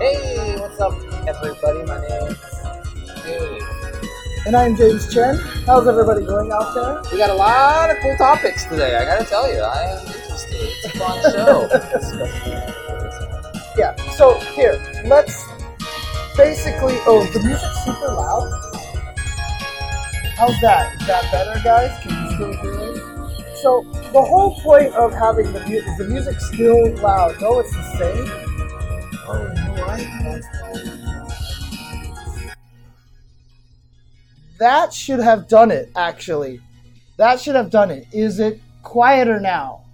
Hey, 0.00 0.56
what's 0.58 0.80
up, 0.80 0.94
everybody? 1.28 1.82
My 1.84 2.00
name 2.00 2.32
is 2.32 2.38
Dave. 3.22 3.62
And 4.46 4.56
I'm 4.56 4.74
James 4.74 5.12
Chen. 5.12 5.36
How's 5.66 5.86
everybody 5.86 6.24
going 6.24 6.50
out 6.50 6.74
there? 6.74 7.02
We 7.12 7.18
got 7.18 7.28
a 7.28 7.34
lot 7.34 7.90
of 7.90 7.98
cool 7.98 8.16
topics 8.16 8.64
today. 8.64 8.96
I 8.96 9.04
gotta 9.04 9.26
tell 9.26 9.52
you, 9.52 9.60
I 9.60 9.82
am 9.82 10.06
interested. 10.06 10.56
It's 10.58 10.84
a 10.86 10.98
fun 10.98 11.22
show. 11.32 11.68
Yeah, 13.76 13.94
so 14.12 14.40
here, 14.40 14.80
let's 15.04 15.44
basically. 16.34 16.96
Oh, 17.06 17.28
the 17.34 17.40
music's 17.40 17.84
super 17.84 18.14
loud. 18.14 18.50
How's 20.36 20.58
that? 20.62 20.94
Is 20.98 21.06
that 21.08 21.30
better, 21.30 21.60
guys? 21.62 22.02
Can 22.02 22.24
you 22.24 22.30
still 22.34 22.52
hear 22.62 22.74
me? 22.94 23.00
So, 23.56 23.84
the 23.92 24.22
whole 24.22 24.58
point 24.60 24.94
of 24.94 25.12
having 25.12 25.52
the 25.52 25.60
music 25.66 25.88
is 25.90 25.98
the 25.98 26.04
music 26.08 26.40
still 26.40 26.96
loud. 26.96 27.38
No, 27.42 27.60
it's 27.60 27.72
the 27.72 27.82
same. 27.98 28.50
Oh, 29.28 29.38
you 29.38 29.48
know 29.48 29.54
what? 29.54 29.59
That 34.58 34.92
should 34.92 35.20
have 35.20 35.48
done 35.48 35.70
it, 35.70 35.90
actually. 35.96 36.60
That 37.16 37.40
should 37.40 37.54
have 37.54 37.70
done 37.70 37.90
it. 37.90 38.06
Is 38.12 38.38
it 38.40 38.60
quieter 38.82 39.40
now? 39.40 39.84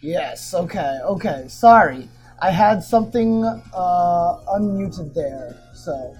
Yes, 0.00 0.52
okay, 0.52 0.98
okay. 1.04 1.44
Sorry. 1.48 2.08
I 2.40 2.50
had 2.50 2.82
something 2.82 3.44
uh, 3.44 4.38
unmuted 4.48 5.14
there, 5.14 5.56
so. 5.74 6.16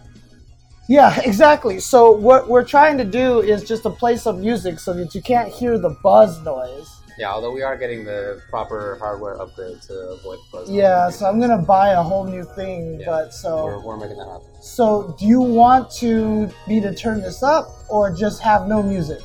Yeah, 0.88 1.20
exactly. 1.24 1.80
So, 1.80 2.12
what 2.12 2.48
we're 2.48 2.64
trying 2.64 2.96
to 2.98 3.04
do 3.04 3.40
is 3.40 3.64
just 3.64 3.82
to 3.82 3.90
play 3.90 4.16
some 4.16 4.40
music 4.40 4.78
so 4.78 4.92
that 4.92 5.14
you 5.14 5.20
can't 5.22 5.52
hear 5.52 5.78
the 5.78 5.96
buzz 6.02 6.40
noise. 6.42 7.01
Yeah, 7.18 7.30
although 7.30 7.52
we 7.52 7.62
are 7.62 7.76
getting 7.76 8.04
the 8.04 8.40
proper 8.48 8.96
hardware 8.98 9.40
upgrade 9.40 9.80
to 9.82 9.92
avoid 9.94 10.38
the 10.38 10.44
buzz. 10.58 10.70
Yeah, 10.70 11.10
so 11.10 11.26
I'm 11.26 11.38
gonna 11.40 11.58
buy 11.62 11.90
a 11.90 12.02
whole 12.02 12.24
new 12.24 12.44
thing, 12.56 13.00
Yeah. 13.00 13.06
but 13.06 13.34
so. 13.34 13.64
We're, 13.64 13.80
we're 13.80 13.96
making 13.96 14.16
that 14.18 14.26
happen. 14.28 14.46
So, 14.62 15.14
do 15.18 15.26
you 15.26 15.40
want 15.40 15.90
to 15.96 16.50
me 16.66 16.80
to 16.80 16.94
turn 16.94 17.20
this 17.20 17.42
up 17.42 17.68
or 17.90 18.14
just 18.14 18.40
have 18.42 18.66
no 18.66 18.82
music? 18.82 19.20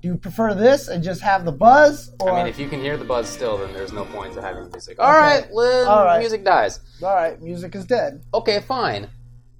Do 0.00 0.08
you 0.08 0.16
prefer 0.16 0.52
this 0.54 0.88
and 0.88 1.04
just 1.04 1.20
have 1.20 1.44
the 1.44 1.52
buzz, 1.52 2.10
or 2.20 2.30
I 2.32 2.38
mean, 2.38 2.46
if 2.48 2.58
you 2.58 2.68
can 2.68 2.80
hear 2.80 2.96
the 2.96 3.04
buzz 3.04 3.28
still, 3.28 3.56
then 3.58 3.72
there's 3.72 3.92
no 3.92 4.04
point 4.06 4.34
to 4.34 4.42
having 4.42 4.68
music. 4.70 4.98
All 4.98 5.12
right, 5.12 5.48
Lynn, 5.52 5.86
All 5.86 6.04
right. 6.04 6.18
music 6.18 6.44
dies. 6.44 6.80
all 7.04 7.14
right, 7.14 7.40
music 7.40 7.74
is 7.76 7.84
dead? 7.84 8.22
Okay, 8.34 8.60
fine. 8.60 9.08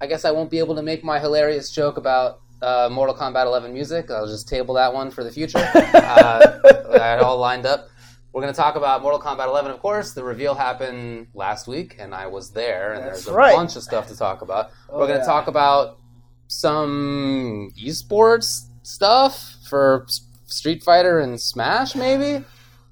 I 0.01 0.07
guess 0.07 0.25
I 0.25 0.31
won't 0.31 0.51
be 0.51 0.59
able 0.59 0.75
to 0.75 0.81
make 0.81 1.01
my 1.01 1.17
hilarious 1.19 1.71
joke 1.71 1.95
about 1.95 2.41
uh, 2.63 2.89
Mortal 2.89 3.15
Kombat 3.15 3.45
11 3.45 3.73
music. 3.73 4.09
I'll 4.09 4.27
just 4.27 4.47
table 4.47 4.75
that 4.75 4.93
one 4.93 5.11
for 5.11 5.23
the 5.23 5.31
future. 5.31 5.59
uh, 5.73 6.59
I 6.93 7.05
had 7.05 7.19
all 7.19 7.37
lined 7.37 7.65
up. 7.65 7.89
We're 8.31 8.41
going 8.41 8.53
to 8.53 8.57
talk 8.59 8.75
about 8.75 9.03
Mortal 9.03 9.19
Kombat 9.19 9.47
11, 9.47 9.71
of 9.71 9.79
course. 9.79 10.13
The 10.13 10.23
reveal 10.23 10.55
happened 10.55 11.27
last 11.35 11.67
week, 11.67 11.97
and 11.99 12.15
I 12.15 12.25
was 12.27 12.51
there, 12.51 12.93
and 12.93 13.03
That's 13.03 13.25
there's 13.25 13.27
a 13.27 13.33
right. 13.33 13.55
bunch 13.55 13.75
of 13.75 13.83
stuff 13.83 14.07
to 14.07 14.17
talk 14.17 14.41
about. 14.41 14.71
Oh, 14.89 14.97
We're 14.97 15.07
going 15.07 15.19
to 15.19 15.25
yeah. 15.25 15.31
talk 15.31 15.47
about 15.47 15.99
some 16.47 17.71
esports 17.79 18.69
stuff 18.81 19.55
for 19.69 20.07
Street 20.45 20.81
Fighter 20.83 21.19
and 21.19 21.39
Smash, 21.39 21.95
maybe? 21.95 22.43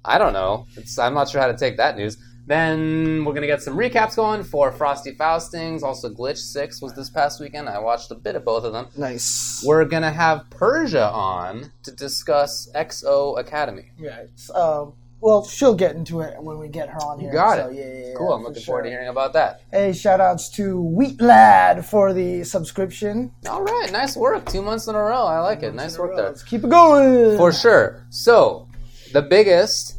I 0.06 0.18
don't 0.18 0.34
know. 0.34 0.68
It's, 0.76 0.98
I'm 1.00 1.14
not 1.14 1.30
sure 1.30 1.42
how 1.42 1.48
to 1.48 1.58
take 1.58 1.78
that 1.78 1.98
news. 1.98 2.18
Then 2.48 3.24
we're 3.24 3.34
gonna 3.34 3.48
get 3.48 3.62
some 3.62 3.78
recaps 3.78 4.16
going 4.16 4.44
for 4.44 4.72
Frosty 4.72 5.14
Faustings. 5.16 5.84
Also, 5.84 6.10
Glitch 6.10 6.38
Six 6.40 6.82
was 6.82 6.94
this 6.94 7.10
past 7.10 7.40
weekend. 7.40 7.70
I 7.70 7.80
watched 7.80 8.12
a 8.12 8.16
bit 8.16 8.36
of 8.36 8.44
both 8.44 8.64
of 8.64 8.74
them. 8.74 8.88
Nice. 8.98 9.64
We're 9.66 9.86
gonna 9.86 10.12
have 10.12 10.50
Persia 10.50 11.10
on 11.12 11.72
to 11.84 11.92
discuss 11.92 12.70
XO 12.76 13.40
Academy. 13.40 13.92
Right. 14.00 14.30
Um, 14.56 14.94
well, 15.22 15.46
she'll 15.46 15.76
get 15.76 15.96
into 15.96 16.22
it 16.22 16.34
when 16.42 16.58
we 16.58 16.68
get 16.68 16.90
her 16.90 16.98
on 16.98 17.20
You 17.20 17.26
here. 17.26 17.34
got 17.34 17.58
so, 17.60 17.70
it. 17.70 17.76
Yeah, 17.76 17.86
yeah, 17.86 18.08
yeah, 18.08 18.14
Cool. 18.18 18.34
I'm 18.34 18.42
looking 18.44 18.64
forward 18.64 18.84
to 18.84 18.90
hearing 18.90 19.08
about 19.08 19.34
that. 19.34 19.62
Hey, 19.72 19.94
shout 19.94 20.20
outs 20.20 20.50
to 20.56 20.82
Wheat 20.82 21.22
Lad 21.22 21.86
for 21.86 22.12
the 22.12 22.44
subscription. 22.44 23.32
All 23.48 23.62
right, 23.62 23.92
nice 23.92 24.18
work. 24.18 24.48
Two 24.50 24.64
months 24.64 24.88
in 24.88 24.96
a 24.96 25.00
row. 25.00 25.26
I 25.26 25.38
like 25.40 25.62
it. 25.62 25.76
Nice 25.76 26.00
work 26.00 26.16
there. 26.16 26.26
Let's 26.26 26.42
keep 26.42 26.64
it 26.64 26.72
going. 26.72 27.38
For 27.38 27.54
sure. 27.54 28.04
So, 28.10 28.68
the 29.14 29.22
biggest 29.22 29.98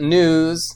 news 0.00 0.74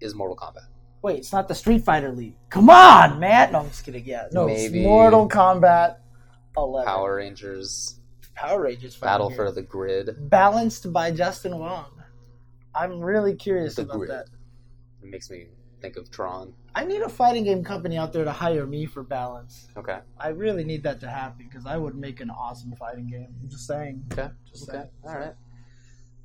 is 0.00 0.14
Mortal 0.14 0.36
Kombat. 0.36 0.66
Wait, 1.02 1.18
it's 1.18 1.32
not 1.32 1.46
the 1.48 1.54
Street 1.54 1.84
Fighter 1.84 2.10
League. 2.12 2.36
Come 2.50 2.68
on, 2.70 3.20
man. 3.20 3.52
No, 3.52 3.60
I'm 3.60 3.68
just 3.68 3.84
kidding. 3.84 4.04
Yeah, 4.04 4.26
no, 4.32 4.46
Maybe. 4.46 4.78
it's 4.80 4.84
Mortal 4.86 5.28
Kombat 5.28 5.96
11. 6.56 6.86
Power 6.86 7.16
Rangers 7.16 8.00
Power 8.34 8.62
Rangers 8.62 8.96
Battle 8.96 9.28
fighting 9.30 9.36
for 9.46 9.52
the 9.52 9.62
Grid. 9.62 10.16
balanced 10.30 10.92
by 10.92 11.10
Justin 11.10 11.58
Wong. 11.58 11.86
I'm 12.74 13.00
really 13.00 13.34
curious 13.34 13.76
The 13.76 13.82
about 13.82 13.98
Grid. 13.98 14.10
that. 14.10 14.26
It 15.02 15.10
makes 15.10 15.30
me 15.30 15.46
think 15.80 15.96
of 15.96 16.10
Tron. 16.10 16.52
I 16.74 16.84
need 16.84 17.00
a 17.00 17.08
fighting 17.08 17.44
game 17.44 17.64
company 17.64 17.96
out 17.96 18.12
there 18.12 18.24
to 18.24 18.32
hire 18.32 18.66
me 18.66 18.84
for 18.84 19.02
balance. 19.02 19.68
Okay. 19.76 19.98
I 20.18 20.28
really 20.28 20.64
need 20.64 20.82
that 20.82 21.00
to 21.00 21.08
happen 21.08 21.46
because 21.48 21.64
I 21.66 21.76
would 21.78 21.94
make 21.94 22.20
an 22.20 22.28
awesome 22.28 22.74
fighting 22.76 23.06
game. 23.06 23.28
I'm 23.42 23.48
just 23.48 23.66
saying. 23.66 24.04
Okay. 24.12 24.28
Just 24.50 24.68
Okay. 24.68 24.78
saying. 24.78 24.88
All 25.04 25.14
right. 25.18 25.34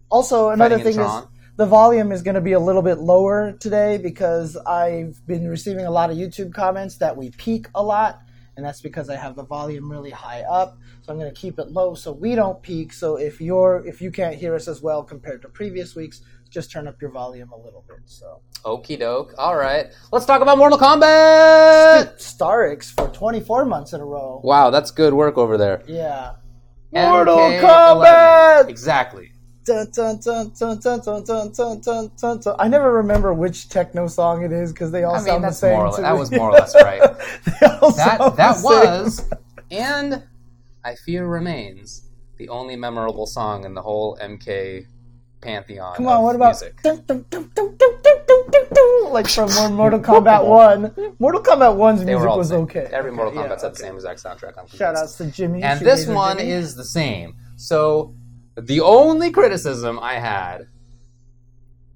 Also, 0.09 0.49
another 0.49 0.77
Fighting 0.79 0.93
thing 0.93 1.01
is. 1.05 1.25
The 1.61 1.67
volume 1.67 2.11
is 2.11 2.23
going 2.23 2.33
to 2.33 2.41
be 2.41 2.53
a 2.53 2.59
little 2.59 2.81
bit 2.81 2.97
lower 2.97 3.51
today 3.51 3.99
because 3.99 4.57
I've 4.57 5.21
been 5.27 5.47
receiving 5.47 5.85
a 5.85 5.91
lot 5.91 6.09
of 6.09 6.17
YouTube 6.17 6.55
comments 6.55 6.97
that 6.97 7.15
we 7.15 7.29
peak 7.29 7.67
a 7.75 7.83
lot, 7.83 8.23
and 8.57 8.65
that's 8.65 8.81
because 8.81 9.11
I 9.11 9.15
have 9.15 9.35
the 9.35 9.43
volume 9.43 9.91
really 9.91 10.09
high 10.09 10.41
up. 10.41 10.79
So 11.03 11.13
I'm 11.13 11.19
going 11.19 11.31
to 11.31 11.39
keep 11.39 11.59
it 11.59 11.67
low 11.67 11.93
so 11.93 12.13
we 12.13 12.33
don't 12.33 12.59
peak. 12.63 12.91
So 12.91 13.15
if 13.17 13.39
you're 13.39 13.83
if 13.85 14.01
you 14.01 14.09
can't 14.09 14.33
hear 14.33 14.55
us 14.55 14.67
as 14.67 14.81
well 14.81 15.03
compared 15.03 15.43
to 15.43 15.49
previous 15.49 15.95
weeks, 15.95 16.21
just 16.49 16.71
turn 16.71 16.87
up 16.87 16.99
your 16.99 17.11
volume 17.11 17.51
a 17.51 17.57
little 17.57 17.85
bit. 17.87 17.99
So 18.05 18.41
Okie 18.63 18.97
doke. 18.97 19.35
All 19.37 19.55
right. 19.55 19.91
Let's 20.11 20.25
talk 20.25 20.41
about 20.41 20.57
Mortal 20.57 20.79
Kombat. 20.79 22.15
Starix 22.17 22.91
for 22.91 23.07
24 23.09 23.65
months 23.65 23.93
in 23.93 24.01
a 24.01 24.05
row. 24.05 24.41
Wow, 24.43 24.71
that's 24.71 24.89
good 24.89 25.13
work 25.13 25.37
over 25.37 25.59
there. 25.59 25.83
Yeah. 25.85 26.37
Mortal 26.91 27.37
MK11. 27.37 27.61
Kombat! 27.61 28.67
Exactly. 28.69 29.31
I 32.59 32.67
never 32.67 32.93
remember 32.93 33.33
which 33.33 33.69
techno 33.69 34.07
song 34.07 34.43
it 34.43 34.51
is 34.51 34.71
because 34.71 34.91
they 34.91 35.03
all 35.03 35.15
I 35.15 35.17
mean, 35.17 35.25
sound 35.25 35.43
the 35.43 35.51
same. 35.51 35.79
Less, 35.79 35.97
that 35.97 36.17
was 36.17 36.31
more 36.31 36.49
or 36.49 36.53
less 36.53 36.75
right. 36.75 37.01
that 37.01 38.33
that 38.37 38.61
was 38.63 39.27
and 39.71 40.23
I 40.83 40.95
fear 40.95 41.25
remains 41.25 42.07
the 42.37 42.49
only 42.49 42.75
memorable 42.75 43.25
song 43.25 43.65
in 43.65 43.73
the 43.73 43.81
whole 43.81 44.17
MK 44.21 44.85
pantheon. 45.41 45.95
Come 45.95 46.07
on, 46.07 46.23
what 46.23 46.35
about 46.35 46.61
dun, 46.83 47.03
dun, 47.05 47.25
dun, 47.29 49.11
like 49.11 49.27
from 49.27 49.75
Mortal 49.75 49.99
Kombat 49.99 50.45
One? 50.45 51.15
Mortal 51.19 51.41
Kombat 51.41 51.75
One's 51.75 52.03
music 52.03 52.29
was 52.29 52.51
okay. 52.51 52.89
Every 52.91 53.11
Mortal 53.11 53.33
Kombat's 53.33 53.35
yeah, 53.35 53.53
okay. 53.53 53.65
had 53.65 53.73
the 53.73 53.79
same 53.79 53.95
exact 53.95 54.23
soundtrack. 54.23 54.57
I'm 54.57 54.67
Shout 54.67 54.95
outs 54.95 55.17
to 55.17 55.25
Jimmy. 55.25 55.63
And 55.63 55.79
this 55.79 56.07
one 56.07 56.39
is 56.39 56.75
the 56.75 56.85
same. 56.85 57.35
So 57.55 58.15
the 58.55 58.81
only 58.81 59.31
criticism 59.31 59.99
I 59.99 60.15
had 60.15 60.67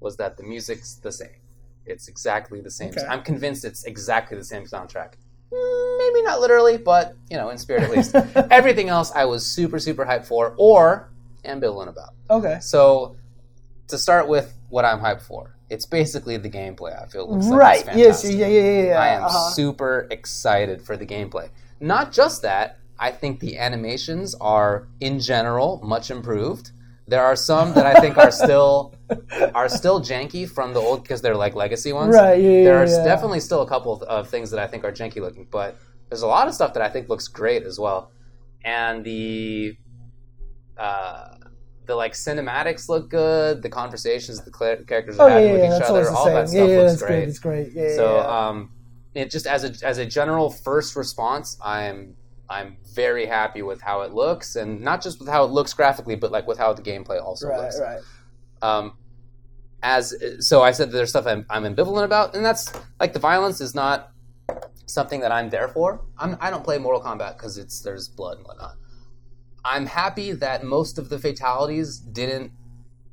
was 0.00 0.16
that 0.16 0.36
the 0.36 0.42
music's 0.42 0.94
the 0.94 1.12
same. 1.12 1.40
It's 1.84 2.08
exactly 2.08 2.60
the 2.60 2.70
same. 2.70 2.90
Okay. 2.90 3.06
I'm 3.06 3.22
convinced 3.22 3.64
it's 3.64 3.84
exactly 3.84 4.36
the 4.36 4.44
same 4.44 4.64
soundtrack. 4.64 5.14
Maybe 5.52 6.22
not 6.22 6.40
literally, 6.40 6.76
but 6.76 7.14
you 7.30 7.36
know, 7.36 7.50
in 7.50 7.58
spirit 7.58 7.84
at 7.84 7.90
least. 7.90 8.14
Everything 8.50 8.88
else 8.88 9.12
I 9.14 9.24
was 9.24 9.46
super 9.46 9.78
super 9.78 10.04
hyped 10.04 10.26
for 10.26 10.54
or 10.58 11.10
ambivalent 11.44 11.88
about. 11.88 12.14
okay. 12.28 12.58
So 12.60 13.16
to 13.88 13.98
start 13.98 14.28
with 14.28 14.56
what 14.68 14.84
I'm 14.84 15.00
hyped 15.00 15.22
for. 15.22 15.56
It's 15.68 15.86
basically 15.86 16.36
the 16.36 16.50
gameplay. 16.50 17.00
I 17.00 17.06
feel 17.06 17.24
it 17.24 17.30
looks 17.30 17.46
like 17.46 17.58
Right. 17.58 17.96
Yes. 17.96 18.24
Yeah. 18.24 18.46
Yeah. 18.46 18.60
Yeah. 18.60 18.82
yeah. 18.82 19.00
I 19.00 19.08
am 19.08 19.24
uh-huh. 19.24 19.50
super 19.50 20.06
excited 20.10 20.82
for 20.82 20.96
the 20.96 21.06
gameplay. 21.06 21.50
Not 21.80 22.12
just 22.12 22.42
that, 22.42 22.78
I 22.98 23.10
think 23.10 23.40
the 23.40 23.58
animations 23.58 24.34
are 24.40 24.88
in 25.00 25.20
general 25.20 25.80
much 25.84 26.10
improved. 26.10 26.70
There 27.08 27.22
are 27.22 27.36
some 27.36 27.72
that 27.74 27.86
I 27.86 28.00
think 28.00 28.16
are 28.18 28.30
still 28.32 28.94
are 29.54 29.68
still 29.68 30.00
janky 30.00 30.48
from 30.48 30.72
the 30.74 30.80
old 30.80 31.02
because 31.02 31.22
they're 31.22 31.36
like 31.36 31.54
legacy 31.54 31.92
ones. 31.92 32.14
Right. 32.14 32.40
Yeah. 32.40 32.50
yeah, 32.50 32.64
There's 32.64 32.92
yeah. 32.96 33.04
definitely 33.04 33.40
still 33.40 33.62
a 33.62 33.68
couple 33.68 34.02
of, 34.02 34.28
things 34.28 34.50
that 34.50 34.58
I 34.58 34.66
think 34.66 34.82
are 34.84 34.90
janky 34.90 35.20
looking, 35.20 35.46
but 35.50 35.78
there's 36.08 36.22
a 36.22 36.26
lot 36.26 36.48
of 36.48 36.54
stuff 36.54 36.74
that 36.74 36.82
I 36.82 36.88
think 36.88 37.08
looks 37.08 37.28
great 37.28 37.62
as 37.62 37.78
well. 37.78 38.10
And 38.64 39.04
the 39.04 39.76
uh, 40.76 41.28
the 41.86 41.94
like 41.94 42.12
cinematics 42.12 42.88
look 42.88 43.08
good. 43.08 43.62
The 43.62 43.68
conversations 43.68 44.42
the 44.42 44.50
characters 44.50 45.16
Oh 45.18 45.24
are 45.26 45.28
yeah. 45.30 45.34
having 45.36 45.54
Yeah. 45.54 45.68
with 45.68 45.76
each 45.82 45.88
other, 45.88 46.10
all 46.10 46.24
that 46.26 46.48
stuff 46.48 46.68
Yeah. 46.68 46.76
looks 46.80 47.02
great. 47.02 47.28
It's 47.28 47.38
great. 47.38 47.72
Yeah. 47.72 47.94
So 47.94 48.18
um, 48.20 48.70
it 49.14 49.30
just 49.30 49.46
as 49.46 49.62
a 49.64 49.86
as 49.86 49.98
a 49.98 50.06
general 50.06 50.50
first 50.50 50.96
response, 50.96 51.56
I'm 51.64 52.16
I'm 52.48 52.76
very 52.94 53.26
happy 53.26 53.62
with 53.62 53.80
how 53.80 54.02
it 54.02 54.12
looks, 54.12 54.56
and 54.56 54.80
not 54.80 55.02
just 55.02 55.18
with 55.18 55.28
how 55.28 55.44
it 55.44 55.50
looks 55.50 55.72
graphically, 55.74 56.14
but 56.16 56.30
like 56.30 56.46
with 56.46 56.58
how 56.58 56.72
the 56.72 56.82
gameplay 56.82 57.22
also 57.22 57.48
right. 57.48 57.60
looks. 57.60 57.80
Right. 57.80 58.00
Um, 58.62 58.92
as 59.82 60.14
so, 60.40 60.62
I 60.62 60.70
said 60.70 60.90
that 60.90 60.96
there's 60.96 61.10
stuff 61.10 61.26
I'm, 61.26 61.44
I'm 61.50 61.64
ambivalent 61.64 62.04
about, 62.04 62.34
and 62.34 62.44
that's 62.44 62.72
like 63.00 63.12
the 63.12 63.18
violence 63.18 63.60
is 63.60 63.74
not 63.74 64.10
something 64.86 65.20
that 65.20 65.32
I'm 65.32 65.50
there 65.50 65.68
for. 65.68 66.00
I'm, 66.18 66.36
I 66.40 66.50
don't 66.50 66.64
play 66.64 66.78
Mortal 66.78 67.02
Kombat 67.02 67.36
because 67.36 67.58
it's 67.58 67.80
there's 67.80 68.08
blood 68.08 68.38
and 68.38 68.46
whatnot. 68.46 68.76
I'm 69.64 69.86
happy 69.86 70.32
that 70.32 70.64
most 70.64 70.98
of 70.98 71.08
the 71.08 71.18
fatalities 71.18 71.98
didn't 71.98 72.52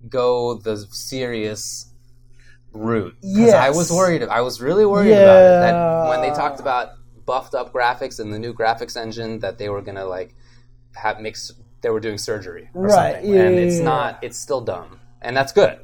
go 0.08 0.56
the 0.56 0.78
serious 0.92 1.92
route. 2.72 3.16
'Cause 3.22 3.54
I 3.54 3.70
was 3.72 3.92
worried. 3.92 4.24
I 4.24 4.42
was 4.42 4.62
really 4.62 4.86
worried 4.86 5.14
about 5.14 5.42
it. 5.44 5.60
That 5.62 6.10
when 6.10 6.22
they 6.22 6.30
talked 6.36 6.60
about 6.60 6.90
buffed 7.26 7.56
up 7.56 7.74
graphics 7.74 8.20
and 8.20 8.34
the 8.34 8.40
new 8.40 8.54
graphics 8.54 8.96
engine, 8.98 9.40
that 9.40 9.58
they 9.58 9.70
were 9.70 9.82
gonna 9.82 10.06
like 10.06 10.36
have 10.96 11.20
mix. 11.20 11.52
They 11.82 11.90
were 11.90 12.00
doing 12.00 12.18
surgery 12.18 12.70
or 12.74 12.84
Right, 12.84 13.16
something, 13.16 13.34
yeah, 13.34 13.42
and 13.42 13.56
yeah, 13.56 13.62
it's 13.62 13.78
yeah. 13.80 13.84
not. 13.84 14.20
It's 14.24 14.38
still 14.40 14.62
dumb, 14.62 15.00
and 15.22 15.36
that's 15.36 15.52
good. 15.52 15.80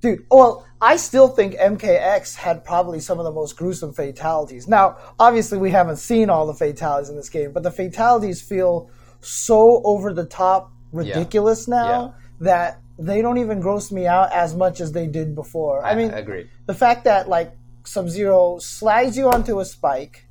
Dude, 0.00 0.24
well, 0.30 0.64
I 0.80 0.96
still 0.96 1.26
think 1.28 1.54
MKX 1.54 2.36
had 2.36 2.64
probably 2.64 3.00
some 3.00 3.18
of 3.18 3.24
the 3.24 3.32
most 3.32 3.56
gruesome 3.56 3.92
fatalities. 3.92 4.68
Now, 4.68 4.96
obviously, 5.18 5.58
we 5.58 5.70
haven't 5.72 5.96
seen 5.96 6.30
all 6.30 6.46
the 6.46 6.54
fatalities 6.54 7.08
in 7.08 7.16
this 7.16 7.28
game, 7.30 7.52
but 7.52 7.62
the 7.64 7.70
fatalities 7.72 8.40
feel 8.40 8.90
so 9.20 9.82
over 9.84 10.12
the 10.12 10.24
top 10.24 10.70
ridiculous 10.92 11.66
now 11.66 12.14
that 12.40 12.80
they 12.98 13.20
don't 13.22 13.38
even 13.38 13.58
gross 13.60 13.90
me 13.90 14.06
out 14.06 14.30
as 14.32 14.54
much 14.54 14.80
as 14.80 14.92
they 14.92 15.06
did 15.08 15.34
before. 15.34 15.84
I, 15.84 15.94
mean, 15.96 16.12
I 16.12 16.18
agree. 16.18 16.48
the 16.66 16.74
fact 16.74 17.04
that, 17.04 17.28
like, 17.28 17.52
Sub 17.84 18.08
Zero 18.08 18.58
slides 18.60 19.16
you 19.16 19.28
onto 19.30 19.58
a 19.60 19.64
spike, 19.64 20.26
Yeah. 20.26 20.27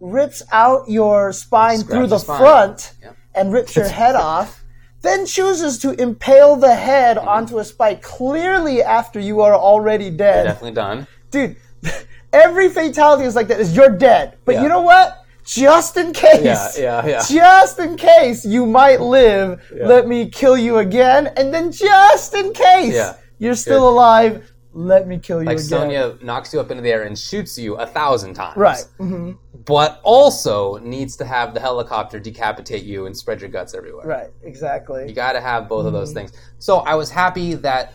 Rips 0.00 0.42
out 0.52 0.88
your 0.88 1.32
spine 1.32 1.78
Scratch 1.78 1.94
through 1.96 2.06
the 2.06 2.16
the 2.16 2.18
spine. 2.18 2.38
front 2.40 2.92
Yeah. 3.02 3.10
and 3.34 3.52
rips 3.52 3.76
your 3.76 3.88
head 4.00 4.16
off, 4.16 4.64
then 5.02 5.26
chooses 5.26 5.78
to 5.78 5.92
impale 6.00 6.56
the 6.56 6.74
head 6.74 7.16
Mm-hmm. 7.16 7.28
onto 7.28 7.58
a 7.58 7.64
spike 7.64 8.02
clearly 8.02 8.82
after 8.82 9.18
you 9.20 9.40
are 9.40 9.54
already 9.54 10.10
dead. 10.10 10.44
Definitely 10.44 10.72
done. 10.72 11.06
Dude, 11.30 11.56
every 12.32 12.68
fatality 12.68 13.24
is 13.24 13.34
like 13.36 13.48
that 13.48 13.60
is 13.60 13.74
you're 13.76 13.90
dead. 13.96 14.36
But 14.44 14.56
Yeah. 14.56 14.62
you 14.62 14.68
know 14.68 14.82
what? 14.82 15.16
Just 15.44 15.96
in 15.96 16.12
case. 16.12 16.44
Yeah, 16.44 16.70
yeah, 16.78 17.06
yeah. 17.06 17.22
Just 17.28 17.78
in 17.80 17.96
case 17.96 18.44
you 18.44 18.66
might 18.66 19.00
live, 19.00 19.60
let 19.74 20.06
me 20.06 20.28
kill 20.28 20.56
you 20.56 20.78
again. 20.78 21.28
And 21.36 21.52
then 21.52 21.72
just 21.72 22.34
in 22.34 22.52
case 22.52 22.94
Yeah. 22.94 23.14
you're 23.38 23.54
still 23.56 23.88
alive, 23.88 24.49
let 24.72 25.08
me 25.08 25.18
kill 25.18 25.40
you 25.42 25.46
Like 25.46 25.56
again. 25.56 25.68
Sonya 25.68 26.18
knocks 26.22 26.52
you 26.54 26.60
up 26.60 26.70
into 26.70 26.82
the 26.82 26.90
air 26.92 27.02
and 27.02 27.18
shoots 27.18 27.58
you 27.58 27.74
a 27.76 27.86
thousand 27.86 28.34
times. 28.34 28.56
Right. 28.56 28.84
hmm 28.98 29.32
But 29.66 30.00
also 30.04 30.78
needs 30.78 31.16
to 31.16 31.24
have 31.24 31.54
the 31.54 31.60
helicopter 31.60 32.20
decapitate 32.20 32.84
you 32.84 33.06
and 33.06 33.16
spread 33.16 33.40
your 33.40 33.50
guts 33.50 33.74
everywhere. 33.74 34.06
Right. 34.06 34.30
Exactly. 34.42 35.08
You 35.08 35.14
got 35.14 35.32
to 35.32 35.40
have 35.40 35.68
both 35.68 35.80
of 35.86 35.92
Mm-hmm. 35.92 35.94
those 36.00 36.12
things. 36.12 36.32
So 36.58 36.78
I 36.78 36.94
was 36.94 37.10
happy 37.10 37.54
that. 37.54 37.92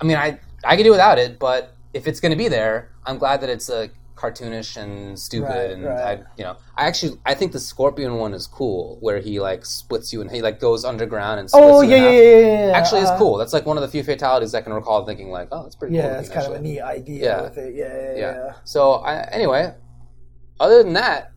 I 0.00 0.04
mean, 0.04 0.16
I 0.16 0.38
I 0.64 0.76
could 0.76 0.84
do 0.84 0.90
without 0.90 1.18
it, 1.18 1.38
but 1.38 1.74
if 1.92 2.06
it's 2.06 2.20
going 2.20 2.30
to 2.32 2.36
be 2.38 2.48
there, 2.48 2.90
I'm 3.06 3.18
glad 3.18 3.40
that 3.42 3.50
it's 3.50 3.68
a 3.68 3.90
cartoonish 4.30 4.76
and 4.76 5.18
stupid. 5.18 5.48
Right, 5.48 5.70
and 5.70 5.84
right. 5.84 6.18
I, 6.20 6.22
you 6.36 6.44
know, 6.44 6.56
I 6.76 6.86
actually 6.86 7.18
I 7.24 7.34
think 7.34 7.52
the 7.52 7.60
Scorpion 7.60 8.16
one 8.16 8.34
is 8.34 8.46
cool, 8.46 8.98
where 9.00 9.18
he 9.20 9.40
like 9.40 9.64
splits 9.64 10.12
you 10.12 10.20
and 10.20 10.30
he 10.30 10.42
like 10.42 10.60
goes 10.60 10.84
underground 10.84 11.40
and 11.40 11.50
splits 11.50 11.66
Oh 11.66 11.82
you 11.82 11.90
yeah, 11.90 11.96
yeah, 11.96 12.10
yeah, 12.10 12.20
yeah, 12.38 12.66
yeah. 12.68 12.76
Actually, 12.78 13.02
it's 13.02 13.10
Uh-huh. 13.10 13.18
cool. 13.18 13.36
That's 13.38 13.52
like 13.52 13.66
one 13.66 13.76
of 13.76 13.82
the 13.82 13.88
few 13.88 14.02
fatalities 14.02 14.54
I 14.54 14.60
can 14.62 14.72
recall 14.72 15.04
thinking 15.04 15.30
like, 15.30 15.48
oh, 15.52 15.62
that's 15.64 15.76
pretty 15.76 15.94
cool. 15.96 16.04
Yeah, 16.04 16.18
it's 16.18 16.28
looking, 16.28 16.42
kind 16.42 16.54
of 16.54 16.60
a 16.60 16.62
neat 16.62 16.80
idea 16.80 17.24
Yeah. 17.24 17.42
with 17.42 17.58
it. 17.58 17.74
Yeah, 17.74 17.84
yeah, 17.94 18.12
yeah. 18.14 18.34
yeah. 18.46 18.52
So 18.64 18.94
I, 18.94 19.22
anyway, 19.30 19.74
other 20.60 20.82
than 20.82 20.94
that, 20.94 21.32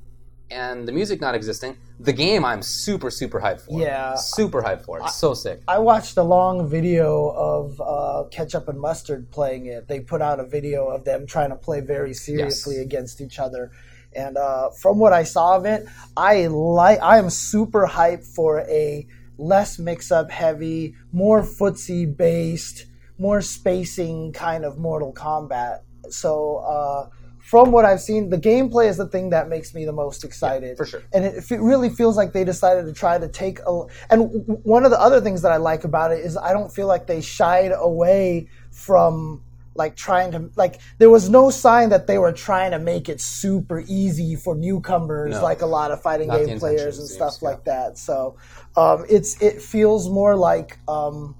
and 0.49 0.87
the 0.87 0.91
music 0.91 1.19
not 1.21 1.35
existing, 1.35 1.77
the 1.99 2.13
game 2.13 2.45
I'm 2.45 2.61
super 2.61 3.09
super 3.11 3.39
hyped 3.39 3.61
for. 3.61 3.79
Yeah. 3.81 4.15
super 4.15 4.61
hyped 4.61 4.85
for. 4.85 4.99
It's 4.99 5.15
so 5.15 5.33
sick. 5.33 5.61
I 5.67 5.79
watched 5.79 6.17
a 6.17 6.23
long 6.23 6.69
video 6.69 7.29
of 7.29 7.81
uh, 7.81 8.27
Ketchup 8.29 8.67
and 8.69 8.79
Mustard 8.79 9.29
playing 9.31 9.65
it. 9.65 9.87
They 9.87 9.99
put 9.99 10.21
out 10.21 10.39
a 10.39 10.45
video 10.45 10.87
of 10.87 11.03
them 11.05 11.25
trying 11.27 11.49
to 11.49 11.55
play 11.55 11.81
very 11.81 12.13
seriously 12.13 12.75
Yes. 12.75 12.85
against 12.85 13.21
each 13.21 13.39
other. 13.39 13.71
And 14.15 14.37
uh, 14.37 14.69
from 14.81 14.99
what 14.99 15.13
I 15.13 15.23
saw 15.23 15.57
of 15.57 15.65
it, 15.65 15.85
I 16.15 16.47
like. 16.47 16.99
I 17.01 17.17
am 17.17 17.29
super 17.29 17.85
hyped 17.87 18.25
for 18.25 18.61
a 18.61 19.05
less 19.37 19.77
mix-up 19.77 20.31
heavy, 20.31 20.95
more 21.11 21.43
footsie 21.43 22.15
based, 22.15 22.85
more 23.19 23.41
spacing 23.41 24.31
kind 24.33 24.65
of 24.65 24.77
Mortal 24.77 25.13
Kombat. 25.13 25.79
So. 26.09 26.57
Uh, 26.57 27.09
from 27.47 27.71
what 27.71 27.85
I've 27.85 28.01
seen, 28.01 28.29
the 28.29 28.37
gameplay 28.37 28.89
is 28.89 28.97
the 28.97 29.07
thing 29.07 29.29
that 29.29 29.47
makes 29.47 29.73
me 29.73 29.85
the 29.85 29.93
most 29.93 30.25
excited. 30.25 30.75
for 30.75 30.85
sure. 30.85 31.01
And 31.13 31.23
it, 31.23 31.49
it 31.49 31.61
really 31.61 31.89
feels 31.89 32.17
like 32.17 32.33
they 32.33 32.43
decided 32.43 32.85
to 32.87 32.91
try 32.91 33.17
to 33.17 33.29
take 33.29 33.59
a. 33.65 33.83
And 34.09 34.33
w- 34.33 34.59
one 34.63 34.83
of 34.83 34.91
the 34.91 34.99
other 34.99 35.21
things 35.21 35.43
that 35.43 35.53
I 35.53 35.55
like 35.55 35.85
about 35.85 36.11
it 36.11 36.19
is 36.19 36.35
I 36.35 36.51
don't 36.51 36.69
feel 36.69 36.87
like 36.87 37.07
they 37.07 37.21
shied 37.21 37.71
away 37.73 38.49
from 38.71 39.43
like 39.75 39.95
trying 39.95 40.31
to 40.33 40.49
like 40.57 40.81
there 40.97 41.09
was 41.09 41.29
no 41.29 41.49
sign 41.49 41.87
that 41.89 42.05
they 42.05 42.17
were 42.17 42.33
trying 42.33 42.71
to 42.71 42.79
make 42.79 43.07
it 43.07 43.21
super 43.21 43.81
easy 43.87 44.35
for 44.35 44.53
newcomers 44.53 45.35
No. 45.35 45.41
like 45.41 45.61
a 45.61 45.67
lot 45.67 45.91
of 45.91 46.01
fighting 46.01 46.29
game 46.29 46.59
players 46.59 46.99
and 46.99 47.07
stuff 47.07 47.37
yeah. 47.41 47.47
like 47.49 47.63
that. 47.63 47.97
So 47.97 48.35
um, 48.75 49.05
it's 49.09 49.41
it 49.41 49.61
feels 49.61 50.09
more 50.09 50.35
like. 50.35 50.79
Um, 50.85 51.35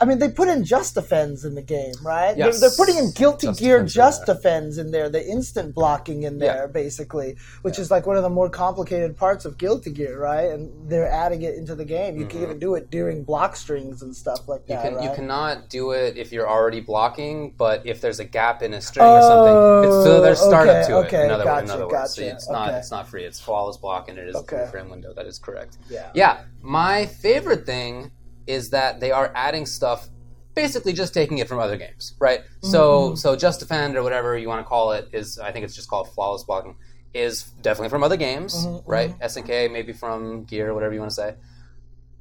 I 0.00 0.04
mean, 0.04 0.18
they 0.18 0.28
put 0.30 0.48
in 0.48 0.64
Just 0.64 0.94
Defends 0.94 1.44
in 1.44 1.54
the 1.54 1.62
game, 1.62 1.94
right? 2.02 2.36
Yes. 2.36 2.60
They're, 2.60 2.68
they're 2.68 2.76
putting 2.76 2.98
in 2.98 3.12
Guilty 3.12 3.48
Just 3.48 3.60
Gear 3.60 3.78
Defends 3.78 3.92
in 3.94 3.94
Just 4.02 4.26
there. 4.26 4.34
Defends 4.34 4.78
in 4.78 4.90
there, 4.90 5.08
the 5.08 5.24
instant 5.26 5.74
blocking 5.74 6.22
in 6.24 6.38
Yeah. 6.40 6.52
there, 6.54 6.68
basically, 6.68 7.36
which 7.62 7.78
is 7.78 7.90
like 7.90 8.06
one 8.06 8.16
of 8.16 8.22
the 8.22 8.30
more 8.30 8.48
complicated 8.50 9.16
parts 9.16 9.44
of 9.44 9.56
Guilty 9.58 9.92
Gear, 9.92 10.18
right? 10.18 10.50
And 10.50 10.90
they're 10.90 11.08
adding 11.08 11.42
it 11.42 11.54
into 11.54 11.74
the 11.74 11.84
game. 11.84 12.16
You 12.16 12.26
can 12.26 12.42
even 12.42 12.58
do 12.58 12.74
it 12.74 12.90
during 12.90 13.22
block 13.24 13.56
strings 13.56 14.02
and 14.02 14.14
stuff 14.14 14.48
like 14.48 14.62
Mm-hmm. 14.66 14.72
You 14.72 14.78
can 14.90 14.94
right? 14.94 15.04
you 15.10 15.14
cannot 15.14 15.68
do 15.68 15.90
it 15.92 16.16
if 16.16 16.32
you're 16.32 16.48
already 16.48 16.80
blocking, 16.80 17.54
but 17.56 17.86
if 17.86 18.00
there's 18.00 18.18
a 18.20 18.24
gap 18.24 18.62
in 18.62 18.72
a 18.74 18.80
string 18.80 19.06
or 19.06 19.20
something, 19.22 19.88
it's 19.90 20.04
so 20.04 20.20
there's 20.20 20.40
Oh, 20.40 20.48
startup 20.48 20.76
okay, 20.76 20.86
to 20.88 20.98
it. 21.00 21.06
okay, 21.06 21.24
in 21.26 21.30
other, 21.30 21.42
in 21.42 21.46
gotcha, 21.48 21.74
other 21.74 21.88
words, 21.88 22.14
so 22.14 22.22
it's 22.22 22.48
not 22.50 22.68
okay. 22.70 22.78
it's 22.78 22.90
not 22.90 23.08
free. 23.08 23.24
It's 23.24 23.40
flawless 23.40 23.76
block, 23.76 24.08
and 24.08 24.18
it 24.18 24.28
is 24.28 24.34
Okay. 24.36 24.62
a 24.64 24.66
frame 24.68 24.88
window. 24.90 25.12
That 25.14 25.26
is 25.26 25.38
correct. 25.38 25.76
Yeah. 25.90 26.10
Yeah. 26.14 26.40
My 26.62 27.06
favorite 27.06 27.66
thing 27.66 28.10
is 28.46 28.70
that 28.70 29.00
they 29.00 29.10
are 29.10 29.32
adding 29.34 29.66
stuff, 29.66 30.08
basically 30.54 30.92
just 30.92 31.14
taking 31.14 31.38
it 31.38 31.48
from 31.48 31.58
other 31.58 31.76
games, 31.76 32.14
right? 32.18 32.40
So 32.60 33.10
Mm-hmm. 33.10 33.16
so 33.16 33.36
Just 33.36 33.60
Defend 33.60 33.96
or 33.96 34.02
whatever 34.02 34.36
you 34.36 34.48
want 34.48 34.60
to 34.60 34.68
call 34.68 34.92
it 34.92 35.08
is 35.12 35.38
I 35.38 35.50
think 35.52 35.64
it's 35.64 35.74
just 35.74 35.88
called 35.88 36.12
flawless 36.14 36.44
blocking 36.44 36.76
is 37.12 37.44
definitely 37.62 37.90
from 37.90 38.02
other 38.02 38.16
games, 38.16 38.66
Mm-hmm, 38.66 38.90
right? 38.90 39.18
SNK 39.20 39.70
maybe 39.72 39.92
from 39.92 40.44
Gear, 40.44 40.74
whatever 40.74 40.92
you 40.94 41.00
want 41.00 41.10
to 41.10 41.14
say. 41.14 41.34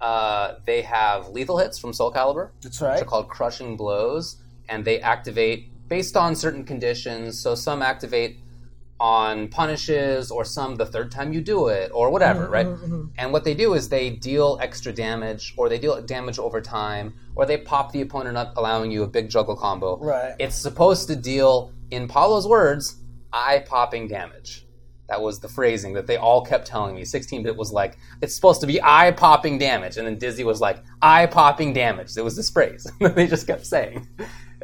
Uh, 0.01 0.55
they 0.65 0.81
have 0.81 1.29
lethal 1.29 1.57
hits 1.57 1.79
from 1.79 1.93
Soul 1.93 2.11
Calibur 2.11 2.49
That's 2.61 2.81
which 2.81 2.87
right. 2.89 3.01
are 3.01 3.05
called 3.05 3.29
crushing 3.29 3.77
blows, 3.77 4.37
and 4.69 4.83
they 4.83 4.99
activate 4.99 5.69
based 5.87 6.17
on 6.17 6.35
certain 6.35 6.63
conditions. 6.65 7.39
So 7.39 7.55
some 7.55 7.81
activate 7.81 8.39
on 8.99 9.47
punishes, 9.49 10.31
or 10.31 10.45
some 10.45 10.75
the 10.75 10.85
third 10.85 11.11
time 11.11 11.33
you 11.33 11.41
do 11.41 11.67
it, 11.67 11.91
or 11.93 12.09
whatever, 12.09 12.43
mm-hmm, 12.43 12.53
right? 12.53 12.67
Mm-hmm, 12.67 12.85
mm-hmm. 12.85 13.07
And 13.17 13.33
what 13.33 13.43
they 13.43 13.53
do 13.53 13.73
is 13.73 13.89
they 13.89 14.09
deal 14.09 14.57
extra 14.61 14.93
damage, 14.93 15.53
or 15.57 15.67
they 15.67 15.77
deal 15.77 16.01
damage 16.01 16.39
over 16.39 16.61
time, 16.61 17.13
or 17.35 17.45
they 17.45 17.57
pop 17.57 17.91
the 17.91 18.01
opponent 18.01 18.37
up, 18.37 18.55
allowing 18.55 18.91
you 18.91 19.03
a 19.03 19.07
big 19.07 19.29
juggle 19.29 19.55
combo. 19.55 19.97
Right. 19.97 20.35
It's 20.39 20.55
supposed 20.55 21.07
to 21.07 21.15
deal, 21.15 21.73
in 21.91 22.07
Paulo's 22.07 22.47
words, 22.47 22.97
eye 23.33 23.63
popping 23.67 24.07
damage. 24.07 24.65
That 25.09 25.21
was 25.21 25.39
the 25.39 25.49
phrasing 25.49 25.93
that 25.93 26.07
they 26.07 26.15
all 26.17 26.45
kept 26.45 26.65
telling 26.65 26.95
me. 26.95 27.03
16 27.03 27.43
bit 27.43 27.57
was 27.57 27.71
like, 27.71 27.97
it's 28.21 28.33
supposed 28.33 28.61
to 28.61 28.67
be 28.67 28.81
eye 28.81 29.11
popping 29.11 29.57
damage. 29.57 29.97
And 29.97 30.07
then 30.07 30.17
Dizzy 30.17 30.43
was 30.43 30.61
like, 30.61 30.81
eye 31.01 31.25
popping 31.25 31.73
damage. 31.73 32.15
It 32.15 32.23
was 32.23 32.35
this 32.35 32.49
phrase 32.49 32.89
that 33.01 33.15
they 33.15 33.27
just 33.27 33.45
kept 33.45 33.65
saying. 33.65 34.07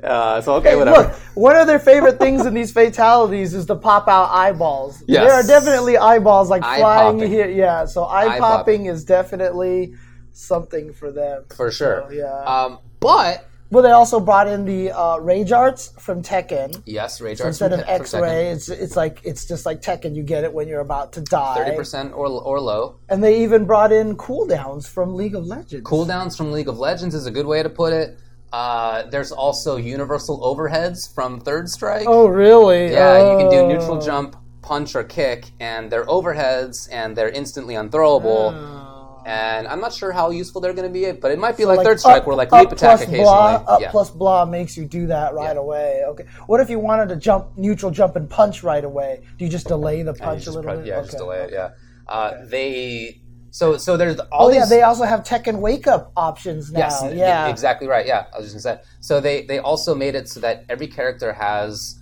Uh, 0.04 0.42
so, 0.42 0.54
okay, 0.56 0.76
whatever. 0.76 1.04
Look, 1.04 1.14
one 1.36 1.56
of 1.56 1.68
their 1.68 1.80
favorite 1.80 2.20
things 2.20 2.46
in 2.46 2.54
these 2.54 2.72
fatalities 2.72 3.54
is 3.54 3.66
to 3.68 3.76
pop 3.76 4.08
out 4.08 4.30
eyeballs. 4.32 5.04
Yes. 5.08 5.26
There 5.26 5.34
are 5.34 5.44
definitely 5.44 5.98
eyeballs 5.98 6.50
like 6.50 6.64
Eye 6.64 6.80
flying 6.80 7.18
popping. 7.18 7.32
here. 7.32 7.50
Yeah, 7.50 7.86
so 7.86 8.04
eye, 8.04 8.36
Eye 8.36 8.40
popping 8.40 8.86
is 8.86 9.04
definitely 9.06 9.94
something 10.32 10.94
for 10.94 11.12
them. 11.12 11.44
For 11.56 11.72
sure. 11.72 12.06
So, 12.10 12.14
yeah. 12.16 12.44
Um, 12.44 12.80
but, 13.00 13.46
Well, 13.72 13.84
they 13.84 13.92
also 13.92 14.20
brought 14.20 14.48
in 14.48 14.66
the 14.66 14.92
uh, 14.92 15.18
rage 15.18 15.52
arts 15.52 15.94
from 16.00 16.24
Tekken. 16.24 16.82
yes, 16.86 17.22
Rage 17.22 17.38
So 17.38 17.46
Arts 17.46 17.62
instead 17.62 17.72
from 17.72 17.82
of 17.82 17.86
Te- 17.86 17.92
X-ray, 17.92 18.48
it's 18.50 18.68
it's 18.70 18.96
like 18.96 19.22
it's 19.24 19.46
just 19.46 19.66
like 19.66 19.82
Tekken. 19.82 20.16
You 20.16 20.24
get 20.24 20.44
it 20.44 20.52
when 20.52 20.68
you're 20.68 20.80
about 20.82 21.14
to 21.14 21.22
die. 21.22 21.70
30% 21.78 22.12
or, 22.18 22.28
or 22.28 22.60
low. 22.60 22.96
And 23.10 23.24
they 23.24 23.44
even 23.44 23.66
brought 23.66 23.92
in 23.92 24.18
cooldowns 24.18 24.88
from 24.88 25.14
League 25.14 25.36
of 25.36 25.46
Legends. 25.46 25.88
Cooldowns 25.88 26.36
from 26.36 26.52
League 26.52 26.68
of 26.68 26.80
Legends 26.80 27.14
is 27.14 27.26
a 27.28 27.32
good 27.32 27.46
way 27.46 27.62
to 27.62 27.70
put 27.70 27.94
it. 27.94 28.18
Uh, 28.52 29.04
there's 29.04 29.32
also 29.32 29.76
universal 29.76 30.40
overheads 30.42 31.14
from 31.14 31.40
Third 31.40 31.70
Strike. 31.70 32.06
Oh, 32.08 32.28
really? 32.28 32.92
Yeah, 32.92 33.32
you 33.34 33.38
can 33.40 33.50
do 33.50 33.68
neutral 33.68 33.98
Oh. 33.98 34.02
jump, 34.02 34.36
punch, 34.62 34.96
or 34.96 35.04
kick, 35.04 35.52
and 35.60 35.92
they're 35.92 36.06
overheads, 36.06 36.88
and 36.92 37.16
they're 37.16 37.30
instantly 37.30 37.76
unthrowable. 37.76 38.54
Oh. 38.54 38.86
And 39.26 39.68
I'm 39.68 39.80
not 39.80 39.94
sure 39.94 40.12
how 40.12 40.32
useful 40.32 40.60
they're 40.62 40.74
going 40.74 40.92
to 40.92 40.94
be, 40.94 41.12
but 41.12 41.30
it 41.32 41.38
might 41.38 41.56
be 41.58 41.66
like, 41.66 41.78
Like, 41.78 41.86
Third 41.86 42.00
Strike, 42.00 42.22
up- 42.22 42.28
where 42.28 42.36
like 42.36 42.52
leap 42.52 42.72
attack 42.72 43.02
occasionally. 43.02 43.24
Blah, 43.26 43.64
up 43.68 43.82
yeah. 43.82 43.92
plus 43.92 44.10
blah 44.10 44.46
makes 44.46 44.76
you 44.76 44.86
do 44.86 45.06
that 45.08 45.36
right 45.36 45.54
Yeah. 45.54 45.60
away. 45.62 46.02
Okay. 46.08 46.24
What 46.48 46.60
if 46.62 46.70
you 46.72 46.80
wanted 46.80 47.10
to 47.10 47.16
jump 47.18 47.50
neutral 47.56 47.92
jump 47.92 48.16
and 48.16 48.28
punch 48.28 48.64
right 48.64 48.84
away? 48.84 49.22
Do 49.38 49.46
you 49.46 49.52
just 49.52 49.68
delay 49.68 50.02
the 50.02 50.16
punch 50.16 50.48
a 50.48 50.52
little 50.52 50.64
pre- 50.72 50.78
bit? 50.80 50.88
yeah, 50.88 50.96
okay. 50.98 51.06
just 51.06 51.18
delay 51.20 51.42
it. 51.44 51.52
Yeah. 51.54 51.70
Uh, 52.08 52.32
They 52.46 53.22
so 53.52 53.78
so 53.78 53.98
there's 53.98 54.20
all 54.20 54.48
Oh 54.48 54.50
these. 54.50 54.58
yeah, 54.58 54.66
they 54.66 54.82
also 54.84 55.04
have 55.04 55.24
tech 55.24 55.48
and 55.48 55.62
wake 55.62 55.88
up 55.88 56.12
options 56.16 56.72
now. 56.72 56.80
Yes, 56.80 57.04
yeah. 57.16 57.48
exactly 57.48 57.88
right. 57.88 58.06
Yeah, 58.06 58.26
I 58.34 58.38
was 58.40 58.52
just 58.54 58.64
gonna 58.66 58.78
say. 58.78 58.84
So 59.02 59.20
they 59.20 59.44
they 59.46 59.60
also 59.60 59.96
made 59.96 60.16
it 60.16 60.28
so 60.30 60.40
that 60.42 60.66
every 60.70 60.88
character 60.88 61.34
has 61.34 62.00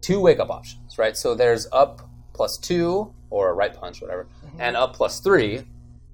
two 0.00 0.20
wake 0.20 0.38
up 0.38 0.50
options, 0.50 0.98
right? 0.98 1.16
So 1.16 1.34
there's 1.34 1.66
up 1.72 2.00
plus 2.32 2.56
two 2.58 3.12
or 3.30 3.50
a 3.50 3.52
right 3.54 3.74
punch, 3.74 4.00
whatever, 4.00 4.26
Mm-hmm. 4.46 4.60
and 4.60 4.76
up 4.76 4.94
plus 4.94 5.20
three, 5.20 5.62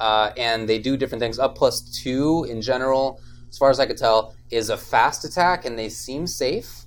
uh, 0.00 0.30
and 0.36 0.68
they 0.68 0.78
do 0.78 0.96
different 0.96 1.20
things. 1.22 1.38
Up 1.38 1.54
plus 1.56 1.80
two 2.02 2.44
in 2.50 2.60
general, 2.60 3.20
as 3.48 3.56
far 3.56 3.70
as 3.70 3.78
I 3.80 3.86
could 3.86 3.96
tell, 3.96 4.34
is 4.50 4.68
a 4.70 4.76
fast 4.76 5.24
attack, 5.24 5.64
and 5.64 5.78
they 5.78 5.88
seem 5.88 6.26
safe. 6.26 6.85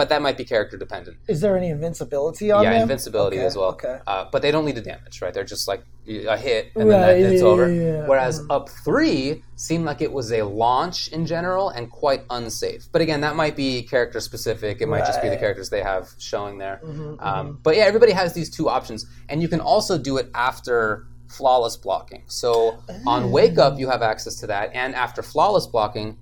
But 0.00 0.08
that 0.08 0.22
might 0.22 0.38
be 0.38 0.46
character 0.46 0.78
dependent. 0.78 1.18
Is 1.28 1.42
there 1.42 1.58
any 1.58 1.68
invincibility 1.68 2.50
on 2.50 2.64
yeah, 2.64 2.72
them? 2.72 2.82
invincibility 2.84 3.36
Okay, 3.36 3.44
as 3.44 3.54
well. 3.54 3.72
Okay. 3.72 3.98
Uh, 4.06 4.24
but 4.32 4.40
they 4.40 4.50
don't 4.50 4.64
lead 4.64 4.76
to 4.76 4.80
damage, 4.80 5.20
right? 5.20 5.34
They're 5.34 5.44
just 5.44 5.68
like 5.68 5.82
a 6.08 6.38
hit 6.38 6.72
and 6.74 6.90
then 6.90 7.00
Right, 7.02 7.20
that, 7.22 7.32
it's 7.32 7.42
yeah, 7.42 7.46
over. 7.48 7.70
yeah, 7.70 7.82
yeah. 7.98 8.06
Whereas 8.06 8.40
up 8.48 8.70
three 8.70 9.44
seemed 9.56 9.84
like 9.84 10.00
it 10.00 10.10
was 10.10 10.32
a 10.32 10.40
launch 10.42 11.08
in 11.08 11.26
general 11.26 11.68
and 11.68 11.90
quite 11.90 12.22
unsafe. 12.30 12.88
But 12.92 13.02
again, 13.02 13.20
that 13.20 13.36
might 13.36 13.56
be 13.56 13.82
character 13.82 14.20
specific. 14.20 14.80
It 14.80 14.88
might 14.88 15.04
just 15.04 15.20
be 15.20 15.28
the 15.28 15.36
characters 15.36 15.68
they 15.68 15.82
have 15.82 16.08
showing 16.18 16.56
there. 16.56 16.80
Mhm, 16.82 17.22
Um, 17.22 17.58
but 17.62 17.76
yeah, 17.76 17.82
everybody 17.84 18.12
has 18.12 18.32
these 18.32 18.48
two 18.48 18.70
options, 18.70 19.04
and 19.28 19.42
you 19.42 19.48
can 19.48 19.60
also 19.60 19.98
do 19.98 20.16
it 20.16 20.30
after 20.34 21.04
flawless 21.28 21.76
blocking. 21.76 22.22
So 22.26 22.78
on 23.06 23.30
wake 23.30 23.58
up, 23.58 23.78
you 23.78 23.90
have 23.90 24.00
access 24.00 24.36
to 24.36 24.46
that, 24.46 24.70
and 24.72 24.94
after 24.94 25.22
flawless 25.22 25.66
blocking, 25.66 26.16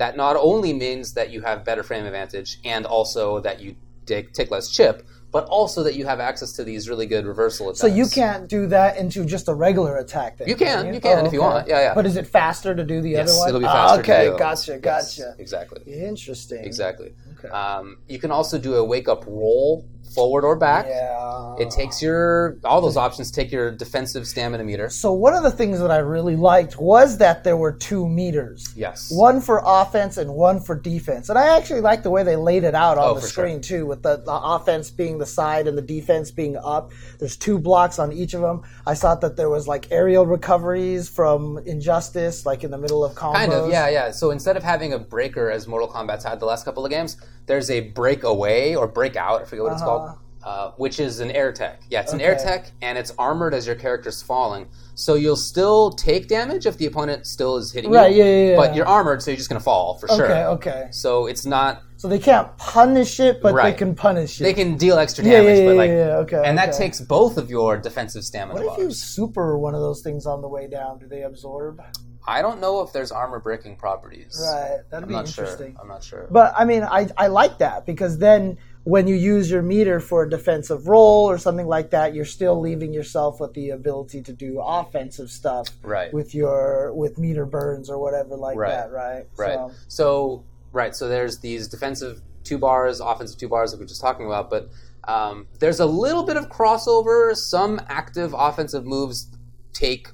that 0.00 0.16
not 0.16 0.34
only 0.34 0.72
means 0.72 1.12
that 1.12 1.30
you 1.30 1.42
have 1.42 1.62
better 1.62 1.82
frame 1.82 2.06
advantage, 2.06 2.58
and 2.64 2.86
also 2.86 3.38
that 3.40 3.60
you 3.60 3.76
take, 4.06 4.32
take 4.32 4.50
less 4.50 4.70
chip, 4.70 5.06
but 5.30 5.44
also 5.44 5.82
that 5.82 5.94
you 5.94 6.06
have 6.06 6.20
access 6.20 6.52
to 6.52 6.64
these 6.64 6.88
really 6.88 7.04
good 7.04 7.26
reversal 7.26 7.68
attacks. 7.68 7.80
So 7.82 7.86
you 7.86 8.06
can't 8.08 8.48
do 8.48 8.66
that 8.68 8.96
into 8.96 9.26
just 9.26 9.46
a 9.46 9.52
regular 9.54 9.98
attack. 9.98 10.38
Then, 10.38 10.48
You 10.48 10.56
can, 10.56 10.94
you 10.94 11.00
can 11.02 11.26
if 11.26 11.34
you 11.34 11.42
want. 11.42 11.68
Yeah, 11.68 11.80
yeah. 11.80 11.94
But 11.94 12.06
is 12.06 12.16
it 12.16 12.26
faster 12.26 12.74
to 12.74 12.82
do 12.82 13.02
the 13.02 13.10
Yes, 13.10 13.28
other 13.28 13.38
one? 13.40 13.48
it'll 13.50 13.60
be 13.60 13.66
faster. 13.66 14.00
okay, 14.00 14.28
those. 14.30 14.38
gotcha, 14.38 14.72
Yes, 14.82 15.18
gotcha. 15.18 15.34
exactly, 15.38 15.82
Interesting. 15.92 16.64
exactly. 16.64 17.12
Okay. 17.38 17.48
Um, 17.48 17.98
you 18.08 18.18
can 18.18 18.30
also 18.30 18.56
do 18.58 18.76
a 18.76 18.82
wake 18.84 19.06
up 19.06 19.24
roll, 19.26 19.84
forward 20.10 20.44
or 20.44 20.56
back. 20.56 20.86
yeah. 20.88 21.54
It 21.58 21.70
takes 21.70 22.00
your 22.02 22.56
all 22.64 22.80
those 22.80 22.96
options 22.96 23.30
take 23.30 23.52
your 23.52 23.70
defensive 23.70 24.26
stamina 24.26 24.64
meter. 24.64 24.88
So 24.88 25.12
one 25.12 25.34
of 25.34 25.42
the 25.42 25.50
things 25.50 25.78
that 25.80 25.90
I 25.90 25.98
really 25.98 26.36
liked 26.36 26.78
was 26.78 27.18
that 27.18 27.44
there 27.44 27.56
were 27.56 27.72
two 27.72 28.08
meters. 28.08 28.72
Yes. 28.74 29.10
One 29.12 29.40
for 29.40 29.60
offense 29.64 30.16
and 30.16 30.32
one 30.34 30.60
for 30.60 30.74
defense. 30.78 31.28
And 31.28 31.38
I 31.38 31.56
actually 31.58 31.80
like 31.82 32.02
the 32.02 32.10
way 32.10 32.22
they 32.22 32.36
laid 32.36 32.64
it 32.64 32.74
out 32.74 32.96
on 32.98 33.04
Oh, 33.04 33.14
the 33.14 33.20
for 33.20 33.26
sure. 33.26 33.44
screen 33.44 33.60
too, 33.60 33.86
with 33.86 34.02
the, 34.02 34.16
the 34.16 34.32
offense 34.32 34.90
being 34.90 35.18
the 35.18 35.26
side 35.26 35.66
and 35.66 35.76
the 35.76 35.82
defense 35.82 36.30
being 36.30 36.56
up. 36.56 36.92
There's 37.18 37.36
two 37.36 37.58
blocks 37.58 37.98
on 37.98 38.12
each 38.12 38.34
of 38.34 38.40
them. 38.40 38.62
I 38.86 38.94
thought 38.94 39.20
that 39.20 39.36
there 39.36 39.50
was 39.50 39.68
like 39.68 39.88
aerial 39.90 40.26
recoveries 40.26 41.08
from 41.08 41.58
Injustice, 41.66 42.46
like 42.46 42.64
in 42.64 42.70
the 42.70 42.78
middle 42.78 43.04
of 43.04 43.14
combos. 43.14 43.34
Kind 43.34 43.52
of, 43.52 43.70
yeah, 43.70 43.88
yeah. 43.88 44.10
So 44.10 44.30
instead 44.30 44.56
of 44.56 44.62
having 44.62 44.92
a 44.92 44.98
breaker 44.98 45.50
as 45.50 45.66
Mortal 45.66 45.88
Kombat's 45.88 46.24
had 46.24 46.40
the 46.40 46.46
last 46.46 46.64
couple 46.64 46.84
of 46.84 46.90
games, 46.90 47.16
there's 47.50 47.68
a 47.68 47.80
breakaway 47.80 48.76
or 48.76 48.86
breakout. 48.86 49.42
I 49.42 49.44
forget 49.44 49.64
what 49.64 49.72
it's 49.72 49.82
called, 49.82 50.16
uh, 50.44 50.70
which 50.76 51.00
is 51.00 51.18
an 51.18 51.32
air 51.32 51.52
tech. 51.52 51.82
Yeah, 51.90 52.00
it's 52.00 52.12
an 52.12 52.20
air 52.20 52.36
tech, 52.36 52.70
and 52.80 52.96
it's 52.96 53.10
armored 53.18 53.54
as 53.54 53.66
your 53.66 53.74
character's 53.74 54.22
falling. 54.22 54.68
So 54.94 55.14
you'll 55.14 55.34
still 55.34 55.90
take 55.90 56.28
damage 56.28 56.64
if 56.64 56.78
the 56.78 56.86
opponent 56.86 57.26
still 57.26 57.56
is 57.56 57.72
hitting 57.72 57.90
Right, 57.90 58.12
you. 58.12 58.18
yeah, 58.18 58.24
yeah, 58.24 58.50
yeah. 58.50 58.56
But 58.56 58.76
you're 58.76 58.86
armored, 58.86 59.20
so 59.20 59.32
you're 59.32 59.36
just 59.36 59.48
going 59.48 59.58
to 59.58 59.64
fall 59.64 59.98
for 59.98 60.06
sure. 60.06 60.26
Okay, 60.26 60.44
okay. 60.44 60.88
So 60.92 61.26
it's 61.26 61.44
not. 61.44 61.82
So 61.96 62.06
they 62.06 62.20
can't 62.20 62.56
punish 62.56 63.18
it, 63.18 63.42
but 63.42 63.60
they 63.60 63.72
can 63.72 63.96
punish 63.96 64.40
it. 64.40 64.44
They 64.44 64.54
can 64.54 64.76
deal 64.76 64.96
extra 64.96 65.24
damage, 65.24 65.58
yeah, 65.58 65.64
but 65.64 65.72
yeah, 65.72 65.76
like. 65.76 65.88
yeah, 65.88 66.06
yeah, 66.06 66.16
okay, 66.18 66.42
and 66.44 66.56
that 66.56 66.68
okay. 66.68 66.78
takes 66.78 67.00
both 67.00 67.36
of 67.36 67.50
your 67.50 67.76
defensive 67.76 68.24
stamina 68.24 68.62
what 68.62 68.78
if 68.78 68.78
you 68.78 68.92
super 68.92 69.58
one 69.58 69.74
of 69.74 69.80
those 69.80 70.02
things 70.02 70.24
on 70.24 70.40
the 70.40 70.48
way 70.48 70.68
down? 70.68 71.00
Do 71.00 71.08
they 71.08 71.22
absorb? 71.22 71.82
I 72.26 72.42
don't 72.42 72.60
know 72.60 72.82
if 72.82 72.92
there's 72.92 73.10
armor 73.12 73.40
breaking 73.40 73.76
properties. 73.76 74.38
Right, 74.40 74.78
that'd 74.90 75.04
I'm 75.04 75.08
be 75.08 75.14
not 75.14 75.28
sure. 75.28 75.44
interesting. 75.44 75.76
I'm 75.80 75.88
not 75.88 76.02
sure. 76.04 76.28
But 76.30 76.54
I 76.56 76.64
mean, 76.64 76.82
I, 76.82 77.08
I 77.16 77.28
like 77.28 77.58
that 77.58 77.86
because 77.86 78.18
then 78.18 78.58
when 78.84 79.06
you 79.06 79.14
use 79.14 79.50
your 79.50 79.62
meter 79.62 80.00
for 80.00 80.22
a 80.24 80.30
defensive 80.30 80.86
roll 80.88 81.28
or 81.30 81.38
something 81.38 81.66
like 81.66 81.90
that, 81.90 82.14
you're 82.14 82.24
still 82.24 82.58
leaving 82.60 82.92
yourself 82.92 83.40
with 83.40 83.52
the 83.54 83.70
ability 83.70 84.22
to 84.22 84.32
do 84.32 84.60
offensive 84.60 85.30
stuff 85.30 85.68
Right. 85.82 86.12
with 86.12 86.34
your 86.34 86.92
with 86.94 87.18
meter 87.18 87.44
burns 87.46 87.90
or 87.90 87.98
whatever 87.98 88.36
like 88.36 88.56
Right. 88.56 88.70
that, 88.70 88.90
right? 88.90 89.26
Right. 89.36 89.54
So, 89.54 89.72
So, 89.88 90.44
right. 90.72 90.94
So 90.94 91.08
there's 91.08 91.38
these 91.40 91.68
defensive 91.68 92.22
two 92.44 92.58
bars, 92.58 93.00
offensive 93.00 93.38
two 93.38 93.48
bars 93.48 93.70
that 93.72 93.78
we 93.78 93.84
are 93.84 93.88
just 93.88 94.00
talking 94.00 94.26
about, 94.26 94.48
but 94.50 94.70
um, 95.08 95.46
there's 95.58 95.80
a 95.80 95.86
little 95.86 96.22
bit 96.24 96.36
of 96.36 96.48
crossover. 96.48 97.34
Some 97.34 97.80
active 97.88 98.34
offensive 98.36 98.84
moves 98.86 99.30
take, 99.72 100.08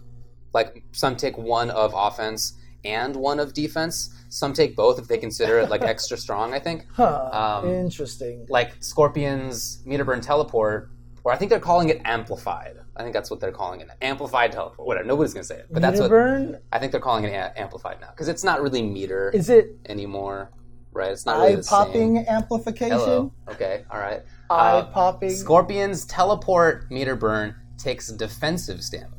like 0.56 0.82
some 0.92 1.14
take 1.16 1.36
one 1.36 1.68
of 1.70 1.92
offense 1.94 2.54
and 2.84 3.14
one 3.14 3.38
of 3.38 3.52
defense. 3.52 3.94
Some 4.28 4.52
take 4.52 4.74
both 4.74 4.98
if 4.98 5.06
they 5.06 5.18
consider 5.18 5.58
it 5.60 5.70
like 5.70 5.82
extra 5.94 6.16
strong. 6.16 6.52
I 6.54 6.58
think. 6.66 6.86
huh, 6.92 7.28
Um, 7.62 7.68
interesting. 7.68 8.46
Like 8.48 8.70
Scorpion's 8.80 9.82
meter 9.84 10.04
burn 10.04 10.20
teleport, 10.20 10.90
or 11.24 11.32
I 11.32 11.36
think 11.36 11.50
they're 11.50 11.60
calling 11.72 11.88
it 11.90 12.00
amplified. 12.04 12.76
I 12.98 13.02
think 13.02 13.12
that's 13.12 13.30
what 13.30 13.40
they're 13.40 13.52
calling 13.62 13.80
it. 13.82 13.88
Amplified 14.00 14.50
teleport. 14.52 14.86
Whatever. 14.88 15.06
Nobody's 15.06 15.34
gonna 15.34 15.44
say 15.44 15.58
it, 15.58 15.66
but 15.70 15.82
that's 15.82 15.94
meter 16.00 16.04
what 16.04 16.10
burn 16.10 16.58
I 16.72 16.78
think 16.78 16.92
they're 16.92 17.00
calling 17.10 17.24
it 17.24 17.32
a- 17.34 17.52
amplified 17.60 18.00
now 18.00 18.10
because 18.10 18.28
it's 18.28 18.42
not 18.42 18.62
really 18.62 18.82
meter 18.82 19.30
is 19.34 19.50
it 19.50 19.76
anymore, 19.86 20.50
right? 20.92 21.12
It's 21.12 21.26
not 21.26 21.38
really 21.38 21.58
eye 21.58 21.62
popping 21.68 22.18
amplification? 22.26 22.98
Hello. 22.98 23.32
Okay. 23.50 23.84
All 23.90 24.00
right. 24.00 24.22
Eye 24.48 24.78
Uh, 24.78 24.84
popping. 24.98 25.30
Scorpion's 25.30 26.04
teleport 26.06 26.90
meter 26.90 27.16
burn 27.16 27.54
takes 27.76 28.08
defensive 28.08 28.80
stamina. 28.82 29.12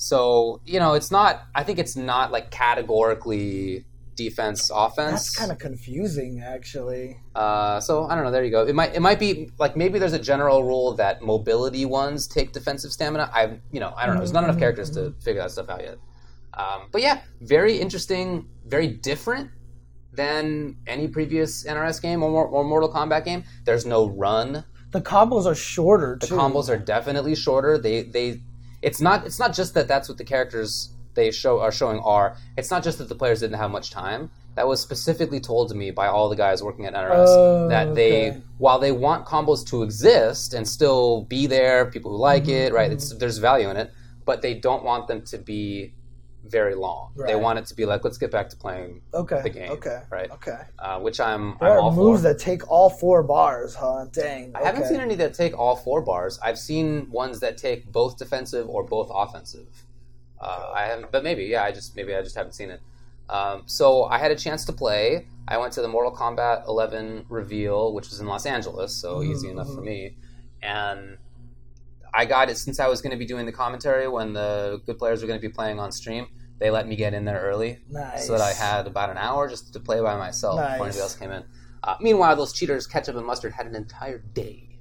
So 0.00 0.62
you 0.64 0.78
know, 0.78 0.94
it's 0.94 1.10
not. 1.10 1.42
I 1.54 1.62
think 1.62 1.78
it's 1.78 1.94
not 1.94 2.32
like 2.32 2.50
categorically 2.50 3.84
defense 4.16 4.70
offense. 4.74 5.12
That's 5.12 5.36
kind 5.36 5.52
of 5.52 5.58
confusing, 5.58 6.40
actually. 6.42 7.18
Uh, 7.34 7.80
so 7.80 8.04
I 8.06 8.14
don't 8.14 8.24
know. 8.24 8.30
There 8.30 8.42
you 8.42 8.50
go. 8.50 8.64
It 8.64 8.74
might 8.74 8.94
it 8.94 9.00
might 9.00 9.18
be 9.18 9.50
like 9.58 9.76
maybe 9.76 9.98
there's 9.98 10.14
a 10.14 10.18
general 10.18 10.64
rule 10.64 10.94
that 10.94 11.20
mobility 11.20 11.84
ones 11.84 12.26
take 12.26 12.52
defensive 12.52 12.92
stamina. 12.92 13.30
I 13.30 13.58
you 13.72 13.78
know 13.78 13.92
I 13.94 14.06
don't 14.06 14.14
know. 14.14 14.20
There's 14.20 14.32
not 14.32 14.44
enough 14.44 14.58
characters 14.58 14.88
to 14.92 15.12
figure 15.20 15.42
that 15.42 15.50
stuff 15.50 15.68
out 15.68 15.82
yet. 15.82 15.98
Um, 16.54 16.88
but 16.90 17.02
yeah, 17.02 17.20
very 17.42 17.76
interesting, 17.78 18.48
very 18.66 18.86
different 18.88 19.50
than 20.14 20.78
any 20.86 21.08
previous 21.08 21.64
NRS 21.66 22.00
game 22.00 22.22
or, 22.22 22.46
or 22.46 22.64
Mortal 22.64 22.90
Kombat 22.90 23.26
game. 23.26 23.44
There's 23.66 23.84
no 23.84 24.08
run. 24.08 24.64
The 24.92 25.02
combos 25.02 25.44
are 25.44 25.54
shorter 25.54 26.16
The 26.20 26.26
too. 26.28 26.34
combos 26.36 26.70
are 26.70 26.78
definitely 26.78 27.34
shorter. 27.34 27.76
They 27.76 28.02
they 28.02 28.40
it's 28.82 29.00
not 29.00 29.26
it's 29.26 29.38
not 29.38 29.54
just 29.54 29.74
that 29.74 29.88
that's 29.88 30.08
what 30.08 30.18
the 30.18 30.24
characters 30.24 30.90
they 31.14 31.30
show 31.30 31.60
are 31.60 31.72
showing 31.72 31.98
are. 32.00 32.36
It's 32.56 32.70
not 32.70 32.82
just 32.82 32.98
that 32.98 33.08
the 33.08 33.14
players 33.14 33.40
didn't 33.40 33.58
have 33.58 33.70
much 33.70 33.90
time. 33.90 34.30
That 34.56 34.66
was 34.66 34.80
specifically 34.80 35.40
told 35.40 35.68
to 35.70 35.74
me 35.74 35.90
by 35.90 36.06
all 36.08 36.28
the 36.28 36.36
guys 36.36 36.62
working 36.62 36.84
at 36.86 36.94
NRS 36.94 37.24
Oh, 37.28 37.68
that 37.68 37.94
they 37.94 38.30
okay. 38.30 38.42
while 38.58 38.78
they 38.78 38.92
want 38.92 39.26
combos 39.26 39.66
to 39.68 39.82
exist 39.82 40.54
and 40.54 40.66
still 40.66 41.22
be 41.24 41.46
there, 41.46 41.86
people 41.86 42.12
who 42.12 42.18
like 42.18 42.44
Mm-hmm, 42.44 42.50
it, 42.50 42.72
right? 42.72 42.90
It's 42.90 43.14
there's 43.14 43.38
value 43.38 43.68
in 43.70 43.76
it, 43.76 43.92
but 44.24 44.42
they 44.42 44.54
don't 44.54 44.84
want 44.84 45.08
them 45.08 45.22
to 45.22 45.38
be 45.38 45.92
very 46.50 46.74
long. 46.74 47.12
They 47.26 47.36
want 47.36 47.58
it 47.58 47.66
to 47.66 47.74
be 47.74 47.84
like 47.86 48.04
let's 48.04 48.18
get 48.18 48.30
back 48.30 48.48
to 48.50 48.56
playing 48.56 49.02
okay. 49.14 49.40
the 49.42 49.50
game, 49.50 49.70
Okay. 49.72 50.00
right? 50.10 50.30
Okay. 50.32 50.60
Uh, 50.78 50.98
which 51.00 51.20
I'm 51.20 51.56
There 51.60 51.78
I'm 51.78 51.84
are 51.86 51.92
moves 51.92 52.20
for. 52.22 52.28
that 52.28 52.38
take 52.38 52.68
all 52.70 52.90
four 52.90 53.22
bars, 53.22 53.74
huh? 53.74 54.06
Dang. 54.12 54.52
I 54.54 54.62
haven't 54.64 54.86
seen 54.86 55.00
any 55.00 55.14
that 55.16 55.34
take 55.34 55.58
all 55.58 55.76
four 55.76 56.00
bars. 56.02 56.38
I've 56.42 56.58
seen 56.58 57.10
ones 57.10 57.40
that 57.40 57.56
take 57.56 57.90
both 57.90 58.18
defensive 58.18 58.68
or 58.68 58.82
both 58.84 59.10
offensive. 59.14 59.68
Uh, 60.40 60.72
I 60.74 60.82
haven't, 60.86 61.12
but 61.12 61.22
maybe 61.22 61.44
yeah. 61.44 61.62
I 61.64 61.70
just 61.72 61.94
maybe 61.96 62.14
I 62.14 62.22
just 62.22 62.36
haven't 62.36 62.52
seen 62.54 62.70
it. 62.70 62.80
Um, 63.28 63.62
so 63.66 64.04
I 64.04 64.18
had 64.18 64.30
a 64.32 64.36
chance 64.36 64.64
to 64.64 64.72
play. 64.72 65.28
I 65.46 65.56
went 65.58 65.72
to 65.74 65.82
the 65.82 65.88
Mortal 65.88 66.12
Kombat 66.14 66.66
11 66.66 67.26
reveal, 67.28 67.92
which 67.94 68.08
was 68.10 68.20
in 68.20 68.26
Los 68.26 68.44
Angeles, 68.46 68.94
so 68.94 69.16
Mm-hmm, 69.18 69.32
easy 69.32 69.48
enough 69.50 69.72
for 69.72 69.80
me. 69.82 70.16
And 70.62 71.18
I 72.12 72.24
got 72.24 72.50
it 72.50 72.56
since 72.58 72.80
I 72.80 72.88
was 72.88 73.00
going 73.00 73.12
to 73.12 73.16
be 73.16 73.24
doing 73.26 73.46
the 73.46 73.52
commentary 73.52 74.08
when 74.08 74.32
the 74.32 74.80
good 74.86 74.98
players 74.98 75.20
were 75.22 75.28
going 75.28 75.38
to 75.40 75.46
be 75.48 75.52
playing 75.52 75.78
on 75.78 75.92
stream. 75.92 76.26
They 76.60 76.70
let 76.70 76.86
me 76.86 76.94
get 76.94 77.14
in 77.14 77.24
there 77.24 77.40
early, 77.40 77.78
Nice. 77.90 78.26
so 78.26 78.32
that 78.32 78.42
I 78.42 78.52
had 78.52 78.86
about 78.86 79.08
an 79.10 79.16
hour 79.16 79.48
just 79.48 79.72
to 79.72 79.80
play 79.80 80.00
by 80.00 80.16
myself 80.16 80.56
before 80.60 80.86
anybody 80.86 81.00
else 81.00 81.16
came 81.16 81.30
in. 81.32 81.42
Uh, 81.82 81.94
meanwhile, 82.00 82.36
those 82.36 82.52
cheaters, 82.52 82.86
ketchup 82.86 83.16
and 83.16 83.26
mustard, 83.26 83.52
had 83.54 83.66
an 83.66 83.74
entire 83.74 84.18
day. 84.18 84.78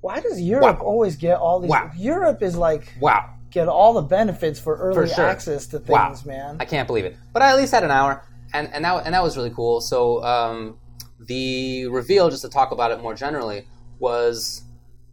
Why 0.00 0.20
does 0.20 0.40
Europe 0.40 0.78
Wow. 0.78 0.84
always 0.86 1.16
get 1.16 1.38
all 1.38 1.60
these? 1.60 1.70
Wow. 1.70 1.90
Europe 1.96 2.42
is 2.42 2.56
like 2.56 2.94
Wow. 2.98 3.28
get 3.50 3.68
all 3.68 3.92
the 3.92 4.02
benefits 4.02 4.58
for 4.58 4.76
early 4.76 4.94
For 4.94 5.06
sure. 5.06 5.26
access 5.26 5.66
to 5.68 5.78
things, 5.78 5.88
Wow. 5.90 6.14
man. 6.24 6.56
I 6.58 6.64
can't 6.64 6.86
believe 6.86 7.04
it. 7.04 7.16
But 7.34 7.42
I 7.42 7.50
at 7.50 7.56
least 7.58 7.72
had 7.72 7.84
an 7.84 7.90
hour, 7.90 8.24
and 8.54 8.72
and 8.72 8.82
that 8.86 9.04
and 9.04 9.14
that 9.14 9.22
was 9.22 9.36
really 9.36 9.50
cool. 9.50 9.82
So 9.82 10.24
um, 10.24 10.78
the 11.20 11.86
reveal, 11.88 12.30
just 12.30 12.42
to 12.42 12.48
talk 12.48 12.70
about 12.72 12.90
it 12.90 13.02
more 13.02 13.14
generally, 13.14 13.68
was 13.98 14.62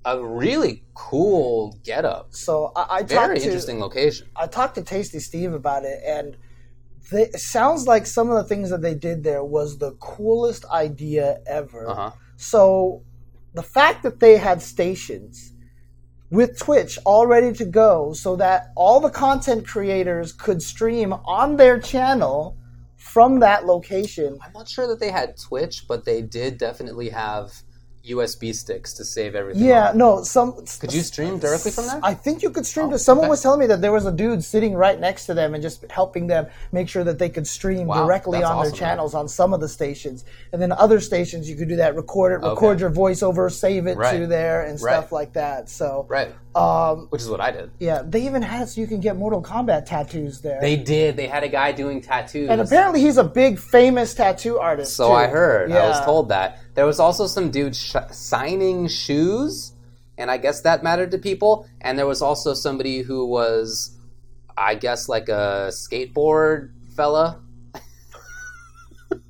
a 0.05 0.23
really 0.23 0.83
cool 0.93 1.79
getup. 1.83 2.33
So 2.33 2.71
I, 2.75 2.97
I 2.97 3.03
Very 3.03 3.27
talked 3.27 3.39
to 3.39 3.45
interesting 3.45 3.79
location. 3.79 4.27
I 4.35 4.47
talked 4.47 4.75
to 4.75 4.83
Tasty 4.83 5.19
Steve 5.19 5.53
about 5.53 5.85
it, 5.85 6.01
and 6.05 6.37
they, 7.11 7.23
it 7.23 7.39
sounds 7.39 7.87
like 7.87 8.05
some 8.05 8.29
of 8.29 8.35
the 8.35 8.43
things 8.43 8.69
that 8.69 8.81
they 8.81 8.95
did 8.95 9.23
there 9.23 9.43
was 9.43 9.77
the 9.77 9.91
coolest 9.93 10.65
idea 10.65 11.39
ever. 11.47 11.89
Uh 11.89 11.95
huh. 11.95 12.11
So 12.35 13.03
the 13.53 13.63
fact 13.63 14.03
that 14.03 14.19
they 14.19 14.37
had 14.37 14.61
stations 14.61 15.53
with 16.29 16.57
Twitch 16.57 16.97
all 17.05 17.27
ready 17.27 17.53
to 17.53 17.65
go 17.65 18.11
so 18.13 18.35
that 18.35 18.71
all 18.75 18.99
the 18.99 19.09
content 19.09 19.67
creators 19.67 20.33
could 20.33 20.61
stream 20.63 21.13
on 21.13 21.57
their 21.57 21.79
channel 21.79 22.57
from 22.95 23.39
that 23.39 23.65
location. 23.65 24.39
I'm 24.41 24.53
not 24.53 24.67
sure 24.67 24.87
that 24.87 24.99
they 24.99 25.11
had 25.11 25.37
Twitch, 25.37 25.85
but 25.87 26.05
they 26.05 26.23
did 26.23 26.57
definitely 26.57 27.09
have 27.09 27.53
USB 28.05 28.53
sticks 28.53 28.93
to 28.93 29.05
save 29.05 29.33
everything. 29.33 29.63
Yeah, 29.63 29.89
on. 29.89 29.97
no, 29.97 30.23
some. 30.23 30.53
Could 30.79 30.93
you 30.93 31.01
stream 31.01 31.39
directly 31.39 31.71
from 31.71 31.87
there? 31.87 32.01
I 32.03 32.13
think 32.13 32.43
you 32.43 32.49
could 32.49 32.65
stream 32.65 32.87
oh, 32.87 32.91
to. 32.91 32.99
Someone 32.99 33.25
okay. 33.25 33.29
was 33.29 33.41
telling 33.41 33.61
me 33.61 33.67
that 33.67 33.81
there 33.81 33.93
was 33.93 34.05
a 34.05 34.11
dude 34.11 34.43
sitting 34.43 34.73
right 34.73 34.99
next 34.99 35.25
to 35.27 35.33
them 35.33 35.53
and 35.53 35.63
just 35.63 35.89
helping 35.89 36.27
them 36.27 36.47
make 36.73 36.89
sure 36.89 37.05
that 37.05 37.17
they 37.17 37.29
could 37.29 37.47
stream 37.47 37.87
Wow, 37.87 38.03
directly 38.05 38.43
on 38.43 38.57
their 38.57 38.65
awesome, 38.67 38.77
channels 38.77 39.13
on 39.15 39.29
some 39.29 39.53
of 39.53 39.61
the 39.61 39.69
stations. 39.69 40.25
And 40.51 40.61
then 40.61 40.73
other 40.73 40.99
stations, 40.99 41.49
you 41.49 41.55
could 41.55 41.69
do 41.69 41.77
that, 41.77 41.95
record 41.95 42.33
it, 42.33 42.45
record 42.45 42.75
Okay. 42.75 42.81
your 42.81 42.91
voiceover, 42.91 43.49
save 43.49 43.87
it 43.87 43.95
to 43.95 44.27
there, 44.27 44.63
and 44.63 44.81
Right. 44.81 44.93
stuff 44.93 45.13
like 45.13 45.33
that. 45.33 45.69
So, 45.69 46.05
right. 46.09 46.35
Um, 46.55 47.07
Which 47.09 47.21
is 47.21 47.29
what 47.29 47.41
I 47.41 47.51
did. 47.51 47.71
yeah, 47.79 48.01
they 48.05 48.25
even 48.25 48.41
had 48.41 48.69
so 48.69 48.79
you 48.81 48.87
can 48.87 48.99
get 48.99 49.15
Mortal 49.15 49.41
Kombat 49.41 49.85
tattoos 49.85 50.41
there. 50.41 50.61
They 50.61 50.75
did. 50.75 51.15
They 51.17 51.27
had 51.27 51.43
a 51.43 51.49
guy 51.49 51.71
doing 51.71 52.01
tattoos. 52.01 52.49
and 52.49 52.61
apparently, 52.61 53.01
he's 53.01 53.17
a 53.17 53.23
big 53.23 53.59
famous 53.59 54.13
tattoo 54.13 54.59
artist. 54.59 54.95
So 54.95 55.07
too. 55.07 55.13
I 55.13 55.27
heard. 55.27 55.71
I 55.71 55.87
was 55.87 56.03
told 56.05 56.29
that. 56.29 56.59
There 56.75 56.85
was 56.85 56.99
also 56.99 57.27
some 57.27 57.49
dude 57.51 57.75
sh- 57.75 57.95
signing 58.11 58.87
shoes, 58.87 59.73
and 60.17 60.29
I 60.29 60.37
guess 60.37 60.61
that 60.61 60.83
mattered 60.83 61.11
to 61.11 61.17
people. 61.17 61.67
And 61.81 61.97
there 61.97 62.07
was 62.07 62.21
also 62.21 62.53
somebody 62.53 63.01
who 63.01 63.25
was, 63.25 63.97
I 64.55 64.75
guess, 64.75 65.09
like 65.09 65.29
a 65.29 65.69
skateboard 65.71 66.71
fella. 66.95 67.41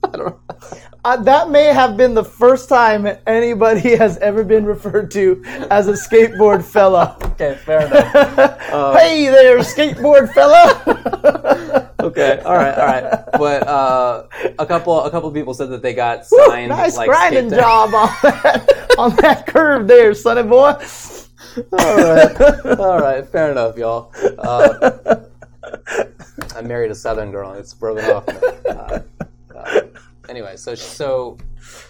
I 0.04 0.08
don't 0.12 0.26
know. 0.26 0.40
Uh, 1.06 1.18
that 1.18 1.50
may 1.50 1.66
have 1.66 1.98
been 1.98 2.14
the 2.14 2.24
first 2.24 2.70
time 2.70 3.06
anybody 3.28 3.96
has 3.98 4.18
ever 4.20 4.42
been 4.44 4.64
referred 4.64 5.12
to 5.12 5.42
as 5.70 5.90
a 5.90 5.92
skateboard 5.92 6.64
fella. 6.64 7.18
Okay, 7.24 7.56
fair 7.66 7.88
enough. 7.88 8.60
hey 8.98 9.26
there, 9.28 9.58
skateboard 9.60 10.34
fella. 10.34 11.92
okay, 12.00 12.40
all 12.46 12.56
right, 12.56 12.78
all 12.78 12.86
right. 12.86 13.26
But 13.34 13.68
uh, 13.68 14.28
a 14.58 14.66
couple, 14.66 15.04
a 15.04 15.12
couple 15.12 15.30
people 15.32 15.54
said 15.54 15.70
that 15.72 15.82
they 15.82 15.94
got 15.94 16.26
signed. 16.26 16.70
nice 16.70 16.96
like, 16.96 17.10
grinding 17.10 17.50
job 17.50 17.94
on 17.94 18.10
that 18.22 18.96
on 18.98 19.16
that 19.18 19.46
curve 19.46 19.88
there, 19.88 20.14
sonny 20.14 20.44
boy. 20.44 20.72
all 21.74 21.98
right, 21.98 22.66
all 22.80 23.00
right, 23.00 23.28
fair 23.28 23.52
enough, 23.52 23.78
y'all. 23.78 24.10
Uh, 24.40 25.18
I 26.56 26.62
married 26.62 26.92
a 26.92 26.96
Southern 26.96 27.32
girl, 27.32 27.52
and 27.52 27.60
it's 27.60 27.74
broken 27.74 28.06
off. 28.06 28.26
Anyway, 30.34 30.58
so 30.58 30.74
so 30.74 31.38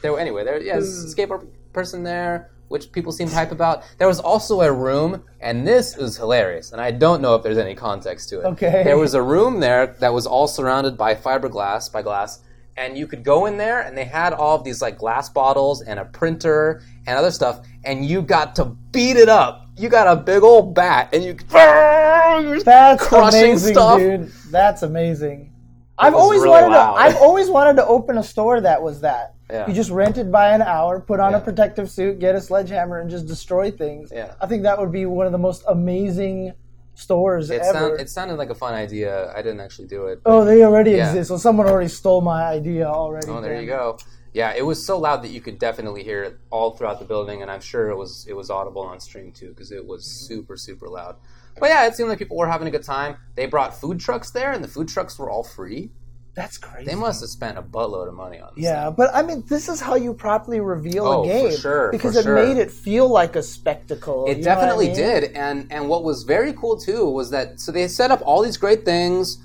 there. 0.02 0.20
Anyway, 0.20 0.44
there. 0.44 0.62
Yeah, 0.62 0.74
there's 0.74 1.06
a 1.06 1.08
hmm. 1.08 1.32
skateboard 1.32 1.48
person 1.72 2.04
there, 2.04 2.52
which 2.68 2.92
people 2.92 3.14
seemed 3.14 3.32
hype 3.32 3.54
about. 3.54 3.84
There 4.00 4.08
was 4.08 4.20
also 4.20 4.60
a 4.60 4.70
room, 4.72 5.24
and 5.40 5.66
this 5.66 5.98
is 5.98 6.18
hilarious, 6.18 6.74
and 6.74 6.82
I 6.82 6.92
don't 6.92 7.22
know 7.22 7.36
if 7.36 7.44
there's 7.44 7.58
any 7.58 7.74
context 7.74 8.28
to 8.30 8.42
it. 8.42 8.46
Okay. 8.48 8.84
There 8.84 8.98
was 8.98 9.14
a 9.14 9.22
room 9.22 9.62
there 9.62 9.96
that 10.02 10.14
was 10.14 10.28
all 10.28 10.50
surrounded 10.50 10.98
by 10.98 11.16
fiberglass, 11.16 11.90
by 11.90 12.02
glass. 12.02 12.42
And 12.76 12.98
you 12.98 13.08
could 13.08 13.24
go 13.24 13.46
in 13.46 13.56
there, 13.56 13.80
and 13.80 13.98
they 13.98 14.04
had 14.04 14.34
all 14.34 14.58
of 14.58 14.66
these 14.66 14.82
like 14.82 14.98
glass 14.98 15.30
bottles 15.30 15.82
and 15.82 16.00
a 16.00 16.06
printer 16.06 16.82
and 17.08 17.18
other 17.18 17.32
stuff, 17.32 17.66
and 17.86 18.04
you 18.04 18.22
got 18.22 18.58
to 18.58 18.66
beat 18.92 19.16
it 19.16 19.30
up. 19.30 19.70
You 19.78 19.88
got 19.88 20.08
a 20.08 20.20
big 20.20 20.44
old 20.44 20.76
bat, 20.76 21.10
and 21.14 21.24
you 21.24 21.34
That's 21.34 23.08
Crushing 23.08 23.40
amazing, 23.40 23.74
stuff. 23.74 24.00
dude. 24.00 24.32
That's 24.52 24.84
amazing. 24.84 25.53
I've 25.98 26.16
always 26.16 26.40
really 26.42 26.50
wanted 26.52 26.68
loud. 26.70 26.94
to. 26.96 27.00
I've 27.02 27.18
always 27.18 27.50
wanted 27.50 27.76
to 27.78 27.86
open 27.86 28.18
a 28.18 28.24
store 28.24 28.60
that 28.62 28.82
was 28.82 29.02
that. 29.02 29.36
Yeah. 29.50 29.68
You 29.68 29.74
just 29.74 29.92
rent 29.92 30.18
it 30.18 30.32
by 30.32 30.50
an 30.50 30.62
hour, 30.62 31.00
put 31.00 31.20
on 31.20 31.36
a 31.36 31.40
protective 31.40 31.92
suit, 31.92 32.20
get 32.20 32.34
a 32.36 32.42
sledgehammer, 32.42 33.00
and 33.00 33.10
just 33.10 33.28
destroy 33.28 33.70
things. 33.70 34.12
Yeah. 34.14 34.34
I 34.42 34.48
think 34.48 34.64
that 34.64 34.80
would 34.80 34.92
be 34.92 35.06
one 35.06 35.26
of 35.28 35.32
the 35.32 35.38
most 35.38 35.64
amazing 35.68 36.54
stores 36.96 37.50
It, 37.50 37.62
ever. 37.62 37.74
sound, 37.80 38.00
it 38.00 38.10
sounded 38.10 38.36
like 38.36 38.50
a 38.50 38.56
fun 38.56 38.74
idea. 38.74 39.32
I 39.36 39.42
didn't 39.42 39.60
actually 39.60 39.88
do 39.88 40.08
it. 40.08 40.22
oh, 40.26 40.44
they 40.46 40.64
already 40.64 40.92
Yeah. 40.92 41.10
exist. 41.10 41.28
So 41.30 41.38
someone 41.38 41.68
already 41.68 41.90
stole 41.90 42.22
my 42.22 42.44
idea 42.44 42.88
already. 42.88 43.28
Oh, 43.28 43.42
there 43.42 43.54
then. 43.54 43.64
you 43.64 43.68
go. 43.70 43.98
Yeah, 44.34 44.54
it 44.56 44.66
was 44.66 44.84
so 44.84 44.98
loud 44.98 45.22
that 45.24 45.30
you 45.30 45.42
could 45.42 45.60
definitely 45.60 46.04
hear 46.04 46.24
it 46.24 46.38
all 46.50 46.72
throughout 46.72 46.98
the 46.98 47.06
building, 47.06 47.44
and 47.44 47.52
I'm 47.52 47.62
sure 47.62 47.90
it 47.90 47.96
was 47.98 48.26
it 48.28 48.34
was 48.36 48.50
audible 48.50 48.82
on 48.82 49.00
stream 49.00 49.32
too 49.32 49.50
because 49.50 49.72
it 49.72 49.86
was 49.86 50.06
super 50.28 50.58
super 50.58 50.88
loud. 50.90 51.18
But 51.60 51.70
yeah, 51.70 51.86
it 51.88 51.96
seemed 51.96 52.10
like 52.10 52.20
people 52.20 52.38
were 52.38 52.48
having 52.48 52.68
a 52.68 52.72
good 52.72 52.84
time. 52.84 53.18
They 53.36 53.46
brought 53.46 53.80
food 53.80 54.00
trucks 54.00 54.32
there, 54.32 54.52
and 54.52 54.64
the 54.64 54.68
food 54.68 54.88
trucks 54.88 55.18
were 55.20 55.30
all 55.30 55.44
free. 55.44 55.92
That's 56.36 56.58
crazy. 56.58 56.90
They 56.90 56.96
must 56.96 57.22
have 57.22 57.30
spent 57.30 57.60
a 57.60 57.62
buttload 57.62 58.08
of 58.08 58.16
money 58.16 58.40
on 58.40 58.54
this. 58.56 58.64
Yeah, 58.64 58.90
but 58.90 59.14
I 59.14 59.22
mean, 59.22 59.44
this 59.48 59.70
is 59.70 59.80
how 59.80 59.94
you 59.94 60.16
properly 60.16 60.60
reveal 60.62 61.06
Oh, 61.06 61.24
a 61.24 61.28
for 61.28 61.50
game 61.50 61.58
sure, 61.60 61.92
because 61.92 62.14
for 62.16 62.20
it 62.22 62.24
sure. 62.24 62.36
made 62.36 62.58
it 62.58 62.72
feel 62.72 63.08
like 63.08 63.36
a 63.36 63.44
spectacle. 63.44 64.26
It 64.26 64.38
what 64.38 64.38
I 64.40 64.42
definitely 64.42 64.88
mean? 64.88 64.96
did, 64.96 65.24
and 65.36 65.72
and 65.72 65.88
what 65.90 66.04
was 66.04 66.24
very 66.24 66.54
cool 66.54 66.76
too 66.80 67.08
was 67.08 67.30
that 67.30 67.60
so 67.60 67.72
they 67.72 67.88
set 67.88 68.10
up 68.10 68.20
all 68.26 68.42
these 68.42 68.58
great 68.58 68.84
things. 68.84 69.38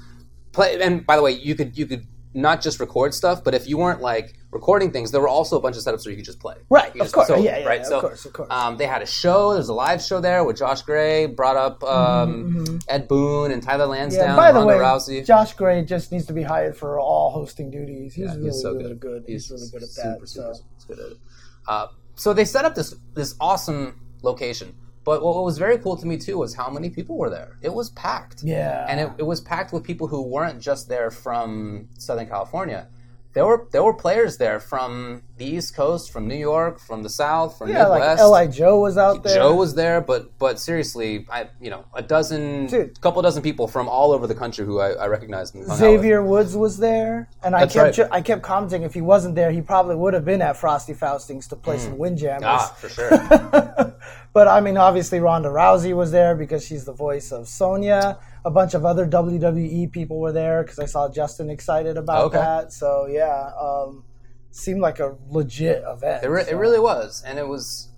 Play, 0.52 0.80
and 0.80 1.04
by 1.04 1.16
the 1.16 1.22
way, 1.22 1.32
you 1.32 1.54
could 1.54 1.76
you 1.76 1.84
could 1.84 2.06
not 2.32 2.62
just 2.62 2.80
record 2.80 3.12
stuff, 3.12 3.44
but 3.44 3.52
if 3.52 3.68
you 3.68 3.76
weren't 3.76 4.00
like 4.00 4.37
recording 4.50 4.90
things, 4.90 5.10
there 5.10 5.20
were 5.20 5.28
also 5.28 5.56
a 5.56 5.60
bunch 5.60 5.76
of 5.76 5.82
setups 5.82 6.04
where 6.06 6.10
you 6.10 6.16
could 6.16 6.24
just 6.24 6.40
play. 6.40 6.54
Right, 6.70 6.94
of 6.98 7.12
course. 7.12 7.28
so- 7.28 7.36
yeah, 7.36 7.58
yeah, 7.58 7.66
right. 7.66 7.80
yeah, 7.80 7.86
so 7.86 7.96
of 7.96 8.02
course, 8.02 8.24
of 8.24 8.32
course. 8.32 8.48
Um, 8.50 8.76
they 8.76 8.86
had 8.86 9.02
a 9.02 9.06
show. 9.06 9.52
There's 9.54 9.68
a 9.68 9.74
live 9.74 10.02
show 10.02 10.20
there 10.20 10.44
with 10.44 10.56
Josh 10.56 10.82
Gray. 10.82 11.26
Brought 11.26 11.56
up 11.56 11.84
um, 11.84 12.80
Ed 12.88 13.08
Boon 13.08 13.50
and 13.52 13.62
Tyler 13.62 13.86
Lansdowne. 13.86 14.22
Mm-hmm, 14.24 14.30
yeah, 14.30 14.36
by 14.36 14.52
the 14.52 14.58
Ronda 14.60 14.74
way, 14.74 14.80
Rousey. 14.82 15.26
Josh 15.26 15.54
Gray 15.54 15.84
just 15.84 16.12
needs 16.12 16.26
to 16.26 16.32
be 16.32 16.42
hired 16.42 16.76
for 16.76 16.98
all 16.98 17.30
hosting 17.30 17.70
duties. 17.70 18.14
He's 18.14 18.24
Yeah, 18.24 18.34
really, 18.34 18.44
he's 18.44 18.62
so 18.62 18.72
really 18.72 18.88
good. 18.90 19.00
good. 19.00 19.24
He's, 19.26 19.50
really 19.50 19.68
good 19.70 19.82
at 19.82 19.88
super, 19.88 20.08
that. 20.20 20.28
Super, 20.28 20.54
so. 20.54 20.60
super 20.78 20.94
good 20.94 21.06
at 21.06 21.12
it. 21.12 21.18
Uh, 21.66 21.86
so 22.14 22.32
they 22.32 22.44
set 22.44 22.64
up 22.64 22.74
this 22.74 22.94
this 23.14 23.34
awesome 23.40 24.00
location. 24.22 24.74
But 25.04 25.22
what 25.22 25.42
was 25.42 25.56
very 25.56 25.78
cool 25.78 25.96
to 25.96 26.06
me 26.06 26.18
too 26.18 26.36
was 26.36 26.54
how 26.54 26.68
many 26.68 26.90
people 26.90 27.16
were 27.16 27.30
there. 27.30 27.56
It 27.62 27.72
was 27.72 27.88
packed. 27.90 28.42
Yeah. 28.42 28.84
And 28.88 29.00
it, 29.00 29.10
it 29.18 29.22
was 29.22 29.40
packed 29.40 29.72
with 29.72 29.82
people 29.82 30.06
who 30.06 30.20
weren't 30.22 30.60
just 30.60 30.88
there 30.88 31.10
from 31.10 31.88
Southern 31.96 32.26
California. 32.28 32.88
There 33.34 33.44
were 33.46 33.68
there 33.70 33.84
were 33.84 33.94
players 33.94 34.38
there 34.38 34.58
from 34.58 35.22
the 35.36 35.44
East 35.44 35.76
Coast, 35.76 36.10
from 36.10 36.26
New 36.26 36.36
York, 36.36 36.80
from 36.80 37.02
the 37.02 37.10
South, 37.10 37.58
from 37.58 37.68
yeah, 37.68 37.86
like 37.86 38.00
Midwest. 38.00 38.32
Li 38.32 38.56
Joe 38.58 38.80
was 38.80 38.96
out 38.98 39.22
there. 39.22 39.36
Joe 39.36 39.54
was 39.54 39.74
there, 39.74 40.00
but 40.00 40.36
but 40.38 40.58
seriously, 40.58 41.26
I 41.30 41.48
you 41.60 41.70
know 41.70 41.84
a 41.94 42.02
dozen, 42.02 42.66
Dude. 42.66 43.00
couple 43.00 43.20
dozen 43.22 43.42
people 43.42 43.68
from 43.68 43.88
all 43.88 44.12
over 44.12 44.26
the 44.26 44.34
country 44.34 44.64
who 44.64 44.80
I, 44.80 44.92
I 44.92 45.06
recognized. 45.06 45.54
And 45.54 45.64
hung 45.64 45.72
out 45.72 45.92
with. 45.92 46.00
Xavier 46.00 46.22
Woods 46.22 46.56
was 46.56 46.78
there, 46.78 47.28
and 47.42 47.54
I 47.54 47.60
That's 47.60 47.74
kept 47.74 47.98
right. 47.98 48.08
I 48.10 48.20
kept 48.22 48.42
commenting 48.42 48.82
if 48.82 48.94
he 48.94 49.02
wasn't 49.02 49.34
there, 49.34 49.50
he 49.52 49.60
probably 49.60 49.94
would 49.94 50.14
have 50.14 50.24
been 50.24 50.42
at 50.42 50.56
Frosty 50.56 50.94
Faustings 50.94 51.46
to 51.48 51.56
play 51.56 51.78
some 51.78 51.98
Windjammers. 51.98 52.44
ah, 52.44 52.76
for 52.78 52.88
sure. 52.88 53.94
But 54.32 54.46
I 54.46 54.60
mean, 54.60 54.76
obviously 54.76 55.20
Ronda 55.20 55.48
Rousey 55.48 55.96
was 55.96 56.12
there 56.12 56.36
because 56.36 56.64
she's 56.64 56.84
the 56.84 56.92
voice 56.92 57.32
of 57.32 57.48
Sonya. 57.48 58.18
A 58.48 58.50
bunch 58.50 58.72
of 58.72 58.82
other 58.90 59.06
WWE 59.06 59.92
people 59.92 60.18
were 60.24 60.32
there 60.32 60.62
because 60.62 60.78
I 60.78 60.86
saw 60.86 61.02
Justin 61.10 61.50
excited 61.50 61.96
about 61.98 62.24
Okay. 62.28 62.38
that. 62.38 62.72
So 62.72 63.06
yeah, 63.06 63.50
um, 63.60 64.04
seemed 64.50 64.80
like 64.80 64.98
a 65.00 65.16
legit 65.28 65.82
event. 65.86 66.24
It, 66.24 66.30
re- 66.30 66.48
it 66.52 66.56
really 66.56 66.80
was, 66.80 67.22
and 67.26 67.38
it 67.38 67.46
was, 67.46 67.88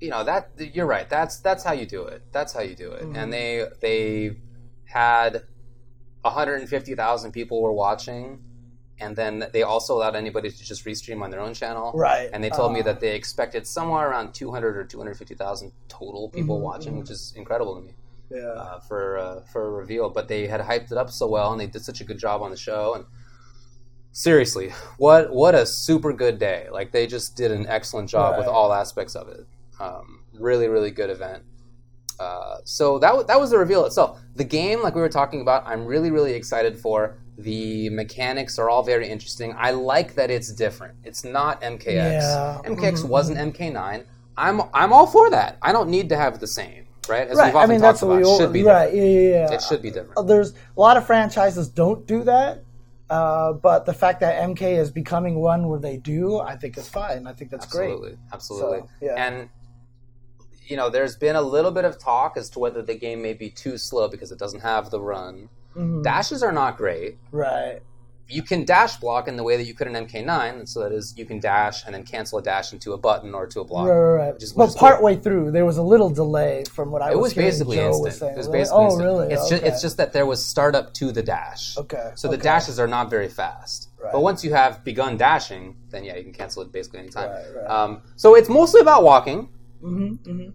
you 0.00 0.10
know, 0.10 0.22
that 0.22 0.50
you're 0.74 0.90
right. 0.96 1.08
That's 1.08 1.34
that's 1.38 1.64
how 1.64 1.72
you 1.72 1.86
do 1.86 2.02
it. 2.04 2.20
That's 2.30 2.52
how 2.52 2.60
you 2.60 2.76
do 2.76 2.90
it. 2.92 3.04
Mm-hmm. 3.04 3.16
And 3.16 3.32
they 3.32 3.64
they 3.80 4.36
had 4.84 5.44
150,000 6.22 7.32
people 7.32 7.62
were 7.62 7.72
watching, 7.72 8.42
and 9.00 9.16
then 9.16 9.46
they 9.54 9.62
also 9.62 9.96
allowed 9.96 10.16
anybody 10.16 10.50
to 10.50 10.62
just 10.64 10.84
restream 10.84 11.22
on 11.22 11.30
their 11.30 11.40
own 11.40 11.54
channel. 11.54 11.92
Right. 11.94 12.28
And 12.32 12.44
they 12.44 12.50
told 12.50 12.72
me 12.72 12.80
Uh, 12.80 12.84
that 12.84 13.00
they 13.00 13.14
expected 13.14 13.66
somewhere 13.66 14.08
around 14.10 14.34
200 14.34 14.76
or 14.76 14.84
250,000 14.84 15.72
total 15.88 16.28
people 16.28 16.56
Mm-hmm, 16.56 16.64
watching, 16.64 16.98
which 16.98 17.10
is 17.10 17.32
incredible 17.36 17.74
to 17.76 17.82
me 17.82 17.94
Yeah. 18.30 18.40
uh, 18.48 18.80
for 18.80 19.18
uh, 19.18 19.40
for 19.52 19.66
a 19.66 19.70
reveal. 19.70 20.10
But 20.10 20.28
they 20.28 20.46
had 20.46 20.60
hyped 20.60 20.90
it 20.92 20.98
up 20.98 21.10
so 21.10 21.26
well, 21.28 21.52
and 21.52 21.60
they 21.60 21.66
did 21.66 21.84
such 21.84 22.00
a 22.00 22.04
good 22.04 22.18
job 22.18 22.42
on 22.42 22.50
the 22.50 22.56
show. 22.56 22.94
And 22.94 23.04
seriously, 24.12 24.70
what 24.98 25.32
what 25.32 25.54
a 25.54 25.66
super 25.66 26.12
good 26.12 26.38
day! 26.38 26.66
Like 26.70 26.92
they 26.92 27.06
just 27.06 27.36
did 27.36 27.50
an 27.50 27.66
excellent 27.68 28.08
job 28.08 28.38
with 28.38 28.46
all 28.46 28.72
aspects 28.72 29.14
of 29.14 29.28
it. 29.28 29.46
Um, 29.80 30.20
really, 30.38 30.68
really 30.68 30.90
good 30.90 31.10
event. 31.10 31.42
Uh, 32.20 32.58
so 32.64 32.98
that 33.00 33.08
w- 33.08 33.26
that 33.26 33.40
was 33.40 33.50
the 33.50 33.58
reveal 33.58 33.84
itself. 33.86 34.20
The 34.36 34.44
game, 34.44 34.82
like 34.82 34.94
we 34.94 35.00
were 35.00 35.08
talking 35.08 35.40
about, 35.40 35.66
I'm 35.66 35.84
really 35.84 36.10
really 36.10 36.32
excited 36.32 36.78
for. 36.78 37.16
The 37.36 37.90
mechanics 37.90 38.60
are 38.60 38.70
all 38.70 38.84
very 38.84 39.08
interesting. 39.08 39.52
I 39.58 39.72
like 39.72 40.14
that 40.14 40.30
it's 40.30 40.52
different. 40.52 40.94
It's 41.02 41.24
not 41.24 41.60
MKX. 41.62 41.86
Yeah. 41.86 42.60
MKX 42.64 43.02
Mhm. 43.02 43.08
wasn't 43.08 43.38
MK9. 43.38 44.04
I'm 44.36 44.62
I'm 44.72 44.92
all 44.92 45.08
for 45.08 45.28
that. 45.30 45.58
I 45.60 45.72
don't 45.72 45.88
need 45.88 46.08
to 46.10 46.16
have 46.16 46.38
the 46.38 46.46
same, 46.46 46.83
right? 47.08 47.28
As 47.28 47.36
right. 47.36 47.54
we've 47.54 47.62
I 47.62 47.66
mean, 47.66 47.80
talked 47.80 48.00
that's 48.00 48.02
what 48.02 48.08
about, 48.08 48.18
we 48.18 48.24
all, 48.24 48.38
should 48.38 48.52
be 48.52 48.62
right. 48.62 48.86
different. 48.86 49.12
Yeah, 49.12 49.20
yeah, 49.20 49.48
yeah. 49.48 49.54
It 49.54 49.62
should 49.62 49.82
be 49.82 49.90
different. 49.90 50.18
Uh, 50.18 50.22
There's 50.22 50.52
a 50.52 50.80
lot 50.80 50.96
of 50.96 51.06
franchises 51.06 51.68
don't 51.68 52.06
do 52.06 52.24
that. 52.24 52.64
Uh, 53.10 53.52
but 53.52 53.84
the 53.84 53.92
fact 53.92 54.20
that 54.20 54.42
MK 54.42 54.62
is 54.62 54.90
becoming 54.90 55.36
one 55.36 55.68
where 55.68 55.78
they 55.78 55.98
do, 55.98 56.38
I 56.38 56.56
think 56.56 56.78
is 56.78 56.88
fine. 56.88 57.26
I 57.26 57.32
think 57.34 57.50
that's 57.50 57.66
great. 57.66 57.90
Absolutely, 57.90 58.18
absolutely. 58.32 58.78
So, 58.78 58.88
yeah. 59.02 59.26
And 59.26 59.48
you 60.66 60.76
know, 60.76 60.88
there's 60.88 61.16
been 61.16 61.36
a 61.36 61.42
little 61.42 61.70
bit 61.70 61.84
of 61.84 61.98
talk 61.98 62.36
as 62.36 62.48
to 62.50 62.58
whether 62.58 62.82
the 62.82 62.94
game 62.94 63.20
may 63.20 63.34
be 63.34 63.50
too 63.50 63.76
slow 63.76 64.08
because 64.08 64.32
it 64.32 64.38
doesn't 64.38 64.60
have 64.60 64.90
the 64.90 65.00
run. 65.00 65.48
Mhm. 65.76 66.02
Dashes 66.02 66.42
are 66.42 66.52
not 66.52 66.76
great. 66.76 67.18
Right. 67.30 67.80
You 68.26 68.42
can 68.42 68.64
dash 68.64 68.96
block 68.96 69.28
in 69.28 69.36
the 69.36 69.42
way 69.42 69.58
that 69.58 69.64
you 69.64 69.74
could 69.74 69.86
in 69.86 69.92
MK9, 69.92 70.58
and 70.58 70.66
so 70.68 70.80
that 70.80 70.92
is 70.92 71.12
you 71.18 71.26
can 71.26 71.40
dash 71.40 71.84
and 71.84 71.94
then 71.94 72.04
cancel 72.04 72.38
a 72.38 72.42
dash 72.42 72.72
into 72.72 72.94
a 72.94 72.96
button 72.98 73.34
or 73.34 73.46
to 73.48 73.60
a 73.60 73.64
block. 73.64 73.86
Right, 73.86 73.94
right, 73.98 74.14
right. 74.26 74.34
which 74.34 74.42
is- 74.42 74.52
which 74.54 74.56
but 74.56 74.68
is 74.70 74.74
part 74.76 74.96
cool. 74.96 75.04
way 75.04 75.16
through, 75.16 75.50
there 75.50 75.66
was 75.66 75.76
a 75.76 75.82
little 75.82 76.08
delay 76.08 76.64
from 76.72 76.90
what 76.90 77.02
I 77.02 77.10
It 77.12 77.16
was, 77.16 77.22
was 77.22 77.34
basically 77.34 77.76
Joe 77.76 77.88
instant. 77.88 78.04
Was 78.04 78.18
saying. 78.18 78.32
it 78.32 78.36
was 78.38 78.46
Really? 78.46 78.58
basically 78.58 78.78
oh, 78.80 78.84
instant. 78.86 79.04
really? 79.04 79.32
It's 79.34 79.42
okay. 79.42 79.50
just 79.56 79.62
it's 79.64 79.82
just 79.82 79.96
that 79.98 80.12
there 80.14 80.24
was 80.24 80.42
startup 80.44 80.94
to 80.94 81.12
the 81.12 81.22
dash. 81.22 81.76
Okay, 81.76 82.12
So 82.14 82.28
the 82.28 82.34
okay. 82.34 82.42
dashes 82.44 82.78
are 82.80 82.88
not 82.88 83.10
very 83.10 83.28
fast. 83.28 83.90
Right. 84.02 84.12
But 84.12 84.20
once 84.22 84.42
you 84.42 84.52
have 84.54 84.82
begun 84.84 85.16
dashing, 85.18 85.76
then 85.90 86.04
yeah, 86.04 86.16
you 86.16 86.22
can 86.24 86.32
cancel 86.32 86.62
it 86.62 86.72
basically 86.72 87.00
anytime. 87.00 87.28
Right, 87.30 87.44
right. 87.56 87.70
Um, 87.70 88.02
so 88.16 88.34
it's 88.36 88.48
mostly 88.48 88.80
about 88.80 89.02
walking. 89.02 89.48
hmm 89.82 90.14
hmm 90.14 90.48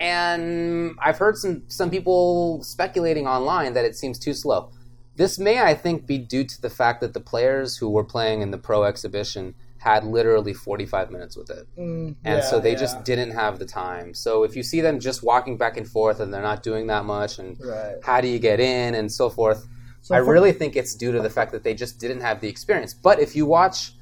and 0.00 0.96
I've 1.00 1.18
heard 1.18 1.36
some 1.36 1.62
some 1.68 1.90
people 1.90 2.62
speculating 2.62 3.26
online 3.28 3.72
that 3.74 3.84
it 3.84 3.96
seems 3.96 4.18
too 4.18 4.34
slow. 4.34 4.70
This 5.16 5.38
may, 5.38 5.60
I 5.60 5.74
think, 5.74 6.06
be 6.06 6.18
due 6.18 6.44
to 6.44 6.62
the 6.62 6.70
fact 6.70 7.00
that 7.00 7.12
the 7.14 7.20
players 7.20 7.76
who 7.76 7.90
were 7.90 8.04
playing 8.04 8.40
in 8.42 8.50
the 8.50 8.58
pro 8.58 8.84
exhibition 8.84 9.54
had 9.78 10.04
literally 10.04 10.54
45 10.54 11.10
minutes 11.10 11.36
with 11.36 11.50
it. 11.50 11.66
Mm, 11.76 12.14
And 12.24 12.38
yeah, 12.38 12.40
so 12.40 12.60
they 12.60 12.72
yeah. 12.72 12.78
just 12.78 13.04
didn't 13.04 13.32
have 13.32 13.58
the 13.58 13.66
time. 13.66 14.14
So 14.14 14.44
if 14.44 14.54
you 14.56 14.62
see 14.62 14.80
them 14.80 15.00
just 15.00 15.22
walking 15.24 15.56
back 15.56 15.76
and 15.76 15.88
forth 15.88 16.20
and 16.20 16.32
they're 16.32 16.40
not 16.40 16.62
doing 16.62 16.86
that 16.86 17.04
much, 17.04 17.38
and 17.40 17.58
Right. 17.60 17.96
how 18.02 18.20
do 18.20 18.28
you 18.28 18.38
get 18.38 18.60
in 18.60 18.94
and 18.94 19.10
so 19.10 19.28
forth, 19.28 19.66
So 20.00 20.14
I 20.14 20.18
for- 20.20 20.32
really 20.32 20.52
think 20.52 20.76
it's 20.76 20.94
due 20.94 21.10
to 21.12 21.20
the 21.20 21.30
fact 21.30 21.50
that 21.52 21.62
they 21.64 21.74
just 21.74 21.98
didn't 21.98 22.20
have 22.20 22.40
the 22.40 22.48
experience. 22.48 22.94
But 22.94 23.18
if 23.20 23.34
you 23.36 23.44
watch 23.46 23.94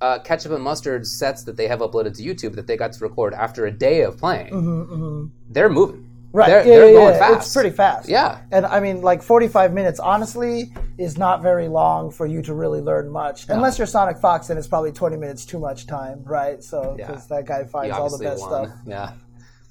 uh, 0.00 0.20
Ketchup 0.20 0.52
and 0.52 0.62
Mustard 0.62 1.04
sets 1.04 1.42
that 1.42 1.56
they 1.56 1.66
have 1.66 1.80
uploaded 1.80 2.16
to 2.16 2.22
YouTube 2.22 2.54
that 2.54 2.68
they 2.68 2.76
got 2.76 2.92
to 2.92 3.02
record 3.02 3.34
after 3.34 3.66
a 3.66 3.70
day 3.72 4.02
of 4.02 4.16
playing, 4.16 4.52
Mhm, 4.52 5.30
they're 5.50 5.68
moving. 5.68 6.07
Right. 6.32 6.48
They're, 6.48 6.58
yeah, 6.58 6.64
they're 6.64 6.86
yeah, 6.88 6.92
going 6.92 7.14
yeah. 7.14 7.18
fast. 7.18 7.46
It's 7.46 7.54
pretty 7.54 7.70
fast. 7.70 8.08
Yeah. 8.08 8.40
And 8.52 8.66
I 8.66 8.80
mean, 8.80 9.00
like 9.00 9.22
45 9.22 9.72
minutes, 9.72 9.98
honestly, 9.98 10.72
is 10.98 11.16
not 11.16 11.42
very 11.42 11.68
long 11.68 12.10
for 12.10 12.26
you 12.26 12.42
to 12.42 12.54
really 12.54 12.80
learn 12.80 13.08
much. 13.08 13.48
Unless 13.48 13.78
you're 13.78 13.86
Sonic 13.86 14.18
Fox, 14.18 14.48
then 14.48 14.58
it's 14.58 14.66
probably 14.66 14.92
20 14.92 15.16
minutes 15.16 15.46
too 15.46 15.58
much 15.58 15.86
time, 15.86 16.22
right? 16.24 16.62
So, 16.62 16.94
because 16.96 17.28
that 17.28 17.46
guy 17.46 17.64
finds 17.64 17.96
all 17.96 18.10
the 18.16 18.22
best 18.22 18.40
won. 18.42 18.66
stuff, 18.66 18.78
Yeah, 18.86 19.12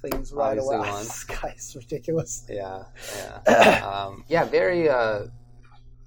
things 0.01 0.33
right 0.33 0.57
Obviously 0.57 0.75
away. 0.77 0.89
won. 0.89 0.99
this 1.03 1.23
guy's 1.25 1.73
ridiculous. 1.75 2.45
yeah, 2.49 2.83
yeah. 3.47 3.85
um, 3.85 4.23
yeah, 4.27 4.43
very. 4.45 4.89
Uh, 4.89 5.25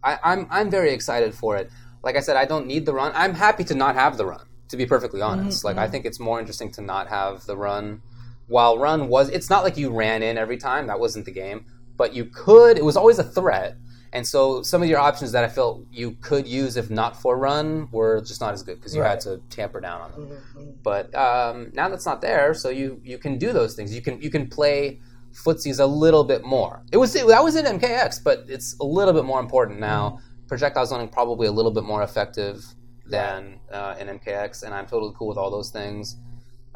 I, 0.03 0.19
I'm 0.25 0.47
I'm 0.51 0.71
very 0.71 0.93
excited 0.93 1.35
for 1.35 1.57
it. 1.59 1.71
Like 2.03 2.17
I 2.17 2.21
said, 2.21 2.37
I 2.37 2.45
don't 2.45 2.67
need 2.67 2.87
the 2.87 2.95
run. 2.95 3.13
I'm 3.15 3.35
happy 3.35 3.63
to 3.65 3.75
not 3.75 3.95
have 3.95 4.17
the 4.17 4.27
run. 4.27 4.47
To 4.71 4.77
be 4.77 4.87
perfectly 4.87 5.21
honest, 5.21 5.65
like 5.65 5.77
I 5.77 5.89
think 5.89 6.07
it's 6.07 6.21
more 6.21 6.39
interesting 6.39 6.71
to 6.73 6.81
not 6.81 7.09
have 7.09 7.45
the 7.45 7.57
run. 7.57 8.03
While 8.51 8.79
run 8.79 9.09
was, 9.09 9.29
it's 9.31 9.49
not 9.49 9.63
like 9.63 9.77
you 9.77 9.91
ran 9.91 10.23
in 10.23 10.37
every 10.37 10.57
time. 10.57 10.89
That 10.89 10.99
wasn't 10.99 11.25
the 11.25 11.31
game. 11.31 11.65
But 11.97 12.15
you 12.15 12.25
could. 12.25 12.77
It 12.77 12.85
was 12.85 12.97
always 12.97 13.19
a 13.19 13.25
threat. 13.25 13.77
And 14.13 14.27
so 14.27 14.63
some 14.63 14.83
of 14.83 14.89
your 14.89 14.99
options 14.99 15.31
that 15.33 15.45
I 15.45 15.49
felt 15.49 15.87
you 15.93 16.17
could 16.21 16.49
use 16.49 16.77
if 16.77 16.91
not 16.91 17.17
for 17.17 17.39
run 17.39 17.89
were 17.93 18.21
just 18.21 18.41
not 18.41 18.53
as 18.53 18.63
good 18.65 18.77
because 18.77 18.95
you 18.95 19.03
had 19.03 19.21
to 19.21 19.41
tamper 19.51 19.81
down 19.81 20.01
on 20.01 20.11
them. 20.11 20.29
Mm-hmm. 20.29 20.71
But 20.83 21.15
um, 21.15 21.71
now 21.75 21.89
that's 21.89 22.07
not 22.07 22.21
there, 22.21 22.53
so 22.53 22.71
you 22.71 23.01
you 23.05 23.19
can 23.19 23.39
do 23.39 23.53
those 23.53 23.77
things. 23.77 23.95
You 23.95 24.03
can 24.03 24.21
you 24.21 24.29
can 24.29 24.49
play 24.49 25.01
footsies 25.33 25.79
a 25.79 25.87
little 25.87 26.25
bit 26.25 26.45
more. 26.45 26.83
It 26.91 26.97
was 26.97 27.13
that 27.13 27.45
was 27.45 27.55
in 27.55 27.67
MKX, 27.79 28.25
but 28.25 28.47
it's 28.49 28.77
a 28.81 28.85
little 28.85 29.15
bit 29.15 29.25
more 29.25 29.39
important 29.39 29.79
now. 29.79 30.19
Projectile 30.49 30.87
zoning 30.87 31.09
probably 31.09 31.47
a 31.47 31.53
little 31.53 31.71
bit 31.71 31.85
more 31.85 32.03
effective 32.03 32.65
than 33.07 33.61
uh, 33.71 33.95
in 34.01 34.09
MKX, 34.09 34.65
and 34.65 34.75
I'm 34.75 34.87
totally 34.87 35.15
cool 35.17 35.29
with 35.29 35.39
all 35.39 35.53
those 35.53 35.71
things. 35.71 36.17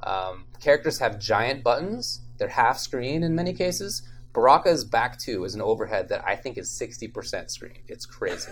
Um, 0.04 0.44
characters 0.60 0.98
have 0.98 1.18
giant 1.18 1.64
buttons; 1.64 2.20
they're 2.38 2.48
half 2.48 2.78
screen 2.78 3.22
in 3.22 3.34
many 3.34 3.52
cases. 3.52 4.02
Baraka's 4.32 4.84
back 4.84 5.18
two 5.18 5.44
is 5.44 5.54
an 5.54 5.62
overhead 5.62 6.08
that 6.08 6.24
I 6.26 6.34
think 6.36 6.58
is 6.58 6.70
sixty 6.70 7.08
percent 7.08 7.50
screen. 7.50 7.78
It's 7.88 8.04
crazy. 8.06 8.50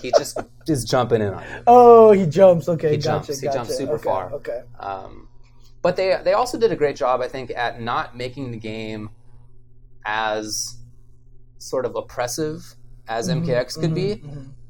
he 0.00 0.12
just 0.18 0.38
is 0.68 0.84
jumping 0.84 1.22
in 1.22 1.32
on 1.34 1.42
you. 1.42 1.62
Oh, 1.66 2.12
he 2.12 2.26
jumps. 2.26 2.68
Okay, 2.68 2.90
He 2.92 2.96
gotcha, 2.96 3.26
jumps. 3.28 3.40
He 3.40 3.46
gotcha. 3.46 3.58
jumps 3.58 3.76
super 3.76 3.94
okay, 3.94 4.02
far. 4.04 4.32
Okay. 4.32 4.62
Um, 4.78 5.28
but 5.82 5.96
they 5.96 6.18
they 6.24 6.32
also 6.32 6.58
did 6.58 6.72
a 6.72 6.76
great 6.76 6.96
job, 6.96 7.20
I 7.20 7.28
think, 7.28 7.50
at 7.52 7.80
not 7.80 8.16
making 8.16 8.50
the 8.50 8.58
game 8.58 9.10
as 10.04 10.76
sort 11.58 11.84
of 11.84 11.94
oppressive 11.96 12.74
as 13.08 13.28
MKX 13.28 13.80
could 13.80 13.94
be. 13.94 14.22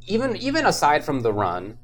Even 0.06 0.36
even 0.36 0.66
aside 0.66 1.04
from 1.04 1.20
the 1.20 1.32
run, 1.32 1.78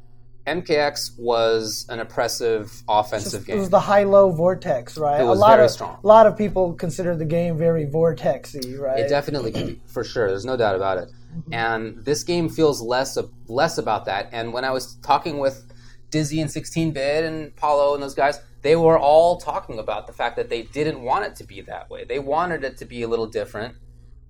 MKX 0.47 1.19
was 1.19 1.87
an 1.89 1.99
oppressive 1.99 2.83
offensive 2.89 3.47
game. 3.47 3.57
It 3.57 3.61
was 3.61 3.71
the 3.71 3.81
high-low 3.81 4.31
vortex, 4.31 4.97
right? 4.97 5.21
It 5.21 5.25
was 5.25 5.39
a 5.39 5.43
lot 5.43 5.57
very 5.57 5.67
of, 5.67 5.71
strong. 5.73 5.99
A 6.03 6.07
lot 6.07 6.27
of 6.27 6.39
people 6.39 6.73
consider 6.75 7.17
the 7.17 7.25
game 7.25 7.59
very 7.59 7.85
vortexy, 7.85 8.79
right? 8.79 9.01
It 9.01 9.09
definitely 9.09 9.51
can 9.51 9.67
be, 9.67 9.81
for 9.87 10.05
sure. 10.05 10.29
There's 10.29 10.45
no 10.45 10.57
doubt 10.57 10.77
about 10.77 10.99
it. 10.99 11.11
And 11.51 12.05
this 12.05 12.23
game 12.23 12.49
feels 12.49 12.81
less 12.81 13.17
of, 13.17 13.31
less 13.49 13.77
about 13.77 14.05
that. 14.07 14.29
And 14.33 14.53
when 14.53 14.65
I 14.65 14.71
was 14.71 14.95
talking 14.97 15.39
with 15.39 15.65
Dizzy 16.11 16.41
and 16.41 16.51
16-bit 16.51 17.25
and 17.25 17.55
Paulo 17.57 17.95
and 17.95 18.03
those 18.03 18.15
guys, 18.15 18.41
they 18.63 18.77
were 18.77 18.99
all 18.99 19.39
talking 19.39 19.79
about 19.79 20.07
the 20.07 20.13
fact 20.13 20.37
that 20.37 20.49
they 20.49 20.63
didn't 20.63 21.03
want 21.03 21.25
it 21.25 21.37
to 21.37 21.45
be 21.45 21.61
that 21.63 21.91
way. 21.91 22.05
They 22.05 22.19
wanted 22.19 22.65
it 22.65 22.79
to 22.79 22.85
be 22.85 23.03
a 23.03 23.09
little 23.09 23.27
different. 23.27 23.75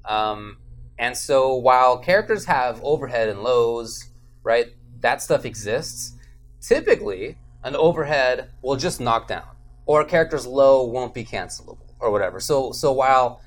Um, 0.04 0.58
and 0.98 1.16
so 1.16 1.54
while 1.54 1.98
characters 1.98 2.46
have 2.46 2.80
overhead 2.82 3.28
and 3.28 3.42
lows, 3.42 4.10
right, 4.42 4.66
that 5.00 5.22
stuff 5.22 5.44
exists. 5.44 6.14
Typically, 6.60 7.36
an 7.62 7.76
overhead 7.76 8.50
will 8.62 8.76
just 8.76 9.00
knock 9.00 9.28
down, 9.28 9.48
or 9.86 10.00
a 10.00 10.04
character's 10.04 10.46
low 10.46 10.84
won't 10.84 11.14
be 11.14 11.24
cancelable, 11.24 11.78
or 12.00 12.10
whatever. 12.10 12.40
So, 12.40 12.72
so 12.72 12.92
while 12.92 13.40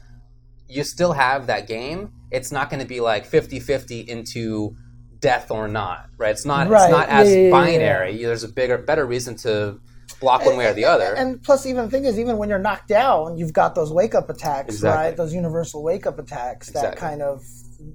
you 0.67 0.83
still 0.83 1.13
have 1.13 1.47
that 1.47 1.67
game, 1.67 2.11
it's 2.31 2.51
not 2.51 2.69
going 2.69 2.81
to 2.81 2.87
be 2.87 2.99
like 2.99 3.29
50-50 3.29 4.07
into 4.07 4.75
death 5.19 5.51
or 5.51 5.67
not, 5.67 6.09
right? 6.17 6.31
It's 6.31 6.45
not. 6.45 6.69
Right. 6.69 6.83
It's 6.83 6.91
not 6.91 7.09
as 7.09 7.29
Yeah, 7.29 7.35
yeah, 7.35 7.43
yeah, 7.45 7.51
binary. 7.51 8.23
There's 8.23 8.43
a 8.43 8.47
bigger, 8.49 8.77
better 8.77 9.05
reason 9.05 9.35
to 9.37 9.79
block 10.19 10.45
one 10.45 10.57
way 10.57 10.67
or 10.67 10.73
the 10.73 10.85
other. 10.85 11.13
And 11.15 11.41
plus, 11.41 11.65
even 11.65 11.85
the 11.85 11.91
thing 11.91 12.05
is, 12.05 12.19
even 12.19 12.37
when 12.37 12.49
you're 12.49 12.59
knocked 12.59 12.87
down, 12.87 13.37
you've 13.37 13.53
got 13.53 13.75
those 13.75 13.91
wake 13.91 14.15
up 14.15 14.29
attacks, 14.29 14.75
Exactly. 14.75 15.05
right? 15.05 15.17
Those 15.17 15.33
universal 15.33 15.83
wake 15.83 16.05
up 16.05 16.19
attacks 16.19 16.67
that 16.71 16.79
Exactly. 16.79 16.99
kind 16.99 17.21
of 17.21 17.43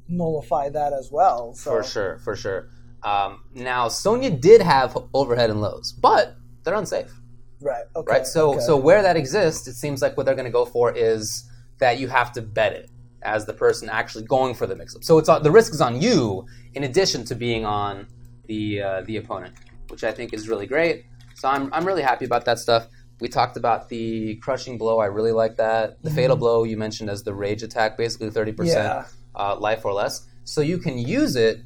nullify 0.08 0.68
that 0.70 0.92
as 0.92 1.10
well. 1.12 1.54
So. 1.54 1.70
For 1.70 1.82
sure, 1.82 2.18
for 2.18 2.36
sure. 2.36 2.68
Um, 3.04 3.44
now, 3.54 3.88
Sonya 3.88 4.30
did 4.30 4.62
have 4.62 4.96
overhead 5.12 5.50
and 5.50 5.60
lows, 5.60 5.92
but 5.92 6.36
they're 6.62 6.74
unsafe, 6.74 7.12
Right. 7.60 7.84
Okay. 7.94 8.12
right? 8.12 8.26
So, 8.26 8.52
okay. 8.54 8.60
so 8.60 8.76
where 8.76 9.02
that 9.02 9.16
exists, 9.16 9.68
it 9.68 9.74
seems 9.74 10.00
like 10.02 10.16
what 10.16 10.24
they're 10.26 10.34
going 10.34 10.46
to 10.46 10.50
go 10.50 10.64
for 10.64 10.90
is 10.92 11.48
that 11.78 11.98
you 12.00 12.08
have 12.08 12.32
to 12.32 12.42
bet 12.42 12.72
it 12.72 12.90
as 13.22 13.44
the 13.46 13.52
person 13.52 13.88
actually 13.90 14.24
going 14.24 14.54
for 14.54 14.66
the 14.66 14.74
mix-up. 14.76 15.04
So 15.04 15.18
it's 15.18 15.28
on, 15.28 15.42
the 15.42 15.50
risk 15.50 15.74
is 15.74 15.80
on 15.80 16.00
you 16.00 16.46
in 16.74 16.84
addition 16.84 17.24
to 17.26 17.34
being 17.34 17.64
on 17.66 18.06
the 18.46 18.82
uh, 18.82 19.00
the 19.02 19.16
opponent, 19.16 19.54
which 19.88 20.04
I 20.04 20.12
think 20.12 20.32
is 20.34 20.48
really 20.48 20.66
great. 20.66 21.04
So 21.34 21.48
I'm 21.48 21.72
I'm 21.72 21.84
really 21.86 22.02
happy 22.02 22.24
about 22.26 22.44
that 22.46 22.58
stuff. 22.58 22.86
We 23.20 23.28
talked 23.28 23.56
about 23.56 23.88
the 23.88 24.36
crushing 24.36 24.76
blow. 24.76 24.98
I 24.98 25.06
really 25.06 25.32
like 25.32 25.56
that. 25.56 26.02
The 26.02 26.10
fatal 26.10 26.36
blow 26.36 26.64
you 26.64 26.76
mentioned 26.76 27.08
as 27.08 27.22
the 27.22 27.32
rage 27.34 27.62
attack, 27.62 27.96
basically 27.96 28.30
thirty 28.30 28.52
Mm-hmm. 28.52 28.66
Yeah. 28.66 29.02
percent 29.02 29.14
uh, 29.34 29.56
life 29.58 29.84
or 29.84 29.92
less. 29.92 30.26
So 30.44 30.60
you 30.60 30.78
can 30.78 30.98
use 30.98 31.34
it, 31.36 31.62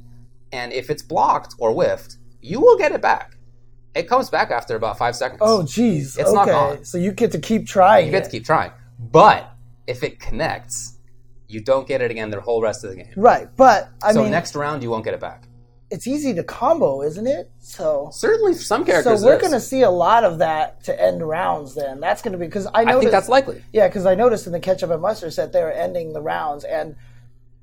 and 0.52 0.72
if 0.72 0.90
it's 0.90 1.02
blocked 1.02 1.54
or 1.58 1.72
whiffed, 1.72 2.16
you 2.40 2.60
will 2.60 2.78
get 2.78 2.92
it 2.92 3.02
back. 3.02 3.36
It 3.94 4.08
comes 4.08 4.30
back 4.30 4.50
after 4.50 4.76
about 4.76 4.96
five 4.98 5.16
seconds. 5.16 5.40
Oh, 5.42 5.64
geez. 5.64 6.16
It's 6.16 6.28
okay. 6.28 6.34
not 6.34 6.46
gone. 6.46 6.84
So 6.84 6.98
you 6.98 7.12
get 7.12 7.32
to 7.32 7.38
keep 7.40 7.66
trying. 7.66 8.06
you 8.06 8.12
get 8.12 8.22
it. 8.22 8.24
to 8.26 8.30
keep 8.30 8.44
trying. 8.44 8.70
But 8.98 9.50
if 9.86 10.02
it 10.02 10.20
connects, 10.20 10.98
you 11.48 11.60
don't 11.60 11.86
get 11.88 12.00
it 12.00 12.10
again 12.10 12.30
the 12.30 12.40
whole 12.40 12.60
rest 12.62 12.84
of 12.84 12.90
the 12.90 12.96
game. 12.96 13.12
Right, 13.16 13.48
but 13.56 13.88
I 14.02 14.12
so 14.12 14.22
mean, 14.22 14.30
next 14.30 14.54
round 14.54 14.82
you 14.82 14.90
won't 14.90 15.04
get 15.04 15.14
it 15.14 15.20
back. 15.20 15.48
it's 15.90 16.06
easy 16.06 16.34
to 16.34 16.44
combo, 16.44 17.00
isn't 17.02 17.26
it? 17.26 17.50
So. 17.58 18.10
Certainly, 18.12 18.54
for 18.54 18.62
some 18.62 18.84
characters. 18.84 19.20
So 19.20 19.26
we're 19.26 19.40
going 19.40 19.52
to 19.52 19.60
see 19.60 19.80
a 19.80 19.90
lot 19.90 20.22
of 20.24 20.38
that 20.38 20.84
to 20.84 21.00
end 21.00 21.26
rounds. 21.26 21.74
Then 21.74 21.98
that's 22.00 22.20
going 22.20 22.32
to 22.32 22.38
be 22.38 22.44
because 22.46 22.66
I 22.66 22.80
I 22.80 22.84
noticed. 22.84 23.00
think 23.00 23.12
that's 23.12 23.28
likely. 23.30 23.64
Yeah, 23.72 23.88
because 23.88 24.04
I 24.04 24.14
noticed 24.14 24.46
in 24.46 24.52
the 24.52 24.60
ketchup 24.60 24.90
and 24.90 25.00
mustard 25.00 25.32
set 25.32 25.52
they 25.52 25.62
were 25.62 25.72
ending 25.72 26.12
the 26.12 26.20
rounds, 26.20 26.64
and 26.64 26.94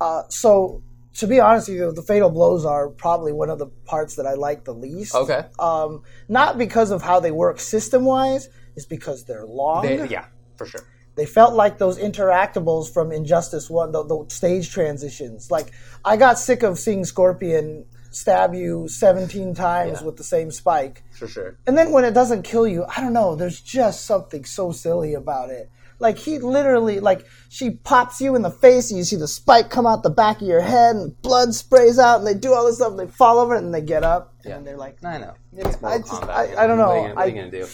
uh, 0.01 0.23
so 0.29 0.81
to 1.15 1.27
be 1.27 1.39
honest 1.39 1.69
with 1.69 1.77
you, 1.77 1.91
the 1.91 2.01
fatal 2.01 2.29
blows 2.29 2.65
are 2.65 2.89
probably 2.89 3.31
one 3.31 3.49
of 3.49 3.59
the 3.59 3.67
parts 3.85 4.15
that 4.15 4.25
I 4.25 4.33
like 4.33 4.65
the 4.65 4.73
least. 4.73 5.15
Okay. 5.15 5.45
Um, 5.59 6.03
not 6.27 6.57
because 6.57 6.91
of 6.91 7.01
how 7.01 7.19
they 7.19 7.31
work 7.31 7.59
system 7.59 8.03
wise, 8.05 8.49
it's 8.75 8.85
because 8.85 9.23
they're 9.25 9.45
long. 9.45 9.83
They, 9.83 10.07
yeah, 10.07 10.25
for 10.57 10.65
sure. 10.65 10.81
They 11.15 11.25
felt 11.25 11.53
like 11.53 11.77
those 11.77 11.97
interactables 11.97 12.93
from 12.93 13.11
Injustice 13.13 13.69
One, 13.69 13.93
the, 13.93 14.03
the 14.03 14.25
stage 14.27 14.69
transitions. 14.71 15.49
Like 15.49 15.71
I 16.03 16.17
got 16.17 16.37
sick 16.37 16.63
of 16.63 16.77
seeing 16.77 17.05
Scorpion 17.05 17.85
stab 18.11 18.53
you 18.53 18.87
17 18.89 19.53
times 19.55 19.99
Yeah. 19.99 20.05
with 20.05 20.17
the 20.17 20.23
same 20.23 20.51
spike. 20.51 21.03
For 21.11 21.27
sure. 21.27 21.57
And 21.67 21.77
then 21.77 21.91
when 21.91 22.03
it 22.03 22.13
doesn't 22.13 22.43
kill 22.43 22.67
you, 22.67 22.85
I 22.85 22.99
don't 23.01 23.13
know, 23.13 23.35
there's 23.35 23.61
just 23.61 24.05
something 24.05 24.43
so 24.45 24.71
silly 24.71 25.13
about 25.13 25.49
it. 25.49 25.69
Like 25.99 26.17
he 26.17 26.39
literally 26.39 26.99
like 26.99 27.25
she 27.47 27.69
pops 27.71 28.19
you 28.19 28.35
in 28.35 28.41
the 28.41 28.51
face 28.51 28.91
and 28.91 28.97
you 28.97 29.05
see 29.05 29.15
the 29.15 29.29
spike 29.29 29.69
come 29.69 29.87
out 29.87 30.03
the 30.03 30.09
back 30.09 30.41
of 30.41 30.47
your 30.47 30.59
head 30.61 30.95
and 30.97 31.19
blood 31.21 31.53
sprays 31.53 31.97
out 31.97 32.17
and 32.17 32.27
they 32.27 32.33
do 32.33 32.53
all 32.53 32.65
this 32.65 32.75
stuff 32.75 32.91
and 32.91 32.99
they 32.99 33.07
fall 33.07 33.39
over 33.39 33.55
and 33.55 33.73
they 33.73 33.79
get 33.81 34.03
up 34.03 34.33
Yeah. 34.43 34.57
and 34.57 34.67
they're 34.67 34.75
like 34.75 34.97
I 35.05 35.17
know. 35.19 35.33
It's- 35.57 35.81
I 35.81 35.99
just- 35.99 36.11
Kombat, 36.11 36.29
I- 36.29 36.43
you 36.51 36.57
I 36.57 36.67
don't 36.67 36.77
know. 36.77 36.87
What 36.87 36.95
are 36.95 36.97
you, 36.97 37.03
gonna- 37.03 37.15
what 37.15 37.23
are 37.23 37.27
you 37.29 37.33
I- 37.33 37.37
gonna 37.37 37.51
do? 37.51 37.67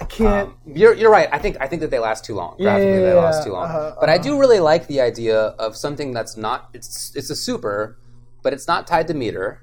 I 0.00 0.04
can't 0.06 0.48
Um, 0.48 0.54
you're 0.66 0.92
you're 0.94 1.10
right. 1.10 1.28
I 1.30 1.38
think 1.38 1.56
I 1.60 1.68
think 1.68 1.82
that 1.82 1.90
they 1.92 2.00
last 2.00 2.24
too 2.24 2.34
long. 2.34 2.56
Graphically, 2.58 2.90
yeah, 2.94 3.00
they 3.00 3.14
yeah, 3.14 3.20
last 3.22 3.44
too 3.44 3.52
long. 3.52 3.64
uh-huh, 3.66 3.94
but 4.00 4.08
I 4.10 4.18
do 4.18 4.38
really 4.40 4.58
like 4.60 4.88
the 4.88 5.00
idea 5.00 5.38
of 5.38 5.76
something 5.76 6.12
that's 6.12 6.36
not. 6.36 6.70
It's 6.74 7.12
it's 7.14 7.30
a 7.30 7.36
super, 7.36 7.96
but 8.42 8.52
it's 8.52 8.66
not 8.66 8.88
tied 8.88 9.06
to 9.06 9.14
meter, 9.14 9.60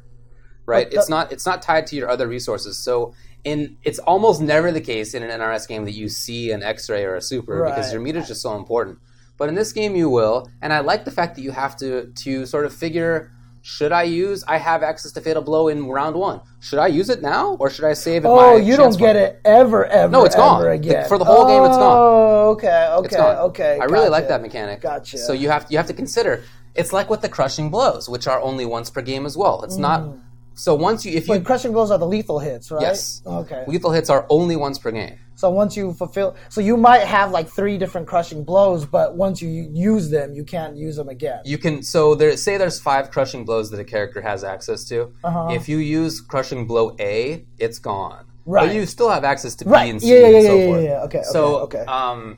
right? 0.66 0.90
The- 0.90 0.98
it's 0.98 1.10
not 1.10 1.34
it's 1.34 1.46
not 1.46 1.62
tied 1.62 1.86
to 1.88 1.96
your 1.98 2.10
other 2.10 2.28
resources. 2.28 2.78
So 2.78 3.14
in 3.46 3.78
it's 3.84 4.00
almost 4.00 4.42
never 4.42 4.72
the 4.72 4.82
case 4.82 5.14
in 5.14 5.24
an 5.24 5.30
NRS 5.40 5.68
game 5.68 5.86
that 5.86 5.94
you 5.94 6.10
see 6.10 6.52
an 6.52 6.64
X-ray 6.64 7.06
or 7.06 7.16
a 7.16 7.22
super 7.22 7.64
because 7.64 7.94
your 7.94 8.02
meter 8.02 8.20
is 8.20 8.28
just 8.28 8.42
so 8.42 8.56
important. 8.56 8.98
But 9.38 9.50
in 9.50 9.56
this 9.56 9.72
game, 9.72 9.96
you 9.96 10.10
will, 10.10 10.50
and 10.62 10.74
I 10.74 10.80
like 10.80 11.06
the 11.06 11.12
fact 11.12 11.36
that 11.36 11.42
you 11.42 11.52
have 11.52 11.78
to 11.78 12.12
to 12.24 12.46
sort 12.46 12.66
of 12.66 12.74
figure 12.74 13.32
should 13.68 13.92
I 13.92 14.04
use? 14.04 14.44
I 14.48 14.58
have 14.58 14.84
access 14.84 15.12
to 15.14 15.22
Fatal 15.22 15.42
Blow 15.42 15.70
in 15.70 15.88
round 15.88 16.16
one. 16.16 16.42
Should 16.60 16.78
I 16.78 16.86
use 16.86 17.10
it 17.10 17.24
now, 17.24 17.58
or 17.60 17.72
should 17.72 17.86
I 17.86 17.94
save 17.94 18.24
it? 18.24 18.28
Oh, 18.28 18.58
you 18.58 18.78
don't 18.78 18.96
get 18.96 19.16
it 19.16 19.42
ever, 19.44 19.84
ever. 19.88 20.12
No, 20.12 20.24
it's 20.24 20.36
gone. 20.36 20.62
ever 20.62 20.78
The- 20.78 21.06
for 21.08 21.18
the 21.18 21.26
whole 21.26 21.48
game, 21.48 21.64
it's 21.64 21.76
gone. 21.76 21.98
Oh, 21.98 22.50
okay, 22.52 22.88
okay, 23.00 23.18
okay. 23.18 23.80
I 23.82 23.86
really 23.86 24.10
like 24.10 24.28
that 24.28 24.44
mechanic. 24.44 24.82
Gotcha. 24.82 25.18
So 25.18 25.34
you 25.34 25.50
have 25.50 25.66
you 25.72 25.78
have 25.78 25.88
to 25.88 25.94
consider 25.94 26.44
it's 26.76 26.94
like 26.94 27.10
with 27.10 27.22
the 27.22 27.30
crushing 27.30 27.70
blows, 27.72 28.08
which 28.08 28.28
are 28.28 28.40
only 28.40 28.66
once 28.68 28.92
per 28.92 29.02
game 29.02 29.26
as 29.26 29.36
well. 29.36 29.64
It's 29.64 29.78
not. 29.78 30.02
Mm. 30.02 30.22
So 30.56 30.74
once 30.74 31.06
you 31.06 31.12
if 31.18 31.28
you 31.28 31.40
crushing 31.42 31.74
blows 31.74 31.92
are 31.92 31.98
the 31.98 32.08
lethal 32.08 32.40
hits, 32.40 32.72
right? 32.72 32.82
yes, 32.82 33.22
Okay. 33.26 33.66
lethal 33.68 33.92
hits 33.92 34.10
are 34.10 34.26
only 34.30 34.56
once 34.56 34.80
per 34.80 34.92
game. 34.92 35.20
So 35.36 35.50
once 35.50 35.76
you 35.76 35.92
fulfill, 35.92 36.38
so 36.48 36.62
you 36.62 36.78
might 36.78 37.02
have 37.02 37.32
like 37.32 37.50
three 37.50 37.78
different 37.78 38.08
crushing 38.08 38.46
blows, 38.46 38.86
but 38.86 39.18
once 39.18 39.42
you 39.42 39.50
use 39.74 40.10
them, 40.10 40.34
you 40.34 40.46
can't 40.46 40.78
use 40.78 40.96
them 40.96 41.10
again. 41.10 41.42
You 41.44 41.58
can 41.58 41.84
so 41.84 42.16
there 42.16 42.38
say 42.38 42.58
there's 42.58 42.80
five 42.80 43.12
crushing 43.12 43.44
blows 43.44 43.70
that 43.72 43.80
a 43.80 43.84
character 43.84 44.22
has 44.22 44.46
access 44.46 44.86
to. 44.86 45.12
Uh-huh. 45.26 45.50
If 45.52 45.68
you 45.68 45.78
use 45.78 46.22
crushing 46.22 46.66
blow 46.66 46.96
A, 47.00 47.46
it's 47.58 47.80
gone. 47.80 48.26
Right. 48.46 48.68
But 48.68 48.76
you 48.76 48.86
still 48.86 49.10
have 49.10 49.26
access 49.26 49.56
to 49.56 49.66
B 49.66 49.72
Right. 49.72 49.90
and 49.92 50.02
C 50.02 50.08
Yeah, 50.08 50.16
yeah, 50.20 50.26
and 50.28 50.36
yeah, 50.36 50.42
so 50.50 50.56
yeah, 50.58 50.66
forth. 50.68 50.84
yeah, 50.84 50.90
yeah. 50.90 51.04
Okay, 51.04 51.24
So 51.24 51.58
okay, 51.66 51.80
okay. 51.82 51.92
um 51.92 52.38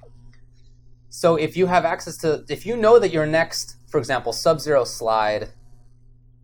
so 1.10 1.36
if 1.36 1.56
you 1.56 1.68
have 1.68 1.86
access 1.86 2.18
to 2.18 2.44
if 2.50 2.66
you 2.66 2.76
know 2.78 2.98
that 2.98 3.12
your 3.12 3.28
next, 3.28 3.76
for 3.88 4.00
example, 4.00 4.34
Sub 4.34 4.60
Zero 4.60 4.84
slide 4.86 5.50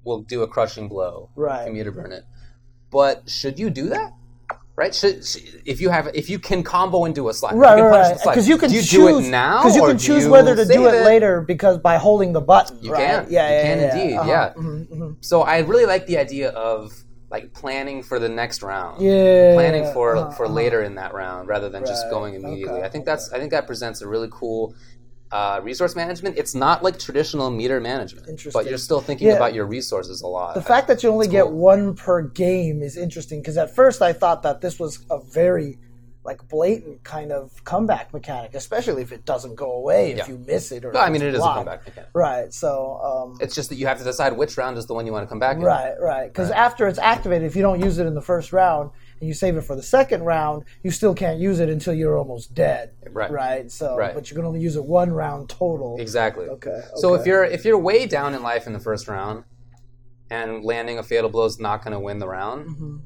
will 0.04 0.22
do 0.22 0.44
a 0.44 0.48
crushing 0.48 0.88
blow. 0.88 1.30
Right. 1.36 1.68
For 1.68 1.74
me 1.74 1.84
to 1.84 1.92
burn 1.92 2.12
it. 2.12 2.24
But 2.92 3.30
should 3.30 3.60
you 3.60 3.70
do 3.70 3.89
that? 3.89 4.13
Right? 4.76 4.94
Should, 4.94 5.24
if 5.66 5.80
you 5.82 5.89
have 5.89 6.10
if 6.16 6.30
you 6.32 6.39
can 6.39 6.63
combo 6.63 7.06
and 7.06 7.13
do 7.13 7.30
a 7.30 7.34
slide. 7.34 7.56
Right, 7.56 7.78
you 7.78 7.84
can 7.84 7.92
right, 7.92 8.10
right. 8.10 8.20
Because 8.24 8.48
you 8.48 8.58
can 8.58 8.70
do 8.70 8.76
you 8.76 8.82
choose 8.82 8.92
do 8.92 9.20
it 9.20 9.30
now 9.30 9.62
Because 9.62 9.76
you 9.76 9.86
can 9.86 9.98
choose 10.00 10.26
you 10.26 10.32
whether 10.32 10.56
to 10.56 10.66
do 10.66 10.74
save 10.74 10.94
it, 10.94 11.06
later 11.06 11.42
because 11.42 11.78
by 11.78 11.98
holding 11.98 12.34
the 12.34 12.42
button. 12.42 12.80
You 12.82 12.92
right? 12.92 13.06
can. 13.06 13.28
Yeah, 13.30 13.50
yeah. 13.50 13.50
you 13.50 13.56
yeah, 13.56 13.62
can 13.62 13.80
yeah, 13.80 14.02
indeed. 14.02 14.18
Uh-huh. 14.18 14.30
Yeah. 14.30 14.54
Mhm, 14.56 14.88
mhm. 14.88 15.16
So 15.22 15.42
I 15.44 15.60
really 15.60 15.86
like 15.86 16.08
the 16.08 16.18
idea 16.18 16.50
of 16.50 16.92
like 17.30 17.54
planning 17.54 18.02
for 18.02 18.20
the 18.20 18.30
next 18.30 18.63
round. 18.63 19.02
Yeah. 19.02 19.54
Planning 19.54 19.92
for 19.94 20.16
uh-huh, 20.16 20.32
for 20.32 20.46
uh-huh. 20.46 20.54
later 20.54 20.82
in 20.84 20.96
that 20.96 21.13
round 21.13 21.48
rather 21.48 21.70
than 21.70 21.86
just 21.86 22.10
going 22.10 22.34
immediately. 22.34 22.78
okay, 22.78 22.86
I 22.86 22.89
think 22.89 23.06
that's 23.06 23.32
I 23.32 23.38
think 23.39 23.52
that 23.52 23.68
presents 23.68 24.02
a 24.02 24.08
really 24.08 24.30
cool 24.32 24.76
uh, 25.34 25.60
resource 25.63 25.96
management. 25.96 26.38
It's 26.38 26.54
not 26.54 26.84
like 26.84 27.00
traditional 27.00 27.50
meter 27.50 27.80
management, 27.80 28.39
but 28.54 28.67
you're 28.67 28.78
still 28.78 29.02
thinking 29.02 29.28
Yeah. 29.30 29.34
about 29.36 29.54
your 29.56 29.65
resources 29.65 30.22
a 30.22 30.28
lot. 30.28 30.54
The 30.54 30.62
fact 30.62 30.88
that 30.89 31.02
you 31.02 31.10
only 31.10 31.28
get 31.28 31.46
cool. 31.46 31.54
one 31.54 31.96
per 31.96 32.22
game 32.22 32.84
is 32.84 32.96
interesting 32.98 33.41
because 33.41 33.58
at 33.58 33.74
first 33.76 34.02
I 34.04 34.13
thought 34.13 34.43
that 34.43 34.62
this 34.62 34.80
was 34.80 35.00
a 35.10 35.19
very 35.19 35.80
like 36.26 36.48
blatant 36.48 37.04
kind 37.04 37.34
of 37.34 37.52
comeback 37.65 38.13
mechanic, 38.13 38.54
especially 38.54 39.02
if 39.02 39.12
it 39.12 39.26
doesn't 39.26 39.56
go 39.56 39.72
away 39.74 40.12
if 40.12 40.19
Yeah. 40.19 40.28
you 40.30 40.38
miss 40.38 40.72
it 40.72 40.86
or. 40.86 40.91
If 40.91 40.96
I 40.96 41.10
mean, 41.10 41.22
it 41.22 41.34
is 41.34 41.41
a 41.41 41.43
comeback 41.43 41.84
mechanic. 41.86 42.12
Right. 42.13 42.54
So. 42.54 43.02
Um, 43.04 43.38
It's 43.41 43.56
just 43.56 43.67
that 43.69 43.76
you 43.76 43.88
have 43.88 43.98
to 43.98 44.06
decide 44.06 44.38
which 44.38 44.56
round 44.58 44.78
is 44.78 44.86
the 44.86 44.93
one 44.93 45.06
you 45.06 45.12
want 45.12 45.24
to 45.26 45.28
come 45.28 45.39
back 45.39 45.58
in. 45.58 45.63
Right, 45.63 45.96
right. 46.00 46.28
Because 46.32 46.50
after 46.52 46.88
it's 46.88 47.00
activated, 47.00 47.46
if 47.46 47.56
you 47.58 47.62
don't 47.62 47.82
use 47.82 47.98
it 47.98 48.06
in 48.06 48.13
the 48.13 48.22
first 48.22 48.54
round 48.54 48.91
and 49.19 49.28
you 49.28 49.34
save 49.34 49.56
it 49.58 49.62
for 49.62 49.76
the 49.76 49.84
second 49.84 50.23
round, 50.23 50.63
you 50.84 50.91
still 50.91 51.13
can't 51.13 51.39
use 51.39 51.60
it 51.60 51.69
until 51.69 51.93
you're 51.93 52.17
almost 52.17 52.54
dead. 52.54 52.91
Right. 53.10 53.32
Right. 53.32 53.71
So, 53.71 53.95
Right. 53.95 54.13
but 54.13 54.30
you 54.30 54.36
can 54.36 54.45
only 54.45 54.60
use 54.60 54.76
it 54.76 54.84
one 54.86 55.12
round 55.12 55.49
total. 55.49 55.97
Exactly. 55.99 56.45
Okay, 56.47 56.82
So 56.95 57.13
if 57.15 57.26
you're 57.26 57.43
if 57.43 57.63
you're 57.65 57.78
way 57.78 58.06
down 58.06 58.34
in 58.34 58.41
life 58.43 58.67
in 58.67 58.73
the 58.73 58.80
first 58.80 59.08
round, 59.08 59.43
and 60.30 60.63
landing 60.63 60.97
a 60.97 61.04
fatal 61.04 61.30
blow 61.30 61.45
is 61.45 61.60
not 61.60 61.84
going 61.84 61.93
to 61.93 61.99
win 61.99 62.17
the 62.19 62.28
round, 62.28 63.02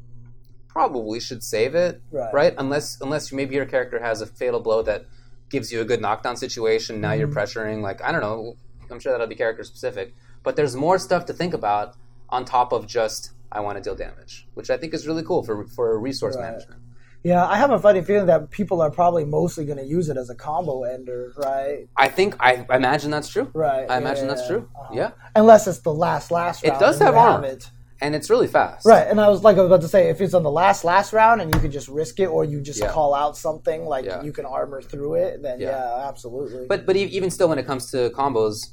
probably 0.67 1.19
should 1.19 1.43
save 1.43 1.75
it. 1.75 2.01
Mm-hmm. 2.13 2.35
Right. 2.35 2.53
Unless 2.57 2.99
unless 3.01 3.31
maybe 3.31 3.55
your 3.55 3.65
character 3.65 3.99
has 3.99 4.21
a 4.21 4.25
fatal 4.25 4.59
blow 4.59 4.81
that 4.83 5.05
gives 5.49 5.71
you 5.71 5.81
a 5.81 5.85
good 5.85 6.01
knockdown 6.01 6.35
situation. 6.37 7.01
Now 7.01 7.11
Mm-hmm. 7.11 7.19
you're 7.19 7.27
pressuring. 7.29 7.81
Like 7.81 8.01
I 8.03 8.11
don't 8.11 8.21
know. 8.21 8.55
I'm 8.89 8.99
sure 8.99 9.11
that'll 9.11 9.27
be 9.27 9.35
character 9.35 9.63
specific. 9.63 10.13
But 10.43 10.55
there's 10.55 10.75
more 10.75 10.97
stuff 10.97 11.25
to 11.25 11.33
think 11.33 11.53
about 11.53 11.95
on 12.29 12.45
top 12.45 12.71
of 12.71 12.87
just 12.87 13.31
I 13.51 13.59
want 13.61 13.77
to 13.77 13.81
deal 13.83 13.95
damage, 13.95 14.47
which 14.55 14.69
I 14.69 14.77
think 14.77 14.93
is 14.93 15.07
really 15.07 15.23
cool 15.23 15.43
for 15.43 15.65
for 15.67 15.99
resource 15.99 16.35
Right. 16.35 16.43
management. 16.51 16.81
Yeah, 17.23 17.45
I 17.45 17.57
have 17.57 17.71
a 17.71 17.79
funny 17.79 18.01
feeling 18.01 18.27
that 18.27 18.51
people 18.51 18.81
are 18.81 18.91
probably 18.91 19.25
mostly 19.25 19.65
going 19.65 19.79
to 19.79 19.85
use 19.85 20.07
it 20.07 20.17
as 20.17 20.29
a 20.29 20.35
combo 20.35 20.83
ender, 20.83 21.33
right? 21.35 21.87
I 21.97 22.07
think 22.09 22.35
I 22.39 22.65
imagine 22.71 23.11
that's 23.11 23.27
true. 23.29 23.49
Right. 23.53 23.89
I 23.89 23.97
imagine 23.97 24.27
yeah, 24.27 24.35
that's 24.35 24.47
true. 24.47 24.69
Uh-huh. 24.79 24.93
Yeah. 24.93 25.11
Unless 25.35 25.67
it's 25.67 25.79
the 25.79 25.93
last 25.93 26.31
last 26.31 26.63
It 26.63 26.77
does 26.79 26.99
have 26.99 27.15
armor. 27.15 27.47
it. 27.47 27.69
And 27.99 28.13
it's 28.13 28.29
really 28.29 28.45
fast. 28.47 28.85
Right, 28.85 29.07
and 29.07 29.19
I 29.19 29.27
was 29.27 29.43
like 29.43 29.57
I 29.57 29.61
was 29.61 29.69
about 29.71 29.81
to 29.81 29.87
say, 29.87 30.09
if 30.09 30.21
it's 30.21 30.35
on 30.35 30.43
the 30.43 30.51
last 30.51 30.83
last 30.85 31.11
round 31.13 31.41
and 31.41 31.51
you 31.51 31.59
can 31.59 31.71
just 31.71 31.87
risk 31.87 32.19
it, 32.19 32.27
or 32.27 32.43
you 32.45 32.61
just 32.61 32.79
Yeah. 32.79 32.91
call 32.91 33.15
out 33.15 33.35
something 33.35 33.85
like 33.85 34.05
Yeah. 34.05 34.21
you 34.21 34.31
can 34.31 34.45
armor 34.45 34.83
through 34.83 35.15
it, 35.15 35.41
then 35.41 35.59
Yeah. 35.59 35.69
yeah, 35.69 36.07
absolutely. 36.07 36.67
But 36.67 36.85
but 36.85 36.95
even 36.95 37.31
still, 37.31 37.49
when 37.49 37.57
it 37.57 37.65
comes 37.65 37.89
to 37.91 38.11
combos, 38.11 38.67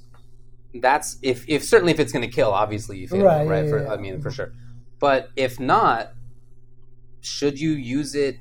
that's 0.81 1.19
if 1.23 1.45
if 1.49 1.65
certainly 1.65 1.93
if 1.93 2.01
it's 2.01 2.13
going 2.13 2.29
to 2.29 2.35
kill, 2.35 2.51
obviously 2.53 2.99
you 2.99 3.09
fail, 3.09 3.23
Right, 3.23 3.47
right? 3.47 3.65
yeah, 3.65 3.71
for, 3.71 3.83
yeah. 3.83 3.93
I 3.93 3.97
mean, 3.97 4.21
for 4.21 4.31
sure. 4.31 4.53
But 4.99 5.31
if 5.37 5.61
not, 5.61 6.13
should 7.21 7.59
you 7.61 7.71
use 7.71 8.15
it 8.15 8.39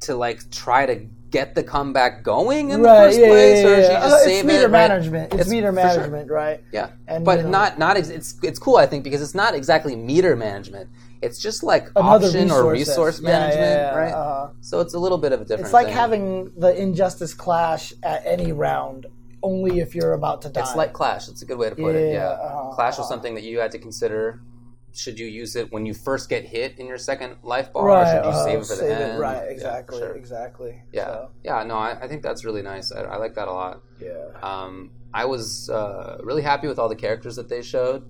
to 0.00 0.14
like 0.14 0.50
try 0.50 0.86
to 0.86 1.06
get 1.30 1.54
the 1.54 1.62
comeback 1.62 2.22
going 2.22 2.70
in 2.70 2.80
right, 2.80 2.92
the 2.92 3.06
first 3.08 3.20
yeah, 3.20 3.26
place, 3.28 3.64
or 3.64 3.74
should 3.76 3.92
you 3.92 3.98
just 3.98 4.14
Uh, 4.14 4.18
save 4.24 4.38
it's 4.38 4.46
meter 4.46 4.58
it? 4.60 4.70
right? 4.70 4.88
management. 4.88 5.32
It's, 5.32 5.42
It's 5.42 5.50
meter 5.50 5.72
for 5.72 5.80
sure. 5.80 5.84
management, 5.96 6.30
right? 6.30 6.64
Yeah, 6.72 6.90
And, 7.06 7.24
but 7.24 7.38
you 7.38 7.44
know- 7.44 7.50
not 7.50 7.78
not 7.78 7.96
ex- 7.96 8.08
it's 8.08 8.36
it's 8.42 8.58
cool 8.58 8.76
I 8.76 8.86
think 8.86 9.04
because 9.04 9.20
it's 9.20 9.34
not 9.34 9.54
exactly 9.54 9.94
meter 9.96 10.36
management. 10.36 10.88
It's 11.20 11.38
just 11.40 11.64
like 11.64 11.90
option 11.96 12.50
or 12.52 12.70
resources. 12.70 12.88
resource 12.88 13.20
Yeah, 13.20 13.28
yeah, 13.28 13.38
management, 13.38 13.96
right? 13.96 14.12
uh-huh. 14.14 14.48
so 14.60 14.80
it's 14.80 14.94
a 14.94 14.98
little 15.00 15.18
bit 15.18 15.32
of 15.32 15.40
a 15.40 15.44
different. 15.44 15.64
It's 15.66 15.72
like 15.74 15.86
thing. 15.86 15.94
having 15.96 16.52
the 16.56 16.80
injustice 16.80 17.34
clash 17.34 17.92
at 18.04 18.22
any 18.24 18.52
round, 18.52 19.06
only 19.42 19.80
if 19.80 19.94
you're 19.94 20.12
about 20.12 20.42
to 20.42 20.48
die. 20.48 20.60
It's 20.60 20.74
like 20.74 20.92
Clash. 20.92 21.28
It's 21.28 21.42
a 21.42 21.46
good 21.46 21.58
way 21.58 21.70
to 21.70 21.76
put 21.76 21.94
it. 21.94 22.12
Yeah, 22.12 22.20
Yeah, 22.20 22.28
uh-huh, 22.30 22.74
Clash 22.74 22.98
was 22.98 23.00
uh-huh. 23.00 23.08
something 23.08 23.34
that 23.34 23.44
you 23.44 23.58
had 23.60 23.70
to 23.72 23.78
consider. 23.78 24.40
Should 24.94 25.18
you 25.18 25.26
use 25.26 25.54
it 25.54 25.70
when 25.70 25.86
you 25.86 25.94
first 25.94 26.28
get 26.28 26.44
hit 26.44 26.78
in 26.78 26.86
your 26.86 26.98
second 26.98 27.36
life 27.42 27.72
bar, 27.72 27.86
right. 27.86 28.02
or 28.02 28.06
should 28.06 28.24
you 28.24 28.36
uh, 28.36 28.44
save 28.44 28.58
it 28.58 28.66
for 28.66 28.74
the 28.74 28.76
save 28.76 28.90
it, 28.90 29.02
end? 29.02 29.20
Right. 29.20 29.44
Yeah, 29.44 29.50
Exactly. 29.50 29.98
sure. 29.98 30.14
Exactly. 30.16 30.82
Yeah, 30.92 31.04
So, 31.04 31.30
yeah. 31.44 31.62
No, 31.62 31.76
I, 31.76 31.98
I 32.02 32.08
think 32.08 32.22
that's 32.22 32.44
really 32.44 32.62
nice. 32.62 32.90
I, 32.90 33.02
I 33.02 33.16
like 33.16 33.34
that 33.34 33.48
a 33.48 33.52
lot. 33.52 33.82
yeah. 34.00 34.30
Um, 34.42 34.90
I 35.14 35.24
was 35.24 35.70
uh, 35.70 36.18
really 36.22 36.42
happy 36.42 36.68
with 36.68 36.78
all 36.78 36.88
the 36.88 36.96
characters 36.96 37.36
that 37.36 37.48
they 37.48 37.62
showed. 37.62 38.04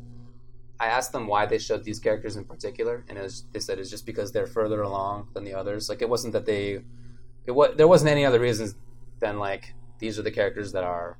I 0.80 0.86
asked 0.86 1.12
them 1.12 1.26
why 1.26 1.46
they 1.46 1.58
showed 1.58 1.84
these 1.84 1.98
characters 1.98 2.36
in 2.36 2.44
particular, 2.44 3.04
and 3.08 3.18
it 3.18 3.22
was, 3.22 3.44
they 3.52 3.60
said 3.60 3.78
it's 3.78 3.90
just 3.90 4.06
because 4.06 4.32
they're 4.32 4.46
further 4.46 4.82
along 4.82 5.28
than 5.34 5.44
the 5.44 5.54
others. 5.54 5.88
Like 5.88 6.02
it 6.02 6.08
wasn't 6.08 6.32
that 6.34 6.46
they, 6.46 6.80
it 7.46 7.50
was 7.50 7.74
there 7.76 7.88
wasn't 7.88 8.10
any 8.10 8.24
other 8.24 8.38
reasons 8.40 8.76
than 9.20 9.38
like 9.38 9.74
these 9.98 10.18
are 10.18 10.22
the 10.22 10.30
characters 10.30 10.72
that 10.72 10.84
are 10.84 11.18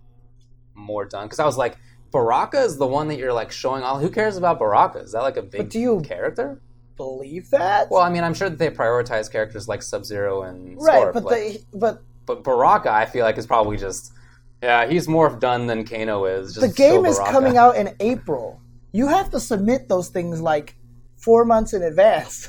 more 0.75 1.05
done. 1.05 1.27
Because 1.27 1.39
I 1.39 1.45
was 1.45 1.57
like, 1.57 1.77
Baraka 2.11 2.61
is 2.61 2.79
the 2.79 2.87
one 2.87 3.09
that 3.09 3.19
you're 3.19 3.33
like 3.33 3.53
showing 3.53 3.83
all. 3.83 3.99
Who 3.99 4.11
cares 4.11 4.37
about 4.37 4.59
Baraka? 4.59 5.01
Is 5.01 5.13
that 5.13 5.23
like 5.23 5.37
a 5.37 5.43
big 5.43 5.59
but 5.59 5.71
do 5.71 5.79
you- 5.79 6.01
character? 6.01 6.61
Believe 6.97 7.51
that? 7.51 7.89
Well, 7.93 8.03
I 8.03 8.11
mean, 8.11 8.25
I'm 8.25 8.35
sure 8.35 8.51
that 8.51 8.59
they 8.59 8.71
prioritize 8.71 9.31
characters 9.31 9.69
like 9.69 9.83
Sub 9.83 10.05
Zero 10.05 10.43
and 10.43 10.77
right. 10.83 11.05
Scorp, 11.05 11.13
but 11.15 11.23
but, 11.23 11.31
they. 11.31 11.59
But 11.73 12.03
but 12.27 12.43
Baraka, 12.43 12.91
I 12.91 13.07
feel 13.07 13.25
like 13.25 13.39
is 13.39 13.47
probably 13.47 13.77
just. 13.77 14.13
Yeah, 14.61 14.89
he's 14.89 15.07
more 15.07 15.31
done 15.31 15.69
than 15.69 15.87
Kano 15.87 16.25
is. 16.25 16.55
Just 16.55 16.67
the 16.67 16.73
game 16.73 17.07
is 17.07 17.17
coming 17.21 17.57
out 17.57 17.77
in 17.77 17.95
April. 18.01 18.61
You 18.91 19.07
have 19.07 19.31
to 19.31 19.39
submit 19.39 19.89
those 19.89 20.09
things 20.09 20.41
like 20.41 20.75
four 21.17 21.45
months 21.45 21.73
in 21.73 21.85
advance. 21.85 22.49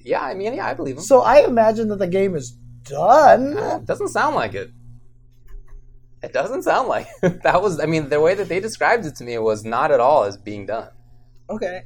Yeah, 0.00 0.22
I 0.22 0.34
mean, 0.34 0.54
yeah, 0.54 0.66
I 0.66 0.74
believe 0.74 0.96
him. 0.96 1.02
So 1.02 1.20
I 1.20 1.44
imagine 1.44 1.88
that 1.90 2.00
the 2.00 2.08
game 2.08 2.34
is 2.34 2.56
done. 2.82 3.56
Uh, 3.56 3.78
doesn't 3.84 4.08
sound 4.08 4.34
like 4.34 4.54
it. 4.54 4.72
It 6.22 6.32
doesn't 6.32 6.62
sound 6.64 6.88
like 6.88 7.06
it. 7.22 7.42
that 7.44 7.62
was. 7.62 7.78
I 7.80 7.86
mean, 7.86 8.08
the 8.08 8.20
way 8.20 8.34
that 8.34 8.48
they 8.48 8.60
described 8.60 9.06
it 9.06 9.14
to 9.16 9.24
me 9.24 9.38
was 9.38 9.64
not 9.64 9.90
at 9.92 10.00
all 10.00 10.24
as 10.24 10.36
being 10.36 10.66
done. 10.66 10.88
Okay. 11.50 11.82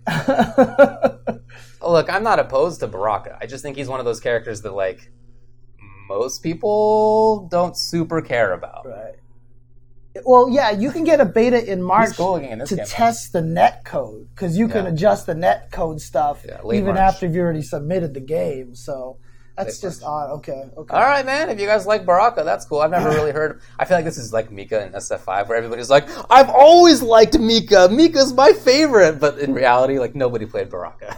Look, 1.83 2.13
I'm 2.13 2.23
not 2.23 2.39
opposed 2.39 2.81
to 2.81 2.87
Baraka. 2.87 3.39
I 3.41 3.47
just 3.47 3.63
think 3.63 3.77
he's 3.77 3.89
one 3.89 3.99
of 4.01 4.07
those 4.07 4.21
characters 4.21 4.63
that 4.63 4.73
like 4.73 5.11
most 6.09 6.43
people 6.43 7.49
don't 7.51 7.77
super 7.77 8.21
care 8.23 8.53
about. 8.53 8.87
right. 8.87 9.15
Well, 10.27 10.51
yeah, 10.51 10.71
you 10.73 10.91
can 10.91 11.05
get 11.05 11.21
a 11.21 11.25
beta 11.25 11.65
in 11.73 11.83
March 11.83 12.17
cool 12.17 12.39
to 12.39 12.77
test 12.87 13.33
the 13.33 13.41
net 13.41 13.83
code 13.85 14.29
because 14.35 14.59
you 14.59 14.69
can 14.69 14.85
Yeah. 14.85 14.91
adjust 14.93 15.25
the 15.27 15.35
net 15.35 15.71
code 15.71 16.03
stuff 16.03 16.45
Yeah, 16.47 16.61
even 16.71 16.87
March. 16.95 16.99
after 16.99 17.27
you've 17.27 17.37
already 17.37 17.63
submitted 17.63 18.13
the 18.13 18.21
game. 18.21 18.75
So 18.75 19.17
that's 19.57 19.81
just 19.81 20.03
odd. 20.03 20.31
Okay. 20.39 20.65
Okay. 20.77 20.95
All 20.95 21.03
right, 21.03 21.25
man. 21.27 21.51
If 21.51 21.61
you 21.61 21.67
guys 21.67 21.87
like 21.87 22.07
Baraka, 22.07 22.43
that's 22.45 22.65
cool. 22.65 22.81
I've 22.81 22.91
never 22.91 23.11
really 23.11 23.33
heard. 23.33 23.61
I 23.79 23.85
feel 23.85 23.97
like 23.99 24.05
this 24.05 24.19
is 24.19 24.33
like 24.33 24.51
Mika 24.51 24.81
and 24.81 24.95
SF5, 24.95 25.49
where 25.49 25.59
everybody's 25.59 25.91
like, 25.91 26.07
"I've 26.31 26.49
always 26.49 27.03
liked 27.03 27.39
Mika. 27.39 27.89
Mika's 27.91 28.33
my 28.33 28.53
favorite," 28.53 29.21
but 29.21 29.39
in 29.39 29.53
reality, 29.55 29.99
like 29.99 30.15
nobody 30.15 30.47
played 30.47 30.71
Baraka. 30.71 31.17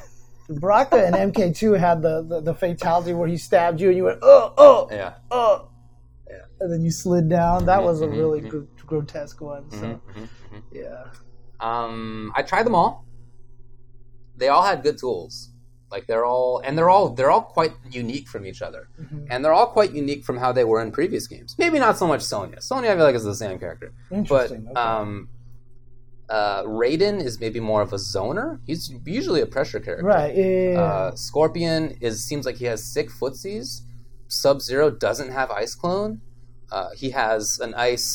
Baraka 0.49 1.07
and 1.07 1.15
MK2 1.33 1.79
had 1.79 2.03
the, 2.03 2.23
the, 2.23 2.41
the 2.41 2.55
fatality 2.55 3.15
where 3.15 3.27
he 3.29 3.37
stabbed 3.39 3.81
you 3.81 3.89
and 3.89 3.97
you 3.97 4.05
went, 4.05 4.19
oh, 4.23 4.53
oh, 4.59 4.89
yeah. 4.91 5.15
oh. 5.31 5.71
Yeah. 6.29 6.37
And 6.61 6.71
then 6.73 6.83
you 6.83 6.91
slid 6.91 7.29
down. 7.31 7.65
That 7.67 7.83
was 7.83 8.03
a 8.03 8.07
mhm, 8.07 8.19
really 8.19 8.41
mhm. 8.43 8.49
gr- 8.51 8.85
grotesque 8.85 9.41
one. 9.41 9.71
So, 9.71 9.77
Mhm, 9.79 10.01
mhm, 10.15 10.29
mhm. 10.53 10.63
yeah. 10.71 11.05
Um, 11.61 12.31
I 12.37 12.43
tried 12.43 12.65
them 12.65 12.75
all. 12.75 13.07
They 14.37 14.49
all 14.49 14.63
had 14.65 14.83
good 14.83 14.99
tools. 14.99 15.51
Like 15.95 16.07
they're 16.09 16.27
all, 16.35 16.53
and 16.65 16.73
they're 16.77 16.91
all 16.95 17.07
they're 17.17 17.31
all 17.35 17.47
quite 17.59 17.73
unique 18.01 18.27
from 18.33 18.43
each 18.51 18.61
other, 18.69 18.83
Mhm. 19.01 19.27
and 19.31 19.39
they're 19.45 19.57
all 19.59 19.71
quite 19.79 19.93
unique 20.03 20.23
from 20.29 20.37
how 20.43 20.51
they 20.59 20.65
were 20.71 20.81
in 20.85 20.89
previous 21.01 21.25
games. 21.35 21.51
Maybe 21.65 21.79
not 21.87 21.95
so 22.03 22.07
much 22.13 22.23
Sonya. 22.33 22.61
Sonya, 22.71 22.89
I 22.91 22.95
feel 22.97 23.05
like 23.09 23.15
is 23.15 23.23
the 23.35 23.43
same 23.47 23.59
character, 23.65 23.89
but 24.11 24.17
Interesting. 24.19 24.63
okay. 24.71 24.81
um, 24.89 25.11
Uh, 26.41 26.63
Raiden 26.83 27.17
is 27.29 27.35
maybe 27.45 27.61
more 27.73 27.83
of 27.87 27.93
a 27.93 28.01
zoner. 28.15 28.49
He's 28.69 28.83
usually 29.21 29.43
a 29.49 29.51
pressure 29.57 29.79
character. 29.87 30.07
Right. 30.17 30.35
Yeah. 30.35 30.45
yeah, 30.47 30.73
yeah. 30.73 30.81
Uh, 30.87 31.11
Scorpion 31.27 31.83
is 32.01 32.15
seems 32.29 32.45
like 32.47 32.57
he 32.63 32.65
has 32.73 32.81
sick 32.97 33.09
footsies. 33.19 33.69
Sub 34.43 34.57
Zero 34.69 34.87
doesn't 35.07 35.31
have 35.39 35.49
Ice 35.65 35.75
Clone. 35.83 36.13
Uh, 36.77 36.89
he 37.03 37.09
has 37.11 37.43
an 37.67 37.73
ice 37.93 38.11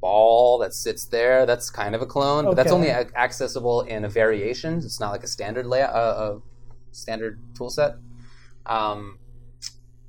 ball 0.00 0.58
that 0.58 0.72
sits 0.74 1.02
there. 1.16 1.46
That's 1.46 1.70
kind 1.70 1.94
of 1.94 2.02
a 2.02 2.06
clone, 2.14 2.44
but 2.46 2.56
that's 2.56 2.72
only 2.72 2.88
a- 2.88 3.08
accessible 3.16 3.82
in 3.94 4.04
a 4.04 4.08
variation. 4.22 4.70
It's 4.78 5.00
not 5.04 5.10
like 5.12 5.24
a 5.24 5.28
standard 5.36 5.66
layout, 5.66 5.94
uh, 5.94 6.16
a 6.26 6.40
standard 6.94 7.40
tool 7.54 7.70
set. 7.70 7.96
Um, 8.66 9.18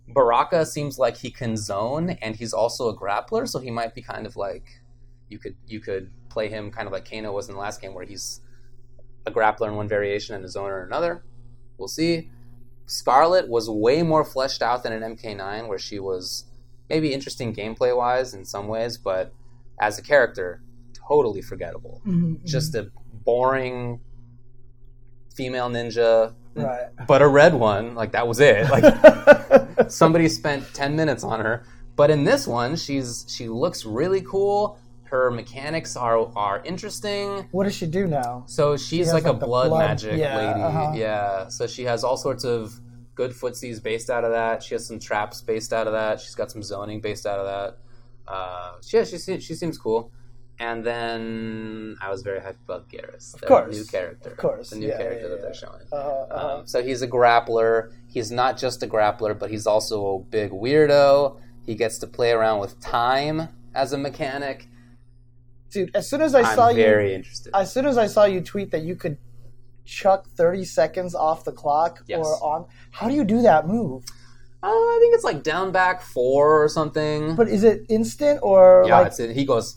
Baraka 0.07 0.65
seems 0.65 0.99
like 0.99 1.17
he 1.17 1.31
can 1.31 1.57
zone, 1.57 2.11
and 2.21 2.35
he's 2.35 2.53
also 2.53 2.89
a 2.89 2.95
grappler, 2.97 3.47
so 3.47 3.59
he 3.59 3.71
might 3.71 3.95
be 3.95 4.01
kind 4.01 4.25
of 4.25 4.35
like 4.35 4.81
you 5.29 5.39
could 5.39 5.55
you 5.67 5.79
could 5.79 6.11
play 6.29 6.47
him 6.49 6.69
kind 6.71 6.85
of 6.87 6.93
like 6.93 7.09
Kano 7.09 7.31
was 7.31 7.49
in 7.49 7.55
the 7.55 7.59
last 7.61 7.81
game, 7.81 7.93
where 7.93 8.05
he's 8.05 8.41
a 9.25 9.31
grappler 9.31 9.67
in 9.67 9.75
one 9.75 9.87
variation 9.87 10.35
and 10.35 10.45
a 10.45 10.47
zoner 10.47 10.79
in 10.81 10.87
another. 10.87 11.23
We'll 11.77 11.87
see. 11.87 12.29
Skarlet 12.87 13.47
was 13.47 13.67
way 13.67 14.03
more 14.03 14.23
fleshed 14.23 14.61
out 14.61 14.83
than 14.83 14.93
an 14.93 15.15
MK9, 15.15 15.67
where 15.67 15.79
she 15.79 15.97
was 15.99 16.45
maybe 16.87 17.11
interesting 17.11 17.53
gameplay 17.53 17.97
wise 17.97 18.35
in 18.35 18.45
some 18.45 18.67
ways, 18.67 18.97
but 18.99 19.33
as 19.81 19.97
a 19.97 20.03
character, 20.03 20.61
totally 20.93 21.41
forgettable. 21.41 21.99
Mhm, 22.05 22.43
Just 22.43 22.75
a 22.75 22.91
boring 23.25 23.99
female 25.33 25.67
ninja. 25.69 26.35
Right. 26.55 26.87
but 27.07 27.21
a 27.21 27.27
red 27.27 27.53
one. 27.53 27.95
Like 27.95 28.11
that 28.13 28.27
was 28.27 28.39
it. 28.39 28.69
Like 28.69 29.89
somebody 29.91 30.27
spent 30.29 30.73
10 30.73 30.95
minutes 30.95 31.23
on 31.23 31.39
her. 31.39 31.65
But 31.95 32.11
in 32.11 32.23
this 32.23 32.45
one, 32.47 32.75
she's 32.75 33.25
she 33.29 33.47
looks 33.47 33.85
really 33.85 34.21
cool. 34.21 34.77
Her 35.05 35.31
mechanics 35.31 35.95
are 35.95 36.17
are 36.35 36.61
interesting. 36.65 37.47
what 37.51 37.63
does 37.65 37.75
she 37.75 37.85
do 37.85 38.05
now? 38.07 38.43
So 38.47 38.75
she's 38.75 39.05
has, 39.07 39.13
like, 39.13 39.23
like, 39.23 39.33
a 39.33 39.37
blood, 39.37 39.69
blood- 39.69 39.87
magic 39.87 40.17
yeah, 40.17 40.37
lady. 40.37 40.61
uh-huh. 40.61 40.91
Yeah. 40.95 41.47
So 41.47 41.67
she 41.67 41.83
has 41.83 42.03
all 42.03 42.17
sorts 42.17 42.43
of 42.43 42.79
good 43.13 43.31
footsies 43.31 43.81
based 43.81 44.09
out 44.09 44.25
of 44.25 44.31
that. 44.31 44.61
She 44.61 44.75
has 44.75 44.85
some 44.85 44.99
traps 44.99 45.41
based 45.41 45.71
out 45.71 45.87
of 45.87 45.93
that. 45.93 46.19
She's 46.19 46.35
got 46.35 46.51
some 46.51 46.61
zoning 46.63 46.99
based 46.99 47.25
out 47.25 47.39
of 47.39 47.45
that. 47.45 47.77
Uh, 48.27 48.73
yeah, 48.91 49.03
she, 49.05 49.17
se- 49.17 49.39
she 49.39 49.53
seems 49.53 49.77
cool. 49.77 50.11
And 50.59 50.85
then 50.85 51.97
I 52.01 52.09
was 52.09 52.21
very 52.21 52.39
hyped 52.39 52.63
about 52.63 52.87
Geras, 52.89 53.37
their 53.39 53.47
course. 53.47 53.75
new 53.75 53.83
character. 53.85 54.29
Of 54.29 54.37
course, 54.37 54.69
The 54.69 54.77
new 54.77 54.87
yeah, 54.87 54.97
character 54.97 55.23
yeah, 55.23 55.29
that 55.29 55.41
they're 55.41 55.53
showing. 55.53 55.81
Uh, 55.91 55.95
uh, 55.95 56.55
Um, 56.59 56.67
so 56.67 56.81
he's 56.81 57.01
a 57.01 57.07
grappler. 57.07 57.91
He's 58.07 58.31
not 58.31 58.57
just 58.57 58.81
a 58.81 58.87
grappler, 58.87 59.37
but 59.37 59.49
he's 59.51 59.67
also 59.67 60.15
a 60.15 60.19
big 60.19 60.51
weirdo. 60.51 61.37
He 61.65 61.75
gets 61.75 61.97
to 61.99 62.07
play 62.07 62.31
around 62.31 62.59
with 62.59 62.79
time 62.79 63.49
as 63.73 63.91
a 63.91 63.97
mechanic. 63.97 64.67
dude, 65.71 65.93
as 65.93 66.09
soon 66.09 66.21
as 66.21 66.33
I 66.33 66.41
I'm 66.43 66.55
saw 66.55 66.69
you, 66.69 66.75
very 66.77 67.13
interested. 67.13 67.53
as 67.53 67.73
soon 67.73 67.85
as 67.85 67.97
I 67.97 68.07
saw 68.07 68.23
you 68.23 68.39
tweet 68.39 68.71
that 68.71 68.83
you 68.83 68.95
could 68.95 69.17
chuck 69.83 70.25
30 70.37 70.63
seconds 70.63 71.13
off 71.13 71.43
the 71.43 71.51
clock 71.51 72.01
Yes. 72.07 72.25
or 72.25 72.41
on, 72.41 72.65
how 72.91 73.09
do 73.09 73.13
you 73.13 73.25
do 73.25 73.41
that 73.41 73.67
move? 73.67 74.05
Uh, 74.63 74.67
I 74.67 74.97
think 75.01 75.13
it's 75.15 75.25
like 75.25 75.43
down 75.43 75.71
back 75.73 76.01
four 76.01 76.63
or 76.63 76.69
something. 76.69 77.35
But 77.35 77.49
is 77.49 77.63
it 77.65 77.81
instant 77.89 78.39
or 78.41 78.85
yeah, 78.87 78.99
like? 78.99 79.07
it's 79.07 79.19
it. 79.19 79.31
He 79.35 79.43
goes. 79.45 79.73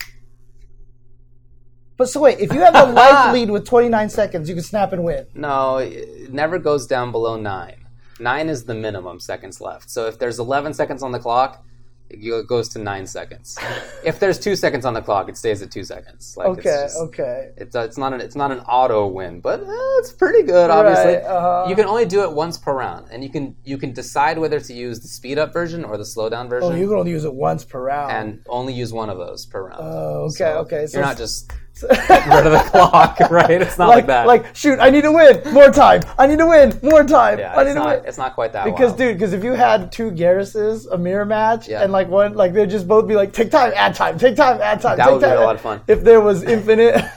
But 1.99 2.07
so 2.07 2.21
wait, 2.21 2.39
if 2.39 2.53
you 2.53 2.61
have 2.61 2.75
a 2.75 2.85
life 2.93 3.33
lead 3.33 3.51
with 3.51 3.65
29 3.65 4.09
seconds, 4.09 4.47
you 4.47 4.55
can 4.55 4.63
snap 4.63 4.93
and 4.93 5.03
win. 5.03 5.27
No, 5.35 5.77
it 5.79 6.31
never 6.31 6.57
goes 6.57 6.87
down 6.87 7.11
below 7.11 7.35
nine. 7.35 7.75
Nine 8.21 8.47
is 8.47 8.63
the 8.63 8.73
minimum 8.73 9.19
seconds 9.19 9.59
left. 9.59 9.89
So 9.89 10.07
if 10.07 10.17
there's 10.17 10.39
11 10.39 10.73
seconds 10.73 11.03
on 11.03 11.11
the 11.11 11.19
clock, 11.19 11.63
it 12.09 12.47
goes 12.47 12.69
to 12.69 12.79
nine 12.79 13.05
seconds. 13.05 13.57
if 14.05 14.17
there's 14.19 14.39
two 14.39 14.55
seconds 14.55 14.85
on 14.85 14.93
the 14.93 15.01
clock, 15.01 15.27
it 15.29 15.37
stays 15.37 15.61
at 15.61 15.71
two 15.71 15.83
seconds. 15.83 16.35
Like 16.37 16.47
Okay, 16.47 16.69
it's, 16.69 16.93
just, 16.93 16.97
okay. 16.97 17.51
it's, 17.57 17.75
uh, 17.75 17.81
it's 17.81 17.97
not 17.97 18.13
an 18.13 18.21
it's 18.21 18.35
not 18.35 18.51
an 18.51 18.59
auto 18.61 19.05
win, 19.07 19.41
but 19.41 19.59
uh, 19.59 19.65
it's 19.99 20.11
pretty 20.11 20.43
good. 20.43 20.69
Obviously, 20.69 21.15
Right, 21.15 21.23
uh-huh. 21.23 21.65
you 21.69 21.75
can 21.75 21.85
only 21.85 22.05
do 22.05 22.23
it 22.23 22.31
once 22.31 22.57
per 22.57 22.73
round, 22.73 23.07
and 23.11 23.23
you 23.23 23.29
can 23.29 23.55
you 23.63 23.77
can 23.77 23.91
decide 23.91 24.39
whether 24.39 24.59
to 24.59 24.73
use 24.73 25.01
the 25.01 25.07
speed 25.07 25.37
up 25.37 25.53
version 25.53 25.83
or 25.83 25.97
the 25.97 26.05
slow 26.05 26.29
down 26.29 26.49
version, 26.49 26.71
Oh, 26.71 26.75
you 26.75 26.87
can 26.87 26.97
only 26.97 27.11
use 27.11 27.25
it 27.25 27.33
once 27.33 27.63
per 27.63 27.83
round. 27.83 28.11
and 28.11 28.39
only 28.47 28.73
use 28.73 28.91
one 28.91 29.09
of 29.09 29.17
those 29.17 29.45
per 29.45 29.67
round. 29.67 29.81
Oh, 29.83 30.23
okay, 30.29 30.35
So 30.35 30.57
okay. 30.59 30.87
So 30.87 30.97
you're 30.97 31.05
not 31.05 31.17
just 31.17 31.51
rid 31.89 32.45
of 32.45 32.51
the 32.51 32.63
clock, 32.71 33.19
right? 33.31 33.61
It's 33.61 33.77
not 33.77 33.87
like, 33.89 33.97
like, 33.97 34.07
that. 34.07 34.27
like, 34.27 34.55
shoot, 34.55 34.79
I 34.79 34.89
need 34.89 35.01
to 35.03 35.11
win 35.11 35.41
more 35.53 35.69
time. 35.71 36.01
I 36.17 36.27
need 36.27 36.39
to 36.39 36.47
win 36.47 36.77
more 36.83 37.03
time. 37.03 37.39
yeah, 37.39 37.55
I 37.55 37.63
need 37.63 37.69
it's 37.71 37.75
to 37.75 37.79
not, 37.79 37.95
win. 37.99 38.05
it's 38.07 38.17
not 38.17 38.33
quite 38.35 38.53
that 38.53 38.65
Because, 38.65 38.89
wild. 38.91 38.97
dude, 38.97 39.15
because 39.17 39.33
if 39.33 39.43
you 39.43 39.53
had 39.53 39.91
two 39.91 40.11
Gerases, 40.11 40.87
a 40.87 40.97
mirror 40.97 41.25
match, 41.25 41.67
Yeah. 41.67 41.83
and 41.83 41.91
like 41.91 42.07
one, 42.09 42.33
like 42.33 42.53
they'd 42.53 42.69
just 42.69 42.87
both 42.87 43.07
be 43.07 43.15
like, 43.15 43.33
take 43.33 43.51
time, 43.51 43.71
add 43.75 43.95
time, 43.95 44.17
take 44.17 44.35
time, 44.35 44.61
add 44.61 44.81
time. 44.81 44.97
That 44.97 45.11
would 45.11 45.21
be 45.21 45.27
a 45.27 45.39
lot 45.41 45.55
of 45.55 45.61
fun. 45.61 45.81
If 45.87 46.03
there 46.03 46.21
was 46.21 46.43
infinite. 46.43 47.03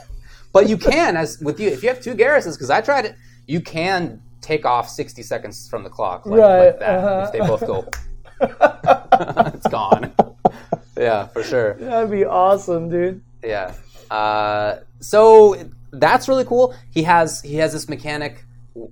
But 0.53 0.69
you 0.69 0.77
can, 0.77 1.17
as 1.17 1.39
with 1.41 1.59
you, 1.59 1.71
if 1.71 1.83
you 1.83 1.89
have 1.89 2.03
two 2.03 2.13
Garrisons, 2.13 2.59
because 2.59 2.69
I 2.69 2.83
tried 2.83 3.07
it, 3.07 3.17
you 3.47 3.63
can 3.63 4.21
take 4.43 4.67
off 4.67 4.87
60 4.91 5.23
seconds 5.23 5.67
from 5.67 5.83
the 5.83 5.89
clock 5.89 6.27
like, 6.27 6.39
Right, 6.41 6.67
like 6.67 6.79
that. 6.81 6.99
uh-huh. 6.99 7.25
If 7.25 7.33
they 7.33 7.39
both 7.39 7.67
go, 7.67 7.89
it's 9.55 9.67
gone. 9.69 10.13
Yeah, 10.95 11.27
for 11.29 11.43
sure. 11.43 11.75
That'd 11.75 12.11
be 12.11 12.27
awesome, 12.27 12.91
dude. 12.91 13.23
Yeah. 13.43 13.73
Uh, 14.13 14.81
so 15.01 15.57
that's 16.07 16.29
really 16.29 16.45
cool. 16.45 16.75
He 16.91 17.03
has 17.05 17.41
he 17.43 17.57
has 17.57 17.73
this 17.73 17.89
mechanic 17.89 18.45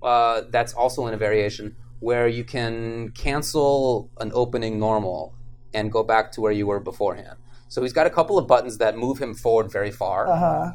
uh, 0.03 0.43
that's 0.51 0.73
also 0.83 1.07
in 1.09 1.15
a 1.15 1.17
variation 1.29 1.77
where 2.01 2.27
you 2.39 2.45
can 2.45 3.11
cancel 3.11 4.09
an 4.19 4.31
opening 4.35 4.79
normal 4.79 5.35
and 5.75 5.93
go 5.93 6.03
back 6.03 6.33
to 6.33 6.41
where 6.41 6.53
you 6.53 6.67
were 6.67 6.81
beforehand. 6.81 7.37
So 7.69 7.83
he's 7.83 7.93
got 7.93 8.07
a 8.07 8.11
couple 8.19 8.37
of 8.39 8.47
buttons 8.47 8.79
that 8.79 8.97
move 8.97 9.19
him 9.19 9.35
forward 9.35 9.71
very 9.71 9.91
far. 9.91 10.27
Uh 10.27 10.39
huh. 10.39 10.73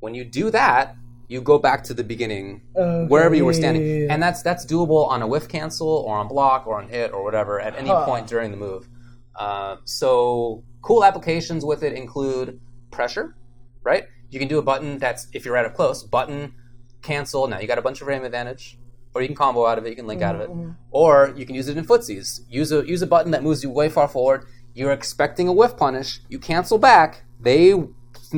When 0.00 0.14
you 0.14 0.24
do 0.24 0.50
that, 0.50 0.96
you 1.28 1.40
go 1.42 1.58
back 1.58 1.84
to 1.88 1.92
the 1.94 2.02
beginning 2.04 2.62
Okay, 2.74 3.06
wherever 3.12 3.34
you 3.34 3.44
were 3.44 3.52
standing, 3.52 4.10
and 4.10 4.22
that's 4.22 4.40
that's 4.42 4.64
doable 4.64 5.06
on 5.08 5.20
a 5.20 5.26
whiff 5.26 5.46
cancel 5.48 5.88
or 6.06 6.16
on 6.16 6.26
block 6.28 6.66
or 6.66 6.80
on 6.80 6.88
hit 6.88 7.12
or 7.12 7.22
whatever 7.22 7.60
at 7.60 7.76
any 7.76 7.90
Huh. 7.90 8.06
point 8.06 8.26
during 8.26 8.50
the 8.50 8.56
move. 8.56 8.88
Uh, 9.36 9.76
so 9.84 10.64
cool 10.80 11.04
applications 11.04 11.64
with 11.70 11.82
it 11.82 11.92
include 11.92 12.58
pressure, 12.90 13.36
right? 13.82 14.04
You 14.30 14.38
can 14.38 14.48
do 14.48 14.58
a 14.58 14.62
button 14.62 14.98
that's 14.98 15.26
if 15.32 15.44
you're 15.44 15.54
right 15.54 15.64
up 15.66 15.74
close, 15.74 16.02
button 16.02 16.54
cancel. 17.02 17.46
Now 17.46 17.58
you 17.60 17.66
got 17.66 17.78
a 17.78 17.82
bunch 17.82 18.00
of 18.00 18.06
frame 18.06 18.24
advantage, 18.24 18.78
or 19.14 19.22
you 19.22 19.28
can 19.28 19.36
combo 19.36 19.66
out 19.66 19.78
of 19.78 19.86
it. 19.86 19.90
You 19.90 19.96
can 19.96 20.06
link 20.06 20.22
out 20.22 20.34
of 20.34 20.40
it, 20.42 20.50
Mm-hmm. 20.50 20.70
or 20.90 21.32
you 21.36 21.46
can 21.46 21.54
use 21.54 21.68
it 21.68 21.76
in 21.76 21.84
footsies. 21.84 22.40
Use 22.48 22.72
a 22.72 22.86
use 22.86 23.02
a 23.02 23.06
button 23.06 23.30
that 23.32 23.42
moves 23.42 23.62
you 23.62 23.70
way 23.70 23.88
far 23.88 24.08
forward. 24.08 24.46
You're 24.74 24.92
expecting 24.92 25.48
a 25.48 25.52
whiff 25.52 25.76
punish. 25.76 26.20
You 26.28 26.38
cancel 26.38 26.78
back. 26.78 27.24
They 27.40 27.74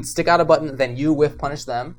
stick 0.02 0.28
out 0.28 0.40
a 0.40 0.44
button, 0.44 0.76
then 0.76 0.96
you 0.96 1.12
whiff 1.12 1.36
punish 1.36 1.64
them. 1.64 1.96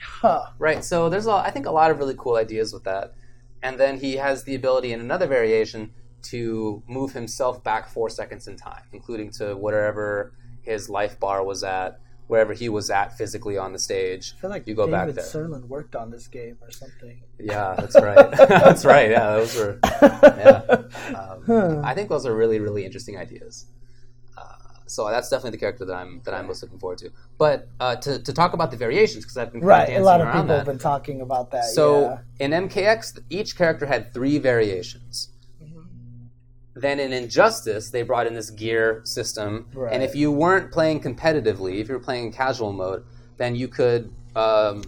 Huh. 0.00 0.46
Right. 0.58 0.84
So 0.84 1.08
there's 1.08 1.26
a, 1.26 1.32
I 1.32 1.50
think 1.50 1.66
a 1.66 1.70
lot 1.70 1.90
of 1.90 1.98
really 1.98 2.14
cool 2.18 2.36
ideas 2.36 2.72
with 2.72 2.84
that. 2.84 3.14
And 3.62 3.78
then 3.78 3.98
he 3.98 4.16
has 4.16 4.44
the 4.44 4.54
ability 4.54 4.92
in 4.92 5.00
another 5.00 5.26
variation 5.26 5.92
to 6.22 6.82
move 6.88 7.12
himself 7.12 7.62
back 7.64 7.88
four 7.88 8.08
seconds 8.10 8.46
in 8.48 8.56
time, 8.56 8.82
including 8.92 9.30
to 9.32 9.56
whatever 9.56 10.32
his 10.62 10.88
life 10.88 11.18
bar 11.18 11.44
was 11.44 11.62
at, 11.64 11.98
wherever 12.28 12.52
he 12.52 12.68
was 12.68 12.90
at 12.90 13.16
physically 13.16 13.58
on 13.58 13.72
the 13.72 13.78
stage. 13.78 14.34
I 14.36 14.40
feel 14.40 14.50
like 14.50 14.68
you 14.68 14.74
go 14.74 14.86
David 14.86 15.16
back 15.16 15.24
there. 15.24 15.24
Sirlin 15.24 15.66
worked 15.66 15.96
on 15.96 16.10
this 16.10 16.28
game 16.28 16.58
or 16.60 16.70
something. 16.70 17.22
Yeah, 17.40 17.74
that's 17.76 17.96
right. 17.96 18.30
that's 18.48 18.84
right. 18.84 19.10
Yeah, 19.10 19.32
those 19.32 19.56
were. 19.56 19.80
Yeah. 19.82 20.82
Um, 21.16 21.84
I 21.84 21.94
think 21.94 22.10
those 22.10 22.26
are 22.26 22.36
really, 22.36 22.60
really 22.60 22.84
interesting 22.84 23.16
ideas. 23.16 23.66
Uh, 24.36 24.42
so 24.86 25.08
that's 25.08 25.30
definitely 25.30 25.52
the 25.52 25.58
character 25.58 25.86
that 25.86 25.94
I'm 25.94 26.20
that 26.24 26.34
I'm 26.34 26.46
most 26.46 26.62
looking 26.62 26.78
forward 26.78 26.98
to. 26.98 27.10
But 27.38 27.68
uh, 27.80 27.96
to, 27.96 28.22
to 28.22 28.32
talk 28.32 28.52
about 28.52 28.70
the 28.70 28.76
variations 28.76 29.24
because 29.24 29.38
I've 29.38 29.50
been 29.52 29.62
Right. 29.62 29.88
A 29.88 30.00
lot 30.00 30.20
of 30.20 30.28
people 30.28 30.48
that. 30.48 30.56
have 30.58 30.66
been 30.66 30.78
talking 30.78 31.22
about 31.22 31.50
that. 31.52 31.64
So 31.64 32.20
yeah. 32.38 32.44
in 32.44 32.68
MKX, 32.68 33.20
each 33.30 33.56
character 33.56 33.86
had 33.86 34.12
three 34.12 34.38
variations. 34.38 35.30
Mm-hmm. 36.78 36.98
Then 36.98 37.00
in 37.00 37.12
Injustice, 37.12 37.90
they 37.90 38.02
brought 38.02 38.26
in 38.26 38.34
this 38.34 38.50
gear 38.50 39.00
system, 39.04 39.66
Right. 39.74 39.92
and 39.92 40.02
if 40.02 40.14
you 40.14 40.30
weren't 40.32 40.72
playing 40.72 41.00
competitively, 41.00 41.80
if 41.80 41.88
you 41.88 41.94
were 41.94 42.00
playing 42.00 42.26
in 42.26 42.32
casual 42.32 42.72
mode, 42.72 43.04
then 43.36 43.54
you 43.54 43.68
could 43.68 44.12
um, 44.36 44.82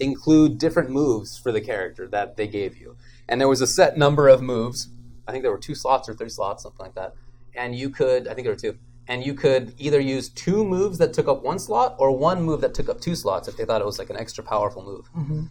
include 0.00 0.58
different 0.58 0.90
moves 0.90 1.38
for 1.38 1.52
the 1.52 1.60
character 1.60 2.06
that 2.08 2.36
they 2.36 2.46
gave 2.46 2.76
you. 2.76 2.96
And 3.28 3.40
there 3.40 3.48
was 3.48 3.60
a 3.60 3.66
set 3.66 3.96
number 3.96 4.28
of 4.28 4.42
moves. 4.42 4.88
I 5.26 5.32
think 5.32 5.42
there 5.42 5.52
were 5.52 5.58
two 5.58 5.74
slots 5.74 6.08
or 6.08 6.14
three 6.14 6.28
slots, 6.28 6.62
something 6.62 6.84
like 6.84 6.94
that. 6.94 7.14
And 7.54 7.74
you 7.74 7.88
could, 7.90 8.26
I 8.28 8.34
think 8.34 8.44
there 8.46 8.52
were 8.52 8.58
two. 8.60 8.76
And 9.06 9.24
you 9.24 9.34
could 9.34 9.74
either 9.78 10.00
use 10.00 10.28
two 10.30 10.64
moves 10.64 10.96
that 10.98 11.12
took 11.12 11.28
up 11.28 11.42
one 11.42 11.58
slot 11.58 11.94
or 11.98 12.10
one 12.16 12.42
move 12.42 12.62
that 12.62 12.72
took 12.74 12.88
up 12.88 13.00
two 13.00 13.14
slots 13.14 13.48
if 13.48 13.56
they 13.56 13.64
thought 13.66 13.80
it 13.82 13.84
was 13.86 13.98
like 13.98 14.08
an 14.10 14.16
extra 14.16 14.42
powerful 14.42 14.82
move. 14.82 15.08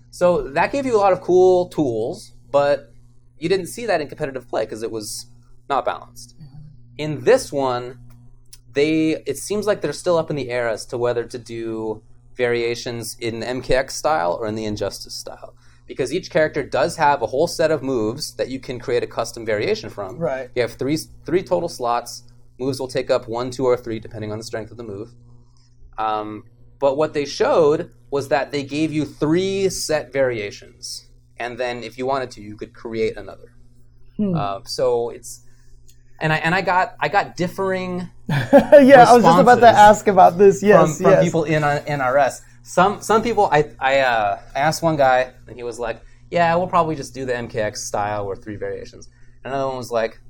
So 0.10 0.50
that 0.50 0.72
gave 0.72 0.86
you 0.88 0.96
a 0.96 1.02
lot 1.06 1.14
of 1.14 1.22
cool 1.22 1.70
tools, 1.70 2.32
but 2.52 2.92
you 3.38 3.48
didn't 3.50 3.68
see 3.68 3.86
that 3.86 4.02
in 4.02 4.08
competitive 4.08 4.48
play 4.50 4.66
because 4.66 4.82
it 4.82 4.92
was 4.92 5.28
not 5.70 5.86
balanced. 5.86 6.36
In 6.98 7.24
this 7.24 7.52
one, 7.52 8.00
they 8.74 9.24
it 9.26 9.38
seems 9.38 9.66
like 9.68 9.82
they're 9.82 9.94
still 9.94 10.18
up 10.18 10.30
in 10.30 10.36
the 10.36 10.50
air 10.50 10.68
as 10.68 10.86
to 10.88 10.98
whether 10.98 11.24
to 11.24 11.38
do 11.38 12.02
variations 12.36 13.16
in 13.20 13.40
the 13.40 13.46
MKX 13.46 13.92
style 13.92 14.34
or 14.40 14.48
in 14.48 14.56
the 14.56 14.66
Injustice 14.66 15.14
style. 15.14 15.56
Because 15.86 16.14
each 16.14 16.30
character 16.32 16.64
does 16.64 16.96
have 16.98 17.22
a 17.22 17.28
whole 17.28 17.48
set 17.48 17.70
of 17.70 17.84
moves 17.84 18.36
that 18.36 18.48
you 18.48 18.60
can 18.60 18.80
create 18.80 19.04
a 19.04 19.08
custom 19.08 19.46
variation 19.46 19.90
from. 19.90 20.18
Right. 20.18 20.50
You 20.56 20.62
have 20.62 20.74
three 20.74 20.98
three 21.26 21.44
total 21.44 21.70
slots. 21.70 22.24
Moves 22.60 22.80
will 22.80 22.88
take 22.88 23.10
up 23.10 23.28
one, 23.28 23.52
two, 23.52 23.66
or 23.66 23.76
three, 23.76 24.00
depending 24.00 24.32
on 24.32 24.38
the 24.38 24.44
strength 24.44 24.72
of 24.72 24.78
the 24.78 24.84
move. 24.84 25.14
Um, 25.98 26.46
But 26.80 26.98
what 26.98 27.14
they 27.14 27.26
showed 27.26 27.92
was 28.12 28.28
that 28.30 28.52
they 28.52 28.64
gave 28.64 28.92
you 28.92 29.06
three 29.06 29.70
set 29.70 30.12
variations, 30.14 31.08
and 31.38 31.58
then 31.58 31.84
if 31.84 31.98
you 31.98 32.06
wanted 32.06 32.30
to, 32.32 32.42
you 32.42 32.56
could 32.58 32.74
create 32.74 33.18
another. 33.18 33.54
Hmm. 34.18 34.36
Uh, 34.36 34.60
so 34.66 35.10
it's 35.10 35.43
and 36.20 36.32
I 36.34 36.38
and 36.38 36.54
I 36.56 36.62
got 36.62 36.96
I 37.00 37.10
got 37.10 37.36
differing 37.36 38.10
yeah, 38.30 39.06
I 39.08 39.14
was 39.14 39.24
just 39.24 39.40
about 39.40 39.60
to 39.60 39.68
ask 39.68 40.08
about 40.08 40.38
this. 40.38 40.62
from, 40.62 40.70
Yes, 40.70 41.02
from 41.02 41.12
yes. 41.12 41.24
people 41.24 41.44
in 41.44 41.64
uh, 41.64 41.84
NRS. 41.86 42.42
Some 42.64 43.02
some 43.02 43.22
people 43.22 43.50
I 43.52 43.70
I, 43.80 44.00
uh, 44.00 44.40
I 44.56 44.60
asked 44.60 44.82
one 44.82 44.96
guy 44.96 45.34
and 45.48 45.58
he 45.58 45.64
was 45.64 45.78
like, 45.78 46.02
"Yeah, 46.32 46.56
we'll 46.56 46.68
probably 46.68 46.96
just 46.96 47.14
do 47.14 47.26
the 47.26 47.34
MKX 47.34 47.78
style 47.78 48.26
or 48.26 48.36
three 48.38 48.56
variations." 48.56 49.10
Another 49.44 49.68
one 49.68 49.76
was 49.78 49.92
like, 49.92 50.22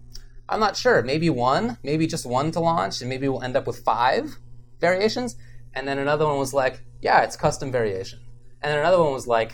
"I'm 0.50 0.60
not 0.60 0.76
sure. 0.76 1.04
Maybe 1.04 1.30
one, 1.30 1.78
maybe 1.84 2.08
just 2.08 2.26
one 2.26 2.50
to 2.52 2.60
launch, 2.60 3.02
and 3.02 3.10
maybe 3.10 3.28
we'll 3.30 3.44
end 3.44 3.56
up 3.56 3.68
with 3.68 3.78
five 3.80 4.38
variations." 4.82 5.36
And 5.76 5.88
then 5.88 6.00
another 6.00 6.26
one 6.26 6.40
was 6.40 6.54
like, 6.54 6.82
"Yeah, 7.02 7.22
it's 7.22 7.36
custom 7.36 7.72
variation." 7.72 8.20
And 8.64 8.72
then 8.72 8.80
another 8.80 8.98
one 9.00 9.12
was 9.14 9.28
like, 9.28 9.54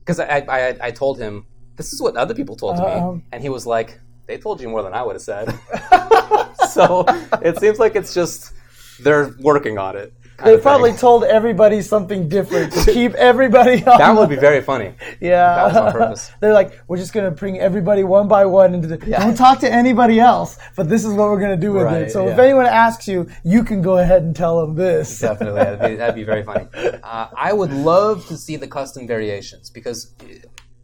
because 0.00 0.20
I, 0.20 0.44
I 0.48 0.76
I 0.88 0.90
told 0.90 1.18
him 1.18 1.46
this 1.76 1.94
is 1.94 2.02
what 2.02 2.16
other 2.16 2.34
people 2.34 2.56
told 2.56 2.76
me, 2.78 3.22
and 3.32 3.42
he 3.42 3.48
was 3.48 3.64
like, 3.66 3.98
"They 4.32 4.38
told 4.38 4.60
you 4.62 4.68
more 4.68 4.82
than 4.82 4.94
I 4.94 5.02
would 5.02 5.14
have 5.14 5.22
said." 5.22 5.46
so 6.70 7.04
it 7.42 7.58
seems 7.58 7.78
like 7.78 7.96
it's 7.96 8.14
just 8.14 8.52
they're 9.00 9.34
working 9.40 9.76
on 9.76 9.96
it. 9.96 10.14
They 10.42 10.58
probably 10.58 10.90
thing. 10.90 10.98
told 10.98 11.22
everybody 11.24 11.82
something 11.82 12.28
different 12.28 12.72
to 12.72 12.92
keep 12.98 13.12
everybody 13.14 13.84
on. 13.84 13.98
that 13.98 14.16
would 14.16 14.28
be 14.28 14.36
very 14.36 14.60
funny. 14.60 14.94
yeah. 15.20 15.54
that 15.54 15.64
was 15.66 15.76
on 15.76 15.92
purpose. 15.92 16.32
They're 16.40 16.52
like, 16.52 16.80
we're 16.88 16.96
just 16.96 17.12
gonna 17.12 17.30
bring 17.30 17.60
everybody 17.60 18.02
one 18.02 18.26
by 18.26 18.46
one 18.46 18.74
into 18.74 18.88
the. 18.88 18.96
Don't 18.96 19.36
talk 19.36 19.60
to 19.60 19.70
anybody 19.70 20.18
else, 20.18 20.58
but 20.74 20.88
this 20.88 21.04
is 21.04 21.12
what 21.12 21.28
we're 21.28 21.40
gonna 21.40 21.56
do 21.56 21.72
with 21.72 21.84
Right, 21.84 22.02
it. 22.02 22.10
So 22.10 22.26
if 22.28 22.38
anyone 22.38 22.66
asks 22.66 23.06
you, 23.06 23.28
you 23.44 23.62
can 23.62 23.82
go 23.82 23.98
ahead 23.98 24.22
and 24.22 24.34
tell 24.34 24.60
them 24.60 24.74
this. 24.74 25.20
Definitely, 25.20 25.60
that'd 25.60 25.90
be, 25.90 25.96
that'd 25.96 26.14
be 26.14 26.24
very 26.24 26.42
funny. 26.42 26.66
Uh, 27.02 27.28
I 27.36 27.52
would 27.52 27.72
love 27.72 28.26
to 28.28 28.36
see 28.36 28.56
the 28.56 28.66
custom 28.66 29.06
variations 29.06 29.70
because 29.70 30.14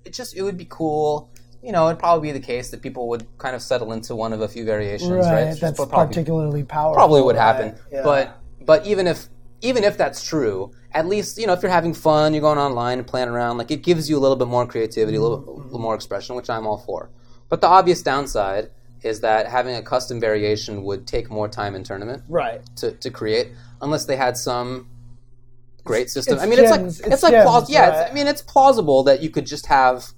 it 0.04 0.12
just 0.12 0.36
it 0.36 0.42
would 0.42 0.58
be 0.58 0.66
cool. 0.68 1.30
You 1.62 1.72
know, 1.72 1.88
it'd 1.88 1.98
probably 1.98 2.28
be 2.28 2.38
the 2.38 2.44
case 2.44 2.70
that 2.70 2.82
people 2.82 3.08
would 3.08 3.26
kind 3.38 3.56
of 3.56 3.62
settle 3.62 3.92
into 3.92 4.14
one 4.14 4.32
of 4.32 4.40
a 4.40 4.48
few 4.48 4.64
variations, 4.64 5.10
right? 5.10 5.46
Right, 5.46 5.60
that's 5.60 5.76
probably, 5.76 6.06
particularly 6.06 6.62
powerful. 6.62 6.94
probably 6.94 7.22
would 7.22 7.36
right? 7.36 7.42
happen. 7.42 7.78
Yeah. 7.90 8.02
But 8.02 8.40
but 8.64 8.86
even 8.86 9.06
if 9.06 9.26
even 9.60 9.82
if 9.82 9.96
that's 9.98 10.24
true, 10.24 10.70
at 10.92 11.06
least 11.06 11.36
you 11.36 11.46
know 11.46 11.52
if 11.52 11.62
you're 11.62 11.72
having 11.72 11.94
fun, 11.94 12.32
you're 12.32 12.42
going 12.42 12.58
online 12.58 12.98
and 12.98 13.06
playing 13.06 13.28
around, 13.28 13.58
like 13.58 13.70
it 13.70 13.82
gives 13.82 14.08
you 14.08 14.16
a 14.16 14.20
little 14.20 14.36
bit 14.36 14.46
more 14.46 14.66
creativity, 14.66 15.16
a 15.16 15.20
little, 15.20 15.48
a 15.48 15.62
little 15.64 15.80
more 15.80 15.94
expression, 15.94 16.36
which 16.36 16.48
I'm 16.48 16.66
all 16.66 16.78
for. 16.78 17.10
But 17.48 17.60
the 17.60 17.66
obvious 17.66 18.02
downside 18.02 18.70
is 19.02 19.20
that 19.20 19.46
having 19.46 19.74
a 19.76 19.82
custom 19.82 20.20
variation 20.20 20.82
would 20.82 21.06
take 21.06 21.30
more 21.30 21.48
time 21.48 21.74
in 21.74 21.84
tournament 21.84 22.22
right. 22.28 22.60
to, 22.76 22.92
to 22.92 23.10
create 23.10 23.52
unless 23.80 24.06
they 24.06 24.16
had 24.16 24.36
some 24.36 24.88
great 25.84 26.10
system. 26.10 26.34
it's 26.34 26.42
I 26.42 26.46
mean, 26.46 26.58
it's 26.58 26.70
like 26.70 26.80
it's 26.80 27.00
it's, 27.00 27.22
like 27.22 27.32
gems, 27.32 27.44
plaus- 27.44 27.70
yeah. 27.70 27.88
right. 27.88 28.00
It's, 28.02 28.10
I 28.10 28.14
mean, 28.14 28.26
it's 28.26 28.42
plausible 28.42 29.04
that 29.04 29.22
you 29.22 29.30
could 29.30 29.46
just 29.46 29.66
have 29.66 30.12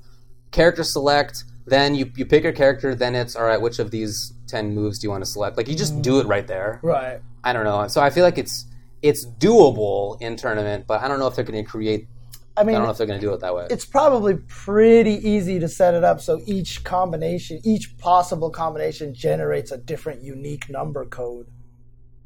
character 0.50 0.82
select, 0.84 1.44
then 1.66 1.94
you 1.94 2.10
you 2.16 2.26
pick 2.26 2.42
your 2.44 2.52
character, 2.52 2.94
then 2.94 3.14
it's 3.14 3.36
all 3.36 3.44
right. 3.44 3.60
Which 3.60 3.78
of 3.78 3.90
these 3.90 4.32
ten 4.46 4.74
moves 4.74 4.98
do 4.98 5.06
you 5.06 5.10
want 5.10 5.24
to 5.24 5.30
select? 5.30 5.56
Like 5.56 5.68
you 5.68 5.74
just 5.74 6.02
do 6.02 6.20
it 6.20 6.26
right 6.26 6.46
there. 6.46 6.80
Right. 6.82 7.20
I 7.44 7.52
don't 7.52 7.64
know. 7.64 7.86
So 7.88 8.00
I 8.00 8.10
feel 8.10 8.24
like 8.24 8.38
it's 8.38 8.66
it's 9.02 9.24
doable 9.26 10.20
in 10.20 10.36
tournament, 10.36 10.86
but 10.86 11.00
I 11.02 11.08
don't 11.08 11.18
know 11.18 11.26
if 11.26 11.34
they're 11.36 11.44
going 11.44 11.64
to 11.64 11.70
create. 11.70 12.06
I 12.56 12.64
mean, 12.64 12.74
I 12.74 12.78
don't 12.78 12.86
know 12.88 12.90
if 12.92 12.98
they're 12.98 13.06
going 13.06 13.20
to 13.20 13.26
do 13.26 13.32
it 13.32 13.40
that 13.40 13.54
way. 13.54 13.68
it's 13.70 13.86
probably 13.86 14.34
pretty 14.48 15.26
easy 15.26 15.58
to 15.60 15.68
set 15.68 15.94
it 15.94 16.04
up 16.04 16.20
so 16.20 16.40
each 16.44 16.84
combination, 16.84 17.60
each 17.64 17.96
possible 17.96 18.50
combination 18.50 19.14
generates 19.14 19.70
a 19.70 19.78
different 19.78 20.22
unique 20.22 20.68
number 20.68 21.06
code. 21.06 21.46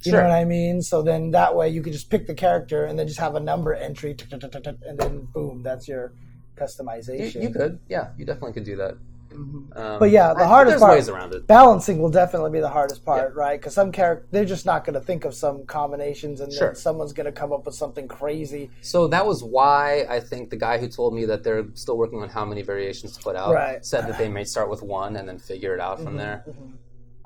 You 0.03 0.11
Sure. 0.11 0.23
know 0.23 0.29
what 0.29 0.35
I 0.35 0.45
mean? 0.45 0.83
So 0.83 1.03
then 1.03 1.31
that 1.31 1.55
way 1.55 1.69
you 1.69 1.83
could 1.83 1.93
just 1.93 2.11
pick 2.11 2.27
the 2.27 2.35
character 2.35 2.85
and 2.85 2.99
then 2.99 3.07
just 3.07 3.21
have 3.21 3.37
a 3.37 3.41
number 3.41 3.75
entry, 3.75 4.17
and 4.33 4.99
then 4.99 5.29
boom, 5.33 5.63
that's 5.63 5.87
your 5.87 6.05
You, 6.07 6.13
customization. 6.57 7.43
you 7.43 7.51
could, 7.51 7.79
yeah, 7.89 8.09
you 8.19 8.25
definitely 8.25 8.53
could 8.53 8.65
do 8.65 8.77
that. 8.77 8.97
Um, 9.33 9.99
But 9.99 10.11
yeah, 10.11 10.33
the 10.33 10.45
I- 10.45 10.47
hardest 10.47 10.79
part- 10.79 10.93
ways 10.97 11.09
around 11.09 11.35
it. 11.35 11.47
Balancing 11.49 12.01
will 12.01 12.09
definitely 12.11 12.53
be 12.53 12.61
the 12.61 12.69
hardest 12.69 13.05
part, 13.05 13.35
right? 13.35 13.59
Because 13.59 13.75
some 13.75 13.91
character 13.91 14.27
they're 14.31 14.45
just 14.45 14.65
not 14.65 14.85
going 14.85 14.95
to 14.95 15.01
think 15.01 15.25
of 15.25 15.35
some 15.35 15.67
combinations, 15.67 16.41
and 16.41 16.53
Sure. 16.53 16.69
then 16.69 16.77
someone's 16.77 17.13
going 17.13 17.27
to 17.27 17.33
come 17.33 17.53
up 17.53 17.67
with 17.67 17.75
something 17.75 18.07
crazy. 18.07 18.71
So 18.81 19.09
that 19.09 19.27
was 19.27 19.43
why 19.43 20.07
I 20.09 20.21
think 20.21 20.51
the 20.51 20.57
guy 20.57 20.79
who 20.79 20.87
told 20.87 21.15
me 21.15 21.25
that 21.25 21.43
they're 21.43 21.67
still 21.75 21.97
working 21.99 22.23
on 22.23 22.29
how 22.29 22.45
many 22.45 22.63
variations 22.63 23.17
to 23.17 23.23
put 23.25 23.35
out 23.35 23.53
Right. 23.53 23.77
Mm-hmm, 23.79 23.83
said 23.83 24.07
that 24.07 24.19
they 24.19 24.29
may 24.29 24.45
start 24.45 24.71
with 24.71 24.83
one 24.83 25.17
and 25.17 25.29
then 25.29 25.39
figure 25.39 25.75
it 25.75 25.81
out 25.81 26.01
from 26.01 26.17
there. 26.17 26.45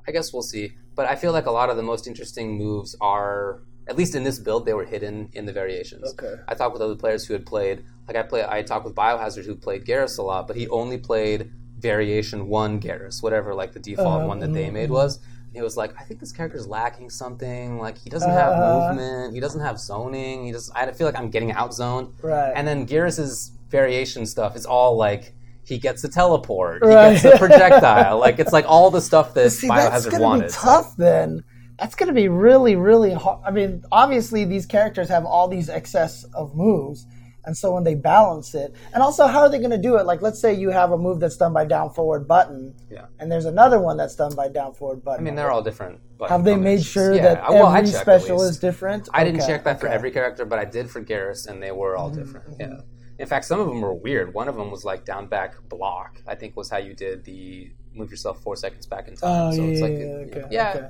I 0.07 0.11
guess 0.11 0.33
we'll 0.33 0.43
see. 0.43 0.73
But 0.95 1.07
I 1.07 1.15
feel 1.15 1.33
like 1.33 1.45
a 1.45 1.51
lot 1.51 1.69
of 1.69 1.77
the 1.77 1.83
most 1.83 2.07
interesting 2.07 2.57
moves 2.57 2.97
are, 3.03 3.61
at 3.89 3.97
least 3.97 4.15
in 4.15 4.23
this 4.23 4.39
build, 4.39 4.67
they 4.67 4.75
were 4.75 4.85
hidden 4.85 5.29
in 5.33 5.47
the 5.47 5.53
variations. 5.53 6.11
Okay. 6.13 6.35
I 6.47 6.55
talked 6.55 6.73
with 6.75 6.83
other 6.83 6.95
players 6.97 7.25
who 7.27 7.33
had 7.35 7.47
played, 7.47 7.85
like 8.07 8.17
I 8.17 8.23
play, 8.23 8.45
I 8.49 8.63
talked 8.63 8.85
with 8.85 8.95
Biohazard 8.95 9.45
who 9.47 9.55
played 9.55 9.85
Geras 9.87 10.19
a 10.19 10.23
lot, 10.23 10.47
but 10.47 10.57
he 10.57 10.69
only 10.69 10.99
played 10.99 11.51
variation 11.79 12.49
one 12.49 12.81
Geras, 12.81 13.23
whatever 13.23 13.55
like 13.55 13.73
the 13.73 13.81
default 13.81 14.23
Uh, 14.25 14.27
one 14.27 14.39
that 14.41 14.53
they 14.53 14.69
made 14.71 14.91
was. 14.91 15.17
And 15.47 15.55
he 15.57 15.63
was 15.63 15.77
like, 15.77 15.95
I 15.99 16.03
think 16.05 16.21
this 16.21 16.33
character's 16.33 16.67
lacking 16.67 17.09
something. 17.09 17.79
Like 17.79 17.97
he 17.97 18.11
doesn't 18.11 18.31
have 18.31 18.53
Uh. 18.53 18.89
movement, 18.89 19.35
he 19.35 19.41
doesn't 19.41 19.61
have 19.61 19.79
zoning. 19.79 20.45
He 20.45 20.53
just, 20.53 20.71
I 20.75 20.91
feel 20.93 21.07
like 21.07 21.19
I'm 21.19 21.31
getting 21.31 21.53
out 21.53 21.73
zoned. 21.75 22.09
Right. 22.23 22.53
And 22.55 22.67
then 22.69 22.87
Geras's 22.87 23.53
variation 23.71 24.27
stuff 24.27 24.57
is 24.57 24.67
all 24.67 24.97
like 24.97 25.35
he 25.63 25.79
gets 25.79 26.03
a 26.05 26.09
teleport, 26.09 26.83
Right. 26.83 27.17
he 27.17 27.23
gets 27.23 27.35
a 27.37 27.39
projectile. 27.47 28.19
like 28.19 28.39
it's 28.39 28.53
like 28.53 28.65
all 28.67 28.91
the 28.91 29.01
stuff 29.01 29.35
that 29.35 29.51
See, 29.51 29.69
that's 29.69 30.07
Biohazard 30.07 30.17
to 30.17 30.23
wanted. 30.23 30.47
be 30.49 30.53
tough 30.53 30.97
then. 30.97 31.45
That's 31.79 31.95
going 31.95 32.09
to 32.09 32.13
be 32.15 32.29
really, 32.29 32.75
really 32.77 33.13
hard. 33.13 33.41
I 33.45 33.51
mean, 33.51 33.85
obviously, 33.93 34.45
these 34.45 34.67
characters 34.67 35.09
have 35.09 35.25
all 35.25 35.49
these 35.49 35.69
excess 35.69 36.25
of 36.35 36.55
moves. 36.57 37.07
And 37.45 37.57
so 37.57 37.73
when 37.73 37.83
they 37.85 37.95
balance 37.95 38.55
it, 38.55 38.75
and 38.93 39.03
also 39.03 39.27
how 39.27 39.41
are 39.41 39.49
they 39.49 39.59
going 39.59 39.71
to 39.71 39.79
do 39.79 39.97
it? 39.97 40.05
Like, 40.05 40.21
let's 40.21 40.39
say 40.39 40.53
you 40.53 40.69
have 40.69 40.93
a 40.93 40.99
move 40.99 41.19
that's 41.19 41.37
done 41.39 41.55
by 41.55 41.65
down 41.65 41.89
forward 41.95 42.29
button, 42.29 42.75
Yeah. 42.91 43.07
and 43.19 43.33
there's 43.33 43.47
another 43.47 43.81
one 43.81 43.97
that's 43.97 44.17
done 44.17 44.35
by 44.35 44.49
down 44.49 44.75
forward 44.75 45.03
button. 45.03 45.21
I 45.21 45.25
mean, 45.25 45.35
they're 45.35 45.51
all 45.51 45.63
different. 45.63 46.01
have 46.29 46.45
they 46.45 46.57
made 46.57 46.83
sure 46.85 47.15
Yeah, 47.15 47.23
that 47.23 47.49
well, 47.49 47.75
every 47.75 47.91
checked 47.91 48.03
special 48.03 48.43
is 48.43 48.59
different? 48.59 49.09
I 49.15 49.25
didn't 49.25 49.41
Okay, 49.41 49.53
check 49.53 49.65
that 49.65 49.81
for 49.81 49.87
okay. 49.87 49.95
Mm-hmm, 49.95 49.95
every 49.99 50.11
character, 50.11 50.45
but 50.45 50.59
I 50.59 50.67
did 50.67 50.91
for 50.91 51.01
Geras, 51.03 51.47
and 51.49 51.63
they 51.63 51.73
were 51.73 51.97
all 51.97 52.11
different. 52.11 52.57
Yeah. 52.61 52.81
In 53.19 53.27
fact, 53.27 53.47
some 53.47 53.61
of 53.61 53.67
them 53.67 53.81
were 53.81 53.95
weird. 53.95 54.35
One 54.35 54.49
of 54.49 54.57
them 54.57 54.71
was 54.71 54.85
like 54.85 55.07
down 55.07 55.27
back 55.27 55.55
block. 55.71 56.21
I 56.27 56.35
think 56.35 56.55
was 56.55 56.69
how 56.69 56.79
you 56.79 56.93
did 56.95 57.25
the 57.25 57.71
move 57.95 58.11
yourself 58.11 58.43
four 58.43 58.57
seconds 58.57 58.87
back 58.87 59.09
in 59.09 59.17
time. 59.17 59.31
Oh, 59.31 59.51
so 59.53 59.63
yeah, 59.63 59.69
it's 59.71 59.81
like, 59.81 59.93
yeah, 59.93 60.39
okay, 60.41 60.45
yeah, 60.51 60.73
okay. 60.77 60.89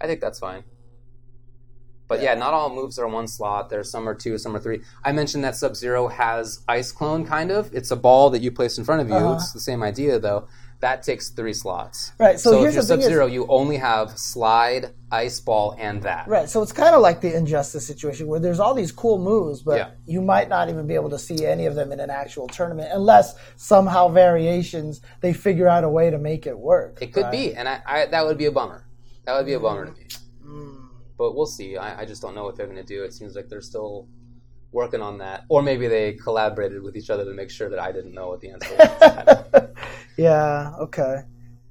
I 0.00 0.06
think 0.06 0.20
that's 0.20 0.38
fine. 0.38 0.64
But 2.08 2.22
yeah. 2.22 2.34
not 2.34 2.52
all 2.52 2.74
moves 2.74 2.98
are 2.98 3.06
one 3.06 3.28
slot. 3.28 3.70
There's 3.70 3.88
some 3.88 4.08
are 4.08 4.16
two, 4.16 4.36
some 4.36 4.56
are 4.56 4.58
three. 4.58 4.80
I 5.04 5.12
mentioned 5.12 5.44
that 5.44 5.54
Sub 5.54 5.76
Zero 5.76 6.08
has 6.08 6.64
Ice 6.66 6.90
Clone, 6.90 7.24
kind 7.24 7.52
of. 7.52 7.72
It's 7.72 7.92
a 7.92 7.96
ball 7.96 8.30
that 8.30 8.42
you 8.42 8.50
place 8.50 8.78
in 8.78 8.84
front 8.84 9.02
of 9.02 9.08
you. 9.08 9.14
Uh-huh. 9.14 9.34
It's 9.34 9.52
the 9.52 9.60
same 9.60 9.82
idea, 9.82 10.18
though. 10.18 10.48
That 10.80 11.02
takes 11.02 11.28
three 11.28 11.52
slots. 11.52 12.12
Right, 12.18 12.40
so 12.40 12.54
if 12.54 12.60
here's 12.62 12.74
you're 12.74 12.80
is- 12.80 12.88
Sub 12.88 13.02
Zero, 13.02 13.26
you 13.26 13.46
only 13.48 13.76
have 13.76 14.18
Slide, 14.18 14.92
Ice 15.12 15.38
Ball, 15.38 15.76
and 15.78 16.02
that. 16.02 16.26
Right, 16.26 16.48
so 16.48 16.62
it's 16.62 16.72
kind 16.72 16.96
of 16.96 17.02
like 17.02 17.20
the 17.20 17.36
injustice 17.36 17.86
situation 17.86 18.26
where 18.26 18.40
there's 18.40 18.58
all 18.58 18.74
these 18.74 18.90
cool 18.90 19.18
moves, 19.18 19.62
but 19.62 19.76
Yeah. 19.76 19.90
you 20.06 20.22
might 20.22 20.48
not 20.48 20.68
even 20.70 20.86
be 20.86 20.94
able 20.94 21.10
to 21.10 21.18
see 21.18 21.46
any 21.46 21.66
of 21.66 21.74
them 21.74 21.92
in 21.92 22.00
an 22.00 22.10
actual 22.10 22.48
tournament 22.48 22.88
unless 22.92 23.34
somehow 23.56 24.08
variations 24.08 25.02
they 25.20 25.34
figure 25.34 25.68
out 25.68 25.84
a 25.84 25.88
way 25.88 26.10
to 26.10 26.18
make 26.18 26.46
it 26.46 26.58
work. 26.58 26.98
It 27.02 27.12
could 27.12 27.24
right? 27.24 27.30
be, 27.30 27.54
and 27.54 27.68
I, 27.68 27.82
I 27.86 28.06
that 28.06 28.24
would 28.26 28.38
be 28.38 28.46
a 28.46 28.52
bummer. 28.52 28.86
That 29.24 29.36
would 29.36 29.46
be 29.46 29.54
a 29.54 29.60
bummer 29.60 29.86
to 29.86 29.92
me. 29.92 30.06
Mm. 30.44 30.88
But 31.18 31.34
we'll 31.34 31.46
see. 31.46 31.76
I, 31.76 32.02
I 32.02 32.04
just 32.04 32.22
don't 32.22 32.34
know 32.34 32.44
what 32.44 32.56
they're 32.56 32.66
going 32.66 32.78
to 32.78 32.84
do. 32.84 33.04
It 33.04 33.12
seems 33.12 33.34
like 33.34 33.48
they're 33.48 33.60
still 33.60 34.08
working 34.72 35.02
on 35.02 35.18
that, 35.18 35.44
or 35.48 35.62
maybe 35.62 35.88
they 35.88 36.12
collaborated 36.14 36.82
with 36.82 36.96
each 36.96 37.10
other 37.10 37.24
to 37.24 37.32
make 37.32 37.50
sure 37.50 37.68
that 37.68 37.80
I 37.80 37.90
didn't 37.92 38.14
know 38.14 38.28
what 38.28 38.40
the 38.40 38.50
answer 38.50 38.76
was. 38.76 39.64
Yeah. 40.20 40.74
Okay. 40.80 41.22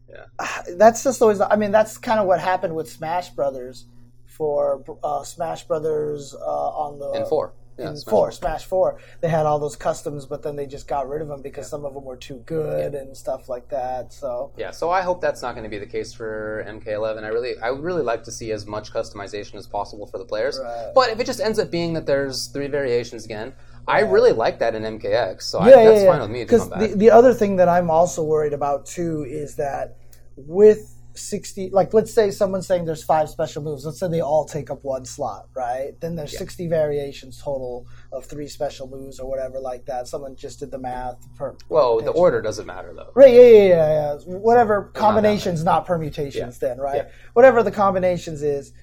Yeah. 0.09 0.25
That's 0.77 1.03
just 1.03 1.21
always. 1.21 1.39
I 1.39 1.55
mean, 1.55 1.71
that's 1.71 1.97
kind 1.97 2.19
of 2.19 2.25
what 2.25 2.39
happened 2.39 2.75
with 2.75 2.89
Smash 2.89 3.29
Brothers 3.29 3.85
for 4.25 4.83
uh, 5.03 5.23
Smash 5.23 5.67
Brothers 5.67 6.33
uh, 6.33 6.69
on 6.69 6.97
the 6.97 7.11
and 7.11 7.27
four, 7.27 7.53
yeah, 7.79 7.89
in 7.89 7.97
Smash 7.97 8.11
four, 8.11 8.31
Smash 8.31 8.65
Four, 8.65 8.99
they 9.21 9.29
had 9.29 9.45
all 9.45 9.59
those 9.59 9.75
customs, 9.75 10.25
but 10.25 10.43
then 10.43 10.55
they 10.55 10.65
just 10.65 10.87
got 10.87 11.07
rid 11.07 11.21
of 11.21 11.27
them 11.27 11.41
because 11.41 11.69
some 11.69 11.85
of 11.85 11.93
them 11.93 12.03
were 12.03 12.17
too 12.17 12.43
good 12.45 12.95
and 12.95 13.15
stuff 13.15 13.49
like 13.49 13.69
that. 13.69 14.13
So 14.13 14.51
Yeah, 14.57 14.71
so 14.71 14.89
I 14.89 15.01
hope 15.01 15.21
that's 15.21 15.41
not 15.41 15.53
going 15.55 15.63
to 15.63 15.69
be 15.69 15.77
the 15.77 15.85
case 15.85 16.13
for 16.13 16.65
MK11. 16.67 17.23
I 17.23 17.27
really, 17.27 17.53
I 17.61 17.71
would 17.71 17.83
really 17.83 18.03
like 18.03 18.23
to 18.23 18.31
see 18.31 18.51
as 18.51 18.65
much 18.65 18.91
customization 18.91 19.55
as 19.55 19.67
possible 19.67 20.07
for 20.07 20.17
the 20.17 20.25
players. 20.25 20.59
Right. 20.61 20.91
But 20.93 21.09
if 21.09 21.19
it 21.19 21.25
just 21.25 21.39
ends 21.39 21.59
up 21.59 21.71
being 21.71 21.93
that 21.93 22.05
there's 22.05 22.47
three 22.47 22.67
variations 22.67 23.25
again, 23.25 23.53
I 23.87 24.01
really 24.01 24.33
like 24.33 24.59
that 24.59 24.75
in 24.75 24.83
MKX. 24.83 25.43
So 25.43 25.59
I, 25.59 25.69
yeah, 25.69 25.75
that's 25.75 25.99
yeah, 25.99 26.05
yeah. 26.05 26.11
fine 26.11 26.21
with 26.21 26.29
me 26.29 26.39
to 26.39 26.45
Because 26.45 26.69
the, 26.69 26.95
the 26.95 27.11
other 27.11 27.33
thing 27.33 27.55
that 27.55 27.67
I'm 27.67 27.89
also 27.89 28.23
worried 28.23 28.53
about 28.53 28.85
too 28.85 29.25
is 29.27 29.55
that 29.55 29.97
with 30.35 30.95
60, 31.19 31.69
like 31.71 31.93
let's 31.93 32.13
say 32.13 32.31
someone's 32.31 32.67
saying 32.67 32.85
there's 32.85 33.03
five 33.03 33.29
special 33.29 33.61
moves. 33.61 33.85
Let's 33.85 33.99
say 33.99 34.07
they 34.07 34.21
all 34.21 34.45
take 34.45 34.69
up 34.71 34.83
one 34.83 35.05
slot, 35.05 35.47
right? 35.53 35.99
Then 35.99 36.15
there's 36.15 36.37
60 36.37 36.67
variations 36.67 37.41
total 37.41 37.85
of 38.11 38.25
three 38.25 38.47
special 38.47 38.87
moves 38.87 39.19
or 39.19 39.29
whatever 39.29 39.59
like 39.59 39.85
that. 39.85 40.07
Someone 40.07 40.35
just 40.35 40.59
did 40.59 40.71
the 40.71 40.79
math. 40.79 41.17
Per, 41.35 41.55
well, 41.69 41.99
the 42.01 42.11
order 42.11 42.41
doesn't 42.41 42.65
matter 42.65 42.93
though. 42.95 43.11
Right, 43.13 43.33
yeah, 43.33 43.41
yeah, 43.41 43.67
yeah, 43.67 44.17
yeah. 44.27 44.35
Whatever 44.37 44.89
that 44.93 44.99
combinations, 44.99 45.63
not 45.63 45.85
permutations, 45.85 46.59
Yeah. 46.61 46.69
then, 46.69 46.77
right? 46.79 46.95
Yeah. 47.05 47.11
Whatever 47.33 47.63
the 47.63 47.71
combinations 47.71 48.41
is. 48.43 48.73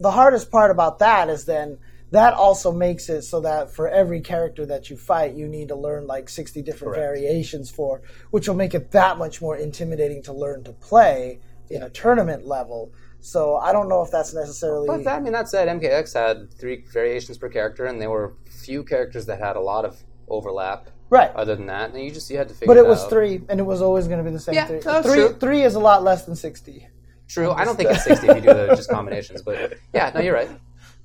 The 0.00 0.10
hardest 0.10 0.50
part 0.50 0.70
about 0.70 0.98
that 0.98 1.28
is 1.28 1.44
then 1.44 1.78
that 2.12 2.34
also 2.34 2.70
makes 2.72 3.08
it 3.08 3.22
so 3.22 3.40
that 3.40 3.74
for 3.74 3.88
every 3.88 4.20
character 4.20 4.66
that 4.66 4.90
you 4.90 4.98
fight, 4.98 5.32
you 5.32 5.48
need 5.48 5.68
to 5.68 5.74
learn 5.74 6.06
like 6.06 6.28
60 6.28 6.60
different 6.60 6.94
Correct. 6.94 7.08
variations 7.08 7.70
for, 7.70 8.02
which 8.30 8.46
will 8.46 8.54
make 8.54 8.74
it 8.74 8.90
that 8.90 9.16
much 9.16 9.40
more 9.40 9.56
intimidating 9.56 10.22
to 10.24 10.32
learn 10.34 10.62
to 10.64 10.72
play 10.72 11.40
in 11.72 11.82
a 11.82 11.90
tournament 11.90 12.46
level. 12.46 12.92
So 13.20 13.56
I 13.56 13.72
don't 13.72 13.88
know 13.88 14.02
if 14.02 14.10
that's 14.10 14.34
necessarily. 14.34 14.86
But 14.88 15.04
that, 15.04 15.16
I 15.16 15.20
mean, 15.20 15.32
that 15.32 15.48
said, 15.48 15.68
MKX 15.68 16.12
had 16.14 16.52
three 16.54 16.84
variations 16.92 17.38
per 17.38 17.48
character, 17.48 17.84
and 17.86 18.00
there 18.00 18.10
were 18.10 18.34
few 18.46 18.82
characters 18.82 19.26
that 19.26 19.38
had 19.38 19.56
a 19.56 19.60
lot 19.60 19.84
of 19.84 19.96
overlap. 20.28 20.88
right. 21.10 21.30
Other 21.36 21.54
than 21.54 21.66
that, 21.66 21.90
and 21.94 22.02
you 22.02 22.10
just 22.10 22.28
you 22.30 22.36
had 22.38 22.48
to 22.48 22.54
figure. 22.54 22.66
But 22.74 22.78
it 22.78 22.86
was 22.86 23.02
out. 23.04 23.10
three, 23.10 23.42
and 23.48 23.60
it 23.60 23.64
was 23.64 23.80
always 23.82 24.06
going 24.08 24.18
to 24.18 24.24
be 24.24 24.30
the 24.30 24.40
same 24.40 24.54
Yeah, 24.54 24.66
three. 24.66 24.80
that's 24.80 25.06
three, 25.06 25.14
true. 25.28 25.36
three 25.38 25.62
is 25.62 25.74
a 25.76 25.80
lot 25.80 26.02
less 26.02 26.24
than 26.24 26.34
60. 26.34 26.88
True, 27.28 27.50
I 27.52 27.64
don't 27.64 27.76
think 27.76 27.90
it's 27.94 28.04
sixty 28.04 28.26
if 28.28 28.36
you 28.36 28.42
do 28.42 28.52
the 28.54 28.74
just 28.76 28.90
combinations, 28.90 29.40
but 29.42 29.78
yeah, 29.94 30.10
no, 30.14 30.20
you're 30.20 30.34
right. 30.34 30.50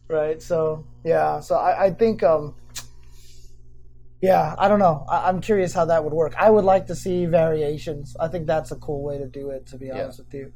right? 0.10 0.42
So 0.42 0.84
yeah, 1.06 1.40
so 1.40 1.56
I, 1.56 1.86
I 1.86 1.92
think, 1.92 2.24
um, 2.24 2.56
yeah, 4.28 4.56
I 4.58 4.68
don't 4.68 4.80
know. 4.80 5.06
I, 5.10 5.28
I'm 5.28 5.42
curious 5.42 5.74
how 5.74 5.86
that 5.86 6.04
would 6.04 6.14
work. 6.14 6.34
I 6.38 6.50
would 6.50 6.66
like 6.66 6.88
to 6.88 6.96
see 6.96 7.26
variations. 7.26 8.16
I 8.20 8.28
think 8.28 8.48
that's 8.48 8.72
a 8.72 8.76
cool 8.76 9.04
way 9.04 9.18
to 9.18 9.28
do 9.28 9.50
it. 9.50 9.68
To 9.68 9.78
be 9.78 9.90
honest 9.92 10.20
with 10.20 10.34
you, 10.34 10.52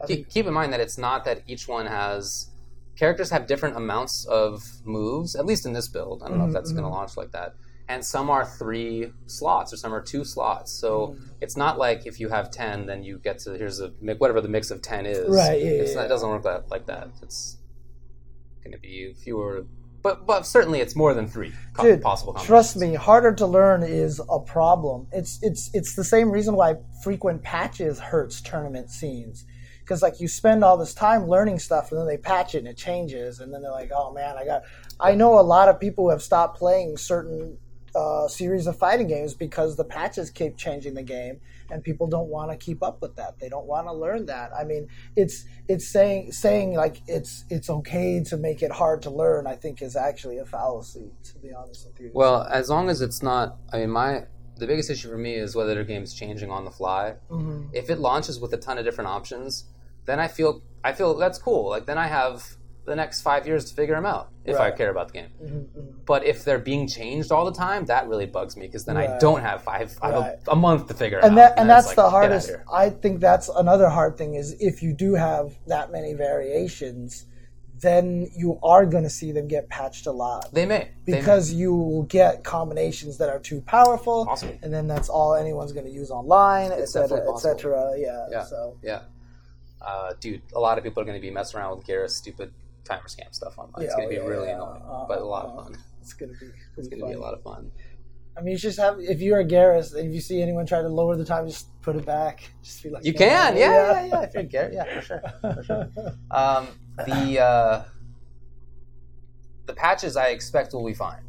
I 0.00 0.06
think, 0.06 0.18
Keep, 0.20 0.30
keep 0.30 0.46
in 0.46 0.54
mind 0.54 0.72
that 0.72 0.80
it's 0.80 0.98
not 0.98 1.24
that 1.24 1.42
each 1.46 1.68
one 1.68 1.86
has 1.86 2.50
characters 2.96 3.30
have 3.30 3.46
different 3.46 3.76
amounts 3.76 4.26
of 4.26 4.62
moves. 4.84 5.36
At 5.36 5.46
least 5.46 5.66
in 5.66 5.72
this 5.72 5.88
build, 5.88 6.22
I 6.22 6.28
don't 6.28 6.38
know 6.38 6.44
if 6.44 6.48
mm-hmm, 6.48 6.54
that's 6.54 6.72
going 6.72 6.84
to 6.84 6.88
mm-hmm. 6.88 6.98
launch 6.98 7.16
like 7.16 7.32
that. 7.32 7.54
And 7.88 8.04
some 8.04 8.30
are 8.30 8.44
three 8.44 9.12
slots, 9.26 9.72
or 9.72 9.76
some 9.76 9.94
are 9.94 10.02
two 10.02 10.24
slots. 10.24 10.72
So 10.72 10.90
mm. 11.08 11.28
it's 11.40 11.56
not 11.56 11.78
like 11.78 12.04
if 12.04 12.18
you 12.18 12.28
have 12.30 12.50
ten, 12.50 12.86
then 12.86 13.04
you 13.04 13.18
get 13.18 13.38
to 13.40 13.52
here's 13.52 13.80
a 13.80 13.88
whatever 14.18 14.40
the 14.40 14.48
mix 14.48 14.72
of 14.72 14.82
ten 14.82 15.06
is. 15.06 15.28
Right, 15.28 15.62
yeah, 15.62 15.70
It's 15.70 15.90
yeah, 15.90 15.96
not- 15.96 16.00
yeah. 16.00 16.06
It 16.06 16.08
doesn't 16.08 16.28
work 16.28 16.42
that 16.42 16.68
like 16.68 16.86
that. 16.86 17.10
It's 17.22 17.58
going 18.64 18.72
to 18.72 18.80
be 18.80 19.14
fewer, 19.22 19.66
but 20.06 20.24
but 20.24 20.46
certainly 20.46 20.78
it's 20.78 20.94
more 20.94 21.14
than 21.14 21.26
three 21.26 21.52
co- 21.72 21.82
Dude, 21.82 22.00
possible. 22.00 22.32
trust 22.34 22.76
me, 22.76 22.94
harder 22.94 23.34
to 23.34 23.44
learn 23.44 23.82
is 23.82 24.20
a 24.30 24.38
problem. 24.38 25.08
It's 25.10 25.40
it's 25.42 25.68
it's 25.74 25.96
the 25.96 26.04
same 26.04 26.30
reason 26.30 26.54
why 26.54 26.76
frequent 27.02 27.42
patches 27.42 27.98
hurts 27.98 28.40
tournament 28.40 28.88
scenes. 28.88 29.44
Because 29.80 30.02
like 30.02 30.20
you 30.20 30.28
spend 30.28 30.62
all 30.62 30.76
this 30.76 30.94
time 30.94 31.26
learning 31.26 31.58
stuff, 31.58 31.90
and 31.90 31.98
then 31.98 32.06
they 32.06 32.18
patch 32.18 32.54
it 32.54 32.58
and 32.58 32.68
it 32.68 32.76
changes, 32.76 33.40
and 33.40 33.52
then 33.52 33.62
they're 33.62 33.72
like, 33.72 33.90
"Oh 33.92 34.12
man, 34.12 34.36
I 34.38 34.44
got." 34.44 34.62
I 35.00 35.16
know 35.16 35.40
a 35.40 35.42
lot 35.42 35.68
of 35.68 35.80
people 35.80 36.04
who 36.04 36.10
have 36.10 36.22
stopped 36.22 36.56
playing 36.56 36.98
certain 36.98 37.58
uh, 37.96 38.28
series 38.28 38.68
of 38.68 38.78
fighting 38.78 39.08
games 39.08 39.34
because 39.34 39.74
the 39.74 39.84
patches 39.84 40.30
keep 40.30 40.56
changing 40.56 40.94
the 40.94 41.02
game, 41.02 41.40
and 41.70 41.82
people 41.82 42.06
don't 42.06 42.28
want 42.28 42.50
to 42.50 42.56
keep 42.56 42.82
up 42.82 43.00
with 43.02 43.16
that. 43.16 43.38
They 43.38 43.48
don't 43.48 43.66
want 43.66 43.86
to 43.86 43.92
learn 43.92 44.26
that. 44.26 44.50
I 44.58 44.64
mean, 44.64 44.88
it's 45.16 45.44
it's 45.68 45.86
saying 45.88 46.32
saying 46.32 46.74
like 46.74 47.02
it's 47.06 47.44
it's 47.50 47.70
okay 47.70 48.22
to 48.24 48.36
make 48.36 48.62
it 48.62 48.72
hard 48.72 49.02
to 49.02 49.10
learn. 49.10 49.46
I 49.46 49.56
think 49.56 49.82
is 49.82 49.96
actually 49.96 50.38
a 50.38 50.44
fallacy. 50.44 51.10
To 51.24 51.38
be 51.38 51.52
honest 51.52 51.86
with 51.86 52.00
you. 52.00 52.10
Well, 52.14 52.46
as 52.50 52.68
long 52.68 52.88
as 52.88 53.00
it's 53.00 53.22
not, 53.22 53.58
I 53.72 53.78
mean, 53.78 53.90
my 53.90 54.24
the 54.56 54.66
biggest 54.66 54.90
issue 54.90 55.08
for 55.08 55.18
me 55.18 55.34
is 55.34 55.54
whether 55.54 55.74
the 55.74 55.84
game's 55.84 56.14
changing 56.14 56.50
on 56.50 56.64
the 56.64 56.70
fly. 56.70 57.14
Mm-hmm. 57.30 57.68
If 57.72 57.90
it 57.90 57.98
launches 57.98 58.40
with 58.40 58.52
a 58.54 58.56
ton 58.56 58.78
of 58.78 58.84
different 58.84 59.08
options, 59.08 59.64
then 60.06 60.18
I 60.18 60.28
feel 60.28 60.62
I 60.82 60.92
feel 60.92 61.14
that's 61.14 61.38
cool. 61.38 61.68
Like 61.68 61.86
then 61.86 61.98
I 61.98 62.06
have 62.06 62.56
the 62.86 62.96
next 62.96 63.20
five 63.22 63.46
years 63.46 63.64
to 63.66 63.74
figure 63.74 63.94
them 63.96 64.06
out 64.06 64.30
if 64.44 64.58
I 64.58 64.70
care 64.70 64.90
about 64.90 65.08
the 65.08 65.14
game. 65.14 65.28
Mm-hmm, 65.42 65.80
But 66.06 66.24
if 66.24 66.44
they're 66.44 66.58
being 66.60 66.86
changed 66.86 67.32
all 67.32 67.44
the 67.44 67.52
time, 67.52 67.84
that 67.86 68.08
really 68.08 68.26
bugs 68.26 68.56
me 68.56 68.66
because 68.66 68.84
then 68.84 68.96
I 68.96 69.18
don't 69.18 69.40
have 69.42 69.62
five. 69.62 69.96
I 70.00 70.06
have 70.12 70.22
Right. 70.22 70.36
a, 70.46 70.52
a 70.52 70.56
month 70.56 70.86
to 70.88 70.94
figure 70.94 71.18
it 71.18 71.24
and 71.24 71.32
out. 71.32 71.36
that 71.36 71.50
and 71.58 71.68
then 71.68 71.76
that's 71.76 71.88
it's 71.88 71.96
the 71.96 72.02
like, 72.02 72.12
get 72.12 72.16
outta 72.16 72.28
hardest. 72.28 72.50
I 72.72 72.90
think 72.90 73.20
that's 73.20 73.48
another 73.48 73.88
hard 73.88 74.16
thing 74.16 74.34
is 74.34 74.54
if 74.60 74.82
you 74.84 74.92
do 74.92 75.14
have 75.14 75.58
that 75.66 75.90
many 75.90 76.14
variations, 76.14 77.26
then 77.80 78.28
you 78.34 78.58
are 78.62 78.86
going 78.86 79.02
to 79.04 79.10
see 79.10 79.32
them 79.32 79.46
get 79.48 79.68
patched 79.68 80.06
a 80.06 80.12
lot 80.12 80.48
They 80.54 80.64
may 80.64 80.92
They 81.04 81.12
may. 81.12 81.18
because 81.18 81.52
you 81.52 81.74
will 81.74 82.04
get 82.04 82.42
combinations 82.42 83.18
that 83.18 83.28
are 83.28 83.38
too 83.40 83.60
powerful, 83.62 84.26
Awesome. 84.30 84.58
and 84.62 84.72
then 84.72 84.86
that's 84.86 85.08
all 85.10 85.34
anyone's 85.34 85.72
going 85.72 85.84
to 85.86 85.92
use 85.92 86.10
online, 86.10 86.70
It's 86.72 86.82
etc., 86.96 87.02
definitely 87.08 87.32
possible. 87.32 87.50
etc. 87.52 87.92
Yeah, 87.98 88.26
Yeah. 88.30 88.44
So 88.44 88.78
Yeah. 88.82 89.00
Uh, 89.82 90.14
dude, 90.20 90.40
a 90.54 90.58
lot 90.58 90.78
of 90.78 90.84
people 90.84 91.02
are 91.02 91.06
going 91.06 91.18
to 91.18 91.20
be 91.20 91.30
messing 91.30 91.60
around 91.60 91.76
with 91.76 91.86
Geras' 91.86 92.10
stupid 92.12 92.50
timer 92.86 93.08
scam 93.08 93.34
stuff 93.34 93.58
online. 93.58 93.84
it's 93.84 93.94
going 93.94 94.08
to 94.08 94.14
be 94.14 94.20
oh, 94.20 94.24
yeah, 94.24 94.28
really 94.30 94.48
yeah. 94.48 94.54
annoying, 94.54 94.82
Uh, 94.88 95.04
but 95.06 95.18
a 95.18 95.24
lot 95.24 95.44
uh, 95.44 95.48
of 95.48 95.64
fun. 95.64 95.78
it's 96.00 96.12
going 96.12 96.32
to 96.32 96.38
be 96.38 96.46
It's 96.76 96.88
going 96.88 97.00
to 97.00 97.06
be 97.06 97.12
a 97.12 97.20
lot 97.20 97.34
of 97.34 97.42
fun. 97.42 97.70
I 98.36 98.42
mean, 98.42 98.52
you 98.52 98.58
just 98.58 98.78
have 98.78 99.00
if 99.00 99.20
you're 99.20 99.40
a 99.40 99.44
Geras, 99.44 99.94
and 99.94 100.08
if 100.08 100.14
you 100.14 100.20
see 100.20 100.42
anyone 100.42 100.66
try 100.66 100.82
to 100.82 100.88
lower 100.88 101.16
the 101.16 101.24
time, 101.24 101.46
just 101.46 101.68
put 101.80 101.96
it 101.96 102.04
back. 102.04 102.50
Just 102.62 102.82
be 102.82 102.90
like, 102.90 103.04
You 103.04 103.14
can, 103.14 103.56
yeah, 103.56 103.68
yeah, 103.68 104.04
yeah. 104.06 104.20
If 104.22 104.34
you're 104.34 104.42
Garrett, 104.42 104.74
yeah, 104.74 104.94
for 104.94 105.00
sure, 105.00 105.22
for 105.40 105.62
sure. 105.62 105.90
Um, 106.30 106.68
the 107.06 107.40
uh, 107.40 107.84
the 109.64 109.72
patches 109.72 110.16
I 110.16 110.28
expect 110.28 110.74
will 110.74 110.86
be 110.86 110.94
fine. 110.94 111.22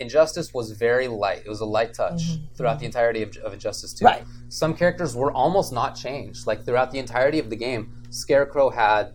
Injustice 0.00 0.54
was 0.54 0.70
very 0.72 1.08
light. 1.08 1.42
It 1.44 1.48
was 1.48 1.60
a 1.60 1.64
light 1.64 1.92
touch 1.92 2.22
throughout 2.54 2.78
the 2.78 2.86
entirety 2.86 3.22
of, 3.22 3.36
of 3.38 3.52
Injustice 3.52 3.92
2. 3.94 4.04
Right. 4.04 4.24
Some 4.48 4.74
characters 4.74 5.16
were 5.16 5.32
almost 5.32 5.72
not 5.72 5.96
changed. 5.96 6.46
Like 6.46 6.64
throughout 6.64 6.92
the 6.92 7.00
entirety 7.00 7.40
of 7.40 7.50
the 7.50 7.56
game, 7.56 8.00
Scarecrow 8.10 8.70
had 8.70 9.14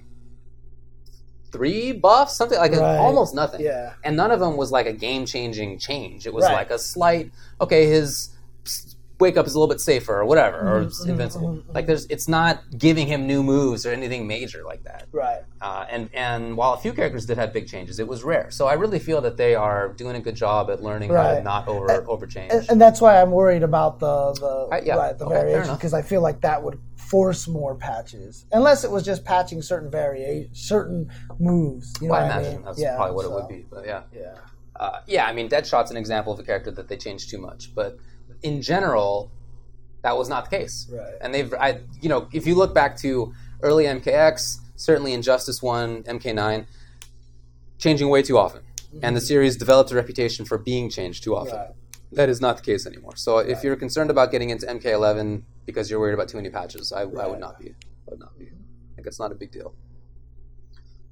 three 1.54 1.92
buffs, 1.94 2.36
something 2.36 2.58
like 2.58 2.72
Right. 2.74 2.98
almost 2.98 3.34
nothing. 3.36 3.62
Yeah. 3.62 3.94
And 4.04 4.18
none 4.18 4.32
of 4.32 4.40
them 4.42 4.58
was 4.58 4.72
like 4.72 4.88
a 4.88 4.94
game 4.94 5.26
changing 5.26 5.78
change. 5.80 6.26
It 6.28 6.34
was 6.34 6.44
Right. 6.46 6.54
like 6.54 6.72
a 6.72 6.80
slight, 6.80 7.32
okay, 7.62 7.86
his 7.86 8.30
wake 9.20 9.38
up 9.38 9.46
is 9.48 9.54
a 9.54 9.58
little 9.60 9.74
bit 9.74 9.80
safer 9.80 10.20
or 10.20 10.26
whatever, 10.26 10.58
or 10.58 10.80
Mm-hmm, 10.80 10.88
it's 10.88 11.06
invincible. 11.06 11.60
Like 11.74 11.86
there's, 11.86 12.06
it's 12.08 12.28
not 12.28 12.60
giving 12.78 13.08
him 13.08 13.26
new 13.26 13.42
moves 13.42 13.86
or 13.86 13.92
anything 13.94 14.28
major 14.28 14.64
like 14.66 14.84
that. 14.84 15.06
Right. 15.14 15.44
Uh, 15.62 15.86
and 15.90 16.10
and 16.14 16.58
while 16.58 16.74
a 16.74 16.78
few 16.78 16.92
characters 16.92 17.26
did 17.26 17.38
have 17.38 17.54
big 17.54 17.68
changes, 17.68 18.00
it 18.00 18.08
was 18.08 18.24
rare. 18.24 18.48
So 18.52 18.68
I 18.68 18.74
really 18.74 19.00
feel 19.00 19.22
that 19.22 19.38
they 19.38 19.56
are 19.56 19.90
doing 19.94 20.16
a 20.18 20.20
good 20.20 20.36
job 20.36 20.70
at 20.70 20.84
learning 20.84 21.14
how 21.14 21.36
to 21.36 21.42
not 21.44 21.68
over 21.70 21.88
overchange. 21.88 22.50
and, 22.52 22.70
and 22.72 22.82
that's 22.82 23.00
why 23.00 23.22
I'm 23.22 23.32
worried 23.32 23.64
about 23.64 24.00
the 24.00 24.34
the 24.34 24.68
I- 24.76 24.82
yeah. 24.82 24.96
right 24.96 25.18
the 25.18 25.26
Okay, 25.26 25.36
variation 25.36 25.76
because 25.76 25.94
I 25.94 26.02
feel 26.02 26.22
like 26.22 26.42
that 26.42 26.62
would 26.64 26.78
force 27.14 27.48
more 27.48 27.76
patches 27.76 28.48
unless 28.54 28.84
it 28.84 28.90
was 28.90 29.04
just 29.06 29.24
patching 29.24 29.62
certain 29.62 29.92
variation 29.92 30.50
certain 30.56 31.12
moves. 31.40 31.94
You 32.02 32.08
know 32.08 32.14
Well, 32.14 32.24
I 32.24 32.26
imagine 32.26 32.54
mean? 32.56 32.66
that's 32.66 32.80
Yeah, 32.82 32.96
probably 32.96 33.16
what 33.16 33.26
it 33.26 33.32
would 33.32 33.48
be. 33.48 33.66
But 33.70 33.86
yeah, 33.86 34.02
Yeah. 34.12 34.34
uh, 34.78 35.02
yeah. 35.06 35.28
I 35.28 35.32
mean, 35.34 35.48
Deadshot's 35.48 35.92
an 35.92 35.98
example 35.98 36.34
of 36.34 36.40
a 36.40 36.44
character 36.44 36.72
that 36.72 36.88
they 36.88 36.98
changed 36.98 37.30
too 37.30 37.38
much. 37.38 37.76
But 37.76 37.98
in 38.42 38.64
general, 38.64 39.30
that 40.02 40.18
was 40.18 40.28
not 40.28 40.50
the 40.50 40.58
case. 40.58 40.90
Right. 40.92 41.14
And 41.22 41.32
they've, 41.36 41.54
I, 41.54 41.82
you 42.02 42.10
know, 42.10 42.28
if 42.34 42.48
you 42.48 42.56
look 42.56 42.74
back 42.74 42.98
to 43.02 43.32
early 43.62 43.84
MKX, 43.86 44.58
certainly 44.76 45.14
Injustice 45.14 45.62
One, 45.62 46.02
MK9, 46.06 46.66
changing 47.78 48.10
way 48.10 48.24
too 48.24 48.40
often, 48.40 48.62
and 49.04 49.16
the 49.16 49.22
series 49.22 49.56
developed 49.56 49.92
a 49.92 49.96
reputation 49.96 50.46
for 50.46 50.58
being 50.58 50.90
changed 50.90 51.24
too 51.24 51.36
often. 51.36 51.58
Right. 51.58 51.70
That 52.16 52.30
is 52.30 52.42
not 52.42 52.58
the 52.58 52.64
case 52.64 52.86
anymore. 52.86 53.16
So 53.16 53.40
if 53.40 53.64
you're 53.64 53.76
concerned 53.76 54.10
about 54.10 54.32
getting 54.32 54.50
into 54.50 54.66
MK11 54.66 55.44
because 55.66 55.90
you're 55.90 56.00
worried 56.00 56.14
about 56.14 56.28
too 56.30 56.38
many 56.38 56.50
patches, 56.50 56.92
I, 56.92 57.02
I 57.02 57.28
would 57.28 57.40
not 57.40 57.60
be. 57.60 57.70
I 57.70 58.12
would 58.12 58.20
not 58.20 58.38
be. 58.38 58.46
I 58.46 58.96
think 58.96 59.08
it's 59.08 59.20
not 59.20 59.32
a 59.32 59.36
big 59.36 59.52
deal. 59.52 59.74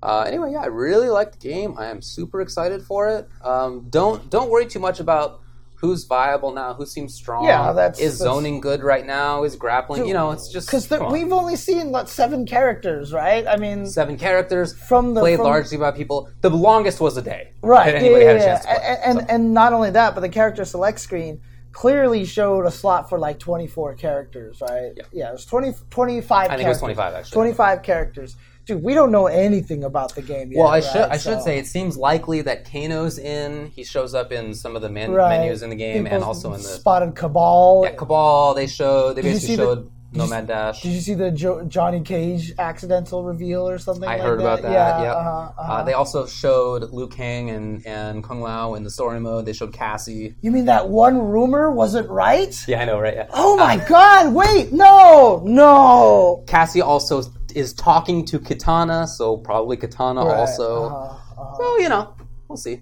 Uh, 0.04 0.22
anyway, 0.22 0.52
yeah, 0.54 0.62
I 0.62 0.66
really 0.66 1.10
like 1.10 1.32
the 1.34 1.38
game. 1.38 1.76
I 1.78 1.88
am 1.88 2.02
super 2.02 2.42
excited 2.42 2.82
for 2.84 3.08
it. 3.08 3.30
Um, 3.44 3.88
don't 3.90 4.30
don't 4.30 4.50
worry 4.50 4.66
too 4.66 4.80
much 4.80 5.00
about 5.00 5.41
who's 5.82 6.04
viable 6.04 6.54
now, 6.54 6.76
who 6.76 6.86
seems 6.86 7.14
strong. 7.16 7.44
Yeah, 7.44 7.74
that's- 7.74 8.00
is 8.00 8.20
that's- 8.20 8.34
zoning 8.34 8.62
good 8.62 8.84
right 8.84 9.06
now? 9.06 9.44
Is 9.44 9.56
grappling? 9.56 10.06
you 10.06 10.14
know, 10.14 10.30
it's 10.30 10.48
just 10.48 10.68
Because 10.68 10.88
we've 11.12 11.34
only 11.34 11.56
seen 11.56 11.92
what 11.92 12.08
seven 12.08 12.46
characters, 12.46 13.12
right? 13.12 13.46
I 13.48 13.58
mean, 13.58 13.88
seven 13.88 14.16
characters 14.16 14.74
from 14.74 15.16
the 15.16 15.22
played 15.22 15.38
from, 15.38 15.46
largely 15.48 15.78
by 15.78 15.90
people. 15.92 16.30
The 16.42 16.52
longest 16.52 17.02
was 17.02 17.18
a 17.18 17.22
day. 17.24 17.50
right? 17.64 17.96
Yeah, 18.02 18.18
yeah, 18.18 18.34
yeah. 18.34 18.60
play. 18.60 18.76
And, 18.76 19.00
and, 19.04 19.20
So- 19.20 19.26
and 19.36 19.54
not 19.56 19.74
only 19.74 19.90
that, 19.92 20.14
but 20.14 20.22
the 20.22 20.30
character 20.30 20.66
select 20.66 21.00
screen 21.00 21.42
clearly 21.72 22.26
showed 22.26 22.66
a 22.66 22.72
slot 22.72 23.10
for 23.10 23.18
like 23.18 23.40
24 23.40 23.96
characters, 23.96 24.62
right? 24.62 24.92
Yeah. 25.12 25.30
it 25.30 25.34
was 25.34 25.46
20, 25.46 25.74
25 25.90 26.52
I 26.52 26.56
think 26.58 26.66
it 26.66 26.70
was 26.70 26.78
characters. 26.80 26.80
25 26.80 27.14
actually. 27.16 27.36
25 27.36 27.84
characters. 27.84 28.36
Dude, 28.66 28.84
we 28.84 28.94
don't 28.94 29.12
know 29.12 29.28
anything 29.28 29.84
about 29.84 30.14
the 30.16 30.22
game 30.22 30.52
yet. 30.52 30.60
Well, 30.60 30.68
I 30.68 30.76
right? 30.76 30.84
should 30.84 31.02
I 31.02 31.18
should 31.18 31.42
say 31.42 31.58
it 31.58 31.68
seems 31.68 31.98
likely 31.98 32.42
that 32.44 32.64
Kano's 32.66 33.18
in. 33.18 33.72
He 33.76 33.84
shows 33.84 34.14
up 34.14 34.32
in 34.32 34.54
some 34.54 34.76
of 34.76 34.82
the 34.82 34.90
men- 34.90 35.12
Right. 35.12 35.40
menus 35.40 35.64
in 35.64 35.70
the 35.70 35.76
game 35.76 36.06
and 36.06 36.24
also 36.24 36.54
in 36.54 36.62
the 36.62 36.68
spotted 36.68 37.16
Kabal. 37.16 37.82
yeah, 37.86 37.92
Kabal. 37.96 38.54
They 38.56 38.68
showed 38.68 39.14
they 39.16 39.22
Did 39.24 39.34
basically 39.34 39.48
see 39.48 39.56
the- 39.56 39.64
showed 39.64 39.92
did 40.14 40.18
you 40.18 40.24
Nomad 40.28 40.48
Dash. 40.48 40.82
Did 40.82 40.92
you 40.92 41.00
see 41.00 41.14
the 41.14 41.32
jo- 41.32 41.64
Johnny 41.64 42.02
Cage 42.02 42.54
accidental 42.60 43.24
reveal 43.24 43.66
or 43.70 43.78
something? 43.78 44.04
I 44.04 44.16
like 44.18 44.22
heard 44.22 44.40
that? 44.40 44.44
about 44.44 44.62
that. 44.64 44.72
Yeah, 44.74 45.02
yep. 45.04 45.16
uh-huh, 45.16 45.30
uh-huh. 45.58 45.72
Uh, 45.74 45.84
they 45.86 45.94
also 45.94 46.26
showed 46.26 46.92
Liu 46.92 47.08
Kang 47.08 47.50
and 47.50 47.82
and 47.88 48.22
Kung 48.22 48.42
Lao 48.42 48.74
in 48.74 48.84
the 48.84 48.90
story 48.90 49.22
mode. 49.22 49.46
They 49.46 49.54
showed 49.54 49.72
Cassie. 49.72 50.36
you 50.42 50.52
mean 50.52 50.66
that 50.66 50.90
one 50.90 51.18
rumor 51.18 51.72
wasn't 51.72 52.10
right? 52.10 52.54
Yeah, 52.68 52.82
I 52.82 52.86
know, 52.86 53.00
right? 53.00 53.14
Yeah. 53.16 53.28
Oh 53.34 53.56
my 53.56 53.78
God! 53.88 54.34
Wait, 54.34 54.74
no, 54.74 55.42
no. 55.46 56.44
Cassie 56.46 56.82
also 56.82 57.22
is 57.52 57.74
talking 57.74 58.26
to 58.26 58.40
Kitana, 58.40 59.08
so 59.08 59.38
probably 59.38 59.78
Kitana 59.78 60.26
Right, 60.26 60.38
also. 60.40 60.86
uh-huh, 60.86 61.42
uh-huh. 61.42 61.56
So 61.58 61.78
you 61.78 61.90
know, 61.90 62.16
we'll 62.48 62.58
see. 62.58 62.82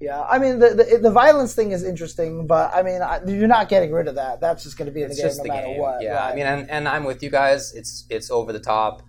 Yeah, 0.00 0.22
I 0.22 0.38
mean 0.38 0.58
the, 0.58 0.70
the 0.70 0.98
the 0.98 1.10
violence 1.10 1.54
thing 1.54 1.72
is 1.72 1.82
interesting, 1.84 2.46
but 2.46 2.74
I 2.74 2.82
mean 2.82 3.02
I, 3.02 3.20
you're 3.26 3.46
not 3.48 3.68
getting 3.68 3.92
rid 3.92 4.08
of 4.08 4.14
that. 4.14 4.40
That's 4.40 4.62
just 4.62 4.78
going 4.78 4.86
to 4.86 4.92
be 4.92 5.02
in 5.02 5.08
It's 5.10 5.16
the 5.16 5.22
game 5.22 5.28
just 5.28 5.38
no 5.38 5.42
the 5.44 5.48
matter 5.50 5.66
game. 5.66 5.78
what. 5.78 6.02
yeah, 6.02 6.14
right? 6.14 6.32
I 6.32 6.34
mean, 6.34 6.46
and, 6.46 6.70
and 6.70 6.88
I'm 6.88 7.04
with 7.04 7.22
you 7.22 7.30
guys. 7.30 7.74
It's 7.74 8.06
it's 8.08 8.30
over 8.30 8.52
the 8.52 8.60
top. 8.60 9.02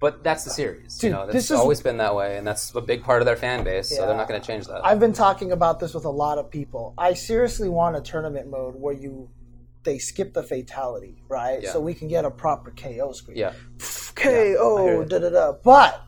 But 0.00 0.22
that's 0.22 0.44
the 0.44 0.50
series. 0.50 0.98
Dude, 0.98 1.08
you 1.12 1.16
know, 1.16 1.26
is- 1.28 1.50
always 1.50 1.80
been 1.80 1.96
that 1.96 2.14
way, 2.14 2.36
and 2.36 2.46
that's 2.46 2.74
a 2.74 2.80
big 2.82 3.02
part 3.04 3.22
of 3.22 3.26
their 3.26 3.36
fan 3.36 3.64
base. 3.64 3.88
So 3.88 4.04
they're 4.06 4.14
not 4.14 4.28
going 4.28 4.38
to 4.38 4.46
change 4.46 4.66
that. 4.66 4.84
I've 4.84 5.00
been 5.00 5.14
talking 5.14 5.50
about 5.52 5.80
this 5.80 5.94
with 5.94 6.04
a 6.04 6.10
lot 6.10 6.36
of 6.36 6.50
people. 6.50 6.92
I 6.98 7.14
seriously 7.14 7.70
want 7.70 7.96
a 7.96 8.02
tournament 8.02 8.50
mode 8.50 8.74
where 8.76 8.92
you 8.92 9.30
they 9.84 9.98
skip 9.98 10.34
the 10.34 10.42
fatality, 10.42 11.22
right? 11.28 11.62
Yeah. 11.62 11.72
So 11.72 11.80
we 11.80 11.94
can 11.94 12.08
get 12.08 12.24
a 12.24 12.30
proper 12.30 12.70
KO 12.70 13.12
screen. 13.12 13.36
yeah, 13.36 13.52
hear 14.18 14.56
KO, 14.56 15.00
you. 15.00 15.04
da 15.04 15.18
da 15.18 15.30
da. 15.30 15.52
But 15.52 16.02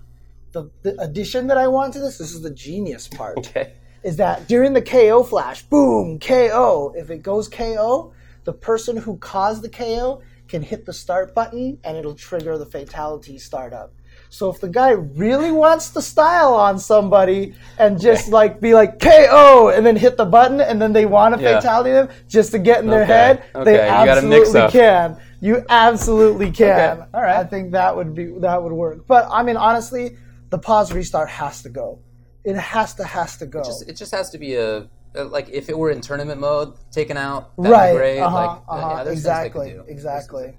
the, 0.53 0.71
the 0.83 1.01
addition 1.01 1.47
that 1.49 1.59
I 1.59 1.69
want 1.69 1.93
to 1.95 2.01
this, 2.01 2.19
this 2.19 2.33
is 2.33 2.43
the 2.43 2.51
genius 2.51 3.09
part, 3.09 3.39
okay. 3.39 3.75
is 4.03 4.17
that 4.17 4.49
during 4.49 4.73
the 4.73 4.83
KO 4.83 5.23
flash, 5.23 5.63
boom, 5.63 6.19
KO. 6.19 6.95
If 6.97 7.11
it 7.11 7.23
goes 7.23 7.49
KO, 7.49 8.13
the 8.45 8.53
person 8.53 8.97
who 8.97 9.19
caused 9.19 9.63
the 9.63 9.69
KO 9.69 10.23
can 10.49 10.63
hit 10.63 10.87
the 10.87 10.93
start 10.93 11.35
button 11.35 11.79
and 11.85 11.97
it'll 11.97 12.15
trigger 12.15 12.57
the 12.57 12.67
fatality 12.67 13.39
startup. 13.39 13.93
So 14.31 14.51
if 14.51 14.61
the 14.61 14.69
guy 14.69 14.91
really 14.91 15.51
wants 15.51 15.91
to 15.91 16.03
style 16.03 16.55
on 16.55 16.79
somebody 16.79 17.55
and 17.79 18.01
just 18.01 18.29
like 18.29 18.61
be 18.61 18.75
like 18.75 18.99
KO 19.01 19.73
and 19.75 19.85
then 19.87 19.97
hit 19.97 20.17
the 20.17 20.25
button 20.25 20.61
and 20.61 20.81
then 20.81 20.93
they 20.93 21.07
want 21.07 21.37
to 21.37 21.41
Yeah. 21.43 21.57
fatality 21.57 21.93
them 21.93 22.09
just 22.29 22.51
to 22.53 22.59
get 22.59 22.81
in 22.81 22.91
their 22.91 23.03
Okay. 23.05 23.13
head, 23.13 23.43
Okay, 23.55 23.65
they 23.65 23.75
you 23.75 23.81
absolutely 23.81 24.69
can. 24.71 25.17
You 25.41 25.65
absolutely 25.69 26.51
can. 26.51 26.99
Okay. 26.99 27.07
All 27.15 27.23
right. 27.23 27.37
I 27.37 27.45
think 27.45 27.73
that 27.73 27.95
would 27.97 28.15
be 28.15 28.27
that 28.41 28.63
would 28.63 28.73
work. 28.73 29.07
But 29.07 29.29
I 29.31 29.43
mean, 29.43 29.57
honestly, 29.57 30.17
the 30.51 30.59
pause 30.59 30.93
restart 30.93 31.29
has 31.29 31.63
to 31.63 31.69
go. 31.69 31.99
It 32.45 32.57
has 32.57 32.95
to 32.95 33.05
has 33.05 33.37
to 33.39 33.47
go. 33.47 33.63
Just, 33.63 33.89
it 33.89 33.97
just 33.97 34.13
has 34.15 34.31
to 34.31 34.39
be 34.39 34.55
a 34.57 34.87
like 35.15 35.49
if 35.51 35.69
it 35.69 35.79
were 35.79 35.91
in 35.91 36.01
tournament 36.01 36.41
mode, 36.41 36.75
taken 36.91 37.17
out, 37.17 37.57
that'd 37.57 37.73
right. 37.73 37.93
Be 37.93 37.97
great. 37.99 38.21
Uh-huh, 38.21 38.35
like, 38.37 38.51
uh-huh, 38.69 38.95
yeah, 38.99 39.05
there's 39.05 39.19
exactly. 39.19 39.61
things 39.69 39.73
they 39.73 39.77
can 39.79 39.87
do. 39.87 39.93
Exactly. 39.93 40.57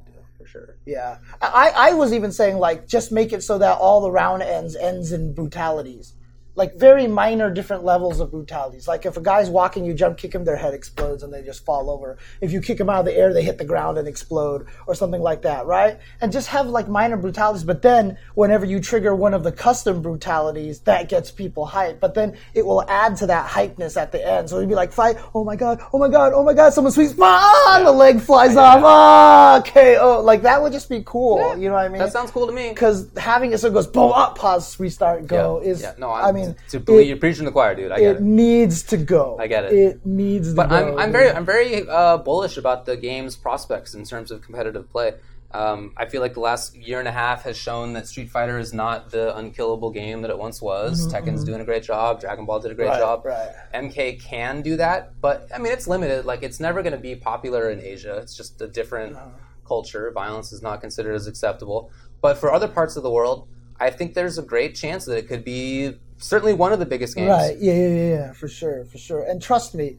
Sure. 0.47 0.77
Yeah. 0.85 1.17
I, 1.41 1.71
I 1.75 1.93
was 1.93 2.13
even 2.13 2.31
saying 2.31 2.57
like 2.57 2.87
just 2.87 3.11
make 3.11 3.33
it 3.33 3.43
so 3.43 3.57
that 3.57 3.77
all 3.77 4.01
the 4.01 4.11
round 4.11 4.43
ends 4.43 4.75
ends 4.75 5.11
in 5.11 5.33
brutalities. 5.33 6.13
Like 6.57 6.75
very 6.75 7.07
minor 7.07 7.49
different 7.49 7.85
levels 7.85 8.19
of 8.19 8.31
brutalities. 8.31 8.87
Like 8.87 9.05
if 9.05 9.15
a 9.15 9.21
guy's 9.21 9.49
walking, 9.49 9.85
you 9.85 9.93
jump 9.93 10.17
kick 10.17 10.33
him, 10.33 10.43
their 10.43 10.57
head 10.57 10.73
explodes 10.73 11.23
and 11.23 11.31
they 11.33 11.43
just 11.43 11.63
fall 11.63 11.89
over. 11.89 12.17
If 12.41 12.51
you 12.51 12.59
kick 12.61 12.79
them 12.79 12.89
out 12.89 12.99
of 13.01 13.05
the 13.05 13.15
air, 13.15 13.33
they 13.33 13.43
hit 13.43 13.57
the 13.57 13.65
ground 13.65 13.97
and 13.97 14.07
explode 14.07 14.67
or 14.87 14.95
something 14.95 15.21
like 15.21 15.43
that, 15.43 15.65
right? 15.65 15.99
And 16.19 16.31
just 16.31 16.47
have 16.47 16.67
like 16.67 16.89
minor 16.89 17.15
brutalities, 17.15 17.63
but 17.63 17.81
then 17.81 18.17
whenever 18.35 18.65
you 18.65 18.79
trigger 18.79 19.15
one 19.15 19.33
of 19.33 19.43
the 19.43 19.51
custom 19.51 20.01
brutalities, 20.01 20.79
that 20.81 21.07
gets 21.07 21.31
people 21.31 21.67
hyped. 21.67 21.99
But 21.99 22.15
then 22.15 22.35
it 22.53 22.65
will 22.65 22.83
add 22.89 23.15
to 23.17 23.27
that 23.27 23.47
hypeness 23.47 23.95
at 23.95 24.11
the 24.11 24.27
end. 24.27 24.49
So 24.49 24.57
it'd 24.57 24.67
be 24.67 24.75
like 24.75 24.91
fight, 24.91 25.17
oh 25.35 25.43
my 25.43 25.55
god, 25.55 25.79
oh 25.93 25.99
my 25.99 26.09
god, 26.09 26.33
oh 26.33 26.43
my 26.43 26.53
god, 26.53 26.73
someone 26.73 26.91
sweeps, 26.91 27.13
ah, 27.21 27.81
the 27.83 27.91
leg 27.91 28.19
flies 28.19 28.55
off, 28.55 28.81
ah, 28.83 29.61
KO. 29.63 30.21
Like 30.23 30.41
that 30.41 30.61
would 30.61 30.73
just 30.73 30.89
be 30.89 31.03
cool. 31.05 31.57
You 31.57 31.69
know 31.69 31.75
what 31.75 31.85
I 31.85 31.89
mean? 31.89 31.99
That 31.99 32.11
sounds 32.11 32.31
cool 32.31 32.47
to 32.47 32.53
me. 32.53 32.69
because 32.69 33.07
having 33.17 33.53
it 33.53 33.59
so 33.59 33.67
it 33.67 33.73
goes 33.73 33.87
boom 33.87 34.11
up 34.11 34.37
pause 34.37 34.79
restart 34.79 35.27
go 35.27 35.61
yeah, 35.61 35.69
is 35.69 35.81
yeah. 35.81 35.93
No, 35.97 36.09
I 36.09 36.29
I'm, 36.29 36.46
to 36.69 36.79
believe 36.79 37.01
it, 37.01 37.07
you're 37.07 37.17
preaching 37.17 37.45
the 37.45 37.51
choir, 37.51 37.75
dude. 37.75 37.91
I 37.91 37.99
get 37.99 38.15
it 38.15 38.17
it. 38.17 38.21
needs 38.23 38.83
to 38.83 38.97
go 38.97 39.37
I 39.39 39.47
get 39.47 39.65
it. 39.65 39.73
it 39.73 40.05
needs 40.05 40.49
to 40.49 40.55
But 40.55 40.69
go 40.69 40.75
I'm, 40.75 40.99
I'm 40.99 41.11
very 41.11 41.31
I'm 41.31 41.45
very 41.45 41.87
uh, 41.87 42.17
bullish 42.17 42.57
about 42.57 42.85
the 42.85 42.97
game's 42.97 43.35
prospects 43.35 43.93
in 43.93 44.03
terms 44.05 44.31
of 44.31 44.41
competitive 44.41 44.89
play. 44.89 45.13
Um, 45.51 45.93
I 45.95 46.07
feel 46.07 46.19
like 46.21 46.33
the 46.33 46.41
last 46.41 46.75
year 46.75 46.99
and 46.99 47.07
a 47.07 47.11
half 47.11 47.43
has 47.43 47.55
shown 47.57 47.93
that 47.93 48.05
Street 48.05 48.29
Fighter 48.29 48.59
is 48.59 48.73
not 48.73 49.11
the 49.11 49.35
unkillable 49.37 49.91
game 49.91 50.21
that 50.23 50.29
it 50.29 50.37
once 50.37 50.61
was. 50.61 51.07
Tekken's 51.11 51.45
doing 51.45 51.61
a 51.61 51.65
great 51.65 51.83
job. 51.83 52.19
Dragon 52.19 52.45
Ball 52.45 52.59
did 52.59 52.71
a 52.71 52.75
great 52.75 52.89
Mm-hmm, 52.89 53.01
Right, 53.01 53.23
job. 53.23 53.25
right. 53.25 53.53
MK 53.73 54.21
can 54.21 54.61
do 54.61 54.75
that, 54.75 55.13
but 55.21 55.47
I 55.55 55.57
mean 55.57 55.71
it's 55.71 55.87
limited. 55.87 56.25
Like 56.25 56.43
it's 56.43 56.59
never 56.59 56.81
going 56.83 56.91
to 56.93 56.99
be 56.99 57.15
popular 57.15 57.69
in 57.69 57.79
Asia. 57.81 58.17
It's 58.17 58.35
just 58.35 58.61
a 58.61 58.67
different 58.67 59.17
culture. 59.65 60.11
Violence 60.11 60.51
is 60.51 60.61
not 60.61 60.81
considered 60.81 61.15
as 61.15 61.27
acceptable. 61.27 61.91
But 62.21 62.37
for 62.37 62.51
other 62.51 62.67
parts 62.67 62.95
of 62.97 63.03
the 63.03 63.11
world, 63.11 63.47
I 63.79 63.89
think 63.89 64.15
there's 64.15 64.37
a 64.37 64.41
great 64.41 64.75
chance 64.75 65.05
that 65.05 65.17
it 65.17 65.27
could 65.27 65.45
be 65.45 65.93
certainly 66.17 66.53
one 66.53 66.73
of 66.73 66.79
the 66.79 66.85
biggest 66.85 67.15
games. 67.15 67.29
right. 67.29 67.57
Yeah, 67.59 67.73
yeah 67.73 67.87
yeah 67.87 68.09
yeah 68.09 68.33
for 68.33 68.47
sure 68.47 68.85
for 68.85 68.97
sure. 68.97 69.23
And 69.23 69.41
trust 69.41 69.75
me 69.75 69.97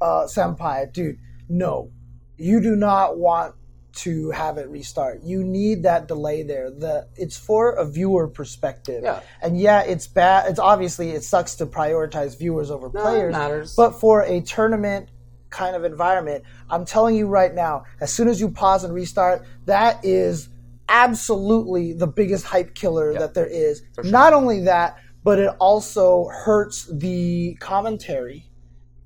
uh 0.00 0.26
senpai 0.26 0.92
dude 0.92 1.18
no. 1.48 1.90
You 2.36 2.60
do 2.60 2.74
not 2.76 3.18
want 3.18 3.54
to 3.94 4.30
have 4.30 4.56
it 4.56 4.68
restart. 4.68 5.22
You 5.22 5.44
need 5.44 5.82
that 5.82 6.08
delay 6.08 6.42
there. 6.42 6.70
The 6.70 7.08
it's 7.16 7.36
for 7.36 7.72
a 7.72 7.84
viewer 7.84 8.26
perspective. 8.28 9.02
Yeah. 9.04 9.20
and 9.42 9.58
yeah 9.60 9.82
it's 9.82 10.06
bad. 10.06 10.48
It's 10.50 10.58
obviously 10.58 11.10
it 11.10 11.22
sucks 11.24 11.56
to 11.56 11.66
prioritize 11.66 12.38
viewers 12.38 12.70
over 12.70 12.90
No, 12.92 13.02
players 13.02 13.32
matters. 13.32 13.74
but 13.76 13.92
for 14.00 14.22
a 14.22 14.40
tournament 14.40 15.08
kind 15.50 15.76
of 15.76 15.84
environment 15.84 16.42
i'm 16.70 16.86
telling 16.86 17.14
you 17.14 17.26
right 17.26 17.54
now 17.54 17.84
as 18.00 18.10
soon 18.10 18.26
as 18.26 18.40
you 18.40 18.48
pause 18.50 18.84
and 18.84 18.94
restart 18.94 19.44
that 19.66 20.02
is 20.02 20.48
absolutely 20.88 21.92
the 21.92 22.06
biggest 22.06 22.44
hype 22.44 22.74
killer 22.74 23.14
that 23.14 23.34
there 23.34 23.46
is. 23.46 23.82
Not 24.04 24.32
only 24.32 24.60
that 24.64 24.98
but 25.24 25.38
it 25.38 25.50
also 25.60 26.28
hurts 26.28 26.88
the 26.92 27.56
commentary. 27.60 28.46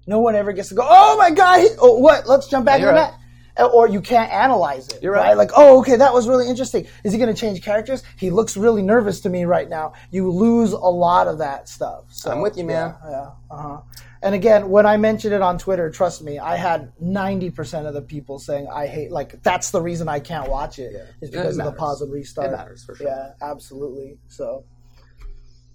No 0.07 0.21
one 0.21 0.35
ever 0.37 0.53
gets 0.53 0.69
to 0.69 0.75
go 0.77 0.87
oh 0.89 1.17
my 1.19 1.31
god 1.31 1.61
he- 1.61 1.69
oh 1.81 1.99
what? 1.99 2.27
Let's 2.29 2.47
jump 2.49 2.65
back 2.67 2.81
Yeah, 2.81 2.89
in 2.91 2.95
the 2.95 3.01
you're 3.01 3.71
or 3.73 3.89
you 3.89 4.03
can't 4.03 4.31
analyze 4.31 4.87
it 4.89 5.03
You're 5.03 5.13
right. 5.15 5.29
right. 5.29 5.37
like 5.37 5.51
oh 5.57 5.79
okay 5.81 5.97
that 5.97 6.13
was 6.13 6.29
really 6.29 6.47
interesting. 6.49 6.87
Is 7.05 7.13
he 7.13 7.19
going 7.19 7.35
to 7.35 7.41
change 7.41 7.63
characters? 7.63 8.03
He 8.19 8.31
looks 8.31 8.57
really 8.57 8.83
nervous 8.83 9.21
to 9.23 9.31
me 9.31 9.47
right 9.47 9.69
now. 9.69 9.95
You 10.11 10.31
lose 10.31 10.73
a 10.73 10.77
lot 10.79 11.27
of 11.27 11.39
that 11.39 11.69
stuff 11.69 12.05
so 12.13 12.31
I'm 12.31 12.41
with 12.43 12.57
you, 12.59 12.65
man. 12.65 12.95
yeah, 13.05 13.11
yeah 13.11 13.31
uh-huh. 13.51 13.81
And 14.23 14.35
again 14.35 14.69
when 14.71 14.87
i 14.87 14.97
mentioned 14.97 15.35
it 15.35 15.41
on 15.43 15.57
twitter 15.59 15.89
trust 15.91 16.21
me 16.23 16.39
i 16.39 16.57
had 16.57 16.91
90% 17.01 17.87
of 17.87 17.95
the 17.95 18.03
people 18.03 18.39
saying 18.39 18.67
i 18.73 18.87
hate 18.87 19.11
like 19.13 19.41
that's 19.43 19.71
the 19.71 19.81
reason 19.81 20.09
i 20.09 20.19
can't 20.21 20.51
watch 20.51 20.79
it, 20.79 20.95
it 20.95 21.07
is 21.23 21.29
It 21.29 21.33
because 21.33 21.59
of 21.59 21.65
the 21.67 21.73
pause 21.73 22.01
and 22.03 22.13
restart. 22.13 22.49
It 22.53 22.57
matters, 22.57 22.85
for 22.85 22.95
sure. 22.97 23.07
yeah 23.07 23.33
absolutely 23.41 24.19
so 24.29 24.65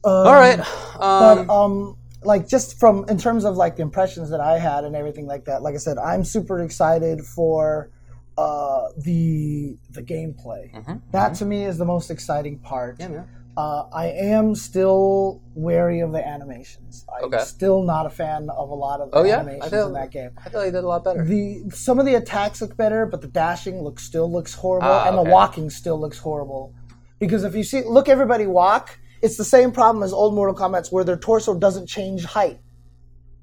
All 0.03 0.33
right. 0.33 0.59
but 0.99 1.37
Um, 1.39 1.49
um 1.49 1.97
like 2.23 2.47
just 2.47 2.79
from 2.79 3.05
in 3.09 3.17
terms 3.17 3.45
of 3.45 3.55
like 3.55 3.75
the 3.77 3.81
impressions 3.81 4.29
that 4.29 4.39
i 4.39 4.59
had 4.59 4.83
and 4.83 4.95
everything 4.95 5.25
like 5.25 5.45
that 5.45 5.63
like 5.63 5.73
i 5.73 5.77
said 5.79 5.97
i'm 5.97 6.23
super 6.23 6.59
excited 6.61 7.21
for 7.21 7.89
uh 8.37 8.83
the 8.97 9.75
the 9.89 10.03
gameplay 10.03 10.69
that 11.11 11.33
to 11.33 11.45
me 11.45 11.65
is 11.65 11.79
the 11.79 11.85
most 11.85 12.11
exciting 12.11 12.59
part 12.59 12.99
Mm-hmm. 12.99 13.13
yeah, 13.13 13.23
uh, 13.57 13.83
I 13.91 14.05
am 14.07 14.55
still 14.55 15.41
wary 15.55 15.99
of 15.99 16.13
the 16.13 16.25
animations. 16.25 17.05
I'm 17.13 17.25
Okay. 17.25 17.39
still 17.39 17.83
not 17.83 18.05
a 18.05 18.09
fan 18.09 18.49
of 18.49 18.69
a 18.69 18.73
lot 18.73 19.01
of 19.01 19.11
the 19.11 19.17
Oh 19.17 19.23
yeah, 19.25 19.39
animations 19.39 19.71
feel 19.71 19.87
in 19.87 19.93
that 19.93 20.09
game. 20.11 20.31
I 20.45 20.49
feel 20.49 20.65
you 20.65 20.71
did 20.71 20.85
a 20.85 20.87
lot 20.87 21.03
better. 21.03 21.25
The 21.25 21.63
some 21.73 21.99
of 21.99 22.05
the 22.05 22.15
attacks 22.15 22.61
look 22.61 22.77
better, 22.77 23.05
but 23.05 23.19
the 23.21 23.27
dashing 23.27 23.81
looks 23.81 24.03
still 24.03 24.31
looks 24.31 24.53
horrible, 24.53 24.87
Ah, 24.89 25.05
and 25.07 25.17
the 25.17 25.23
walking 25.23 25.69
still 25.69 25.99
looks 25.99 26.19
horrible. 26.19 26.73
Because 27.19 27.43
if 27.43 27.53
you 27.53 27.65
see, 27.65 27.83
look 27.83 28.07
everybody 28.07 28.47
walk, 28.47 28.97
it's 29.21 29.37
the 29.37 29.45
same 29.45 29.71
problem 29.71 30.03
as 30.03 30.13
old 30.13 30.33
Mortal 30.33 30.55
Kombat's, 30.55 30.91
where 30.91 31.03
their 31.03 31.17
torso 31.17 31.53
doesn't 31.57 31.87
change 31.87 32.25
height. 32.25 32.59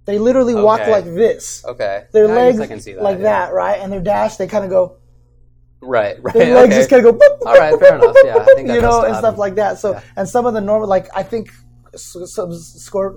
They 0.04 0.18
literally 0.18 0.54
walk 0.54 0.80
Okay. 0.80 0.90
like 0.90 1.04
this. 1.04 1.64
Okay. 1.64 2.04
Their 2.12 2.24
I 2.24 2.28
guess 2.28 2.36
legs 2.36 2.60
I 2.60 2.66
can 2.66 2.80
see 2.80 2.94
that, 2.94 3.02
like 3.02 3.18
yeah. 3.18 3.24
that, 3.24 3.52
right? 3.52 3.78
And 3.78 3.92
their 3.92 4.00
dash, 4.00 4.36
they 4.36 4.46
kind 4.46 4.64
of 4.64 4.70
go. 4.70 4.96
Right. 5.80 6.16
Right. 6.22 6.34
Their 6.34 6.54
legs 6.54 6.68
okay. 6.68 6.76
just 6.78 6.90
kind 6.90 7.06
of 7.06 7.12
go. 7.12 7.18
boop, 7.18 7.38
boop, 7.40 7.46
All 7.46 7.54
right, 7.54 7.78
fair 7.78 7.94
enough, 7.96 8.16
yeah, 8.24 8.36
I 8.36 8.44
think 8.54 8.68
that 8.68 8.74
you 8.74 8.80
know, 8.80 9.02
and 9.02 9.16
stuff 9.16 9.38
like 9.38 9.56
that. 9.56 9.78
So, 9.78 10.00
and 10.16 10.28
some 10.28 10.46
of 10.46 10.54
the 10.54 10.60
normal, 10.60 10.88
like 10.88 11.08
I 11.14 11.22
think 11.22 11.52
Sub 11.96 12.52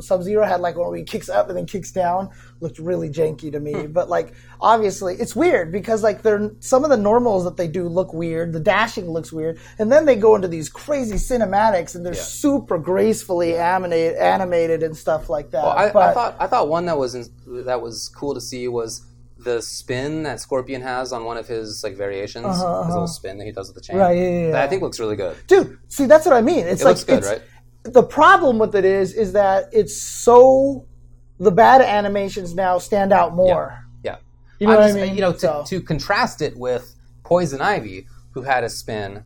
Sub 0.02 0.24
Zero 0.24 0.46
had 0.46 0.62
like 0.62 0.78
where 0.78 0.96
he 0.96 1.04
kicks 1.04 1.30
up 1.30 1.50
and 1.50 1.58
then 1.58 1.66
kicks 1.66 1.92
down, 1.92 2.30
looked 2.60 2.80
really 2.80 3.10
janky 3.10 3.52
to 3.52 3.60
me. 3.60 3.74
Hmm. 3.74 3.92
But 3.92 4.10
like 4.10 4.34
obviously, 4.60 5.16
it's 5.16 5.36
weird 5.36 5.72
because 5.72 6.04
like 6.04 6.22
they're 6.22 6.52
some 6.60 6.84
of 6.84 6.90
the 6.90 6.98
normals 6.98 7.44
that 7.44 7.58
they 7.58 7.68
do 7.68 7.88
look 7.88 8.14
weird. 8.14 8.54
The 8.54 8.60
dashing 8.60 9.10
looks 9.10 9.32
weird, 9.32 9.60
and 9.80 9.92
then 9.92 10.06
they 10.06 10.16
go 10.16 10.36
into 10.36 10.48
these 10.48 10.70
crazy 10.70 11.16
cinematics 11.16 11.96
and 11.96 12.06
they're 12.06 12.14
super 12.14 12.78
gracefully 12.78 13.56
animated, 13.58 14.18
animated 14.18 14.84
and 14.84 14.96
stuff 14.96 15.30
like 15.30 15.52
that. 15.52 15.64
Well, 15.64 15.72
I, 15.78 15.92
but, 15.92 16.10
I 16.10 16.14
thought 16.14 16.36
I 16.40 16.48
thought 16.48 16.68
one 16.70 16.86
that 16.86 16.98
was 16.98 17.16
in, 17.16 17.26
that 17.66 17.82
was 17.82 18.10
cool 18.16 18.34
to 18.34 18.42
see 18.42 18.68
was 18.68 19.06
the 19.38 19.60
spin 19.62 20.22
that 20.24 20.40
Scorpion 20.40 20.84
has 20.84 21.12
on 21.12 21.26
one 21.26 21.36
of 21.36 21.48
his 21.48 21.84
like 21.84 21.96
variations, 21.96 22.46
his 22.46 22.60
little 22.64 23.08
spin 23.08 23.40
that 23.40 23.46
he 23.46 23.52
does 23.52 23.68
with 23.70 23.76
the 23.76 23.82
chain. 23.82 23.96
Uh-huh, 23.96 24.06
Right, 24.10 24.18
yeah, 24.18 24.24
yeah, 24.30 24.52
That 24.52 24.56
I 24.56 24.64
yeah. 24.64 24.70
think 24.70 24.82
looks 24.84 25.00
really 25.00 25.16
good. 25.16 25.36
dude 25.48 25.80
see 25.88 26.06
that's 26.06 26.26
what 26.28 26.36
i 26.36 26.42
mean 26.42 26.68
it's 26.68 26.82
It 26.82 26.86
like 26.86 26.92
looks 26.98 27.04
good, 27.04 27.18
it's, 27.20 27.28
right? 27.28 27.42
The 27.84 28.04
problem 28.04 28.60
with 28.60 28.76
it 28.76 28.86
is 28.86 29.14
is 29.14 29.34
that 29.34 29.66
it's 29.72 30.00
so 30.02 30.86
the 31.40 31.52
bad 31.52 31.82
animations 31.82 32.54
now 32.54 32.78
stand 32.78 33.12
out 33.12 33.34
more 33.36 33.78
Yeah. 34.04 34.18
You 34.60 34.68
know 34.68 34.74
I'm 34.74 34.80
what 34.94 35.02
I 35.02 35.06
mean? 35.08 35.16
You 35.16 35.22
know, 35.22 35.32
to, 35.34 35.40
So- 35.40 35.64
to 35.68 35.82
contrast 35.82 36.42
it 36.42 36.56
with 36.58 36.94
Poison 37.24 37.62
Ivy, 37.62 38.08
who 38.32 38.44
had 38.44 38.64
a 38.64 38.70
spin, 38.70 39.24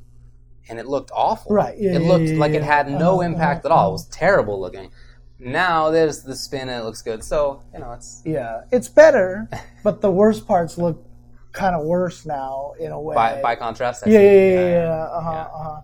and 0.70 0.80
it 0.80 0.86
looked 0.88 1.12
awful. 1.14 1.53
Right, 1.53 1.76
yeah, 1.78 1.95
it 1.95 2.01
yeah, 2.01 2.08
looked 2.08 2.30
yeah, 2.30 2.38
like 2.39 2.51
yeah. 2.53 2.60
it 2.60 2.64
had 2.64 2.89
no 2.89 3.16
Uh-huh, 3.20 3.22
impact 3.30 3.66
at 3.66 3.72
all. 3.72 3.89
It 3.89 3.91
was 3.93 4.06
terrible 4.08 4.60
looking. 4.60 4.89
Now 5.38 5.89
there's 5.91 6.24
the 6.24 6.36
spin 6.36 6.70
and 6.70 6.82
it 6.82 6.84
looks 6.86 7.01
good. 7.01 7.22
So 7.24 7.62
you 7.74 7.80
know, 7.80 7.91
it's 7.91 8.22
yeah 8.26 8.62
it's 8.72 8.88
better 8.88 9.49
but 9.84 9.99
the 10.01 10.10
worst 10.10 10.47
parts 10.47 10.78
look 10.78 11.03
kind 11.51 11.76
of 11.76 11.86
worse 11.86 12.26
now 12.26 12.74
in 12.80 12.91
a 12.91 12.99
way 12.99 13.16
by, 13.16 13.41
by 13.41 13.56
contrast. 13.56 14.08
I 14.08 14.12
yeah 14.12 14.20
see. 14.20 14.24
yeah 14.26 14.32
yeah, 14.32 14.60
yeah, 14.60 14.70
yeah. 14.70 15.03
Uh-huh, 15.18 15.32
Yeah. 15.32 15.41
uh-huh. 15.41 15.82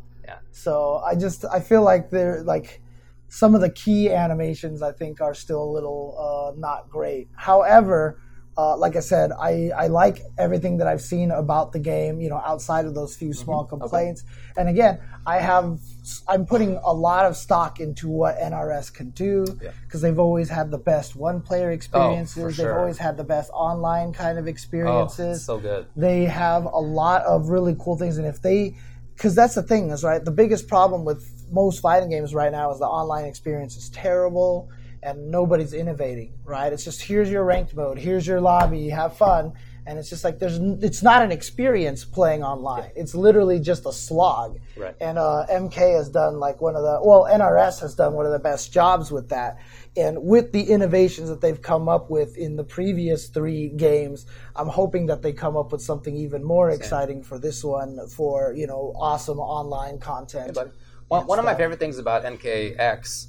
Yeah. 0.51 0.57
so 0.63 1.01
i 1.05 1.15
just 1.15 1.45
i 1.45 1.59
feel 1.59 1.83
like 1.83 2.09
they're 2.09 2.43
like 2.43 2.81
some 3.27 3.55
of 3.55 3.61
the 3.61 3.69
key 3.69 4.09
animations 4.11 4.81
i 4.81 4.91
think 4.91 5.21
are 5.21 5.33
still 5.33 5.63
a 5.63 5.71
little 5.71 6.53
uh, 6.55 6.59
not 6.59 6.89
great 6.89 7.29
however 7.35 8.19
uh, 8.57 8.75
like 8.75 8.97
I 8.97 8.99
said, 8.99 9.31
I, 9.31 9.71
I 9.75 9.87
like 9.87 10.19
everything 10.37 10.77
that 10.79 10.87
I've 10.87 11.01
seen 11.01 11.31
about 11.31 11.71
the 11.71 11.79
game. 11.79 12.19
You 12.19 12.29
know, 12.29 12.35
outside 12.45 12.83
of 12.83 12.93
those 12.93 13.15
few 13.15 13.31
small 13.33 13.63
complaints. 13.63 14.25
And 14.57 14.67
again, 14.67 14.99
I 15.25 15.39
have 15.39 15.79
I'm 16.27 16.45
putting 16.45 16.77
a 16.83 16.91
lot 16.91 17.25
of 17.25 17.37
stock 17.37 17.79
into 17.79 18.09
what 18.09 18.37
NRS 18.37 18.93
can 18.93 19.11
do 19.11 19.45
Yeah. 19.61 19.71
because 19.85 20.01
they've 20.01 20.19
always 20.19 20.49
had 20.49 20.69
the 20.69 20.77
best 20.77 21.15
one-player 21.15 21.71
experiences. 21.71 22.43
They've 22.57 22.65
sure. 22.65 22.77
always 22.77 22.97
had 22.97 23.15
the 23.15 23.23
best 23.23 23.49
online 23.53 24.11
kind 24.11 24.37
of 24.37 24.45
Oh, 24.45 24.49
experiences 24.49 25.45
so 25.45 25.57
good. 25.57 25.85
they 25.95 26.25
have 26.25 26.65
a 26.65 26.79
lot 26.79 27.23
of 27.23 27.47
really 27.47 27.75
cool 27.79 27.95
things 27.97 28.17
and 28.17 28.27
if 28.27 28.41
they 28.41 28.75
because 29.21 29.35
that's 29.35 29.53
the 29.53 29.61
thing 29.61 29.91
is 29.91 30.03
right 30.03 30.25
the 30.25 30.31
biggest 30.31 30.67
problem 30.67 31.05
with 31.05 31.45
most 31.51 31.79
fighting 31.79 32.09
games 32.09 32.33
right 32.33 32.51
now 32.51 32.71
is 32.71 32.79
the 32.79 32.87
online 32.87 33.25
experience 33.25 33.77
is 33.77 33.87
terrible 33.91 34.67
and 35.03 35.29
nobody's 35.29 35.73
innovating 35.73 36.33
right? 36.43 36.73
It's 36.73 36.83
just 36.83 37.03
here's 37.03 37.29
your 37.29 37.43
ranked 37.43 37.75
mode 37.75 37.99
here's 37.99 38.25
your 38.25 38.41
lobby 38.41 38.89
have 38.89 39.15
fun. 39.15 39.53
And 39.85 39.97
it's 39.97 40.09
just 40.09 40.23
like 40.23 40.37
there's 40.37 40.57
it's 40.57 41.01
not 41.01 41.23
an 41.23 41.31
experience 41.31 42.05
playing 42.05 42.43
online. 42.43 42.91
It's 42.95 43.15
literally 43.15 43.59
just 43.59 43.85
a 43.87 43.91
slog. 43.91 44.59
Right. 44.77 44.95
and 44.99 45.17
uh, 45.17 45.45
mk 45.49 45.75
has 45.75 46.09
done 46.09 46.39
like 46.39 46.61
one 46.61 46.75
of 46.75 46.81
the 46.81 46.99
well 47.03 47.27
nrs 47.29 47.79
has 47.81 47.93
done 47.95 48.13
one 48.13 48.25
of 48.25 48.31
the 48.31 48.39
best 48.39 48.71
jobs 48.73 49.11
with 49.11 49.29
that 49.29 49.59
and 49.97 50.23
with 50.23 50.51
the 50.53 50.63
innovations 50.63 51.27
that 51.29 51.41
they've 51.41 51.61
come 51.61 51.89
up 51.89 52.09
with 52.09 52.37
in 52.37 52.55
the 52.55 52.63
previous 52.63 53.27
three 53.27 53.67
games 53.69 54.25
i'm 54.55 54.67
hoping 54.67 55.05
that 55.07 55.21
they 55.21 55.33
come 55.33 55.57
up 55.57 55.71
with 55.71 55.81
something 55.81 56.15
even 56.15 56.43
more 56.43 56.69
exciting 56.69 57.21
for 57.21 57.37
this 57.37 57.61
one 57.63 57.99
for 58.07 58.53
you 58.55 58.65
know 58.67 58.93
awesome 58.97 59.37
online 59.39 59.99
content 59.99 60.53
But 60.53 60.73
one, 61.09 61.27
one 61.27 61.39
of 61.39 61.43
my 61.45 61.55
favorite 61.55 61.77
things 61.79 61.97
about 61.97 62.23
MKX, 62.23 63.27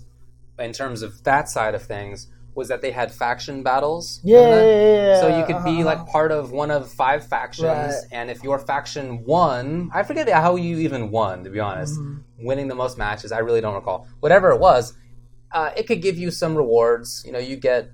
in 0.61 0.73
terms 0.73 1.03
of 1.03 1.25
that 1.25 1.49
side 1.49 1.75
of 1.75 1.83
things, 1.83 2.29
was 2.55 2.69
that 2.69 2.81
they 2.81 2.93
had 2.93 3.11
faction 3.11 3.65
battles. 3.65 4.21
yeah, 4.23 4.39
yeah, 4.39 4.63
yeah, 4.65 5.21
So 5.21 5.37
you 5.37 5.45
could 5.47 5.65
be 5.65 5.81
uh-huh. 5.81 5.85
like 5.87 6.07
part 6.07 6.31
of 6.31 6.53
one 6.53 6.71
of 6.71 6.93
five 6.93 7.27
factions, 7.27 7.67
Right. 7.67 7.95
and 8.13 8.31
if 8.31 8.45
your 8.45 8.61
faction 8.61 9.25
won, 9.25 9.91
I 9.93 10.05
forget 10.05 10.29
how 10.29 10.55
you 10.55 10.79
even 10.79 11.11
won. 11.11 11.43
To 11.45 11.51
be 11.51 11.59
honest, 11.59 11.99
Mm-hmm. 11.99 12.45
winning 12.47 12.69
the 12.69 12.77
most 12.77 12.99
matches, 12.99 13.33
I 13.33 13.39
really 13.39 13.61
don't 13.61 13.75
recall. 13.75 14.07
Whatever 14.21 14.53
it 14.53 14.61
was, 14.61 14.95
uh, 15.53 15.71
it 15.77 15.87
could 15.87 16.03
give 16.03 16.17
you 16.19 16.31
some 16.31 16.57
rewards. 16.57 17.23
You 17.27 17.33
know, 17.33 17.39
you 17.39 17.57
get 17.57 17.91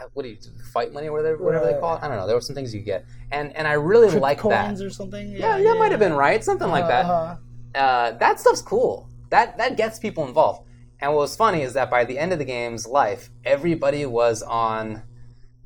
uh, 0.00 0.06
what 0.14 0.22
do 0.22 0.28
you 0.28 0.36
fight 0.72 0.92
money, 0.92 1.08
or 1.08 1.12
whatever, 1.12 1.42
whatever 1.42 1.66
they 1.66 1.78
call 1.78 1.96
it. 1.96 2.02
I 2.02 2.08
don't 2.08 2.16
know. 2.16 2.26
There 2.26 2.36
were 2.36 2.40
some 2.40 2.54
things 2.54 2.74
you 2.74 2.80
get, 2.82 3.04
and 3.32 3.54
and 3.56 3.66
I 3.66 3.72
really 3.72 4.10
like 4.18 4.38
that. 4.42 4.66
coins 4.66 4.80
or 4.82 4.90
something 4.90 5.32
Yeah, 5.32 5.58
that 5.58 5.76
might 5.78 5.90
have 5.90 6.00
been 6.00 6.14
right, 6.14 6.42
something 6.42 6.68
like 6.68 6.86
that 6.86 7.04
Uh-huh. 7.06 7.36
uh, 7.80 8.12
that 8.18 8.38
stuff's 8.40 8.62
cool. 8.62 9.08
That 9.30 9.58
that 9.58 9.76
gets 9.76 9.98
people 9.98 10.26
involved. 10.26 10.66
And 11.00 11.12
what 11.12 11.20
was 11.20 11.36
funny 11.36 11.62
is 11.62 11.74
that 11.74 11.90
by 11.90 12.04
the 12.04 12.18
end 12.18 12.32
of 12.32 12.38
the 12.40 12.44
game's 12.44 12.86
life, 12.86 13.30
everybody 13.44 14.04
was 14.06 14.42
on 14.42 15.02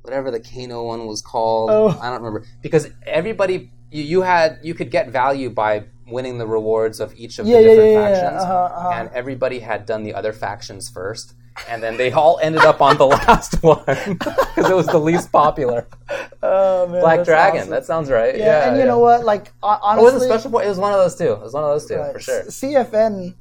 whatever 0.02 0.30
the 0.30 0.40
Kano 0.40 0.84
one 0.84 1.06
was 1.06 1.22
called. 1.22 1.70
Oh. 1.70 1.88
I 2.00 2.10
don't 2.10 2.22
remember 2.22 2.44
because 2.62 2.88
everybody 3.06 3.70
you, 3.90 4.02
you 4.02 4.22
had 4.22 4.58
you 4.62 4.74
could 4.74 4.90
get 4.90 5.10
value 5.10 5.48
by 5.50 5.84
winning 6.06 6.38
the 6.38 6.46
rewards 6.46 7.00
of 7.00 7.14
each 7.16 7.38
of 7.38 7.46
Yeah, 7.46 7.58
the 7.58 7.62
different 7.68 7.90
yeah, 7.92 8.08
factions, 8.08 8.42
uh-huh, 8.42 8.54
uh-huh. 8.64 8.90
and 8.94 9.08
everybody 9.14 9.60
had 9.60 9.86
done 9.86 10.02
the 10.02 10.14
other 10.14 10.32
factions 10.32 10.88
first. 10.88 11.34
And 11.68 11.82
then 11.82 11.98
they 11.98 12.10
all 12.12 12.38
ended 12.42 12.62
up 12.62 12.80
on 12.80 12.96
the 12.96 13.06
last 13.18 13.62
one 13.62 13.84
because 13.86 14.70
it 14.70 14.74
was 14.74 14.86
the 14.86 14.98
least 14.98 15.30
popular. 15.32 15.86
Oh, 16.44 16.88
man, 16.88 17.00
Black 17.00 17.24
Dragon. 17.24 17.60
awesome. 17.60 17.70
That 17.70 17.84
sounds 17.86 18.10
right. 18.10 18.36
yeah, 18.36 18.44
Yeah, 18.44 18.68
and 18.70 18.76
you 18.80 18.84
know 18.84 18.98
what 18.98 19.24
like 19.24 19.52
hon- 19.62 19.96
It 19.98 20.02
was 20.02 20.14
a 20.14 20.20
special. 20.20 20.50
Point. 20.50 20.66
It 20.66 20.70
was 20.70 20.78
one 20.78 20.92
of 20.92 20.98
those 20.98 21.14
two. 21.14 21.30
It 21.32 21.40
was 21.40 21.52
one 21.52 21.62
of 21.62 21.70
those 21.70 21.86
two 21.86 21.94
Right. 21.98 22.12
for 22.14 22.18
sure. 22.18 22.42
CFN 22.46 23.36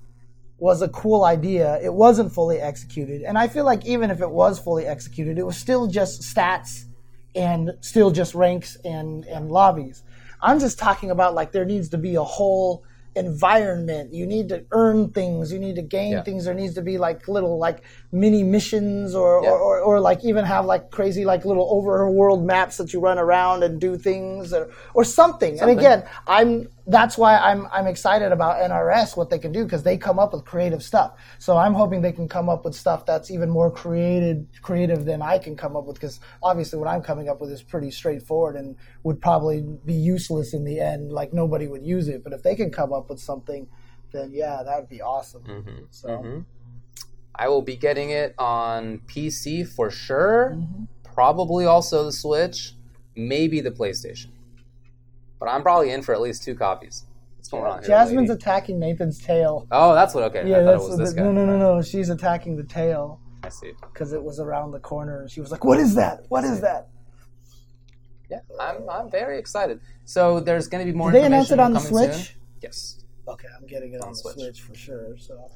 was 0.60 0.84
a 0.84 0.88
cool 0.90 1.24
idea. 1.24 1.80
It 1.82 1.92
wasn't 1.92 2.32
fully 2.32 2.60
executed. 2.60 3.24
And 3.24 3.40
I 3.40 3.48
feel 3.48 3.66
like 3.66 3.84
even 3.88 4.12
if 4.12 4.22
it 4.22 4.30
was 4.30 4.60
fully 4.60 4.86
executed, 4.86 5.40
it 5.40 5.46
was 5.48 5.58
still 5.58 5.88
just 5.88 6.22
stats 6.22 6.86
and 7.34 7.72
still 7.82 8.12
just 8.12 8.36
ranks 8.36 8.78
and, 8.86 9.26
and 9.26 9.50
lobbies. 9.50 10.04
I'm 10.42 10.60
just 10.60 10.80
talking 10.80 11.12
about 11.12 11.34
like 11.36 11.52
there 11.52 11.66
needs 11.66 11.90
to 11.90 11.98
be 11.98 12.16
a 12.16 12.24
whole 12.24 12.84
environment. 13.16 14.14
You 14.14 14.26
need 14.26 14.50
to 14.50 14.66
earn 14.72 15.10
things. 15.12 15.52
You 15.52 15.60
need 15.60 15.76
to 15.76 15.82
gain 15.82 16.14
Yeah. 16.14 16.24
things. 16.24 16.46
There 16.46 16.54
needs 16.54 16.76
to 16.76 16.82
be 16.82 16.98
like 16.98 17.28
little 17.28 17.58
like 17.58 17.84
mini 18.12 18.44
missions 18.44 19.16
or, 19.16 19.42
Yeah. 19.44 19.52
or, 19.52 19.60
or, 19.60 19.80
or 19.80 20.00
like 20.00 20.24
even 20.26 20.44
have 20.44 20.66
like 20.66 20.92
crazy 20.92 21.24
like 21.24 21.46
little 21.46 21.68
overworld 21.72 22.44
maps 22.44 22.78
that 22.78 22.92
you 22.92 23.00
run 23.00 23.18
around 23.18 23.64
and 23.64 23.80
do 23.80 23.98
things 23.98 24.54
or, 24.54 24.70
or 24.94 25.04
something. 25.04 25.58
Something. 25.58 25.70
And 25.70 25.80
again, 25.80 26.04
I'm 26.28 26.68
that's 26.88 27.18
why 27.18 27.38
I'm 27.38 27.68
I'm 27.72 27.88
excited 27.88 28.32
about 28.32 28.58
NRS 28.58 29.16
what 29.16 29.30
they 29.30 29.40
can 29.40 29.52
do 29.52 29.64
because 29.64 29.84
they 29.84 29.98
come 29.98 30.20
up 30.20 30.34
with 30.34 30.44
creative 30.44 30.84
stuff. 30.84 31.14
So 31.40 31.56
I'm 31.56 31.74
hoping 31.74 32.02
they 32.02 32.12
can 32.12 32.28
come 32.28 32.50
up 32.50 32.66
with 32.66 32.76
stuff 32.76 33.06
that's 33.06 33.32
even 33.32 33.50
more 33.50 33.72
created 33.72 34.48
creative 34.62 35.06
than 35.06 35.22
I 35.22 35.38
can 35.38 35.56
come 35.56 35.78
up 35.78 35.86
with 35.86 35.96
because 35.96 36.20
obviously 36.44 36.80
what 36.80 36.90
I'm 36.90 37.02
coming 37.02 37.30
up 37.30 37.40
with 37.40 37.52
is 37.52 37.64
pretty 37.64 37.92
straightforward 37.92 38.56
and 38.58 38.76
would 39.04 39.22
probably 39.22 39.62
be 39.86 39.94
useless 39.94 40.54
in 40.54 40.66
the 40.66 40.80
end. 40.82 41.12
Like 41.12 41.32
nobody 41.34 41.68
would 41.68 41.86
use 41.86 42.10
it. 42.10 42.24
But 42.24 42.34
if 42.34 42.44
they 42.44 42.56
can 42.56 42.72
come 42.72 42.92
up 42.92 43.10
with 43.10 43.20
something, 43.22 43.68
then 44.12 44.32
yeah, 44.34 44.62
that 44.66 44.80
would 44.80 44.90
be 44.90 45.02
awesome. 45.02 45.44
Mm-hmm. 45.44 45.84
So 45.92 46.44
I 47.36 47.48
will 47.48 47.62
be 47.62 47.76
getting 47.76 48.10
it 48.12 48.36
on 48.38 49.00
PC 49.08 49.68
for 49.68 49.90
sure. 49.90 50.54
Mm-hmm. 50.56 50.84
Probably 51.04 51.66
also 51.66 52.06
the 52.06 52.12
Switch, 52.12 52.74
maybe 53.16 53.62
the 53.62 53.72
PlayStation. 53.72 54.28
But 55.40 55.50
I'm 55.50 55.62
probably 55.62 55.92
in 55.92 56.02
for 56.02 56.14
at 56.14 56.22
least 56.22 56.44
two 56.44 56.56
copies. 56.56 57.06
What's 57.38 57.50
going 57.50 57.66
on 57.66 57.80
here? 57.80 57.88
Jasmine's 57.88 58.30
lady? 58.30 58.40
attacking 58.40 58.80
Nathan's 58.80 59.20
tail. 59.20 59.68
oh, 59.72 59.94
that's 59.94 60.14
what. 60.14 60.24
Okay, 60.26 60.48
Yeah, 60.48 60.58
I 60.58 60.60
thought 60.60 60.72
that's 60.74 60.84
it 60.84 60.90
was 60.90 60.98
this 61.00 61.14
guy. 61.14 61.24
no, 61.24 61.32
no, 61.32 61.46
no, 61.46 61.58
no. 61.58 61.82
She's 61.82 62.10
attacking 62.10 62.56
the 62.56 62.64
tail 62.64 63.20
I 63.44 63.50
see. 63.50 63.72
because 63.82 64.14
it 64.14 64.22
was 64.24 64.40
around 64.40 64.72
the 64.72 64.80
corner. 64.80 65.22
and 65.22 65.32
She 65.32 65.42
was 65.42 65.52
like, 65.52 65.64
"What 65.66 65.80
is 65.80 65.96
that? 65.96 66.26
What 66.30 66.44
is 66.44 66.62
that?" 66.62 66.90
Yeah, 68.30 68.40
I'm, 68.60 68.88
I'm 68.90 69.10
very 69.10 69.38
excited. 69.40 69.82
So 70.06 70.40
there's 70.40 70.68
going 70.68 70.86
to 70.86 70.92
be 70.92 70.96
more. 70.96 71.12
Did 71.12 71.24
they 71.24 71.26
announce 71.26 71.52
it 71.52 71.60
on 71.60 71.74
the 71.74 71.80
Switch? 71.80 72.14
soon. 72.14 72.36
Yes. 72.62 73.04
Okay, 73.28 73.48
I'm 73.60 73.66
getting 73.68 73.94
it 73.94 74.02
on, 74.02 74.08
On 74.10 74.14
the 74.14 74.18
Switch. 74.20 74.36
Switch. 74.36 74.62
for 74.62 74.76
sure. 74.76 75.18
So 75.18 75.50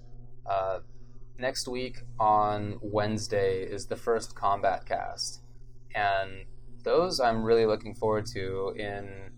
Uh, 0.45 0.80
next 1.38 1.67
week 1.67 2.01
on 2.19 2.79
Wednesday 2.81 3.63
is 3.63 3.88
the 3.88 3.95
first 3.95 4.36
Kombat 4.36 4.86
Kast, 4.86 5.41
and 5.93 6.45
those 6.83 7.19
I'm 7.19 7.43
really 7.43 7.65
looking 7.65 7.95
forward 7.95 8.25
to 8.27 8.73
in 8.77 9.31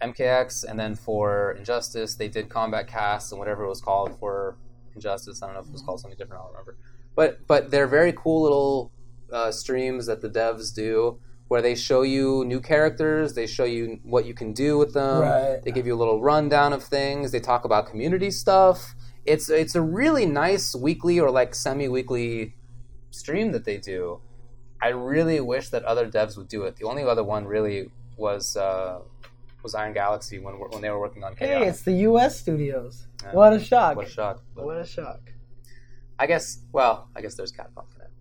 MKX, 0.00 0.64
and 0.64 0.78
then 0.78 0.94
for 0.94 1.52
Injustice 1.52 2.16
they 2.16 2.28
did 2.28 2.48
Kombat 2.48 2.86
Kast 2.86 3.32
and 3.32 3.38
whatever 3.38 3.64
it 3.64 3.68
was 3.68 3.80
called 3.80 4.18
for 4.18 4.56
Injustice. 4.94 5.42
I 5.42 5.46
don't 5.46 5.54
know 5.54 5.60
if 5.60 5.66
it 5.66 5.72
was 5.72 5.82
called 5.82 6.00
something 6.00 6.18
different. 6.18 6.40
I 6.40 6.44
don't 6.44 6.52
remember. 6.52 6.78
But 7.14 7.46
but 7.46 7.70
they're 7.70 7.86
very 7.86 8.12
cool 8.12 8.42
little 8.42 8.92
uh, 9.32 9.52
streams 9.52 10.06
that 10.06 10.20
the 10.20 10.30
devs 10.30 10.74
do. 10.74 11.20
Where 11.48 11.60
they 11.60 11.74
show 11.74 12.02
you 12.02 12.44
new 12.44 12.60
characters, 12.60 13.34
they 13.34 13.48
show 13.48 13.64
you 13.64 13.98
what 14.04 14.24
you 14.24 14.34
can 14.34 14.52
do 14.52 14.78
with 14.78 14.94
them. 14.94 15.22
Right. 15.22 15.60
They 15.64 15.72
give 15.72 15.84
you 15.84 15.96
a 15.96 15.98
little 15.98 16.22
rundown 16.22 16.72
of 16.72 16.84
things. 16.84 17.32
They 17.32 17.40
talk 17.40 17.64
about 17.64 17.88
community 17.88 18.30
stuff. 18.30 18.94
It's 19.32 19.48
it's 19.50 19.74
a 19.74 19.84
really 20.00 20.26
nice 20.26 20.74
weekly 20.74 21.16
or 21.20 21.30
like 21.30 21.54
semi-weekly 21.54 22.54
stream 23.10 23.52
that 23.52 23.64
they 23.64 23.78
do. 23.78 24.20
I 24.82 24.88
really 24.88 25.40
wish 25.40 25.68
that 25.70 25.82
other 25.84 26.06
devs 26.16 26.36
would 26.38 26.48
do 26.48 26.60
it. 26.64 26.76
The 26.76 26.86
only 26.86 27.04
other 27.04 27.24
one 27.34 27.44
really 27.46 27.90
was 28.16 28.56
uh, 28.56 29.00
was 29.62 29.74
Iron 29.74 29.92
Galaxy 29.92 30.38
when 30.38 30.54
when 30.72 30.80
they 30.82 30.90
were 30.90 31.00
working 31.06 31.22
on 31.24 31.36
hey, 31.36 31.66
it's 31.68 31.82
the 31.82 31.96
U.S. 32.08 32.40
studios. 32.40 33.06
Yeah. 33.22 33.32
What 33.32 33.52
a 33.52 33.60
shock! 33.60 33.96
what 33.96 34.06
a 34.06 34.10
shock! 34.10 34.42
But 34.54 34.64
What 34.64 34.78
a 34.78 34.86
shock! 34.86 35.20
I 36.18 36.26
guess 36.26 36.44
well, 36.72 37.08
I 37.16 37.20
guess 37.22 37.34
there's 37.34 37.52
Capcom 37.52 37.84
Connect. 37.92 38.12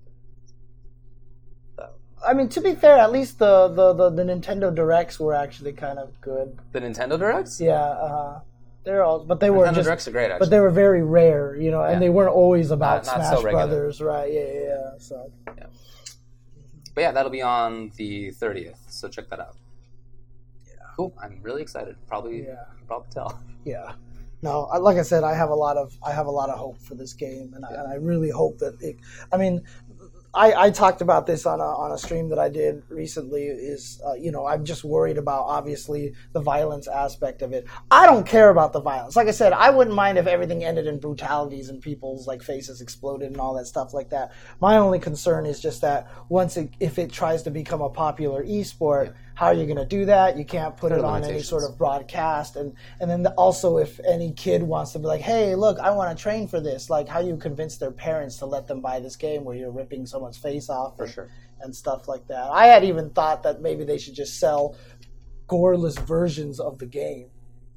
So, 1.78 1.90
I 2.26 2.34
mean, 2.34 2.50
to 2.50 2.62
be 2.62 2.76
fair, 2.76 2.98
at 2.98 3.12
least 3.12 3.40
the 3.40 3.70
the, 3.70 3.94
the, 3.94 4.10
the 4.10 4.24
Nintendo 4.24 4.74
Directs 4.74 5.20
were 5.20 5.34
actually 5.34 5.74
kind 5.74 6.00
of 6.00 6.20
good. 6.22 6.60
the 6.74 6.82
Nintendo 6.82 7.18
Directs. 7.18 7.60
Yeah, 7.62 7.74
uh, 7.74 8.40
they're 8.84 9.04
all, 9.04 9.20
but 9.26 9.40
they 9.40 9.50
were 9.50 9.66
just, 9.72 10.08
are 10.08 10.12
great. 10.12 10.26
Actually, 10.32 10.40
but 10.40 10.50
they 10.50 10.60
were 10.60 10.70
very 10.72 11.04
rare, 11.04 11.56
you 11.56 11.70
know, 11.72 11.82
Yeah. 11.84 11.92
and 11.92 12.02
they 12.02 12.10
weren't 12.10 12.34
always 12.34 12.72
about 12.72 13.06
Not- 13.06 13.18
not 13.18 13.28
Smash 13.28 13.38
so. 13.42 13.50
Brothers, 13.52 14.02
right? 14.02 14.32
Yeah, 14.32 14.40
yeah, 14.42 14.62
yeah. 14.64 14.90
So 14.98 15.32
But 16.96 17.02
yeah, 17.02 17.12
that'll 17.12 17.32
be 17.32 17.42
on 17.42 17.92
the 17.98 18.32
30th, 18.32 18.78
so 18.90 19.08
check 19.08 19.30
that 19.30 19.40
out. 19.40 19.56
Yeah. 20.68 20.74
Cool. 20.96 21.14
I'm 21.22 21.40
really 21.42 21.62
excited. 21.62 21.96
Probably, 22.08 22.46
Yeah. 22.46 22.66
probably 22.88 23.08
tell. 23.12 23.40
yeah. 23.64 23.94
No, 24.42 24.66
I- 24.66 24.78
like 24.78 24.98
I 24.98 25.02
said, 25.04 25.24
I 25.24 25.34
have 25.34 25.50
a 25.50 25.56
lot 25.56 25.76
of 25.78 25.98
I 26.02 26.12
have 26.14 26.26
a 26.28 26.32
lot 26.32 26.50
of 26.50 26.58
hope 26.58 26.80
for 26.80 26.96
this 26.96 27.14
game, 27.14 27.54
and, 27.56 27.66
I, 27.66 27.70
and 27.74 27.88
I 27.92 27.96
really 27.96 28.30
hope 28.30 28.58
that 28.60 28.82
it. 28.82 28.96
I 29.34 29.38
mean, 29.38 29.62
I, 30.34 30.54
I 30.54 30.70
talked 30.70 31.02
about 31.02 31.26
this 31.26 31.46
on 31.46 31.60
a 31.60 31.64
on 31.64 31.92
a 31.92 31.98
stream 31.98 32.30
that 32.30 32.40
I 32.40 32.50
did 32.50 32.84
recently. 32.90 33.46
Is 33.46 34.00
uh, 34.06 34.14
you 34.14 34.32
know 34.32 34.46
I'm 34.46 34.64
just 34.64 34.84
worried 34.84 35.18
about 35.18 35.44
obviously 35.44 36.14
the 36.34 36.42
violence 36.42 36.88
aspect 36.88 37.42
of 37.42 37.52
it. 37.54 37.66
I 37.90 38.06
don't 38.06 38.26
care 38.26 38.50
about 38.50 38.74
the 38.74 38.82
violence. 38.82 39.16
Like 39.16 39.28
I 39.28 39.32
said, 39.32 39.54
I 39.54 39.70
wouldn't 39.72 39.96
mind 39.96 40.18
if 40.18 40.28
everything 40.28 40.64
ended 40.64 40.86
in 40.88 41.00
brutalities 41.00 41.70
and 41.70 41.82
people's 41.82 42.28
like 42.28 42.44
faces 42.44 42.82
exploded 42.82 43.32
and 43.32 43.42
all 43.42 43.56
that 43.56 43.66
stuff 43.66 43.94
like 43.94 44.10
that. 44.10 44.32
My 44.62 44.78
only 44.78 45.00
concern 45.00 45.46
is 45.46 45.60
just 45.60 45.82
that 45.82 46.08
once 46.30 46.58
it 46.58 46.70
if 46.80 47.00
it 47.00 47.12
tries 47.12 47.44
to 47.44 47.52
become 47.52 47.82
a 47.82 47.90
popular 47.90 48.44
esport, 48.44 49.14
how 49.40 49.46
are 49.46 49.54
you 49.54 49.64
going 49.64 49.78
to 49.78 49.86
do 49.86 50.04
that? 50.04 50.38
You 50.38 50.44
can't 50.44 50.76
put 50.76 50.92
it 50.92 51.00
on 51.00 51.24
any 51.24 51.42
sort 51.42 51.64
of 51.64 51.78
broadcast 51.78 52.58
and 52.58 52.76
and 53.00 53.10
then 53.10 53.26
also 53.38 53.78
if 53.78 53.98
any 54.06 54.34
kid 54.34 54.62
wants 54.62 54.92
to 54.92 55.00
be 55.00 55.06
like 55.06 55.22
hey 55.22 55.56
look 55.56 55.80
i 55.80 55.92
want 55.92 56.16
to 56.16 56.22
train 56.22 56.46
for 56.46 56.60
this 56.60 56.90
like 56.90 57.08
how 57.08 57.22
you 57.22 57.38
convince 57.38 57.78
their 57.78 57.92
parents 57.92 58.36
to 58.40 58.46
let 58.46 58.68
them 58.68 58.82
buy 58.82 59.00
this 59.00 59.16
game 59.16 59.46
where 59.46 59.56
you're 59.56 59.72
ripping 59.72 60.06
someone's 60.06 60.38
face 60.38 60.70
off 60.70 60.98
For 60.98 61.06
and, 61.06 61.14
sure. 61.14 61.30
and 61.62 61.74
stuff 61.74 62.10
like 62.10 62.28
that. 62.28 62.50
I 62.52 62.66
had 62.66 62.84
even 62.84 63.12
thought 63.12 63.44
that 63.44 63.62
maybe 63.62 63.86
they 63.86 63.98
should 63.98 64.14
just 64.14 64.38
sell 64.42 64.76
goreless 65.48 65.98
versions 65.98 66.60
of 66.60 66.78
the 66.80 66.86
game. 66.86 67.30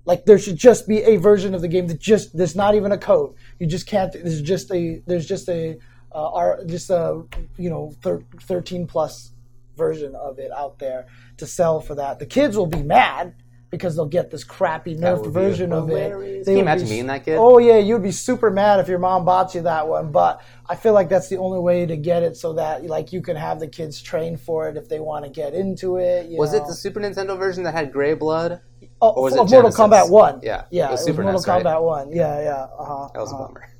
Like 0.04 0.24
there 0.24 0.40
should 0.40 0.56
just 0.56 0.88
be 0.88 0.98
a 1.02 1.16
version 1.16 1.54
of 1.54 1.60
the 1.60 1.68
game 1.68 1.86
that 1.86 2.00
just 2.00 2.36
there's 2.36 2.56
not 2.56 2.74
even 2.74 2.90
a 2.90 2.98
code. 2.98 3.34
You 3.60 3.68
just 3.68 3.86
can't. 3.86 4.12
There's 4.12 4.42
just 4.42 4.72
a 4.72 5.00
there's 5.06 5.26
just 5.26 5.48
a 5.48 5.78
uh, 6.12 6.32
our 6.32 6.64
just 6.64 6.90
a 6.90 7.22
you 7.56 7.70
know 7.70 7.92
thir- 8.02 8.24
13 8.40 8.88
plus 8.88 9.31
version 9.76 10.14
of 10.14 10.38
it 10.38 10.50
out 10.52 10.78
there 10.78 11.06
to 11.38 11.46
sell 11.46 11.80
for 11.80 11.94
that. 11.96 12.18
The 12.18 12.26
kids 12.26 12.56
will 12.56 12.66
be 12.66 12.82
mad 12.82 13.34
because 13.72 13.96
they'll 13.96 14.06
get 14.06 14.30
this 14.30 14.44
crappy 14.44 14.94
That 14.94 15.00
nerfed 15.00 15.20
would 15.22 15.34
be 15.34 15.40
version 15.40 15.72
of 15.72 15.90
it. 15.90 16.44
They 16.44 16.44
Can 16.44 16.56
you 16.56 16.60
imagine 16.60 16.86
be 16.86 16.92
being 16.92 17.06
that 17.06 17.24
kid? 17.24 17.38
Oh 17.38 17.56
yeah, 17.58 17.78
you'd 17.78 18.02
be 18.02 18.12
super 18.12 18.50
mad 18.50 18.80
if 18.80 18.86
your 18.86 18.98
mom 18.98 19.24
bought 19.24 19.54
you 19.54 19.62
that 19.62 19.88
one. 19.88 20.12
But 20.12 20.42
I 20.68 20.76
feel 20.76 20.92
like 20.92 21.08
that's 21.08 21.28
the 21.28 21.38
only 21.38 21.58
way 21.58 21.86
to 21.86 21.96
get 21.96 22.22
it 22.22 22.36
so 22.36 22.52
that 22.52 22.84
like 22.84 23.12
you 23.12 23.22
can 23.22 23.34
have 23.34 23.58
the 23.60 23.66
kids 23.66 24.00
train 24.00 24.36
for 24.36 24.68
it 24.68 24.76
if 24.76 24.90
they 24.90 25.00
want 25.00 25.24
to 25.24 25.30
get 25.30 25.54
into 25.54 25.96
it. 25.96 26.28
you 26.28 26.36
Was 26.36 26.52
it 26.52 26.66
the 26.66 26.74
Super 26.74 27.00
Nintendo 27.00 27.36
version 27.38 27.64
that 27.64 27.72
had 27.72 27.92
gray 27.92 28.12
blood? 28.12 28.60
Oh, 29.00 29.10
or 29.10 29.22
was 29.24 29.32
it 29.32 29.36
Mortal 29.36 29.62
Genesis? 29.62 29.80
Kombat 29.80 30.10
One? 30.10 30.40
Yeah, 30.42 30.64
yeah, 30.70 30.88
it 30.88 30.90
was 30.92 31.00
it 31.00 31.04
Super 31.06 31.22
Mortal 31.22 31.40
NES, 31.40 31.48
right? 31.48 31.64
Kombat 31.64 31.82
One. 31.82 32.12
Yeah, 32.12 32.42
yeah. 32.42 32.66
Uh-huh, 32.78 33.08
That 33.14 33.20
was 33.20 33.32
uh-huh. 33.32 33.44
a 33.44 33.46
bummer. 33.48 33.71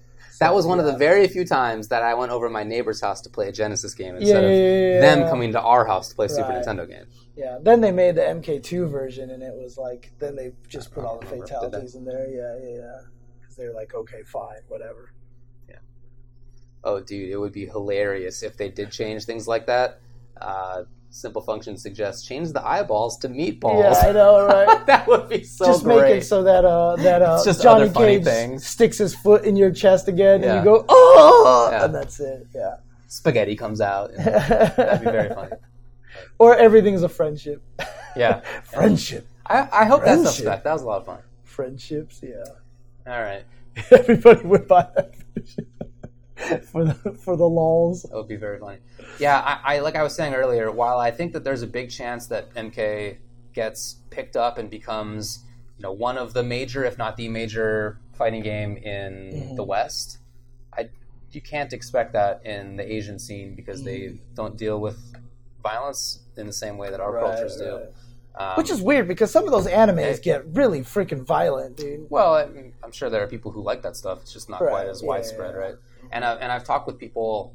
That 0.43 0.55
was 0.55 0.67
one 0.67 0.79
of 0.81 0.87
the 0.87 0.97
very 0.97 1.29
few 1.29 1.45
times 1.45 1.89
that 1.89 2.03
I 2.03 2.15
went 2.15 2.33
over 2.33 2.47
to 2.49 2.53
my 2.53 2.65
neighbor's 2.65 3.01
house 3.01 3.21
to 3.23 3.31
play 3.31 3.49
a 3.49 3.53
Genesis 3.53 3.95
game 3.95 4.17
instead 4.17 4.43
Yeah, 4.43 4.49
of 4.49 4.55
yeah, 4.57 4.95
yeah, 4.95 5.01
them 5.01 5.29
coming 5.29 5.53
to 5.53 5.61
our 5.61 5.87
house 5.87 6.09
to 6.11 6.15
play 6.15 6.29
Super 6.29 6.49
Right. 6.49 6.65
Nintendo 6.65 6.89
game. 6.89 7.07
Yeah. 7.37 7.59
Then 7.63 7.81
they 7.81 7.93
made 7.93 8.17
the 8.17 8.23
MK2 8.23 8.91
version, 8.91 9.31
and 9.31 9.43
it 9.43 9.55
was 9.55 9.79
like 9.79 10.13
then 10.19 10.37
they 10.37 10.53
just 10.69 10.93
put 10.93 11.05
all 11.05 11.19
the 11.19 11.27
remember. 11.27 11.47
Did 11.47 11.55
fatalities 11.55 11.95
in 11.95 12.05
there. 12.05 12.29
Yeah, 12.29 12.59
yeah, 12.63 12.77
yeah. 12.79 13.01
Because 13.41 13.57
they're 13.57 13.73
like, 13.73 13.95
okay, 13.95 14.23
fine, 14.25 14.59
whatever. 14.69 15.13
Yeah. 15.69 15.77
Oh, 16.85 17.01
dude, 17.01 17.31
it 17.31 17.37
would 17.37 17.53
be 17.53 17.67
hilarious 17.67 18.43
if 18.43 18.57
they 18.57 18.69
did 18.69 18.91
change 18.91 19.25
things 19.25 19.47
like 19.47 19.67
that. 19.67 20.01
Uh, 20.41 20.85
Simple 21.15 21.43
Function 21.43 21.77
suggests 21.77 22.27
change 22.27 22.53
the 22.53 22.67
eyeballs 22.67 23.19
to 23.19 23.29
meatballs. 23.29 23.83
Yeah, 23.83 24.09
I 24.09 24.13
know, 24.13 24.47
right? 24.47 24.87
that 24.87 25.07
would 25.07 25.29
be 25.29 25.45
so 25.45 25.67
cool. 25.67 25.75
just 25.75 25.85
great. 25.85 25.97
make 26.03 26.23
it 26.23 26.25
so 26.25 26.43
that 26.43 26.65
uh, 26.65 26.97
that 26.97 27.21
uh, 27.21 27.45
just 27.45 27.63
Johnny 27.63 27.91
Cage 27.91 28.25
things. 28.25 28.67
sticks 28.67 28.97
his 28.99 29.15
foot 29.15 29.45
in 29.45 29.55
your 29.55 29.71
chest 29.71 30.09
again, 30.09 30.43
Yeah. 30.43 30.57
and 30.57 30.65
you 30.65 30.73
go, 30.73 30.85
oh, 30.89 31.69
Yeah. 31.71 31.85
and 31.85 31.95
that's 31.95 32.19
it. 32.19 32.47
Yeah. 32.55 32.77
Spaghetti 33.09 33.55
comes 33.57 33.83
out. 33.83 34.11
and 34.13 34.25
that'd 34.25 35.01
be 35.01 35.11
very 35.11 35.29
funny. 35.35 35.53
or 36.39 36.57
everything's 36.57 37.03
a 37.03 37.09
friendship. 37.11 37.63
Yeah. 38.17 38.41
Friendship. 38.65 39.27
I, 39.47 39.69
I 39.71 39.85
hope 39.85 40.05
that's 40.05 40.23
Friendship. 40.23 40.47
up 40.47 40.65
That 40.65 40.73
was 40.73 40.83
a 40.83 40.87
lot 40.87 41.01
of 41.01 41.07
fun. 41.07 41.19
Friendships. 41.45 42.21
Yeah. 42.23 42.45
All 43.07 43.21
right. 43.21 43.45
Everybody 43.91 44.47
would 44.47 44.67
buy 44.67 44.87
that 44.97 45.13
for 46.73 46.85
the 46.85 46.95
for 47.25 47.37
the 47.37 47.49
lols. 47.49 48.03
That 48.03 48.17
would 48.17 48.29
be 48.29 48.37
very 48.37 48.59
funny. 48.59 48.79
Yeah, 49.19 49.39
I, 49.39 49.77
I 49.77 49.79
like 49.81 49.97
I 49.97 50.03
was 50.03 50.15
saying 50.15 50.35
earlier. 50.35 50.71
While 50.71 50.99
I 50.99 51.11
think 51.11 51.33
that 51.33 51.45
there's 51.45 51.63
a 51.63 51.67
big 51.67 51.91
chance 51.91 52.27
that 52.29 52.53
MK 52.55 53.19
gets 53.53 53.97
picked 54.11 54.37
up 54.37 54.59
and 54.59 54.71
becomes, 54.71 55.45
you 55.79 55.83
know, 55.83 55.93
one 55.93 56.17
of 56.19 56.33
the 56.33 56.43
major, 56.43 56.85
if 56.85 56.97
not 56.99 57.17
the 57.17 57.29
major, 57.29 57.99
fighting 58.15 58.43
game 58.43 58.77
in 58.79 59.13
Mm-hmm. 59.33 59.57
the 59.57 59.65
West, 59.65 60.19
I 60.77 60.89
you 61.33 61.41
can't 61.41 61.73
expect 61.73 62.13
that 62.15 62.45
in 62.45 62.77
the 62.77 62.93
Asian 62.93 63.19
scene 63.19 63.55
because 63.55 63.83
they 63.85 64.01
Mm-hmm. 64.01 64.35
don't 64.35 64.57
deal 64.57 64.81
with 64.81 64.99
violence 65.63 66.21
in 66.37 66.47
the 66.47 66.53
same 66.53 66.77
way 66.79 66.91
that 66.91 67.01
our 67.01 67.19
cultures 67.19 67.57
do. 67.57 67.81
Um, 68.35 68.57
Which 68.57 68.71
is 68.71 68.81
weird 68.81 69.07
because 69.09 69.31
some 69.31 69.45
of 69.45 69.51
those 69.51 69.67
animes 69.67 70.21
get 70.23 70.47
really 70.55 70.81
freaking 70.81 71.23
violent, 71.23 71.77
dude. 71.77 72.07
Well, 72.09 72.35
I 72.35 72.47
mean, 72.47 72.73
I'm 72.83 72.91
sure 72.91 73.11
there 73.11 73.23
are 73.23 73.27
people 73.27 73.53
who 73.53 73.63
like 73.63 73.83
that 73.83 73.95
stuff. 73.95 74.23
It's 74.23 74.33
just 74.33 74.49
not 74.49 74.63
Right, 74.63 74.71
quite 74.71 74.87
as 74.89 75.03
yeah, 75.03 75.09
widespread, 75.09 75.51
yeah. 75.55 75.61
right? 75.61 75.75
And 76.13 76.25
I've, 76.25 76.39
and 76.43 76.53
I've 76.53 76.65
talked 76.65 76.87
with 76.87 76.99
people, 76.99 77.55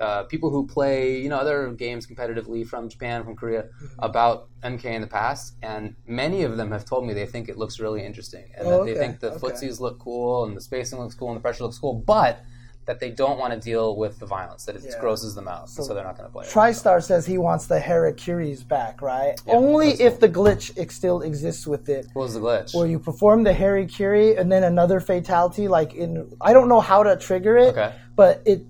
uh, 0.00 0.24
people 0.24 0.50
who 0.50 0.66
play 0.66 1.20
you 1.20 1.28
know 1.28 1.36
other 1.38 1.72
games 1.72 2.06
competitively 2.06 2.66
from 2.66 2.88
Japan, 2.88 3.24
from 3.24 3.36
Korea, 3.36 3.62
Mm-hmm. 3.64 4.04
about 4.08 4.48
MK 4.62 4.84
in 4.86 5.00
the 5.02 5.06
past, 5.06 5.54
and 5.62 5.94
many 6.06 6.42
of 6.42 6.56
them 6.56 6.70
have 6.72 6.84
told 6.84 7.06
me 7.06 7.12
they 7.14 7.26
think 7.26 7.48
it 7.48 7.56
looks 7.58 7.78
really 7.80 8.02
interesting, 8.04 8.44
and 8.56 8.66
Oh, 8.66 8.70
that 8.70 8.80
okay, 8.80 8.92
they 8.94 8.98
think 8.98 9.20
the 9.20 9.32
okay. 9.32 9.40
footsies 9.40 9.80
look 9.80 9.98
cool, 9.98 10.44
and 10.44 10.56
the 10.56 10.60
spacing 10.60 10.98
looks 10.98 11.14
cool, 11.14 11.28
and 11.28 11.36
the 11.36 11.40
pressure 11.40 11.64
looks 11.64 11.78
cool, 11.78 11.94
but 11.94 12.40
that 12.86 13.00
they 13.00 13.10
don't 13.10 13.38
want 13.38 13.52
to 13.52 13.58
deal 13.58 13.96
with 13.96 14.18
the 14.20 14.26
violence, 14.26 14.64
that 14.64 14.76
it 14.76 14.82
Yeah. 14.84 15.00
grosses 15.00 15.34
them 15.34 15.48
out, 15.48 15.68
so, 15.68 15.82
they're 15.92 16.04
not 16.04 16.16
going 16.16 16.28
to 16.28 16.32
play 16.32 16.44
it. 16.46 16.50
TriStar 16.50 17.02
says 17.02 17.26
he 17.26 17.36
wants 17.36 17.66
the 17.66 17.78
Harakiris 17.80 18.66
back, 18.66 19.02
right? 19.02 19.34
Yeah, 19.46 19.54
Only 19.54 19.90
if 20.00 20.20
the 20.20 20.28
glitch 20.28 20.72
ex- 20.78 20.94
still 20.94 21.22
exists 21.22 21.66
with 21.66 21.88
it. 21.88 22.06
What 22.14 22.22
was 22.22 22.34
the 22.34 22.40
glitch? 22.40 22.74
Where 22.74 22.86
you 22.86 22.98
perform 23.00 23.42
the 23.42 23.52
Harakiri 23.52 24.38
and 24.38 24.50
then 24.50 24.62
another 24.64 25.00
fatality, 25.00 25.66
like 25.68 25.94
in 25.94 26.30
I 26.40 26.52
don't 26.52 26.68
know 26.68 26.80
how 26.80 27.02
to 27.02 27.16
trigger 27.16 27.56
it, 27.58 27.76
Okay. 27.76 27.92
but 28.14 28.40
it 28.44 28.64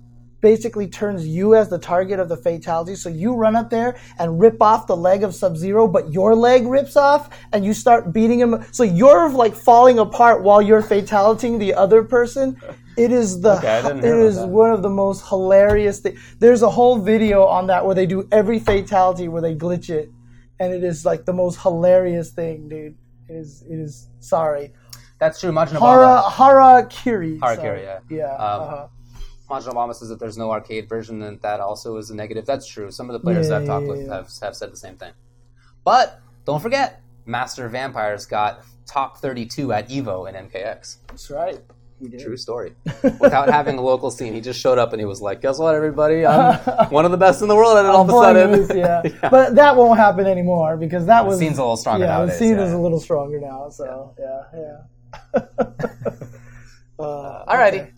basically 0.47 0.87
turns 0.87 1.27
you 1.27 1.55
as 1.55 1.67
the 1.67 1.77
target 1.77 2.21
of 2.21 2.29
the 2.29 2.37
fatality. 2.37 2.95
So 2.95 3.09
you 3.09 3.35
run 3.35 3.57
up 3.57 3.69
there 3.69 3.99
and 4.17 4.39
rip 4.39 4.61
off 4.61 4.87
the 4.87 4.95
leg 4.95 5.21
of 5.23 5.35
Sub 5.35 5.57
Zero, 5.57 5.89
but 5.89 6.13
your 6.13 6.35
leg 6.35 6.65
rips 6.65 6.95
off, 6.95 7.29
and 7.51 7.65
you 7.65 7.73
start 7.73 8.13
beating 8.13 8.39
him. 8.39 8.63
So 8.71 8.83
you're 8.83 9.29
like 9.29 9.53
falling 9.53 9.99
apart 9.99 10.43
while 10.43 10.61
you're 10.61 10.81
fatalitying 10.81 11.59
the 11.59 11.73
other 11.73 12.01
person. 12.01 12.55
It 12.95 13.11
is 13.11 13.41
the 13.41 13.57
Okay, 13.57 13.79
it 13.97 14.05
is 14.05 14.37
that. 14.37 14.47
one 14.47 14.71
of 14.71 14.81
the 14.83 14.89
most 14.89 15.27
hilarious 15.27 15.99
things. 15.99 16.17
There's 16.39 16.61
a 16.61 16.69
whole 16.69 16.97
video 16.97 17.43
on 17.43 17.67
that 17.67 17.85
where 17.85 17.93
they 17.93 18.05
do 18.05 18.25
every 18.31 18.59
fatality 18.59 19.27
where 19.27 19.41
they 19.41 19.53
glitch 19.53 19.89
it, 19.89 20.09
and 20.61 20.73
it 20.73 20.83
is 20.91 21.05
like 21.05 21.25
the 21.25 21.33
most 21.33 21.59
hilarious 21.61 22.31
thing, 22.31 22.69
dude. 22.69 22.95
It 23.27 23.35
is 23.35 23.65
it 23.69 23.79
is 23.87 24.07
sorry. 24.21 24.71
That's 25.19 25.41
true. 25.41 25.51
Majin 25.51 25.77
Hara 25.79 26.23
Harakiri. 26.23 27.39
Harakiri, 27.39 27.83
yeah. 27.83 27.99
Yeah. 28.09 28.33
Um, 28.35 28.61
uh-huh. 28.61 28.87
Majin 29.49 29.73
Obama 29.73 29.95
says 29.95 30.09
that 30.09 30.19
there's 30.19 30.37
no 30.37 30.51
arcade 30.51 30.89
version, 30.89 31.21
and 31.21 31.41
that 31.41 31.59
also 31.59 31.97
is 31.97 32.09
a 32.09 32.15
negative. 32.15 32.45
That's 32.45 32.67
true. 32.67 32.91
Some 32.91 33.09
of 33.09 33.13
the 33.13 33.19
players 33.19 33.49
Yeah, 33.49 33.57
I've 33.57 33.65
talked 33.65 33.85
yeah, 33.85 33.91
with 33.91 34.07
yeah. 34.07 34.15
have, 34.15 34.29
have 34.41 34.55
said 34.55 34.71
the 34.71 34.77
same 34.77 34.95
thing. 34.95 35.13
But 35.85 36.19
don't 36.45 36.61
forget, 36.61 37.01
Master 37.25 37.67
Vampires 37.69 38.25
got 38.25 38.63
top 38.85 39.19
32 39.19 39.71
at 39.71 39.89
Evo 39.89 40.27
in 40.27 40.49
MKX. 40.49 40.97
That's 41.07 41.29
right. 41.29 41.59
True 42.19 42.37
story. 42.37 42.75
Without 43.19 43.49
having 43.49 43.79
a 43.79 43.81
local 43.81 44.11
scene, 44.11 44.31
he 44.33 44.39
just 44.39 44.59
showed 44.59 44.77
up 44.77 44.93
and 44.93 44.99
he 44.99 45.05
was 45.05 45.19
like, 45.19 45.41
"Guess 45.41 45.57
what, 45.57 45.73
everybody? 45.73 46.27
I'm 46.27 46.59
one 46.89 47.05
of 47.05 47.11
the 47.11 47.17
best 47.17 47.41
in 47.41 47.47
the 47.47 47.55
world." 47.55 47.75
And 47.75 47.87
then 47.87 47.95
all 47.95 48.03
of 48.03 48.09
a 48.09 48.11
sudden, 48.11 48.51
loose, 48.51 48.71
yeah. 48.75 49.01
But 49.31 49.55
that 49.55 49.75
won't 49.75 49.97
happen 49.97 50.27
anymore 50.27 50.77
because 50.77 51.07
that 51.07 51.25
was 51.25 51.39
scene's 51.39 51.57
a 51.57 51.61
little 51.61 51.75
stronger 51.75 52.05
yeah, 52.05 52.11
nowadays, 52.11 52.37
The 52.37 52.45
scene 52.45 52.57
yeah. 52.57 52.65
is 52.65 52.73
a 52.73 52.77
little 52.77 52.99
stronger 52.99 53.39
now. 53.39 53.69
So 53.69 54.13
yeah, 54.19 54.43
yeah. 55.33 55.41
uh, 56.99 57.45
alrighty. 57.47 57.91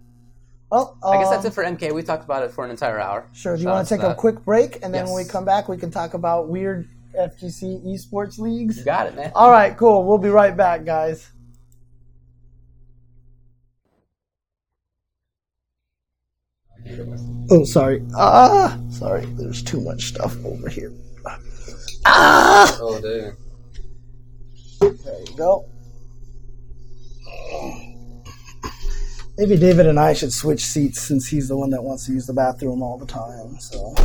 Well, 0.71 0.97
I 1.03 1.17
guess 1.17 1.29
that's 1.31 1.45
it 1.45 1.53
for 1.53 1.63
MK. 1.63 1.91
We 1.93 2.03
talked 2.03 2.23
about 2.23 2.43
it 2.43 2.51
for 2.51 2.63
an 2.63 2.69
entire 2.71 2.99
hour. 2.99 3.27
Sure. 3.33 3.55
Do 3.55 3.61
you 3.61 3.65
Shout 3.67 3.73
want 3.75 3.87
to 3.87 3.93
take 3.95 4.01
that. 4.01 4.11
a 4.11 4.15
quick 4.15 4.43
break 4.45 4.83
and 4.83 4.93
then 4.93 5.05
when 5.05 5.15
we 5.15 5.25
come 5.25 5.43
back, 5.45 5.67
we 5.67 5.77
can 5.77 5.89
talk 5.89 6.13
about 6.13 6.47
weird 6.47 6.87
FGC 7.17 7.83
esports 7.87 8.37
leagues? 8.37 8.77
You 8.77 8.85
got 8.85 9.07
it, 9.07 9.15
man. 9.15 9.31
All 9.33 9.49
right, 9.49 9.75
cool. 9.75 10.03
We'll 10.05 10.19
be 10.19 10.29
right 10.29 10.55
back, 10.55 10.85
guys. 10.85 11.31
Oh, 17.51 17.63
sorry. 17.65 18.05
Ah, 18.15 18.77
sorry. 18.89 19.25
There's 19.25 19.63
too 19.63 19.81
much 19.81 20.03
stuff 20.05 20.35
over 20.45 20.69
here. 20.69 20.93
Ah, 22.05 22.77
Oh, 22.81 22.99
dude. 23.01 23.35
there 24.81 25.19
you 25.19 25.35
go. 25.37 25.65
Maybe 29.39 29.55
David 29.55 29.85
and 29.85 29.97
I 29.97 30.11
should 30.11 30.33
switch 30.33 30.65
seats 30.65 30.99
since 30.99 31.25
he's 31.25 31.47
the 31.47 31.55
one 31.55 31.69
that 31.69 31.81
wants 31.81 32.05
to 32.07 32.11
use 32.11 32.27
the 32.27 32.33
bathroom 32.33 32.83
all 32.83 32.97
the 32.97 33.05
time. 33.05 33.57
So. 33.57 33.95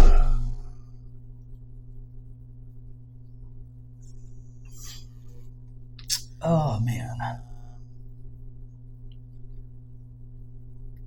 Oh 6.41 6.79
man. 6.79 7.41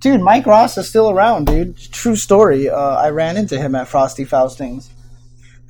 Dude, 0.00 0.20
Mike 0.20 0.44
Ross 0.44 0.76
is 0.76 0.86
still 0.86 1.08
around, 1.08 1.46
dude. 1.46 1.78
True 1.78 2.14
story. 2.14 2.68
Uh, 2.68 2.96
I 2.96 3.08
ran 3.08 3.38
into 3.38 3.58
him 3.58 3.74
at 3.74 3.88
Frosty 3.88 4.26
Faustings. 4.26 4.90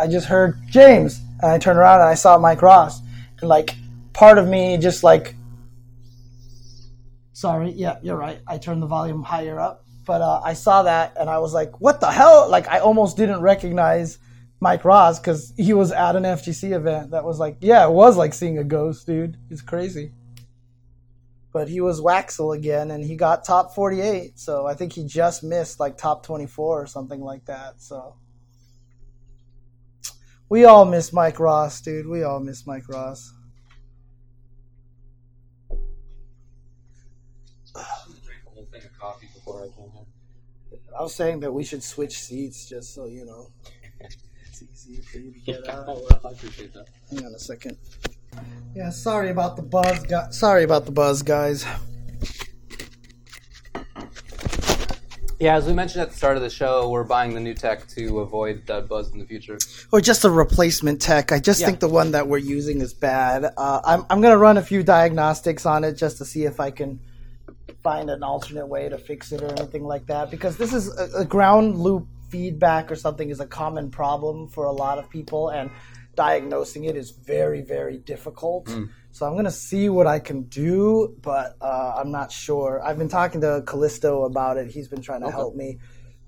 I 0.00 0.08
just 0.08 0.26
heard 0.26 0.58
James, 0.66 1.20
and 1.40 1.52
I 1.52 1.58
turned 1.58 1.78
around 1.78 2.00
and 2.00 2.08
I 2.08 2.14
saw 2.14 2.36
Mike 2.38 2.62
Ross. 2.62 3.02
And 3.38 3.48
like, 3.48 3.76
part 4.14 4.36
of 4.36 4.48
me 4.48 4.78
just 4.78 5.04
like, 5.04 5.36
sorry, 7.38 7.70
yeah, 7.70 7.98
you're 8.02 8.16
right. 8.16 8.40
I 8.48 8.58
turned 8.58 8.82
the 8.82 8.88
volume 8.88 9.22
higher 9.22 9.60
up, 9.60 9.84
but 10.04 10.20
uh, 10.20 10.40
I 10.42 10.54
saw 10.54 10.82
that 10.82 11.16
and 11.20 11.30
I 11.30 11.38
was 11.38 11.54
like, 11.54 11.80
what 11.80 12.00
the 12.00 12.10
hell? 12.10 12.50
Like, 12.50 12.66
I 12.66 12.80
almost 12.80 13.16
didn't 13.16 13.42
recognize 13.42 14.18
Mike 14.58 14.84
Ross 14.84 15.20
because 15.20 15.54
he 15.56 15.72
was 15.72 15.92
at 15.92 16.16
an 16.16 16.24
FGC 16.24 16.72
event 16.72 17.12
that 17.12 17.24
was 17.24 17.38
like, 17.38 17.58
yeah, 17.60 17.86
it 17.86 17.92
was 17.92 18.16
like 18.16 18.34
seeing 18.34 18.58
a 18.58 18.64
ghost, 18.64 19.06
dude. 19.06 19.36
It's 19.50 19.62
crazy. 19.62 20.10
But 21.52 21.68
he 21.68 21.80
was 21.80 22.00
Waxel 22.00 22.56
again, 22.56 22.90
and 22.90 23.04
he 23.04 23.14
got 23.14 23.44
top 23.44 23.72
48. 23.72 24.36
So 24.36 24.66
I 24.66 24.74
think 24.74 24.92
he 24.92 25.04
just 25.04 25.44
missed 25.44 25.78
like 25.78 25.96
top 25.96 26.24
24 26.24 26.82
or 26.82 26.86
something 26.88 27.20
like 27.20 27.44
that. 27.44 27.80
So 27.80 28.16
we 30.48 30.64
all 30.64 30.84
miss 30.84 31.12
Mike 31.12 31.38
Ross, 31.38 31.80
dude. 31.80 32.08
We 32.08 32.24
all 32.24 32.40
miss 32.40 32.66
Mike 32.66 32.88
Ross. 32.88 33.32
I 40.98 41.02
came 41.02 41.02
here. 41.02 41.02
I 41.02 41.02
was 41.02 41.14
saying 41.14 41.40
that 41.40 41.52
we 41.52 41.64
should 41.64 41.82
switch 41.82 42.18
seats 42.20 42.68
just 42.68 42.94
so 42.94 43.06
you 43.06 43.24
know. 43.24 43.50
it's 44.00 44.86
easy 44.88 45.02
for 45.02 45.18
you 45.18 45.32
to 45.32 45.38
get 45.40 45.68
out. 45.74 45.88
I 46.24 46.30
appreciate 46.30 46.72
that. 46.74 46.86
Hang 47.10 47.26
on 47.26 47.34
a 47.34 47.38
second. 47.38 47.76
Yeah, 48.74 48.90
sorry 48.90 49.30
about 49.30 49.56
the 49.56 49.62
buzz, 49.62 50.02
guys. 50.04 50.38
Sorry 50.38 50.62
about 50.64 50.84
the 50.86 50.92
buzz, 50.92 51.22
guys. 51.22 51.64
Yeah, 55.40 55.56
as 55.56 55.66
we 55.66 55.72
mentioned 55.72 56.02
at 56.02 56.10
the 56.10 56.16
start 56.16 56.36
of 56.36 56.42
the 56.42 56.50
show, 56.50 56.90
we're 56.90 57.04
buying 57.04 57.32
the 57.32 57.38
new 57.40 57.54
tech 57.54 57.86
to 57.90 58.18
avoid 58.20 58.66
that 58.66 58.88
buzz 58.88 59.12
in 59.12 59.20
the 59.20 59.24
future. 59.24 59.56
Or 59.92 60.00
just 60.00 60.24
a 60.24 60.30
replacement 60.30 61.00
tech. 61.00 61.30
I 61.30 61.38
just 61.38 61.60
Yeah. 61.60 61.66
think 61.66 61.78
the 61.78 61.88
one 61.88 62.10
that 62.10 62.26
we're 62.26 62.38
using 62.38 62.80
is 62.80 62.92
bad. 62.92 63.44
Uh, 63.56 63.80
I'm 63.84 64.04
I'm 64.10 64.20
gonna 64.20 64.36
run 64.36 64.56
a 64.58 64.62
few 64.62 64.82
diagnostics 64.82 65.64
on 65.64 65.84
it 65.84 65.92
just 65.92 66.18
to 66.18 66.24
see 66.24 66.44
if 66.44 66.58
I 66.58 66.72
can 66.72 66.98
find 67.82 68.10
an 68.10 68.22
alternate 68.22 68.66
way 68.66 68.88
to 68.88 68.98
fix 68.98 69.32
it 69.32 69.42
or 69.42 69.48
anything 69.52 69.84
like 69.84 70.06
that. 70.06 70.30
Because 70.30 70.56
this 70.56 70.72
is 70.72 70.88
a, 70.98 71.20
a 71.20 71.24
ground 71.24 71.78
loop 71.78 72.06
feedback 72.30 72.90
or 72.92 72.96
something 72.96 73.30
is 73.30 73.40
a 73.40 73.46
common 73.46 73.90
problem 73.90 74.48
for 74.48 74.64
a 74.64 74.72
lot 74.72 74.98
of 74.98 75.08
people, 75.08 75.48
and 75.48 75.70
diagnosing 76.14 76.84
it 76.84 76.96
is 76.96 77.10
very 77.10 77.62
very 77.62 77.96
difficult. 77.98 78.68
So 79.12 79.26
I'm 79.26 79.34
gonna 79.36 79.50
see 79.50 79.88
what 79.88 80.06
I 80.06 80.18
can 80.18 80.42
do, 80.42 81.16
but 81.22 81.56
uh, 81.60 81.94
I'm 81.96 82.10
not 82.10 82.30
sure. 82.30 82.82
I've 82.84 82.98
been 82.98 83.08
talking 83.08 83.40
to 83.40 83.62
Callisto 83.66 84.24
about 84.24 84.58
it. 84.58 84.70
He's 84.70 84.88
been 84.88 85.02
trying 85.02 85.22
to 85.22 85.30
help 85.30 85.54
me. 85.54 85.78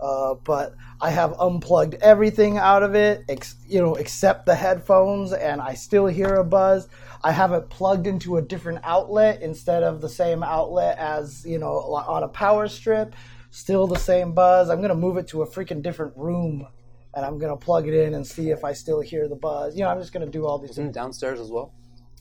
Uh, 0.01 0.35
but 0.45 0.75
I 0.99 1.11
have 1.11 1.35
unplugged 1.39 1.97
everything 2.01 2.57
out 2.57 2.83
of 2.83 2.95
it, 2.95 3.23
ex- 3.29 3.57
you 3.69 3.83
know, 3.83 3.97
except 3.97 4.47
the 4.47 4.55
headphones, 4.55 5.35
and 5.35 5.61
I 5.61 5.75
still 5.75 6.07
hear 6.07 6.37
a 6.37 6.45
buzz. 6.45 6.89
I 7.23 7.33
have 7.33 7.53
it 7.53 7.69
plugged 7.69 8.07
into 8.07 8.39
a 8.39 8.43
different 8.43 8.81
outlet 8.83 9.43
instead 9.43 9.83
of 9.83 10.01
the 10.01 10.09
same 10.09 10.43
outlet 10.43 10.99
as 10.99 11.45
you 11.45 11.59
know 11.59 11.73
on 11.73 12.23
a 12.23 12.29
power 12.29 12.69
strip. 12.69 13.15
Still 13.51 13.87
the 13.87 13.99
same 13.99 14.33
buzz. 14.33 14.71
I'm 14.71 14.81
gonna 14.81 14.95
move 14.95 15.17
it 15.17 15.29
to 15.29 15.43
a 15.43 15.47
freaking 15.47 15.83
different 15.83 16.17
room, 16.17 16.67
and 17.15 17.27
I'm 17.27 17.39
gonna 17.39 17.57
plug 17.57 17.89
it 17.89 17.95
in 17.95 18.15
and 18.15 18.27
see 18.27 18.51
if 18.51 18.65
I 18.65 18.73
still 18.73 19.01
hear 19.01 19.29
the 19.29 19.37
buzz. 19.37 19.77
You 19.77 19.83
know, 19.83 19.91
I'm 19.91 20.01
just 20.01 20.13
gonna 20.13 20.27
do 20.27 20.47
all 20.47 20.59
these. 20.59 20.71
Isn't 20.71 20.89
it 20.89 20.95
downstairs 20.95 21.41
as 21.41 21.51
well? 21.51 21.75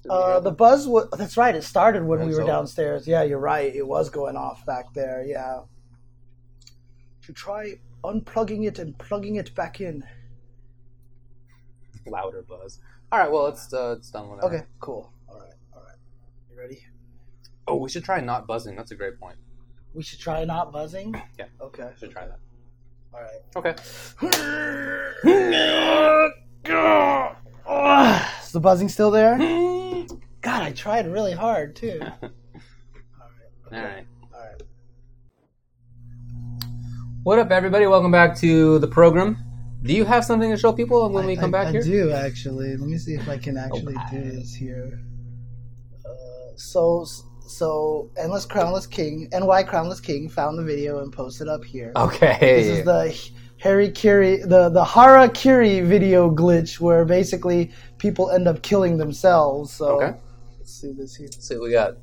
Uh, 0.10 0.40
the 0.40 0.52
buzz 0.52 0.88
was 0.88 1.08
that's 1.18 1.38
right. 1.38 1.56
It 1.56 1.64
started 1.64 2.04
when 2.04 2.26
we 2.28 2.34
were 2.34 2.46
downstairs. 2.46 3.08
Yeah, 3.08 3.24
you're 3.24 3.40
right. 3.40 3.74
It 3.74 3.86
was 3.86 4.10
going 4.10 4.38
off 4.38 4.66
back 4.66 4.94
there. 4.94 5.24
Yeah. 5.26 5.62
To 7.24 7.34
try 7.34 7.76
unplugging 8.04 8.66
it 8.66 8.80
and 8.80 8.98
plugging 8.98 9.36
it 9.36 9.54
back 9.56 9.82
in. 9.82 10.04
louder 12.06 12.42
buzz. 12.42 12.80
All 13.12 13.18
right, 13.18 13.32
well 13.32 13.48
it's 13.48 13.74
uh, 13.74 13.96
it's 13.98 14.12
done. 14.12 14.30
Whatever. 14.30 14.56
Okay, 14.56 14.66
cool. 14.80 15.12
All 15.28 15.40
right, 15.40 15.54
all 15.74 15.82
right. 15.82 15.96
You 16.52 16.60
ready? 16.60 16.86
Oh, 17.68 17.78
we 17.78 17.90
should 17.90 18.04
try 18.04 18.20
not 18.20 18.46
buzzing. 18.46 18.76
That's 18.76 18.92
a 18.92 18.96
great 18.96 19.20
point. 19.20 19.38
We 19.96 20.04
should 20.04 20.20
try 20.20 20.46
not 20.46 20.72
buzzing. 20.72 21.16
Yeah. 21.40 21.46
Okay. 21.60 21.90
We 21.94 22.00
should 22.00 22.12
try 22.12 22.28
that. 22.28 22.40
All 23.12 23.22
right. 23.22 23.42
Okay. 23.56 23.76
Is 28.44 28.52
the 28.52 28.60
buzzing 28.60 28.90
still 28.90 29.10
there? 29.10 29.38
God, 30.42 30.64
I 30.64 30.72
tried 30.74 31.08
really 31.08 31.34
hard 31.34 31.76
too. 31.76 32.00
All 32.04 32.10
right. 32.22 32.32
All 33.72 33.84
right. 33.84 34.06
All 34.34 34.40
right. 34.40 34.64
What 37.24 37.40
up, 37.40 37.50
everybody? 37.50 37.88
Welcome 37.88 38.12
back 38.12 38.36
to 38.38 38.78
the 38.80 38.88
program. 38.88 39.49
Do 39.82 39.94
you 39.94 40.04
have 40.04 40.26
something 40.26 40.52
to 40.52 40.58
show 40.58 40.74
people 40.74 41.10
when 41.10 41.26
we 41.26 41.38
come 41.38 41.56
I, 41.56 41.64
back 41.64 41.68
I 41.68 41.72
here? 41.72 41.82
I 41.82 41.84
do 41.86 42.12
actually. 42.12 42.76
Let 42.76 42.90
me 42.90 42.98
see 42.98 43.14
if 43.14 43.30
I 43.30 43.38
can 43.38 43.58
actually 43.58 43.96
do 44.12 44.22
this 44.32 44.54
here. 44.54 45.00
Uh, 46.06 46.10
so, 46.58 47.06
so 47.48 48.12
endless 48.18 48.46
crownless 48.46 48.90
king, 48.90 49.30
ny 49.32 49.64
crownless 49.64 50.04
king 50.04 50.28
found 50.28 50.60
the 50.60 50.64
video 50.64 51.00
and 51.02 51.14
posted 51.14 51.48
up 51.48 51.64
here. 51.64 51.94
Okay. 51.96 52.38
This 52.42 52.68
is 52.80 52.86
the 52.86 53.32
Harakiri, 53.64 54.42
the 54.48 54.68
the 54.70 54.84
Harakiri 54.84 55.86
video 55.86 56.30
glitch 56.30 56.82
where 56.82 57.06
basically 57.06 57.72
people 58.00 58.32
end 58.32 58.50
up 58.50 58.62
killing 58.62 58.98
themselves. 58.98 59.72
So 59.72 60.02
Okay. 60.02 60.18
let's 60.58 60.74
see 60.74 60.92
this 60.92 61.16
here. 61.16 61.28
Let's 61.32 61.48
see 61.48 61.56
what 61.56 61.64
we 61.64 61.72
got. 61.72 61.94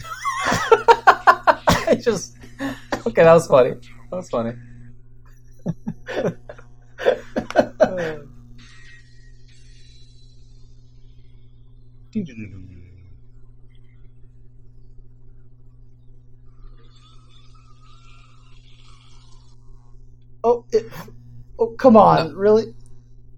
I 1.88 1.96
just 2.00 2.36
okay. 3.06 3.22
That 3.22 3.34
was 3.34 3.46
funny. 3.46 3.74
That 4.10 4.16
was 4.16 4.30
funny. 4.30 4.52
Oh, 20.44 20.64
it, 20.72 20.86
oh, 21.58 21.68
come 21.78 21.96
on, 21.96 22.34
really? 22.34 22.74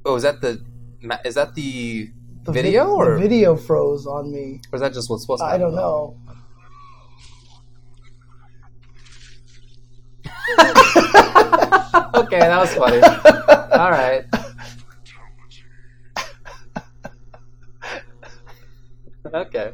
Oh, 0.05 0.16
is 0.16 0.23
that 0.23 0.41
the 0.41 0.62
ma- 1.03 1.18
is 1.25 1.35
that 1.35 1.55
the 1.55 2.11
The 2.45 2.53
Video, 2.53 2.85
vi- 2.85 2.91
or- 2.93 3.14
the 3.14 3.21
video 3.21 3.57
froze 3.57 4.07
on 4.07 4.33
me? 4.33 4.61
or 4.73 4.77
is 4.77 4.81
that 4.81 4.93
just 4.93 5.11
what's 5.11 5.23
supposed 5.23 5.41
to 5.41 5.47
I 5.47 5.53
happen? 5.53 5.62
don't 5.62 5.75
know. 5.77 6.16
Okay, 12.14 12.40
that 12.40 12.59
was 12.61 12.74
funny. 12.74 13.01
All 13.72 13.90
right. 13.90 14.24
Okay. 19.32 19.72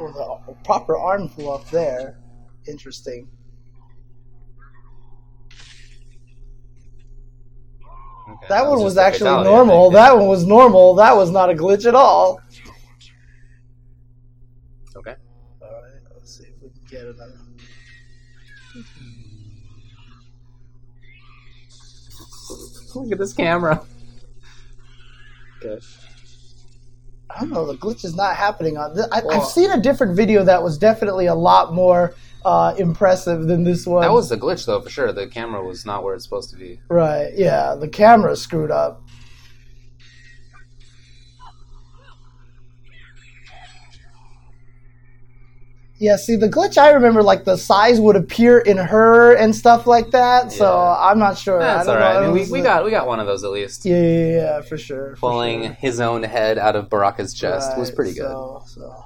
Well, 0.00 0.42
the 0.46 0.54
proper 0.64 0.96
arm 0.96 1.28
flew 1.28 1.48
off 1.48 1.70
there. 1.70 2.18
Interesting. 2.66 3.28
okay. 8.28 8.46
That 8.48 8.66
one 8.66 8.78
just 8.78 8.84
was 8.84 8.98
actually 8.98 9.44
normal. 9.44 9.90
That 9.90 10.16
one 10.16 10.26
was 10.26 10.44
normal. 10.44 10.94
That 10.96 11.16
was 11.16 11.30
not 11.30 11.50
a 11.50 11.54
glitch 11.54 11.86
at 11.86 11.94
all. 11.94 12.40
Okay. 14.96 15.14
Alright, 15.62 16.02
let's 16.14 16.42
see 16.92 16.98
if 16.98 17.04
we 17.06 17.12
can 17.14 17.14
get 17.14 17.14
another. 17.14 17.38
Look 22.94 23.12
at 23.12 23.18
this 23.18 23.32
camera. 23.32 23.82
Okay. 25.64 25.82
I 27.30 27.40
don't 27.40 27.50
know. 27.50 27.66
The 27.66 27.78
glitch 27.78 28.04
is 28.04 28.14
not 28.14 28.36
happening 28.36 28.76
on. 28.76 28.94
Th- 28.94 29.06
I, 29.10 29.22
Well- 29.24 29.40
I've 29.40 29.46
seen 29.46 29.70
a 29.70 29.80
different 29.80 30.14
video 30.16 30.44
that 30.44 30.62
was 30.62 30.76
definitely 30.76 31.26
a 31.26 31.34
lot 31.34 31.72
more 31.72 32.14
uh, 32.44 32.74
impressive 32.76 33.46
than 33.46 33.64
this 33.64 33.86
one. 33.86 34.02
That 34.02 34.12
was 34.12 34.28
the 34.28 34.36
glitch, 34.36 34.66
though, 34.66 34.80
for 34.82 34.90
sure. 34.90 35.12
The 35.12 35.26
camera 35.28 35.64
was 35.64 35.86
not 35.86 36.04
where 36.04 36.14
it's 36.14 36.24
supposed 36.24 36.50
to 36.50 36.56
be. 36.56 36.80
right. 36.88 37.32
Yeah, 37.34 37.74
the 37.74 37.88
camera 37.88 38.36
screwed 38.36 38.70
up. 38.70 39.02
Yeah, 46.02 46.16
see, 46.16 46.34
the 46.34 46.48
glitch 46.48 46.78
I 46.78 46.90
remember, 46.90 47.22
like 47.22 47.44
the 47.44 47.56
size 47.56 48.00
would 48.00 48.16
appear 48.16 48.58
in 48.58 48.76
her 48.76 49.34
and 49.36 49.54
stuff 49.54 49.86
like 49.86 50.10
that. 50.10 50.50
So 50.50 50.64
Yeah. 50.64 50.96
I'm 50.98 51.20
not 51.20 51.38
sure. 51.38 51.60
That's 51.60 51.86
I 51.88 51.92
don't 51.92 52.02
right. 52.02 52.14
know. 52.14 52.18
I 52.22 52.32
mean, 52.32 52.50
we, 52.50 52.50
we 52.58 52.60
got 52.60 52.84
we 52.84 52.90
got 52.90 53.06
one 53.06 53.20
of 53.20 53.28
those 53.28 53.44
at 53.44 53.52
least. 53.52 53.84
Yeah, 53.84 54.02
yeah, 54.02 54.26
yeah, 54.26 54.60
for 54.62 54.76
sure. 54.76 55.14
for 55.14 55.20
Pulling 55.20 55.62
sure. 55.62 55.72
his 55.74 56.00
own 56.00 56.24
head 56.24 56.58
out 56.58 56.74
of 56.74 56.88
Baraka's 56.88 57.32
chest 57.32 57.78
was 57.78 57.92
pretty 57.92 58.14
good. 58.14 58.22
So, 58.22 58.64
so. 58.66 59.04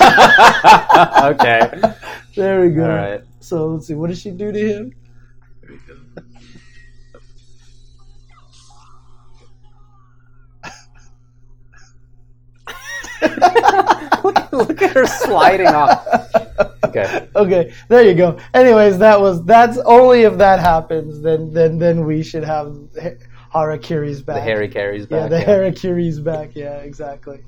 okay. 1.24 1.80
There 2.34 2.60
we 2.62 2.70
go. 2.70 2.82
All 2.82 2.88
right. 2.88 3.22
So 3.40 3.68
let's 3.68 3.86
see. 3.86 3.94
What 3.94 4.08
did 4.08 4.18
she 4.18 4.30
do 4.32 4.50
to 4.52 4.58
him? 4.58 4.92
look, 14.24 14.52
look 14.52 14.82
at 14.82 14.90
her 14.94 15.06
sliding 15.06 15.66
off. 15.68 16.06
Okay. 16.84 17.28
Okay, 17.36 17.72
there 17.88 18.02
you 18.02 18.14
go. 18.14 18.38
Anyways, 18.54 18.98
that 18.98 19.20
was 19.20 19.44
that's 19.44 19.78
only 19.78 20.22
if 20.22 20.38
that 20.38 20.60
happens, 20.60 21.20
then 21.20 21.52
then 21.52 21.78
then 21.78 22.04
we 22.06 22.22
should 22.22 22.44
have 22.44 22.74
Ha- 23.00 23.10
Harakiri's 23.54 24.22
back. 24.22 24.36
The 24.36 24.40
Harry 24.42 24.68
carries 24.68 25.06
Yeah, 25.10 25.28
back. 25.28 25.30
the 25.30 25.38
Harakiri's 25.50 26.20
back. 26.20 26.50
Yeah, 26.54 26.76
exactly. 26.78 27.40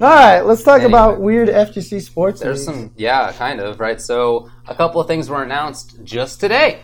All 0.00 0.08
right, 0.08 0.40
let's 0.40 0.62
talk 0.62 0.76
Anyway. 0.80 0.88
about 0.88 1.20
weird 1.20 1.48
FGC 1.48 2.00
sports. 2.02 2.40
There's 2.40 2.66
news. 2.66 2.76
some, 2.76 2.92
yeah, 2.96 3.32
kind 3.32 3.60
of, 3.60 3.78
right? 3.80 4.00
So, 4.00 4.50
a 4.66 4.74
couple 4.74 5.00
of 5.00 5.06
things 5.06 5.28
were 5.28 5.42
announced 5.42 6.02
just 6.04 6.40
today, 6.40 6.80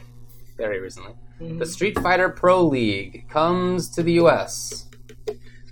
very 0.56 0.78
recently. 0.80 1.12
Mm-hmm. 1.40 1.58
The 1.58 1.66
Street 1.66 1.98
Fighter 1.98 2.28
Pro 2.28 2.62
League 2.64 3.28
comes 3.28 3.88
to 3.90 4.02
the 4.04 4.12
U.S. 4.14 4.86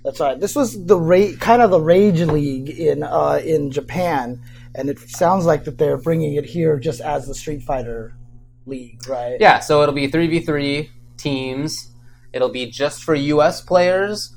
That's 0.03 0.19
right. 0.19 0.39
This 0.39 0.55
was 0.55 0.85
the 0.85 0.97
ra- 0.97 1.35
kind 1.39 1.61
of 1.61 1.71
the 1.71 1.81
Rage 1.81 2.21
League 2.21 2.69
in 2.69 3.03
uh, 3.03 3.41
in 3.43 3.71
Japan, 3.71 4.41
and 4.75 4.89
it 4.89 4.99
sounds 4.99 5.45
like 5.45 5.65
that 5.65 5.77
they're 5.77 5.97
bringing 5.97 6.35
it 6.35 6.45
here 6.45 6.79
just 6.79 7.01
as 7.01 7.27
the 7.27 7.35
Street 7.35 7.63
Fighter 7.63 8.15
League, 8.65 9.07
right? 9.07 9.37
Yeah, 9.39 9.59
so 9.59 9.81
it'll 9.81 9.95
be 9.95 10.07
3v3 10.09 10.89
teams. 11.17 11.91
It'll 12.31 12.49
be 12.49 12.67
just 12.69 13.03
for 13.03 13.13
US 13.15 13.61
players. 13.61 14.33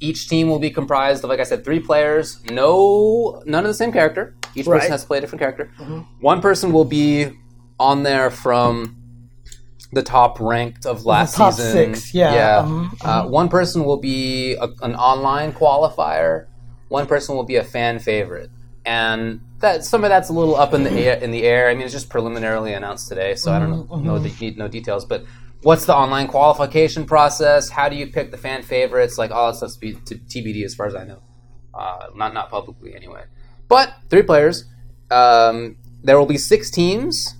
Each 0.00 0.28
team 0.28 0.48
will 0.48 0.58
be 0.58 0.70
comprised 0.70 1.22
of, 1.22 1.30
like 1.30 1.40
I 1.40 1.44
said, 1.44 1.64
three 1.64 1.80
players. 1.80 2.42
No, 2.50 3.42
none 3.46 3.64
of 3.64 3.68
the 3.68 3.74
same 3.74 3.92
character. 3.92 4.34
Each 4.54 4.66
person 4.66 4.90
has 4.90 5.02
to 5.02 5.06
play 5.06 5.18
a 5.18 5.20
different 5.20 5.40
character. 5.40 5.66
One 6.20 6.40
person 6.40 6.72
will 6.72 6.84
be 6.84 7.38
on 7.78 8.02
there 8.02 8.30
from 8.30 8.96
the 9.94 10.02
top 10.02 10.38
ranked 10.40 10.86
of 10.86 11.04
last 11.06 11.36
top 11.36 11.54
season. 11.54 11.94
six, 11.94 12.14
yeah, 12.14 12.62
mhm, 12.66 12.90
Uh, 13.04 13.26
one 13.28 13.48
person 13.48 13.84
will 13.84 13.96
be 13.98 14.54
a, 14.54 14.68
an 14.82 14.94
online 14.94 15.52
qualifier. 15.52 16.46
One 16.88 17.06
person 17.06 17.34
will 17.34 17.44
be 17.44 17.56
a 17.56 17.64
fan 17.64 17.98
favorite, 17.98 18.50
and 18.84 19.40
that 19.60 19.84
some 19.84 20.04
of 20.04 20.10
that's 20.10 20.28
a 20.28 20.32
little 20.32 20.56
up 20.56 20.74
in 20.74 20.84
the 20.84 20.90
air. 20.92 21.16
In 21.22 21.30
the 21.30 21.44
air, 21.44 21.68
I 21.68 21.74
mean, 21.74 21.84
it's 21.84 21.92
just 21.92 22.10
preliminarily 22.10 22.72
announced 22.74 23.08
today, 23.08 23.34
so 23.34 23.52
I 23.52 23.58
don't 23.58 23.70
know 23.90 23.96
know 23.96 24.18
the, 24.18 24.50
no 24.56 24.68
details. 24.68 25.04
But 25.04 25.24
what's 25.62 25.86
the 25.86 25.94
online 25.94 26.28
qualification 26.28 27.06
process? 27.06 27.70
How 27.70 27.88
do 27.88 27.96
you 27.96 28.06
pick 28.08 28.30
the 28.30 28.36
fan 28.36 28.62
favorites? 28.62 29.16
Like 29.16 29.30
all 29.30 29.50
that 29.50 29.56
stuff's 29.56 29.76
be 29.76 29.94
to 29.94 30.16
TBD, 30.16 30.64
as 30.64 30.74
far 30.74 30.86
as 30.86 30.94
I 30.94 31.04
know. 31.04 31.20
Uh, 31.72 32.08
not 32.14 32.34
not 32.34 32.50
publicly 32.50 32.94
anyway. 32.94 33.24
But 33.68 33.94
three 34.10 34.22
players. 34.22 34.66
Um, 35.10 35.76
there 36.02 36.18
will 36.18 36.26
be 36.26 36.38
six 36.38 36.70
teams. 36.70 37.34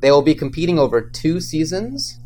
They 0.00 0.10
will 0.10 0.22
be 0.22 0.34
competing 0.34 0.78
over 0.78 1.00
two 1.00 1.40
seasons. 1.40 2.18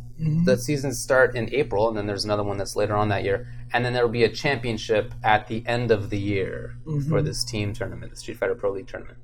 The 0.45 0.57
seasons 0.57 1.01
start 1.03 1.35
in 1.35 1.53
April, 1.53 1.89
and 1.89 1.97
then 1.97 2.07
there's 2.07 2.25
another 2.25 2.45
one 2.45 2.57
that's 2.57 2.77
later 2.77 2.95
on 2.95 3.09
that 3.09 3.25
year. 3.25 3.49
And 3.73 3.85
then 3.85 3.93
there 3.93 4.05
will 4.05 4.13
be 4.13 4.23
a 4.23 4.29
championship 4.29 5.13
at 5.25 5.49
the 5.49 5.67
end 5.67 5.91
of 5.91 6.11
the 6.11 6.19
year 6.19 6.77
for 7.09 7.23
this 7.23 7.43
team 7.43 7.73
tournament, 7.73 8.13
the 8.13 8.17
Street 8.17 8.39
Fighter 8.39 8.55
Pro 8.55 8.71
League 8.71 8.87
tournament. 8.87 9.19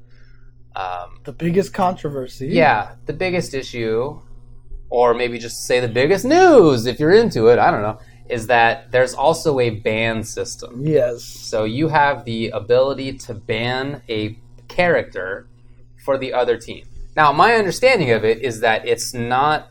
Um, 0.74 1.20
The 1.22 1.32
biggest 1.32 1.72
controversy. 1.72 2.48
yeah, 2.48 2.96
the 3.06 3.12
biggest 3.12 3.54
issue, 3.54 4.20
or 4.90 5.14
maybe 5.14 5.38
just 5.38 5.66
say 5.66 5.78
the 5.78 5.86
biggest 5.88 6.24
news 6.24 6.86
if 6.86 6.98
you're 6.98 7.12
into 7.14 7.46
it, 7.46 7.60
I 7.60 7.70
don't 7.70 7.82
know, 7.82 8.00
is 8.28 8.48
that 8.48 8.90
there's 8.90 9.14
also 9.14 9.60
a 9.60 9.70
ban 9.70 10.24
system. 10.24 10.84
Yes. 10.84 11.22
So 11.22 11.62
you 11.64 11.88
have 11.88 12.24
the 12.24 12.48
ability 12.50 13.18
to 13.18 13.34
ban 13.34 14.02
a 14.08 14.36
character 14.66 15.46
for 16.04 16.18
the 16.18 16.32
other 16.32 16.56
team. 16.56 16.84
Now, 17.18 17.32
my 17.32 17.54
understanding 17.54 18.12
of 18.12 18.24
it 18.24 18.42
is 18.42 18.60
that 18.60 18.86
it's 18.86 19.12
not 19.12 19.70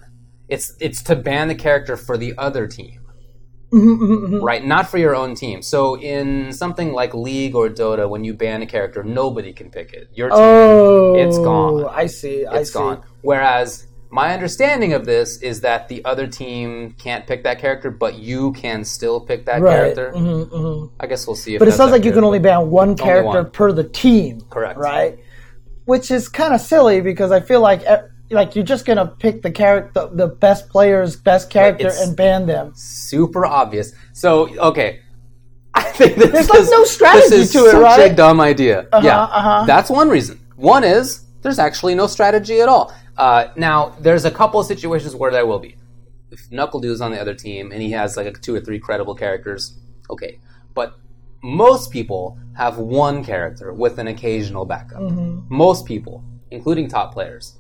it's 0.50 0.74
it's 0.82 1.02
to 1.04 1.16
ban 1.16 1.48
the 1.48 1.56
character 1.56 1.96
for 1.96 2.18
the 2.18 2.34
other 2.38 2.68
team. 2.68 3.00
Right, 3.72 4.66
not 4.66 4.90
for 4.90 4.98
your 4.98 5.16
own 5.16 5.34
team. 5.34 5.62
So 5.62 5.98
in 5.98 6.52
something 6.52 6.92
like 6.92 7.14
League 7.14 7.56
or 7.56 7.70
Dota, 7.70 8.10
when 8.10 8.26
you 8.26 8.34
ban 8.34 8.62
a 8.64 8.66
character, 8.66 9.02
nobody 9.02 9.54
can 9.54 9.70
pick 9.72 9.94
it. 9.94 10.10
Your 10.14 10.30
team, 10.30 10.40
Oh, 10.42 11.14
It's 11.16 11.38
gone. 11.40 11.86
I 11.90 12.08
see. 12.08 12.46
I 12.46 12.58
it's 12.60 12.72
see. 12.72 12.80
gone. 12.80 13.02
Whereas 13.22 13.88
my 14.10 14.34
understanding 14.34 14.92
of 14.92 15.06
this 15.06 15.38
is 15.42 15.62
that 15.62 15.88
the 15.88 16.04
other 16.04 16.28
team 16.28 16.96
can't 17.00 17.26
pick 17.28 17.44
that 17.44 17.60
character, 17.60 17.92
but 17.92 18.16
you 18.20 18.52
can 18.54 18.84
still 18.84 19.22
pick 19.22 19.46
that 19.46 19.62
Right. 19.62 19.96
character. 19.96 20.12
hmm 20.12 20.42
hmm 20.44 20.86
I 21.00 21.08
guess 21.08 21.26
we'll 21.26 21.38
see. 21.38 21.56
If 21.56 21.60
But 21.60 21.70
it 21.70 21.74
sounds 21.74 21.94
like 21.94 22.04
you 22.04 22.12
can 22.12 22.26
only 22.26 22.40
ban 22.40 22.70
one 22.70 22.98
character 22.98 23.44
one. 23.44 23.52
per 23.52 23.72
the 23.72 23.86
team. 23.86 24.42
Correct. 24.50 24.78
Right. 24.78 25.20
Which 25.88 26.12
is 26.12 26.28
kind 26.28 26.54
of 26.54 26.60
silly 26.60 27.00
because 27.02 27.32
I 27.32 27.40
feel 27.40 27.62
like 27.62 27.82
eh, 27.86 28.02
like 28.30 28.56
you're 28.56 28.66
just 28.66 28.86
gonna 28.86 29.08
pick 29.08 29.42
the 29.42 29.52
character, 29.52 30.10
the, 30.12 30.28
best 30.28 30.68
player's 30.70 31.16
best 31.16 31.50
character, 31.50 31.88
it's- 31.88 32.06
and 32.06 32.16
ban 32.16 32.46
them. 32.46 32.74
super 32.76 33.46
obvious. 33.46 33.94
So 34.14 34.50
okay, 34.60 35.00
I 35.74 35.84
think 35.84 36.18
this 36.18 36.32
There's, 36.32 36.50
like, 36.50 36.60
is, 36.60 36.70
no 36.72 36.84
strategy 36.84 37.30
this 37.30 37.48
is 37.48 37.52
to 37.54 37.60
it, 37.68 37.72
such 37.72 37.82
right? 37.82 38.12
a 38.12 38.16
dumb 38.16 38.42
idea. 38.42 38.88
yeah, 39.02 39.24
uh-huh. 39.24 39.64
that's 39.66 39.90
one 39.90 40.10
reason. 40.10 40.40
One 40.58 40.84
is 40.84 41.24
there's 41.42 41.60
actually 41.60 41.96
no 41.96 42.08
strategy 42.08 42.60
at 42.60 42.68
all. 42.68 42.94
Uh, 43.16 43.48
now 43.56 43.96
there's 44.02 44.26
a 44.26 44.32
couple 44.32 44.60
of 44.60 44.66
situations 44.68 45.16
where 45.16 45.32
there 45.32 45.46
will 45.46 45.60
be. 45.60 45.76
If 46.32 46.52
Knuckle 46.52 46.84
is 46.84 47.00
on 47.00 47.12
the 47.12 47.22
other 47.22 47.34
team 47.34 47.72
and 47.72 47.82
he 47.82 47.92
has 47.92 48.18
like 48.18 48.42
two 48.42 48.54
or 48.54 48.60
three 48.60 48.80
credible 48.80 49.16
characters, 49.16 49.78
okay. 50.10 50.40
But 50.74 51.00
most 51.48 51.92
people 51.92 52.38
have 52.58 52.78
one 52.78 53.24
character 53.24 53.72
with 53.72 54.00
an 54.00 54.08
occasional 54.08 54.66
backup. 54.66 55.00
Mm-hmm. 55.02 55.42
Most 55.48 55.86
people, 55.86 56.24
including 56.52 56.90
top 56.90 57.14
players. 57.14 57.56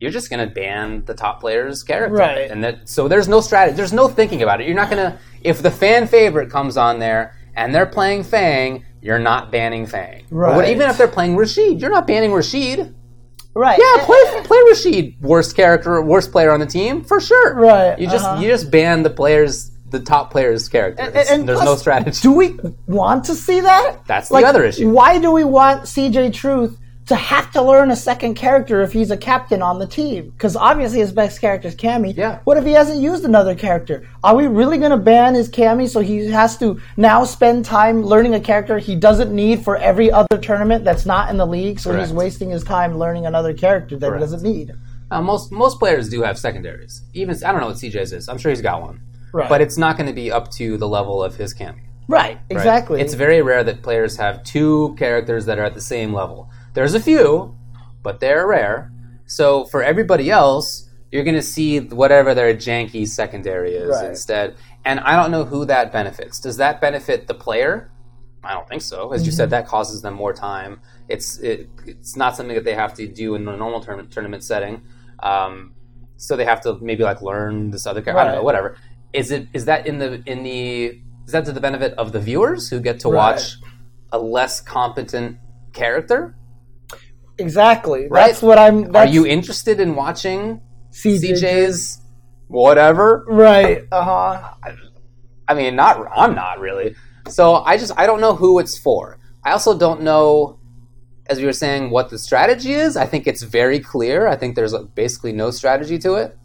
You're 0.00 0.10
just 0.12 0.30
gonna 0.30 0.46
ban 0.46 1.04
the 1.04 1.12
top 1.14 1.40
player's 1.40 1.82
character, 1.82 2.14
Right. 2.16 2.50
And 2.50 2.62
that 2.64 2.88
so 2.88 3.08
there's 3.08 3.28
no 3.28 3.40
strategy. 3.40 3.76
There's 3.76 3.92
no 3.92 4.08
thinking 4.08 4.42
about 4.42 4.60
it. 4.60 4.66
You're 4.66 4.76
not 4.76 4.88
gonna 4.90 5.18
if 5.42 5.60
the 5.60 5.70
fan 5.70 6.06
favorite 6.06 6.50
comes 6.50 6.76
on 6.76 6.98
there 6.98 7.34
and 7.56 7.74
they're 7.74 7.86
playing 7.86 8.22
Fang, 8.22 8.84
you're 9.02 9.18
not 9.18 9.50
banning 9.52 9.84
Fang. 9.86 10.24
Or 10.30 10.38
what- 10.46 10.56
Right. 10.58 10.68
even 10.70 10.88
if 10.88 10.96
they're 10.96 11.08
playing 11.08 11.36
Rashid, 11.36 11.80
you're 11.80 11.90
not 11.90 12.06
banning 12.06 12.32
Rashid. 12.32 12.94
Right. 13.54 13.78
Yeah, 13.78 14.04
play 14.04 14.40
play 14.44 14.58
Rashid, 14.68 15.16
worst 15.20 15.56
character, 15.56 16.00
worst 16.00 16.30
player 16.30 16.52
on 16.52 16.60
the 16.60 16.66
team 16.66 17.02
for 17.02 17.20
sure. 17.20 17.54
Right, 17.56 17.98
You 17.98 18.06
just 18.06 18.24
uh-huh. 18.24 18.40
you 18.40 18.48
just 18.48 18.70
ban 18.70 19.02
the 19.02 19.10
players, 19.10 19.72
the 19.90 20.00
top 20.00 20.30
player's 20.30 20.68
character. 20.68 21.02
It's- 21.04 21.30
And 21.30 21.48
there's 21.48 21.58
plus, 21.58 21.68
no 21.68 21.76
strategy. 21.76 22.18
Do 22.22 22.32
we 22.32 22.56
want 22.86 23.24
to 23.26 23.34
see 23.34 23.60
that? 23.60 23.98
That's 24.06 24.28
the 24.28 24.36
other 24.36 24.64
issue. 24.64 24.90
Why 24.90 25.18
do 25.18 25.30
we 25.32 25.44
want 25.44 25.82
CJ 25.84 26.32
Truth 26.34 26.78
to 27.06 27.14
have 27.16 27.50
to 27.52 27.62
learn 27.62 27.90
a 27.90 27.96
second 27.96 28.34
character 28.34 28.82
if 28.82 28.92
he's 28.92 29.10
a 29.10 29.16
captain 29.16 29.62
on 29.62 29.78
the 29.78 29.86
team? 29.86 30.28
Because 30.30 30.54
obviously 30.56 30.98
his 30.98 31.10
best 31.10 31.40
character 31.40 31.66
is 31.68 31.74
Cammy. 31.74 32.14
Yeah. 32.14 32.40
What 32.44 32.58
if 32.58 32.64
he 32.64 32.72
hasn't 32.72 33.00
used 33.00 33.24
another 33.24 33.54
character? 33.54 34.06
Are 34.22 34.34
we 34.36 34.46
really 34.46 34.76
going 34.76 34.90
to 34.90 34.98
ban 34.98 35.34
his 35.34 35.48
Cammy 35.48 35.88
so 35.88 36.00
he 36.00 36.26
has 36.26 36.58
to 36.58 36.78
now 36.98 37.24
spend 37.24 37.64
time 37.64 38.02
learning 38.04 38.34
a 38.34 38.40
character 38.40 38.78
he 38.78 38.94
doesn't 38.94 39.34
need 39.34 39.64
for 39.64 39.76
every 39.78 40.10
other 40.12 40.36
tournament 40.38 40.84
that's 40.84 41.06
not 41.06 41.30
in 41.30 41.38
the 41.38 41.46
league? 41.46 41.80
So 41.80 41.90
Correct. 41.90 42.06
he's 42.08 42.14
wasting 42.14 42.50
his 42.50 42.62
time 42.62 42.98
learning 42.98 43.24
another 43.24 43.54
character 43.54 43.96
that 43.96 44.06
Correct. 44.06 44.20
he 44.24 44.30
doesn't 44.30 44.42
need. 44.42 44.72
Uh, 45.10 45.22
most 45.22 45.50
most 45.50 45.78
players 45.78 46.10
do 46.10 46.20
have 46.20 46.36
secondaries. 46.38 47.00
Even 47.14 47.34
I 47.42 47.50
don't 47.52 47.62
know 47.62 47.68
what 47.68 47.76
CJ's 47.76 48.12
is. 48.12 48.28
I'm 48.28 48.36
sure 48.36 48.50
he's 48.50 48.60
got 48.60 48.82
one, 48.82 49.00
Right. 49.32 49.48
but 49.48 49.60
it's 49.60 49.76
not 49.76 49.96
going 49.96 50.08
to 50.08 50.14
be 50.14 50.30
up 50.32 50.50
to 50.52 50.76
the 50.78 50.88
level 50.88 51.22
of 51.22 51.34
his 51.36 51.54
Cammy. 51.54 51.82
Right. 52.08 52.36
right? 52.36 52.40
Exactly. 52.50 53.00
It's 53.00 53.14
very 53.14 53.42
rare 53.42 53.62
that 53.64 53.82
players 53.82 54.16
have 54.16 54.42
two 54.42 54.94
characters 54.98 55.44
that 55.46 55.58
are 55.58 55.64
at 55.64 55.74
the 55.74 55.80
same 55.80 56.12
level. 56.14 56.48
There's 56.74 56.94
a 56.94 57.00
few, 57.00 57.54
but 58.02 58.20
they're 58.20 58.46
rare. 58.46 58.90
So 59.26 59.64
for 59.66 59.82
everybody 59.82 60.30
else, 60.30 60.88
you're 61.12 61.24
going 61.24 61.36
to 61.36 61.42
see 61.42 61.80
whatever 61.80 62.34
their 62.34 62.54
janky 62.54 63.06
secondary 63.06 63.74
is 63.74 63.90
Right. 63.90 64.08
instead. 64.10 64.56
And 64.84 65.00
I 65.00 65.16
don't 65.16 65.30
know 65.30 65.44
who 65.44 65.64
that 65.66 65.92
benefits. 65.92 66.40
Does 66.40 66.56
that 66.58 66.80
benefit 66.80 67.26
the 67.26 67.34
player? 67.34 67.90
I 68.42 68.54
don't 68.54 68.68
think 68.68 68.80
so. 68.82 69.12
As 69.12 69.24
you 69.26 69.30
Mm-hmm. 69.32 69.36
said, 69.36 69.50
that 69.50 69.66
causes 69.66 70.00
them 70.00 70.14
more 70.14 70.32
time. 70.32 70.80
It's 71.08 71.38
it, 71.40 71.68
it's 71.86 72.16
not 72.16 72.36
something 72.36 72.54
that 72.54 72.64
they 72.64 72.74
have 72.74 72.94
to 72.94 73.06
do 73.06 73.34
in 73.34 73.46
a 73.48 73.56
normal 73.56 73.80
tournament 73.80 74.12
tournament 74.12 74.44
setting. 74.44 74.82
Um, 75.22 75.74
so 76.16 76.36
they 76.36 76.44
have 76.44 76.60
to 76.62 76.78
maybe 76.80 77.02
like 77.04 77.20
learn 77.22 77.70
this 77.70 77.86
other 77.86 78.00
character. 78.00 78.20
I 78.20 78.24
don't 78.24 78.34
know, 78.36 78.42
whatever. 78.42 78.76
Is 79.12 79.30
it 79.30 79.48
is 79.52 79.64
that 79.66 79.86
in 79.86 79.98
the 79.98 80.22
in 80.26 80.42
the 80.42 81.00
is 81.26 81.32
that 81.32 81.44
to 81.46 81.52
the 81.52 81.60
benefit 81.60 81.94
of 81.94 82.12
the 82.12 82.20
viewers 82.20 82.68
who 82.70 82.80
get 82.80 83.00
to 83.00 83.08
Right. 83.08 83.32
watch 83.32 83.56
a 84.12 84.18
less 84.18 84.60
competent 84.60 85.38
character? 85.72 86.34
exactly. 87.38 88.08
Right? 88.08 88.26
That's 88.28 88.42
what 88.42 88.58
I'm. 88.58 88.94
Are 88.96 89.06
you 89.06 89.26
interested 89.26 89.80
in 89.80 89.94
watching 89.94 90.60
CJ 90.92 91.32
CJ's 91.34 92.00
whatever? 92.48 93.24
Right. 93.28 93.82
Uh 93.92 94.04
huh. 94.04 94.54
I 95.46 95.54
mean, 95.54 95.76
not 95.76 96.06
I'm 96.14 96.34
not 96.34 96.60
really. 96.60 96.94
So 97.28 97.56
I 97.56 97.76
just 97.76 97.92
I 97.96 98.06
don't 98.06 98.20
know 98.20 98.34
who 98.34 98.58
it's 98.58 98.78
for. 98.78 99.18
I 99.44 99.52
also 99.52 99.78
don't 99.78 100.02
know, 100.02 100.58
as 101.26 101.38
we 101.38 101.44
were 101.44 101.52
saying, 101.52 101.90
what 101.90 102.10
the 102.10 102.18
strategy 102.18 102.72
is. 102.72 102.96
I 102.96 103.06
think 103.06 103.26
it's 103.26 103.42
very 103.42 103.80
clear. 103.80 104.26
I 104.26 104.36
think 104.36 104.56
there's 104.56 104.74
basically 104.94 105.32
no 105.32 105.50
strategy 105.50 105.98
to 106.00 106.14
it, 106.14 106.36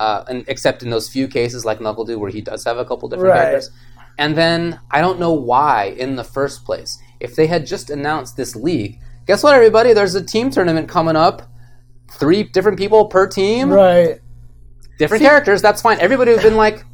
uh, 0.00 0.24
and 0.28 0.44
except 0.48 0.82
in 0.82 0.90
those 0.90 1.08
few 1.08 1.28
cases 1.28 1.64
like 1.64 1.78
NuckleDu 1.78 2.18
where 2.18 2.30
he 2.30 2.40
does 2.40 2.64
have 2.64 2.78
a 2.78 2.84
couple 2.84 3.08
different 3.08 3.30
Right. 3.32 3.38
characters. 3.40 3.70
And 4.18 4.36
then 4.36 4.78
I 4.90 5.00
don't 5.00 5.18
know 5.18 5.32
why 5.32 5.94
in 5.98 6.16
the 6.16 6.24
first 6.24 6.64
place. 6.64 6.98
If 7.20 7.34
they 7.36 7.46
had 7.46 7.66
just 7.66 7.88
announced 7.90 8.36
this 8.36 8.54
league, 8.56 8.98
guess 9.26 9.42
what, 9.42 9.54
everybody? 9.54 9.92
There's 9.92 10.14
a 10.14 10.24
team 10.24 10.50
tournament 10.50 10.88
coming 10.88 11.16
up. 11.16 11.42
Three 12.10 12.42
different 12.42 12.78
people 12.78 13.06
per 13.06 13.26
team, 13.26 13.70
Right. 13.70 14.20
different 14.98 15.22
characters. 15.22 15.62
That's 15.62 15.80
fine. 15.80 15.98
Everybody 16.00 16.30
would 16.32 16.40
have 16.40 16.50
been 16.50 16.58
like, 16.58 16.84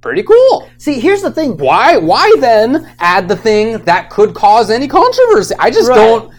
pretty 0.00 0.22
cool 0.22 0.68
See, 0.76 1.00
here's 1.00 1.22
the 1.22 1.30
thing. 1.30 1.56
why 1.56 1.96
why 1.96 2.30
then 2.38 2.94
add 2.98 3.26
the 3.26 3.36
thing 3.36 3.78
that 3.84 4.10
could 4.10 4.34
cause 4.34 4.68
any 4.70 4.86
controversy 4.86 5.54
i 5.58 5.70
just 5.70 5.88
Right. 5.88 5.94
don't 5.96 6.30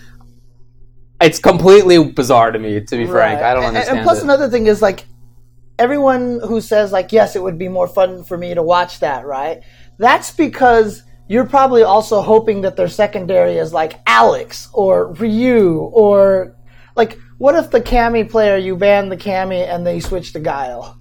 it's 1.19 1.39
completely 1.39 2.11
bizarre 2.11 2.51
to 2.51 2.59
me 2.59 2.79
to 2.81 2.95
be 2.95 3.07
frank 3.07 3.41
i 3.41 3.55
don't 3.55 3.63
And- 3.63 3.75
understand 3.77 3.97
And 3.99 4.05
plus, 4.05 4.19
it. 4.19 4.23
another 4.25 4.49
thing 4.49 4.67
is 4.67 4.83
like 4.83 5.07
everyone 5.79 6.39
who 6.47 6.61
says 6.61 6.91
like, 6.91 7.11
yes, 7.11 7.35
it 7.35 7.43
would 7.43 7.57
be 7.57 7.67
more 7.67 7.87
fun 7.87 8.23
for 8.23 8.37
me 8.37 8.53
to 8.53 8.63
watch 8.63 8.99
that, 8.99 9.25
right? 9.25 9.61
That's 9.97 10.31
because 10.31 11.03
you're 11.27 11.45
probably 11.45 11.83
also 11.83 12.21
hoping 12.21 12.61
that 12.61 12.75
their 12.75 12.87
secondary 12.87 13.57
is 13.57 13.73
like 13.73 13.99
Alex 14.07 14.69
or 14.73 15.13
Ryu 15.13 15.77
or 15.93 16.55
like, 16.95 17.17
what 17.37 17.55
if 17.55 17.71
the 17.71 17.81
Cammy 17.81 18.29
player 18.29 18.57
you 18.57 18.75
ban 18.77 19.09
the 19.09 19.17
Cammy 19.17 19.67
and 19.67 19.85
they 19.85 19.99
switch 19.99 20.33
to 20.33 20.39
Guile? 20.39 20.97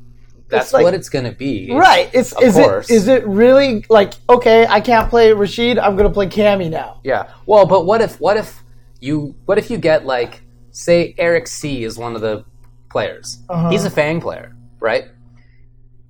that's 0.48 0.72
like- 0.74 0.84
what 0.84 0.92
it's 0.94 1.09
gonna 1.09 1.32
be 1.32 1.72
Right. 1.72 2.10
It's 2.12 2.32
Of 2.32 2.42
is 2.44 2.55
course. 2.55 2.90
it 2.90 2.94
is 2.94 3.09
it 3.09 3.26
really 3.26 3.84
like 3.88 4.12
okay? 4.28 4.66
I 4.68 4.78
can't 4.80 5.09
play 5.09 5.32
Rashid. 5.32 5.78
I'm 5.78 5.96
gonna 5.96 6.10
play 6.10 6.26
Cammy 6.28 6.70
now. 6.70 7.01
yeah 7.02 7.28
well 7.46 7.64
but 7.66 7.86
what 7.86 8.01
if 8.02 8.20
what 8.20 8.36
if 8.36 8.62
you 9.01 9.34
what 9.46 9.56
if 9.59 9.70
you 9.70 9.78
get 9.78 10.05
like 10.05 10.42
say 10.70 11.14
eric 11.18 11.48
c 11.48 11.82
is 11.82 11.96
one 11.98 12.14
of 12.14 12.20
the 12.20 12.44
players 12.90 13.38
Uh-huh. 13.48 13.70
he's 13.70 13.84
a 13.86 13.90
fang 13.90 14.20
player 14.20 14.55
right 14.85 15.06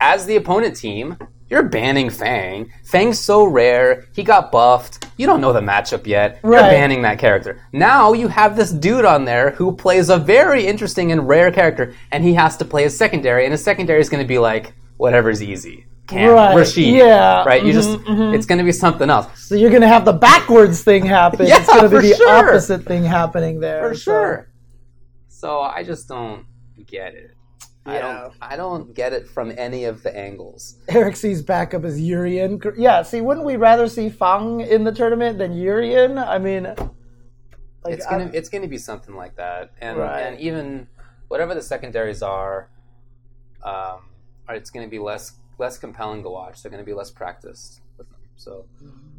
as 0.00 0.26
the 0.26 0.36
opponent 0.36 0.76
team 0.76 1.16
You're 1.50 1.62
banning 1.62 2.10
Fang. 2.10 2.72
Fang's 2.84 3.20
so 3.20 3.44
rare. 3.44 4.06
He 4.14 4.22
got 4.24 4.50
buffed. 4.50 5.06
You 5.18 5.26
don't 5.26 5.40
know 5.42 5.52
the 5.52 5.60
matchup 5.60 6.06
yet. 6.06 6.40
You're 6.42 6.52
Right. 6.52 6.70
banning 6.70 7.02
that 7.02 7.18
character. 7.18 7.60
Now 7.72 8.12
you 8.14 8.28
have 8.28 8.56
this 8.56 8.72
dude 8.72 9.04
on 9.04 9.24
there 9.26 9.50
who 9.50 9.70
plays 9.76 10.08
a 10.08 10.16
very 10.18 10.66
interesting 10.66 11.12
and 11.12 11.28
rare 11.28 11.52
character, 11.52 11.92
and 12.10 12.24
he 12.24 12.32
has 12.34 12.56
to 12.56 12.64
play 12.64 12.82
his 12.84 12.96
secondary, 12.96 13.44
and 13.44 13.52
his 13.52 13.62
secondary 13.62 14.00
is 14.00 14.08
going 14.08 14.24
to 14.24 14.26
be 14.26 14.38
like 14.38 14.72
whatever's 14.96 15.42
easy. 15.42 15.84
Cam, 16.08 16.32
Right, 16.32 16.56
Rashid. 16.56 16.94
yeah, 16.96 17.44
Right. 17.44 17.62
You 17.62 17.72
just. 17.72 17.90
mhm, 18.00 18.34
It's 18.34 18.46
going 18.46 18.58
to 18.58 18.64
be 18.64 18.72
something 18.72 19.08
else. 19.10 19.26
So 19.46 19.54
you're 19.54 19.70
gonna 19.70 19.86
have 19.96 20.04
the 20.06 20.12
backwards 20.30 20.82
thing 20.82 21.04
happen. 21.04 21.46
Yeah, 21.46 21.58
it's 21.60 21.68
gonna 21.68 21.88
be 21.88 22.08
the 22.08 22.14
sure. 22.16 22.28
opposite 22.48 22.84
thing 22.86 23.04
happening 23.04 23.60
there. 23.60 23.82
For 23.86 23.94
so- 23.94 24.00
sure. 24.02 24.48
So 25.28 25.60
I 25.60 25.84
just 25.84 26.08
don't 26.08 26.46
get 26.86 27.14
it. 27.14 27.33
I 27.86 27.98
don't. 27.98 28.34
I 28.40 28.56
don't 28.56 28.94
get 28.94 29.12
it 29.12 29.28
from 29.28 29.52
any 29.58 29.84
of 29.84 30.02
the 30.02 30.16
angles. 30.16 30.76
Eric 30.88 31.16
sees 31.16 31.42
backup 31.42 31.84
as 31.84 32.00
Urian. 32.00 32.60
Yeah, 32.76 33.02
see, 33.02 33.20
wouldn't 33.20 33.44
we 33.44 33.56
rather 33.56 33.88
see 33.88 34.08
Fang 34.08 34.60
in 34.60 34.84
the 34.84 34.92
tournament 34.92 35.36
than 35.38 35.52
Urian? 35.52 36.16
I 36.16 36.38
mean, 36.38 36.62
like, 36.64 36.78
it's 37.94 38.06
gonna 38.06 38.24
I- 38.26 38.30
it's 38.32 38.48
gonna 38.48 38.68
be 38.68 38.78
something 38.78 39.14
like 39.14 39.36
that, 39.36 39.72
and 39.80 39.98
Right. 39.98 40.20
and 40.20 40.40
even 40.40 40.86
whatever 41.28 41.54
the 41.54 41.60
secondaries 41.62 42.22
are, 42.22 42.70
um, 43.62 44.08
it's 44.48 44.70
gonna 44.70 44.88
be 44.88 44.98
less 44.98 45.32
less 45.58 45.76
compelling 45.78 46.22
to 46.22 46.30
watch. 46.30 46.62
They're 46.62 46.70
gonna 46.70 46.84
be 46.84 46.94
less 46.94 47.10
practiced 47.10 47.80
with 47.98 48.08
them. 48.08 48.18
So 48.36 48.64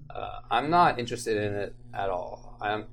uh, 0.09 0.39
I'm 0.49 0.69
not 0.71 0.97
interested 0.99 1.37
in 1.37 1.53
it 1.53 1.75
at 1.93 2.09
all. 2.09 2.57
I'm. 2.61 2.85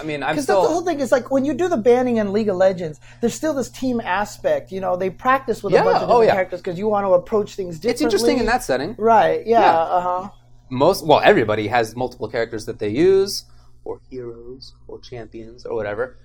I 0.00 0.04
mean, 0.04 0.22
I'm 0.22 0.34
Because 0.34 0.46
that's 0.46 0.60
the 0.62 0.68
whole 0.68 0.82
thing. 0.82 1.00
Is 1.00 1.12
like 1.12 1.30
when 1.30 1.44
you 1.44 1.54
do 1.54 1.68
the 1.68 1.76
banning 1.76 2.16
in 2.16 2.32
League 2.32 2.48
of 2.48 2.56
Legends, 2.56 2.98
there's 3.20 3.34
still 3.34 3.54
this 3.54 3.68
team 3.70 4.00
aspect. 4.00 4.72
You 4.72 4.80
know, 4.80 4.96
they 4.96 5.10
practice 5.10 5.62
with 5.62 5.72
Yeah, 5.74 5.82
a 5.82 5.84
bunch 5.84 6.02
of 6.02 6.10
oh, 6.10 6.22
yeah. 6.22 6.32
characters 6.32 6.60
because 6.60 6.78
you 6.78 6.88
want 6.88 7.04
to 7.04 7.12
approach 7.12 7.54
things 7.56 7.76
differently. 7.76 7.92
It's 7.92 8.00
interesting 8.02 8.38
in 8.38 8.46
that 8.46 8.62
setting. 8.62 8.94
Right. 8.98 9.46
Yeah. 9.46 9.60
Yeah. 9.60 9.78
Uh 9.78 10.00
huh. 10.00 10.30
most 10.70 11.04
well 11.06 11.20
everybody 11.22 11.66
has 11.68 11.94
multiple 11.94 12.28
characters 12.28 12.64
that 12.64 12.78
they 12.78 12.88
use 12.88 13.44
or 13.84 14.00
heroes 14.10 14.72
or 14.88 14.98
champions 15.00 15.66
or 15.66 15.74
whatever 15.74 16.16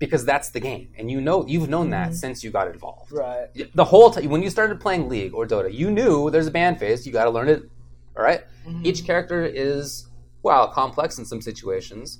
because 0.00 0.24
that's 0.24 0.48
the 0.50 0.58
game 0.58 0.88
and 0.98 1.08
you 1.10 1.20
know 1.20 1.46
you've 1.46 1.68
known 1.68 1.90
that 1.90 2.12
since 2.12 2.42
you 2.42 2.50
got 2.50 2.66
involved 2.68 3.12
Right. 3.12 3.46
the 3.74 3.84
whole 3.84 4.10
time 4.10 4.28
when 4.28 4.42
you 4.42 4.50
started 4.50 4.80
playing 4.80 5.08
league 5.08 5.32
or 5.34 5.46
dota 5.46 5.72
you 5.72 5.88
knew 5.98 6.30
there's 6.32 6.48
a 6.48 6.50
ban 6.50 6.74
phase 6.76 7.06
you 7.06 7.12
got 7.12 7.24
to 7.24 7.30
learn 7.30 7.48
it 7.48 7.62
all 8.16 8.24
right? 8.24 8.42
each 8.82 9.04
character 9.06 9.44
is 9.44 10.08
well 10.42 10.66
complex 10.80 11.18
in 11.20 11.24
some 11.24 11.40
situations 11.40 12.18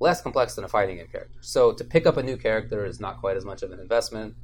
less 0.00 0.20
complex 0.20 0.54
than 0.54 0.64
a 0.64 0.68
fighting 0.68 0.96
game 0.96 1.06
character 1.10 1.38
so 1.40 1.72
to 1.72 1.84
pick 1.84 2.06
up 2.06 2.16
a 2.16 2.22
new 2.22 2.36
character 2.36 2.84
is 2.84 3.00
not 3.00 3.20
quite 3.20 3.36
as 3.36 3.44
much 3.44 3.62
of 3.62 3.70
an 3.72 3.80
investment 3.80 4.34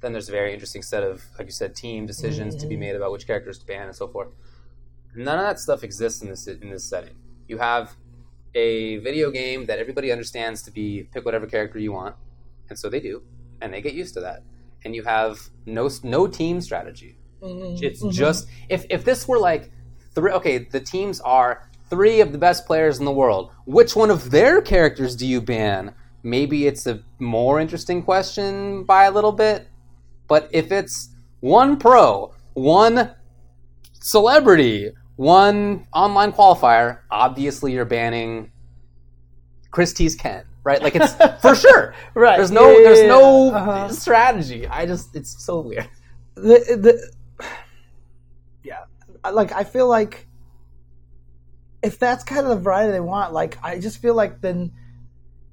then 0.00 0.12
there's 0.12 0.28
a 0.28 0.32
very 0.32 0.52
interesting 0.52 0.82
set 0.82 1.02
of 1.02 1.24
like 1.38 1.46
you 1.46 1.52
said 1.52 1.74
team 1.74 2.06
decisions 2.06 2.54
to 2.54 2.66
be 2.66 2.74
mm-hmm. 2.74 2.80
made 2.80 2.96
about 2.96 3.10
which 3.10 3.26
characters 3.26 3.58
to 3.58 3.66
ban 3.66 3.86
and 3.86 3.96
so 3.96 4.06
forth 4.06 4.28
none 5.14 5.38
of 5.38 5.44
that 5.44 5.58
stuff 5.58 5.82
exists 5.82 6.22
in 6.22 6.28
this 6.28 6.46
in 6.46 6.70
this 6.70 6.84
setting. 6.84 7.14
You 7.46 7.58
have 7.58 7.96
a 8.54 8.98
video 8.98 9.30
game 9.30 9.66
that 9.66 9.78
everybody 9.78 10.10
understands 10.10 10.62
to 10.62 10.70
be 10.70 11.08
pick 11.12 11.24
whatever 11.24 11.46
character 11.46 11.78
you 11.78 11.92
want, 11.92 12.16
and 12.68 12.78
so 12.78 12.88
they 12.88 13.00
do, 13.00 13.22
and 13.60 13.72
they 13.72 13.80
get 13.80 13.94
used 13.94 14.14
to 14.14 14.20
that. 14.20 14.42
And 14.84 14.94
you 14.94 15.02
have 15.04 15.38
no 15.66 15.90
no 16.02 16.26
team 16.26 16.60
strategy. 16.60 17.18
Mm-hmm. 17.42 17.84
It's 17.84 18.02
mm-hmm. 18.02 18.10
just 18.10 18.48
if 18.68 18.86
if 18.90 19.04
this 19.04 19.26
were 19.26 19.38
like 19.38 19.70
three. 20.14 20.32
Okay, 20.32 20.58
the 20.58 20.80
teams 20.80 21.20
are 21.20 21.67
three 21.90 22.20
of 22.20 22.32
the 22.32 22.38
best 22.38 22.66
players 22.66 22.98
in 22.98 23.04
the 23.04 23.12
world. 23.12 23.50
Which 23.66 23.96
one 23.96 24.10
of 24.10 24.30
their 24.30 24.60
characters 24.62 25.16
do 25.16 25.26
you 25.26 25.40
ban? 25.40 25.94
Maybe 26.22 26.66
it's 26.66 26.86
a 26.86 27.00
more 27.18 27.60
interesting 27.60 28.02
question 28.02 28.84
by 28.84 29.04
a 29.04 29.10
little 29.10 29.32
bit. 29.32 29.68
But 30.26 30.48
if 30.52 30.70
it's 30.72 31.10
one 31.40 31.78
pro, 31.78 32.34
one 32.54 33.12
celebrity, 34.00 34.92
one 35.16 35.86
online 35.92 36.32
qualifier, 36.32 36.98
obviously 37.10 37.72
you're 37.72 37.84
banning 37.84 38.52
Christie's 39.70 40.14
Ken, 40.14 40.44
right? 40.64 40.82
Like 40.82 40.94
it's 40.96 41.14
for 41.42 41.54
sure. 41.54 41.94
Right. 42.14 42.36
There's 42.36 42.50
no 42.50 42.70
Yeah, 42.70 42.82
there's 42.84 43.00
yeah, 43.00 43.06
no. 43.08 43.50
Uh-huh. 43.52 43.88
strategy. 43.90 44.66
I 44.66 44.86
just 44.86 45.14
it's 45.16 45.42
so 45.44 45.60
weird. 45.60 45.88
the 46.34 46.58
the 46.80 47.12
yeah 48.62 48.84
like 49.32 49.50
i 49.52 49.64
feel 49.64 49.88
like 49.88 50.27
if 51.82 51.98
that's 51.98 52.24
kind 52.24 52.40
of 52.40 52.48
the 52.48 52.56
variety 52.56 52.92
they 52.92 53.00
want 53.00 53.32
like 53.32 53.58
i 53.62 53.78
just 53.78 54.00
feel 54.02 54.14
like 54.14 54.40
then 54.40 54.72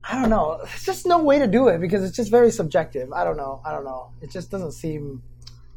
i 0.03 0.19
don't 0.19 0.29
know 0.29 0.59
It's 0.63 0.85
just 0.85 1.05
no 1.05 1.23
way 1.23 1.39
to 1.39 1.47
do 1.47 1.67
it 1.67 1.79
because 1.79 2.03
it's 2.03 2.15
just 2.15 2.31
very 2.31 2.51
subjective 2.51 3.11
i 3.13 3.23
don't 3.23 3.37
know 3.37 3.61
i 3.65 3.71
don't 3.71 3.85
know 3.85 4.11
it 4.21 4.31
just 4.31 4.49
doesn't 4.51 4.71
seem 4.73 5.21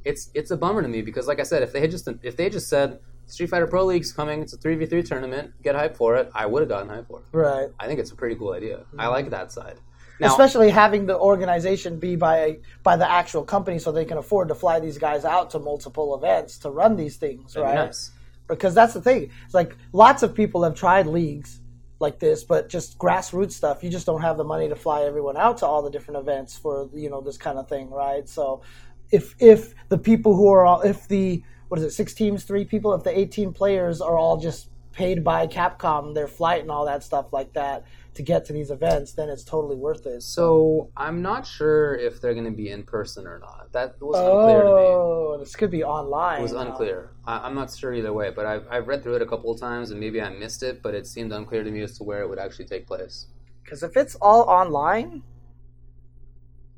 It's 0.04 0.30
it's 0.34 0.50
a 0.50 0.56
bummer 0.56 0.82
to 0.82 0.88
me 0.88 1.02
because 1.02 1.26
like 1.26 1.40
I 1.40 1.42
said, 1.42 1.62
if 1.62 1.72
they 1.72 1.80
had 1.80 1.90
just 1.90 2.08
if 2.22 2.36
they 2.36 2.48
just 2.48 2.68
said 2.68 3.00
Street 3.26 3.50
Fighter 3.50 3.66
Pro 3.66 3.84
League's 3.84 4.12
coming, 4.12 4.40
it's 4.40 4.54
a 4.54 4.56
three 4.56 4.76
v 4.76 4.86
three 4.86 5.02
tournament, 5.02 5.52
get 5.62 5.74
hype 5.74 5.96
for 5.96 6.16
it, 6.16 6.30
I 6.34 6.46
would 6.46 6.62
have 6.62 6.68
gotten 6.68 6.88
hype 6.88 7.08
for 7.08 7.20
it. 7.20 7.26
right 7.32 7.68
I 7.78 7.86
think 7.86 8.00
it's 8.00 8.10
a 8.10 8.16
pretty 8.16 8.36
cool 8.36 8.52
idea. 8.52 8.76
I 8.96 9.04
mm-hmm. 9.04 9.10
like 9.10 9.30
that 9.30 9.52
side. 9.52 9.76
Now, 10.20 10.28
especially 10.28 10.70
having 10.70 11.06
the 11.06 11.16
organization 11.16 11.98
be 11.98 12.16
by 12.16 12.58
by 12.82 12.96
the 12.96 13.08
actual 13.08 13.44
company 13.44 13.78
so 13.78 13.92
they 13.92 14.04
can 14.04 14.18
afford 14.18 14.48
to 14.48 14.54
fly 14.54 14.80
these 14.80 14.98
guys 14.98 15.24
out 15.24 15.50
to 15.50 15.58
multiple 15.58 16.16
events 16.16 16.58
to 16.58 16.70
run 16.70 16.96
these 16.96 17.16
things 17.16 17.56
right 17.56 17.74
nice. 17.74 18.10
Because 18.48 18.74
that's 18.74 18.94
the 18.94 19.00
thing. 19.00 19.30
It's 19.44 19.54
like 19.54 19.76
lots 19.92 20.22
of 20.22 20.34
people 20.34 20.64
have 20.64 20.74
tried 20.74 21.06
leagues 21.06 21.60
like 22.00 22.18
this, 22.18 22.44
but 22.44 22.68
just 22.68 22.98
grassroots 22.98 23.52
stuff. 23.52 23.82
You 23.82 23.90
just 23.90 24.06
don't 24.06 24.22
have 24.22 24.36
the 24.36 24.44
money 24.44 24.68
to 24.68 24.76
fly 24.76 25.02
everyone 25.02 25.36
out 25.36 25.58
to 25.58 25.66
all 25.66 25.82
the 25.82 25.90
different 25.90 26.20
events 26.20 26.56
for 26.56 26.88
you 26.94 27.10
know 27.10 27.20
this 27.20 27.36
kind 27.36 27.58
of 27.58 27.68
thing, 27.68 27.90
right? 27.90 28.28
So, 28.28 28.62
if 29.10 29.34
if 29.38 29.74
the 29.88 29.98
people 29.98 30.36
who 30.36 30.50
are 30.50 30.64
all 30.64 30.80
if 30.82 31.08
the 31.08 31.42
what 31.68 31.78
is 31.78 31.84
it 31.84 31.90
six 31.90 32.14
teams, 32.14 32.44
three 32.44 32.64
people, 32.64 32.94
if 32.94 33.04
the 33.04 33.16
eighteen 33.16 33.52
players 33.52 34.00
are 34.00 34.16
all 34.16 34.38
just 34.38 34.70
paid 34.98 35.22
by 35.22 35.46
Capcom 35.46 36.12
their 36.12 36.26
flight 36.26 36.62
and 36.62 36.70
all 36.70 36.84
that 36.84 37.04
stuff 37.04 37.32
like 37.32 37.52
that 37.52 37.84
to 38.14 38.22
get 38.22 38.44
to 38.46 38.52
these 38.52 38.72
events, 38.72 39.12
then 39.12 39.28
it's 39.28 39.44
totally 39.44 39.76
worth 39.76 40.06
it. 40.06 40.22
So 40.24 40.90
I'm 40.96 41.22
not 41.22 41.46
sure 41.46 41.94
if 41.94 42.20
they're 42.20 42.34
going 42.34 42.46
to 42.46 42.56
be 42.56 42.70
in 42.70 42.82
person 42.82 43.24
or 43.24 43.38
not. 43.38 43.72
That 43.72 43.94
was 44.00 44.18
unclear 44.18 44.62
to 44.64 44.74
me. 44.74 44.86
Oh, 44.90 45.36
this 45.38 45.54
could 45.54 45.70
be 45.70 45.84
online. 45.84 46.40
It 46.40 46.42
was 46.42 46.52
now. 46.52 46.62
unclear. 46.62 47.12
I, 47.28 47.46
I'm 47.46 47.54
not 47.54 47.70
sure 47.70 47.92
either 47.92 48.12
way, 48.12 48.30
but 48.34 48.46
I've, 48.46 48.66
I've 48.70 48.88
read 48.88 49.02
through 49.02 49.16
it 49.16 49.22
a 49.22 49.26
couple 49.26 49.50
of 49.52 49.60
times 49.60 49.90
and 49.90 50.00
maybe 50.00 50.20
I 50.20 50.30
missed 50.30 50.62
it, 50.62 50.82
but 50.82 50.94
it 50.94 51.06
seemed 51.06 51.30
unclear 51.30 51.62
to 51.62 51.70
me 51.70 51.82
as 51.82 51.98
to 51.98 52.04
where 52.04 52.22
it 52.22 52.28
would 52.28 52.38
actually 52.38 52.64
take 52.64 52.86
place. 52.86 53.26
Because 53.62 53.82
if 53.82 53.96
it's 53.98 54.14
all 54.16 54.42
online, 54.44 55.22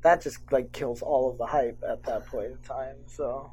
that 0.01 0.21
just 0.21 0.39
like 0.51 0.73
kills 0.73 1.01
all 1.01 1.31
of 1.31 1.37
the 1.37 1.45
hype 1.45 1.81
at 1.89 2.03
that 2.03 2.27
point 2.27 2.47
in 2.47 2.57
time. 2.57 2.97
So 3.07 3.49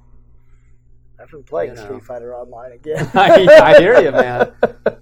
I've 1.20 1.30
been 1.30 1.44
playing 1.44 1.70
You 1.70 1.76
know. 1.76 1.84
Street 1.84 2.04
Fighter 2.04 2.34
Online 2.34 2.72
again. 2.80 3.08
I, 3.14 3.46
I 3.62 3.78
hear 3.78 4.00
you, 4.00 4.10
man. 4.10 4.52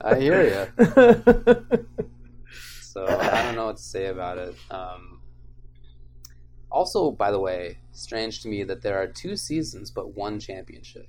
I 0.03 0.21
hear 0.21 0.69
you. 0.79 1.87
So 2.97 3.05
I 3.05 3.43
don't 3.43 3.57
know 3.57 3.67
what 3.67 3.77
to 3.77 3.83
say 3.83 4.07
about 4.07 4.39
it. 4.39 4.55
Um, 4.71 5.21
also, 6.71 7.11
by 7.11 7.31
the 7.31 7.39
way, 7.39 7.81
strange 7.93 8.41
to 8.41 8.49
me 8.49 8.65
that 8.65 8.81
there 8.81 8.97
are 8.97 9.07
two 9.07 9.37
seasons 9.37 9.91
but 9.91 10.17
one 10.17 10.41
championship. 10.41 11.07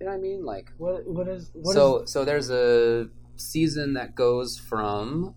You 0.00 0.06
know 0.06 0.12
what 0.12 0.18
I 0.18 0.20
mean? 0.20 0.44
Like, 0.44 0.72
what 0.78 1.06
what 1.06 1.28
is 1.28 1.50
what 1.54 1.74
so 1.74 2.04
so 2.04 2.24
there's 2.24 2.50
a 2.50 3.08
season 3.36 3.94
that 3.94 4.14
goes 4.14 4.58
from 4.58 5.34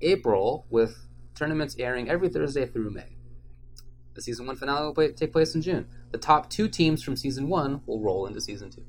April 0.00 0.66
with 0.70 1.06
tournaments 1.34 1.76
airing 1.78 2.08
every 2.08 2.28
Thursday 2.28 2.66
through 2.66 2.90
May. 2.90 3.16
The 4.14 4.22
season 4.22 4.46
one 4.46 4.56
finale 4.56 4.86
will 4.86 4.94
play, 4.94 5.12
take 5.12 5.32
place 5.32 5.54
in 5.54 5.62
June. 5.62 5.86
The 6.12 6.18
top 6.18 6.48
two 6.48 6.68
teams 6.68 7.02
from 7.02 7.16
season 7.16 7.48
one 7.48 7.82
will 7.86 8.00
roll 8.00 8.26
into 8.26 8.40
season 8.40 8.70
two. 8.70 8.84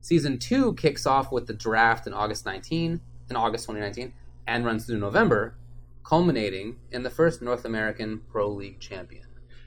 Season 0.00 0.38
two 0.38 0.74
kicks 0.74 1.06
off 1.06 1.32
with 1.32 1.46
the 1.46 1.54
draft 1.54 2.06
in 2.06 2.12
August 2.12 2.44
19, 2.44 3.00
in 3.30 3.36
August 3.36 3.64
2019, 3.64 4.12
and 4.46 4.64
runs 4.64 4.86
through 4.86 4.98
November, 4.98 5.56
culminating 6.04 6.76
in 6.90 7.02
the 7.02 7.10
first 7.10 7.40
North 7.40 7.64
American 7.64 8.20
Pro 8.28 8.48
League 8.48 8.80
champion. 8.80 9.25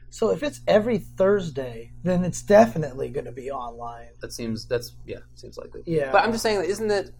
So 0.09 0.31
if 0.31 0.43
it's 0.43 0.61
every 0.67 0.97
Thursday, 0.97 1.91
then 2.03 2.23
it's 2.23 2.41
definitely 2.41 3.09
going 3.09 3.25
to 3.25 3.31
be 3.31 3.51
online. 3.51 4.07
That 4.21 4.33
seems 4.33 4.65
that's 4.65 4.93
yeah 5.05 5.19
seems 5.35 5.57
likely. 5.57 5.83
Yeah. 5.85 6.11
But 6.11 6.23
I'm 6.23 6.31
just 6.31 6.43
saying, 6.43 6.63
isn't 6.63 6.89
it? 6.91 7.11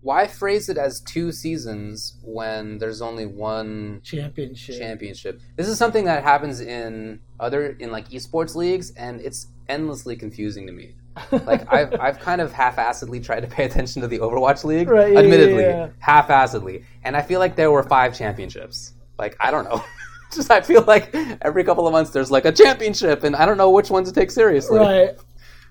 Why 0.00 0.26
phrase 0.26 0.68
it 0.68 0.76
as 0.76 1.00
two 1.00 1.32
seasons 1.32 2.18
when 2.22 2.76
there's 2.76 3.00
only 3.00 3.24
one 3.24 4.00
Championship. 4.04 4.78
championship? 4.78 5.40
This 5.56 5.66
is 5.66 5.78
something 5.78 6.04
that 6.04 6.22
happens 6.22 6.60
in 6.60 7.20
other 7.40 7.68
in 7.80 7.90
like 7.90 8.10
esports 8.10 8.54
leagues, 8.54 8.90
and 8.96 9.20
it's 9.22 9.46
endlessly 9.68 10.14
confusing 10.16 10.66
to 10.66 10.72
me. 10.72 10.94
Like 11.46 11.72
I've 11.72 11.98
I've 12.00 12.18
kind 12.18 12.40
of 12.40 12.52
half-assedly 12.52 13.24
tried 13.24 13.40
to 13.40 13.46
pay 13.46 13.64
attention 13.64 14.02
to 14.02 14.08
the 14.08 14.18
Overwatch 14.18 14.64
League, 14.64 14.88
Right, 14.88 15.12
yeah, 15.12 15.20
admittedly, 15.20 15.62
yeah, 15.62 15.86
yeah. 15.86 15.88
half-assedly, 16.00 16.84
and 17.04 17.16
I 17.16 17.22
feel 17.22 17.38
like 17.40 17.54
there 17.56 17.70
were 17.70 17.84
five 17.84 18.16
championships. 18.18 18.92
Like 19.18 19.36
I 19.40 19.50
don't 19.50 19.64
know. 19.64 19.82
Just 20.34 20.50
I 20.50 20.60
feel 20.60 20.82
like 20.82 21.14
every 21.42 21.64
couple 21.64 21.86
of 21.86 21.92
months 21.92 22.10
there's 22.10 22.30
like 22.30 22.44
a 22.44 22.52
championship, 22.52 23.24
and 23.24 23.34
I 23.36 23.46
don't 23.46 23.56
know 23.56 23.70
which 23.70 23.90
one 23.90 24.04
to 24.04 24.12
take 24.12 24.30
seriously. 24.30 24.78
right. 24.78 25.10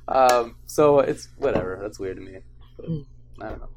Um, 0.08 0.56
so 0.66 1.00
it's 1.00 1.30
whatever. 1.38 1.80
That's 1.82 2.00
weird 2.00 2.18
to 2.18 2.24
me. 2.24 2.40
But, 2.78 2.86
Hmm. 2.86 3.00
I 3.42 3.50
don't 3.50 3.60
know. 3.62 3.70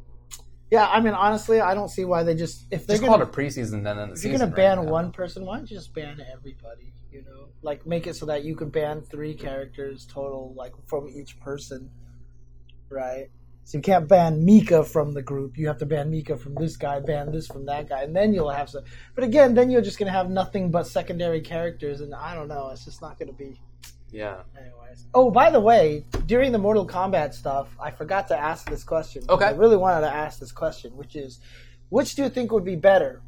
Yeah, 0.71 0.89
I 0.89 1.01
mean, 1.01 1.15
honestly, 1.15 1.61
I 1.61 1.75
don't 1.75 1.89
see 1.89 2.05
why 2.05 2.25
they 2.25 2.35
just 2.35 2.67
if 2.73 2.87
they're 2.87 2.97
Just 2.97 3.07
call 3.07 3.19
going 3.19 3.29
it 3.29 3.33
a 3.33 3.39
preseason 3.39 3.85
then. 3.85 3.99
In 3.99 4.09
the 4.11 4.15
if 4.17 4.25
you're 4.25 4.37
going 4.37 4.51
to 4.51 4.57
ban 4.57 4.79
right 4.81 4.89
one 4.89 5.13
person, 5.13 5.47
why 5.47 5.57
don't 5.59 5.71
you 5.71 5.77
just 5.77 5.95
ban 5.95 6.21
everybody? 6.33 6.93
You 7.13 7.23
know, 7.23 7.49
like 7.63 7.87
make 7.87 8.09
it 8.09 8.17
so 8.17 8.27
that 8.27 8.43
you 8.45 8.57
can 8.57 8.71
ban 8.71 9.01
three 9.03 9.35
characters 9.35 10.07
total, 10.07 10.53
like 10.57 10.73
from 10.87 11.09
each 11.09 11.39
person, 11.41 11.89
right? 12.91 13.29
So 13.67 13.79
you 13.79 13.83
can't 13.83 14.07
ban 14.07 14.45
Mika 14.45 14.85
from 14.85 15.11
the 15.11 15.23
group. 15.23 15.59
You 15.59 15.67
have 15.67 15.79
to 15.79 15.87
ban 15.87 16.09
Mika 16.09 16.37
from 16.37 16.55
this 16.55 16.77
guy, 16.77 17.01
ban 17.01 17.33
this 17.33 17.49
from 17.49 17.67
that 17.67 17.89
guy, 17.89 18.05
and 18.05 18.15
then 18.15 18.33
you'll 18.33 18.49
have 18.49 18.71
some. 18.71 18.85
But 19.17 19.25
again, 19.25 19.55
then 19.55 19.73
you're 19.73 19.83
just 19.83 19.99
gonna 19.99 20.13
have 20.13 20.31
nothing 20.31 20.71
but 20.71 20.87
secondary 20.87 21.41
characters, 21.41 22.01
and 22.01 22.15
I 22.15 22.37
don't 22.37 22.47
know. 22.47 22.71
It's 22.73 22.85
just 22.85 23.03
not 23.03 23.19
gonna 23.19 23.33
be. 23.33 23.61
Yeah. 24.13 24.43
Anyways. 24.57 25.07
Oh, 25.15 25.33
by 25.33 25.51
the 25.51 25.59
way, 25.59 26.05
during 26.27 26.53
the 26.53 26.59
Mortal 26.59 26.87
Kombat 26.87 27.35
stuff, 27.35 27.77
I 27.81 27.91
forgot 27.91 28.29
to 28.29 28.39
ask 28.39 28.71
this 28.71 28.85
question. 28.85 29.25
Okay. 29.29 29.47
I 29.47 29.51
really 29.51 29.77
wanted 29.77 30.03
to 30.03 30.15
ask 30.15 30.39
this 30.39 30.53
question, 30.53 30.97
which 30.97 31.17
is, 31.17 31.41
which 31.89 32.15
do 32.15 32.23
you 32.23 32.29
think 32.29 32.53
would 32.53 32.65
be 32.65 32.77
better, 32.77 33.21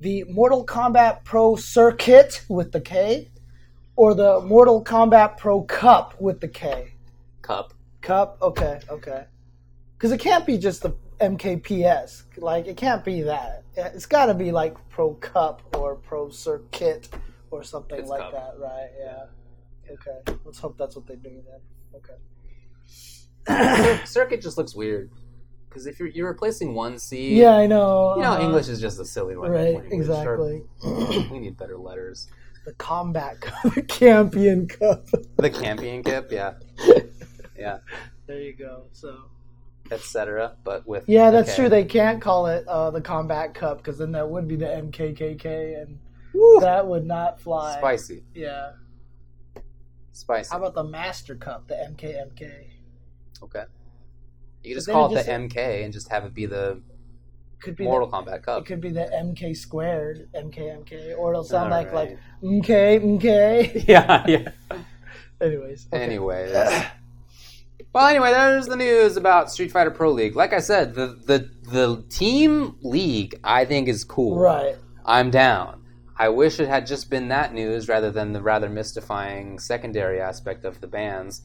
the 0.00 0.24
Mortal 0.24 0.66
Kombat 0.66 1.22
Pro 1.22 1.54
Circuit 1.54 2.44
with 2.48 2.72
the 2.72 2.80
K, 2.80 3.30
or 3.94 4.14
the 4.14 4.40
Mortal 4.40 4.82
Kombat 4.82 5.36
Pro 5.36 5.62
Cup 5.62 6.20
with 6.20 6.40
the 6.40 6.48
K? 6.48 6.94
Cup. 7.42 7.74
Cup. 8.00 8.38
Okay. 8.42 8.80
Okay. 8.90 9.26
Because 9.98 10.12
it 10.12 10.20
can't 10.20 10.46
be 10.46 10.56
just 10.58 10.82
the 10.82 10.94
MKPS. 11.20 12.22
Like 12.36 12.68
it 12.68 12.76
can't 12.76 13.04
be 13.04 13.22
that. 13.22 13.64
It's 13.76 14.06
got 14.06 14.26
to 14.26 14.34
be 14.34 14.52
like 14.52 14.76
Pro 14.90 15.14
Cup 15.14 15.76
or 15.76 15.96
Pro 15.96 16.30
Circuit 16.30 17.08
or 17.50 17.64
something 17.64 17.98
It's 17.98 18.08
like 18.08 18.20
Cup. 18.20 18.32
that, 18.32 18.54
right? 18.60 18.90
Yeah. 18.98 19.24
Okay. 19.92 20.38
Let's 20.44 20.58
hope 20.60 20.76
that's 20.78 20.94
what 20.94 21.06
they 21.08 21.16
do 21.16 21.42
then. 21.50 21.60
Okay. 23.48 24.04
Circuit 24.04 24.40
just 24.42 24.56
looks 24.58 24.74
weird 24.74 25.10
because 25.68 25.86
if 25.86 25.98
you're 25.98 26.08
you're 26.08 26.28
replacing 26.28 26.74
one 26.74 26.98
C, 26.98 27.34
Yeah, 27.40 27.56
I 27.56 27.66
know. 27.66 28.16
you 28.16 28.22
know 28.22 28.32
uh, 28.34 28.40
English 28.40 28.68
is 28.68 28.80
just 28.80 29.00
a 29.00 29.04
silly 29.04 29.36
one. 29.36 29.50
Right. 29.50 29.80
Exactly. 29.90 30.62
We 30.84 31.38
need 31.40 31.56
better 31.56 31.76
letters. 31.78 32.28
the 32.66 32.72
Combat 32.74 33.40
Cup, 33.40 33.74
the 33.74 33.82
Champion 33.82 34.68
Cup. 34.68 35.06
The 35.38 35.50
Campion 35.50 36.02
Kip, 36.04 36.30
yeah, 36.30 36.54
yeah, 37.58 37.78
There 38.26 38.40
you 38.40 38.52
go. 38.52 38.84
So. 38.92 39.24
Etc. 39.92 40.56
But 40.64 40.86
with 40.86 41.08
Yeah, 41.08 41.30
that's 41.30 41.50
okay. 41.50 41.56
true. 41.56 41.68
They 41.68 41.84
can't 41.84 42.20
call 42.20 42.46
it 42.46 42.66
uh, 42.66 42.90
the 42.90 43.00
Combat 43.00 43.54
Cup 43.54 43.78
because 43.78 43.98
then 43.98 44.12
that 44.12 44.28
would 44.28 44.46
be 44.48 44.56
the 44.56 44.66
MKKK, 44.66 45.82
and 45.82 45.98
that 46.60 46.86
would 46.86 47.06
not 47.06 47.40
fly. 47.40 47.78
spicy, 47.78 48.22
Yeah. 48.34 48.72
spicy. 50.12 50.50
How 50.50 50.58
about 50.58 50.74
the 50.74 50.84
Master 50.84 51.34
Cup, 51.34 51.68
the 51.68 51.74
MKMK? 51.74 52.66
okay, 53.42 53.64
you 54.64 54.74
just 54.74 54.88
call 54.88 55.06
it 55.06 55.12
it 55.12 55.14
just- 55.16 55.26
the 55.26 55.32
MK 55.32 55.84
and 55.84 55.92
just 55.92 56.08
have 56.10 56.24
it 56.24 56.34
be 56.34 56.46
the 56.46 56.80
Could 57.60 57.76
be 57.76 57.84
Mortal 57.84 58.08
the, 58.08 58.16
Kombat 58.16 58.42
Cup. 58.42 58.62
It 58.62 58.66
could 58.66 58.80
be 58.80 58.90
the 58.90 59.08
MK 59.12 59.54
squared, 59.56 60.28
MKMK, 60.34 61.16
or 61.16 61.32
it'll 61.32 61.44
sound 61.44 61.70
like 61.70 61.88
Alright. 61.88 62.10
like 62.10 62.18
MK 62.42 63.00
MK. 63.20 63.84
yeah, 63.88 64.24
yeah. 64.26 64.50
Anyways. 65.40 65.86
okay. 65.92 66.02
Anyways. 66.02 66.52
well, 67.92 68.06
anyway, 68.06 68.30
there's 68.32 68.66
the 68.66 68.76
news 68.76 69.16
about 69.16 69.50
Street 69.50 69.72
Fighter 69.72 69.90
Pro 69.90 70.10
League. 70.12 70.36
Like 70.36 70.52
I 70.52 70.60
said, 70.60 70.94
the 70.94 71.06
the 71.26 71.50
the 71.70 72.04
team 72.08 72.76
league 72.82 73.38
I 73.44 73.64
think 73.64 73.88
is 73.88 74.04
cool. 74.04 74.38
Right. 74.38 74.76
I'm 75.04 75.30
down. 75.30 75.82
I 76.16 76.28
wish 76.30 76.58
it 76.58 76.68
had 76.68 76.86
just 76.86 77.10
been 77.10 77.28
that 77.28 77.54
news 77.54 77.88
rather 77.88 78.10
than 78.10 78.32
the 78.32 78.42
rather 78.42 78.68
mystifying 78.68 79.58
secondary 79.58 80.20
aspect 80.20 80.64
of 80.64 80.80
the 80.80 80.86
bands. 80.88 81.42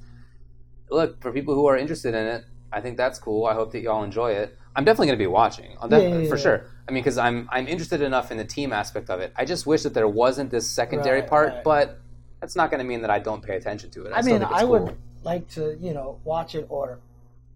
Look, 0.90 1.22
for 1.22 1.32
people 1.32 1.54
who 1.56 1.68
are 1.68 1.78
interested 1.78 2.14
in 2.14 2.26
it, 2.26 2.46
I 2.72 2.82
think 2.82 2.98
that's 2.98 3.20
cool. 3.20 3.46
I 3.46 3.54
hope 3.54 3.72
that 3.74 3.82
y'all 3.82 4.04
enjoy 4.04 4.32
it. 4.32 4.58
I'm 4.76 4.84
definitely 4.84 5.08
going 5.08 5.20
to 5.20 5.24
be 5.24 5.28
watching. 5.28 5.78
I'll 5.80 5.90
Yeah, 5.92 6.00
yeah, 6.18 6.28
for 6.30 6.36
yeah. 6.38 6.42
sure. 6.42 6.66
I 6.88 6.92
mean, 6.92 7.04
because 7.04 7.18
I'm 7.20 7.48
I'm 7.52 7.68
interested 7.68 8.02
enough 8.02 8.32
in 8.32 8.38
the 8.38 8.46
team 8.46 8.74
aspect 8.74 9.10
of 9.12 9.20
it. 9.22 9.32
I 9.36 9.46
just 9.46 9.66
wish 9.68 9.84
that 9.84 9.94
there 9.94 10.08
wasn't 10.08 10.50
this 10.50 10.68
secondary 10.70 11.22
Right, 11.22 11.30
part, 11.30 11.50
right. 11.50 11.64
but 11.64 12.00
that's 12.42 12.56
not 12.56 12.72
going 12.72 12.80
to 12.80 12.84
mean 12.86 13.02
that 13.02 13.12
I 13.12 13.20
don't 13.20 13.44
pay 13.44 13.56
attention 13.56 13.92
to 13.92 14.06
it. 14.06 14.12
I, 14.12 14.18
I 14.18 14.22
still 14.22 14.34
mean, 14.34 14.40
think 14.42 14.52
it's 14.52 14.60
I 14.62 14.66
cool. 14.66 14.72
would 14.86 14.98
like 15.24 15.48
to, 15.52 15.78
you 15.80 15.94
know, 15.94 16.20
watch 16.24 16.56
it 16.56 16.66
or 16.70 17.00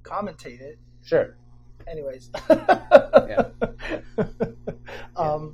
commentate 0.04 0.62
it. 0.62 0.78
sure. 1.04 1.36
Anyways. 1.90 2.30
yeah. 2.50 3.46
um, 5.16 5.54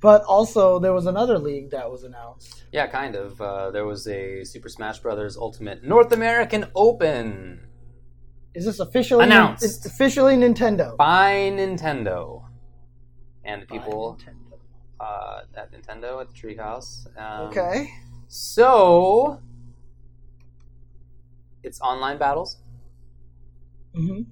but 0.00 0.22
also, 0.24 0.78
there 0.78 0.92
was 0.92 1.06
another 1.06 1.38
league 1.38 1.70
that 1.70 1.90
was 1.90 2.04
announced. 2.04 2.64
Yeah, 2.72 2.86
kind 2.86 3.16
of. 3.16 3.40
Uh, 3.40 3.70
there 3.70 3.86
was 3.86 4.06
a 4.06 4.44
Super 4.44 4.68
Smash 4.68 4.98
Brothers 4.98 5.36
Ultimate 5.38 5.82
North 5.82 6.12
American 6.12 6.66
Open 6.74 7.60
Is 8.54 8.66
this 8.66 8.78
officially 8.78 9.24
Announced. 9.24 9.64
It's 9.64 9.86
officially 9.86 10.36
Nintendo. 10.36 10.96
by 10.98 11.50
Nintendo, 11.54 12.44
and 13.44 13.62
the 13.62 13.66
people 13.66 14.18
Nintendo. 14.20 14.58
uh, 15.00 15.40
at 15.56 15.72
Nintendo 15.72 16.20
at 16.20 16.28
the 16.28 16.34
Treehouse. 16.34 17.06
Um, 17.18 17.48
Okay. 17.48 17.88
So 18.28 19.40
it's 21.64 21.80
online 21.80 22.18
battles. 22.18 22.58
hmm 23.94 24.22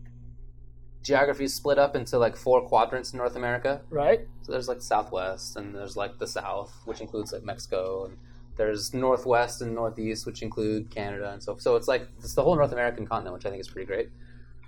Geography 1.03 1.45
is 1.45 1.55
split 1.55 1.79
up 1.81 1.97
into 1.97 2.17
like 2.17 2.37
four 2.37 2.63
quadrants 2.69 3.13
in 3.13 3.17
North 3.19 3.35
America. 3.35 3.81
Right. 3.91 4.21
So 4.43 4.53
there's 4.53 4.69
like 4.69 4.81
Southwest, 4.81 5.57
and 5.57 5.75
there's 5.75 5.97
like 5.97 6.19
the 6.21 6.29
South, 6.29 6.73
which 6.85 7.01
includes 7.01 7.33
like 7.33 7.43
Mexico, 7.43 8.05
and 8.05 8.17
there's 8.57 8.95
Northwest 8.95 9.63
and 9.63 9.75
Northeast, 9.75 10.27
which 10.27 10.43
include 10.43 10.91
Canada, 10.91 11.33
and 11.33 11.43
so 11.43 11.57
so 11.59 11.75
it's 11.75 11.89
like 11.89 12.07
it's 12.19 12.35
the 12.37 12.43
whole 12.45 12.55
North 12.55 12.71
American 12.71 13.05
continent, 13.05 13.35
which 13.35 13.45
I 13.47 13.51
think 13.51 13.61
is 13.61 13.69
pretty 13.69 13.87
great. 13.87 14.11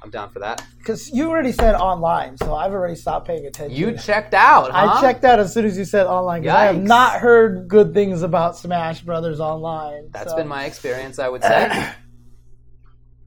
I'm 0.02 0.10
down 0.10 0.30
for 0.30 0.40
that. 0.40 0.62
Because 0.78 1.08
you 1.10 1.30
already 1.30 1.52
said 1.52 1.76
online, 1.76 2.36
so 2.36 2.52
I've 2.54 2.72
already 2.72 2.96
stopped 2.96 3.26
paying 3.28 3.46
attention. 3.46 3.74
You 3.78 3.96
checked 3.96 4.34
out, 4.34 4.70
huh? 4.72 4.96
I 4.98 5.00
checked 5.00 5.24
out 5.24 5.38
as 5.38 5.54
soon 5.54 5.64
as 5.64 5.78
you 5.78 5.84
said 5.84 6.06
online 6.06 6.42
online. 6.42 6.42
'cause 6.44 6.56
I 6.56 6.64
have 6.66 6.82
not 6.82 7.20
heard 7.20 7.68
good 7.68 7.94
things 7.94 8.22
about 8.22 8.56
Smash 8.56 9.00
Brothers 9.02 9.38
online. 9.40 10.10
That's 10.10 10.30
so- 10.32 10.36
been 10.36 10.48
my 10.48 10.64
experience, 10.64 11.18
I 11.20 11.28
would 11.28 11.42
say. 11.44 11.90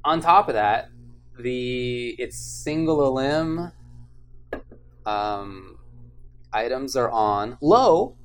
On 0.07 0.21
top 0.21 0.47
of 0.47 0.53
that, 0.53 0.89
the 1.37 2.15
it's 2.17 2.37
single 2.37 3.05
a 3.05 3.11
limb 3.11 3.73
um, 5.05 5.77
items 6.53 6.95
are 6.95 7.09
on 7.11 7.57
low, 7.61 8.15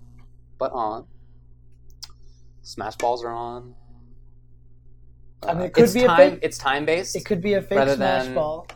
but 0.61 0.71
on. 0.71 1.07
Smash 2.63 2.95
balls 2.97 3.25
are 3.25 3.33
on. 3.33 3.75
I 5.43 5.55
mean, 5.55 5.63
Uh, 5.63 5.65
it 5.65 5.73
could 5.75 5.83
it's 5.85 5.93
be 5.93 6.05
a 6.05 6.07
time. 6.07 6.17
fake- 6.31 6.39
It's 6.43 6.57
time 6.57 6.85
based. 6.87 7.17
It 7.17 7.25
could 7.25 7.41
be 7.43 7.55
a 7.55 7.63
fake 7.63 7.89
Smash 7.97 8.27
than- 8.27 8.35
ball. 8.35 8.69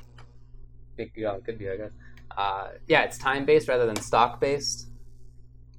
Yeah, 0.98 1.36
it 1.36 1.44
could 1.44 1.58
be. 1.58 1.70
I 1.70 1.76
guess. 1.76 1.92
Uh, 2.36 2.68
yeah, 2.88 3.02
it's 3.04 3.18
time 3.18 3.44
based 3.46 3.68
rather 3.68 3.86
than 3.86 3.94
stock 3.96 4.40
based. 4.40 4.88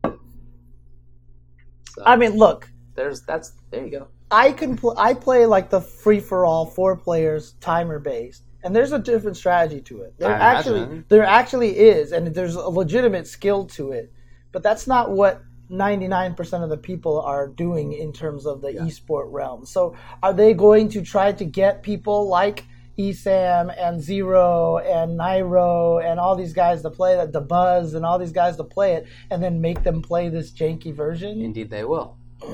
So 0.06 2.04
I 2.06 2.16
mean, 2.16 2.38
look, 2.38 2.70
there's 2.96 3.22
that's 3.24 3.52
there 3.70 3.84
you 3.84 3.92
go. 3.92 4.08
I 4.30 4.52
can 4.52 4.78
pl- 4.78 4.96
I 4.98 5.14
play 5.14 5.46
like 5.46 5.70
the 5.70 5.82
free 5.82 6.20
for 6.20 6.46
all 6.46 6.66
four 6.66 6.96
players 6.98 7.54
timer 7.62 8.00
based, 8.00 8.44
and 8.64 8.76
there's 8.76 8.92
a 8.92 9.00
different 9.00 9.38
strategy 9.38 9.82
to 9.82 10.02
it. 10.02 10.16
There 10.18 10.30
I 10.30 10.38
actually 10.38 10.80
imagine. 10.82 11.06
there 11.10 11.24
actually 11.24 11.78
is, 11.78 12.12
and 12.12 12.28
there's 12.34 12.56
a 12.56 12.70
legitimate 12.70 13.28
skill 13.28 13.66
to 13.68 13.92
it, 13.92 14.12
but 14.52 14.64
that's 14.64 14.88
not 14.88 15.12
what. 15.12 15.42
99% 15.70 16.64
of 16.64 16.70
the 16.70 16.78
people 16.78 17.20
are 17.20 17.46
doing 17.46 17.92
in 17.92 18.14
terms 18.14 18.46
of 18.46 18.62
the 18.62 18.72
esport 18.72 19.26
realm. 19.30 19.66
So, 19.66 19.98
are 20.24 20.32
they 20.32 20.54
going 20.54 20.88
to 20.92 21.02
try 21.02 21.34
to 21.34 21.44
get 21.44 21.84
people 21.84 22.30
like 22.30 22.64
Esam 22.98 23.76
and 23.78 24.02
Zero 24.02 24.78
and 24.78 25.20
Nairo 25.20 26.02
and 26.02 26.22
all 26.22 26.38
these 26.38 26.54
guys 26.54 26.84
to 26.84 26.90
play 26.90 27.18
that, 27.18 27.34
Dabuz 27.34 27.96
and 27.96 28.06
all 28.06 28.18
these 28.18 28.32
guys 28.32 28.56
to 28.56 28.64
play 28.64 28.94
it, 28.94 29.08
and 29.30 29.44
then 29.44 29.60
make 29.60 29.84
them 29.84 30.02
play 30.02 30.30
this 30.30 30.52
janky 30.52 30.96
version? 30.96 31.42
Indeed, 31.42 31.70
they 31.70 31.84
will. 31.84 32.18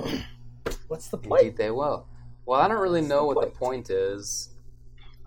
What's 0.94 1.08
the 1.08 1.18
point? 1.18 1.42
Indeed, 1.42 1.58
they 1.58 1.72
will. 1.72 2.06
Well, 2.46 2.62
I 2.62 2.68
don't 2.68 2.80
really 2.80 3.02
know 3.02 3.22
the 3.22 3.36
what 3.36 3.56
point? 3.56 3.88
the 3.88 3.94
point 3.96 4.14
is. 4.14 4.50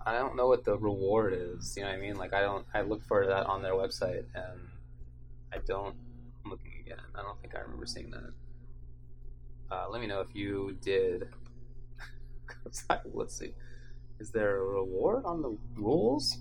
I 0.05 0.13
don't 0.13 0.37
know 0.37 0.47
what 0.47 0.63
the 0.63 0.77
reward 0.77 1.33
is. 1.37 1.75
You 1.75 1.83
know 1.83 1.89
what 1.89 1.97
I 1.97 1.99
mean? 1.99 2.15
Like, 2.15 2.33
I 2.33 2.39
don't. 2.39 2.65
I 2.73 2.83
look 2.83 3.03
for 3.03 3.27
that 3.27 3.47
on 3.47 3.61
their 3.61 3.73
website, 3.73 4.23
and 4.33 4.61
I 5.53 5.57
don't. 5.67 5.93
I'm 6.45 6.51
looking 6.51 6.71
again. 6.79 7.01
I 7.13 7.21
don't 7.21 7.37
think 7.41 7.53
I 7.53 7.59
remember 7.59 7.85
seeing 7.85 8.11
that. 8.11 8.31
Uh, 9.69 9.89
let 9.89 9.99
me 9.99 10.07
know 10.07 10.21
if 10.21 10.33
you 10.33 10.77
did. 10.81 11.27
Let's 13.13 13.37
see. 13.37 13.51
Is 14.21 14.31
there 14.31 14.55
a 14.55 14.63
reward 14.63 15.25
on 15.25 15.41
the 15.41 15.57
rules? 15.75 16.37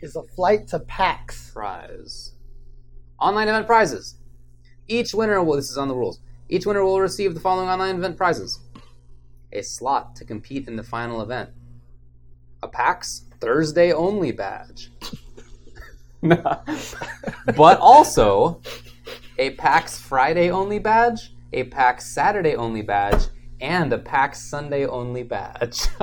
Is 0.00 0.16
a 0.16 0.24
flight 0.24 0.66
to 0.68 0.80
PAX. 0.80 1.52
prize. 1.52 2.32
Online 3.20 3.46
event 3.46 3.68
prizes. 3.68 4.16
Each 4.88 5.14
winner 5.14 5.40
will, 5.40 5.54
this 5.54 5.70
is 5.70 5.78
on 5.78 5.86
the 5.86 5.94
rules. 5.94 6.18
Each 6.52 6.66
winner 6.66 6.84
will 6.84 7.00
receive 7.00 7.34
the 7.34 7.40
following 7.40 7.68
online 7.68 7.94
event 7.94 8.16
prizes 8.16 8.58
a 9.52 9.62
slot 9.62 10.16
to 10.16 10.24
compete 10.24 10.66
in 10.66 10.74
the 10.74 10.82
final 10.82 11.22
event, 11.22 11.50
a 12.60 12.66
PAX 12.68 13.26
Thursday 13.40 13.92
only 13.92 14.32
badge, 14.32 14.90
but 16.22 17.78
also 17.80 18.60
a 19.38 19.50
PAX 19.50 19.96
Friday 19.96 20.50
only 20.50 20.80
badge, 20.80 21.32
a 21.52 21.64
PAX 21.64 22.06
Saturday 22.06 22.56
only 22.56 22.82
badge, 22.82 23.26
and 23.60 23.92
a 23.92 23.98
PAX 23.98 24.40
Sunday 24.42 24.86
only 24.86 25.22
badge. 25.22 25.86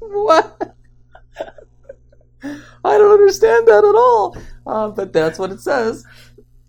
what? 0.00 0.74
I 2.84 2.98
don't 2.98 3.12
understand 3.12 3.68
that 3.68 3.84
at 3.84 3.94
all. 3.94 4.36
Uh, 4.66 4.88
but 4.88 5.12
that's 5.12 5.38
what 5.38 5.52
it 5.52 5.60
says. 5.60 6.04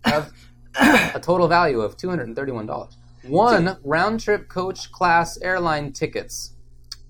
Uh, 0.78 1.10
a 1.14 1.20
total 1.20 1.48
value 1.48 1.80
of 1.80 1.96
two 1.96 2.08
hundred 2.08 2.28
and 2.28 2.36
thirty-one 2.36 2.66
dollars. 2.66 2.96
One 3.24 3.76
round 3.84 4.20
trip 4.20 4.48
coach 4.48 4.90
class 4.92 5.38
airline 5.42 5.92
tickets. 5.92 6.54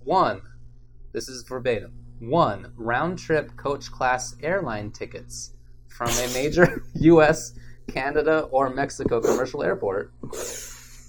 One. 0.05 0.43
This 1.13 1.29
is 1.29 1.43
verbatim. 1.43 1.93
One 2.21 2.73
round 2.77 3.19
trip 3.19 3.57
coach 3.57 3.91
class 3.91 4.35
airline 4.43 4.91
tickets 4.93 5.53
from 5.89 6.09
a 6.11 6.33
major 6.33 6.85
U.S., 6.95 7.53
Canada, 7.89 8.41
or 8.51 8.71
Mexico 8.71 9.21
commercial 9.21 9.63
airport 9.63 10.13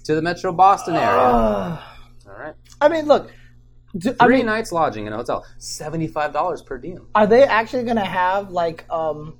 to 0.04 0.14
the 0.14 0.22
Metro 0.22 0.52
Boston 0.52 0.94
area. 0.94 1.08
Ah. 1.10 1.98
All 2.26 2.34
right. 2.38 2.54
I 2.80 2.88
mean, 2.88 3.06
look. 3.06 3.30
do- 3.96 4.14
I 4.18 4.26
Three 4.26 4.38
mean, 4.38 4.46
nights 4.46 4.72
lodging 4.72 5.06
in 5.06 5.12
a 5.12 5.16
hotel. 5.16 5.44
Seventy-five 5.58 6.32
dollars 6.32 6.62
per 6.62 6.78
diem. 6.78 7.06
are 7.14 7.26
they 7.26 7.44
actually 7.44 7.84
going 7.84 7.96
to 7.96 8.04
have 8.04 8.50
like 8.50 8.84
um, 8.90 9.36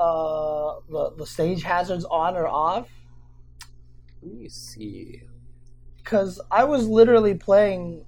uh, 0.00 0.80
the 0.88 1.12
the 1.18 1.26
stage 1.26 1.62
hazards 1.62 2.04
on 2.06 2.36
or 2.36 2.48
off? 2.48 2.88
Let 4.22 4.34
me 4.34 4.48
see. 4.48 5.22
Because 5.98 6.40
I 6.50 6.64
was 6.64 6.86
literally 6.88 7.34
playing 7.34 8.04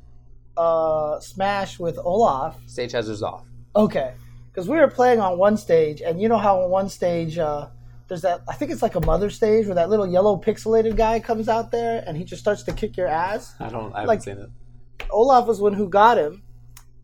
uh, 0.57 1.21
Smash 1.21 1.79
with 1.79 1.99
Olaf. 1.99 2.59
Stage 2.67 2.93
hazards 2.93 3.23
off. 3.23 3.45
Okay, 3.77 4.15
because 4.51 4.69
we 4.69 4.77
were 4.79 4.89
playing 4.89 5.21
on 5.21 5.39
one 5.39 5.57
stage, 5.57 6.01
and 6.01 6.21
you 6.21 6.29
know 6.29 6.39
how 6.39 6.61
on 6.63 6.71
one 6.71 6.89
stage 6.89 7.39
uh, 7.39 7.69
there's 8.09 8.23
that. 8.23 8.41
I 8.49 8.55
think 8.55 8.71
it's 8.71 8.83
like 8.83 8.95
a 8.95 9.05
mother 9.07 9.31
stage 9.31 9.67
where 9.67 9.75
that 9.75 9.89
little 9.91 10.07
yellow 10.07 10.37
pixelated 10.37 10.97
guy 10.97 11.21
comes 11.21 11.49
out 11.49 11.71
there 11.71 12.03
and 12.07 12.17
he 12.17 12.25
just 12.25 12.41
starts 12.43 12.63
to 12.65 12.73
kick 12.73 12.97
your 12.97 13.07
ass. 13.09 13.55
I 13.61 13.69
don't. 13.69 13.93
I 13.95 14.01
haven't 14.01 14.09
Like- 14.09 14.23
seen 14.23 14.39
it. 14.39 14.51
Olaf 15.11 15.47
was 15.47 15.61
one 15.61 15.73
who 15.75 15.89
got 15.89 16.17
him, 16.19 16.43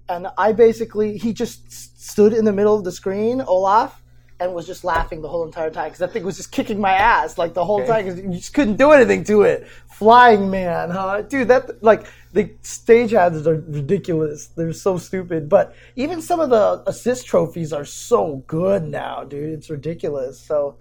and 0.08 0.28
I 0.38 0.52
basically 0.52 1.18
he 1.18 1.32
just 1.32 1.70
stood 2.00 2.32
in 2.32 2.44
the 2.44 2.52
middle 2.52 2.74
of 2.76 2.84
the 2.84 2.92
screen, 2.92 3.40
Olaf, 3.42 4.02
and 4.40 4.54
was 4.54 4.66
just 4.66 4.84
laughing 4.84 5.20
the 5.20 5.28
whole 5.28 5.44
entire 5.44 5.70
time 5.70 5.86
because 5.86 5.98
that 5.98 6.12
thing 6.12 6.22
was 6.24 6.36
just 6.36 6.52
kicking 6.52 6.80
my 6.80 6.92
ass 6.92 7.38
like 7.38 7.54
the 7.54 7.64
whole 7.64 7.80
Okay. 7.80 7.88
time 7.88 8.04
because 8.04 8.20
you 8.20 8.30
just 8.34 8.54
couldn't 8.54 8.76
do 8.76 8.92
anything 8.92 9.24
to 9.24 9.42
it. 9.42 9.66
Flying 9.90 10.48
man, 10.48 10.90
huh, 10.90 11.22
dude? 11.22 11.48
That 11.48 11.82
like 11.82 12.06
the 12.32 12.54
stage 12.62 13.10
hazards 13.10 13.46
are 13.48 13.56
ridiculous. 13.66 14.46
They're 14.46 14.72
so 14.72 14.96
stupid. 14.98 15.48
But 15.48 15.74
even 15.96 16.22
some 16.22 16.38
of 16.38 16.50
the 16.50 16.84
assist 16.86 17.26
trophies 17.26 17.72
are 17.72 17.84
so 17.84 18.44
good 18.46 18.84
now, 18.84 19.24
dude. 19.24 19.50
It's 19.54 19.70
ridiculous. 19.70 20.38
So 20.40 20.78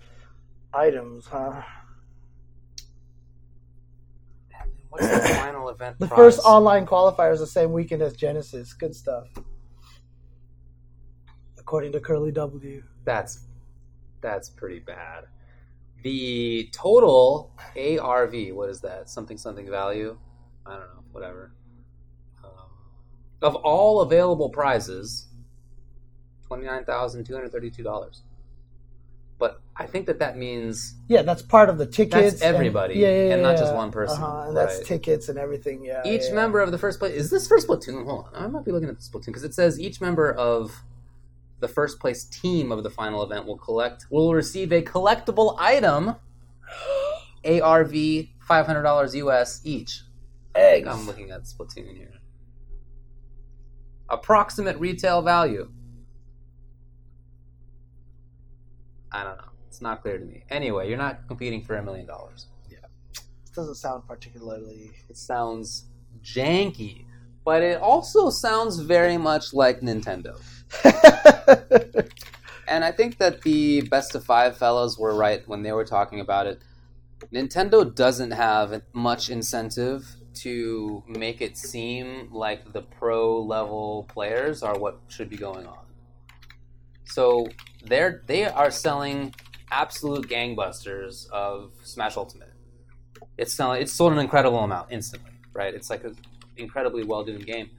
items, 0.73 1.25
huh? 1.25 1.63
What's 4.89 5.07
the 5.07 5.19
final 5.35 5.69
event? 5.69 5.97
The 5.99 6.07
prize? 6.07 6.17
first 6.35 6.39
online 6.45 6.85
qualifier 6.85 7.33
is 7.33 7.39
the 7.39 7.47
same 7.47 7.71
weekend 7.71 8.01
as 8.03 8.13
Genesis. 8.13 8.73
Good 8.73 8.95
stuff. 8.95 9.27
According 11.57 11.91
to 11.93 11.99
Curly 11.99 12.31
W. 12.31 12.83
That's 13.03 13.46
that's 14.21 14.49
pretty 14.49 14.79
bad. 14.79 15.25
The 16.03 16.69
total 16.73 17.53
ARV, 17.75 18.33
what 18.55 18.69
is 18.69 18.81
that? 18.81 19.09
Something 19.09 19.37
something 19.37 19.69
value? 19.69 20.17
I 20.65 20.71
don't 20.71 20.79
know. 20.81 21.03
Whatever. 21.11 21.51
Um, 22.43 22.51
of 23.41 23.55
all 23.55 24.01
available 24.01 24.49
prizes, 24.49 25.27
twenty 26.45 26.65
nine 26.65 26.85
thousand 26.85 27.25
two 27.25 27.33
hundred 27.33 27.51
thirty 27.51 27.69
two 27.71 27.83
dollars. 27.83 28.21
But 29.39 29.61
I 29.75 29.85
think 29.85 30.07
that 30.07 30.17
that 30.19 30.35
means 30.37 30.95
Yeah, 31.07 31.21
that's 31.21 31.43
part 31.43 31.69
of 31.69 31.77
the 31.77 31.85
tickets. 31.85 32.39
That's 32.39 32.41
everybody, 32.41 32.93
and, 32.95 33.01
yeah, 33.01 33.07
yeah, 33.09 33.33
and 33.33 33.43
not 33.43 33.51
yeah. 33.51 33.61
just 33.61 33.75
one 33.75 33.91
person, 33.91 34.21
Uh-huh, 34.21 34.47
and 34.47 34.57
that's 34.57 34.77
right. 34.77 34.85
tickets 34.85 35.29
and 35.29 35.37
everything. 35.37 35.85
Yeah. 35.85 36.01
each 36.05 36.23
yeah. 36.29 36.33
member 36.33 36.59
of 36.59 36.71
the 36.71 36.77
first 36.79 36.97
place 36.99 37.13
is 37.13 37.29
this 37.29 37.47
first 37.47 37.67
platoon. 37.67 38.05
Hold 38.05 38.25
on, 38.33 38.43
I 38.43 38.47
might 38.47 38.65
be 38.65 38.71
looking 38.71 38.89
at 38.89 38.95
this 38.95 39.09
Splatoon 39.09 39.27
because 39.27 39.43
it 39.43 39.53
says 39.53 39.79
each 39.79 40.01
member 40.01 40.31
of 40.31 40.83
the 41.59 41.67
first 41.67 41.99
place 41.99 42.23
team 42.25 42.71
of 42.71 42.83
the 42.83 42.89
final 42.89 43.23
event 43.23 43.45
will 43.45 43.57
collect 43.57 44.05
will 44.11 44.33
receive 44.33 44.71
a 44.71 44.81
collectible 44.81 45.55
item, 45.59 46.15
ARV 47.45 47.93
five 48.39 48.65
hundred 48.65 48.83
dollars 48.83 49.15
US 49.15 49.61
each. 49.63 50.01
eggs. 50.55 50.87
I'm 50.87 51.05
looking 51.05 51.31
at 51.31 51.43
Splatoon 51.43 51.95
here. 51.95 52.13
Approximate 54.09 54.79
retail 54.79 55.21
value. 55.21 55.69
I 59.11 59.23
don't 59.23 59.37
know. 59.37 59.43
It's 59.67 59.81
not 59.81 60.01
clear 60.01 60.17
to 60.17 60.25
me. 60.25 60.43
Anyway, 60.49 60.89
you're 60.89 60.97
not 60.97 61.27
competing 61.27 61.63
for 61.63 61.75
a 61.75 61.83
million 61.83 62.05
dollars. 62.05 62.47
Yeah. 62.69 62.77
It 63.13 63.53
doesn't 63.55 63.75
sound 63.75 64.07
particularly. 64.07 64.91
It 65.09 65.17
sounds 65.17 65.85
janky, 66.23 67.05
but 67.45 67.61
it 67.63 67.81
also 67.81 68.29
sounds 68.29 68.79
very 68.79 69.17
much 69.17 69.53
like 69.53 69.81
Nintendo. 69.81 70.39
And 72.67 72.83
I 72.83 72.91
think 72.91 73.17
that 73.19 73.41
the 73.41 73.81
best 73.81 74.13
of 74.13 74.25
five 74.25 74.57
fellows 74.57 74.99
were 74.99 75.15
right 75.15 75.47
when 75.47 75.63
they 75.63 75.71
were 75.71 75.85
talking 75.85 76.19
about 76.19 76.47
it. 76.47 76.61
Nintendo 77.33 77.95
doesn't 77.95 78.31
have 78.31 78.81
much 78.93 79.29
incentive 79.29 80.05
to 80.35 81.03
make 81.07 81.41
it 81.41 81.57
seem 81.57 82.29
like 82.31 82.73
the 82.73 82.81
pro 82.81 83.41
level 83.41 84.05
players 84.09 84.61
are 84.61 84.77
what 84.77 84.99
should 85.07 85.29
be 85.29 85.37
going 85.37 85.65
on. 85.65 85.85
So 87.05 87.47
they're 87.83 88.21
they 88.27 88.45
are 88.45 88.69
selling 88.69 89.33
absolute 89.71 90.29
gangbusters 90.29 91.29
of 91.31 91.71
Smash 91.83 92.17
Ultimate. 92.17 92.53
It's 93.37 93.53
selling 93.53 93.81
it's 93.81 93.93
sold 93.93 94.11
an 94.11 94.19
incredible 94.19 94.59
amount 94.59 94.91
instantly, 94.91 95.31
right? 95.53 95.73
It's 95.73 95.89
like 95.89 96.03
an 96.03 96.17
incredibly 96.57 97.03
well 97.03 97.23
done 97.23 97.39
game. 97.39 97.71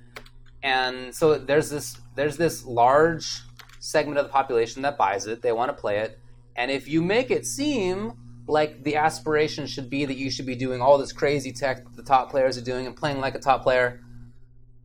And 0.62 1.14
so 1.14 1.38
there's 1.38 1.70
this 1.70 1.98
there's 2.18 2.36
this 2.36 2.64
large 2.64 3.42
segment 3.78 4.18
of 4.18 4.26
the 4.26 4.32
population 4.32 4.82
that 4.82 4.98
buys 4.98 5.26
it. 5.26 5.40
They 5.40 5.52
want 5.52 5.70
to 5.74 5.80
play 5.80 5.98
it. 5.98 6.18
And 6.56 6.70
if 6.70 6.88
you 6.88 7.00
make 7.00 7.30
it 7.30 7.46
seem 7.46 8.14
like 8.48 8.82
the 8.82 8.96
aspiration 8.96 9.66
should 9.66 9.88
be 9.88 10.04
that 10.04 10.16
you 10.16 10.30
should 10.30 10.46
be 10.46 10.56
doing 10.56 10.80
all 10.80 10.98
this 10.98 11.12
crazy 11.12 11.52
tech 11.52 11.84
that 11.84 11.96
the 11.96 12.02
top 12.02 12.30
players 12.30 12.58
are 12.58 12.62
doing 12.62 12.86
and 12.86 12.96
playing 12.96 13.20
like 13.20 13.34
a 13.34 13.38
top 13.38 13.62
player, 13.62 14.00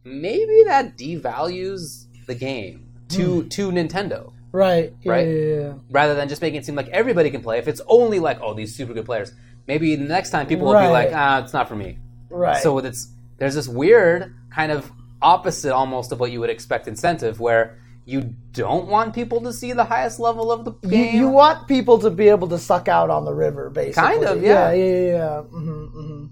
maybe 0.03 0.63
that 0.65 0.97
devalues 0.97 2.05
the 2.27 2.35
game 2.35 2.87
to 3.09 3.43
to 3.49 3.71
Nintendo 3.71 4.31
right. 4.51 4.93
Right? 5.03 5.27
Yeah, 5.27 5.33
yeah. 5.33 5.73
rather 5.89 6.15
than 6.15 6.29
just 6.29 6.41
making 6.41 6.59
it 6.59 6.65
seem 6.65 6.75
like 6.75 6.89
everybody 6.89 7.29
can 7.29 7.41
play. 7.41 7.57
If 7.57 7.67
it's 7.67 7.81
only 7.87 8.19
like 8.19 8.39
oh 8.41 8.53
these 8.53 8.75
super 8.75 8.93
good 8.93 9.05
players, 9.05 9.33
maybe 9.67 9.95
the 9.95 10.05
next 10.05 10.29
time 10.29 10.47
people 10.47 10.67
will 10.67 10.79
be 10.79 10.87
like 10.87 11.09
ah 11.13 11.43
it's 11.43 11.53
not 11.53 11.67
for 11.67 11.75
me. 11.75 11.97
Right. 12.29 12.61
So 12.61 12.77
it's 12.77 13.11
there's 13.37 13.55
this 13.55 13.67
weird 13.67 14.35
kind 14.51 14.71
of 14.71 14.91
opposite 15.23 15.73
almost 15.73 16.11
of 16.11 16.19
what 16.19 16.31
you 16.31 16.39
would 16.39 16.49
expect 16.49 16.87
incentive 16.87 17.39
where 17.39 17.79
you 18.05 18.35
don't 18.51 18.87
want 18.87 19.15
people 19.15 19.39
to 19.41 19.53
see 19.53 19.71
the 19.71 19.85
highest 19.85 20.19
level 20.19 20.51
of 20.51 20.65
the 20.65 20.73
you, 20.83 20.89
game. 20.89 21.15
you 21.15 21.29
want 21.29 21.67
people 21.67 21.97
to 21.99 22.09
be 22.09 22.27
able 22.27 22.49
to 22.49 22.59
suck 22.59 22.87
out 22.87 23.09
on 23.09 23.23
the 23.23 23.33
river, 23.33 23.69
basically. 23.69 24.03
Kind 24.03 24.25
of, 24.25 24.43
yeah. 24.43 24.71
Yeah, 24.71 24.83
yeah, 24.83 25.11
yeah. 25.11 25.41
hmm 25.41 25.85
hmm 25.85 26.25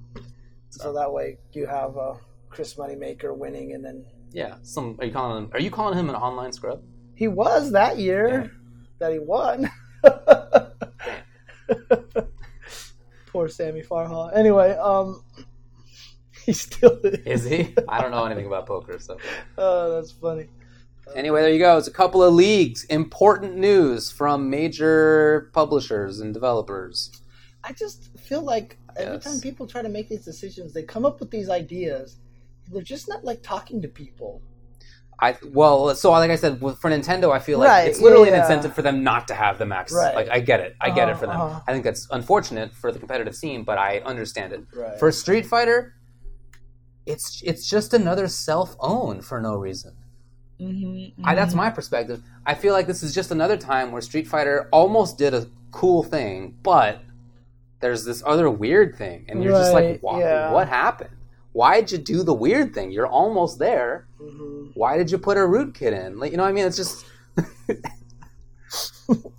So 0.70 0.94
that 0.94 1.12
way 1.12 1.38
you 1.54 1.66
have 1.68 1.98
uh, 1.98 2.16
Chris 2.50 2.74
Moneymaker 2.76 3.36
winning, 3.36 3.72
and 3.74 3.84
then 3.84 4.06
yeah, 4.34 4.56
some 4.64 4.98
are 5.00 5.06
you 5.06 5.14
calling 5.14 5.46
him? 5.46 5.50
Are 5.54 5.60
you 5.60 5.72
calling 5.72 5.98
him 5.98 6.10
an 6.10 6.16
online 6.16 6.52
scrub? 6.52 6.82
he 7.22 7.28
was 7.28 7.72
that 7.74 8.00
year 8.00 8.52
that 8.98 9.12
he 9.12 9.20
won. 9.20 9.70
Poor 13.28 13.48
Sammy 13.48 13.84
Farha. 13.84 14.36
Anyway, 14.36 14.72
um, 14.72 15.24
he 16.46 16.54
still 16.54 17.00
is. 17.04 17.44
Is 17.44 17.44
he? 17.50 17.74
I 17.88 18.02
don't 18.02 18.12
know 18.12 18.26
anything 18.26 18.46
about 18.48 18.66
poker, 18.68 19.00
so 19.00 19.18
Oh, 19.58 19.96
that's 19.96 20.12
funny. 20.12 20.48
anyway, 21.16 21.42
there 21.42 21.52
you 21.52 21.60
go. 21.60 21.78
It's 21.78 21.88
a 21.88 21.92
couple 21.92 22.24
of 22.24 22.34
leagues. 22.34 22.84
Important 22.86 23.58
news 23.58 24.12
from 24.12 24.50
major 24.50 25.50
publishers 25.54 26.20
and 26.20 26.34
developers. 26.34 27.12
I 27.64 27.74
just 27.74 28.18
feel 28.18 28.42
like 28.42 28.78
every 28.98 29.14
Yes. 29.16 29.24
time 29.24 29.40
people 29.42 29.68
try 29.68 29.82
to 29.82 29.90
make 29.90 30.10
these 30.10 30.26
decisions, 30.26 30.74
they 30.74 30.84
come 30.84 31.06
up 31.06 31.20
with 31.20 31.32
these 31.32 31.50
ideas. 31.50 32.18
They're 32.72 32.82
just 32.82 33.08
not 33.10 33.24
like 33.24 33.42
talking 33.44 33.82
to 33.82 33.88
people. 33.88 34.42
I 35.24 35.38
well, 35.54 35.94
so 35.94 36.10
like 36.12 36.32
I 36.32 36.36
said, 36.36 36.60
for 36.60 36.90
Nintendo, 36.90 37.32
I 37.32 37.38
feel 37.38 37.60
like 37.60 37.68
Right, 37.70 37.88
it's 37.88 38.02
literally 38.02 38.30
yeah, 38.30 38.38
an 38.38 38.42
incentive 38.42 38.74
for 38.74 38.82
them 38.82 39.04
not 39.04 39.28
to 39.28 39.36
have 39.36 39.60
the 39.60 39.68
max. 39.68 39.94
Right. 39.94 40.16
Like 40.16 40.30
I 40.30 40.40
get 40.40 40.62
it, 40.62 40.76
I 40.82 40.90
get 40.90 41.10
it 41.10 41.12
Uh-huh, 41.12 41.20
for 41.20 41.28
them. 41.28 41.42
uh-huh. 41.42 41.60
I 41.68 41.72
think 41.74 41.84
that's 41.84 42.08
unfortunate 42.10 42.74
for 42.74 42.92
the 42.92 42.98
competitive 42.98 43.36
scene, 43.36 43.64
but 43.64 43.78
I 43.78 44.00
understand 44.00 44.54
it. 44.54 44.62
Right. 44.76 44.98
For 44.98 45.12
Street 45.12 45.46
Fighter, 45.46 45.94
it's 47.06 47.42
it's 47.44 47.70
just 47.70 47.94
another 47.94 48.28
self 48.28 48.76
own 48.80 49.22
for 49.22 49.40
no 49.42 49.56
reason. 49.56 49.94
Mm-hmm, 50.60 51.26
I, 51.26 51.34
that's 51.34 51.56
my 51.56 51.70
perspective. 51.72 52.22
I 52.46 52.54
feel 52.54 52.74
like 52.74 52.86
this 52.86 53.02
is 53.02 53.16
just 53.16 53.32
another 53.32 53.58
time 53.58 53.92
where 53.92 54.02
Street 54.02 54.28
Fighter 54.28 54.68
almost 54.72 55.18
did 55.18 55.34
a 55.34 55.48
cool 55.72 56.04
thing, 56.04 56.56
but 56.62 57.02
there's 57.80 58.06
this 58.06 58.22
other 58.26 58.48
weird 58.50 58.96
thing, 58.96 59.26
and 59.28 59.44
you're 59.44 59.54
just 59.54 59.74
like, 59.74 60.00
Right, 60.04 60.20
yeah. 60.20 60.52
what 60.52 60.68
happened? 60.70 61.10
Why'd 61.54 61.92
you 61.92 61.98
do 61.98 62.22
the 62.22 62.34
weird 62.34 62.76
thing? 62.76 62.92
You're 62.92 63.08
almost 63.08 63.58
there. 63.58 64.06
hmm 64.20 64.68
Why 64.76 64.98
did 64.98 65.10
you 65.10 65.18
put 65.18 65.36
a 65.38 65.46
root 65.46 65.74
kit 65.74 65.94
in? 65.94 66.20
Like, 66.20 66.30
you 66.32 66.38
know 66.38 66.44
what 66.44 66.50
I 66.50 66.54
mean? 66.54 66.66
It's 66.68 66.78
just. 66.78 67.04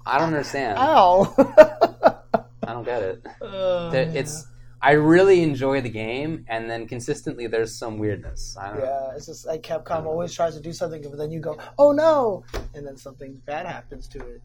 I 0.05 0.19
don't 0.19 0.29
understand. 0.29 0.79
Ow. 0.79 1.35
I 2.67 2.73
don't 2.73 2.85
get 2.85 3.03
it. 3.03 3.27
Uh, 3.41 3.91
There- 3.91 4.11
It's. 4.15 4.47
I 4.85 4.93
really 4.93 5.43
enjoy 5.43 5.81
the 5.81 5.89
game, 5.89 6.45
and 6.49 6.69
then 6.69 6.89
consistently 6.89 7.47
there's 7.47 7.75
some 7.75 7.99
weirdness. 7.99 8.57
I 8.61 8.71
don't 8.71 8.79
know. 8.81 8.85
yeah, 8.85 9.17
it's 9.17 9.27
just 9.27 9.47
like 9.47 9.63
Capcom 9.63 10.07
always 10.07 10.35
tries 10.35 10.55
to 10.57 10.61
do 10.61 10.73
something, 10.73 11.03
but 11.03 11.17
then 11.19 11.31
you 11.31 11.39
go, 11.39 11.57
"Oh 11.79 11.93
no!" 11.93 12.45
and 12.75 12.85
then 12.87 12.97
something 12.97 13.41
bad 13.47 13.67
happens 13.67 14.09
to 14.09 14.19
it. 14.19 14.43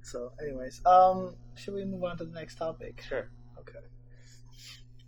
So, 0.00 0.32
anyways, 0.40 0.80
um, 0.86 1.36
should 1.54 1.74
we 1.74 1.84
move 1.84 2.02
on 2.04 2.16
to 2.18 2.24
the 2.24 2.32
next 2.34 2.56
topic? 2.56 3.04
Sure. 3.06 3.28
Okay. 3.58 3.78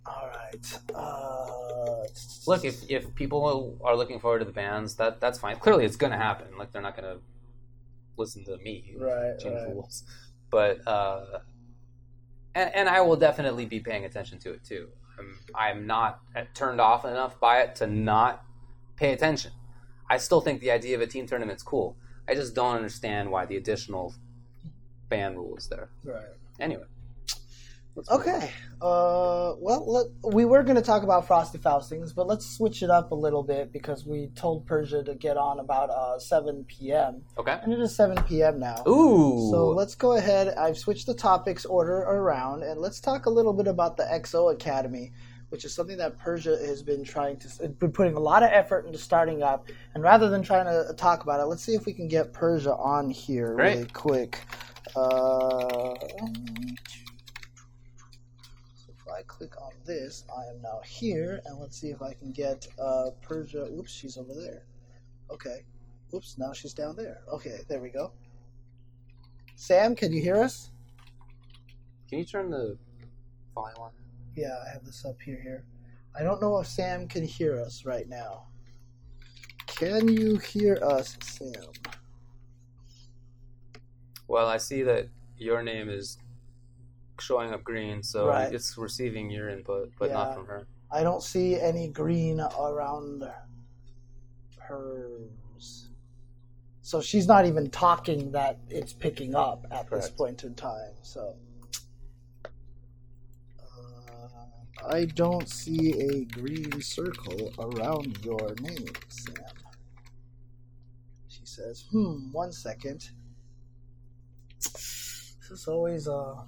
All 0.05 0.29
right. 0.29 0.79
Uh, 0.93 2.03
Look, 2.45 2.63
if 2.63 2.83
if 2.89 3.13
people 3.15 3.75
are 3.83 3.95
looking 3.95 4.19
forward 4.19 4.39
to 4.39 4.45
the 4.45 4.51
bands, 4.51 4.95
that 4.97 5.19
that's 5.19 5.39
fine. 5.39 5.57
Clearly, 5.57 5.83
it's 5.83 5.95
gonna 5.95 6.17
happen. 6.17 6.57
Like 6.59 6.71
they're 6.71 6.81
not 6.81 6.95
gonna 6.95 7.17
listen 8.17 8.45
to 8.45 8.57
me 8.57 8.93
Right, 8.97 9.37
change 9.39 9.55
right. 9.55 9.65
the 9.67 9.73
rules. 9.73 10.03
But 10.51 10.87
uh, 10.87 11.39
and 12.55 12.73
and 12.73 12.89
I 12.89 13.01
will 13.01 13.17
definitely 13.17 13.65
be 13.65 13.79
paying 13.79 14.05
attention 14.05 14.39
to 14.39 14.53
it 14.53 14.63
too. 14.63 14.89
I'm 15.19 15.37
I'm 15.53 15.87
not 15.87 16.21
turned 16.53 16.81
off 16.81 17.05
enough 17.05 17.39
by 17.39 17.61
it 17.61 17.75
to 17.75 17.87
not 17.87 18.43
pay 18.95 19.13
attention. 19.13 19.51
I 20.09 20.17
still 20.17 20.41
think 20.41 20.61
the 20.61 20.71
idea 20.71 20.95
of 20.95 21.01
a 21.01 21.07
team 21.07 21.27
tournament's 21.27 21.63
cool. 21.63 21.97
I 22.27 22.33
just 22.33 22.55
don't 22.55 22.75
understand 22.75 23.31
why 23.31 23.45
the 23.45 23.57
additional 23.57 24.13
ban 25.09 25.35
rule 25.35 25.55
is 25.57 25.67
there. 25.67 25.89
right. 26.03 26.25
Anyway. 26.59 26.85
Okay. 28.09 28.51
Uh, 28.81 29.55
well, 29.57 29.85
let, 29.87 30.33
we 30.33 30.45
were 30.45 30.63
going 30.63 30.75
to 30.75 30.81
talk 30.81 31.03
about 31.03 31.25
Frosty 31.25 31.57
Faustings, 31.57 32.13
but 32.13 32.27
let's 32.27 32.45
switch 32.45 32.83
it 32.83 32.89
up 32.89 33.11
a 33.11 33.15
little 33.15 33.41
bit 33.41 33.71
because 33.71 34.05
we 34.05 34.27
told 34.35 34.65
Persia 34.65 35.03
to 35.03 35.15
get 35.15 35.37
on 35.37 35.59
about 35.59 35.89
uh, 35.89 36.19
7 36.19 36.65
p.m. 36.65 37.23
Okay. 37.37 37.57
And 37.63 37.71
it 37.71 37.79
is 37.79 37.95
7 37.95 38.21
p.m. 38.23 38.59
now. 38.59 38.83
Ooh. 38.87 39.49
So 39.49 39.69
let's 39.69 39.95
go 39.95 40.17
ahead. 40.17 40.49
I've 40.55 40.77
switched 40.77 41.07
the 41.07 41.13
topics 41.13 41.65
order 41.65 41.99
around, 41.99 42.63
and 42.63 42.79
let's 42.81 42.99
talk 42.99 43.25
a 43.25 43.29
little 43.29 43.53
bit 43.53 43.67
about 43.67 43.95
the 43.95 44.03
XO 44.03 44.53
Academy, 44.53 45.13
which 45.49 45.63
is 45.63 45.73
something 45.73 45.97
that 45.97 46.19
Persia 46.19 46.57
has 46.57 46.83
been 46.83 47.03
trying 47.03 47.37
to, 47.37 47.69
been 47.69 47.93
putting 47.93 48.15
a 48.15 48.19
lot 48.19 48.43
of 48.43 48.49
effort 48.51 48.85
into 48.85 48.97
starting 48.99 49.41
up. 49.41 49.67
And 49.93 50.03
rather 50.03 50.29
than 50.29 50.43
trying 50.43 50.65
to 50.65 50.93
talk 50.95 51.23
about 51.23 51.39
it, 51.39 51.45
let's 51.45 51.63
see 51.63 51.75
if 51.75 51.85
we 51.85 51.93
can 51.93 52.09
get 52.09 52.33
Persia 52.33 52.75
on 52.75 53.09
here 53.09 53.55
Great. 53.55 53.75
really 53.75 53.89
quick. 53.93 54.41
Uh, 54.95 55.95
I 59.17 59.23
click 59.23 59.59
on 59.61 59.71
this, 59.85 60.25
I 60.35 60.49
am 60.49 60.61
now 60.61 60.81
here, 60.85 61.41
and 61.45 61.59
let's 61.59 61.79
see 61.79 61.89
if 61.89 62.01
I 62.01 62.13
can 62.13 62.31
get 62.31 62.67
uh, 62.79 63.11
Persia. 63.21 63.67
Oops, 63.71 63.91
she's 63.91 64.17
over 64.17 64.33
there. 64.33 64.63
Okay. 65.31 65.63
Oops, 66.13 66.37
now 66.37 66.53
she's 66.53 66.73
down 66.73 66.95
there. 66.95 67.21
Okay, 67.31 67.59
there 67.67 67.81
we 67.81 67.89
go. 67.89 68.11
Sam, 69.55 69.95
can 69.95 70.11
you 70.11 70.21
hear 70.21 70.37
us? 70.37 70.71
Can 72.09 72.19
you 72.19 72.25
turn 72.25 72.49
the 72.49 72.77
volume 73.53 73.77
on? 73.79 73.91
Yeah, 74.35 74.55
I 74.65 74.73
have 74.73 74.85
this 74.85 75.05
up 75.05 75.21
here. 75.21 75.39
Here, 75.41 75.65
I 76.17 76.23
don't 76.23 76.41
know 76.41 76.59
if 76.59 76.67
Sam 76.67 77.07
can 77.07 77.23
hear 77.23 77.59
us 77.59 77.85
right 77.85 78.07
now. 78.07 78.43
Can 79.67 80.07
you 80.07 80.37
hear 80.37 80.77
us, 80.83 81.17
Sam? 81.21 81.51
Well, 84.27 84.47
I 84.47 84.57
see 84.57 84.83
that 84.83 85.07
your 85.37 85.63
name 85.63 85.89
is 85.89 86.17
showing 87.21 87.53
up 87.53 87.63
green, 87.63 88.03
so 88.03 88.27
Right. 88.27 88.53
it's 88.53 88.77
receiving 88.77 89.29
your 89.29 89.49
input, 89.49 89.91
but 89.99 90.09
Yeah. 90.09 90.15
not 90.15 90.35
from 90.35 90.45
her. 90.47 90.67
I 90.91 91.03
don't 91.03 91.23
see 91.23 91.59
any 91.59 91.87
green 91.87 92.39
around 92.39 93.23
hers. 94.59 95.89
So 96.81 97.01
she's 97.01 97.27
not 97.27 97.45
even 97.45 97.69
talking 97.71 98.31
that 98.31 98.59
it's 98.69 98.93
picking 98.93 99.33
up 99.35 99.65
at 99.71 99.89
this 99.89 100.09
point 100.09 100.43
in 100.43 100.53
time. 100.53 100.93
So 101.01 101.35
uh, 103.59 104.85
I 104.87 105.05
don't 105.05 105.49
see 105.49 105.93
a 105.99 106.25
green 106.25 106.81
circle 106.81 107.51
around 107.57 108.23
your 108.23 108.53
name, 108.61 108.87
Sam. 109.09 109.35
She 111.27 111.45
says, 111.45 111.85
"Hmm, 111.91 112.31
one 112.31 112.51
second. 112.51 113.09
This 114.61 115.49
is 115.51 115.67
always 115.67 116.07
uh, 116.07 116.43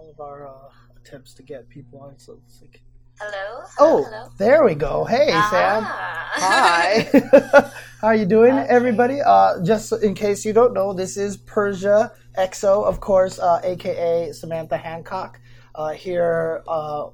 all 0.00 0.10
of 0.10 0.20
our 0.20 0.48
uh, 0.48 0.52
attempts 0.96 1.34
to 1.34 1.42
get 1.42 1.68
people 1.68 2.00
on. 2.00 2.18
So 2.18 2.38
it's 2.46 2.62
like, 2.62 2.80
Hello? 3.20 3.64
oh, 3.78 4.04
Hello? 4.04 4.28
there 4.38 4.64
we 4.64 4.74
go. 4.74 5.04
Hey, 5.04 5.26
Sam. 5.28 5.82
Ah. 5.84 6.30
Hi. 6.32 7.70
How 8.00 8.08
are 8.08 8.14
you 8.14 8.24
doing, 8.24 8.54
Okay. 8.54 8.66
everybody? 8.70 9.20
Uh, 9.20 9.62
just 9.62 9.92
in 10.02 10.14
case 10.14 10.44
you 10.46 10.54
don't 10.54 10.72
know, 10.72 10.94
this 10.94 11.18
is 11.18 11.36
Persia 11.36 12.12
EXO, 12.38 12.82
of 12.86 13.00
course, 13.00 13.38
uh, 13.38 13.60
aka 13.62 14.32
Samantha 14.32 14.78
Hancock. 14.78 15.38
Uh, 15.74 15.90
here, 15.90 16.62
uh, 16.66 17.08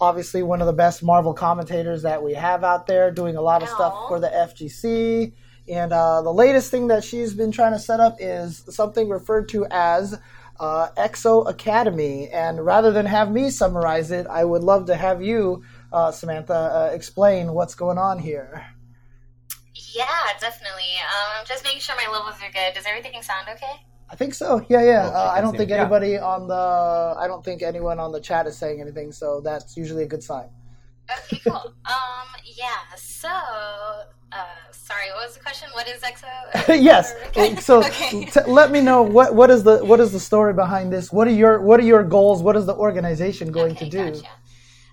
obviously, 0.00 0.42
one 0.42 0.60
of 0.60 0.66
the 0.66 0.72
best 0.72 1.00
Marvel 1.04 1.34
commentators 1.34 2.02
that 2.02 2.24
we 2.24 2.34
have 2.34 2.64
out 2.64 2.88
there, 2.88 3.12
doing 3.12 3.36
a 3.36 3.40
lot 3.40 3.62
of 3.62 3.68
stuff 3.68 3.94
for 4.08 4.18
the 4.18 4.28
FGC. 4.28 5.32
And 5.68 5.92
uh, 5.92 6.22
the 6.22 6.32
latest 6.32 6.72
thing 6.72 6.88
that 6.88 7.04
she's 7.04 7.34
been 7.34 7.52
trying 7.52 7.72
to 7.72 7.78
set 7.78 8.00
up 8.00 8.16
is 8.18 8.64
something 8.68 9.08
referred 9.08 9.48
to 9.50 9.64
as 9.70 10.18
uh, 10.62 10.88
EXO 10.96 11.48
Academy. 11.48 12.28
And 12.30 12.64
rather 12.64 12.92
than 12.92 13.04
have 13.04 13.30
me 13.30 13.50
summarize 13.50 14.12
it, 14.12 14.26
I 14.28 14.44
would 14.44 14.62
love 14.62 14.86
to 14.86 14.94
have 14.94 15.20
you, 15.20 15.64
uh, 15.92 16.12
Samantha, 16.12 16.54
uh, 16.54 16.90
explain 16.94 17.52
what's 17.52 17.74
going 17.74 17.98
on 17.98 18.20
here. 18.20 18.64
Yeah, 19.74 20.06
definitely. 20.40 20.94
Um, 21.02 21.44
just 21.46 21.64
making 21.64 21.80
sure 21.80 21.96
my 21.96 22.10
levels 22.10 22.36
are 22.42 22.52
good. 22.52 22.72
Does 22.74 22.86
everything 22.86 23.20
sound 23.22 23.48
okay? 23.48 23.84
I 24.08 24.14
think 24.14 24.34
so. 24.34 24.64
Yeah, 24.68 24.82
yeah. 24.82 25.08
Well, 25.08 25.16
uh, 25.16 25.30
I 25.30 25.38
I 25.38 25.40
don't 25.40 25.56
think 25.56 25.70
it, 25.70 25.74
yeah. 25.74 25.80
anybody 25.80 26.18
on 26.18 26.46
the 26.46 26.54
I 27.18 27.26
don't 27.26 27.44
think 27.44 27.62
anyone 27.62 27.98
on 27.98 28.12
the 28.12 28.20
chat 28.20 28.46
is 28.46 28.56
saying 28.56 28.80
anything, 28.80 29.10
so 29.10 29.40
that's 29.40 29.76
usually 29.76 30.04
a 30.04 30.06
good 30.06 30.22
sign. 30.22 30.48
Okay, 31.10 31.40
cool. 31.44 31.74
um, 31.84 32.28
yeah, 32.44 32.68
so, 32.96 33.28
uh, 33.28 34.44
sorry, 34.70 35.08
what 35.14 35.26
was 35.26 35.34
the 35.36 35.40
question? 35.42 35.68
What 35.74 35.88
is 35.88 36.00
EXO? 36.00 36.68
yes. 36.82 37.14
So 37.62 37.80
Okay. 37.84 38.24
t- 38.26 38.40
let 38.46 38.70
me 38.70 38.80
know 38.80 39.02
what 39.02 39.34
what 39.34 39.50
is 39.50 39.62
the 39.64 39.78
what 39.84 40.00
is 40.00 40.12
the 40.12 40.20
story 40.20 40.52
behind 40.54 40.92
this? 40.92 41.12
What 41.12 41.26
are 41.26 41.32
your 41.32 41.60
what 41.60 41.80
are 41.80 41.84
your 41.84 42.02
goals? 42.02 42.42
What 42.42 42.56
is 42.56 42.66
the 42.66 42.74
organization 42.74 43.50
going 43.52 43.72
Okay, 43.72 43.84
to 43.88 43.90
do? 43.90 44.10
Gotcha. 44.12 44.28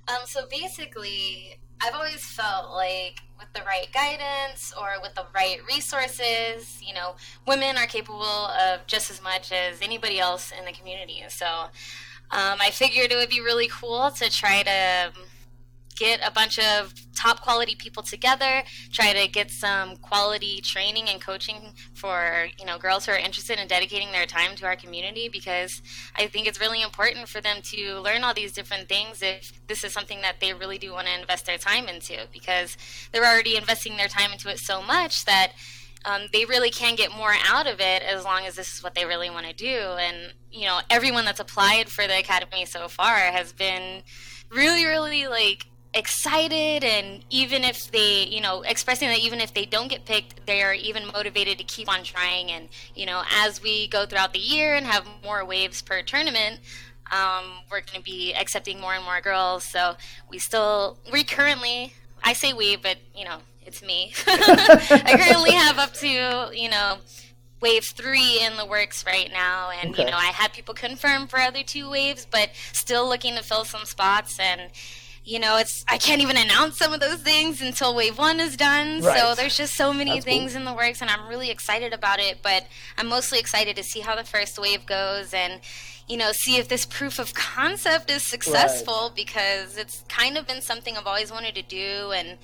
Um, 0.07 0.21
so 0.25 0.45
basically, 0.49 1.59
I've 1.81 1.93
always 1.93 2.25
felt 2.25 2.71
like 2.71 3.19
with 3.37 3.51
the 3.53 3.61
right 3.61 3.87
guidance 3.93 4.73
or 4.79 4.89
with 5.01 5.13
the 5.15 5.25
right 5.33 5.59
resources, 5.67 6.81
you 6.85 6.93
know, 6.93 7.15
women 7.47 7.77
are 7.77 7.85
capable 7.85 8.23
of 8.23 8.85
just 8.87 9.09
as 9.11 9.21
much 9.21 9.51
as 9.51 9.81
anybody 9.81 10.19
else 10.19 10.51
in 10.57 10.65
the 10.65 10.71
community. 10.73 11.23
So 11.29 11.45
um, 12.31 12.57
I 12.59 12.69
figured 12.71 13.11
it 13.11 13.15
would 13.15 13.29
be 13.29 13.41
really 13.41 13.67
cool 13.67 14.11
to 14.11 14.29
try 14.29 14.63
to 14.63 15.11
get 15.99 16.19
a 16.25 16.31
bunch 16.31 16.57
of 16.57 16.93
top 17.13 17.41
quality 17.41 17.75
people 17.75 18.01
together 18.01 18.63
try 18.91 19.11
to 19.11 19.27
get 19.27 19.51
some 19.51 19.97
quality 19.97 20.61
training 20.61 21.09
and 21.09 21.21
coaching 21.21 21.73
for 21.93 22.47
you 22.57 22.65
know 22.65 22.77
girls 22.77 23.05
who 23.05 23.11
are 23.11 23.17
interested 23.17 23.59
in 23.59 23.67
dedicating 23.67 24.11
their 24.11 24.25
time 24.25 24.55
to 24.55 24.65
our 24.65 24.75
community 24.75 25.27
because 25.27 25.81
i 26.15 26.25
think 26.25 26.47
it's 26.47 26.61
really 26.61 26.81
important 26.81 27.27
for 27.27 27.41
them 27.41 27.57
to 27.61 27.99
learn 27.99 28.23
all 28.23 28.33
these 28.33 28.53
different 28.53 28.87
things 28.87 29.21
if 29.21 29.51
this 29.67 29.83
is 29.83 29.91
something 29.91 30.21
that 30.21 30.39
they 30.39 30.53
really 30.53 30.77
do 30.77 30.93
want 30.93 31.07
to 31.07 31.19
invest 31.19 31.45
their 31.45 31.57
time 31.57 31.89
into 31.89 32.15
because 32.31 32.77
they're 33.11 33.25
already 33.25 33.57
investing 33.57 33.97
their 33.97 34.07
time 34.07 34.31
into 34.31 34.49
it 34.49 34.57
so 34.57 34.81
much 34.81 35.25
that 35.25 35.51
um, 36.05 36.27
they 36.31 36.45
really 36.45 36.69
can 36.69 36.95
get 36.95 37.11
more 37.11 37.33
out 37.45 37.67
of 37.67 37.81
it 37.81 38.01
as 38.03 38.23
long 38.23 38.45
as 38.45 38.55
this 38.55 38.73
is 38.73 38.81
what 38.81 38.95
they 38.95 39.05
really 39.05 39.29
want 39.29 39.45
to 39.47 39.53
do. 39.53 39.75
And, 39.99 40.33
you 40.49 40.65
know, 40.65 40.79
everyone 40.89 41.25
that's 41.25 41.41
applied 41.41 41.89
for 41.89 42.07
the 42.07 42.17
academy 42.17 42.65
so 42.65 42.87
far 42.87 43.17
has 43.17 43.51
been 43.51 44.03
really, 44.49 44.85
really 44.85 45.27
like 45.27 45.65
excited. 45.93 46.83
And 46.83 47.23
even 47.29 47.63
if 47.63 47.91
they, 47.91 48.23
you 48.25 48.41
know, 48.41 48.61
expressing 48.61 49.07
that 49.09 49.19
even 49.19 49.39
if 49.41 49.53
they 49.53 49.65
don't 49.65 49.87
get 49.87 50.05
picked, 50.05 50.45
they 50.45 50.61
are 50.61 50.73
even 50.73 51.07
motivated 51.07 51.57
to 51.57 51.63
keep 51.63 51.89
on 51.89 52.03
trying. 52.03 52.51
And, 52.51 52.69
you 52.95 53.05
know, 53.05 53.23
as 53.43 53.61
we 53.61 53.87
go 53.87 54.05
throughout 54.05 54.33
the 54.33 54.39
year 54.39 54.75
and 54.75 54.85
have 54.85 55.07
more 55.23 55.43
waves 55.45 55.81
per 55.81 56.01
tournament, 56.01 56.59
um, 57.11 57.43
we're 57.71 57.81
going 57.81 57.97
to 57.97 58.01
be 58.03 58.33
accepting 58.35 58.79
more 58.79 58.93
and 58.93 59.03
more 59.03 59.19
girls. 59.21 59.63
So 59.63 59.95
we 60.29 60.37
still, 60.37 60.97
we 61.11 61.23
currently, 61.23 61.93
I 62.23 62.33
say 62.33 62.53
we, 62.53 62.75
but, 62.75 62.97
you 63.15 63.25
know, 63.25 63.39
it's 63.65 63.81
me. 63.83 64.13
I 64.27 65.15
currently 65.17 65.51
have 65.51 65.79
up 65.79 65.93
to, 65.95 66.51
you 66.53 66.69
know, 66.69 66.97
wave 67.61 67.83
three 67.83 68.41
in 68.43 68.57
the 68.57 68.65
works 68.65 69.05
right 69.05 69.29
now. 69.33 69.71
And, 69.71 69.91
Okay. 69.91 70.05
you 70.05 70.11
know, 70.11 70.17
I 70.17 70.27
had 70.27 70.53
people 70.53 70.73
confirm 70.75 71.27
for 71.27 71.39
other 71.39 71.63
two 71.63 71.89
waves, 71.89 72.27
but 72.29 72.51
still 72.73 73.09
looking 73.09 73.35
to 73.35 73.43
fill 73.43 73.65
some 73.65 73.85
spots. 73.85 74.39
And, 74.39 74.69
you 75.29 75.37
know, 75.37 75.57
it's, 75.57 75.85
I 75.87 75.99
can't 75.99 76.21
even 76.21 76.37
announce 76.37 76.79
some 76.79 76.91
of 76.91 76.99
those 76.99 77.19
things 77.19 77.61
until 77.61 77.93
wave 77.93 78.17
one 78.17 78.39
is 78.39 78.57
done. 78.57 79.01
Right. 79.01 79.19
So 79.19 79.35
there's 79.35 79.55
just 79.55 79.75
so 79.75 79.93
many 79.93 80.13
That's 80.13 80.25
cool. 80.25 80.33
things 80.33 80.55
in 80.55 80.65
the 80.65 80.73
works, 80.73 81.01
and 81.01 81.09
I'm 81.09 81.27
really 81.27 81.51
excited 81.51 81.93
about 81.93 82.19
it. 82.19 82.39
But 82.41 82.65
I'm 82.97 83.07
mostly 83.07 83.37
excited 83.37 83.75
to 83.75 83.83
see 83.83 83.99
how 83.99 84.15
the 84.15 84.23
first 84.23 84.57
wave 84.59 84.87
goes 84.87 85.31
and, 85.31 85.61
you 86.07 86.17
know, 86.17 86.31
see 86.31 86.57
if 86.57 86.67
this 86.67 86.83
proof 86.83 87.19
of 87.19 87.35
concept 87.35 88.09
is 88.09 88.23
successful 88.23 89.11
because 89.15 89.77
it's 89.77 90.03
kind 90.09 90.35
of 90.35 90.47
been 90.47 90.63
something 90.63 90.97
I've 90.97 91.05
always 91.05 91.31
wanted 91.31 91.53
to 91.55 91.61
do. 91.61 92.11
And, 92.11 92.39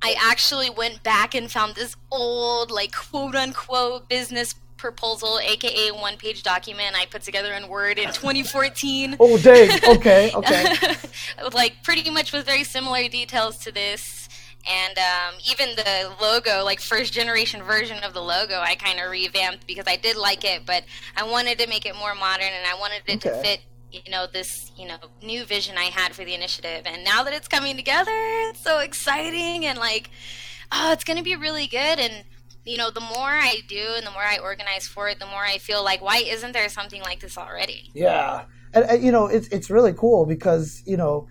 I 0.00 0.14
actually 0.16 0.70
went 0.70 1.02
back 1.02 1.34
and 1.34 1.50
found 1.50 1.74
this 1.74 1.96
old, 2.12 2.70
like, 2.70 2.94
quote 2.94 3.34
unquote 3.34 4.08
business 4.08 4.54
proposal, 4.78 5.38
aka 5.38 5.90
one 5.90 6.16
page 6.16 6.42
document 6.42 6.96
I 6.96 7.04
put 7.06 7.22
together 7.22 7.52
in 7.52 7.68
Word 7.68 7.98
in 7.98 8.06
2014. 8.06 9.16
Oh, 9.20 9.36
dang. 9.36 9.68
Okay, 9.98 10.30
okay. 10.34 10.74
like, 11.52 11.82
pretty 11.82 12.08
much 12.10 12.32
with 12.32 12.46
very 12.46 12.64
similar 12.64 13.08
details 13.08 13.58
to 13.58 13.72
this. 13.72 14.28
and 14.66 14.98
um, 14.98 15.34
even 15.50 15.74
the 15.76 16.10
logo, 16.20 16.64
like 16.64 16.80
first 16.80 17.12
generation 17.12 17.62
version 17.62 17.98
of 18.02 18.12
the 18.12 18.20
logo, 18.20 18.60
I 18.60 18.74
kind 18.74 19.00
of 19.00 19.10
revamped 19.10 19.66
because 19.66 19.86
I 19.86 19.96
did 19.96 20.16
like 20.16 20.44
it, 20.44 20.64
but 20.64 20.84
I 21.16 21.22
wanted 21.24 21.58
to 21.58 21.68
make 21.68 21.84
it 21.86 21.96
more 21.96 22.14
modern 22.14 22.48
and 22.48 22.66
I 22.66 22.78
wanted 22.78 23.02
it 23.06 23.26
okay. 23.26 23.36
to 23.36 23.42
fit 23.42 23.60
you 23.90 24.10
know 24.10 24.26
this 24.30 24.70
you 24.76 24.86
know 24.86 24.98
new 25.22 25.46
vision 25.46 25.78
i 25.78 25.84
had 25.84 26.14
for 26.14 26.22
the 26.22 26.34
initiative 26.34 26.82
and 26.84 27.02
now 27.04 27.22
that 27.22 27.32
it's 27.32 27.48
coming 27.48 27.74
together 27.74 28.12
it's 28.50 28.62
so 28.62 28.80
exciting 28.80 29.64
and 29.64 29.78
like 29.78 30.10
oh 30.72 30.92
it's 30.92 31.04
going 31.04 31.16
to 31.16 31.22
be 31.22 31.34
really 31.34 31.66
good 31.66 31.98
and 31.98 32.24
you 32.64 32.76
know 32.76 32.90
the 32.90 33.00
more 33.00 33.30
i 33.30 33.60
do 33.68 33.94
and 33.96 34.06
the 34.06 34.10
more 34.10 34.22
i 34.22 34.38
organize 34.38 34.86
for 34.86 35.08
it 35.08 35.18
the 35.18 35.26
more 35.26 35.44
i 35.44 35.58
feel 35.58 35.82
like 35.82 36.02
why 36.02 36.18
isn't 36.18 36.52
there 36.52 36.68
something 36.68 37.02
like 37.02 37.20
this 37.20 37.38
already? 37.38 37.90
Yeah. 37.94 38.44
And, 38.74 38.84
and 38.84 39.02
you 39.02 39.12
know 39.12 39.26
it's 39.26 39.48
it's 39.48 39.70
really 39.70 39.92
cool 39.92 40.26
because 40.26 40.82
you 40.86 40.96
know 40.96 41.28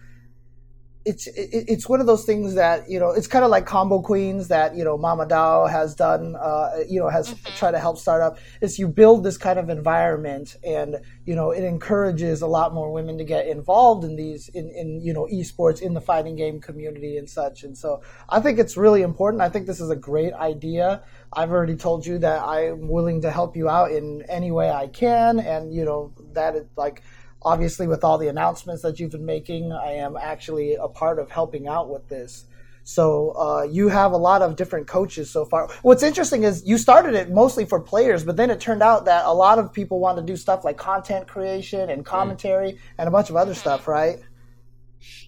it's 1.06 1.26
it's 1.38 1.88
one 1.88 2.02
of 2.02 2.06
those 2.06 2.26
things 2.26 2.56
that 2.56 2.90
you 2.90 3.00
know 3.00 3.12
it's 3.12 3.28
kind 3.28 3.46
of 3.46 3.50
like 3.50 3.66
combo 3.66 4.02
queens 4.02 4.50
that 4.50 4.76
you 4.76 4.84
know 4.84 4.98
Mama 4.98 5.26
DAO 5.26 5.70
has 5.70 5.96
done 5.96 6.36
uh, 6.36 6.80
you 6.90 7.00
know 7.00 7.08
has 7.08 7.30
mm-hmm. 7.30 7.56
tried 7.56 7.72
to 7.72 7.80
help 7.80 7.98
start 7.98 8.22
up. 8.22 8.38
Is 8.60 8.78
you 8.78 8.90
build 8.90 9.24
this 9.24 9.38
kind 9.38 9.58
of 9.58 9.70
environment 9.70 10.58
and 10.66 10.98
you 11.26 11.34
know 11.34 11.52
it 11.52 11.64
encourages 11.64 12.42
a 12.42 12.48
lot 12.48 12.74
more 12.74 12.92
women 12.92 13.18
to 13.20 13.24
get 13.24 13.48
involved 13.48 14.04
in 14.04 14.18
these 14.18 14.50
in, 14.50 14.70
in 14.70 15.00
you 15.02 15.14
know 15.14 15.28
esports 15.32 15.82
in 15.82 15.94
the 15.94 16.02
fighting 16.02 16.36
game 16.36 16.60
community 16.60 17.18
and 17.18 17.30
such. 17.30 17.64
And 17.64 17.78
so 17.78 18.02
I 18.28 18.42
think 18.42 18.60
it's 18.60 18.76
really 18.76 19.02
important. 19.02 19.42
I 19.42 19.48
think 19.48 19.66
this 19.66 19.80
is 19.80 19.90
a 19.90 19.96
great 19.96 20.34
idea 20.34 21.04
I've 21.34 21.52
already 21.52 21.76
told 21.76 22.06
you 22.06 22.18
that 22.20 22.42
I'm 22.44 22.88
willing 22.88 23.22
to 23.22 23.32
help 23.32 23.56
you 23.56 23.70
out 23.70 23.92
in 23.92 24.24
any 24.30 24.52
way 24.52 24.70
I 24.70 24.88
can 24.88 25.40
and 25.40 25.74
you 25.74 25.86
know 25.86 26.14
that 26.34 26.56
it 26.56 26.70
like 26.76 27.04
obviously 27.42 27.88
with 27.88 28.04
all 28.04 28.18
the 28.18 28.28
announcements 28.28 28.82
that 28.82 29.00
you've 29.00 29.12
been 29.12 29.26
making 29.26 29.72
i 29.72 29.92
am 29.92 30.18
actually 30.18 30.76
a 30.76 30.88
part 30.88 31.20
of 31.20 31.30
helping 31.30 31.68
out 31.68 31.90
with 31.90 32.08
this 32.10 32.46
so 32.84 33.32
uh, 33.32 33.64
you 33.64 33.90
have 33.90 34.14
a 34.14 34.18
lot 34.18 34.42
of 34.42 34.56
different 34.56 34.88
coaches 34.88 35.30
so 35.30 35.46
far 35.46 35.70
what's 35.82 36.04
interesting 36.04 36.44
is 36.44 36.66
you 36.66 36.78
started 36.78 37.14
it 37.14 37.30
mostly 37.30 37.66
for 37.66 37.80
players 37.80 38.24
but 38.24 38.38
then 38.38 38.50
it 38.50 38.60
turned 38.60 38.82
out 38.82 39.06
that 39.06 39.26
a 39.26 39.34
lot 39.34 39.60
of 39.60 39.72
people 39.72 40.00
want 40.00 40.18
to 40.18 40.24
do 40.24 40.36
stuff 40.36 40.64
like 40.64 40.78
content 40.78 41.28
creation 41.28 41.90
and 41.90 42.06
commentary 42.06 42.74
mm. 42.74 42.80
and 42.98 43.08
a 43.08 43.12
bunch 43.12 43.30
of 43.30 43.36
other 43.36 43.54
stuff 43.54 43.88
right 43.88 44.20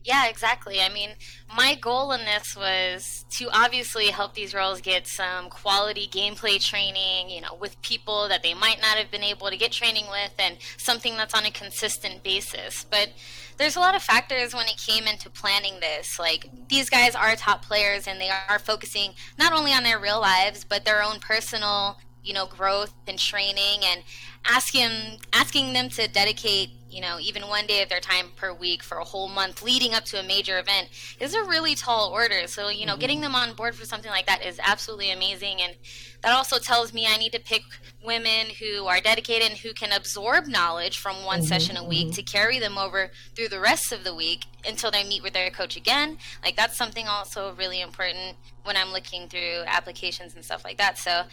yeah, 0.03 0.27
exactly. 0.27 0.81
I 0.81 0.89
mean, 0.89 1.11
my 1.55 1.75
goal 1.75 2.11
in 2.11 2.21
this 2.25 2.55
was 2.55 3.25
to 3.31 3.49
obviously 3.51 4.07
help 4.07 4.33
these 4.33 4.53
girls 4.53 4.81
get 4.81 5.07
some 5.07 5.49
quality 5.49 6.07
gameplay 6.11 6.63
training, 6.63 7.29
you 7.29 7.41
know, 7.41 7.55
with 7.55 7.81
people 7.81 8.27
that 8.29 8.43
they 8.43 8.53
might 8.53 8.81
not 8.81 8.97
have 8.97 9.11
been 9.11 9.23
able 9.23 9.49
to 9.49 9.57
get 9.57 9.71
training 9.71 10.05
with 10.09 10.33
and 10.39 10.57
something 10.77 11.15
that's 11.15 11.33
on 11.33 11.45
a 11.45 11.51
consistent 11.51 12.23
basis. 12.23 12.85
But 12.89 13.09
there's 13.57 13.75
a 13.75 13.79
lot 13.79 13.95
of 13.95 14.01
factors 14.01 14.53
when 14.53 14.67
it 14.67 14.77
came 14.77 15.05
into 15.05 15.29
planning 15.29 15.79
this. 15.79 16.17
Like, 16.17 16.49
these 16.69 16.89
guys 16.89 17.15
are 17.15 17.35
top 17.35 17.63
players 17.63 18.07
and 18.07 18.19
they 18.19 18.29
are 18.49 18.59
focusing 18.59 19.13
not 19.37 19.53
only 19.53 19.73
on 19.73 19.83
their 19.83 19.99
real 19.99 20.19
lives, 20.19 20.63
but 20.63 20.85
their 20.85 21.03
own 21.03 21.19
personal 21.19 21.97
you 22.23 22.33
know 22.33 22.45
growth 22.45 22.93
and 23.07 23.17
training 23.17 23.79
and 23.83 24.03
asking 24.45 25.19
asking 25.33 25.73
them 25.73 25.89
to 25.89 26.07
dedicate 26.07 26.69
you 26.89 27.01
know 27.01 27.17
even 27.19 27.47
one 27.47 27.65
day 27.65 27.81
of 27.81 27.89
their 27.89 27.99
time 27.99 28.27
per 28.35 28.53
week 28.53 28.83
for 28.83 28.97
a 28.97 29.03
whole 29.03 29.27
month 29.27 29.61
leading 29.61 29.93
up 29.93 30.03
to 30.05 30.19
a 30.19 30.23
major 30.23 30.59
event 30.59 30.89
is 31.19 31.33
a 31.33 31.43
really 31.43 31.75
tall 31.75 32.09
order 32.09 32.47
so 32.47 32.69
you 32.69 32.85
know 32.85 32.93
mm-hmm. 32.93 33.01
getting 33.01 33.21
them 33.21 33.35
on 33.35 33.53
board 33.53 33.75
for 33.75 33.85
something 33.85 34.11
like 34.11 34.25
that 34.25 34.45
is 34.45 34.59
absolutely 34.63 35.11
amazing 35.11 35.61
and 35.61 35.75
that 36.21 36.33
also 36.33 36.57
tells 36.57 36.93
me 36.93 37.05
i 37.07 37.17
need 37.17 37.31
to 37.31 37.39
pick 37.39 37.61
women 38.05 38.47
who 38.59 38.85
are 38.85 38.99
dedicated 38.99 39.49
and 39.49 39.59
who 39.59 39.73
can 39.73 39.91
absorb 39.91 40.47
knowledge 40.47 40.97
from 40.97 41.23
one 41.23 41.39
mm-hmm. 41.39 41.47
session 41.47 41.77
a 41.77 41.83
week 41.83 42.07
mm-hmm. 42.07 42.15
to 42.15 42.23
carry 42.23 42.59
them 42.59 42.77
over 42.77 43.11
through 43.35 43.47
the 43.47 43.59
rest 43.59 43.91
of 43.91 44.03
the 44.03 44.13
week 44.13 44.45
until 44.67 44.91
they 44.91 45.03
meet 45.03 45.23
with 45.23 45.33
their 45.33 45.49
coach 45.49 45.77
again 45.77 46.17
like 46.43 46.55
that's 46.55 46.77
something 46.77 47.07
also 47.07 47.53
really 47.55 47.81
important 47.81 48.35
when 48.63 48.75
i'm 48.75 48.91
looking 48.91 49.27
through 49.27 49.63
applications 49.67 50.35
and 50.35 50.43
stuff 50.43 50.63
like 50.63 50.77
that 50.77 50.97
so 50.97 51.23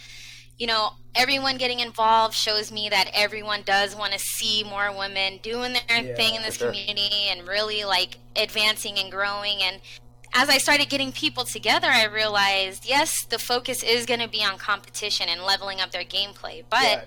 you 0.59 0.67
know, 0.67 0.91
everyone 1.15 1.57
getting 1.57 1.81
involved 1.81 2.35
shows 2.35 2.71
me 2.73 2.89
that 2.89 3.11
everyone 3.15 3.63
does 3.65 3.97
want 3.97 4.13
to 4.13 4.19
see 4.19 4.65
more 4.65 4.97
women 4.97 5.39
doing 5.43 5.73
their 5.73 6.03
yeah, 6.03 6.15
thing 6.15 6.35
in 6.35 6.43
this 6.43 6.57
sure. 6.57 6.71
community 6.71 7.29
and 7.31 7.47
really 7.47 7.85
like 7.85 8.19
advancing 8.37 8.99
and 8.99 9.11
growing. 9.11 9.63
And 9.63 9.81
as 10.35 10.49
I 10.49 10.59
started 10.59 10.89
getting 10.89 11.13
people 11.13 11.45
together, 11.45 11.89
I 11.89 12.05
realized 12.05 12.89
yes, 12.89 13.25
the 13.25 13.39
focus 13.39 13.83
is 13.83 14.07
going 14.07 14.21
to 14.21 14.29
be 14.29 14.45
on 14.45 14.59
competition 14.59 15.29
and 15.29 15.43
leveling 15.43 15.81
up 15.81 15.91
their 15.91 16.05
gameplay. 16.05 16.65
But 16.69 16.83
yeah. 16.83 17.05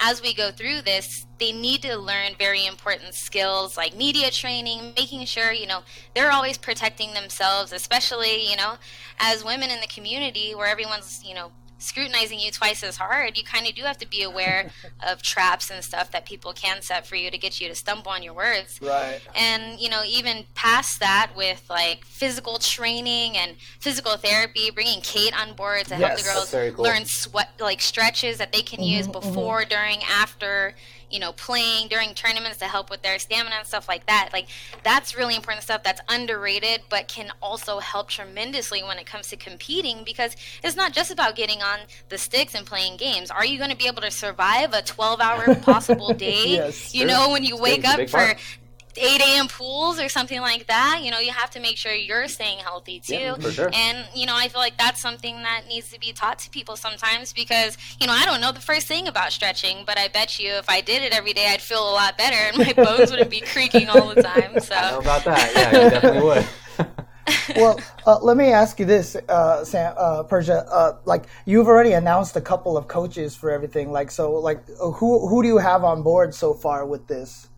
as 0.00 0.22
we 0.22 0.34
go 0.34 0.50
through 0.50 0.82
this, 0.82 1.26
they 1.38 1.52
need 1.52 1.82
to 1.82 1.96
learn 1.96 2.32
very 2.38 2.66
important 2.66 3.14
skills 3.14 3.76
like 3.76 3.96
media 3.96 4.30
training, 4.30 4.92
making 4.96 5.24
sure, 5.24 5.52
you 5.52 5.66
know, 5.66 5.80
they're 6.14 6.32
always 6.32 6.58
protecting 6.58 7.14
themselves, 7.14 7.72
especially, 7.72 8.48
you 8.48 8.56
know, 8.56 8.74
as 9.18 9.44
women 9.44 9.70
in 9.70 9.80
the 9.80 9.86
community 9.86 10.54
where 10.54 10.66
everyone's, 10.66 11.22
you 11.24 11.34
know, 11.34 11.50
scrutinizing 11.80 12.38
you 12.38 12.50
twice 12.50 12.82
as 12.82 12.96
hard, 12.96 13.36
you 13.36 13.44
kind 13.44 13.66
of 13.66 13.74
do 13.74 13.82
have 13.82 13.98
to 13.98 14.08
be 14.08 14.22
aware 14.22 14.70
of 15.06 15.22
traps 15.22 15.70
and 15.70 15.82
stuff 15.82 16.10
that 16.12 16.24
people 16.24 16.52
can 16.52 16.82
set 16.82 17.06
for 17.06 17.16
you 17.16 17.30
to 17.30 17.38
get 17.38 17.60
you 17.60 17.68
to 17.68 17.74
stumble 17.74 18.10
on 18.10 18.22
your 18.22 18.34
words. 18.34 18.80
Right. 18.80 19.20
And, 19.34 19.80
you 19.80 19.88
know, 19.88 20.02
even 20.06 20.44
past 20.54 21.00
that 21.00 21.32
with 21.36 21.64
like 21.68 22.04
physical 22.04 22.58
training 22.58 23.36
and 23.36 23.56
physical 23.80 24.16
therapy, 24.16 24.70
bringing 24.70 25.00
Kate 25.00 25.38
on 25.38 25.54
board 25.54 25.86
to 25.86 25.98
yes, 25.98 26.00
help 26.24 26.50
the 26.50 26.56
girls 26.56 26.74
cool. 26.74 26.84
learn 26.84 27.04
sweat, 27.04 27.50
like 27.58 27.80
stretches 27.80 28.38
that 28.38 28.52
they 28.52 28.62
can 28.62 28.80
mm-hmm, 28.80 28.96
use 28.96 29.08
mm-hmm. 29.08 29.28
before, 29.28 29.60
mm-hmm. 29.60 29.70
during, 29.70 30.02
after 30.04 30.74
you 31.10 31.18
know, 31.18 31.32
playing 31.32 31.88
during 31.88 32.14
tournaments 32.14 32.58
to 32.58 32.66
help 32.66 32.90
with 32.90 33.02
their 33.02 33.18
stamina 33.18 33.56
and 33.58 33.66
stuff 33.66 33.88
like 33.88 34.06
that. 34.06 34.30
Like 34.32 34.46
that's 34.82 35.16
really 35.16 35.36
important 35.36 35.64
stuff 35.64 35.82
that's 35.82 36.00
underrated, 36.08 36.82
but 36.88 37.08
can 37.08 37.30
also 37.42 37.78
help 37.78 38.08
tremendously 38.08 38.82
when 38.82 38.98
it 38.98 39.06
comes 39.06 39.28
to 39.28 39.36
competing 39.36 40.04
because 40.04 40.36
it's 40.62 40.76
not 40.76 40.92
just 40.92 41.10
about 41.10 41.36
getting 41.36 41.62
on 41.62 41.80
the 42.08 42.18
sticks 42.18 42.54
and 42.54 42.66
playing 42.66 42.96
games. 42.96 43.30
Are 43.30 43.44
you 43.44 43.58
going 43.58 43.70
to 43.70 43.76
be 43.76 43.86
able 43.86 44.02
to 44.02 44.10
survive 44.10 44.72
a 44.72 44.82
12 44.82 45.20
hour 45.20 45.54
possible 45.62 46.12
day? 46.14 46.48
yes, 46.48 46.94
you 46.94 47.06
know, 47.06 47.30
when 47.30 47.44
you 47.44 47.56
wake 47.56 47.84
up 47.84 48.08
for. 48.08 48.34
8 48.96 49.20
a.m. 49.20 49.48
pools 49.48 50.00
or 50.00 50.08
something 50.08 50.40
like 50.40 50.66
that, 50.66 51.00
you 51.02 51.10
know, 51.10 51.18
you 51.18 51.30
have 51.30 51.50
to 51.50 51.60
make 51.60 51.76
sure 51.76 51.92
you're 51.92 52.28
staying 52.28 52.58
healthy 52.58 53.00
too. 53.00 53.14
Yeah, 53.14 53.34
for 53.36 53.50
sure. 53.50 53.70
And, 53.72 54.06
you 54.14 54.26
know, 54.26 54.34
I 54.36 54.48
feel 54.48 54.60
like 54.60 54.76
that's 54.76 55.00
something 55.00 55.36
that 55.42 55.62
needs 55.68 55.90
to 55.92 56.00
be 56.00 56.12
taught 56.12 56.38
to 56.40 56.50
people 56.50 56.76
sometimes 56.76 57.32
because, 57.32 57.78
you 58.00 58.06
know, 58.06 58.12
I 58.12 58.24
don't 58.24 58.40
know 58.40 58.52
the 58.52 58.60
first 58.60 58.86
thing 58.86 59.08
about 59.08 59.32
stretching, 59.32 59.84
but 59.86 59.98
I 59.98 60.08
bet 60.08 60.38
you 60.38 60.50
if 60.54 60.68
I 60.68 60.80
did 60.80 61.02
it 61.02 61.12
every 61.12 61.32
day, 61.32 61.48
I'd 61.48 61.60
feel 61.60 61.82
a 61.82 61.92
lot 61.92 62.18
better 62.18 62.36
and 62.36 62.58
my 62.58 62.72
bones 62.72 63.10
wouldn't 63.10 63.30
be 63.30 63.40
creaking 63.40 63.88
all 63.88 64.14
the 64.14 64.22
time. 64.22 64.58
So. 64.60 64.74
I 64.74 64.90
know 64.90 64.98
about 64.98 65.24
that. 65.24 65.52
Yeah, 65.54 65.84
you 65.84 65.90
definitely 65.90 66.22
would. 66.22 66.46
well, 67.56 67.80
uh, 68.06 68.18
let 68.20 68.36
me 68.36 68.46
ask 68.46 68.78
you 68.80 68.86
this, 68.86 69.16
uh, 69.28 69.64
Sam, 69.64 69.94
uh, 69.96 70.22
Persia. 70.24 70.66
Uh, 70.70 70.98
like 71.04 71.26
you've 71.44 71.66
already 71.66 71.92
announced 71.92 72.36
a 72.36 72.40
couple 72.40 72.76
of 72.76 72.88
coaches 72.88 73.36
for 73.36 73.50
everything. 73.50 73.92
Like 73.92 74.10
so, 74.10 74.32
like 74.32 74.66
who 74.78 75.28
who 75.28 75.42
do 75.42 75.48
you 75.48 75.58
have 75.58 75.84
on 75.84 76.02
board 76.02 76.34
so 76.34 76.54
far 76.54 76.86
with 76.86 77.06
this? 77.06 77.49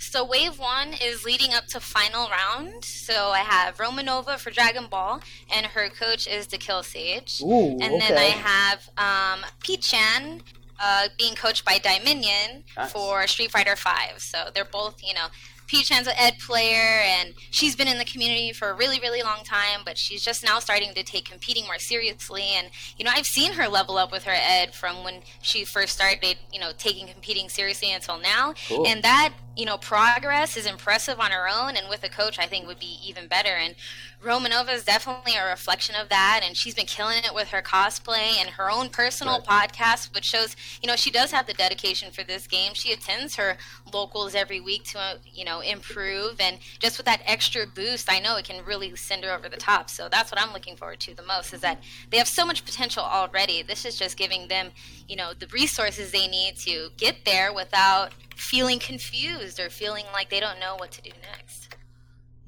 So 0.00 0.24
wave 0.24 0.58
one 0.58 0.94
is 1.00 1.24
leading 1.24 1.52
up 1.52 1.66
to 1.68 1.78
final 1.78 2.28
round. 2.28 2.84
So 2.84 3.28
I 3.28 3.40
have 3.40 3.76
Romanova 3.76 4.38
for 4.38 4.50
Dragon 4.50 4.86
Ball, 4.86 5.20
and 5.54 5.66
her 5.66 5.90
coach 5.90 6.26
is 6.26 6.46
the 6.46 6.58
Kill 6.58 6.82
Sage. 6.82 7.42
Ooh, 7.42 7.72
and 7.80 7.82
okay. 7.82 7.98
then 7.98 8.18
I 8.18 8.30
have 8.30 8.90
um, 8.96 9.44
Pete 9.62 9.82
Chan 9.82 10.42
uh, 10.80 11.08
being 11.18 11.34
coached 11.34 11.64
by 11.64 11.78
Dominion 11.78 12.64
nice. 12.76 12.90
for 12.90 13.26
Street 13.26 13.50
Fighter 13.50 13.76
Five. 13.76 14.14
So 14.18 14.48
they're 14.54 14.64
both, 14.64 15.02
you 15.06 15.12
know, 15.12 15.26
Peach 15.70 15.88
Chan's 15.88 16.08
an 16.08 16.14
ed 16.16 16.40
player, 16.40 17.00
and 17.04 17.32
she's 17.52 17.76
been 17.76 17.86
in 17.86 17.96
the 17.96 18.04
community 18.04 18.52
for 18.52 18.70
a 18.70 18.74
really, 18.74 18.98
really 18.98 19.22
long 19.22 19.44
time, 19.44 19.82
but 19.84 19.96
she's 19.96 20.20
just 20.24 20.42
now 20.42 20.58
starting 20.58 20.92
to 20.94 21.04
take 21.04 21.24
competing 21.30 21.64
more 21.66 21.78
seriously. 21.78 22.42
And, 22.56 22.70
you 22.98 23.04
know, 23.04 23.12
I've 23.14 23.26
seen 23.26 23.52
her 23.52 23.68
level 23.68 23.96
up 23.96 24.10
with 24.10 24.24
her 24.24 24.34
ed 24.34 24.74
from 24.74 25.04
when 25.04 25.20
she 25.42 25.64
first 25.64 25.94
started, 25.94 26.38
you 26.52 26.58
know, 26.58 26.72
taking 26.76 27.06
competing 27.06 27.48
seriously 27.48 27.92
until 27.92 28.18
now. 28.18 28.54
Cool. 28.68 28.84
And 28.84 29.04
that, 29.04 29.32
you 29.56 29.64
know, 29.64 29.78
progress 29.78 30.56
is 30.56 30.66
impressive 30.66 31.20
on 31.20 31.30
her 31.30 31.48
own, 31.48 31.76
and 31.76 31.88
with 31.88 32.02
a 32.02 32.08
coach, 32.08 32.40
I 32.40 32.46
think 32.46 32.66
would 32.66 32.80
be 32.80 32.98
even 33.04 33.28
better. 33.28 33.50
And 33.50 33.76
Romanova 34.22 34.74
is 34.74 34.84
definitely 34.84 35.32
a 35.34 35.48
reflection 35.48 35.94
of 35.94 36.10
that, 36.10 36.42
and 36.44 36.54
she's 36.54 36.74
been 36.74 36.84
killing 36.84 37.24
it 37.24 37.34
with 37.34 37.48
her 37.48 37.62
cosplay 37.62 38.38
and 38.38 38.50
her 38.50 38.70
own 38.70 38.90
personal 38.90 39.42
right. 39.48 39.72
podcast, 39.72 40.14
which 40.14 40.26
shows 40.26 40.56
you 40.82 40.86
know 40.86 40.94
she 40.94 41.10
does 41.10 41.32
have 41.32 41.46
the 41.46 41.54
dedication 41.54 42.10
for 42.10 42.22
this 42.22 42.46
game. 42.46 42.74
She 42.74 42.92
attends 42.92 43.36
her 43.36 43.56
locals 43.94 44.34
every 44.34 44.60
week 44.60 44.84
to 44.90 44.98
uh, 44.98 45.14
you 45.24 45.46
know 45.46 45.60
improve, 45.60 46.38
and 46.38 46.58
just 46.80 46.98
with 46.98 47.06
that 47.06 47.22
extra 47.24 47.66
boost, 47.66 48.12
I 48.12 48.18
know 48.18 48.36
it 48.36 48.44
can 48.44 48.62
really 48.62 48.94
send 48.94 49.24
her 49.24 49.32
over 49.32 49.48
the 49.48 49.56
top. 49.56 49.88
So 49.88 50.10
that's 50.10 50.30
what 50.30 50.38
I'm 50.38 50.52
looking 50.52 50.76
forward 50.76 51.00
to 51.00 51.14
the 51.14 51.22
most 51.22 51.54
is 51.54 51.62
that 51.62 51.82
they 52.10 52.18
have 52.18 52.28
so 52.28 52.44
much 52.44 52.66
potential 52.66 53.02
already. 53.02 53.62
This 53.62 53.86
is 53.86 53.98
just 53.98 54.18
giving 54.18 54.48
them 54.48 54.70
you 55.08 55.16
know 55.16 55.32
the 55.32 55.46
resources 55.46 56.12
they 56.12 56.28
need 56.28 56.56
to 56.58 56.90
get 56.98 57.24
there 57.24 57.54
without 57.54 58.12
feeling 58.36 58.80
confused 58.80 59.58
or 59.58 59.70
feeling 59.70 60.04
like 60.12 60.28
they 60.28 60.40
don't 60.40 60.60
know 60.60 60.76
what 60.76 60.90
to 60.92 61.00
do 61.00 61.10
next. 61.32 61.74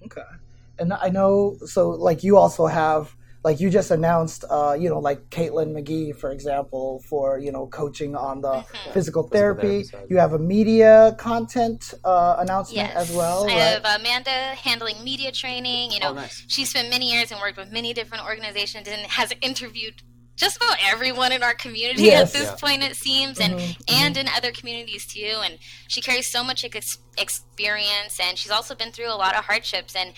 Okay 0.04 0.41
and 0.82 0.92
I 0.92 1.08
know 1.08 1.56
so 1.74 1.90
like 2.08 2.22
you 2.22 2.36
also 2.36 2.66
have 2.66 3.16
like 3.44 3.58
you 3.58 3.70
just 3.70 3.90
announced, 3.90 4.44
uh, 4.48 4.76
you 4.78 4.88
know, 4.88 5.00
like 5.00 5.20
Caitlin 5.30 5.72
McGee, 5.76 6.14
for 6.16 6.30
example, 6.30 7.02
for 7.10 7.38
you 7.40 7.50
know 7.50 7.66
coaching 7.66 8.14
on 8.14 8.40
the 8.46 8.52
Mm-hmm. 8.62 8.92
physical 8.92 9.22
therapy. 9.34 9.82
therapy 9.82 10.06
you 10.10 10.18
have 10.18 10.32
a 10.32 10.38
media 10.38 10.94
content 11.18 11.80
uh, 12.04 12.36
announcement 12.44 12.88
Yes. 12.94 13.10
as 13.10 13.16
well, 13.16 13.40
I 13.44 13.46
right? 13.46 13.82
have 13.82 14.00
Amanda 14.00 14.30
handling 14.66 15.02
media 15.02 15.32
training. 15.32 15.90
You 15.94 16.00
know, 16.00 16.10
Oh, 16.10 16.14
nice. 16.14 16.44
she 16.54 16.64
spent 16.64 16.88
many 16.90 17.06
years 17.12 17.32
and 17.32 17.40
worked 17.40 17.58
with 17.58 17.70
many 17.72 17.90
different 17.94 18.24
organizations 18.24 18.86
and 18.88 19.00
has 19.18 19.32
interviewed 19.40 19.96
just 20.36 20.56
about 20.56 20.76
everyone 20.82 21.30
in 21.32 21.42
our 21.42 21.54
community 21.54 22.04
Yes. 22.04 22.28
at 22.28 22.40
this 22.40 22.48
Yeah. 22.48 22.56
point 22.56 22.82
it 22.82 22.96
seems 22.96 23.38
and 23.38 23.54
Mhm, 23.54 23.76
and 23.88 24.16
in 24.16 24.28
other 24.28 24.50
communities 24.52 25.06
too 25.06 25.40
and 25.44 25.58
she 25.88 26.00
carries 26.00 26.30
so 26.30 26.42
much 26.42 26.64
ex- 26.64 26.98
experience 27.18 28.18
and 28.18 28.38
she's 28.38 28.50
also 28.50 28.74
been 28.74 28.90
through 28.92 29.10
a 29.12 29.14
lot 29.14 29.36
of 29.36 29.44
hardships 29.44 29.94
and 29.94 30.14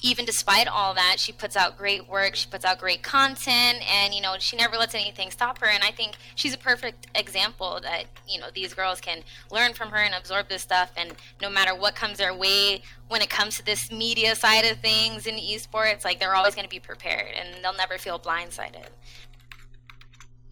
even 0.00 0.24
despite 0.24 0.66
all 0.68 0.94
that 0.94 1.16
she 1.18 1.32
puts 1.32 1.56
out 1.56 1.76
great 1.76 2.08
work 2.08 2.34
she 2.34 2.48
puts 2.48 2.64
out 2.64 2.78
great 2.78 3.02
content 3.02 3.78
and 3.90 4.14
you 4.14 4.20
know 4.22 4.34
she 4.38 4.56
never 4.56 4.76
lets 4.76 4.94
anything 4.94 5.30
stop 5.30 5.58
her 5.58 5.66
and 5.68 5.84
i 5.84 5.90
think 5.90 6.16
she's 6.34 6.54
a 6.54 6.58
perfect 6.58 7.06
example 7.14 7.78
that 7.82 8.04
you 8.26 8.40
know 8.40 8.46
these 8.54 8.72
girls 8.72 9.00
can 9.00 9.22
learn 9.50 9.74
from 9.74 9.90
her 9.90 9.98
and 9.98 10.14
absorb 10.14 10.48
this 10.48 10.62
stuff 10.62 10.90
and 10.96 11.12
no 11.42 11.50
matter 11.50 11.74
what 11.74 11.94
comes 11.94 12.16
their 12.18 12.34
way 12.34 12.80
when 13.08 13.20
it 13.20 13.28
comes 13.28 13.56
to 13.56 13.64
this 13.64 13.92
media 13.92 14.34
side 14.34 14.64
of 14.64 14.78
things 14.78 15.26
in 15.26 15.34
esports 15.36 16.04
like 16.04 16.18
they're 16.18 16.34
always 16.34 16.54
going 16.54 16.64
to 16.64 16.70
be 16.70 16.80
prepared 16.80 17.32
and 17.36 17.62
they'll 17.62 17.74
never 17.76 17.98
feel 17.98 18.18
blindsided 18.18 18.86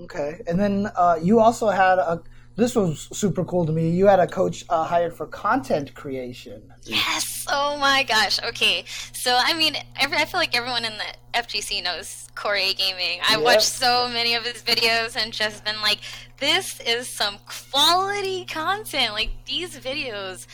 Okay, 0.01 0.41
and 0.47 0.59
then 0.61 0.91
uh, 0.97 1.19
you 1.23 1.41
also 1.41 1.69
had 1.69 1.99
a. 1.99 2.23
This 2.57 2.75
was 2.75 3.09
super 3.13 3.45
cool 3.45 3.67
to 3.67 3.73
me. 3.73 3.91
You 3.91 4.07
had 4.07 4.19
a 4.19 4.27
coach 4.27 4.65
uh, 4.71 4.85
hired 4.85 5.15
for 5.15 5.27
content 5.27 5.93
creation. 5.95 6.63
Yes. 6.85 7.45
Oh 7.51 7.77
my 7.79 8.03
gosh. 8.03 8.43
Okay. 8.43 8.85
So 9.13 9.39
I 9.39 9.53
mean, 9.53 9.75
every, 10.01 10.17
I 10.17 10.25
feel 10.25 10.41
like 10.41 10.57
everyone 10.57 10.85
in 10.87 10.93
the 10.97 11.39
FGC 11.39 11.83
knows 11.85 12.29
Core-A 12.35 12.73
Gaming. 12.75 13.21
I 13.29 13.35
Yep. 13.37 13.45
watched 13.45 13.63
so 13.69 14.09
many 14.09 14.35
of 14.35 14.45
his 14.45 14.63
videos 14.63 15.17
and 15.17 15.33
just 15.35 15.65
been 15.67 15.81
like, 15.83 15.99
this 16.39 16.81
is 16.81 17.09
some 17.09 17.37
quality 17.71 18.47
content. 18.47 19.13
Like 19.13 19.31
these 19.45 19.79
videos, 19.79 20.47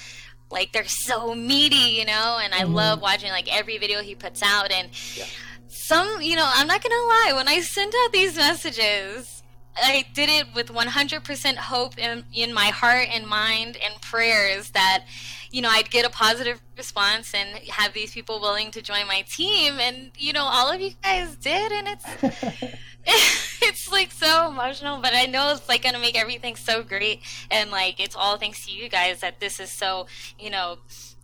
like 0.50 0.72
they're 0.72 0.84
so 0.86 1.34
meaty, 1.36 1.76
you 1.76 2.04
know. 2.04 2.40
And 2.42 2.52
I 2.52 2.62
Mhm. 2.64 2.74
love 2.74 3.00
watching 3.00 3.30
like 3.30 3.54
every 3.54 3.78
video 3.78 4.02
he 4.02 4.16
puts 4.16 4.42
out. 4.42 4.72
And 4.72 4.88
some, 5.72 6.20
you 6.20 6.36
know, 6.36 6.48
I'm 6.54 6.66
not 6.66 6.82
gonna 6.82 6.94
lie. 6.94 7.32
When 7.34 7.48
I 7.48 7.60
sent 7.60 7.94
out 8.04 8.12
these 8.12 8.36
messages. 8.36 9.38
I 9.74 10.04
did 10.12 10.28
it 10.28 10.54
with 10.54 10.66
100% 10.68 11.56
hope 11.56 11.98
in, 11.98 12.24
in 12.30 12.52
my 12.52 12.66
heart 12.66 13.08
and 13.10 13.26
mind 13.26 13.78
and 13.82 13.98
prayers 14.02 14.68
that, 14.72 15.04
you 15.50 15.62
know, 15.62 15.70
I'd 15.70 15.90
get 15.90 16.04
a 16.04 16.10
positive 16.10 16.60
response 16.76 17.32
and 17.32 17.56
have 17.70 17.94
these 17.94 18.12
people 18.12 18.38
willing 18.38 18.70
to 18.72 18.82
join 18.82 19.06
my 19.06 19.22
team. 19.22 19.80
And, 19.80 20.10
you 20.18 20.34
know, 20.34 20.44
all 20.44 20.70
of 20.70 20.78
you 20.78 20.90
guys 21.02 21.36
did. 21.36 21.72
And 21.72 21.88
it's, 21.88 22.74
it's 23.62 23.90
like 23.90 24.12
so 24.12 24.48
emotional, 24.48 25.00
but 25.00 25.12
I 25.14 25.26
know 25.26 25.52
it's 25.52 25.68
like 25.68 25.82
going 25.82 25.94
to 25.94 26.00
make 26.00 26.20
everything 26.20 26.56
so 26.56 26.82
great. 26.82 27.20
And 27.50 27.70
like, 27.70 27.98
it's 27.98 28.14
all 28.14 28.36
thanks 28.36 28.66
to 28.66 28.72
you 28.72 28.88
guys 28.88 29.20
that 29.20 29.40
this 29.40 29.58
is 29.58 29.70
so, 29.70 30.06
you 30.38 30.50
know, 30.50 30.78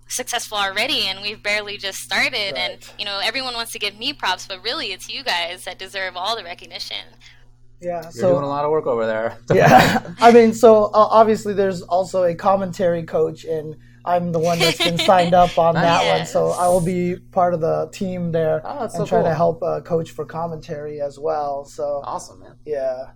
successful 0.09 0.59
already 0.59 1.03
and 1.07 1.21
we've 1.23 1.43
barely 1.43 1.77
just 1.77 1.99
started 1.99 2.57
and 2.57 2.91
you 2.99 3.05
know 3.05 3.21
everyone 3.23 3.55
wants 3.55 3.73
to 3.73 3.79
give 3.79 3.99
me 3.99 4.13
props 4.13 4.47
but 4.47 4.63
really 4.65 4.87
it's 4.93 5.09
you 5.09 5.23
guys 5.23 5.65
that 5.65 5.79
deserve 5.79 6.17
all 6.17 6.37
the 6.37 6.43
recognition 6.45 6.97
Yeah, 7.81 8.03
You're 8.03 8.11
so 8.13 8.33
doing 8.33 8.43
a 8.45 8.49
lot 8.49 8.65
of 8.65 8.71
work 8.73 8.87
over 8.87 9.07
there. 9.07 9.39
yeah, 9.55 10.03
I 10.21 10.33
mean, 10.33 10.53
so 10.53 10.87
uh, 10.87 10.91
obviously 11.21 11.55
there's 11.55 11.83
also 11.83 12.25
a 12.25 12.35
commentary 12.35 13.05
coach, 13.05 13.45
and 13.45 13.77
I'm 14.05 14.33
the 14.33 14.41
one 14.41 14.59
that's 14.59 14.79
been 14.79 14.99
signed 14.99 15.33
up 15.33 15.57
on 15.59 15.75
that 15.89 16.03
one, 16.19 16.27
so 16.27 16.49
I 16.51 16.67
will 16.67 16.81
be 16.85 17.17
part 17.31 17.55
of 17.55 17.61
the 17.61 17.89
team 17.93 18.33
there 18.33 18.63
Oh, 18.65 18.83
and 18.83 18.91
so 18.91 19.07
try 19.07 19.23
to 19.23 19.33
help 19.33 19.63
uh, 19.63 19.81
coach 19.83 20.11
for 20.11 20.25
commentary 20.25 21.01
as 21.01 21.21
well. 21.21 21.65
So 21.67 22.01
Awesome, 22.05 22.41
man. 22.41 22.57
yeah. 22.67 23.11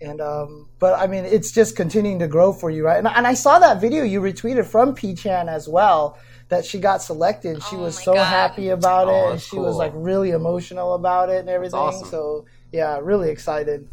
And 0.00 0.20
um, 0.20 0.68
but 0.78 0.98
I 0.98 1.06
mean, 1.06 1.24
it's 1.24 1.52
just 1.52 1.74
continuing 1.76 2.18
to 2.20 2.28
grow 2.28 2.52
for 2.54 2.70
you, 2.70 2.84
right? 2.86 2.98
And, 2.98 3.08
and 3.08 3.26
I 3.26 3.34
saw 3.34 3.58
that 3.58 3.80
video 3.80 4.02
you 4.04 4.20
retweeted 4.22 4.66
from 4.66 4.94
P 4.94 5.14
Chan 5.14 5.48
as 5.48 5.68
well 5.68 6.16
that 6.48 6.64
she 6.64 6.78
got 6.78 7.02
selected. 7.02 7.62
She 7.62 7.76
Oh 7.76 7.80
was 7.82 7.98
so 8.02 8.14
God. 8.14 8.24
happy 8.24 8.68
about 8.68 9.08
Oh, 9.08 9.10
it, 9.10 9.22
and 9.24 9.32
that's 9.34 9.46
she 9.46 9.56
was 9.56 9.76
like 9.76 9.92
really 9.94 10.30
emotional 10.30 10.94
about 10.94 11.28
it 11.28 11.40
and 11.40 11.48
everything. 11.48 11.78
awesome. 11.78 12.08
So 12.08 12.44
yeah, 12.72 12.98
really 13.02 13.30
excited. 13.30 13.88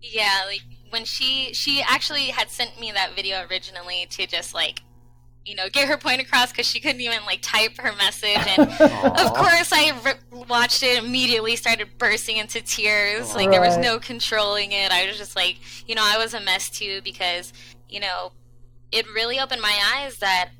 Yeah, 0.00 0.42
like 0.46 0.62
when 0.90 1.04
she 1.04 1.52
she 1.52 1.82
actually 1.82 2.26
had 2.26 2.50
sent 2.50 2.80
me 2.80 2.92
that 2.92 3.14
video 3.14 3.46
originally 3.50 4.06
to 4.10 4.26
just 4.26 4.54
like 4.54 4.82
you 5.44 5.54
know 5.54 5.68
get 5.70 5.88
her 5.88 5.96
point 5.96 6.20
across 6.20 6.50
because 6.50 6.66
she 6.66 6.80
couldn't 6.80 7.00
even 7.00 7.18
like 7.24 7.40
type 7.42 7.76
her 7.78 7.92
message 7.96 8.36
and 8.46 8.60
of 8.80 9.34
course 9.34 9.72
i 9.72 9.90
re- 10.04 10.44
watched 10.48 10.82
it 10.82 11.02
immediately 11.02 11.56
started 11.56 11.88
bursting 11.96 12.36
into 12.36 12.60
tears 12.60 13.34
like 13.34 13.50
there 13.50 13.60
was 13.60 13.78
no 13.78 13.98
controlling 13.98 14.72
it 14.72 14.92
i 14.92 15.06
was 15.06 15.16
just 15.16 15.34
like 15.36 15.56
you 15.88 15.94
know 15.94 16.02
i 16.04 16.18
was 16.18 16.34
a 16.34 16.40
mess 16.40 16.68
too 16.68 17.00
because 17.04 17.54
you 17.88 17.98
know 18.00 18.32
it 18.92 19.06
really 19.14 19.40
opened 19.40 19.62
my 19.62 19.78
eyes 19.96 20.18
that 20.18 20.50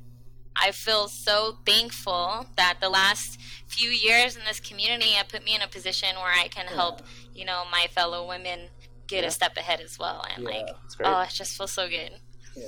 i 0.55 0.71
feel 0.71 1.07
so 1.07 1.57
thankful 1.65 2.45
that 2.57 2.77
the 2.81 2.89
last 2.89 3.39
few 3.67 3.89
years 3.89 4.35
in 4.35 4.41
this 4.47 4.59
community 4.59 5.09
have 5.11 5.27
put 5.29 5.43
me 5.43 5.55
in 5.55 5.61
a 5.61 5.67
position 5.67 6.09
where 6.17 6.33
i 6.33 6.47
can 6.47 6.65
help 6.67 7.01
you 7.33 7.45
know 7.45 7.63
my 7.71 7.87
fellow 7.91 8.27
women 8.27 8.59
get 9.07 9.21
Yeah. 9.21 9.27
a 9.27 9.31
step 9.31 9.57
ahead 9.57 9.79
as 9.81 9.97
well 9.99 10.25
and 10.35 10.43
like 10.43 10.67
oh 11.03 11.21
it 11.21 11.29
just 11.29 11.57
feels 11.57 11.71
so 11.71 11.87
good 11.89 12.11
Yeah. 12.55 12.67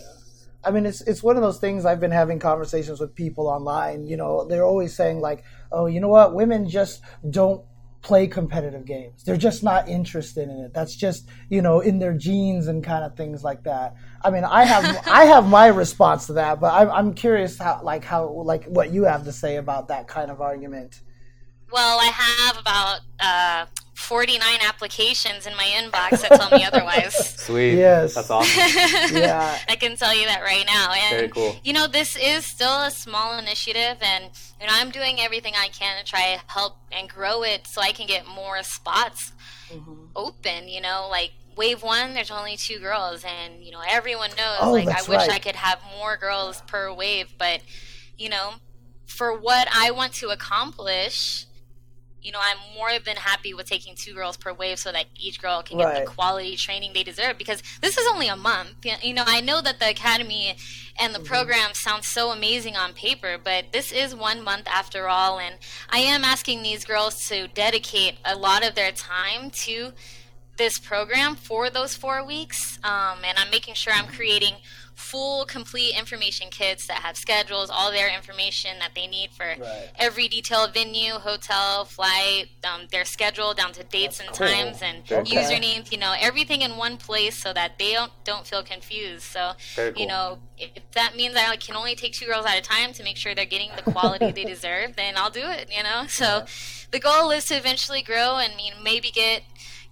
I 0.65 0.71
mean, 0.71 0.85
it's 0.85 1.01
it's 1.01 1.21
one 1.21 1.35
of 1.35 1.41
those 1.43 1.59
things. 1.59 1.83
I've 1.85 1.99
been 1.99 2.11
having 2.11 2.39
conversations 2.39 3.01
with 3.01 3.13
people 3.15 3.49
online. 3.49 4.07
You 4.07 4.15
know, 4.15 4.45
they're 4.47 4.63
always 4.63 4.95
saying 4.95 5.19
like, 5.19 5.43
"Oh, 5.73 5.87
you 5.87 5.99
know 5.99 6.07
what? 6.07 6.33
Women 6.33 6.69
just 6.69 7.01
don't 7.29 7.65
play 8.03 8.27
competitive 8.27 8.85
games. 8.85 9.23
They're 9.23 9.37
just 9.37 9.63
not 9.63 9.89
interested 9.89 10.49
in 10.49 10.59
it. 10.59 10.73
That's 10.73 10.95
just 10.95 11.27
you 11.49 11.61
know 11.61 11.79
in 11.79 11.97
their 11.97 12.13
genes 12.13 12.67
and 12.67 12.83
kind 12.83 13.03
of 13.03 13.15
things 13.17 13.43
like 13.43 13.63
that." 13.63 13.95
I 14.21 14.29
mean, 14.29 14.43
I 14.43 14.65
have 14.65 15.03
I 15.07 15.25
have 15.25 15.49
my 15.49 15.67
response 15.67 16.27
to 16.27 16.33
that, 16.33 16.59
but 16.59 16.73
I'm 16.73 16.91
I'm 16.91 17.13
curious 17.13 17.57
how 17.57 17.81
like 17.83 18.03
how 18.03 18.27
like 18.27 18.65
what 18.65 18.91
you 18.91 19.05
have 19.05 19.25
to 19.25 19.31
say 19.31 19.55
about 19.55 19.87
that 19.87 20.07
kind 20.07 20.29
of 20.29 20.41
argument. 20.41 21.01
Well, 21.71 21.99
I 21.99 22.05
have 22.05 22.57
about 22.59 22.99
uh, 23.19 23.65
49 24.03 24.59
applications 24.67 25.47
in 25.47 25.55
my 25.55 25.63
inbox 25.63 26.21
that 26.21 26.31
tell 26.39 26.49
me 26.51 26.63
otherwise. 26.63 27.15
Sweet. 27.39 27.75
Yes. 27.77 28.15
That's 28.15 28.29
awesome. 28.29 29.15
Yeah. 29.17 29.57
I 29.69 29.75
can 29.75 29.95
tell 29.95 30.13
you 30.15 30.25
that 30.27 30.41
right 30.41 30.65
now. 30.67 30.91
And 30.91 31.15
Very 31.15 31.29
cool. 31.29 31.55
you 31.63 31.73
know, 31.73 31.87
this 31.87 32.15
is 32.15 32.45
still 32.45 32.81
a 32.83 32.91
small 32.91 33.37
initiative, 33.37 33.97
and 34.01 34.25
you 34.59 34.67
know, 34.67 34.73
I'm 34.75 34.91
doing 34.91 35.19
everything 35.19 35.53
I 35.57 35.69
can 35.69 35.97
to 35.99 36.05
try 36.05 36.35
to 36.35 36.41
help 36.47 36.77
and 36.91 37.07
grow 37.09 37.43
it 37.43 37.65
so 37.67 37.81
I 37.81 37.91
can 37.91 38.07
get 38.07 38.27
more 38.27 38.61
spots 38.63 39.31
Mm-hmm. 39.71 39.93
open. 40.15 40.67
You 40.67 40.81
know, 40.81 41.07
like 41.09 41.31
wave 41.55 41.81
one, 41.81 42.13
there's 42.13 42.29
only 42.29 42.57
two 42.57 42.79
girls, 42.79 43.23
and 43.23 43.63
you 43.63 43.71
know, 43.71 43.81
everyone 43.87 44.29
knows. 44.37 44.57
Oh, 44.61 44.71
like, 44.71 44.87
I 44.87 45.01
wish 45.07 45.09
right. 45.27 45.31
I 45.31 45.39
could 45.39 45.55
have 45.55 45.79
more 45.97 46.15
girls 46.17 46.61
per 46.67 46.93
wave, 46.93 47.33
but 47.39 47.61
you 48.17 48.29
know, 48.29 48.51
for 49.07 49.35
what 49.39 49.67
I 49.73 49.91
want 49.91 50.13
to 50.15 50.29
accomplish. 50.29 51.45
You 52.23 52.31
know, 52.31 52.39
I'm 52.41 52.57
more 52.75 52.89
than 52.99 53.15
happy 53.17 53.53
with 53.53 53.67
taking 53.67 53.95
two 53.95 54.13
girls 54.13 54.37
per 54.37 54.53
wave 54.53 54.79
so 54.79 54.91
that 54.91 55.05
each 55.19 55.41
girl 55.41 55.61
can 55.61 55.77
get 55.77 55.85
Right. 55.85 56.05
the 56.05 56.11
quality 56.11 56.55
training 56.55 56.93
they 56.93 57.03
deserve 57.03 57.37
because 57.37 57.61
this 57.81 57.97
is 57.97 58.07
only 58.07 58.27
a 58.27 58.35
month. 58.35 58.85
You 59.01 59.13
know, 59.13 59.23
I 59.27 59.41
know 59.41 59.61
that 59.61 59.79
the 59.79 59.89
academy 59.89 60.55
and 60.99 61.13
the 61.13 61.19
program 61.19 61.73
sounds 61.73 62.07
so 62.07 62.31
amazing 62.31 62.75
on 62.75 62.93
paper, 62.93 63.37
but 63.43 63.71
this 63.71 63.91
is 63.91 64.15
one 64.15 64.41
month 64.43 64.67
after 64.67 65.07
all. 65.07 65.39
And 65.39 65.55
I 65.89 65.99
am 65.99 66.23
asking 66.23 66.63
these 66.63 66.85
girls 66.85 67.27
to 67.27 67.47
dedicate 67.49 68.15
a 68.23 68.35
lot 68.35 68.65
of 68.65 68.75
their 68.75 68.91
time 68.91 69.49
to 69.51 69.91
this 70.55 70.77
program 70.77 71.35
for 71.35 71.69
those 71.69 71.95
four 71.95 72.23
weeks. 72.25 72.77
Um, 72.83 73.19
and 73.25 73.37
I'm 73.37 73.49
making 73.49 73.73
sure 73.73 73.91
I'm 73.91 74.05
creating 74.07 74.53
full, 74.95 75.45
complete 75.45 75.97
information 75.97 76.49
kits 76.49 76.87
that 76.87 76.97
have 76.97 77.17
schedules, 77.17 77.69
all 77.69 77.91
their 77.91 78.13
information 78.13 78.77
that 78.79 78.91
they 78.95 79.07
need 79.07 79.31
for 79.31 79.45
Right. 79.45 79.89
every 79.97 80.27
detailed 80.27 80.73
venue, 80.73 81.13
hotel, 81.13 81.85
flight, 81.85 82.49
um, 82.63 82.87
their 82.91 83.05
schedule 83.05 83.53
down 83.53 83.73
to 83.73 83.83
dates 83.83 84.19
and 84.19 84.29
cool. 84.29 84.47
times 84.47 84.81
and 84.81 85.03
Okay. 85.11 85.23
usernames. 85.35 85.91
You 85.91 85.97
know, 85.97 86.15
everything 86.19 86.61
in 86.61 86.77
one 86.77 86.97
place 86.97 87.37
so 87.37 87.53
that 87.53 87.77
they 87.79 87.93
don't 87.93 88.11
don't 88.23 88.45
feel 88.47 88.63
confused. 88.63 89.23
So 89.23 89.53
cool. 89.75 89.93
you 89.95 90.07
know, 90.07 90.39
if 90.57 90.89
that 90.91 91.15
means 91.15 91.35
I 91.35 91.55
can 91.57 91.75
only 91.75 91.95
take 91.95 92.13
two 92.13 92.25
girls 92.25 92.45
at 92.45 92.57
a 92.57 92.61
time 92.61 92.93
to 92.93 93.03
make 93.03 93.17
sure 93.17 93.33
they're 93.35 93.45
getting 93.45 93.71
the 93.75 93.81
quality 93.91 94.31
they 94.31 94.43
deserve, 94.55 94.95
then 94.95 95.15
I'll 95.17 95.29
do 95.31 95.47
it. 95.49 95.69
You 95.75 95.83
know, 95.83 96.05
so 96.07 96.45
the 96.91 96.99
goal 96.99 97.31
is 97.31 97.45
to 97.45 97.55
eventually 97.55 98.01
grow 98.01 98.37
and 98.37 98.53
you 98.61 98.71
know, 98.71 98.77
maybe 98.81 99.09
get. 99.11 99.43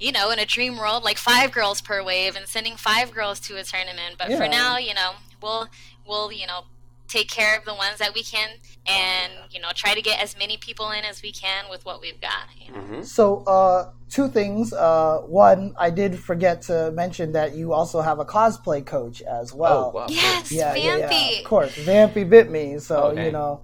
You 0.02 0.11
know, 0.11 0.32
in 0.32 0.40
a 0.40 0.45
dream 0.48 0.78
world, 0.80 1.03
like 1.03 1.19
five 1.19 1.52
girls 1.52 1.80
per 1.80 2.02
wave, 2.03 2.36
and 2.36 2.48
sending 2.48 2.76
five 2.76 3.11
girls 3.11 3.40
to 3.41 3.57
a 3.57 3.64
tournament. 3.64 4.15
But 4.18 4.32
Yeah. 4.32 4.38
for 4.38 4.48
now, 4.48 4.78
you 4.78 4.95
know, 4.95 5.11
we'll 5.44 5.68
we'll 6.07 6.32
you 6.32 6.48
know 6.48 6.61
take 7.07 7.30
care 7.30 7.56
of 7.57 7.65
the 7.65 7.76
ones 7.76 7.98
that 7.99 8.14
we 8.15 8.23
can, 8.23 8.49
and 8.88 9.32
you 9.52 9.60
know, 9.61 9.68
try 9.76 9.94
to 9.94 10.02
get 10.02 10.19
as 10.19 10.36
many 10.36 10.57
people 10.57 10.90
in 10.90 11.03
as 11.06 11.22
we 11.22 11.32
can 11.32 11.69
with 11.69 11.86
what 11.86 12.02
we've 12.02 12.19
got. 12.19 12.48
You 12.57 12.72
know? 12.73 12.80
Mhm. 12.80 13.06
So, 13.06 13.44
uh, 13.45 13.91
two 14.10 14.28
things. 14.28 14.73
Uh, 14.73 15.19
one, 15.28 15.76
I 15.78 15.90
did 15.91 16.18
forget 16.18 16.64
to 16.64 16.90
mention 16.91 17.34
that 17.34 17.53
you 17.53 17.73
also 17.73 18.02
have 18.02 18.18
a 18.19 18.26
cosplay 18.26 18.84
coach 18.84 19.22
as 19.22 19.53
well. 19.53 19.91
Oh, 19.94 19.98
wow. 19.98 20.06
Yes, 20.10 20.52
yeah, 20.52 20.73
yeah, 20.73 20.98
yeah, 20.98 21.40
of 21.40 21.44
course. 21.44 21.73
VampyBitMe, 21.76 22.82
so 22.82 23.11
Okay. 23.11 23.26
you 23.26 23.32
know, 23.32 23.61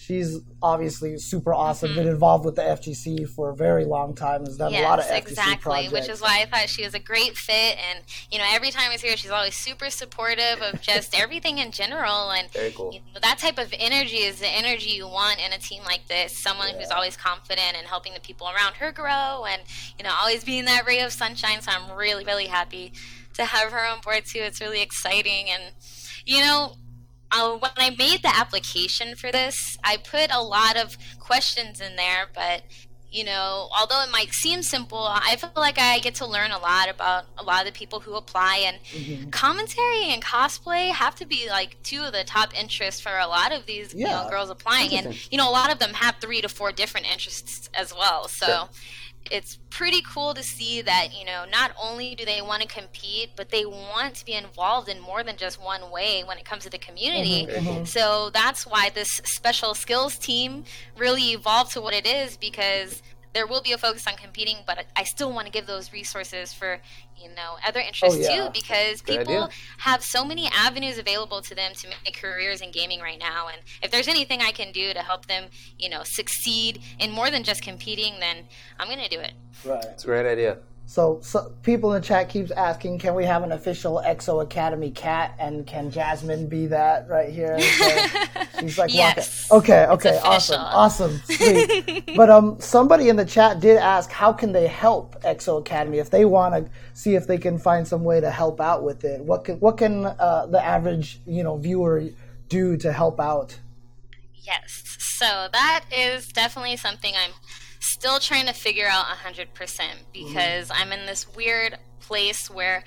she's 0.00 0.38
obviously 0.62 1.18
super 1.18 1.52
awesome. 1.52 1.90
Mm-hmm. 1.90 1.98
Been 1.98 2.08
involved 2.08 2.44
with 2.44 2.54
the 2.54 2.62
FGC 2.62 3.28
for 3.28 3.50
a 3.50 3.56
very 3.56 3.84
long 3.84 4.14
time. 4.14 4.44
Has 4.44 4.56
done 4.56 4.72
a 4.72 4.82
lot 4.82 4.98
of 5.00 5.06
Yes, 5.06 5.24
FGC 5.24 5.30
exactly. 5.30 5.56
projects. 5.62 5.92
Which 5.92 6.08
is 6.08 6.20
why 6.20 6.40
I 6.40 6.46
thought 6.46 6.68
she 6.68 6.84
was 6.84 6.94
a 6.94 6.98
great 7.00 7.36
fit, 7.36 7.76
and 7.78 8.04
you 8.30 8.38
know, 8.38 8.44
every 8.48 8.70
time 8.70 8.90
I 8.92 8.96
see 8.96 9.08
her, 9.10 9.16
she's 9.16 9.30
always 9.30 9.54
super 9.56 9.90
supportive 9.90 10.62
of 10.62 10.80
just 10.80 11.14
everything 11.18 11.58
in 11.58 11.72
general, 11.72 12.30
and 12.30 12.50
Very 12.52 12.70
cool. 12.72 12.92
you 12.92 13.00
know, 13.12 13.20
that 13.20 13.38
type 13.38 13.58
of 13.58 13.74
energy 13.78 14.18
is 14.18 14.38
the 14.38 14.48
energy 14.48 14.90
you 14.90 15.08
want 15.08 15.40
in 15.44 15.52
a 15.52 15.58
team 15.58 15.82
like 15.84 16.06
this. 16.06 16.36
Someone 16.36 16.70
who's 16.74 16.90
always 16.90 17.16
confident 17.16 17.76
and 17.76 17.86
helping 17.86 18.14
the 18.14 18.20
people 18.20 18.46
around 18.48 18.74
her 18.74 18.92
grow, 18.92 19.44
and 19.46 19.62
you 19.98 20.04
know, 20.04 20.12
always 20.20 20.44
being 20.44 20.64
that 20.66 20.86
ray 20.86 21.00
of 21.00 21.12
sunshine. 21.12 21.60
So 21.60 21.72
I'm 21.72 21.96
really, 21.96 22.24
really 22.24 22.46
happy 22.46 22.92
to 23.34 23.44
have 23.44 23.72
her 23.72 23.84
on 23.86 24.00
board 24.00 24.24
too. 24.26 24.40
It's 24.40 24.60
really 24.60 24.80
exciting, 24.80 25.50
and 25.50 25.74
you 26.24 26.40
know. 26.40 26.74
Uh, 27.30 27.56
when 27.58 27.70
I 27.76 27.90
made 27.90 28.22
the 28.22 28.34
application 28.34 29.14
for 29.14 29.30
this, 29.30 29.76
I 29.84 29.98
put 29.98 30.30
a 30.32 30.40
lot 30.42 30.76
of 30.76 30.96
questions 31.18 31.80
in 31.80 31.96
there, 31.96 32.26
but 32.34 32.62
you 33.10 33.24
know, 33.24 33.70
although 33.78 34.02
it 34.02 34.10
might 34.12 34.34
seem 34.34 34.62
simple, 34.62 34.98
I 35.10 35.36
feel 35.36 35.50
like 35.56 35.78
I 35.78 35.98
get 35.98 36.14
to 36.16 36.26
learn 36.26 36.50
a 36.50 36.58
lot 36.58 36.90
about 36.90 37.24
a 37.38 37.42
lot 37.42 37.66
of 37.66 37.72
the 37.72 37.78
people 37.78 38.00
who 38.00 38.14
apply. 38.16 38.62
And 38.66 38.76
Mm-hmm. 38.92 39.30
commentary 39.30 40.04
and 40.12 40.22
cosplay 40.22 40.90
have 40.90 41.14
to 41.16 41.26
be 41.26 41.48
like 41.48 41.82
two 41.82 42.02
of 42.02 42.12
the 42.12 42.22
top 42.24 42.52
interests 42.58 43.00
for 43.00 43.16
a 43.16 43.26
lot 43.26 43.50
of 43.52 43.64
these 43.64 43.94
you 43.94 44.04
know, 44.04 44.26
girls 44.28 44.50
applying. 44.50 44.92
And, 44.92 45.16
you 45.30 45.38
know, 45.38 45.48
a 45.48 45.52
lot 45.52 45.72
of 45.72 45.78
them 45.78 45.94
have 45.94 46.16
three 46.20 46.42
to 46.42 46.48
four 46.50 46.70
different 46.70 47.10
interests 47.10 47.70
as 47.74 47.94
well. 47.94 48.28
So. 48.28 48.46
Sure. 48.46 48.68
It's 49.30 49.58
pretty 49.68 50.02
cool 50.02 50.32
to 50.32 50.42
see 50.42 50.80
that, 50.82 51.08
you 51.18 51.26
know, 51.26 51.44
not 51.50 51.72
only 51.82 52.14
do 52.14 52.24
they 52.24 52.40
want 52.40 52.62
to 52.62 52.68
compete, 52.68 53.30
but 53.36 53.50
they 53.50 53.66
want 53.66 54.14
to 54.16 54.24
be 54.24 54.32
involved 54.32 54.88
in 54.88 55.00
more 55.00 55.22
than 55.22 55.36
just 55.36 55.62
one 55.62 55.90
way 55.90 56.24
when 56.24 56.38
it 56.38 56.44
comes 56.44 56.64
to 56.64 56.70
the 56.70 56.78
community. 56.78 57.46
Very 57.46 57.60
cool. 57.60 57.86
So 57.86 58.30
that's 58.30 58.66
why 58.66 58.90
this 58.90 59.20
special 59.24 59.74
skills 59.74 60.16
team 60.16 60.64
really 60.96 61.32
evolved 61.32 61.72
to 61.72 61.80
what 61.80 61.92
it 61.94 62.06
is 62.06 62.36
because 62.36 63.02
there 63.38 63.46
will 63.46 63.62
be 63.62 63.70
a 63.70 63.78
focus 63.78 64.04
on 64.08 64.14
competing, 64.16 64.56
but 64.66 64.84
I 64.96 65.04
still 65.04 65.32
want 65.32 65.46
to 65.46 65.52
give 65.52 65.64
those 65.64 65.92
resources 65.92 66.52
for 66.52 66.80
you 67.16 67.28
know 67.28 67.54
other 67.64 67.78
oh, 67.80 67.86
interests 67.86 68.18
Oh, 68.18 68.20
yeah. 68.20 68.46
too 68.46 68.50
because 68.52 69.00
Good 69.00 69.18
people 69.20 69.44
idea. 69.44 69.48
have 69.78 70.02
so 70.02 70.24
many 70.24 70.48
avenues 70.48 70.98
available 70.98 71.40
to 71.42 71.54
them 71.54 71.72
to 71.74 71.88
make 71.88 72.16
careers 72.20 72.60
in 72.60 72.72
gaming 72.72 72.98
right 73.00 73.18
now 73.18 73.46
and 73.48 73.60
if 73.82 73.90
there's 73.92 74.06
anything 74.08 74.40
I 74.40 74.52
can 74.52 74.70
do 74.72 74.92
to 74.92 75.00
help 75.00 75.26
them 75.26 75.44
you 75.78 75.88
know 75.88 76.02
succeed 76.04 76.80
in 76.98 77.10
more 77.12 77.30
than 77.30 77.42
just 77.44 77.62
competing 77.62 78.18
then 78.18 78.44
I'm 78.78 78.88
going 78.88 79.00
to 79.00 79.08
do 79.08 79.20
it. 79.20 79.32
right. 79.64 79.84
It's 79.84 80.02
a 80.04 80.06
great 80.08 80.26
idea. 80.26 80.58
So, 80.88 81.18
so 81.20 81.52
people 81.62 81.92
in 81.92 82.00
the 82.00 82.06
chat 82.06 82.30
keeps 82.30 82.50
asking, 82.50 82.98
can 82.98 83.14
we 83.14 83.26
have 83.26 83.42
an 83.42 83.52
official 83.52 84.02
EXO 84.06 84.42
Academy 84.42 84.90
cat? 84.90 85.34
And 85.38 85.66
can 85.66 85.90
Jasmine 85.90 86.48
be 86.48 86.64
that 86.68 87.06
right 87.08 87.28
here? 87.28 87.58
So 88.58 88.60
she's 88.60 88.78
like, 88.78 88.94
Yes. 88.94 89.48
walking. 89.50 89.74
okay, 89.74 89.86
okay, 89.92 90.20
awesome, 90.24 90.60
awesome, 90.60 91.20
sweet. 91.24 92.10
but 92.16 92.30
um, 92.30 92.58
somebody 92.58 93.10
in 93.10 93.16
the 93.16 93.24
chat 93.24 93.60
did 93.60 93.76
ask, 93.76 94.10
how 94.10 94.32
can 94.32 94.52
they 94.52 94.66
help 94.66 95.20
EXO 95.22 95.60
Academy 95.60 95.98
if 95.98 96.08
they 96.08 96.24
want 96.24 96.54
to 96.54 96.70
see 96.94 97.14
if 97.14 97.26
they 97.26 97.36
can 97.38 97.58
find 97.58 97.86
some 97.86 98.02
way 98.02 98.20
to 98.20 98.30
help 98.30 98.58
out 98.60 98.82
with 98.82 99.04
it? 99.04 99.20
What 99.20 99.44
can 99.44 99.60
what 99.60 99.76
can 99.76 100.06
uh, 100.06 100.46
the 100.46 100.64
average 100.64 101.20
you 101.26 101.44
know 101.44 101.58
viewer 101.58 102.04
do 102.48 102.76
to 102.78 102.92
help 102.92 103.20
out? 103.20 103.58
Yes. 104.34 104.96
So 104.98 105.48
that 105.52 105.84
is 105.94 106.28
definitely 106.28 106.76
something 106.76 107.12
I'm 107.14 107.32
still 107.80 108.18
trying 108.18 108.46
to 108.46 108.52
figure 108.52 108.88
out 108.88 109.06
100% 109.06 109.46
because 110.12 110.68
mm-hmm. 110.68 110.72
I'm 110.72 110.92
in 110.92 111.06
this 111.06 111.26
weird 111.34 111.78
place 112.00 112.50
where 112.50 112.84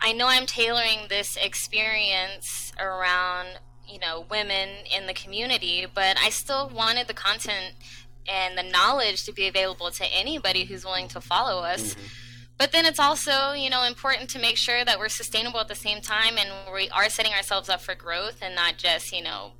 I 0.00 0.12
know 0.12 0.28
I'm 0.28 0.46
tailoring 0.46 1.08
this 1.08 1.36
experience 1.36 2.72
around, 2.78 3.58
you 3.86 3.98
know, 3.98 4.26
women 4.30 4.68
in 4.94 5.06
the 5.06 5.14
community, 5.14 5.86
but 5.92 6.18
I 6.22 6.30
still 6.30 6.68
wanted 6.68 7.08
the 7.08 7.14
content 7.14 7.74
and 8.28 8.56
the 8.56 8.62
knowledge 8.62 9.24
to 9.24 9.32
be 9.32 9.48
available 9.48 9.90
to 9.90 10.04
anybody 10.04 10.64
who's 10.64 10.84
willing 10.84 11.08
to 11.08 11.20
follow 11.20 11.62
us. 11.62 11.94
Mm-hmm. 11.94 12.06
But 12.58 12.72
then 12.72 12.86
it's 12.86 12.98
also, 12.98 13.52
you 13.52 13.70
know, 13.70 13.84
important 13.84 14.30
to 14.30 14.38
make 14.38 14.56
sure 14.56 14.84
that 14.84 14.98
we're 14.98 15.08
sustainable 15.08 15.60
at 15.60 15.68
the 15.68 15.76
same 15.76 16.00
time 16.00 16.36
and 16.36 16.50
we 16.72 16.88
are 16.90 17.08
setting 17.08 17.32
ourselves 17.32 17.68
up 17.68 17.80
for 17.80 17.94
growth 17.94 18.38
and 18.42 18.54
not 18.54 18.76
just, 18.76 19.12
you 19.12 19.22
know, 19.22 19.52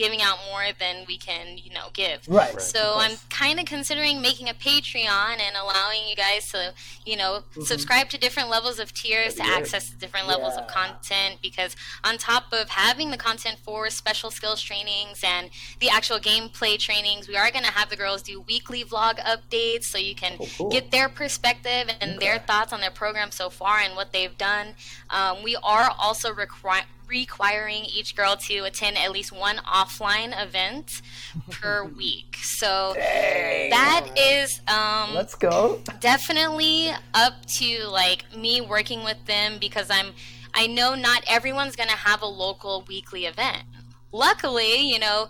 giving 0.00 0.22
out 0.22 0.38
more 0.50 0.62
than 0.78 1.04
we 1.06 1.18
can, 1.18 1.58
you 1.58 1.70
know, 1.74 1.88
give. 1.92 2.26
Right. 2.26 2.58
So 2.58 2.94
I'm 2.96 3.18
kind 3.28 3.60
of 3.60 3.66
considering 3.66 4.22
making 4.22 4.48
a 4.48 4.54
Patreon 4.54 5.38
and 5.46 5.54
allowing 5.62 6.08
you 6.08 6.16
guys 6.16 6.50
to, 6.52 6.72
you 7.04 7.18
know, 7.18 7.42
subscribe 7.64 8.08
to 8.08 8.18
different 8.18 8.48
levels 8.48 8.78
of 8.78 8.94
tiers 8.94 9.34
to 9.34 9.38
That'd 9.40 9.44
be 9.44 9.50
great. 9.56 9.60
access 9.74 9.90
different 9.90 10.26
levels 10.26 10.56
of 10.56 10.66
content 10.68 11.40
because 11.42 11.76
on 12.02 12.16
top 12.16 12.44
of 12.50 12.70
having 12.70 13.10
the 13.10 13.18
content 13.18 13.58
for 13.62 13.90
special 13.90 14.30
skills 14.30 14.62
trainings 14.62 15.20
and 15.22 15.50
the 15.80 15.90
actual 15.90 16.18
gameplay 16.18 16.78
trainings, 16.78 17.28
we 17.28 17.36
are 17.36 17.50
going 17.50 17.64
to 17.66 17.70
have 17.72 17.90
the 17.90 17.96
girls 17.96 18.22
do 18.22 18.40
weekly 18.40 18.82
vlog 18.82 19.18
updates 19.18 19.84
so 19.84 19.98
you 19.98 20.14
can 20.14 20.38
Oh, 20.40 20.46
cool. 20.56 20.70
get 20.70 20.90
their 20.92 21.10
perspective 21.10 21.94
and 22.00 22.18
their 22.20 22.38
thoughts 22.38 22.72
on 22.72 22.80
their 22.80 22.90
program 22.90 23.30
so 23.32 23.50
far 23.50 23.80
and 23.80 23.94
what 23.96 24.12
they've 24.14 24.38
done. 24.38 24.68
Um, 25.10 25.42
we 25.42 25.56
are 25.56 25.90
also 25.98 26.32
requir- 26.32 26.84
requiring 27.10 27.84
each 27.84 28.14
girl 28.16 28.36
to 28.36 28.58
attend 28.60 28.96
at 28.96 29.10
least 29.12 29.32
one 29.32 29.56
offline 29.58 30.32
event 30.40 31.02
per 31.50 31.84
week. 31.84 32.36
So 32.42 32.94
that 32.96 34.06
is 34.16 34.60
um, 34.68 35.14
Let's 35.14 35.34
go. 35.34 35.80
definitely 36.00 36.90
up 37.12 37.44
to 37.58 37.84
like 37.88 38.24
me 38.34 38.60
working 38.60 39.04
with 39.04 39.26
them 39.26 39.58
because 39.60 39.90
I'm 39.90 40.12
I 40.54 40.66
know 40.66 40.94
not 40.94 41.22
everyone's 41.28 41.76
going 41.76 41.90
to 41.90 41.96
have 41.96 42.22
a 42.22 42.26
local 42.26 42.84
weekly 42.88 43.26
event. 43.26 43.62
Luckily, 44.12 44.80
you 44.80 44.98
know, 44.98 45.28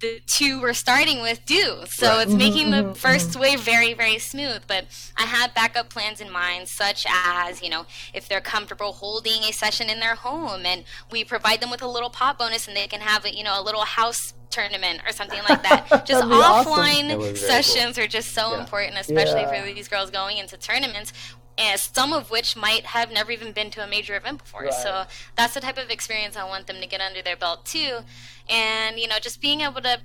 the 0.00 0.20
two 0.26 0.60
we're 0.60 0.72
starting 0.72 1.20
with 1.20 1.44
do. 1.44 1.82
So 1.86 2.20
it's 2.20 2.32
making 2.32 2.70
the 2.70 2.78
mm-hmm. 2.78 3.06
1st 3.06 3.30
mm-hmm. 3.30 3.40
wave 3.40 3.60
very, 3.60 3.94
very 3.94 4.18
smooth. 4.18 4.62
But 4.66 4.86
I 5.16 5.22
have 5.22 5.54
backup 5.54 5.90
plans 5.90 6.20
in 6.20 6.30
mind, 6.30 6.68
such 6.68 7.06
as, 7.08 7.62
you 7.62 7.70
know, 7.70 7.86
if 8.14 8.28
they're 8.28 8.40
comfortable 8.40 8.92
holding 8.92 9.42
a 9.44 9.52
session 9.52 9.90
in 9.90 10.00
their 10.00 10.14
home 10.14 10.64
and 10.64 10.84
we 11.10 11.24
provide 11.24 11.60
them 11.60 11.70
with 11.70 11.82
a 11.82 11.88
little 11.88 12.10
pot 12.10 12.38
bonus 12.38 12.68
and 12.68 12.76
they 12.76 12.86
can 12.86 13.00
have, 13.00 13.24
a, 13.24 13.34
you 13.34 13.44
know, 13.44 13.60
a 13.60 13.62
little 13.62 13.82
house 13.82 14.34
tournament 14.50 15.00
or 15.06 15.12
something 15.12 15.40
like 15.48 15.62
that. 15.62 15.86
Just 16.06 16.08
That'd 16.08 16.32
awesome. 16.32 16.72
offline 16.72 17.08
That 17.08 17.18
would 17.18 17.34
be 17.34 17.40
very 17.40 17.62
sessions 17.62 17.98
are 17.98 18.06
just 18.06 18.32
so 18.32 18.52
Yeah. 18.54 18.60
important, 18.60 18.98
especially 18.98 19.42
Yeah. 19.42 19.64
for 19.64 19.74
these 19.74 19.88
girls 19.88 20.10
going 20.10 20.38
into 20.38 20.56
tournaments. 20.56 21.12
And 21.58 21.78
some 21.80 22.12
of 22.12 22.30
which 22.30 22.56
might 22.56 22.86
have 22.86 23.10
never 23.10 23.32
even 23.32 23.52
been 23.52 23.70
to 23.72 23.84
a 23.84 23.88
major 23.88 24.16
event 24.16 24.38
before. 24.38 24.62
Right. 24.62 24.72
So 24.72 25.04
that's 25.36 25.54
the 25.54 25.60
type 25.60 25.76
of 25.76 25.90
experience 25.90 26.36
I 26.36 26.44
want 26.44 26.68
them 26.68 26.80
to 26.80 26.86
get 26.86 27.00
under 27.00 27.20
their 27.20 27.36
belt 27.36 27.66
too. 27.66 28.00
And, 28.48 28.98
you 28.98 29.08
know, 29.08 29.18
just 29.20 29.40
being 29.40 29.62
able 29.62 29.80
to 29.82 30.00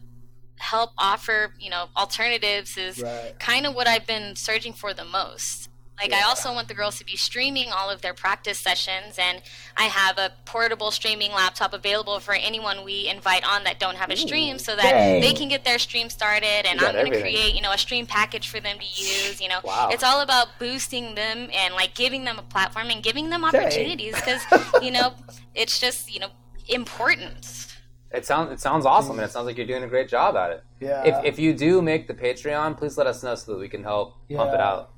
help 0.58 0.92
offer, 0.98 1.54
you 1.60 1.70
know, 1.70 1.90
alternatives 1.96 2.78
is 2.78 3.00
Right. 3.02 3.36
kind 3.40 3.66
of 3.68 3.76
what 3.76 3.88
I've 3.88 4.08
been 4.08 4.36
searching 4.36 4.74
for 4.74 4.94
the 4.94 5.06
most. 5.06 5.63
Like 6.02 6.12
I 6.12 6.24
also 6.24 6.52
want 6.52 6.68
the 6.68 6.74
girls 6.74 6.98
to 6.98 7.06
be 7.06 7.16
streaming 7.16 7.72
all 7.72 7.90
of 7.90 8.02
their 8.02 8.14
practice 8.14 8.60
sessions 8.60 9.18
and 9.18 9.42
I 9.78 9.84
have 9.84 10.18
a 10.18 10.34
portable 10.46 10.92
streaming 10.92 11.32
laptop 11.32 11.74
available 11.74 12.20
for 12.20 12.34
anyone 12.34 12.84
we 12.84 13.08
invite 13.08 13.48
on 13.48 13.64
that 13.66 13.80
don't 13.80 13.96
have 13.96 14.10
a 14.10 14.18
stream 14.18 14.58
so 14.58 14.76
that 14.76 14.92
dang. 14.92 15.22
they 15.22 15.34
can 15.34 15.50
get 15.50 15.64
their 15.64 15.78
stream 15.78 16.10
started 16.10 16.66
and 16.66 16.82
I'm 16.82 16.94
going 16.94 17.12
to 17.12 17.22
create, 17.22 17.54
you 17.54 17.62
know, 17.62 17.72
a 17.72 17.78
stream 17.78 18.08
package 18.08 18.50
for 18.50 18.60
them 18.60 18.78
to 18.80 18.86
use, 18.86 19.40
you 19.40 19.48
know. 19.48 19.60
Wow. 19.64 19.90
It's 19.92 20.04
all 20.04 20.22
about 20.22 20.48
boosting 20.60 21.16
them 21.16 21.50
and 21.54 21.74
like 21.76 21.94
giving 21.94 22.24
them 22.26 22.40
a 22.40 22.44
platform 22.44 22.90
and 22.90 23.04
giving 23.04 23.30
them 23.30 23.46
opportunities 23.46 24.16
cuz 24.22 24.42
you 24.82 24.92
know, 24.92 25.14
it's 25.56 25.80
just, 25.80 26.12
you 26.14 26.20
know, 26.20 26.30
important. 26.68 27.68
It 28.12 28.26
sounds 28.26 28.52
it 28.52 28.60
sounds 28.60 28.86
awesome, 28.86 29.18
and 29.18 29.28
it 29.28 29.32
sounds 29.32 29.48
like 29.48 29.58
you're 29.58 29.66
doing 29.66 29.84
a 29.84 29.88
great 29.88 30.08
job 30.08 30.36
at 30.36 30.52
it. 30.52 30.64
Yeah. 30.80 31.04
If 31.04 31.26
if 31.26 31.40
you 31.40 31.54
do 31.54 31.82
make 31.82 32.08
the 32.08 32.14
Patreon, 32.14 32.78
please 32.78 32.96
let 32.96 33.08
us 33.08 33.24
know 33.24 33.34
so 33.34 33.54
that 33.54 33.60
we 33.60 33.68
can 33.68 33.84
help 33.84 34.16
pump 34.36 34.54
it 34.54 34.60
out. 34.60 34.92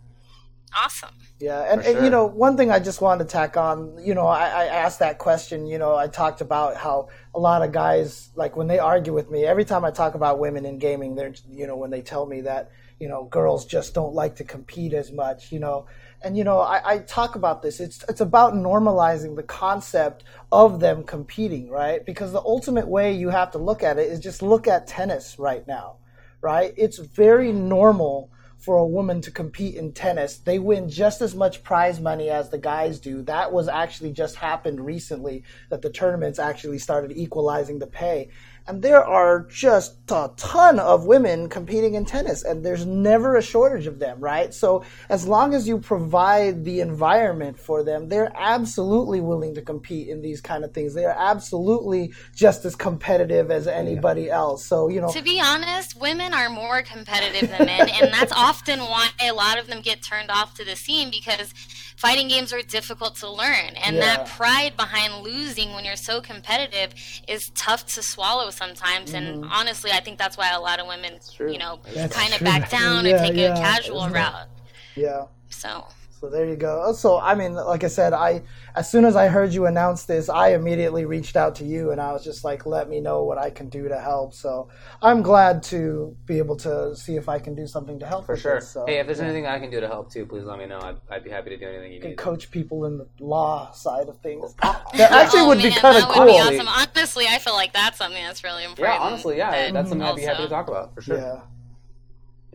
Awesome. 0.74 1.10
Yeah, 1.40 1.72
and, 1.72 1.84
For 1.84 1.90
and 1.90 2.04
you 2.06 2.10
know, 2.10 2.26
one 2.26 2.56
thing 2.56 2.72
I 2.72 2.80
just 2.80 3.02
wanted 3.02 3.26
to 3.26 3.30
tack 3.30 3.58
on, 3.58 3.98
you 4.02 4.14
know, 4.14 4.26
I, 4.26 4.48
I 4.48 4.66
asked 4.66 5.00
that 5.00 5.18
question, 5.18 5.68
you 5.68 5.78
know, 5.78 5.96
I 5.96 6.08
talked 6.08 6.42
about 6.42 6.78
how 6.78 7.10
a 7.34 7.40
lot 7.40 7.62
of 7.62 7.72
guys, 7.72 8.30
like 8.36 8.56
when 8.56 8.68
they 8.68 8.80
argue 8.80 9.14
with 9.14 9.30
me, 9.30 9.46
every 9.46 9.66
time 9.66 9.84
I 9.84 9.92
talk 9.92 10.16
about 10.16 10.40
women 10.40 10.66
in 10.66 10.80
gaming, 10.80 11.16
they're, 11.16 11.34
you 11.50 11.68
know, 11.68 11.76
when 11.76 11.92
they 11.92 12.02
tell 12.02 12.26
me 12.26 12.42
that, 12.42 12.72
you 13.00 13.10
know, 13.10 13.26
girls 13.26 13.66
just 13.66 13.94
don't 13.94 14.14
like 14.14 14.38
to 14.38 14.44
compete 14.46 14.94
as 14.94 15.12
much, 15.12 15.52
you 15.52 15.60
know, 15.60 15.88
and 16.26 16.38
you 16.38 16.44
know, 16.44 16.60
I, 16.60 16.94
I 16.94 16.98
talk 17.00 17.36
about 17.36 17.62
this. 17.62 17.80
It's 17.80 18.04
it's 18.10 18.22
about 18.22 18.54
normalizing 18.54 19.36
the 19.36 19.44
concept 19.44 20.24
of 20.52 20.80
them 20.80 21.04
competing, 21.04 21.70
right? 21.70 22.04
Because 22.04 22.32
the 22.32 22.42
ultimate 22.42 22.88
way 22.88 23.14
you 23.14 23.30
have 23.30 23.52
to 23.52 23.58
look 23.58 23.84
at 23.84 24.00
it 24.00 24.10
is 24.10 24.20
just 24.20 24.42
look 24.42 24.68
at 24.68 24.88
tennis 24.88 25.38
right 25.38 25.68
now, 25.68 25.98
right? 26.42 26.74
It's 26.78 26.98
very 26.98 27.52
normal 27.52 28.32
for 28.58 28.78
a 28.78 28.86
woman 28.86 29.22
to 29.22 29.32
compete 29.32 29.76
in 29.76 29.92
tennis. 29.92 30.38
They 30.38 30.60
win 30.60 30.90
just 30.90 31.22
as 31.22 31.36
much 31.36 31.64
prize 31.64 32.00
money 32.00 32.30
as 32.30 32.50
the 32.50 32.58
guys 32.58 33.00
do. 33.00 33.22
That 33.24 33.52
was 33.52 33.68
actually 33.68 34.12
just 34.12 34.38
happened 34.38 34.84
recently 34.86 35.44
that 35.70 35.82
the 35.82 35.90
tournaments 35.90 36.40
actually 36.40 36.80
started 36.80 37.12
equalizing 37.16 37.80
the 37.80 37.88
pay. 37.88 38.30
And 38.68 38.82
there 38.82 39.04
are 39.04 39.48
just 39.50 39.96
a 40.10 40.32
ton 40.38 40.80
of 40.80 41.06
women 41.06 41.50
competing 41.50 41.94
in 41.94 42.06
tennis, 42.06 42.44
and 42.44 42.66
there's 42.66 42.86
never 42.86 43.36
a 43.36 43.42
shortage 43.42 43.86
of 43.86 44.00
them, 44.00 44.20
right? 44.20 44.54
So 44.54 44.84
as 45.10 45.28
long 45.28 45.54
as 45.54 45.68
you 45.68 45.80
provide 45.80 46.66
the 46.66 46.82
environment 46.82 47.60
for 47.60 47.84
them, 47.84 48.10
they're 48.10 48.32
absolutely 48.36 49.22
willing 49.22 49.54
to 49.56 49.62
compete 49.62 50.08
in 50.08 50.22
these 50.22 50.42
kind 50.42 50.64
of 50.64 50.74
things. 50.74 50.94
They 50.94 51.06
are 51.06 51.16
absolutely 51.18 52.14
just 52.36 52.66
as 52.66 52.76
competitive 52.76 53.52
as 53.52 53.68
anybody 53.68 54.30
else. 54.30 54.66
So 54.66 54.90
you 54.90 55.02
know, 55.02 55.12
To 55.12 55.22
be 55.22 55.40
honest, 55.40 56.00
women 56.00 56.34
are 56.34 56.50
more 56.50 56.82
competitive 56.82 57.50
than 57.50 57.66
men, 57.66 57.90
and 57.90 58.14
that's 58.14 58.34
often 58.34 58.80
why 58.80 59.10
a 59.22 59.32
lot 59.32 59.60
of 59.60 59.68
them 59.68 59.82
get 59.82 60.02
turned 60.02 60.32
off 60.32 60.56
to 60.56 60.66
the 60.66 60.76
scene 60.76 61.12
because 61.12 61.54
fighting 61.96 62.28
games 62.28 62.52
are 62.54 62.62
difficult 62.62 63.16
to 63.18 63.30
learn. 63.30 63.76
And 63.84 63.96
Yeah. 63.96 64.02
that 64.18 64.28
pride 64.28 64.76
behind 64.78 65.24
losing 65.24 65.74
when 65.74 65.86
you're 65.86 65.96
so 65.96 66.22
competitive 66.22 66.94
is 67.28 67.50
tough 67.56 67.86
to 67.96 68.04
swallow 68.04 68.50
sometimes. 68.52 69.14
And 69.14 69.46
honestly, 69.52 69.92
I 69.92 70.00
think 70.02 70.18
that's 70.18 70.38
why 70.38 70.52
a 70.52 70.60
lot 70.60 70.80
of 70.80 70.88
women, 70.88 71.20
you 71.40 71.58
know, 71.58 71.80
Mm-hmm. 71.86 72.12
Kind 72.12 72.34
of 72.34 72.42
back 72.42 72.70
down 72.70 73.06
Yeah, 73.06 73.18
and 73.18 73.26
take 73.28 73.36
yeah, 73.38 73.54
a 73.54 73.62
casual 73.62 74.10
route. 74.10 74.48
yeah. 74.96 75.26
So. 75.50 75.86
So 76.26 76.32
there 76.32 76.48
you 76.48 76.56
go. 76.56 76.82
Oh, 76.84 76.94
so 76.94 77.20
I 77.20 77.36
mean, 77.36 77.54
like 77.54 77.84
I 77.84 77.88
said, 77.88 78.12
I 78.12 78.42
as 78.74 78.90
soon 78.90 79.06
as 79.06 79.16
I 79.16 79.28
heard 79.28 79.54
you 79.54 79.68
announce 79.68 80.06
this, 80.06 80.28
I 80.28 80.54
immediately 80.54 81.06
reached 81.06 81.36
out 81.36 81.54
to 81.58 81.64
you 81.64 81.92
and 81.92 82.02
I 82.02 82.14
was 82.14 82.24
just 82.24 82.44
like, 82.44 82.66
let 82.66 82.90
me 82.90 83.00
know 83.00 83.24
what 83.24 83.38
I 83.38 83.52
can 83.52 83.70
do 83.70 83.88
to 83.90 84.00
help. 84.00 84.34
So 84.34 84.70
I'm 85.04 85.22
glad 85.22 85.62
to 85.64 86.18
be 86.26 86.40
able 86.40 86.56
to 86.58 86.96
see 86.96 87.16
if 87.16 87.30
I 87.30 87.38
can 87.38 87.54
do 87.54 87.68
something 87.68 88.00
to 88.00 88.08
help 88.08 88.26
For 88.26 88.36
sure. 88.36 88.56
this. 88.56 88.70
So, 88.70 88.86
hey, 88.88 88.98
if 88.98 89.06
there's 89.06 89.20
yeah. 89.20 89.26
anything 89.26 89.46
I 89.46 89.60
can 89.60 89.70
do 89.70 89.80
to 89.80 89.88
help 89.88 90.12
too, 90.12 90.26
please 90.26 90.46
let 90.46 90.58
me 90.58 90.66
know. 90.66 90.80
I'd, 90.80 90.98
I'd 91.12 91.24
be 91.24 91.30
happy 91.30 91.52
to 91.52 91.58
do 91.58 91.68
anything 91.68 91.94
you 91.94 92.02
can 92.02 92.10
need. 92.12 92.18
coach 92.18 92.50
people 92.50 92.86
in 92.86 92.98
the 92.98 93.08
law 93.20 93.72
side 93.72 94.10
of 94.10 94.18
things. 94.22 94.56
Oh, 94.64 94.84
that 94.98 95.12
actually 95.12 95.42
Oh, 95.42 95.48
would 95.50 95.62
be 95.62 95.70
kind 95.70 95.96
of 95.96 96.06
cool. 96.06 96.26
Would 96.26 96.32
be 96.32 96.40
awesome. 96.40 96.68
Honestly, 96.68 97.28
I 97.28 97.38
feel 97.38 97.54
like 97.54 97.72
that's 97.72 98.00
something 98.00 98.24
that's 98.24 98.44
really 98.44 98.64
important. 98.64 98.96
Yeah, 98.96 99.06
honestly, 99.06 99.38
yeah, 99.38 99.52
that 99.52 99.74
that's 99.74 99.90
something 99.90 100.08
I'd 100.08 100.16
be 100.16 100.24
happy 100.24 100.42
to 100.42 100.50
talk 100.50 100.70
about 100.70 100.96
for 100.96 101.02
sure. 101.02 101.18
Yeah. 101.18 101.42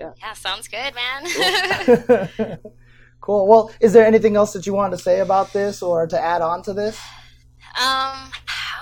Yeah, 0.01 0.33
sounds 0.33 0.69
good, 0.69 0.95
man. 0.95 1.25
cool. 1.27 2.73
Well, 3.31 3.71
is 3.81 3.93
there 3.93 4.05
anything 4.05 4.37
else 4.37 4.53
that 4.55 4.67
you 4.67 4.75
wanted 4.75 4.97
to 4.97 5.03
say 5.03 5.21
about 5.21 5.53
this 5.53 5.83
or 5.83 6.07
to 6.07 6.21
add 6.21 6.43
on 6.43 6.63
to 6.65 6.73
this? 6.73 6.99
Um, 7.79 8.31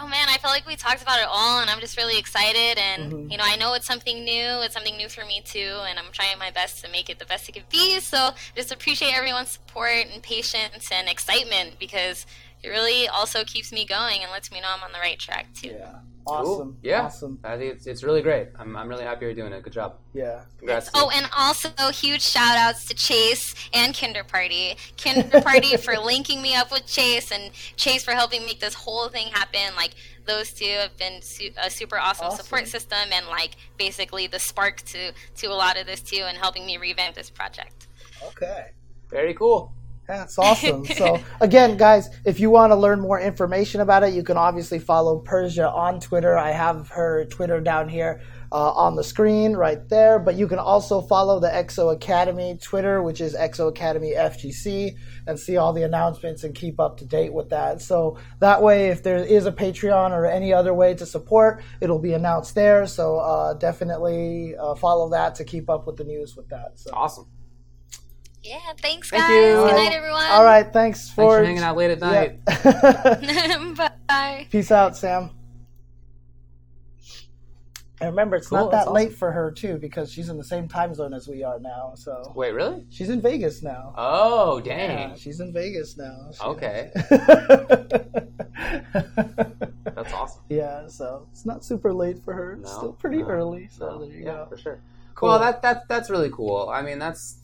oh 0.00 0.08
man, 0.08 0.28
I 0.30 0.38
feel 0.40 0.50
like 0.50 0.66
we 0.66 0.74
talked 0.74 1.02
about 1.02 1.20
it 1.20 1.26
all, 1.30 1.60
and 1.60 1.68
I'm 1.68 1.80
just 1.80 1.98
really 1.98 2.18
excited. 2.18 2.78
And 2.78 3.12
Mhm. 3.12 3.30
you 3.30 3.36
know, 3.36 3.44
I 3.46 3.56
know 3.56 3.74
it's 3.74 3.86
something 3.86 4.24
new. 4.24 4.62
It's 4.62 4.72
something 4.72 4.96
new 4.96 5.08
for 5.10 5.24
me 5.26 5.42
too, 5.42 5.80
and 5.86 5.98
I'm 5.98 6.10
trying 6.12 6.38
my 6.38 6.50
best 6.50 6.82
to 6.84 6.90
make 6.90 7.10
it 7.10 7.18
the 7.18 7.26
best 7.26 7.48
it 7.48 7.52
could 7.52 7.68
be. 7.68 8.00
So 8.00 8.30
just 8.56 8.72
appreciate 8.72 9.14
everyone's 9.14 9.50
support 9.50 10.06
and 10.12 10.22
patience 10.22 10.90
and 10.90 11.08
excitement 11.08 11.78
because 11.78 12.24
it 12.62 12.68
really 12.70 13.06
also 13.08 13.44
keeps 13.44 13.70
me 13.70 13.84
going 13.84 14.22
and 14.22 14.32
lets 14.32 14.50
me 14.50 14.60
know 14.60 14.68
I'm 14.74 14.82
on 14.82 14.92
the 14.92 14.98
right 14.98 15.18
track 15.18 15.48
too. 15.54 15.76
Yeah. 15.78 15.96
Cool. 16.28 16.54
Awesome. 16.54 16.76
Yeah. 16.82 17.02
Awesome. 17.02 17.38
I 17.42 17.56
think 17.56 17.74
it's, 17.74 17.86
it's 17.86 18.02
really 18.04 18.22
great. 18.22 18.48
I'm, 18.58 18.76
I'm 18.76 18.88
really 18.88 19.04
happy 19.04 19.24
you're 19.24 19.34
doing 19.34 19.52
it. 19.52 19.62
Good 19.62 19.72
job. 19.72 19.96
Yeah. 20.12 20.42
Congrats. 20.58 20.90
Oh, 20.94 21.10
and 21.14 21.28
also 21.36 21.70
huge 21.90 22.22
shout 22.22 22.56
outs 22.56 22.84
to 22.86 22.94
Chase 22.94 23.54
and 23.72 23.96
Kinder 23.96 24.24
Party. 24.24 24.76
Kinder 25.02 25.40
Party 25.40 25.76
for 25.84 25.96
linking 25.98 26.42
me 26.42 26.54
up 26.54 26.70
with 26.70 26.86
Chase 26.86 27.32
and 27.32 27.50
Chase 27.76 28.04
for 28.04 28.12
helping 28.12 28.44
make 28.44 28.60
this 28.60 28.74
whole 28.74 29.08
thing 29.08 29.28
happen. 29.28 29.74
Like, 29.76 29.92
those 30.26 30.52
two 30.52 30.66
have 30.66 30.96
been 30.98 31.22
su- 31.22 31.50
a 31.62 31.70
super 31.70 31.98
awesome, 31.98 32.26
Awesome. 32.26 32.44
support 32.44 32.66
system 32.68 32.98
and, 33.12 33.26
like, 33.28 33.56
basically 33.78 34.26
the 34.26 34.38
spark 34.38 34.82
to, 34.82 35.12
to 35.36 35.46
a 35.46 35.54
lot 35.54 35.78
of 35.78 35.86
this 35.86 36.00
too 36.02 36.24
and 36.26 36.36
helping 36.36 36.66
me 36.66 36.76
revamp 36.76 37.14
this 37.14 37.30
project. 37.30 37.86
Okay. 38.22 38.72
Very 39.10 39.32
cool. 39.32 39.72
That's 40.08 40.38
awesome. 40.38 40.86
so 40.86 41.20
again, 41.40 41.76
guys, 41.76 42.08
if 42.24 42.40
you 42.40 42.48
want 42.48 42.70
to 42.70 42.76
learn 42.76 42.98
more 42.98 43.20
information 43.20 43.82
about 43.82 44.02
it, 44.02 44.14
you 44.14 44.22
can 44.22 44.38
obviously 44.38 44.78
follow 44.78 45.18
Persia 45.18 45.70
on 45.70 46.00
Twitter. 46.00 46.36
I 46.36 46.50
have 46.50 46.88
her 46.88 47.26
Twitter 47.26 47.60
down 47.60 47.90
here 47.90 48.22
uh, 48.50 48.72
on 48.72 48.96
the 48.96 49.04
screen 49.04 49.52
right 49.52 49.86
there. 49.90 50.18
But 50.18 50.36
you 50.36 50.48
can 50.48 50.58
also 50.58 51.02
follow 51.02 51.40
the 51.40 51.48
EXO 51.48 51.92
Academy 51.92 52.58
Twitter, 52.60 53.02
which 53.02 53.20
is 53.20 53.34
EXO 53.34 53.68
Academy 53.68 54.14
FGC, 54.16 54.96
and 55.26 55.38
see 55.38 55.58
all 55.58 55.74
the 55.74 55.82
announcements 55.82 56.42
and 56.42 56.54
keep 56.54 56.80
up 56.80 56.96
to 56.98 57.04
date 57.04 57.34
with 57.34 57.50
that. 57.50 57.82
So 57.82 58.18
that 58.40 58.62
way, 58.62 58.88
if 58.88 59.02
there 59.02 59.18
is 59.18 59.44
a 59.44 59.52
Patreon 59.52 60.12
or 60.12 60.24
any 60.24 60.54
other 60.54 60.72
way 60.72 60.94
to 60.94 61.04
support, 61.04 61.62
it'll 61.82 61.98
be 61.98 62.14
announced 62.14 62.54
there. 62.54 62.86
So 62.86 63.18
uh, 63.18 63.54
definitely 63.54 64.54
uh, 64.56 64.74
follow 64.74 65.10
that 65.10 65.34
to 65.34 65.44
keep 65.44 65.68
up 65.68 65.86
with 65.86 65.96
the 65.96 66.04
news 66.04 66.34
with 66.34 66.48
that. 66.48 66.78
So. 66.78 66.92
Awesome. 66.94 67.26
Yeah, 68.42 68.58
thanks, 68.80 69.10
Thank 69.10 69.22
guys. 69.24 69.30
you. 69.32 69.54
Good 69.56 69.74
night, 69.76 69.92
everyone. 69.92 70.24
All 70.30 70.44
right, 70.44 70.62
thanks 70.72 71.00
Thanks 71.08 71.10
for, 71.10 71.38
for 71.38 71.44
hanging 71.44 71.62
out 71.62 71.76
late 71.76 71.90
at 71.90 72.00
night. 72.00 72.38
Yeah. 72.48 73.88
Bye. 74.08 74.46
Peace 74.50 74.70
out, 74.70 74.96
Sam. 74.96 75.30
And 78.00 78.10
remember, 78.10 78.36
it's 78.36 78.46
Cool, 78.46 78.58
not 78.58 78.70
that's 78.70 78.84
that 78.84 78.90
awesome. 78.92 78.94
late 79.08 79.12
for 79.18 79.32
her 79.32 79.50
too, 79.50 79.76
because 79.78 80.12
she's 80.12 80.28
in 80.28 80.38
the 80.38 80.44
same 80.44 80.68
time 80.68 80.94
zone 80.94 81.12
as 81.12 81.26
we 81.26 81.42
are 81.42 81.58
now. 81.58 81.94
So 81.96 82.32
Wait, 82.36 82.52
really? 82.52 82.86
she's 82.90 83.08
in 83.10 83.20
Vegas 83.20 83.60
now. 83.60 83.92
Oh, 83.96 84.62
Yeah, 84.64 84.86
dang. 85.08 85.16
she's 85.16 85.40
in 85.40 85.52
Vegas 85.52 85.96
now. 85.96 86.30
She- 86.32 86.44
Okay. 86.44 86.92
That's 89.84 90.12
awesome. 90.12 90.42
yeah, 90.48 90.86
so 90.86 91.26
it's 91.32 91.44
not 91.44 91.64
super 91.64 91.92
late 91.92 92.22
for 92.24 92.32
her. 92.34 92.52
It's 92.52 92.70
No, 92.70 92.78
still 92.78 92.92
pretty 92.92 93.18
no, 93.18 93.26
early. 93.28 93.68
So 93.76 93.86
no. 93.90 93.98
there 94.06 94.16
you 94.16 94.24
yeah, 94.24 94.32
go. 94.32 94.46
for 94.48 94.56
sure. 94.56 94.80
Cool. 95.16 95.30
Well, 95.30 95.38
that 95.40 95.60
that 95.62 95.88
that's 95.88 96.08
really 96.08 96.30
cool. 96.30 96.68
I 96.72 96.82
mean, 96.82 97.00
that's 97.00 97.38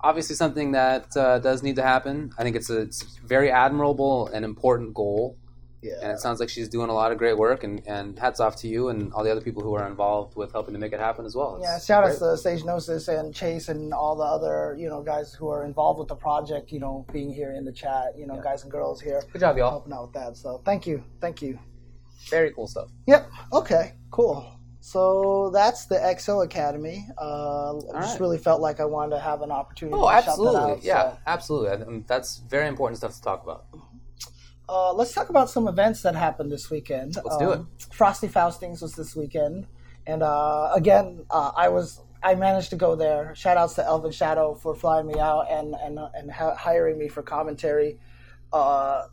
obviously 0.00 0.36
something 0.36 0.72
that 0.72 1.16
uh, 1.16 1.38
does 1.38 1.62
need 1.62 1.76
to 1.76 1.82
happen. 1.82 2.32
I 2.38 2.42
think 2.42 2.56
it's 2.56 2.70
a 2.70 2.80
it's 2.82 3.02
very 3.18 3.50
admirable 3.50 4.28
and 4.28 4.44
important 4.44 4.94
goal, 4.94 5.36
Yeah. 5.82 5.94
and 6.02 6.12
it 6.12 6.18
sounds 6.20 6.40
like 6.40 6.48
she's 6.48 6.68
doing 6.68 6.90
a 6.90 6.94
lot 6.94 7.12
of 7.12 7.18
great 7.18 7.36
work. 7.38 7.64
And, 7.64 7.82
and 7.86 8.18
hats 8.18 8.40
off 8.40 8.56
to 8.56 8.68
you 8.68 8.88
and 8.88 9.12
all 9.12 9.24
the 9.24 9.30
other 9.30 9.40
people 9.40 9.62
who 9.62 9.74
are 9.74 9.86
involved 9.86 10.36
with 10.36 10.52
helping 10.52 10.74
to 10.74 10.80
make 10.80 10.92
it 10.92 11.00
happen 11.00 11.24
as 11.24 11.34
well. 11.34 11.58
Yeah, 11.62 11.78
shout 11.78 12.04
great. 12.04 12.18
to 12.18 12.36
Sage 12.36 12.64
Gnosis 12.64 13.08
and 13.08 13.34
Chase 13.34 13.68
and 13.68 13.92
all 13.94 14.16
the 14.16 14.24
other, 14.24 14.76
you 14.78 14.88
know, 14.88 15.02
guys 15.02 15.32
who 15.32 15.48
are 15.48 15.64
involved 15.64 15.98
with 15.98 16.08
the 16.08 16.16
project, 16.16 16.72
you 16.72 16.80
know, 16.80 17.06
being 17.12 17.32
here 17.32 17.52
in 17.52 17.64
the 17.64 17.72
chat, 17.72 18.16
you 18.18 18.26
know, 18.26 18.40
guys 18.40 18.62
and 18.62 18.70
girls 18.72 19.00
here 19.00 19.22
Good 19.32 19.40
job, 19.40 19.56
y'all. 19.56 19.70
helping 19.70 19.92
out 19.92 20.02
with 20.06 20.12
that. 20.14 20.36
So 20.36 20.60
thank 20.64 20.86
you. 20.86 21.02
Thank 21.20 21.40
you. 21.42 21.58
Very 22.30 22.52
cool 22.52 22.66
stuff. 22.66 22.88
Yep. 23.06 23.30
Okay. 23.52 23.94
Cool. 24.10 24.53
So 24.84 25.48
that's 25.48 25.86
the 25.86 25.94
EXO 25.94 26.44
Academy. 26.44 27.08
Uh, 27.16 27.78
I 27.78 28.02
just 28.02 28.12
right. 28.12 28.20
really 28.20 28.36
felt 28.36 28.60
like 28.60 28.80
I 28.80 28.84
wanted 28.84 29.16
to 29.16 29.20
have 29.20 29.40
an 29.40 29.50
opportunity. 29.50 29.96
Oh, 29.98 30.10
to 30.10 30.12
shout 30.12 30.24
that 30.24 30.30
absolutely. 30.32 30.60
out, 30.60 30.84
yeah, 30.84 31.12
so. 31.12 31.18
absolutely. 31.26 31.70
I 31.70 31.76
think 31.78 32.06
that's 32.06 32.36
very 32.50 32.68
important 32.68 32.98
stuff 32.98 33.14
to 33.14 33.22
talk 33.22 33.42
about. 33.42 33.64
Uh, 34.68 34.92
let's 34.92 35.14
talk 35.14 35.30
about 35.30 35.48
some 35.48 35.68
events 35.68 36.02
that 36.02 36.14
happened 36.14 36.52
this 36.52 36.70
weekend. 36.70 37.16
Let's 37.16 37.38
do 37.38 37.52
it. 37.52 37.60
Frosty 37.94 38.28
Faustings 38.28 38.82
was 38.82 38.92
this 38.92 39.16
weekend, 39.16 39.66
and 40.06 40.22
uh, 40.22 40.72
again, 40.74 41.24
uh, 41.30 41.52
I 41.56 41.70
was 41.70 42.02
I 42.22 42.34
managed 42.34 42.68
to 42.70 42.76
go 42.76 42.94
there. 42.94 43.34
Shout 43.34 43.56
outs 43.56 43.76
to 43.76 43.84
Elvin 43.86 44.12
Shadow 44.12 44.52
for 44.52 44.74
flying 44.74 45.06
me 45.06 45.18
out 45.18 45.50
and 45.50 45.74
and 45.74 45.98
and 46.12 46.30
ha- 46.30 46.56
hiring 46.56 46.98
me 46.98 47.08
for 47.08 47.22
commentary. 47.22 47.98
Uh, 48.52 49.04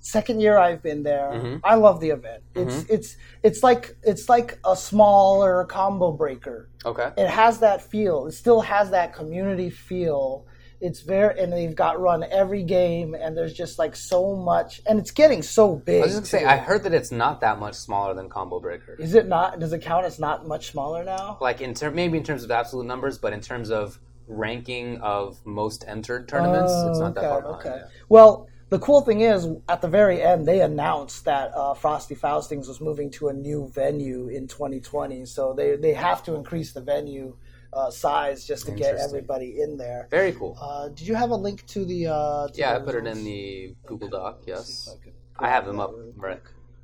second 0.00 0.40
year 0.40 0.58
I've 0.58 0.82
been 0.82 1.02
there. 1.02 1.30
Mhm. 1.34 1.60
I 1.64 1.74
love 1.74 2.00
the 2.00 2.10
event. 2.10 2.42
It's 2.54 2.74
Mm-hmm. 2.74 2.94
it's 2.94 3.16
it's 3.42 3.62
like 3.62 3.96
it's 4.02 4.28
like 4.28 4.58
a 4.64 4.76
smaller 4.76 5.64
combo 5.64 6.12
breaker. 6.12 6.68
Okay. 6.84 7.10
it 7.16 7.28
has 7.28 7.58
that 7.60 7.82
feel. 7.82 8.26
It 8.26 8.32
still 8.32 8.60
has 8.60 8.90
that 8.90 9.12
community 9.14 9.70
feel. 9.70 10.46
It's 10.80 11.00
very, 11.00 11.36
and 11.40 11.52
they've 11.52 11.74
got 11.74 12.00
run 12.00 12.22
every 12.30 12.62
game, 12.62 13.12
and 13.14 13.36
there's 13.36 13.52
just 13.52 13.80
like 13.80 13.96
so 13.96 14.36
much, 14.36 14.80
and 14.86 15.00
it's 15.00 15.10
getting 15.10 15.42
so 15.42 15.74
big. 15.74 16.02
I 16.02 16.06
was 16.06 16.14
just 16.14 16.30
gonna 16.30 16.42
say. 16.44 16.48
I 16.48 16.56
heard 16.56 16.84
that 16.84 16.94
it's 16.94 17.10
not 17.10 17.40
that 17.40 17.58
much 17.58 17.74
smaller 17.74 18.14
than 18.14 18.28
Combo 18.28 18.60
Breaker. 18.60 18.94
Is 18.96 19.16
it 19.16 19.26
not? 19.26 19.58
Does 19.58 19.72
it 19.72 19.82
count 19.82 20.06
as 20.06 20.20
not 20.20 20.46
much 20.46 20.70
smaller 20.70 21.02
now? 21.02 21.36
Like 21.40 21.60
in 21.60 21.74
ter- 21.74 21.90
maybe 21.90 22.16
in 22.16 22.22
terms 22.22 22.44
of 22.44 22.52
absolute 22.52 22.86
numbers, 22.86 23.18
but 23.18 23.32
in 23.32 23.40
terms 23.40 23.70
of 23.72 23.98
ranking 24.28 24.98
of 25.00 25.44
most 25.44 25.84
entered 25.88 26.28
tournaments, 26.28 26.72
it's 26.86 27.00
not 27.00 27.14
that 27.16 27.24
Oh, 27.24 27.28
far 27.28 27.42
behind. 27.42 27.66
okay. 27.66 27.80
Well, 28.08 28.46
the 28.70 28.78
cool 28.78 29.00
thing 29.00 29.22
is, 29.22 29.48
at 29.68 29.80
the 29.80 29.88
very 29.88 30.22
end, 30.22 30.46
they 30.46 30.60
announced 30.60 31.24
that 31.24 31.52
uh, 31.54 31.74
Frosty 31.74 32.14
Faustings 32.14 32.68
was 32.68 32.80
moving 32.80 33.10
to 33.12 33.28
a 33.28 33.32
new 33.32 33.70
venue 33.72 34.28
in 34.28 34.46
2020. 34.46 35.24
So 35.26 35.54
they 35.54 35.76
they 35.76 35.94
have 35.94 36.22
to 36.24 36.34
increase 36.34 36.72
the 36.72 36.82
venue 36.82 37.36
uh, 37.72 37.90
size 37.90 38.46
just 38.46 38.66
to 38.66 38.72
get 38.72 38.96
everybody 38.96 39.60
in 39.60 39.76
there. 39.76 40.08
Very 40.10 40.32
cool. 40.32 40.56
Uh, 40.60 40.88
did 40.88 41.06
you 41.06 41.14
have 41.14 41.30
a 41.30 41.36
link 41.36 41.66
to 41.68 41.84
the? 41.84 42.08
Uh, 42.08 42.48
to 42.48 42.58
yeah, 42.58 42.76
I 42.76 42.78
the 42.78 42.84
put 42.84 42.94
it 42.94 43.06
in 43.06 43.24
the 43.24 43.74
Google 43.86 44.08
Doc. 44.08 44.42
Yes, 44.46 44.94
I 45.38 45.46
I 45.46 45.50
have 45.50 45.66
them 45.66 45.80
up. 45.80 45.92
Right. 46.16 46.40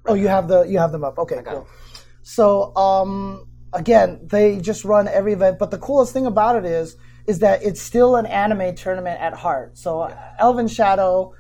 Oh, 0.07 0.15
you 0.15 0.29
have 0.29 0.49
the 0.49 0.63
you 0.63 0.79
have 0.79 0.93
them 0.93 1.05
up. 1.05 1.19
Okay, 1.19 1.37
got 1.37 1.47
cool. 1.47 1.55
them. 1.61 1.67
So, 2.23 2.75
um, 2.75 3.47
again, 3.73 4.21
they 4.23 4.59
just 4.59 4.85
run 4.85 5.09
every 5.09 5.35
event, 5.35 5.59
but 5.59 5.71
the 5.71 5.79
coolest 5.79 6.13
thing 6.13 6.27
about 6.27 6.57
it 6.57 6.65
is 6.65 6.97
is 7.27 7.39
that 7.39 7.63
it's 7.63 7.81
still 7.81 8.17
an 8.17 8.27
anime 8.27 8.75
tournament 8.75 9.21
at 9.21 9.33
heart. 9.33 9.79
So, 9.79 10.15
Elvin 10.39 10.69
Shadow, 10.69 11.35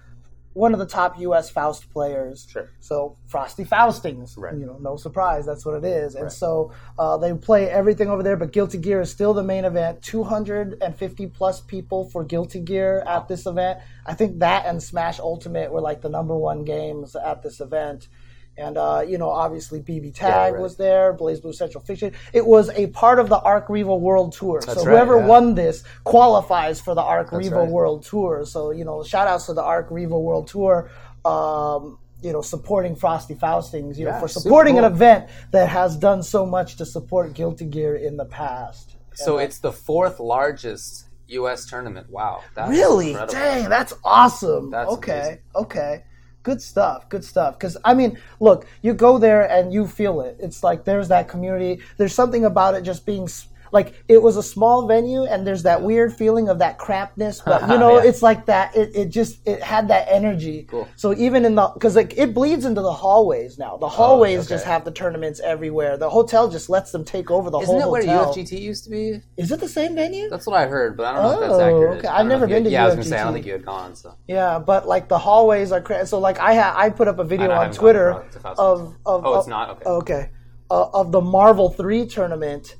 one 0.54 0.72
of 0.72 0.78
the 0.78 0.86
top 0.86 1.18
U.S. 1.18 1.50
Faust 1.50 1.90
players. 1.92 2.46
Sure. 2.50 2.70
So 2.80 3.16
Frosty 3.26 3.64
Faustings, 3.64 4.34
Right. 4.38 4.54
you 4.56 4.64
know, 4.66 4.78
no 4.80 4.96
surprise, 4.96 5.44
that's 5.44 5.66
what 5.66 5.74
it 5.76 5.84
is. 5.84 6.14
And 6.14 6.32
so 6.32 6.72
uh, 6.98 7.16
they 7.18 7.34
play 7.34 7.68
everything 7.68 8.08
over 8.08 8.22
there, 8.22 8.36
but 8.36 8.52
Guilty 8.52 8.78
Gear 8.78 9.00
is 9.00 9.10
still 9.10 9.34
the 9.34 9.42
main 9.42 9.64
event. 9.64 10.00
250 10.02 11.26
plus 11.28 11.60
people 11.60 12.08
for 12.10 12.24
Guilty 12.24 12.60
Gear 12.60 13.02
at 13.06 13.28
this 13.28 13.46
event. 13.46 13.80
I 14.06 14.14
think 14.14 14.38
that 14.38 14.66
and 14.66 14.82
Smash 14.82 15.18
Ultimate 15.18 15.72
were 15.72 15.80
like 15.80 16.00
the 16.02 16.08
number 16.08 16.36
one 16.36 16.64
games 16.64 17.16
at 17.16 17.42
this 17.42 17.60
event. 17.60 18.08
And 18.56 18.76
uh, 18.78 19.04
you 19.06 19.18
know, 19.18 19.30
obviously 19.30 19.80
BB 19.80 20.06
Yeah, 20.16 20.28
Tag 20.30 20.52
right. 20.54 20.62
was 20.62 20.76
there, 20.76 21.12
BlazBlue 21.14 21.54
Central 21.54 21.82
Fiction. 21.82 22.12
It 22.32 22.46
was 22.46 22.70
a 22.70 22.86
part 22.88 23.18
of 23.18 23.28
the 23.28 23.40
Arc 23.40 23.68
Revo 23.68 23.98
World 23.98 24.32
Tour. 24.32 24.60
That's 24.60 24.80
so 24.80 24.84
right, 24.86 24.92
whoever 24.92 25.18
yeah. 25.18 25.26
won 25.26 25.54
this 25.54 25.82
qualifies 26.04 26.80
for 26.80 26.94
the 26.94 27.02
Arc 27.02 27.30
That's 27.30 27.48
Revo 27.48 27.62
right. 27.62 27.68
World 27.68 28.04
Tour. 28.04 28.44
So 28.46 28.70
you 28.70 28.84
know, 28.84 29.02
shout 29.02 29.26
outs 29.26 29.46
to 29.46 29.54
the 29.54 29.62
Arc 29.62 29.90
Revo 29.90 30.20
World 30.22 30.46
Tour. 30.48 30.90
Um, 31.24 31.98
you 32.22 32.32
know, 32.32 32.40
supporting 32.40 32.96
Frosty 32.96 33.34
Faustings, 33.34 33.98
you 33.98 34.06
know, 34.06 34.18
for 34.18 34.28
supporting 34.28 34.78
an 34.78 34.84
event 34.84 35.28
that 35.50 35.68
has 35.68 35.94
done 35.94 36.22
so 36.22 36.46
much 36.46 36.76
to 36.76 36.86
support 36.86 37.34
Guilty 37.34 37.66
Gear 37.66 37.96
in 37.96 38.16
the 38.16 38.24
past. 38.24 38.96
So 39.14 39.36
And, 39.38 39.44
it's 39.46 39.58
the 39.58 39.72
fourth 39.72 40.20
largest 40.20 41.06
U.S. 41.28 41.66
tournament. 41.66 42.08
Wow, 42.10 42.42
that's 42.54 42.70
Really? 42.70 43.10
incredible. 43.10 43.34
Dang, 43.34 43.68
that's 43.68 43.92
awesome. 44.04 44.70
That's 44.70 44.90
okay, 44.92 45.18
amazing. 45.20 45.38
okay. 45.56 46.04
Good 46.44 46.62
stuff, 46.62 47.08
good 47.08 47.24
stuff. 47.24 47.58
Because, 47.58 47.76
I 47.84 47.94
mean, 47.94 48.18
look, 48.38 48.66
you 48.82 48.94
go 48.94 49.18
there 49.18 49.50
and 49.50 49.72
you 49.72 49.88
feel 49.88 50.20
it. 50.20 50.36
It's 50.38 50.62
like 50.62 50.84
there's 50.84 51.08
that 51.08 51.26
community. 51.26 51.82
There's 51.96 52.14
something 52.14 52.44
about 52.44 52.74
it 52.74 52.82
just 52.82 53.04
being. 53.04 53.28
Like 53.74 54.04
it 54.06 54.22
was 54.22 54.36
a 54.36 54.42
small 54.42 54.86
venue, 54.86 55.24
and 55.24 55.44
there's 55.44 55.64
that 55.64 55.82
weird 55.82 56.14
feeling 56.14 56.48
of 56.48 56.60
that 56.60 56.78
crampness, 56.78 57.44
but 57.44 57.60
you 57.68 57.76
know, 57.82 57.96
Yeah. 57.98 58.08
it's 58.08 58.22
like 58.22 58.46
that. 58.46 58.74
It, 58.76 58.94
it 58.94 59.06
just 59.10 59.46
it 59.48 59.60
had 59.62 59.88
that 59.88 60.06
energy. 60.08 60.62
Cool. 60.70 60.86
So 60.94 61.12
even 61.14 61.44
in 61.44 61.56
the 61.56 61.66
because 61.74 61.96
like 61.96 62.16
it 62.16 62.32
bleeds 62.32 62.64
into 62.64 62.80
the 62.82 62.92
hallways 62.92 63.58
now. 63.58 63.76
The 63.76 63.88
hallways 63.88 64.38
Oh, 64.38 64.40
okay. 64.42 64.48
just 64.54 64.64
have 64.64 64.84
the 64.84 64.92
tournaments 64.92 65.40
everywhere. 65.40 65.96
The 65.96 66.08
hotel 66.08 66.48
just 66.48 66.70
lets 66.70 66.92
them 66.92 67.04
take 67.04 67.32
over 67.32 67.50
the 67.50 67.58
Isn't 67.58 67.80
whole 67.80 67.88
it 67.88 67.90
where 67.90 68.02
hotel. 68.06 68.32
UFGT 68.32 68.60
used 68.60 68.84
to 68.84 68.90
be? 68.90 69.20
Is 69.36 69.50
it 69.50 69.58
the 69.58 69.68
same 69.68 69.96
venue? 69.96 70.30
That's 70.30 70.46
what 70.46 70.54
I 70.56 70.66
heard, 70.68 70.96
but 70.96 71.06
I 71.06 71.12
don't 71.14 71.22
know 71.24 71.32
if 71.34 71.40
that's 71.40 71.52
Oh, 71.54 71.60
accurate. 71.66 71.98
okay. 71.98 72.08
I 72.08 72.20
I've 72.20 72.26
never 72.28 72.46
been 72.46 72.62
to 72.62 72.70
Yeah, 72.70 72.84
I 72.84 72.86
was 72.86 72.94
gonna 72.94 73.04
say 73.06 73.18
I 73.18 73.24
don't 73.24 73.32
think 73.32 73.44
you 73.46 73.52
had 73.52 73.66
gone. 73.66 73.96
So 73.96 74.14
Yeah, 74.28 74.60
but 74.60 74.86
like 74.86 75.08
the 75.08 75.18
hallways 75.18 75.72
are 75.72 75.80
cra- 75.80 76.06
so 76.06 76.20
like 76.20 76.38
I 76.38 76.54
ha- 76.54 76.74
I 76.76 76.90
put 76.90 77.08
up 77.08 77.18
a 77.18 77.24
video 77.24 77.46
I 77.46 77.48
know, 77.48 77.54
I 77.62 77.66
on 77.66 77.72
Twitter 77.72 78.10
of 78.56 78.94
of 79.04 79.26
Oh, 79.26 79.38
it's 79.40 79.48
not? 79.48 79.70
Okay. 79.70 79.84
okay 80.00 80.30
uh, 80.70 80.86
of 80.94 81.10
the 81.10 81.20
Marvel 81.20 81.70
three 81.70 82.06
tournament. 82.06 82.76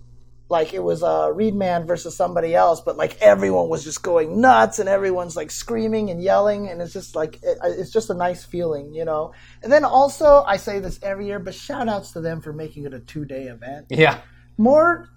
Like 0.51 0.75
it 0.75 0.83
was 0.83 1.03
uh, 1.03 1.29
Reedman 1.29 1.87
versus 1.87 2.15
somebody 2.15 2.55
else, 2.55 2.81
but 2.83 2.97
like 2.99 3.17
everyone 3.23 3.71
was 3.71 3.83
just 3.83 4.03
going 4.03 4.41
nuts 4.43 4.79
and 4.79 4.89
everyone's 4.91 5.37
like 5.37 5.51
screaming 5.51 6.11
and 6.11 6.23
yelling, 6.23 6.69
and 6.69 6.83
it's 6.83 6.93
just 6.93 7.17
like 7.17 7.37
it, 7.43 7.57
it's 7.63 7.91
just 7.91 8.11
a 8.11 8.15
nice 8.15 8.45
feeling, 8.45 8.93
you 8.93 9.05
know. 9.07 9.33
And 9.63 9.73
then 9.73 9.85
also 9.85 10.43
I 10.47 10.59
say 10.59 10.81
this 10.81 11.01
every 11.03 11.27
year, 11.27 11.39
but 11.39 11.55
shout 11.55 11.89
outs 11.89 12.13
to 12.13 12.21
them 12.21 12.43
for 12.43 12.53
making 12.53 12.85
it 12.85 12.93
a 12.93 13.01
two 13.01 13.25
day 13.25 13.45
event. 13.45 13.87
yeah, 13.89 14.19
More, 14.59 15.09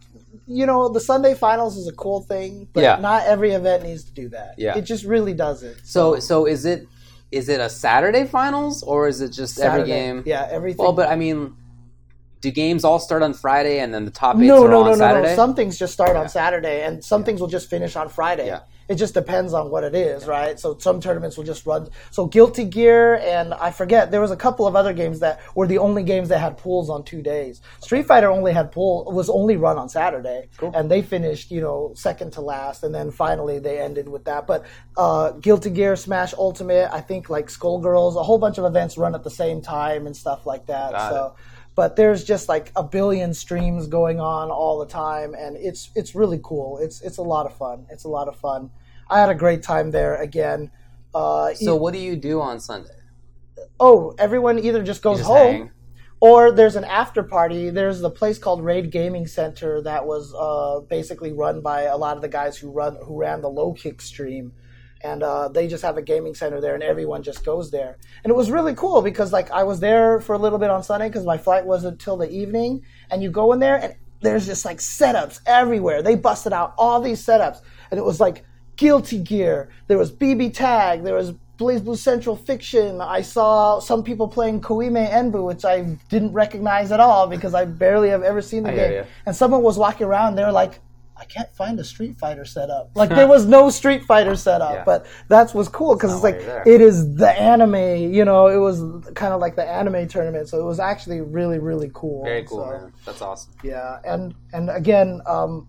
you 0.47 0.65
know, 0.65 0.87
the 0.87 1.01
Sunday 1.01 1.33
finals 1.35 1.75
is 1.75 1.87
a 1.89 1.93
cool 1.93 2.21
thing, 2.21 2.69
but 2.71 2.81
Yeah. 2.83 2.95
not 2.95 3.25
every 3.25 3.51
event 3.51 3.83
needs 3.83 4.05
to 4.05 4.13
do 4.13 4.29
that. 4.29 4.55
Yeah. 4.57 4.77
it 4.77 4.83
just 4.83 5.03
really 5.03 5.33
doesn't. 5.33 5.85
So 5.85 6.19
so 6.19 6.45
is 6.45 6.63
it 6.65 6.87
is 7.31 7.49
it 7.49 7.59
a 7.59 7.69
Saturday 7.69 8.25
finals 8.25 8.81
or 8.81 9.09
is 9.09 9.19
it 9.19 9.31
just 9.33 9.59
every 9.59 9.83
game? 9.85 10.23
Yeah, 10.25 10.47
everything. 10.49 10.81
Well, 10.85 10.93
but 10.93 11.09
I 11.09 11.17
mean, 11.17 11.57
do 12.41 12.51
games 12.51 12.83
all 12.83 12.99
start 12.99 13.23
on 13.23 13.33
Friday 13.33 13.79
and 13.79 13.93
then 13.93 14.05
the 14.05 14.11
top 14.11 14.35
eights 14.35 14.47
no, 14.47 14.65
are 14.65 14.69
no, 14.69 14.83
no, 14.83 14.83
on 14.83 14.91
no, 14.91 14.95
Saturday? 14.97 15.29
no. 15.29 15.35
Some 15.35 15.55
things 15.55 15.77
just 15.77 15.93
start 15.93 16.11
Yeah. 16.13 16.21
on 16.21 16.29
Saturday, 16.29 16.83
and 16.83 17.03
some 17.03 17.23
things 17.23 17.41
will 17.41 17.47
just 17.47 17.69
finish 17.69 17.95
on 17.95 18.09
Friday. 18.09 18.47
Yeah. 18.47 18.61
It 18.87 18.95
just 18.95 19.13
depends 19.13 19.53
on 19.53 19.69
what 19.69 19.83
it 19.83 19.93
is, 19.93 20.25
right? 20.27 20.57
So 20.57 20.77
some 20.79 21.01
tournaments 21.01 21.35
will 21.35 21.43
just 21.43 21.65
run. 21.65 21.89
So 22.09 22.25
Guilty 22.25 22.63
Gear 22.63 23.15
and 23.15 23.53
I 23.53 23.71
forget 23.71 24.11
there 24.11 24.21
was 24.21 24.31
a 24.31 24.37
couple 24.37 24.65
of 24.65 24.77
other 24.77 24.93
games 24.93 25.19
that 25.19 25.41
were 25.55 25.67
the 25.67 25.77
only 25.79 26.03
games 26.03 26.29
that 26.29 26.39
had 26.39 26.57
pools 26.57 26.89
on 26.89 27.03
two 27.03 27.21
days. 27.21 27.61
Street 27.81 28.05
Fighter 28.05 28.31
only 28.31 28.53
had 28.53 28.71
pool 28.71 29.03
was 29.11 29.29
only 29.29 29.57
run 29.57 29.77
on 29.77 29.89
Saturday, 29.89 30.47
and 30.73 30.89
they 30.89 31.01
finished 31.01 31.51
you 31.51 31.59
know 31.59 31.91
second 31.95 32.31
to 32.33 32.41
last, 32.41 32.83
and 32.83 32.95
then 32.95 33.11
finally 33.11 33.59
they 33.59 33.77
ended 33.79 34.07
with 34.07 34.23
that. 34.23 34.47
But 34.47 34.65
uh, 34.95 35.31
Guilty 35.31 35.69
Gear, 35.71 35.97
Smash 35.97 36.33
Ultimate, 36.33 36.89
I 36.93 37.01
think 37.01 37.29
like 37.29 37.47
Skullgirls, 37.47 38.15
a 38.15 38.23
whole 38.23 38.37
bunch 38.37 38.57
of 38.57 38.63
events 38.63 38.97
run 38.97 39.15
at 39.15 39.23
the 39.23 39.29
same 39.31 39.61
time 39.61 40.07
and 40.07 40.15
stuff 40.15 40.45
like 40.45 40.67
that. 40.67 40.91
Got 40.91 41.11
so 41.11 41.35
but 41.77 41.95
there's 41.95 42.23
just 42.23 42.49
like 42.49 42.71
a 42.75 42.83
billion 42.83 43.35
streams 43.35 43.85
going 43.85 44.19
on 44.19 44.49
all 44.49 44.79
the 44.79 44.87
time 44.87 45.35
and 45.35 45.55
it's 45.55 45.91
it's 45.95 46.15
really 46.15 46.39
cool. 46.43 46.79
It's 46.79 47.01
it's 47.01 47.17
a 47.17 47.21
lot 47.21 47.45
of 47.45 47.55
fun. 47.55 47.85
It's 47.91 48.03
a 48.03 48.09
lot 48.09 48.27
of 48.27 48.35
fun. 48.35 48.71
I 49.09 49.19
had 49.19 49.29
a 49.29 49.35
great 49.35 49.61
time 49.61 49.91
there 49.91 50.15
again. 50.15 50.71
Uh, 51.13 51.53
so 51.53 51.75
e- 51.75 51.79
what 51.79 51.93
do 51.93 51.99
you 51.99 52.15
do 52.17 52.41
on 52.41 52.59
Sunday? 52.59 52.89
oh 53.79 54.15
everyone 54.17 54.57
either 54.57 54.81
just 54.81 55.03
goes 55.03 55.19
just 55.19 55.29
home 55.29 55.53
hang? 55.53 55.71
or 56.19 56.51
there's 56.51 56.75
an 56.75 56.83
after 56.83 57.21
party. 57.21 57.69
There's 57.69 58.01
a 58.01 58.09
place 58.09 58.39
called 58.39 58.63
raid 58.63 58.91
gaming 58.91 59.27
center 59.27 59.79
that 59.83 60.07
was 60.07 60.33
uh, 60.33 60.79
basically 60.89 61.31
run 61.31 61.61
by 61.61 61.83
a 61.83 61.95
lot 61.95 62.15
of 62.15 62.23
the 62.23 62.27
guys 62.27 62.57
who 62.57 62.71
run 62.71 62.97
who 63.03 63.19
ran 63.19 63.41
the 63.41 63.49
low 63.49 63.73
kick 63.73 64.01
stream 64.01 64.51
and 65.03 65.23
uh, 65.23 65.47
they 65.47 65.67
just 65.67 65.83
have 65.83 65.97
a 65.97 66.01
gaming 66.01 66.35
center 66.35 66.59
there 66.61 66.73
and 66.73 66.83
everyone 66.83 67.23
just 67.23 67.45
goes 67.45 67.71
there. 67.71 67.97
And 68.23 68.31
it 68.31 68.35
was 68.35 68.51
really 68.51 68.75
cool 68.75 69.01
because 69.01 69.31
like 69.31 69.51
i 69.51 69.63
was 69.63 69.79
there 69.79 70.19
for 70.19 70.33
a 70.33 70.37
little 70.37 70.59
bit 70.59 70.69
on 70.69 70.83
sunday 70.83 71.07
because 71.07 71.25
my 71.25 71.37
flight 71.37 71.65
wasn't 71.65 71.99
till 71.99 72.17
the 72.17 72.29
evening. 72.29 72.83
And 73.09 73.21
you 73.21 73.29
go 73.29 73.53
in 73.53 73.59
there 73.59 73.77
and 73.77 73.95
there's 74.21 74.45
just 74.45 74.65
like 74.65 74.77
setups 74.77 75.39
everywhere. 75.45 76.01
They 76.01 76.15
busted 76.15 76.53
out 76.53 76.73
all 76.77 77.01
these 77.01 77.23
setups. 77.23 77.61
And 77.91 77.99
it 77.99 78.03
was 78.03 78.19
like 78.19 78.45
guilty 78.75 79.19
gear. 79.19 79.69
There 79.87 79.97
was 79.97 80.11
bb 80.11 80.53
tag. 80.53 81.03
There 81.03 81.15
was 81.15 81.33
BlazBlue 81.57 81.97
Central 81.97 82.35
Fiction. 82.35 83.01
I 83.01 83.21
saw 83.21 83.79
some 83.79 84.03
people 84.03 84.27
playing 84.27 84.61
Koihime 84.61 85.09
Enbu, 85.09 85.43
which 85.43 85.65
I 85.65 85.81
didn't 86.09 86.33
recognize 86.33 86.91
at 86.91 86.99
all 86.99 87.27
because 87.27 87.53
I 87.55 87.65
barely 87.65 88.09
have 88.09 88.21
ever 88.21 88.41
seen 88.41 88.63
the 88.63 88.71
I 88.71 88.75
game. 88.75 89.05
And 89.25 89.35
someone 89.35 89.63
was 89.63 89.77
walking 89.77 90.05
around, 90.05 90.35
they 90.35 90.43
were 90.43 90.51
like, 90.51 90.79
I 91.19 91.25
can't 91.25 91.51
find 91.55 91.79
a 91.79 91.83
Street 91.83 92.17
Fighter 92.17 92.45
setup. 92.45 92.91
Like 92.95 93.09
there 93.09 93.27
was 93.27 93.45
no 93.45 93.69
Street 93.69 94.03
Fighter 94.03 94.35
setup, 94.35 94.71
Yeah. 94.73 94.83
but 94.85 95.05
that's 95.27 95.53
what's 95.53 95.69
cool 95.69 95.95
because 95.95 96.13
it's 96.13 96.23
like 96.23 96.35
why 96.35 96.41
you're 96.41 96.63
there. 96.63 96.73
it 96.75 96.81
is 96.81 97.15
the 97.15 97.29
anime. 97.31 98.13
You 98.13 98.23
know, 98.25 98.47
it 98.47 98.57
was 98.57 98.79
kind 99.15 99.33
of 99.33 99.41
like 99.41 99.55
the 99.55 99.67
anime 99.67 100.07
tournament, 100.07 100.47
so 100.49 100.59
it 100.59 100.65
was 100.65 100.79
actually 100.79 101.21
really 101.21 101.59
really 101.59 101.89
cool. 101.93 102.23
Very 102.23 102.43
cool, 102.43 102.63
So, 102.65 102.71
man. 102.71 102.93
That's 103.05 103.21
awesome. 103.21 103.53
Yeah, 103.63 103.99
and 104.05 104.35
and 104.53 104.69
again, 104.69 105.21
um, 105.25 105.67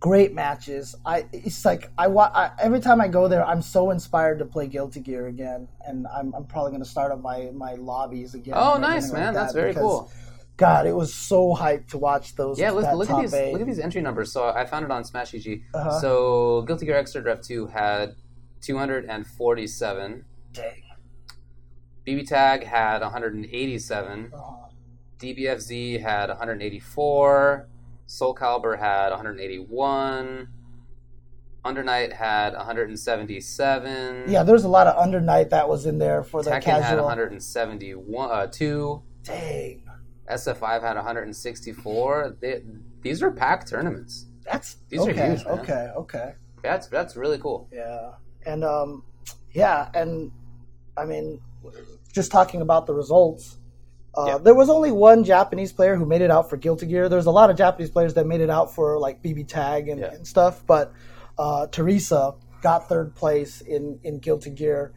great 0.00 0.34
matches. 0.34 0.94
I 1.06 1.26
it's 1.32 1.64
like 1.64 1.90
I, 1.96 2.08
wa- 2.08 2.30
I 2.34 2.50
every 2.60 2.80
time 2.80 3.00
I 3.00 3.08
go 3.08 3.28
there, 3.28 3.44
I'm 3.46 3.62
so 3.62 3.90
inspired 3.90 4.38
to 4.40 4.44
play 4.44 4.66
Guilty 4.66 5.00
Gear 5.00 5.26
again, 5.28 5.68
and 5.86 6.06
I'm, 6.08 6.34
I'm 6.34 6.44
probably 6.44 6.72
going 6.72 6.82
to 6.82 6.88
start 6.88 7.12
up 7.12 7.20
my 7.22 7.50
my 7.54 7.74
lobbies 7.74 8.34
again. 8.34 8.54
Oh, 8.56 8.76
nice, 8.78 9.12
man. 9.12 9.26
like 9.26 9.34
That's 9.34 9.52
very 9.54 9.74
cool. 9.74 10.10
God, 10.56 10.86
it 10.86 10.94
was 10.94 11.14
so 11.14 11.54
hyped 11.54 11.88
to 11.88 11.98
watch 11.98 12.34
those. 12.36 12.58
Yeah, 12.58 12.70
look, 12.70 12.92
look 12.94 13.10
at 13.10 13.20
these 13.20 13.34
eight. 13.34 13.52
look 13.52 13.60
at 13.60 13.66
these 13.66 13.78
entry 13.78 14.00
numbers. 14.00 14.32
So 14.32 14.48
I 14.48 14.64
found 14.66 14.84
it 14.84 14.90
on 14.90 15.04
smash.gg. 15.04 15.62
Uh-huh. 15.74 16.00
So 16.00 16.62
Guilty 16.62 16.86
Gear 16.86 16.96
Extra 16.96 17.22
Drive 17.22 17.40
2 17.40 17.66
had 17.68 18.14
247. 18.60 20.24
Dang. 20.52 20.82
BB 22.06 22.26
Tag 22.26 22.64
had 22.64 23.00
187. 23.00 24.30
Uh-huh. 24.32 24.68
DBFZ 25.18 26.00
had 26.00 26.28
184. 26.28 27.68
Soul 28.06 28.34
Calibur 28.34 28.78
had 28.78 29.10
181. 29.10 30.48
Under 31.64 31.84
Night 31.84 32.12
had 32.12 32.54
177. 32.54 34.24
Yeah, 34.28 34.42
there's 34.42 34.64
a 34.64 34.68
lot 34.68 34.88
of 34.88 34.98
Under 34.98 35.20
Night 35.20 35.50
that 35.50 35.68
was 35.68 35.86
in 35.86 35.98
there 35.98 36.24
for 36.24 36.42
the 36.42 36.50
Tekken 36.50 36.82
had 36.82 36.98
171. 36.98 38.30
Uh, 38.30 38.46
two. 38.48 39.02
Dang, 39.22 39.81
SF5 40.30 40.82
had 40.82 40.96
164. 40.96 42.36
They, 42.40 42.62
these 43.02 43.22
are 43.22 43.30
packed 43.30 43.68
tournaments. 43.68 44.26
that's 44.44 44.76
These 44.88 45.00
are 45.02 45.12
huge, 45.12 45.16
man. 45.16 45.42
Okay, 45.46 45.90
okay. 45.96 46.34
That's 46.62 46.86
that's 46.86 47.16
really 47.16 47.38
cool. 47.38 47.68
Yeah, 47.72 48.12
and 48.46 48.64
um, 48.64 49.02
yeah, 49.52 49.88
and 49.94 50.30
I 50.96 51.04
mean, 51.04 51.40
just 52.12 52.30
talking 52.30 52.60
about 52.60 52.86
the 52.86 52.94
results. 52.94 53.58
Uh, 54.14 54.24
Yeah. 54.28 54.38
There 54.38 54.54
was 54.54 54.68
only 54.68 54.92
one 54.92 55.24
Japanese 55.24 55.72
player 55.72 55.96
who 55.96 56.04
made 56.06 56.20
it 56.20 56.30
out 56.30 56.50
for 56.50 56.56
Guilty 56.58 56.86
Gear. 56.86 57.08
There's 57.08 57.26
a 57.26 57.30
lot 57.30 57.48
of 57.50 57.56
Japanese 57.56 57.90
players 57.90 58.14
that 58.14 58.26
made 58.26 58.42
it 58.42 58.50
out 58.50 58.74
for 58.74 58.98
like 58.98 59.22
BB 59.22 59.48
Tag 59.48 59.88
and, 59.88 60.00
Yeah. 60.00 60.12
and 60.12 60.26
stuff, 60.26 60.64
but 60.66 60.92
uh, 61.38 61.66
Teresa 61.68 62.34
got 62.62 62.88
third 62.88 63.14
place 63.16 63.60
in 63.62 63.98
in 64.04 64.18
Guilty 64.18 64.50
Gear. 64.50 64.92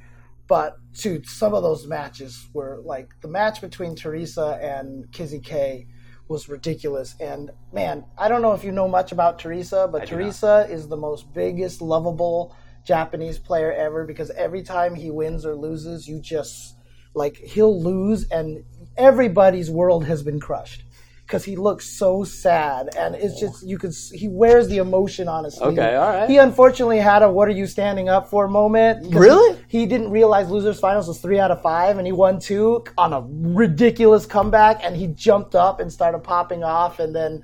But 0.47 0.77
dude, 0.93 1.27
some 1.27 1.53
of 1.53 1.63
those 1.63 1.87
matches 1.87 2.47
were 2.53 2.81
like 2.83 3.09
the 3.21 3.27
match 3.27 3.61
between 3.61 3.95
Teresa 3.95 4.59
and 4.61 5.11
Kizzy 5.11 5.39
K 5.39 5.87
was 6.27 6.49
ridiculous. 6.49 7.15
And 7.19 7.51
man, 7.73 8.05
I 8.17 8.27
don't 8.27 8.41
know 8.41 8.53
if 8.53 8.63
you 8.63 8.71
know 8.71 8.87
much 8.87 9.11
about 9.11 9.39
Teresa, 9.39 9.87
but 9.91 10.03
I. 10.03 10.05
Teresa 10.05 10.67
is 10.69 10.87
the 10.87 10.97
most 10.97 11.33
biggest, 11.33 11.81
lovable 11.81 12.55
Japanese 12.83 13.39
player 13.39 13.71
ever 13.71 14.05
because 14.05 14.29
every 14.31 14.63
time 14.63 14.95
he 14.95 15.09
wins 15.09 15.45
or 15.45 15.55
loses, 15.55 16.07
you 16.07 16.19
just 16.19 16.75
like 17.15 17.37
he'll 17.37 17.81
lose 17.81 18.27
and 18.29 18.63
everybody's 18.97 19.71
world 19.71 20.05
has 20.05 20.21
been 20.21 20.39
crushed 20.39 20.83
because 21.25 21.43
he 21.43 21.55
looks 21.55 21.85
so 21.97 22.23
sad 22.23 22.89
and 22.95 23.15
it's 23.15 23.39
just 23.39 23.65
you 23.67 23.77
could—he 23.77 24.27
wears 24.27 24.67
the 24.67 24.77
emotion 24.77 25.27
on 25.27 25.43
his 25.43 25.55
sleeve. 25.57 25.77
Okay, 25.79 25.95
all 25.95 26.09
right. 26.09 26.29
He 26.29 26.37
unfortunately 26.37 26.99
had 26.99 27.23
a 27.23 27.29
"What 27.31 27.47
are 27.47 27.51
you 27.51 27.65
standing 27.67 28.09
up 28.09 28.29
for?" 28.29 28.47
moment. 28.47 29.13
Really? 29.13 29.57
He, 29.67 29.79
he 29.79 29.85
didn't 29.87 30.11
realize 30.11 30.49
losers 30.49 30.79
finals 30.79 31.07
was 31.07 31.19
three 31.19 31.39
out 31.39 31.51
of 31.51 31.61
five, 31.61 31.97
and 31.97 32.05
he 32.05 32.13
won 32.13 32.39
two 32.39 32.83
on 32.97 33.11
a 33.13 33.21
ridiculous 33.25 34.25
comeback. 34.25 34.83
And 34.83 34.95
he 34.95 35.07
jumped 35.07 35.55
up 35.55 35.79
and 35.79 35.91
started 35.91 36.19
popping 36.19 36.63
off, 36.63 36.99
and 36.99 37.15
then 37.15 37.43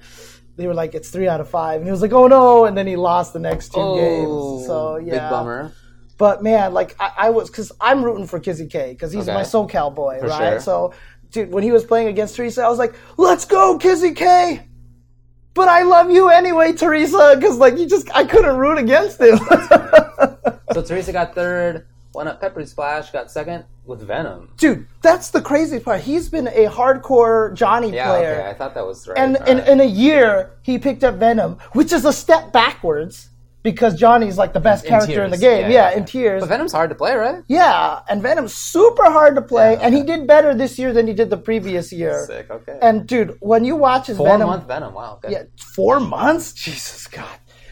they 0.58 0.68
were 0.68 0.74
like, 0.76 0.94
"It's 0.94 1.10
three 1.10 1.28
out 1.28 1.42
of 1.42 1.50
five. 1.50 1.78
and 1.78 1.86
he 1.86 1.92
was 1.92 2.02
like, 2.02 2.14
"Oh 2.14 2.28
no!" 2.28 2.66
And 2.66 2.78
then 2.78 2.86
he 2.88 2.96
lost 2.96 3.34
the 3.34 3.40
next 3.40 3.74
two 3.74 3.80
Oh, 3.80 3.96
games. 3.96 4.68
So 4.68 4.98
yeah, 4.98 5.14
big 5.14 5.30
bummer. 5.30 5.72
but 6.18 6.44
man, 6.44 6.74
like 6.74 6.96
I, 7.00 7.12
I 7.18 7.30
was, 7.32 7.50
because 7.50 7.72
I'm 7.82 8.04
rooting 8.04 8.28
for 8.28 8.40
Kizzy 8.40 8.68
K, 8.68 8.92
because 8.92 9.12
he's 9.12 9.28
Okay. 9.28 9.34
my 9.34 9.42
SoCal 9.42 9.94
boy, 9.96 10.20
For 10.20 10.28
right? 10.28 10.52
sure. 10.52 10.60
So 10.60 10.94
dude, 11.32 11.52
when 11.52 11.64
he 11.64 11.72
was 11.72 11.84
playing 11.84 12.08
against 12.08 12.36
Teresa, 12.36 12.64
I 12.64 12.70
was 12.70 12.80
like, 12.80 12.94
"Let's 13.18 13.46
go, 13.46 13.78
Kizzy 13.78 14.14
K." 14.14 14.68
But 15.54 15.68
I 15.68 15.84
love 15.84 16.10
you 16.10 16.30
anyway, 16.30 16.72
Teresa, 16.74 17.34
because 17.36 17.58
like 17.58 17.78
you 17.78 17.86
just 17.88 18.10
I 18.16 18.24
couldn't 18.24 18.56
root 18.58 18.78
against 18.78 19.20
him. 19.20 19.40
So 20.74 20.82
Teresa 20.82 21.12
got 21.12 21.36
third, 21.36 21.86
won 22.14 22.30
up 22.30 22.40
Peppery 22.40 22.66
Splash, 22.66 23.12
got 23.12 23.30
second 23.30 23.66
with 23.86 24.00
Venom. 24.04 24.50
dude, 24.56 24.88
that's 25.02 25.32
the 25.32 25.42
crazy 25.42 25.82
part. 25.82 26.00
He's 26.00 26.30
been 26.30 26.48
a 26.48 26.68
hardcore 26.68 27.54
Johnny 27.54 27.92
Yeah, 27.94 28.08
player. 28.10 28.36
okay, 28.40 28.50
I 28.50 28.54
thought 28.54 28.74
that 28.76 28.86
was 28.88 29.06
right. 29.06 29.18
and 29.18 29.36
in, 29.50 29.58
right. 29.58 29.68
in 29.68 29.82
a 29.82 29.86
year 29.86 30.52
he 30.62 30.80
picked 30.80 31.04
up 31.04 31.16
Venom, 31.16 31.58
which 31.74 31.92
is 31.92 32.06
a 32.06 32.14
step 32.14 32.54
backwards 32.54 33.31
because 33.64 33.96
Johnny's 33.96 34.38
like 34.38 34.54
the 34.54 34.60
best 34.60 34.84
In 34.86 34.90
character 34.90 35.24
in 35.24 35.32
the 35.32 35.38
game. 35.38 35.72
Yeah, 35.72 35.92
in 35.92 36.06
tears. 36.06 36.42
But 36.42 36.50
Venom's 36.50 36.72
hard 36.74 36.90
to 36.90 36.96
play, 36.96 37.16
right? 37.16 37.44
yeah, 37.48 38.02
and 38.10 38.22
Venom's 38.22 38.54
super 38.54 39.06
hard 39.06 39.36
to 39.36 39.42
play, 39.42 39.74
Yeah, 39.74 39.80
and 39.82 39.94
he 39.96 40.04
did 40.04 40.26
better 40.28 40.54
this 40.56 40.80
year 40.80 40.94
than 40.94 41.08
he 41.08 41.14
did 41.14 41.30
the 41.30 41.38
previous 41.38 41.92
year. 42.02 42.26
Sick. 42.26 42.50
Okay. 42.50 42.78
And 42.82 43.06
dude, 43.08 43.38
when 43.40 43.64
you 43.66 43.76
watch 43.76 44.08
his 44.08 44.18
Four 44.18 44.28
Venom, 44.30 44.48
month 44.48 44.68
Venom. 44.68 44.94
Wow. 44.94 45.20
Okay. 45.24 45.32
yeah, 45.34 45.44
four 45.76 46.00
months, 46.00 46.54
Jesus 46.54 47.08
God. 47.08 47.28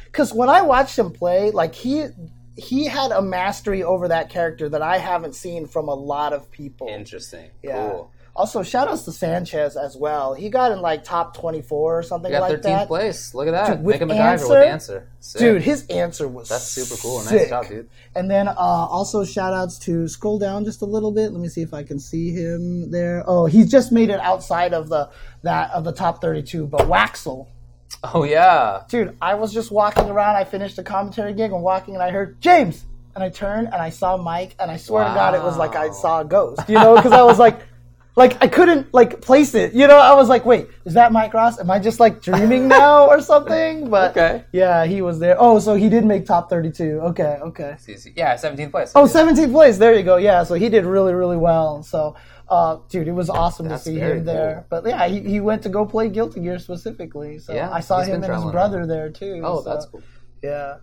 Because 0.06 0.34
when 0.34 0.50
I 0.50 0.62
watched 0.62 0.98
him 0.98 1.12
play, 1.12 1.52
like 1.52 1.74
he 1.76 2.08
he 2.56 2.86
had 2.86 3.12
a 3.12 3.22
mastery 3.22 3.84
over 3.84 4.10
that 4.10 4.30
character 4.30 4.68
that 4.70 4.82
I 4.82 4.98
haven't 4.98 5.34
seen 5.34 5.66
from 5.66 5.88
a 5.88 5.94
lot 5.94 6.34
of 6.34 6.52
people. 6.52 6.88
Interesting. 6.88 7.52
Yeah. 7.64 7.90
Cool. 7.90 8.12
Also, 8.36 8.64
shout 8.64 8.88
outs 8.88 9.04
to 9.04 9.12
Sanchez 9.12 9.76
as 9.76 9.98
well. 9.98 10.34
He 10.34 10.50
got 10.50 10.72
in 10.72 10.82
like 10.82 11.04
top 11.04 11.36
24 11.38 12.00
or 12.00 12.04
something 12.04 12.32
like 12.32 12.54
13th 12.54 12.62
that. 12.64 12.88
place. 12.88 13.34
Look 13.34 13.48
at 13.48 13.52
that. 13.52 13.76
Dude, 13.78 13.84
with 13.84 14.02
a 14.02 14.06
MacGyver 14.06 14.20
answer- 14.20 14.48
with 14.50 14.58
answer. 14.68 15.08
Sick. 15.20 15.40
Dude, 15.40 15.62
his 15.62 15.86
answer 15.88 16.28
was 16.28 16.48
That's 16.50 16.64
super 16.64 16.96
cool. 17.02 17.18
Nice 17.20 17.30
sick. 17.30 17.50
job, 17.50 17.68
dude. 17.68 17.90
And 18.16 18.32
then 18.32 18.48
uh, 18.48 18.54
also 18.56 19.26
shout 19.26 19.54
outs 19.54 19.78
to 19.80 20.08
scroll 20.08 20.40
down 20.40 20.64
just 20.64 20.82
a 20.82 20.86
little 20.86 21.12
bit. 21.12 21.32
Let 21.32 21.42
me 21.42 21.50
see 21.50 21.62
if 21.62 21.74
I 21.74 21.84
can 21.84 22.00
see 22.00 22.32
him 22.32 22.92
there. 22.92 23.24
Oh, 23.28 23.46
he's 23.46 23.70
just 23.70 23.92
made 23.92 24.10
it 24.10 24.20
outside 24.22 24.74
of 24.74 24.88
the 24.90 25.10
that 25.44 25.72
of 25.72 25.84
the 25.84 25.92
top 25.92 26.22
32, 26.22 26.68
but 26.68 26.82
Waxel. 26.82 27.48
Oh 28.14 28.24
yeah. 28.24 28.84
Dude, 28.88 29.18
I 29.22 29.34
was 29.36 29.54
just 29.54 29.72
walking 29.72 30.10
around. 30.10 30.38
I 30.38 30.46
finished 30.46 30.78
the 30.78 30.84
commentary 30.84 31.34
gig 31.34 31.52
and 31.52 31.62
walking, 31.62 31.96
and 31.96 32.04
I 32.04 32.12
heard 32.12 32.40
James, 32.40 32.86
and 33.16 33.24
I 33.24 33.30
turned 33.30 33.68
and 33.68 33.76
I 33.82 33.90
saw 33.90 34.16
Mike, 34.16 34.56
and 34.60 34.72
I 34.72 34.78
swear 34.78 35.04
to 35.06 35.14
God, 35.14 35.36
it 35.36 35.44
was 35.44 35.58
like 35.58 35.76
I 35.76 35.90
saw 35.90 36.22
a 36.22 36.26
ghost. 36.26 36.62
You 36.70 36.76
know, 36.80 36.96
because 36.96 37.12
I 37.12 37.24
was 37.24 37.40
like, 37.40 37.60
like 38.20 38.38
I 38.44 38.48
couldn't 38.48 38.94
like 38.94 39.22
place 39.22 39.56
it. 39.56 39.74
You 39.74 39.88
know, 39.88 39.98
I 39.98 40.14
was 40.14 40.28
like, 40.28 40.46
wait, 40.46 40.68
is 40.86 40.94
that 40.94 41.12
Mike 41.12 41.34
Ross? 41.34 41.58
Am 41.60 41.72
I 41.72 41.80
just 41.80 42.00
like 42.00 42.22
dreaming 42.22 42.68
now 42.80 43.08
or 43.08 43.22
something? 43.22 43.90
But 43.90 44.12
Okay. 44.12 44.44
yeah, 44.52 44.86
he 44.86 45.02
was 45.02 45.20
there. 45.20 45.38
Oh, 45.40 45.58
so 45.60 45.74
he 45.76 45.88
did 45.90 46.04
make 46.06 46.26
top 46.26 46.50
thirty-two. 46.50 47.00
Okay, 47.12 47.40
okay. 47.50 47.78
Yeah, 48.16 48.36
17th 48.36 48.72
place. 48.72 48.92
Oh, 48.94 49.06
17th 49.06 49.52
place. 49.52 49.78
There 49.78 49.96
you 49.96 50.04
go. 50.04 50.18
Yeah, 50.18 50.44
so 50.44 50.54
he 50.56 50.68
did 50.70 50.86
really, 50.86 51.14
really 51.14 51.38
well. 51.38 51.82
So, 51.82 52.16
uh, 52.50 52.78
dude, 52.90 53.08
it 53.08 53.14
was 53.14 53.30
awesome 53.30 53.70
That's 53.70 53.86
to 53.86 53.90
see 53.92 54.00
him 54.00 54.26
there. 54.26 54.66
But 54.70 54.86
yeah, 54.86 55.08
he, 55.08 55.22
he 55.22 55.40
went 55.40 55.64
to 55.64 55.70
go 55.70 55.86
play 55.86 56.10
Guilty 56.10 56.42
Gear 56.42 56.60
specifically. 56.60 57.40
So 57.40 57.54
Yeah, 57.54 57.72
I 57.72 57.80
saw 57.80 58.02
him 58.02 58.22
and 58.22 58.34
his 58.36 58.52
brother 58.52 58.86
there 58.86 59.10
too. 59.10 59.42
Oh, 59.44 59.64
so, 59.64 59.70
that's 59.70 59.86
cool. 59.86 60.04
Yeah. 60.44 60.78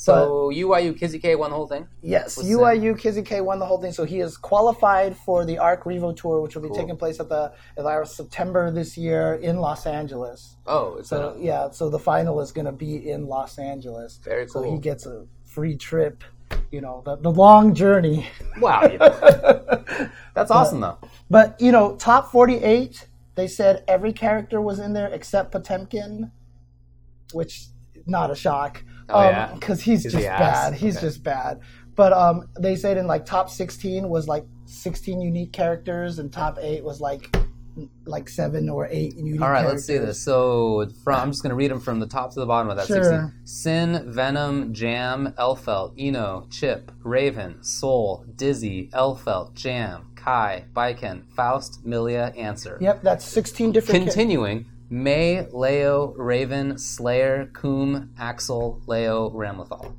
So 0.00 0.50
UIU 0.50 0.98
Kizzy 0.98 1.18
K 1.18 1.36
won 1.36 1.50
the 1.50 1.56
whole 1.56 1.66
thing. 1.66 1.86
Yes, 2.00 2.38
What's 2.38 2.48
UIU 2.48 2.98
Kizzy 2.98 3.20
K 3.20 3.42
won 3.42 3.58
the 3.58 3.66
whole 3.66 3.78
thing, 3.78 3.92
so 3.92 4.04
he 4.04 4.20
is 4.20 4.38
qualified 4.38 5.14
for 5.14 5.44
the 5.44 5.58
Arc 5.58 5.84
Revo 5.84 6.16
Tour, 6.16 6.40
which 6.40 6.54
will 6.54 6.62
be 6.62 6.68
Cool. 6.68 6.76
taking 6.78 6.96
place 6.96 7.20
at 7.20 7.28
the 7.28 7.52
at 7.76 8.08
September 8.08 8.70
this 8.70 8.96
year 8.96 9.34
in 9.34 9.58
Los 9.58 9.84
Angeles. 9.84 10.56
Oh, 10.66 11.02
So 11.02 11.34
a, 11.36 11.38
yeah, 11.38 11.68
so 11.70 11.90
the 11.90 11.98
final 11.98 12.40
is 12.40 12.50
going 12.50 12.64
to 12.64 12.72
be 12.72 13.10
in 13.10 13.26
Los 13.26 13.58
Angeles. 13.58 14.18
Very 14.24 14.46
cool. 14.46 14.62
So 14.62 14.70
he 14.72 14.78
gets 14.78 15.04
a 15.04 15.26
free 15.44 15.76
trip. 15.76 16.24
You 16.72 16.80
know, 16.80 17.02
the, 17.04 17.16
the 17.16 17.30
long 17.30 17.74
journey. 17.74 18.26
wow. 18.58 18.80
yeah. 18.90 20.08
That's 20.34 20.50
awesome 20.50 20.80
though. 20.80 20.96
But 21.28 21.60
you 21.60 21.72
know, 21.72 21.96
top 21.96 22.32
forty-eight. 22.32 23.06
They 23.34 23.48
said 23.48 23.84
every 23.86 24.14
character 24.14 24.62
was 24.62 24.78
in 24.78 24.94
there 24.94 25.08
except 25.08 25.52
Potemkin, 25.52 26.32
which 27.34 27.66
not 28.06 28.30
a 28.30 28.34
shock. 28.34 28.82
Oh, 29.12 29.22
yeah? 29.22 29.52
because 29.54 29.80
he's 29.82 30.04
Is 30.06 30.12
just 30.12 30.22
he 30.24 30.28
ass? 30.28 30.38
bad. 30.70 30.74
He's 30.74 30.96
Okay. 30.96 31.06
just 31.06 31.22
bad. 31.22 31.60
But 31.96 32.12
um, 32.12 32.48
they 32.58 32.76
said 32.76 32.96
in 32.96 33.06
like 33.06 33.26
top 33.26 33.50
sixteen 33.50 34.08
was 34.08 34.26
like 34.28 34.44
sixteen 34.66 35.20
unique 35.20 35.52
characters, 35.52 36.18
and 36.18 36.32
top 36.32 36.58
eight 36.60 36.82
was 36.84 37.00
like 37.00 37.34
like 38.04 38.28
seven 38.28 38.68
or 38.68 38.88
eight 38.90 39.16
unique. 39.16 39.40
All 39.40 39.50
right, 39.50 39.66
let's 39.66 39.84
see 39.84 39.96
this. 39.96 40.20
So, 40.22 40.86
from, 41.04 41.20
I'm 41.20 41.30
just 41.30 41.42
going 41.42 41.50
to 41.50 41.56
read 41.56 41.70
them 41.70 41.80
from 41.80 42.00
the 42.00 42.06
top 42.06 42.32
to 42.34 42.40
the 42.40 42.46
bottom 42.46 42.68
of 42.70 42.76
that. 42.76 42.86
Sure. 42.86 42.96
16. 43.02 43.32
Sin, 43.44 44.12
Venom, 44.12 44.74
Jam, 44.74 45.32
Elphelt, 45.38 45.92
I-No, 45.98 46.46
Chipp, 46.50 46.90
Raven, 47.04 47.62
Sol, 47.62 48.24
Dizzy, 48.36 48.88
Elphelt, 48.92 49.54
Jam, 49.54 50.10
Ky, 50.16 50.64
Baiken, 50.74 51.22
Faust, 51.32 51.84
Millia, 51.86 52.34
Answer. 52.36 52.76
Yep, 52.80 53.02
that's 53.02 53.24
sixteen 53.24 53.72
different. 53.72 54.00
ca- 54.00 54.04
Continuing, 54.06 54.66
May, 54.90 55.46
Leo, 55.52 56.08
Raven, 56.16 56.76
Slayer, 56.76 57.46
Kum, 57.52 58.10
Axl, 58.18 58.80
Leo, 58.88 59.30
Ramlethal. 59.30 59.94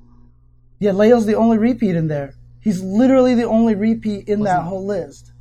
yeah, 0.79 0.91
Leo's 0.91 1.25
the 1.25 1.35
only 1.35 1.57
repeat 1.57 1.95
in 1.95 2.07
there. 2.09 2.35
He's 2.59 2.81
literally 2.83 3.33
the 3.33 3.45
only 3.45 3.73
repeat 3.73 4.27
in 4.27 4.41
that 4.43 4.63
whole 4.63 4.85
list. 4.85 5.31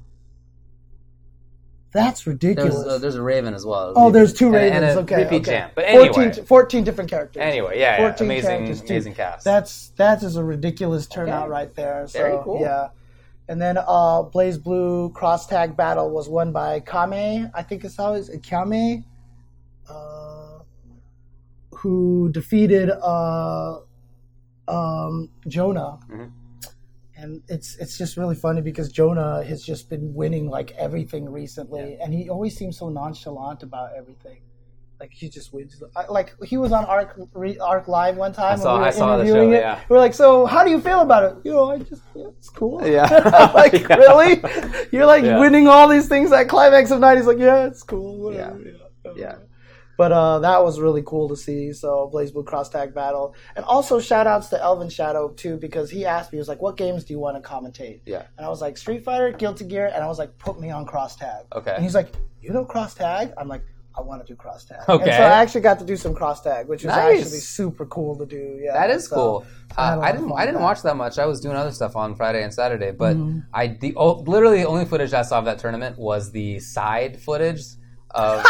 That's 1.92 2.22
There's 2.22 2.34
ridiculous. 2.34 2.86
uh, 2.86 2.98
there's 2.98 3.16
a 3.16 3.22
Raven 3.22 3.52
as 3.52 3.66
well. 3.66 3.92
Oh, 3.96 4.12
there's 4.12 4.32
two 4.32 4.46
And- 4.46 4.54
Ravens. 4.54 4.74
and 4.76 4.84
a 4.84 5.02
okay, 5.02 5.24
repeat 5.24 5.42
okay. 5.42 5.50
Jam. 5.50 5.70
But 5.74 5.86
anyway, 5.86 6.12
14, 6.12 6.44
14 6.44 6.84
different 6.84 7.10
characters. 7.10 7.40
anyway, 7.42 7.80
yeah, 7.80 7.96
yeah. 8.00 8.08
14 8.08 8.26
amazing, 8.28 8.48
characters, 8.50 8.80
amazing 8.82 9.14
cast. 9.14 9.44
That's 9.44 9.88
that 9.96 10.22
is 10.22 10.36
a 10.36 10.44
ridiculous 10.44 11.08
turnout 11.08 11.42
Okay. 11.44 11.50
right 11.50 11.74
there. 11.74 12.06
So, 12.06 12.18
Very 12.20 12.38
cool. 12.44 12.60
Yeah. 12.60 12.88
And 13.48 13.60
then 13.60 13.76
uh, 13.76 14.22
BlazBlue 14.22 15.12
cross 15.14 15.48
tag 15.48 15.76
battle 15.76 16.10
was 16.10 16.28
won 16.28 16.52
by 16.52 16.78
Kame. 16.78 17.50
I 17.52 17.62
think 17.64 17.84
it's 17.84 17.96
how 17.96 18.14
it's 18.14 18.30
Kame, 18.44 19.04
who 21.80 22.28
defeated 22.32 22.90
uh, 22.90 23.80
um, 24.68 25.30
Jonah. 25.48 25.98
Mhm. 26.10 26.32
And 27.16 27.42
it's 27.48 27.76
it's 27.76 27.98
just 27.98 28.16
really 28.16 28.34
funny 28.34 28.62
because 28.62 28.90
Jonah 28.90 29.44
has 29.44 29.62
just 29.62 29.90
been 29.90 30.14
winning 30.14 30.48
like 30.48 30.70
everything 30.78 31.28
recently, 31.30 31.98
and 32.02 32.14
he 32.14 32.30
always 32.30 32.56
seems 32.56 32.78
so 32.78 32.88
nonchalant 32.88 33.62
about 33.62 33.90
everything. 33.96 34.38
Like 34.98 35.12
he 35.12 35.28
just 35.28 35.52
wins. 35.52 35.82
Like 36.08 36.34
he 36.44 36.56
was 36.56 36.72
on 36.72 36.84
Arc 36.86 37.18
Arc 37.60 37.88
Live 37.88 38.16
one 38.16 38.32
time. 38.32 38.58
I 38.58 38.62
saw- 38.62 38.74
we 38.74 38.80
were 38.80 38.86
I 38.86 38.90
saw 38.90 39.16
the 39.18 39.26
show, 39.26 39.50
it. 39.50 39.52
yeah. 39.52 39.80
We're 39.90 39.98
like, 39.98 40.14
so 40.14 40.46
how 40.46 40.64
do 40.64 40.70
you 40.70 40.80
feel 40.80 41.00
about 41.00 41.24
it? 41.24 41.34
You 41.44 41.52
know, 41.52 41.70
I 41.72 41.78
just 41.78 42.02
yeah, 42.14 42.28
it's 42.38 42.48
cool. 42.48 42.86
Yeah. 42.86 43.50
like 43.54 43.72
Yeah. 43.74 43.96
really, 43.96 44.40
you're 44.92 45.06
like 45.06 45.24
Yeah. 45.24 45.40
winning 45.40 45.68
all 45.68 45.88
these 45.88 46.08
things 46.08 46.32
at 46.32 46.48
climax 46.48 46.90
of 46.90 47.00
night. 47.00 47.16
He's 47.18 47.26
like, 47.26 47.38
yeah, 47.38 47.66
it's 47.66 47.82
cool. 47.82 48.16
Whatever. 48.18 48.60
Yeah. 49.04 49.12
Yeah. 49.16 49.36
But 50.02 50.12
uh, 50.12 50.38
that 50.48 50.62
was 50.66 50.80
really 50.80 51.02
cool 51.12 51.28
to 51.28 51.36
see. 51.36 51.72
So 51.82 52.10
BlazBlue 52.12 52.46
cross 52.46 52.68
tag 52.70 52.94
battle, 52.94 53.34
and 53.54 53.62
also 53.74 54.00
shout 54.00 54.26
outs 54.26 54.48
to 54.52 54.58
Elvin 54.68 54.88
Shadow 54.88 55.28
too 55.42 55.54
because 55.66 55.90
he 55.96 56.00
asked 56.06 56.32
me, 56.32 56.36
he 56.36 56.40
was 56.44 56.48
like, 56.48 56.62
"What 56.66 56.76
games 56.84 57.00
do 57.04 57.12
you 57.14 57.20
want 57.26 57.34
to 57.42 57.46
commentate?" 57.52 58.00
Yeah. 58.06 58.22
And 58.36 58.46
I 58.46 58.48
was 58.48 58.60
like, 58.66 58.74
"Street 58.78 59.04
Fighter, 59.04 59.30
Guilty 59.42 59.66
Gear," 59.72 59.86
and 59.94 60.00
I 60.02 60.08
was 60.12 60.18
like, 60.22 60.32
"Put 60.46 60.54
me 60.58 60.68
on 60.70 60.86
cross 60.92 61.16
tag." 61.16 61.42
Okay. 61.58 61.74
And 61.74 61.82
he's 61.84 61.94
like, 62.00 62.08
"You 62.40 62.50
know 62.56 62.64
cross 62.64 62.94
tag?" 62.94 63.34
I'm 63.36 63.48
like, 63.54 63.62
"I 63.98 64.00
want 64.08 64.18
to 64.24 64.26
do 64.32 64.36
cross 64.44 64.64
tag." 64.64 64.78
And 64.88 65.00
Okay. 65.02 65.10
so 65.18 65.22
I 65.22 65.42
actually 65.42 65.60
got 65.70 65.78
to 65.80 65.84
do 65.92 65.96
some 66.04 66.14
cross 66.20 66.40
tag, 66.48 66.62
which 66.72 66.80
is 66.80 66.86
Nice. 66.86 67.20
actually 67.20 67.40
super 67.60 67.84
cool 67.96 68.16
to 68.22 68.26
do. 68.38 68.44
Yeah. 68.64 68.72
That 68.80 68.88
is 68.96 69.02
So, 69.06 69.16
cool. 69.16 69.36
I 69.76 69.82
Uh, 69.92 70.00
I 70.00 70.12
didn't. 70.12 70.32
I 70.32 70.44
didn't 70.46 70.60
that. 70.60 70.70
watch 70.70 70.80
that 70.88 70.96
much. 71.04 71.14
I 71.18 71.26
was 71.32 71.38
doing 71.44 71.56
other 71.62 71.72
stuff 71.80 71.94
on 72.04 72.08
Friday 72.20 72.42
and 72.46 72.52
Saturday, 72.62 72.92
but 73.04 73.14
Mm-hmm. 73.16 73.40
I 73.60 73.62
the 73.82 73.90
oh, 73.96 74.12
literally 74.34 74.60
the 74.62 74.68
only 74.74 74.86
footage 74.92 75.12
I 75.12 75.24
saw 75.28 75.36
of 75.40 75.44
that 75.50 75.58
tournament 75.64 75.94
was 75.98 76.22
the 76.32 76.48
side 76.60 77.12
footage 77.28 77.62
of 78.14 78.44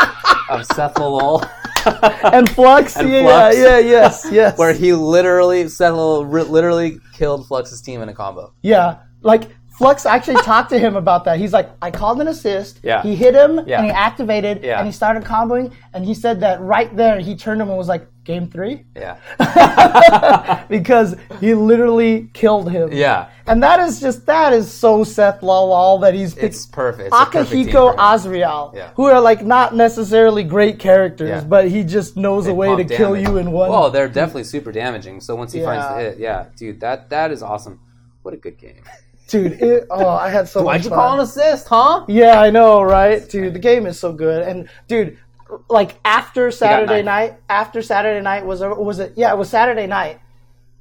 of 0.50 0.66
Seth 0.66 0.98
Lowell, 0.98 1.44
And 2.24 2.48
Flux, 2.50 2.96
And 2.96 3.08
yeah, 3.10 3.22
Flux. 3.22 3.56
yeah, 3.56 3.78
yes, 3.78 4.26
yes. 4.32 4.58
where 4.58 4.72
he 4.72 4.92
literally 4.92 5.68
Seth 5.68 5.92
Lowell 5.94 6.24
literally 6.26 6.98
killed 7.14 7.46
Flux's 7.46 7.80
team 7.80 8.02
in 8.02 8.08
a 8.08 8.14
combo. 8.14 8.52
Yeah, 8.62 8.98
like 9.22 9.44
Flux 9.78 10.04
actually 10.06 10.42
talked 10.42 10.70
to 10.70 10.78
him 10.78 10.96
about 10.96 11.24
that. 11.24 11.38
He's 11.38 11.52
like, 11.52 11.70
I 11.80 11.90
called 11.90 12.20
an 12.20 12.28
assist. 12.28 12.80
Yeah. 12.82 13.02
He 13.02 13.14
hit 13.16 13.34
him 13.34 13.60
Yeah. 13.66 13.78
and 13.78 13.86
he 13.86 13.92
activated 13.92 14.62
Yeah. 14.62 14.78
and 14.78 14.86
he 14.86 14.92
started 14.92 15.24
comboing 15.24 15.72
and 15.94 16.04
he 16.04 16.12
said 16.14 16.40
that 16.40 16.60
right 16.60 16.94
there 16.96 17.18
he 17.20 17.34
turned 17.34 17.62
him 17.62 17.68
and 17.68 17.78
was 17.78 17.88
like, 17.88 18.06
game 18.24 18.48
three? 18.48 18.84
Yeah, 18.96 19.16
because 20.68 21.16
he 21.40 21.54
literally 21.54 22.28
killed 22.32 22.70
him. 22.70 22.92
yeah. 22.92 23.28
And 23.46 23.60
that 23.64 23.80
is 23.80 24.00
just 24.00 24.26
that 24.26 24.52
is 24.52 24.70
so 24.70 25.02
Seth 25.02 25.40
Lalal 25.40 26.00
that 26.02 26.14
he's 26.14 26.36
It's 26.36 26.66
perfect. 26.66 27.08
It's 27.08 27.16
a 27.16 27.26
perfect 27.26 27.50
team 27.50 27.66
Akihiko 27.66 27.72
for 27.72 27.92
him. 27.94 27.98
Azrael, 27.98 28.72
Yeah. 28.76 28.90
who 28.94 29.06
are 29.06 29.20
like 29.20 29.44
not 29.44 29.74
necessarily 29.74 30.44
great 30.44 30.78
characters, 30.78 31.28
Yeah. 31.28 31.40
but 31.40 31.68
he 31.68 31.82
just 31.82 32.16
knows 32.16 32.46
a 32.46 32.54
way 32.54 32.68
to 32.68 32.76
Pump 32.76 32.90
kill 32.90 33.16
you 33.16 33.38
in 33.38 33.50
one. 33.50 33.70
Well, 33.70 33.90
they're 33.90 34.08
definitely 34.20 34.44
super 34.44 34.70
damaging. 34.70 35.20
So 35.20 35.34
once 35.34 35.52
he 35.52 35.62
finds 35.62 35.86
the 35.88 35.94
hit, 35.96 36.18
yeah, 36.18 36.46
dude, 36.56 36.80
that 36.80 37.10
that 37.10 37.32
is 37.32 37.42
awesome. 37.42 37.80
What 38.22 38.34
a 38.34 38.36
good 38.36 38.56
game. 38.58 38.82
Dude, 39.26 39.52
it, 39.62 39.86
oh, 39.90 40.08
I 40.08 40.28
had 40.28 40.48
so 40.48 40.62
Why'd 40.64 40.80
much 40.80 40.84
you 40.84 40.90
fun. 40.90 40.98
call 40.98 41.14
an 41.14 41.20
assist, 41.20 41.68
huh? 41.68 42.04
Yeah, 42.08 42.40
I 42.40 42.50
know, 42.50 42.82
right? 42.82 43.28
Dude, 43.28 43.54
the 43.54 43.58
game 43.60 43.86
is 43.86 43.98
so 43.98 44.12
good. 44.12 44.42
And 44.46 44.68
dude, 44.88 45.18
like 45.68 45.98
after 46.04 46.50
Saturday 46.50 47.02
night, 47.02 47.34
after 47.48 47.82
Saturday 47.82 48.20
night 48.22 48.44
was 48.46 48.60
was 48.60 48.98
it? 48.98 49.14
Yeah, 49.16 49.32
it 49.32 49.38
was 49.38 49.48
Saturday 49.48 49.86
night. 49.86 50.20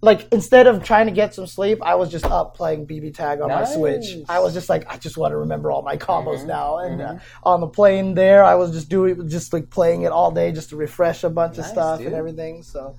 like 0.01 0.31
instead 0.31 0.65
of 0.65 0.81
trying 0.81 1.07
to 1.07 1.11
get 1.11 1.33
some 1.35 1.45
sleep, 1.45 1.79
I 1.83 1.95
was 1.95 2.09
just 2.09 2.23
up 2.23 2.55
playing 2.55 2.87
BB 2.87 3.13
Tag 3.13 3.41
on 3.41 3.49
my 3.49 3.65
Switch. 3.65 4.15
I 4.29 4.39
was 4.39 4.53
just 4.53 4.69
like, 4.69 4.89
I 4.89 4.95
just 4.97 5.17
want 5.17 5.33
to 5.33 5.37
remember 5.37 5.71
all 5.71 5.81
my 5.81 5.97
combos 5.97 6.39
Mhm, 6.43 6.47
now. 6.47 6.77
And 6.77 7.01
uh, 7.01 7.15
on 7.43 7.59
the 7.59 7.67
plane 7.67 8.13
there, 8.13 8.41
I 8.45 8.55
was 8.55 8.71
just 8.71 8.87
doing, 8.87 9.27
just 9.27 9.51
like 9.51 9.69
playing 9.69 10.03
it 10.03 10.11
all 10.13 10.31
day, 10.31 10.53
just 10.53 10.69
to 10.69 10.77
refresh 10.77 11.25
a 11.25 11.29
bunch 11.29 11.57
of 11.57 11.65
stuff 11.65 11.97
dude. 11.97 12.07
and 12.07 12.15
everything. 12.15 12.63
So, 12.63 12.95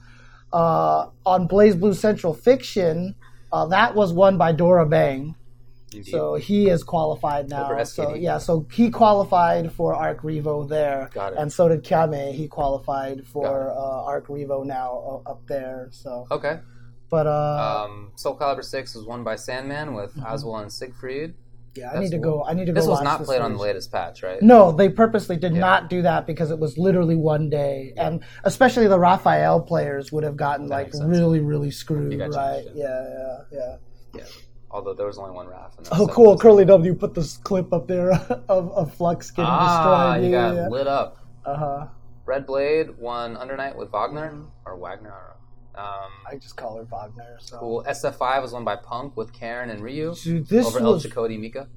uh, 0.52 1.06
on 1.24 1.48
BlazBlue 1.48 1.94
Central 1.94 2.34
Fiction, 2.34 3.14
uh, 3.50 3.64
that 3.68 3.94
was 3.94 4.12
won 4.12 4.36
by 4.36 4.52
Dora 4.52 4.84
Bang. 4.84 5.34
Indeed. 5.92 6.10
So 6.10 6.34
he 6.36 6.68
is 6.68 6.84
qualified 6.84 7.48
now. 7.48 7.82
So 7.84 8.14
yeah, 8.14 8.38
so 8.38 8.66
he 8.72 8.90
qualified 8.90 9.72
for 9.72 9.94
Arc 9.94 10.22
Revo 10.22 10.68
there, 10.68 11.10
Got 11.12 11.32
it. 11.32 11.38
and 11.40 11.52
so 11.52 11.68
did 11.68 11.82
Kame. 11.82 12.32
He 12.32 12.46
qualified 12.48 13.26
for 13.26 13.70
uh, 13.70 14.04
Arc 14.04 14.28
Revo 14.28 14.64
now 14.64 15.22
uh, 15.26 15.30
up 15.30 15.46
there. 15.48 15.88
So, 15.90 16.26
okay. 16.30 16.60
but 17.10 17.26
uh, 17.26 17.84
Um, 17.88 18.12
Soul 18.14 18.36
Calibur 18.36 18.64
Six 18.64 18.94
was 18.94 19.04
won 19.04 19.24
by 19.24 19.34
Sandman 19.36 19.94
with 19.94 20.14
Azwel 20.16 20.62
and 20.62 20.72
Siegfried. 20.72 21.34
yeah, 21.74 21.90
I 21.92 21.98
need 21.98 22.12
to 22.12 22.18
cool. 22.18 22.38
go. 22.38 22.44
I 22.44 22.54
need 22.54 22.66
to 22.66 22.72
go. 22.72 22.80
This 22.80 22.88
was 22.88 23.02
not 23.02 23.18
this 23.18 23.26
played 23.26 23.40
on 23.40 23.54
the 23.54 23.58
latest 23.58 23.90
patch, 23.90 24.22
right? 24.22 24.40
No, 24.40 24.70
they 24.70 24.88
purposely 24.90 25.36
did 25.38 25.54
Yeah. 25.54 25.60
not 25.60 25.90
do 25.90 26.02
that 26.02 26.24
because 26.24 26.52
it 26.52 26.58
was 26.60 26.78
literally 26.78 27.16
one 27.16 27.50
day, 27.50 27.94
and 27.96 28.22
especially 28.44 28.86
the 28.86 28.98
Raphael 28.98 29.60
players 29.60 30.12
would 30.12 30.22
have 30.22 30.36
gotten 30.36 30.68
That 30.68 30.74
like 30.74 30.92
really, 31.04 31.40
really 31.40 31.72
screwed, 31.72 32.16
right? 32.20 32.64
Yeah, 32.74 33.08
yeah, 33.08 33.36
yeah. 33.52 33.76
Yeah. 34.16 34.24
Although 34.72 34.94
there 34.94 35.06
was 35.06 35.18
only 35.18 35.32
one 35.32 35.46
Raph. 35.46 35.76
and 35.78 35.88
Oh, 35.92 36.06
cool! 36.06 36.38
Curly 36.38 36.64
W 36.64 36.94
put 36.94 37.14
this 37.14 37.36
clip 37.38 37.72
up 37.72 37.86
there 37.88 38.12
of, 38.48 38.70
of 38.72 38.94
Flux 38.94 39.30
getting 39.30 39.44
Ah, 39.46 40.14
destroyed. 40.14 40.24
you 40.26 40.30
yeah, 40.32 40.48
got 40.48 40.54
yeah. 40.54 40.68
lit 40.68 40.86
up. 40.86 41.16
Uh 41.44 41.56
huh. 41.56 41.86
Red 42.26 42.46
Blade 42.46 42.96
won 42.98 43.36
Under 43.36 43.56
Night 43.56 43.76
with 43.76 43.90
Wagner 43.90 44.32
or 44.64 44.76
Wagner. 44.76 45.12
I. 45.12 45.80
Um, 45.80 46.10
I 46.30 46.36
just 46.36 46.56
call 46.56 46.76
her 46.76 46.84
Wagner. 46.84 47.36
So. 47.40 47.58
cool. 47.58 47.84
SF5 47.88 48.42
was 48.42 48.52
won 48.52 48.64
by 48.64 48.76
Punk 48.76 49.16
with 49.16 49.32
Karin 49.32 49.70
and 49.70 49.82
Ryu 49.82 50.14
Dude, 50.14 50.46
this 50.48 50.66
over 50.66 50.80
El 50.80 50.92
was 50.94 51.06
Chakotay 51.06 51.38
Mika. 51.40 51.68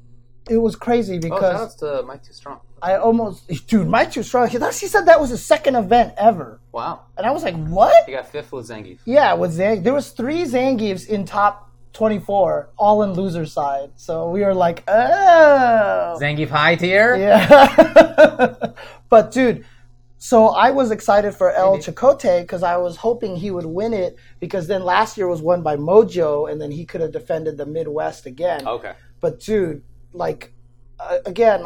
it 0.49 0.57
was 0.57 0.75
crazy 0.75 1.15
Oh, 1.15 1.19
because 1.19 1.39
shout 1.41 1.55
outs 1.61 1.75
to 1.75 2.03
Mike 2.03 2.23
Too 2.23 2.33
Strong. 2.33 2.59
I 2.81 2.97
almost 2.97 3.47
dude, 3.67 3.87
Mike 3.87 4.11
Too 4.11 4.23
Strong. 4.23 4.49
He, 4.49 4.57
he 4.57 4.87
said 4.87 5.05
that 5.05 5.19
was 5.21 5.29
his 5.29 5.43
second 5.45 5.75
event 5.75 6.13
ever, 6.17 6.59
Wow. 6.71 7.03
and 7.17 7.25
I 7.25 7.31
was 7.31 7.43
like, 7.43 7.55
what? 7.55 8.05
He 8.05 8.11
got 8.11 8.27
fifth 8.29 8.51
with 8.51 8.67
Zangief. 8.67 8.99
Yeah, 9.05 9.33
with 9.35 9.57
Zang, 9.57 9.83
there 9.83 9.93
was 9.93 10.09
three 10.11 10.43
Zangiefs 10.43 11.07
in 11.07 11.23
top 11.25 11.71
twenty 11.93 12.19
four, 12.19 12.69
all 12.77 13.03
in 13.03 13.13
loser 13.13 13.45
side. 13.45 13.91
So 13.95 14.29
we 14.29 14.41
were 14.41 14.53
like, 14.53 14.83
oh, 14.87 16.17
Zangief 16.19 16.49
high 16.49 16.75
tier? 16.75 17.15
yeah. 17.15 18.71
but 19.09 19.31
dude, 19.31 19.65
so 20.17 20.47
I 20.47 20.71
was 20.71 20.91
excited 20.91 21.33
for 21.33 21.51
El 21.51 21.77
Chicote 21.77 22.41
because 22.41 22.63
I 22.63 22.77
was 22.77 22.97
hoping 22.97 23.35
he 23.35 23.51
would 23.51 23.65
win 23.65 23.93
it 23.93 24.17
because 24.39 24.67
then 24.67 24.83
last 24.83 25.17
year 25.17 25.27
was 25.27 25.41
won 25.41 25.61
by 25.61 25.75
Mojo, 25.75 26.51
and 26.51 26.61
then 26.61 26.71
he 26.71 26.85
could 26.85 27.01
have 27.01 27.11
defended 27.11 27.57
the 27.57 27.65
Midwest 27.65 28.25
again. 28.25 28.67
Okay. 28.67 28.93
But 29.19 29.39
dude, 29.39 29.83
like 30.13 30.53
uh, 30.99 31.17
again, 31.25 31.61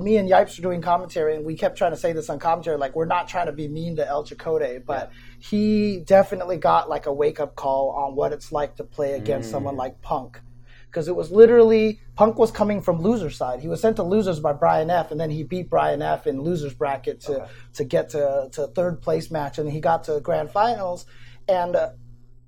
me 0.00 0.16
and 0.16 0.28
Yipes 0.28 0.58
were 0.58 0.62
doing 0.62 0.82
commentary, 0.82 1.36
and 1.36 1.44
we 1.44 1.56
kept 1.56 1.78
trying 1.78 1.92
to 1.92 1.96
say 1.96 2.12
this 2.12 2.28
on 2.28 2.38
commentary, 2.38 2.76
like 2.76 2.96
we're 2.96 3.06
not 3.06 3.28
trying 3.28 3.46
to 3.46 3.52
be 3.52 3.68
mean 3.68 3.96
to 3.96 4.06
El 4.06 4.24
Chicote, 4.24 4.84
but 4.84 5.12
he 5.50 5.98
definitely 6.00 6.56
got 6.56 6.88
like 6.88 7.06
a 7.06 7.12
wake 7.12 7.40
up 7.40 7.54
call 7.54 7.90
on 7.90 8.14
what 8.14 8.32
it's 8.32 8.52
like 8.52 8.76
to 8.76 8.84
play 8.84 9.14
against 9.14 9.50
someone 9.50 9.76
like 9.76 10.02
Punk. 10.02 10.40
Because 10.86 11.08
it 11.08 11.16
was 11.16 11.30
literally 11.30 12.00
Punk 12.14 12.38
was 12.38 12.50
coming 12.50 12.80
from 12.80 13.02
loser 13.02 13.30
side. 13.30 13.60
He 13.60 13.68
was 13.68 13.80
sent 13.80 13.96
to 13.96 14.02
losers 14.02 14.40
by 14.40 14.52
Brian 14.52 14.90
F, 14.90 15.10
and 15.10 15.20
then 15.20 15.30
he 15.30 15.42
beat 15.42 15.68
Brian 15.68 16.00
F 16.00 16.26
in 16.26 16.40
losers 16.40 16.74
bracket 16.74 17.20
to 17.22 17.48
to 17.74 17.84
get 17.84 18.10
to 18.10 18.48
to 18.52 18.66
third 18.68 19.02
place 19.02 19.30
match, 19.30 19.58
and 19.58 19.70
he 19.70 19.80
got 19.80 20.04
to 20.04 20.20
grand 20.20 20.50
finals, 20.50 21.06
and. 21.48 21.76
Uh, 21.76 21.90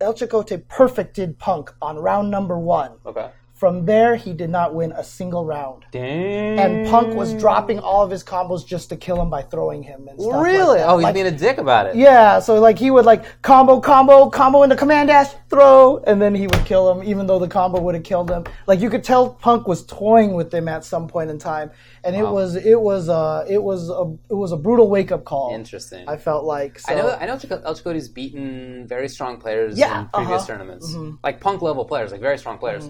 El 0.00 0.14
Chicote 0.14 0.68
perfected 0.68 1.40
Punk 1.40 1.74
on 1.82 1.98
round 1.98 2.30
number 2.30 2.56
one. 2.56 2.92
Okay. 3.04 3.30
From 3.58 3.86
there, 3.86 4.14
he 4.14 4.32
did 4.34 4.50
not 4.50 4.72
win 4.72 4.92
a 4.92 5.02
single 5.02 5.44
round. 5.44 5.84
Dang. 5.90 6.58
And 6.60 6.88
Punk 6.88 7.14
was 7.16 7.34
dropping 7.34 7.80
all 7.80 8.04
of 8.04 8.10
his 8.10 8.22
combos 8.22 8.64
just 8.64 8.88
to 8.90 8.96
kill 8.96 9.20
him 9.20 9.30
by 9.30 9.42
throwing 9.42 9.82
him 9.82 10.06
and 10.06 10.20
stuff. 10.20 10.32
like 10.32 10.44
Really? 10.44 10.78
that. 10.78 10.88
oh, 10.88 10.98
he's 10.98 11.04
Like, 11.04 11.14
being 11.14 11.26
a 11.26 11.32
dick 11.32 11.58
about 11.58 11.86
it. 11.86 11.96
yeah, 11.96 12.38
so 12.38 12.60
like 12.60 12.78
he 12.78 12.90
would 12.92 13.04
like 13.04 13.42
combo, 13.42 13.80
combo, 13.80 14.30
combo 14.30 14.62
into 14.62 14.76
command 14.76 15.08
dash, 15.08 15.32
throw, 15.50 15.98
and 16.06 16.22
then 16.22 16.36
he 16.36 16.46
would 16.46 16.64
kill 16.66 16.88
him, 16.92 17.02
even 17.02 17.26
though 17.26 17.40
the 17.40 17.48
combo 17.48 17.80
would 17.80 17.96
have 17.96 18.04
killed 18.04 18.30
him. 18.30 18.44
Like 18.68 18.80
you 18.80 18.90
could 18.90 19.02
tell 19.02 19.30
Punk 19.30 19.66
was 19.66 19.84
toying 19.86 20.34
with 20.34 20.54
him 20.54 20.68
at 20.68 20.84
some 20.84 21.08
point 21.08 21.28
in 21.30 21.38
time, 21.38 21.72
and 22.04 22.14
it 22.14 22.22
was 22.22 22.54
it 22.54 22.80
was 22.80 23.08
uh 23.08 23.44
it 23.48 23.60
was 23.62 23.90
a 23.90 24.16
it 24.30 24.34
was 24.34 24.52
a 24.52 24.56
brutal 24.56 24.88
wake 24.88 25.10
up 25.10 25.24
call. 25.24 25.52
Interesting. 25.52 26.08
I 26.08 26.16
felt 26.16 26.44
like 26.44 26.78
so, 26.78 26.92
I 26.92 26.94
know. 26.96 27.10
I 27.22 27.26
know. 27.26 27.32
El 27.64 27.74
Chicote's 27.74 28.06
beaten 28.08 28.86
very 28.86 29.08
strong 29.08 29.38
players 29.38 29.76
Yeah, 29.76 30.02
in 30.02 30.08
previous 30.14 30.42
uh-huh. 30.42 30.46
tournaments, 30.46 30.92
Mhm. 30.94 31.18
like 31.24 31.40
punk 31.40 31.60
level 31.62 31.84
players, 31.84 32.12
like 32.12 32.20
very 32.20 32.38
strong 32.38 32.58
players. 32.58 32.88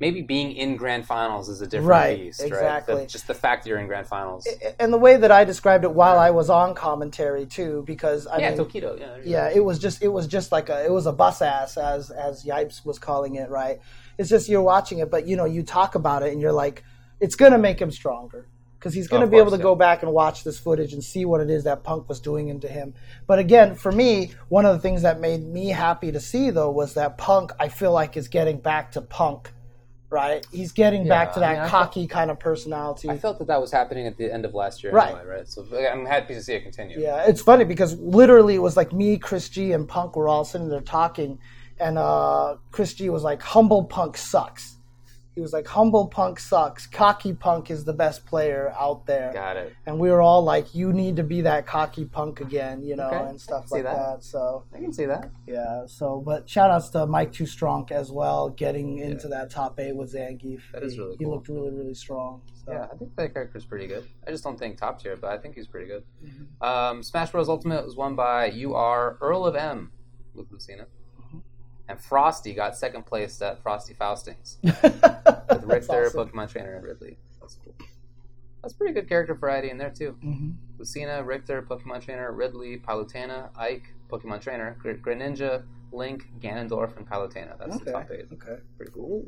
Maybe 0.00 0.22
being 0.22 0.52
in 0.52 0.76
grand 0.76 1.06
finals 1.06 1.48
is 1.48 1.60
a 1.60 1.66
different 1.66 1.88
Right, 1.88 2.18
beast, 2.20 2.40
right? 2.40 2.46
exactly. 2.48 2.94
The- 3.02 3.06
just 3.06 3.26
the 3.26 3.34
fact 3.34 3.64
that 3.64 3.68
you're 3.68 3.80
in 3.80 3.88
grand 3.88 4.06
finals. 4.06 4.46
and 4.78 4.92
the 4.92 4.98
way 4.98 5.16
that 5.16 5.32
I 5.32 5.44
described 5.44 5.82
it 5.84 5.92
while 5.92 6.18
I 6.18 6.30
was 6.30 6.48
on 6.50 6.74
commentary 6.74 7.46
too, 7.46 7.82
because 7.86 8.26
I 8.28 8.38
yeah, 8.38 8.50
mean, 8.50 8.58
Tokido. 8.58 8.98
Yeah. 8.98 9.06
there 9.06 9.18
you 9.18 9.24
go. 9.24 9.30
yeah, 9.30 9.50
it 9.52 9.64
was 9.64 9.78
just 9.80 10.00
it 10.02 10.08
was 10.08 10.26
just 10.28 10.52
like 10.52 10.68
a 10.68 10.84
it 10.84 10.92
was 10.92 11.06
a 11.06 11.12
bus 11.12 11.42
ass 11.42 11.76
as 11.76 12.10
as 12.10 12.44
Yipes 12.44 12.84
was 12.86 12.98
calling 12.98 13.34
it, 13.34 13.50
right? 13.50 13.80
It's 14.18 14.28
just 14.28 14.48
you're 14.48 14.62
watching 14.62 14.98
it, 15.00 15.10
but 15.10 15.26
you 15.26 15.36
know 15.36 15.44
you 15.46 15.62
talk 15.64 15.94
about 15.96 16.22
it 16.22 16.32
and 16.32 16.40
you're 16.40 16.52
like, 16.52 16.84
it's 17.18 17.34
gonna 17.34 17.58
make 17.58 17.80
him 17.80 17.90
stronger 17.90 18.46
because 18.78 18.94
he's 18.94 19.08
oh, 19.08 19.10
gonna 19.10 19.24
Of 19.24 19.32
be 19.32 19.38
able 19.38 19.50
to 19.50 19.56
yeah. 19.56 19.62
go 19.64 19.74
back 19.74 20.04
and 20.04 20.12
watch 20.12 20.44
this 20.44 20.60
footage 20.60 20.92
and 20.92 21.02
see 21.02 21.24
what 21.24 21.40
it 21.40 21.50
is 21.50 21.64
that 21.64 21.82
Punk 21.82 22.08
was 22.08 22.20
doing 22.20 22.48
into 22.48 22.68
him. 22.68 22.94
But 23.26 23.40
again, 23.40 23.74
for 23.74 23.90
me, 23.90 24.30
one 24.48 24.64
of 24.64 24.76
the 24.76 24.80
things 24.80 25.02
that 25.02 25.18
made 25.18 25.44
me 25.44 25.70
happy 25.70 26.12
to 26.12 26.20
see 26.20 26.50
though 26.50 26.70
was 26.70 26.94
that 26.94 27.18
Punk 27.18 27.50
I 27.58 27.68
feel 27.68 27.90
like 27.90 28.16
is 28.16 28.28
getting 28.28 28.60
back 28.60 28.92
to 28.92 29.00
Punk. 29.00 29.50
Right, 30.10 30.46
he's 30.50 30.72
getting 30.72 31.06
back 31.06 31.28
Yeah, 31.28 31.32
to 31.34 31.38
I 31.38 31.40
that 31.40 31.52
mean, 31.52 31.60
I 31.64 31.68
cocky 31.68 32.06
kind 32.06 32.30
of 32.30 32.40
personality. 32.40 33.10
I 33.10 33.18
felt 33.18 33.38
that 33.40 33.48
that 33.48 33.60
was 33.60 33.70
happening 33.70 34.06
at 34.06 34.16
the 34.16 34.32
end 34.32 34.46
of 34.46 34.54
last 34.54 34.82
year, 34.82 34.90
Right. 34.90 35.08
anyway, 35.14 35.26
right? 35.26 35.46
So 35.46 35.66
I'm 35.76 36.06
happy 36.06 36.32
to 36.32 36.42
see 36.42 36.54
it 36.54 36.62
continue. 36.62 36.98
Yeah, 36.98 37.24
it's 37.26 37.42
funny 37.42 37.64
because 37.64 37.98
literally 37.98 38.54
it 38.54 38.62
was 38.62 38.74
like 38.74 38.90
me, 38.90 39.18
Chris 39.18 39.50
G, 39.50 39.72
and 39.72 39.86
Punk 39.86 40.16
were 40.16 40.26
all 40.26 40.46
sitting 40.46 40.70
there 40.70 40.80
talking, 40.80 41.38
and 41.78 41.98
uh, 41.98 42.56
Chris 42.70 42.94
G 42.94 43.10
was 43.10 43.22
like, 43.22 43.42
"Humble 43.42 43.84
Punk 43.84 44.16
sucks." 44.16 44.77
He 45.38 45.42
was 45.42 45.52
like, 45.52 45.68
"Humble 45.68 46.08
Punk 46.08 46.40
sucks. 46.40 46.84
Cocky 46.88 47.32
Punk 47.32 47.70
is 47.70 47.84
the 47.84 47.92
best 47.92 48.26
player 48.26 48.74
out 48.76 49.06
there." 49.06 49.30
Got 49.32 49.56
it. 49.56 49.72
And 49.86 50.00
we 50.00 50.10
were 50.10 50.20
all 50.20 50.42
like, 50.42 50.74
"You 50.74 50.92
need 50.92 51.14
to 51.14 51.22
be 51.22 51.42
that 51.42 51.64
cocky 51.64 52.04
Punk 52.06 52.40
again," 52.40 52.82
you 52.82 52.96
know, 52.96 53.06
Okay, 53.06 53.28
and 53.30 53.40
stuff 53.40 53.70
like 53.70 53.84
that. 53.84 53.94
that. 54.16 54.24
So 54.24 54.64
I 54.74 54.78
can 54.78 54.92
see 54.92 55.04
that. 55.04 55.30
yeah, 55.46 55.86
so 55.86 56.20
but 56.26 56.48
shout 56.50 56.72
outs 56.72 56.88
to 56.88 57.06
Mike 57.06 57.30
Too 57.30 57.46
Strong 57.46 57.86
as 57.92 58.10
well, 58.10 58.48
getting 58.48 58.98
into 58.98 59.28
that 59.28 59.48
top 59.48 59.78
eight 59.78 59.94
with 59.94 60.12
Zangief. 60.12 60.62
That 60.72 60.82
is 60.82 60.94
He- 60.94 60.98
really 60.98 61.16
He 61.18 61.24
cool. 61.24 61.34
looked 61.34 61.48
really, 61.48 61.70
really 61.70 61.94
strong. 61.94 62.42
So. 62.64 62.72
Yeah, 62.72 62.88
I 62.92 62.96
think 62.96 63.14
that 63.14 63.32
character's 63.32 63.64
pretty 63.64 63.86
good. 63.86 64.08
I 64.26 64.32
just 64.32 64.42
don't 64.42 64.58
think 64.58 64.76
top 64.76 65.00
tier, 65.00 65.16
but 65.16 65.30
I 65.30 65.38
think 65.38 65.54
he's 65.54 65.68
pretty 65.68 65.86
good. 65.86 66.02
Mm-hmm. 66.24 66.64
Um, 66.64 67.02
Smash 67.04 67.30
Bros. 67.30 67.48
Ultimate 67.48 67.84
was 67.84 67.94
won 67.94 68.16
by 68.16 68.50
UR 68.50 69.18
Earl 69.20 69.46
of 69.46 69.54
M 69.54 69.92
with 70.34 70.50
Lucina. 70.50 70.86
Mm-hmm. 71.88 71.92
And 71.92 72.00
Frosty 72.00 72.54
got 72.54 72.76
second 72.76 73.06
place 73.06 73.40
at 73.42 73.62
Frosty 73.62 73.94
Faustings 73.94 74.56
with 74.62 75.64
Richter, 75.64 76.06
awesome. 76.06 76.28
Pokemon 76.28 76.50
Trainer, 76.50 76.74
and 76.76 76.84
Ridley. 76.84 77.16
That's 77.40 77.56
cool. 77.64 77.74
That's 78.62 78.74
pretty 78.74 78.92
good 78.92 79.08
character 79.08 79.34
variety 79.34 79.70
in 79.70 79.78
there, 79.78 79.90
too. 79.90 80.16
Mhm. 80.24 80.54
Lucina, 80.78 81.22
Richter, 81.24 81.62
Pokemon 81.62 82.04
Trainer, 82.04 82.30
Ridley, 82.32 82.78
Palutena, 82.78 83.50
Ike, 83.56 83.94
Pokemon 84.10 84.40
Trainer, 84.40 84.76
Gr- 84.80 84.92
Greninja, 84.94 85.62
Link, 85.90 86.28
Ganondorf, 86.40 86.96
and 86.96 87.08
Palutena. 87.08 87.58
That's 87.58 87.78
the 87.78 87.92
top 87.92 88.10
eight. 88.10 88.26
Okay. 88.32 88.60
Pretty 88.76 88.92
cool. 88.92 89.22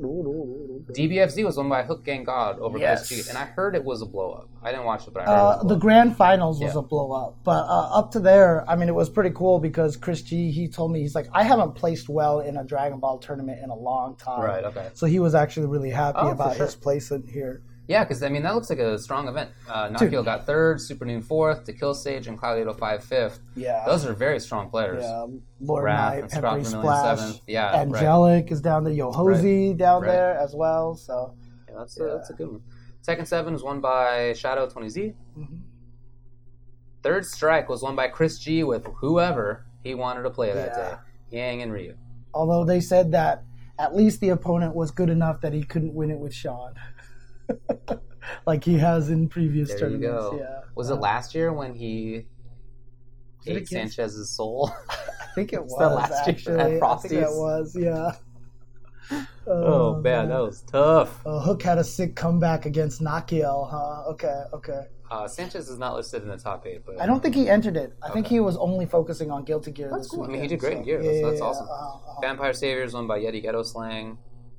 DBFZ 0.91 1.43
was 1.43 1.57
won 1.57 1.69
by 1.69 1.83
Hook 1.83 2.03
Gang 2.03 2.23
God 2.23 2.59
over 2.59 2.77
Yes. 2.77 3.07
Chris 3.07 3.23
G, 3.25 3.29
and 3.29 3.37
I 3.37 3.45
heard 3.45 3.75
it 3.75 3.83
was 3.83 4.01
a 4.01 4.05
blow 4.05 4.31
up. 4.31 4.49
I 4.61 4.71
didn't 4.71 4.85
watch 4.85 5.07
it, 5.07 5.13
but 5.13 5.23
I 5.23 5.25
heard 5.25 5.31
it 5.31 5.37
Uh, 5.39 5.55
was 5.57 5.65
a 5.65 5.67
the 5.69 5.75
grand 5.79 6.15
finals 6.17 6.59
was 6.61 6.73
Yeah. 6.73 6.79
a 6.79 6.83
blow 6.83 7.11
up, 7.13 7.37
but 7.43 7.65
uh, 7.65 7.89
up 7.97 8.11
to 8.11 8.19
there, 8.19 8.63
I 8.69 8.75
mean, 8.75 8.89
it 8.89 8.95
was 8.95 9.09
pretty 9.09 9.31
cool 9.31 9.59
because 9.59 9.97
Chris 9.97 10.21
G 10.21 10.51
he 10.51 10.67
told 10.67 10.91
me 10.91 10.99
he's 11.01 11.15
like, 11.15 11.27
I 11.33 11.43
haven't 11.43 11.73
placed 11.73 12.09
well 12.09 12.39
in 12.41 12.57
a 12.57 12.63
Dragon 12.63 12.99
Ball 12.99 13.17
tournament 13.17 13.59
in 13.63 13.69
a 13.69 13.75
long 13.75 14.15
time. 14.17 14.41
Right, 14.41 14.63
okay. 14.65 14.89
So 14.93 15.07
he 15.07 15.19
was 15.19 15.33
actually 15.33 15.65
really 15.67 15.89
happy 15.89 16.19
Oh, 16.21 16.29
about 16.29 16.57
sure. 16.57 16.65
his 16.65 16.75
placement 16.75 17.29
here. 17.29 17.63
Yeah, 17.87 18.03
because 18.03 18.23
I 18.23 18.29
mean 18.29 18.43
that 18.43 18.55
looks 18.55 18.69
like 18.69 18.79
a 18.79 18.97
strong 18.97 19.27
event. 19.27 19.49
Uh, 19.67 19.89
Nakio 19.89 20.23
got 20.23 20.45
third, 20.45 20.79
Super 20.79 21.03
Noon 21.03 21.21
fourth, 21.21 21.65
To 21.65 21.73
Kill 21.73 21.93
Sage 21.93 22.27
and 22.27 22.39
Cloudito 22.39 22.77
five 22.77 23.03
fifth. 23.03 23.39
Yeah. 23.55 23.83
Those 23.85 24.05
are 24.05 24.13
very 24.13 24.39
strong 24.39 24.69
players. 24.69 25.03
yeah, 25.03 25.25
Lord 25.59 25.83
Raph 25.85 25.97
Knight, 25.97 26.19
and 26.23 26.29
Peppery 26.31 26.63
Splash, 26.63 27.19
seventh. 27.19 27.41
Yeah, 27.47 27.71
right. 27.71 27.79
Angelic 27.81 28.51
is 28.51 28.61
down 28.61 28.83
there, 28.85 28.93
Yohozi 28.93 29.75
down 29.75 30.03
Right. 30.03 30.11
there 30.11 30.37
as 30.37 30.53
well. 30.55 30.95
So 30.95 31.33
Yeah, 31.67 31.75
that's, 31.79 31.99
A, 31.99 32.03
that's 32.03 32.29
a 32.29 32.33
good 32.33 32.47
one. 32.51 32.61
Tekken 33.05 33.27
seven 33.27 33.53
was 33.53 33.63
won 33.63 33.81
by 33.81 34.33
Shadow 34.33 34.67
20Z. 34.67 35.15
Mhm. 35.37 35.61
Third 37.03 37.25
strike 37.25 37.67
was 37.67 37.81
won 37.81 37.95
by 37.95 38.07
Chris 38.07 38.37
G 38.37 38.63
with 38.63 38.85
whoever 38.97 39.65
he 39.83 39.95
wanted 39.95 40.21
to 40.23 40.29
play 40.29 40.53
that 40.53 40.67
Yeah. 40.77 40.89
day, 41.31 41.37
Yang 41.37 41.61
and 41.63 41.73
Ryu. 41.73 41.95
although 42.33 42.63
they 42.63 42.79
said 42.79 43.11
that 43.11 43.43
at 43.79 43.95
least 43.95 44.21
the 44.21 44.29
opponent 44.29 44.75
was 44.75 44.91
good 44.91 45.09
enough 45.09 45.41
that 45.41 45.51
he 45.53 45.63
couldn't 45.63 45.95
win 45.95 46.11
it 46.11 46.19
with 46.19 46.33
Sean. 46.33 46.73
like 48.45 48.63
he 48.63 48.77
has 48.77 49.09
in 49.09 49.27
previous 49.29 49.69
There 49.69 49.79
tournaments. 49.79 50.35
Yeah. 50.37 50.59
Was 50.75 50.89
it 50.89 50.93
Uh, 50.93 50.97
last 50.97 51.35
year 51.35 51.51
when 51.53 51.73
he 51.73 52.25
ate 53.45 53.57
against- 53.57 53.71
Sanchez's 53.71 54.29
soul? 54.29 54.71
I 54.89 55.33
think 55.35 55.53
it 55.53 55.61
was 55.63 55.75
the 55.77 55.89
last 55.89 56.11
year 56.27 56.35
actually. 56.35 56.53
at 56.55 56.59
I 56.61 56.65
think 56.69 56.79
Frosty's. 56.79 57.11
it 57.13 57.29
was, 57.29 57.75
yeah. 57.79 58.11
Oh 59.47 59.99
man, 60.01 60.29
that 60.29 60.39
was 60.39 60.61
tough. 60.61 61.25
Uh, 61.25 61.39
Hook 61.39 61.61
had 61.63 61.77
a 61.77 61.83
sick 61.83 62.15
comeback 62.15 62.65
against 62.65 63.01
Nakiel, 63.01 63.69
huh? 63.69 64.03
Okay, 64.11 64.43
okay. 64.53 64.83
Uh, 65.09 65.27
Sanchez 65.27 65.67
is 65.67 65.77
not 65.77 65.95
listed 65.95 66.21
in 66.23 66.29
the 66.29 66.37
top 66.37 66.65
eight, 66.65 66.83
but 66.85 67.01
I 67.01 67.05
don't 67.05 67.21
think 67.21 67.35
he 67.35 67.49
entered 67.49 67.75
it. 67.75 67.93
I 68.01 68.09
think 68.11 68.27
he 68.27 68.39
was 68.39 68.55
only 68.55 68.85
focusing 68.85 69.29
on 69.29 69.43
Guilty 69.43 69.71
Gear. 69.71 69.89
That's 69.89 70.03
this 70.03 70.11
cool. 70.11 70.23
I 70.23 70.27
mean, 70.27 70.41
he 70.41 70.47
did 70.47 70.59
great 70.59 70.73
so- 70.73 70.77
in 70.79 70.83
Gear. 70.85 71.01
Yeah, 71.01 71.11
That's- 71.11 71.21
that's 71.23 71.39
yeah, 71.41 71.45
awesome. 71.45 71.65
uh-huh, 71.67 71.95
uh-huh. 72.11 72.21
Vampire 72.21 72.53
Saviors 72.53 72.93
won 72.93 73.07
by 73.07 73.19
Yeti 73.19 73.41
Ghetto 73.41 73.63
Slang 73.63 74.17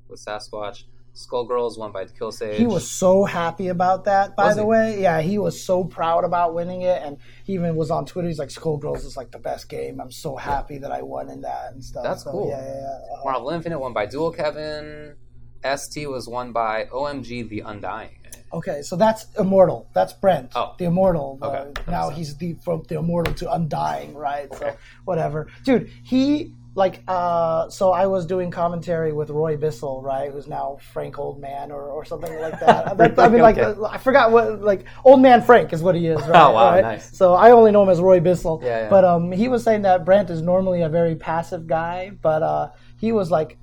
with 0.08 0.22
Sasquatch. 0.22 0.84
Skullgirls 1.14 1.78
won 1.78 1.92
by 1.92 2.04
the 2.04 2.12
Kill 2.12 2.32
Sage. 2.32 2.56
He 2.56 2.66
was 2.66 2.90
so 2.90 3.24
happy 3.24 3.68
about 3.68 4.04
that, 4.06 4.34
by 4.34 4.46
Was 4.46 4.56
the 4.56 4.62
he? 4.62 4.66
way. 4.68 5.02
Yeah, 5.02 5.20
he 5.20 5.38
was 5.38 5.62
so 5.62 5.84
proud 5.84 6.24
about 6.24 6.54
winning 6.54 6.82
it, 6.82 7.02
and 7.02 7.18
he 7.44 7.52
even 7.52 7.76
was 7.76 7.90
on 7.90 8.06
Twitter. 8.06 8.28
He's 8.28 8.38
like, 8.38 8.48
"Skullgirls 8.48 9.04
is 9.04 9.16
like 9.16 9.30
the 9.30 9.38
best 9.38 9.68
game. 9.68 10.00
I'm 10.00 10.10
so 10.10 10.36
happy 10.36 10.78
that 10.78 10.90
I 10.90 11.02
won 11.02 11.28
in 11.28 11.42
that 11.42 11.72
and 11.72 11.84
stuff." 11.84 12.02
That's 12.02 12.24
So, 12.24 12.30
cool. 12.30 12.48
Yeah, 12.48 12.64
yeah, 12.64 12.74
yeah. 12.74 13.14
Uh-huh. 13.14 13.24
Marvel 13.30 13.50
Infinite 13.50 13.78
won 13.78 13.92
by 13.92 14.06
Dual 14.06 14.32
Kevin. 14.32 15.16
ST 15.64 16.08
was 16.08 16.26
won 16.28 16.52
by 16.52 16.86
OMG 16.86 17.42
The 17.48 17.60
Undying. 17.60 18.16
Okay, 18.54 18.82
so 18.82 18.96
that's 18.96 19.26
Immortal. 19.38 19.88
That's 19.94 20.12
Brent, 20.12 20.50
Oh. 20.54 20.74
the 20.78 20.84
Immortal. 20.86 21.38
Okay, 21.40 21.70
Uh, 21.86 21.90
now 21.90 22.10
he's 22.10 22.36
the 22.36 22.54
from 22.64 22.82
the 22.88 22.96
Immortal 22.98 23.32
to 23.34 23.52
Undying, 23.52 24.14
right? 24.14 24.52
So 24.54 24.74
whatever, 25.04 25.46
dude. 25.64 25.88
He 26.04 26.52
like 26.74 27.02
uh, 27.06 27.68
so 27.68 27.92
I 27.92 28.06
was 28.06 28.24
doing 28.24 28.50
commentary 28.50 29.12
with 29.12 29.28
Roy 29.28 29.56
Bissell, 29.58 30.00
right? 30.02 30.30
Who's 30.32 30.46
now 30.48 30.78
Frank 30.92 31.16
Oldman 31.16 31.68
or, 31.70 31.82
or 31.90 32.04
something 32.04 32.34
like 32.40 32.58
that. 32.60 32.96
That- 32.96 33.18
I 33.18 33.28
mean, 33.28 33.42
like 33.42 33.58
Okay. 33.58 33.78
uh, 33.80 33.84
I 33.86 33.98
forgot 33.98 34.30
what 34.32 34.62
like 34.62 34.84
Old 35.04 35.20
Man 35.20 35.42
Frank 35.42 35.72
is 35.74 35.82
what 35.82 35.94
he 35.94 36.06
is, 36.06 36.20
right? 36.28 36.40
Oh, 36.42 36.52
wow, 36.52 36.70
Right? 36.72 36.80
nice. 36.82 37.14
So 37.16 37.34
I 37.34 37.50
only 37.50 37.72
know 37.72 37.82
him 37.82 37.90
as 37.90 38.00
Roy 38.00 38.20
Bissell. 38.20 38.60
Yeah, 38.62 38.84
yeah. 38.84 38.88
But 38.88 39.04
um, 39.04 39.32
he 39.32 39.48
was 39.48 39.62
saying 39.64 39.82
that 39.82 40.04
Brent 40.06 40.30
is 40.30 40.40
normally 40.40 40.80
a 40.82 40.88
very 40.88 41.14
passive 41.14 41.66
guy, 41.66 42.12
but 42.22 42.42
uh, 42.42 42.70
he 42.96 43.12
was 43.12 43.30
like 43.30 43.58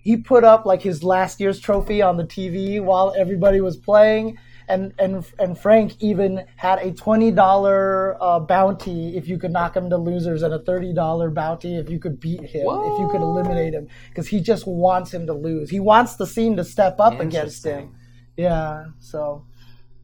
he 0.00 0.16
put 0.16 0.42
up 0.42 0.64
like 0.64 0.80
his 0.80 1.04
last 1.04 1.40
year's 1.40 1.60
trophy 1.60 2.00
on 2.00 2.16
the 2.16 2.24
TV 2.24 2.80
while 2.82 3.12
everybody 3.18 3.60
was 3.60 3.76
playing. 3.76 4.38
And, 4.68 4.92
and 4.98 5.24
and 5.38 5.58
Frank 5.58 5.94
even 6.00 6.44
had 6.56 6.78
a 6.80 6.92
twenty 6.92 7.30
dollar 7.30 8.22
uh, 8.22 8.38
bounty 8.38 9.16
if 9.16 9.26
you 9.26 9.38
could 9.38 9.50
knock 9.50 9.74
him 9.74 9.88
to 9.88 9.96
losers, 9.96 10.42
and 10.42 10.52
a 10.52 10.58
thirty 10.58 10.92
dollar 10.92 11.30
bounty 11.30 11.76
if 11.76 11.88
you 11.88 11.98
could 11.98 12.20
beat 12.20 12.42
him, 12.42 12.66
if 12.66 13.00
you 13.00 13.08
could 13.10 13.22
eliminate 13.22 13.72
him, 13.72 13.88
because 14.10 14.28
he 14.28 14.40
just 14.40 14.66
wants 14.66 15.12
him 15.12 15.26
to 15.26 15.32
lose. 15.32 15.70
He 15.70 15.80
wants 15.80 16.16
the 16.16 16.26
scene 16.26 16.56
to 16.56 16.64
step 16.64 17.00
up 17.00 17.18
against 17.18 17.64
him. 17.64 17.94
Yeah. 18.36 18.88
So, 18.98 19.46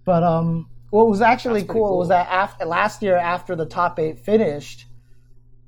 but 0.05 0.23
um, 0.23 0.71
what 0.89 1.09
was 1.09 1.21
actually 1.21 1.65
cool, 1.65 1.89
cool. 1.89 1.99
was 1.99 2.09
that 2.09 2.29
after 2.29 2.65
last 2.65 3.03
year, 3.03 3.17
after 3.17 3.55
the 3.55 3.67
top 3.67 3.99
eight 3.99 4.19
finished, 4.19 4.87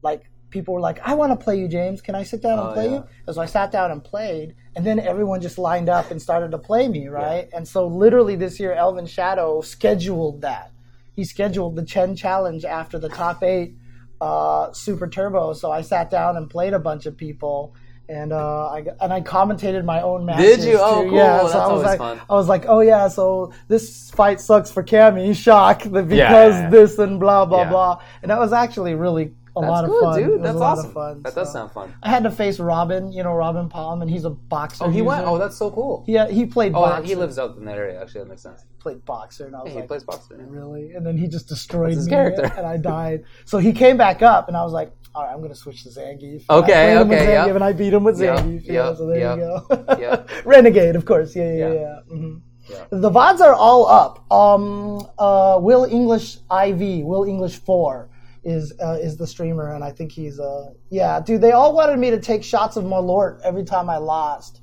like 0.03 0.31
people 0.51 0.75
were 0.75 0.81
like, 0.81 0.99
"I 1.05 1.15
want 1.15 1.39
to 1.39 1.43
play 1.45 1.59
you, 1.59 1.69
James. 1.69 2.01
Can 2.03 2.15
I 2.15 2.23
sit 2.23 2.43
down 2.43 2.59
and 2.59 2.69
Oh, 2.69 2.73
play 2.73 2.87
yeah. 2.87 2.93
you?" 2.93 3.05
And 3.27 3.35
so 3.37 3.43
I 3.43 3.47
sat 3.47 3.71
down 3.73 3.91
and 3.91 4.03
played, 4.03 4.55
and 4.75 4.85
then 4.87 4.99
everyone 4.99 5.41
just 5.41 5.59
lined 5.59 5.89
up 5.89 6.11
and 6.11 6.21
started 6.21 6.51
to 6.53 6.59
play 6.59 6.89
me, 6.89 7.09
right? 7.09 7.49
And 7.55 7.67
so 7.67 7.87
literally 7.87 8.37
this 8.37 8.59
year, 8.61 8.73
Elvin 8.73 9.07
Shadow 9.07 9.61
scheduled 9.61 10.43
that. 10.43 10.71
He 11.15 11.25
scheduled 11.25 11.77
the 11.77 11.85
Chen 11.85 12.15
Challenge 12.17 12.65
after 12.65 12.99
the 12.99 13.09
top 13.09 13.43
eight 13.55 13.75
uh, 14.21 14.73
Super 14.73 15.09
Turbo. 15.09 15.53
So 15.53 15.71
I 15.71 15.83
sat 15.83 16.11
down 16.11 16.37
and 16.37 16.49
played 16.49 16.73
a 16.73 16.79
bunch 16.79 17.07
of 17.07 17.17
people. 17.17 17.75
And 18.09 18.33
uh, 18.33 18.69
I 18.69 18.85
and 19.01 19.13
I 19.13 19.21
commentated 19.21 19.85
my 19.85 20.01
own 20.01 20.27
matches. 20.27 20.59
Did 20.59 20.69
you? 20.69 20.79
Oh, 20.79 21.03
cool. 21.03 21.13
Yeah, 21.13 21.39
so 21.41 21.45
That's 21.49 21.55
I 21.57 21.73
was 21.73 21.83
like, 21.83 21.99
fun. 21.99 22.21
I 22.31 22.35
was 22.35 22.47
like, 22.49 22.65
oh 22.69 22.79
yeah, 22.79 23.09
so 23.09 23.53
this 23.67 24.13
fight 24.13 24.41
sucks 24.41 24.71
for 24.71 24.85
Cammy, 24.85 25.35
shock, 25.35 25.83
because 25.83 26.13
yeah. 26.13 26.71
this 26.71 27.01
and 27.01 27.19
blah 27.19 27.45
blah 27.47 27.63
Yeah. 27.63 27.69
blah. 27.69 28.03
And 28.23 28.31
that 28.31 28.39
was 28.39 28.53
actually 28.53 28.95
really 28.95 29.35
a 29.57 29.61
That's 29.61 29.71
lot 29.71 29.85
of 29.85 29.91
good, 29.91 30.03
fun. 30.03 30.23
Dude. 30.23 30.43
That's 30.43 30.55
a 30.55 30.59
lot 30.59 30.79
awesome. 30.79 30.87
of 30.89 30.93
fun. 30.93 31.23
that 31.23 31.33
so. 31.35 31.41
does 31.41 31.53
sound 31.53 31.73
fun. 31.73 31.95
I 32.03 32.11
had 32.11 32.23
to 32.25 32.31
face 32.31 32.61
Robin, 32.61 33.11
you 33.11 33.23
know 33.23 33.33
Robin 33.33 33.69
Palm, 33.69 34.03
and 34.03 34.11
he's 34.11 34.25
a 34.25 34.31
boxer. 34.31 34.85
Oh, 34.85 34.89
he 34.91 34.97
He's 34.99 35.05
went. 35.05 35.25
Oh, 35.27 35.39
that's 35.39 35.57
so 35.57 35.71
cool. 35.71 36.05
yeah, 36.07 36.29
he 36.29 36.45
played 36.47 36.73
Oh, 36.75 36.83
boxer. 36.83 37.07
he 37.07 37.15
lives 37.15 37.39
out 37.39 37.57
in 37.57 37.65
that 37.65 37.79
area. 37.79 38.01
Actually, 38.01 38.21
that 38.25 38.29
makes 38.31 38.43
sense. 38.43 38.65
played 38.79 39.05
boxer, 39.05 39.47
and 39.47 39.57
I 39.57 39.61
was 39.63 39.69
Yeah, 39.69 39.73
he 39.73 39.79
like, 39.81 39.89
plays 39.89 40.05
boxer. 40.05 40.37
yeah. 40.39 40.45
really? 40.49 40.93
And 40.93 41.05
then 41.07 41.17
he 41.17 41.27
just 41.27 41.49
destroyed 41.49 41.89
That's 41.93 41.97
his 41.97 42.07
me, 42.07 42.11
character. 42.13 42.45
and 42.57 42.67
I 42.67 42.77
died. 42.77 43.25
So 43.47 43.59
he 43.59 43.73
came 43.73 43.97
back 43.97 44.23
up, 44.23 44.49
and 44.49 44.57
I 44.57 44.63
was 44.63 44.73
like, 44.75 44.93
all 45.15 45.23
right, 45.25 45.33
I'm 45.33 45.39
going 45.39 45.49
to 45.51 45.57
switch 45.57 45.83
to 45.85 45.89
Zangief. 45.89 46.45
And 46.51 46.63
Okay, 46.65 46.93
I 46.93 47.03
with 47.03 47.13
okay, 47.13 47.27
Zangief, 47.27 47.47
yep. 47.47 47.55
and 47.55 47.65
I 47.65 47.73
beat 47.73 47.93
him 47.95 48.05
with 48.05 48.21
Yep, 48.21 48.39
Zangief. 48.39 48.67
yeah, 48.67 48.73
yep, 48.89 48.97
so 48.99 49.07
there 49.07 49.19
yep, 49.19 49.39
you 49.39 49.43
go. 49.87 49.97
yep. 49.99 50.31
Renegade, 50.45 50.95
of 50.97 51.07
course. 51.07 51.35
Yeah, 51.35 51.53
yeah, 51.55 51.57
Yeah. 51.57 51.73
yeah. 51.81 51.99
hmm 52.09 52.35
Yeah. 52.69 52.85
The 52.91 53.11
VODs 53.11 53.41
are 53.41 53.55
all 53.55 53.87
up. 53.89 54.31
Um, 54.31 55.07
uh, 55.19 55.59
Will 55.63 55.85
English 55.85 56.37
IV, 56.51 57.05
Will 57.07 57.25
English 57.25 57.57
4 57.61 58.11
is 58.47 58.73
uh, 58.83 58.97
is 59.01 59.17
the 59.17 59.27
streamer, 59.27 59.75
and 59.75 59.83
I 59.83 59.91
think 59.91 60.13
he's 60.13 60.39
uh 60.39 60.71
yeah, 60.91 61.21
dude. 61.21 61.41
They 61.41 61.53
all 61.53 61.75
wanted 61.75 61.99
me 61.99 62.11
to 62.11 62.21
take 62.21 62.45
shots 62.45 62.77
of 62.77 62.85
Malort 62.85 63.41
every 63.43 63.65
time 63.65 63.91
I 63.91 63.97
lost, 63.99 64.61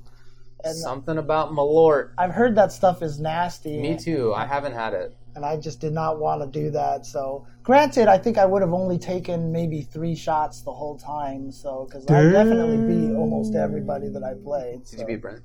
and 0.64 0.74
Something 0.74 1.18
about 1.18 1.52
Malort. 1.52 2.12
I've 2.18 2.32
heard 2.32 2.56
that 2.56 2.72
stuff 2.72 3.02
is 3.02 3.20
nasty. 3.20 3.78
Me 3.80 3.96
too. 3.96 4.32
I 4.34 4.46
haven't 4.46 4.72
had 4.72 4.94
it. 4.94 5.14
and 5.36 5.44
I 5.44 5.56
just 5.58 5.80
did 5.80 5.92
not 5.92 6.18
want 6.20 6.40
to 6.42 6.60
do 6.60 6.70
that. 6.70 7.04
So, 7.04 7.46
granted, 7.64 8.06
I 8.08 8.18
think 8.18 8.38
I 8.38 8.46
would 8.46 8.62
have 8.62 8.72
only 8.72 8.98
taken 8.98 9.50
maybe 9.52 9.82
three 9.82 10.14
shots 10.14 10.62
the 10.62 10.72
whole 10.72 10.96
time. 10.96 11.50
So, 11.52 11.86
because 11.86 12.06
I 12.06 12.22
definitely 12.30 12.78
beat 12.88 13.14
almost 13.14 13.54
everybody 13.54 14.08
that 14.08 14.22
I 14.22 14.34
played. 14.34 14.84
Did 14.86 15.00
you 15.00 15.06
beat 15.06 15.20
Brent? 15.22 15.42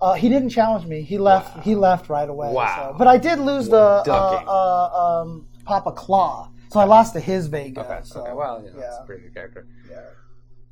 Uh, 0.00 0.14
he 0.14 0.28
didn't 0.28 0.50
challenge 0.50 0.86
me. 0.86 1.02
He 1.02 1.18
left. 1.18 1.62
He 1.62 1.74
left 1.76 2.08
right 2.10 2.28
away. 2.28 2.50
Wow. 2.52 2.90
So. 2.92 2.98
But 2.98 3.06
I 3.06 3.16
did 3.18 3.38
lose 3.38 3.68
the 3.68 3.76
uh, 4.08 4.44
uh, 4.58 5.22
um, 5.22 5.46
Papa 5.64 5.92
Claw. 5.92 6.50
So 6.70 6.80
I 6.80 6.84
lost 6.84 7.14
to 7.14 7.20
his 7.20 7.46
Vega. 7.46 7.80
Okay. 7.80 8.00
so, 8.04 8.22
okay. 8.22 8.32
Well, 8.32 8.60
you 8.60 8.70
know, 8.70 8.80
that's 8.80 8.96
yeah. 8.96 9.02
a 9.02 9.06
pretty 9.06 9.22
good 9.22 9.34
character. 9.34 9.66
Yeah. 9.90 10.00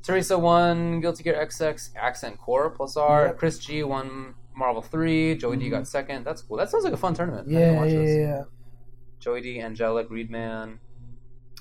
Teresa 0.02 0.36
won 0.36 1.00
Guilty 1.00 1.22
Gear 1.22 1.46
XX 1.46 1.90
Accent 1.96 2.38
Core 2.38 2.70
plus 2.70 2.96
R. 2.96 3.26
Yep. 3.26 3.38
Chris 3.38 3.58
G 3.58 3.82
won 3.84 4.34
Marvel 4.56 4.82
3. 4.82 5.36
Joey 5.36 5.56
D 5.56 5.70
got 5.70 5.86
second. 5.86 6.24
That's 6.24 6.42
cool. 6.42 6.56
That 6.56 6.70
sounds 6.70 6.84
like 6.84 6.92
a 6.92 6.96
fun 6.96 7.14
tournament. 7.14 7.48
Mm-hmm. 7.48 7.58
Yeah, 7.58 7.84
yeah, 7.84 7.98
this. 7.98 8.16
yeah. 8.16 8.42
Joey 9.20 9.40
D, 9.40 9.60
Angelic, 9.60 10.10
Reedman, 10.10 10.78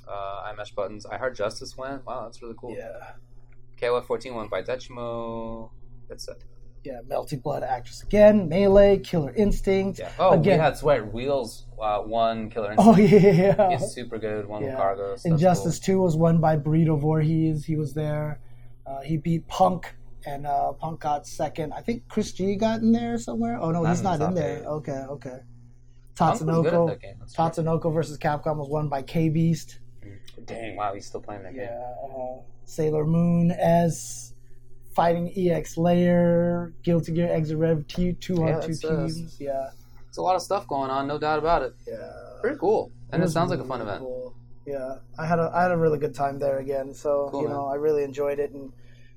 uh, 0.08 0.52
iMesh 0.52 0.74
Buttons. 0.74 1.06
I 1.06 1.18
Heart 1.18 1.36
Justice 1.36 1.78
went. 1.78 2.06
Wow, 2.06 2.24
that's 2.24 2.42
really 2.42 2.56
cool. 2.60 2.76
Yeah. 2.76 3.12
KOF 3.80 4.06
14 4.06 4.34
won 4.34 4.48
by 4.48 4.64
Dechimo. 4.64 5.70
That's 6.10 6.28
it. 6.28 6.44
Yeah, 6.84 7.02
Melty 7.08 7.42
Blood 7.42 7.62
actress 7.64 8.02
again. 8.02 8.50
Melee, 8.50 8.98
Killer 8.98 9.32
Instinct. 9.36 10.00
Yeah. 10.00 10.12
Oh, 10.18 10.32
again. 10.32 10.58
we 10.58 10.64
had 10.64 10.78
Sweat 10.78 11.14
Wheels 11.14 11.66
uh, 11.80 12.00
one 12.00 12.50
Killer 12.50 12.74
Oh 12.78 12.96
yeah. 12.98 13.70
He's 13.78 13.92
super 13.92 14.18
good. 14.18 14.48
One 14.48 14.64
Yeah. 14.64 14.76
Cargos. 14.78 15.26
Injustice 15.26 15.80
2 15.80 16.02
was 16.02 16.16
won 16.16 16.40
by 16.40 16.58
Burrito 16.58 17.00
Voorhees. 17.00 17.66
He 17.66 17.76
was 17.76 17.94
there. 17.94 18.40
Uh, 18.88 19.02
he 19.02 19.18
beat 19.18 19.48
Punk, 19.48 19.94
and 20.26 20.48
uh, 20.48 20.74
Punk 20.74 21.02
got 21.02 21.28
second. 21.28 21.72
I 21.74 21.82
think 21.82 22.08
Chris 22.08 22.32
G 22.32 22.56
got 22.56 22.82
in 22.82 22.92
there 22.92 23.18
somewhere. 23.20 23.60
Oh, 23.62 23.70
no, 23.72 23.84
Not 23.84 23.90
he's 23.90 24.00
in 24.00 24.04
the 24.06 24.18
not 24.18 24.30
in 24.30 24.34
there. 24.36 24.58
eight. 24.60 24.66
Okay, 24.66 24.92
okay. 25.10 25.40
Punk 26.16 26.32
was 26.34 26.40
good 26.42 26.48
Tatsunoko. 26.50 26.88
that 26.90 27.02
game. 27.02 27.16
That's 27.20 27.38
right. 27.38 27.52
Tatsunoko 27.54 27.94
versus 27.94 28.18
Capcom 28.18 28.58
was 28.58 28.70
won 28.70 28.90
by 28.90 29.02
K 29.04 29.30
Beast. 29.30 29.80
Dang, 30.46 30.76
wow, 30.76 30.94
he's 30.96 31.06
still 31.06 31.22
playing 31.22 31.44
that 31.44 31.54
game. 31.54 31.68
Yeah. 31.70 31.94
Uh, 32.04 32.42
Sailor 32.66 33.06
Moon 33.06 33.52
as 33.52 34.31
fighting 34.94 35.32
EX 35.36 35.78
Layer, 35.78 36.74
Guilty 36.84 37.14
Gear 37.14 37.28
Xrd 37.28 37.58
Rev 37.58 37.88
T 37.88 38.14
two 38.14 38.44
on 38.44 38.62
two 38.62 38.76
teams. 38.76 39.38
Yeah. 39.40 39.70
It's 40.08 40.18
a 40.18 40.22
lot 40.22 40.36
of 40.36 40.42
stuff 40.42 40.68
going 40.68 40.90
on, 40.90 41.08
no 41.08 41.18
doubt 41.18 41.40
about 41.40 41.62
it. 41.62 41.74
Yeah. 41.88 42.12
Pretty 42.42 42.58
cool. 42.58 42.92
And 43.12 43.22
it, 43.22 43.26
was 43.26 43.34
sounds 43.34 43.50
like 43.52 43.60
a 43.60 43.64
fun 43.64 43.82
event. 43.82 44.00
cool. 44.00 44.36
Yeah, 44.66 44.98
I 45.18 45.26
had 45.26 45.40
a 45.40 45.52
I 45.54 45.64
had 45.64 45.72
a 45.72 45.78
really 45.78 45.98
good 45.98 46.14
time 46.14 46.38
there 46.40 46.60
again. 46.60 46.94
So 46.94 47.30
Cool, 47.32 47.42
you 47.42 47.48
man. 47.48 47.58
know, 47.58 47.68
I 47.68 47.76
really 47.76 48.04
enjoyed 48.04 48.40
it, 48.40 48.52
and 48.52 48.72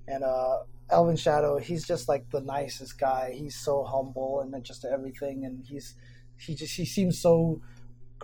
and 0.09 0.25
uh, 0.25 0.59
Elvin 0.91 1.17
Shadow, 1.17 1.59
he's 1.59 1.87
just 1.87 2.09
like 2.09 2.31
the 2.31 2.41
nicest 2.41 2.99
guy. 2.99 3.35
He's 3.37 3.57
so 3.57 3.85
humble 3.85 4.41
and 4.41 4.65
just 4.65 4.85
everything, 4.85 5.45
and 5.45 5.65
he's 5.67 5.95
he 6.39 6.55
just 6.55 6.75
he 6.75 6.85
seems 6.85 7.21
so 7.21 7.61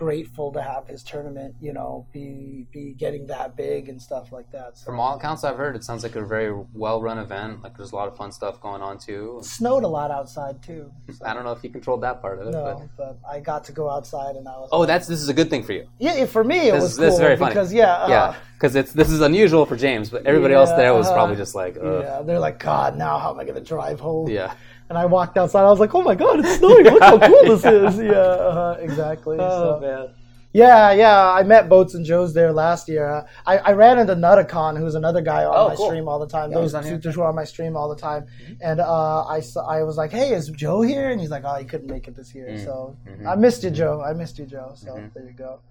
grateful 0.01 0.51
to 0.51 0.59
have 0.59 0.87
his 0.87 1.03
tournament, 1.03 1.53
you 1.61 1.71
know, 1.71 2.07
be 2.11 2.65
be 2.73 2.95
getting 2.97 3.27
that 3.27 3.55
big 3.55 3.87
and 3.87 4.01
stuff 4.01 4.31
like 4.31 4.51
that. 4.51 4.75
So 4.75 4.85
From 4.85 4.99
all 4.99 5.15
accounts 5.15 5.43
I've 5.43 5.57
heard, 5.57 5.75
it 5.75 5.83
sounds 5.83 6.01
like 6.01 6.15
a 6.15 6.25
very 6.25 6.51
well 6.73 6.99
run 7.03 7.19
event. 7.19 7.61
Like 7.61 7.77
there's 7.77 7.91
a 7.91 7.95
lot 7.95 8.07
of 8.07 8.17
fun 8.17 8.31
stuff 8.31 8.59
going 8.59 8.81
on 8.81 8.97
too. 8.97 9.37
it 9.41 9.45
snowed 9.45 9.83
a 9.83 9.87
lot 9.87 10.09
outside 10.09 10.63
too. 10.63 10.91
I 11.23 11.35
don't 11.35 11.43
know 11.43 11.51
if 11.51 11.63
you 11.63 11.69
controlled 11.69 12.01
that 12.01 12.19
part 12.19 12.39
of 12.39 12.47
it. 12.47 12.51
But... 12.53 12.79
No, 12.79 12.89
but 12.97 13.19
I 13.31 13.39
got 13.41 13.63
to 13.65 13.71
go 13.71 13.91
outside, 13.91 14.35
and 14.37 14.47
I 14.47 14.57
was 14.57 14.69
Oh, 14.71 14.87
that's 14.87 15.05
this 15.05 15.21
is 15.21 15.29
a 15.29 15.35
good 15.35 15.51
thing 15.51 15.61
for 15.61 15.73
you. 15.73 15.87
yeah. 15.99 16.25
For 16.25 16.43
me, 16.43 16.69
it 16.69 16.71
This- 16.71 16.81
was 16.81 16.97
this 16.97 17.13
is 17.13 17.19
very 17.19 17.37
funny. 17.37 17.51
because 17.53 17.71
yeah, 17.71 17.97
uh, 17.97 18.09
yeah, 18.09 18.35
because 18.55 18.75
it's 18.75 18.93
this 18.93 19.11
is 19.11 19.21
unusual 19.21 19.67
for 19.67 19.75
James, 19.75 20.09
but 20.09 20.25
everybody 20.25 20.55
else 20.55 20.71
there 20.71 20.95
was 20.95 21.05
uh-huh. 21.05 21.15
probably 21.15 21.35
just 21.35 21.53
like, 21.53 21.77
Ugh. 21.77 22.03
Yeah, 22.03 22.23
they're 22.23 22.39
like, 22.39 22.57
God, 22.57 22.97
now 22.97 23.19
how 23.19 23.31
am 23.33 23.39
I 23.39 23.43
going 23.43 23.61
to 23.63 23.69
drive 23.75 23.99
home? 23.99 24.27
yeah. 24.29 24.55
And 24.91 24.97
I 24.97 25.05
walked 25.05 25.37
outside. 25.37 25.61
I 25.63 25.69
was 25.69 25.79
like, 25.79 25.95
Oh 25.95 26.01
my 26.01 26.15
God, 26.15 26.41
it's 26.41 26.57
snowing! 26.57 26.83
Look 26.83 27.01
how 27.01 27.17
cool 27.17 27.43
this 27.45 27.63
is. 27.95 27.97
Yeah, 27.97 28.11
uh, 28.11 28.77
exactly. 28.81 29.37
Oh 29.39 29.79
so. 29.79 29.79
man. 29.79 30.13
Yeah, 30.51 30.91
yeah. 30.91 31.31
I 31.31 31.43
met 31.43 31.69
Boats 31.69 31.93
and 31.93 32.05
Joe's 32.05 32.33
there 32.33 32.51
last 32.51 32.89
year. 32.89 33.25
I, 33.45 33.57
I 33.59 33.71
ran 33.71 33.99
into 33.99 34.15
Nutacon, 34.17 34.77
who's 34.77 34.95
another 34.95 35.21
guy 35.21 35.45
on 35.45 35.53
Oh, 35.55 35.69
my 35.69 35.75
cool. 35.75 35.85
stream 35.85 36.09
all 36.09 36.19
the 36.19 36.27
time. 36.27 36.51
Yeah, 36.51 36.57
Those 36.57 36.73
two, 36.73 36.99
two 36.99 37.21
are 37.21 37.29
on 37.29 37.35
my 37.35 37.45
stream 37.45 37.77
all 37.77 37.87
the 37.87 37.95
time. 37.95 38.25
And 38.59 38.81
uh, 38.81 39.23
I 39.27 39.39
saw, 39.39 39.65
I 39.65 39.83
was 39.83 39.95
like, 39.95 40.11
Hey, 40.11 40.33
is 40.33 40.49
Joe 40.49 40.81
here? 40.81 41.09
And 41.11 41.21
he's 41.21 41.29
like, 41.31 41.43
Oh, 41.45 41.55
he 41.55 41.63
couldn't 41.63 41.89
make 41.89 42.09
it 42.09 42.15
this 42.17 42.35
year. 42.35 42.47
Mm. 42.49 42.65
So 42.65 42.97
Mhm. 43.07 43.25
I 43.31 43.35
missed 43.35 43.63
you, 43.63 43.69
Joe. 43.71 44.01
I 44.05 44.11
missed 44.11 44.39
you, 44.39 44.45
Joe. 44.45 44.73
So 44.75 44.89
Mhm. 44.97 45.13
there 45.13 45.23
you 45.23 45.31
go. 45.31 45.61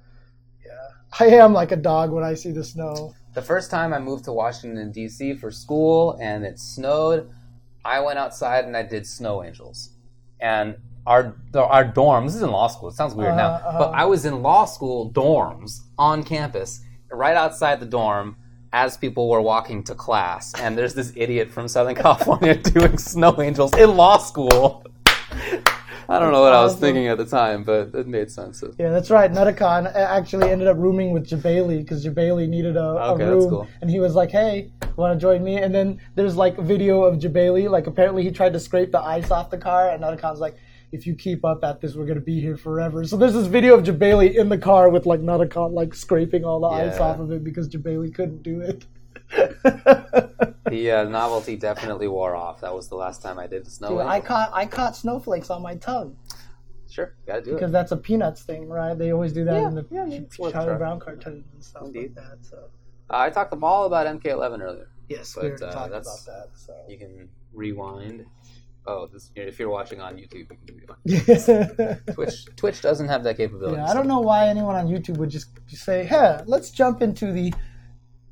Yeah, 0.64 0.70
I 1.20 1.26
am 1.44 1.52
like 1.52 1.72
a 1.72 1.76
dog 1.76 2.10
when 2.10 2.24
I 2.24 2.32
see 2.32 2.52
the 2.52 2.64
snow. 2.64 3.12
the 3.34 3.42
first 3.42 3.70
time 3.70 3.92
I 3.92 3.98
moved 3.98 4.24
to 4.24 4.32
Washington 4.32 4.90
D.C. 4.92 5.34
for 5.34 5.50
school 5.50 6.16
and 6.22 6.42
it 6.46 6.58
snowed, 6.58 7.28
I 7.84 8.00
went 8.00 8.18
outside 8.18 8.64
and 8.64 8.76
I 8.76 8.82
did 8.82 9.06
snow 9.06 9.42
angels, 9.42 9.90
and 10.40 10.76
our 11.06 11.34
our 11.54 11.84
dorm. 11.84 12.26
This 12.26 12.34
is 12.36 12.42
in 12.42 12.50
law 12.50 12.68
school. 12.68 12.88
It 12.90 12.94
sounds 12.94 13.14
weird 13.14 13.34
now, 13.36 13.48
Uh-huh, 13.54 13.68
uh-huh. 13.68 13.78
but 13.78 13.90
I 13.92 14.04
was 14.04 14.24
in 14.24 14.42
law 14.42 14.64
school 14.66 15.10
dorms 15.10 15.80
on 15.98 16.22
campus, 16.24 16.80
right 17.10 17.36
outside 17.36 17.80
the 17.80 17.86
dorm. 17.86 18.36
As 18.72 18.96
people 18.96 19.28
were 19.28 19.40
walking 19.40 19.82
to 19.84 19.96
class, 19.96 20.54
and 20.60 20.78
there's 20.78 20.94
this 20.94 21.12
idiot 21.16 21.50
from 21.50 21.66
Southern 21.66 21.94
California 22.04 22.54
doing 22.54 22.96
snow 22.98 23.34
angels 23.42 23.74
in 23.76 23.96
law 23.96 24.16
school. 24.18 24.84
I 26.10 26.18
don't 26.18 26.32
know 26.32 26.40
what 26.40 26.52
I 26.52 26.64
was 26.64 26.74
thinking 26.74 27.06
at 27.06 27.18
the 27.18 27.24
time, 27.24 27.62
but 27.62 27.94
it 27.94 28.08
made 28.08 28.32
sense. 28.32 28.64
Yeah, 28.78 28.90
that's 28.90 29.10
right. 29.10 29.30
Nutacon 29.30 29.94
actually 29.94 30.50
ended 30.50 30.66
up 30.66 30.76
rooming 30.76 31.12
with 31.12 31.28
Jabali 31.28 31.78
because 31.78 32.04
Jabali 32.04 32.48
needed 32.48 32.76
a, 32.76 32.82
a 32.82 33.12
Okay, 33.12 33.26
room, 33.26 33.48
cool. 33.48 33.68
and 33.80 33.88
he 33.88 34.00
was 34.00 34.16
like, 34.16 34.30
"Hey, 34.30 34.72
want 34.96 35.14
to 35.14 35.20
join 35.20 35.44
me?" 35.44 35.58
And 35.58 35.72
then 35.72 36.00
there's 36.16 36.34
like 36.34 36.58
a 36.58 36.62
video 36.62 37.04
of 37.04 37.20
Jabali. 37.20 37.70
Like 37.70 37.86
apparently 37.86 38.24
he 38.24 38.32
tried 38.32 38.52
to 38.54 38.60
scrape 38.60 38.90
the 38.90 38.98
ice 39.00 39.30
off 39.30 39.50
the 39.50 39.58
car, 39.58 39.90
and 39.90 40.02
Nutacon's 40.02 40.40
like, 40.40 40.56
"If 40.90 41.06
you 41.06 41.14
keep 41.14 41.44
up 41.44 41.62
at 41.62 41.80
this, 41.80 41.94
we're 41.94 42.06
gonna 42.06 42.20
be 42.20 42.40
here 42.40 42.56
forever." 42.56 43.04
So 43.04 43.16
there's 43.16 43.34
this 43.34 43.46
video 43.46 43.78
of 43.78 43.84
Jabali 43.84 44.34
in 44.34 44.48
the 44.48 44.58
car 44.58 44.88
with 44.88 45.06
like 45.06 45.20
Nutacon 45.20 45.72
like 45.74 45.94
scraping 45.94 46.44
all 46.44 46.58
the 46.58 46.68
ice 46.68 46.98
off 46.98 47.20
of 47.20 47.30
it 47.30 47.44
because 47.44 47.68
Jabali 47.68 48.12
couldn't 48.12 48.42
do 48.42 48.60
it. 48.62 48.84
The 49.32 50.90
uh, 50.92 51.04
novelty 51.04 51.56
definitely 51.56 52.06
wore 52.08 52.36
off. 52.36 52.60
That 52.60 52.74
was 52.74 52.88
the 52.88 52.94
last 52.94 53.22
time 53.22 53.38
I 53.38 53.46
did 53.46 53.64
the 53.66 53.70
snow. 53.70 53.88
Dude. 53.90 54.00
I 54.00 54.20
caught 54.20 54.50
I 54.52 54.66
caught 54.66 54.94
snowflakes 54.96 55.50
on 55.50 55.62
my 55.62 55.74
tongue 55.76 56.16
Sure, 56.88 57.14
gotta 57.26 57.42
do 57.42 57.54
because 57.54 57.70
it. 57.70 57.72
that's 57.72 57.92
a 57.92 57.96
peanuts 57.96 58.42
thing, 58.42 58.68
right? 58.68 58.96
They 58.98 59.12
always 59.12 59.32
do 59.32 59.44
that 59.44 59.54
Yeah, 59.60 59.68
in 59.68 59.74
the 59.74 59.86
yeah, 59.90 60.50
Charlie. 60.50 60.76
Brown 60.76 60.98
cartoons 61.00 61.44
and 61.54 61.62
stuff 61.64 61.84
Indeed. 61.86 62.14
like 62.16 62.24
that. 62.26 62.38
So 62.44 62.56
Uh, 63.08 63.18
I 63.18 63.30
talked 63.30 63.50
them 63.50 63.62
all 63.64 63.84
about 63.86 64.06
MK11 64.06 64.60
earlier. 64.60 64.88
yes, 65.08 65.34
But, 65.34 65.42
we 65.44 65.48
already 65.50 65.64
uh, 65.64 65.70
talked 65.72 65.88
about 65.88 66.04
that. 66.26 66.46
So. 66.54 66.74
You 66.88 66.98
can 66.98 67.28
rewind. 67.52 68.26
Oh, 68.86 69.06
this, 69.06 69.30
if 69.36 69.58
you're 69.58 69.68
watching 69.70 70.00
on 70.00 70.16
YouTube, 70.16 70.34
you 70.34 70.46
can 70.46 70.58
rewind. 70.80 72.00
Twitch 72.14 72.46
Twitch 72.56 72.80
doesn't 72.80 73.08
have 73.08 73.22
that 73.24 73.36
capability. 73.36 73.80
I 73.80 73.92
don't 73.94 74.08
know 74.08 74.20
why 74.20 74.48
anyone 74.48 74.74
on 74.74 74.88
YouTube 74.88 75.18
would 75.18 75.30
just 75.30 75.48
say, 75.68 76.04
"Hey, 76.04 76.40
let's 76.46 76.70
jump 76.70 77.02
into 77.02 77.30
the 77.30 77.52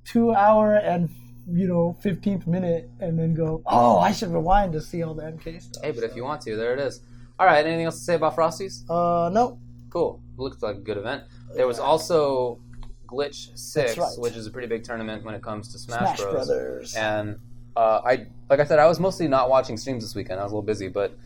two 0.09 0.33
hour 0.33 0.77
and 0.77 1.09
you 1.51 1.69
know 1.69 1.97
fifteenth 2.01 2.47
minute," 2.47 2.91
and 3.01 3.19
then 3.19 3.35
go, 3.35 3.63
"Oh, 3.67 3.99
I 3.99 4.13
should 4.13 4.33
rewind 4.33 4.73
to 4.73 4.81
see 4.81 5.03
all 5.03 5.15
the 5.15 5.25
MK 5.25 5.61
stuff." 5.63 5.83
Hey, 5.85 5.93
but 5.93 6.05
if 6.05 6.17
you 6.17 6.25
want 6.25 6.41
to, 6.43 6.57
there 6.57 6.73
it 6.73 6.81
is. 6.81 7.01
All 7.39 7.47
right. 7.47 7.65
Anything 7.65 7.87
else 7.87 7.99
to 7.99 8.05
say 8.05 8.15
about 8.15 8.35
Frosties? 8.35 8.83
uh, 8.91 9.29
no, 9.29 9.59
Cool. 9.91 10.21
Looks 10.37 10.63
like 10.63 10.77
a 10.77 10.81
good 10.81 10.97
event. 10.97 11.25
There 11.55 11.67
was 11.67 11.79
also 11.79 12.61
Glitch 13.07 13.57
Six, 13.57 13.97
right. 13.97 14.13
which 14.19 14.35
is 14.35 14.47
a 14.47 14.51
pretty 14.51 14.69
big 14.69 14.85
tournament 14.85 15.25
when 15.25 15.35
it 15.35 15.43
comes 15.43 15.73
to 15.73 15.79
Smash, 15.79 16.19
Smash 16.19 16.21
Bros. 16.21 16.33
Brothers. 16.33 16.95
And 16.95 17.39
uh, 17.77 18.03
I, 18.05 18.27
like 18.51 18.61
I 18.61 18.65
said, 18.65 18.79
I 18.79 18.87
was 18.87 19.01
mostly 19.01 19.29
not 19.29 19.49
watching 19.49 19.77
streams 19.77 20.05
this 20.05 20.15
weekend. 20.15 20.41
I 20.41 20.43
was 20.45 20.53
a 20.53 20.57
little 20.57 20.67
busy, 20.67 20.89
but 20.89 21.17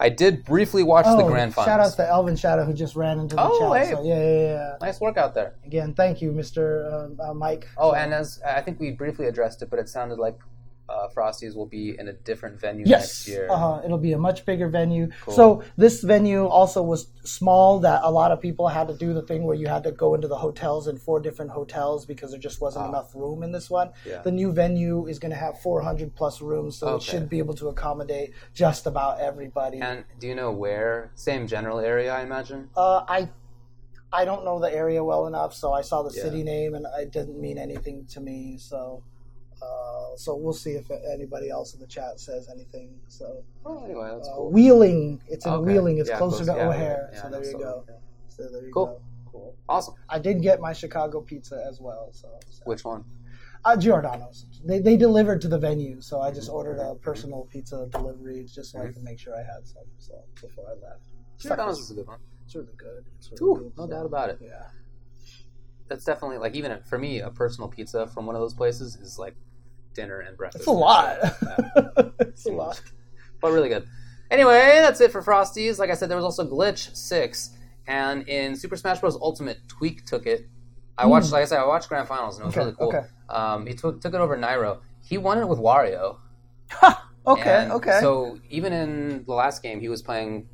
I 0.00 0.08
did 0.08 0.44
briefly 0.44 0.82
watch 0.82 1.04
the 1.06 1.22
grand 1.22 1.54
finals. 1.54 1.68
Oh, 1.68 1.70
Shout 1.70 1.80
out 1.80 1.96
to 1.96 2.08
Elvin 2.08 2.36
Shadow 2.36 2.64
who 2.64 2.72
just 2.72 2.96
ran 2.96 3.18
into 3.20 3.36
the 3.36 3.42
Oh, 3.42 3.72
chat. 3.72 3.86
hey. 3.86 3.92
So 3.92 4.02
yeah, 4.02 4.14
yeah, 4.18 4.40
yeah. 4.40 4.76
Nice 4.80 5.00
work 5.00 5.16
out 5.16 5.34
there. 5.34 5.54
Again, 5.64 5.94
thank 5.94 6.20
you, 6.20 6.32
Mister 6.32 7.08
uh, 7.20 7.30
uh, 7.30 7.34
Mike. 7.34 7.68
Oh, 7.76 7.92
and 7.92 8.12
as 8.12 8.40
I 8.46 8.60
think 8.60 8.80
we 8.80 8.90
briefly 8.90 9.26
addressed 9.26 9.62
it, 9.62 9.70
but 9.70 9.78
it 9.78 9.88
sounded 9.88 10.18
like 10.18 10.38
uh, 10.88 11.08
Frosties 11.16 11.54
will 11.56 11.66
be 11.66 11.98
in 11.98 12.08
a 12.08 12.12
different 12.12 12.60
venue 12.60 12.84
Yes, 12.86 13.02
next 13.02 13.28
year. 13.28 13.48
uh-huh. 13.50 13.80
it'll 13.84 13.98
be 13.98 14.12
a 14.12 14.18
much 14.18 14.44
bigger 14.44 14.68
venue. 14.68 15.08
Cool. 15.22 15.34
So 15.34 15.62
this 15.78 16.02
venue 16.02 16.46
also 16.46 16.82
was 16.82 17.08
small. 17.24 17.78
That 17.80 18.00
a 18.04 18.10
lot 18.10 18.32
of 18.32 18.40
people 18.40 18.68
had 18.68 18.88
to 18.88 18.94
do 18.94 19.14
the 19.14 19.22
thing 19.22 19.44
where 19.44 19.56
you 19.56 19.66
had 19.66 19.82
to 19.84 19.92
go 19.92 20.14
into 20.14 20.28
the 20.28 20.36
hotels 20.36 20.86
in 20.86 20.98
four 20.98 21.20
different 21.20 21.50
hotels 21.52 22.04
because 22.04 22.32
there 22.32 22.40
just 22.40 22.60
wasn't 22.60 22.84
Ah. 22.84 22.88
enough 22.90 23.14
room 23.14 23.42
in 23.42 23.50
this 23.52 23.70
one. 23.70 23.90
Yeah. 24.04 24.20
The 24.22 24.30
new 24.32 24.52
venue 24.52 25.06
is 25.06 25.18
going 25.18 25.30
to 25.32 25.38
have 25.38 25.58
400 25.60 26.14
plus 26.14 26.40
rooms, 26.42 26.76
so 26.76 26.96
it 26.96 27.02
should 27.02 27.28
be 27.30 27.38
able 27.38 27.54
to 27.54 27.68
accommodate 27.68 28.32
just 28.52 28.86
about 28.86 29.20
everybody. 29.20 29.80
And 29.80 30.04
do 30.20 30.26
you 30.26 30.34
know 30.34 30.52
where? 30.52 31.10
Same 31.14 31.46
general 31.46 31.80
area, 31.80 32.12
I 32.14 32.22
imagine. 32.22 32.68
uh, 32.76 33.04
I. 33.08 33.30
I 34.12 34.24
don't 34.24 34.44
know 34.44 34.60
the 34.60 34.72
area 34.72 35.02
well 35.02 35.26
enough, 35.26 35.52
so 35.54 35.72
I 35.72 35.80
saw 35.82 36.02
the 36.04 36.14
Yeah. 36.14 36.22
city 36.22 36.44
name 36.44 36.74
and 36.76 36.86
it 37.00 37.10
didn't 37.10 37.40
mean 37.40 37.58
anything 37.58 38.04
to 38.10 38.20
me. 38.20 38.58
So, 38.58 39.02
uh, 39.64 40.16
so 40.16 40.36
we'll 40.36 40.52
see 40.52 40.72
if 40.72 40.86
anybody 41.12 41.48
else 41.50 41.74
in 41.74 41.80
the 41.80 41.86
chat 41.86 42.20
says 42.20 42.48
anything. 42.54 42.90
So, 43.08 43.42
Oh, 43.64 43.84
anyway, 43.84 44.10
that's 44.14 44.28
uh, 44.28 44.34
cool. 44.34 44.50
Wheeling. 44.52 45.20
It's 45.28 45.46
in 45.46 45.52
Okay. 45.52 45.72
Wheeling. 45.72 45.98
It's 45.98 46.08
Yeah, 46.10 46.18
closer 46.18 46.44
close- 46.44 46.48
to 46.56 46.60
yeah, 46.62 46.68
O'Hare. 46.68 47.10
yeah, 47.12 47.22
so 47.22 47.28
there 47.30 47.44
you 47.44 47.58
go. 47.58 47.84
So 48.28 48.48
there 48.50 48.66
you 48.66 48.72
Cool. 48.72 48.86
go. 48.86 49.00
Cool. 49.32 49.54
Awesome. 49.68 49.94
I 50.08 50.18
did 50.18 50.42
get 50.42 50.60
my 50.60 50.72
Chicago 50.72 51.20
pizza 51.20 51.64
as 51.68 51.80
well. 51.80 52.10
So, 52.12 52.28
so. 52.50 52.62
Which 52.66 52.84
one? 52.84 53.04
Uh, 53.64 53.76
Giordano's. 53.76 54.46
They, 54.64 54.78
they 54.80 54.96
delivered 54.96 55.40
to 55.40 55.48
the 55.48 55.58
venue, 55.58 56.00
so 56.00 56.20
I 56.20 56.30
just 56.30 56.50
ordered 56.50 56.78
a 56.78 56.94
personal 56.96 57.48
pizza 57.50 57.86
delivery 57.90 58.44
just 58.44 58.72
so 58.72 58.78
I 58.78 58.82
Mm-hmm. 58.84 58.92
can 58.92 59.04
make 59.04 59.18
sure 59.18 59.34
I 59.34 59.42
had 59.42 59.66
some. 59.66 59.84
So 59.98 60.22
before 60.40 60.66
I 60.68 60.74
left, 60.86 61.06
Giordano's 61.38 61.78
is 61.80 61.90
a 61.90 61.94
good 61.94 62.06
one. 62.06 62.18
it's 62.44 62.54
really 62.54 62.74
good. 62.76 63.04
It's 63.18 63.30
really 63.32 63.42
Ooh, 63.50 63.58
good. 63.64 63.72
no 63.78 63.86
doubt 63.86 64.06
about 64.06 64.28
it. 64.30 64.38
Yeah. 64.42 64.66
That's 65.88 66.04
definitely 66.04 66.38
like 66.38 66.54
even 66.54 66.78
for 66.84 66.98
me, 66.98 67.20
a 67.20 67.30
personal 67.30 67.68
pizza 67.68 68.06
from 68.06 68.26
one 68.26 68.34
of 68.34 68.40
those 68.40 68.54
places 68.54 68.96
is 68.96 69.18
like 69.18 69.34
dinner 69.94 70.20
and 70.20 70.36
breakfast. 70.36 70.62
It's 70.62 70.68
a 70.68 70.72
lot. 70.72 71.18
It's 72.20 72.46
a 72.46 72.50
lot. 72.52 72.80
but 73.40 73.52
really 73.52 73.68
good. 73.68 73.86
Anyway, 74.30 74.80
that's 74.82 75.00
it 75.00 75.12
for 75.12 75.22
Frosties. 75.22 75.78
Like 75.78 75.90
I 75.90 75.94
said, 75.94 76.08
there 76.08 76.16
was 76.16 76.24
also 76.24 76.48
Glitch 76.48 76.94
Six, 76.96 77.50
and 77.86 78.26
in 78.28 78.56
Super 78.56 78.76
Smash 78.76 79.00
Bros. 79.00 79.16
Ultimate, 79.16 79.58
Tweek 79.68 80.04
took 80.04 80.26
it. 80.26 80.48
I 80.96 81.06
watched, 81.06 81.32
like 81.32 81.42
I 81.42 81.44
said, 81.44 81.58
I 81.58 81.66
watched 81.66 81.88
Grand 81.88 82.08
Finals, 82.08 82.38
and 82.38 82.44
it 82.44 82.46
was. 82.46 82.56
Okay, 82.56 82.64
really 82.64 82.76
cool. 82.76 82.88
okay. 82.88 83.06
Um, 83.28 83.66
he 83.66 83.74
took 83.74 84.00
took 84.00 84.14
it 84.14 84.20
over 84.20 84.36
Nairo. 84.36 84.80
He 85.02 85.18
won 85.18 85.38
it 85.38 85.46
with 85.48 85.58
Wario. 85.58 86.18
Okay, 87.26 87.62
And 87.62 87.72
okay. 87.72 87.98
So 88.00 88.38
even 88.50 88.72
in 88.72 89.24
the 89.24 89.32
last 89.32 89.62
game, 89.62 89.80
he 89.80 89.88
was 89.88 90.02
playing 90.02 90.46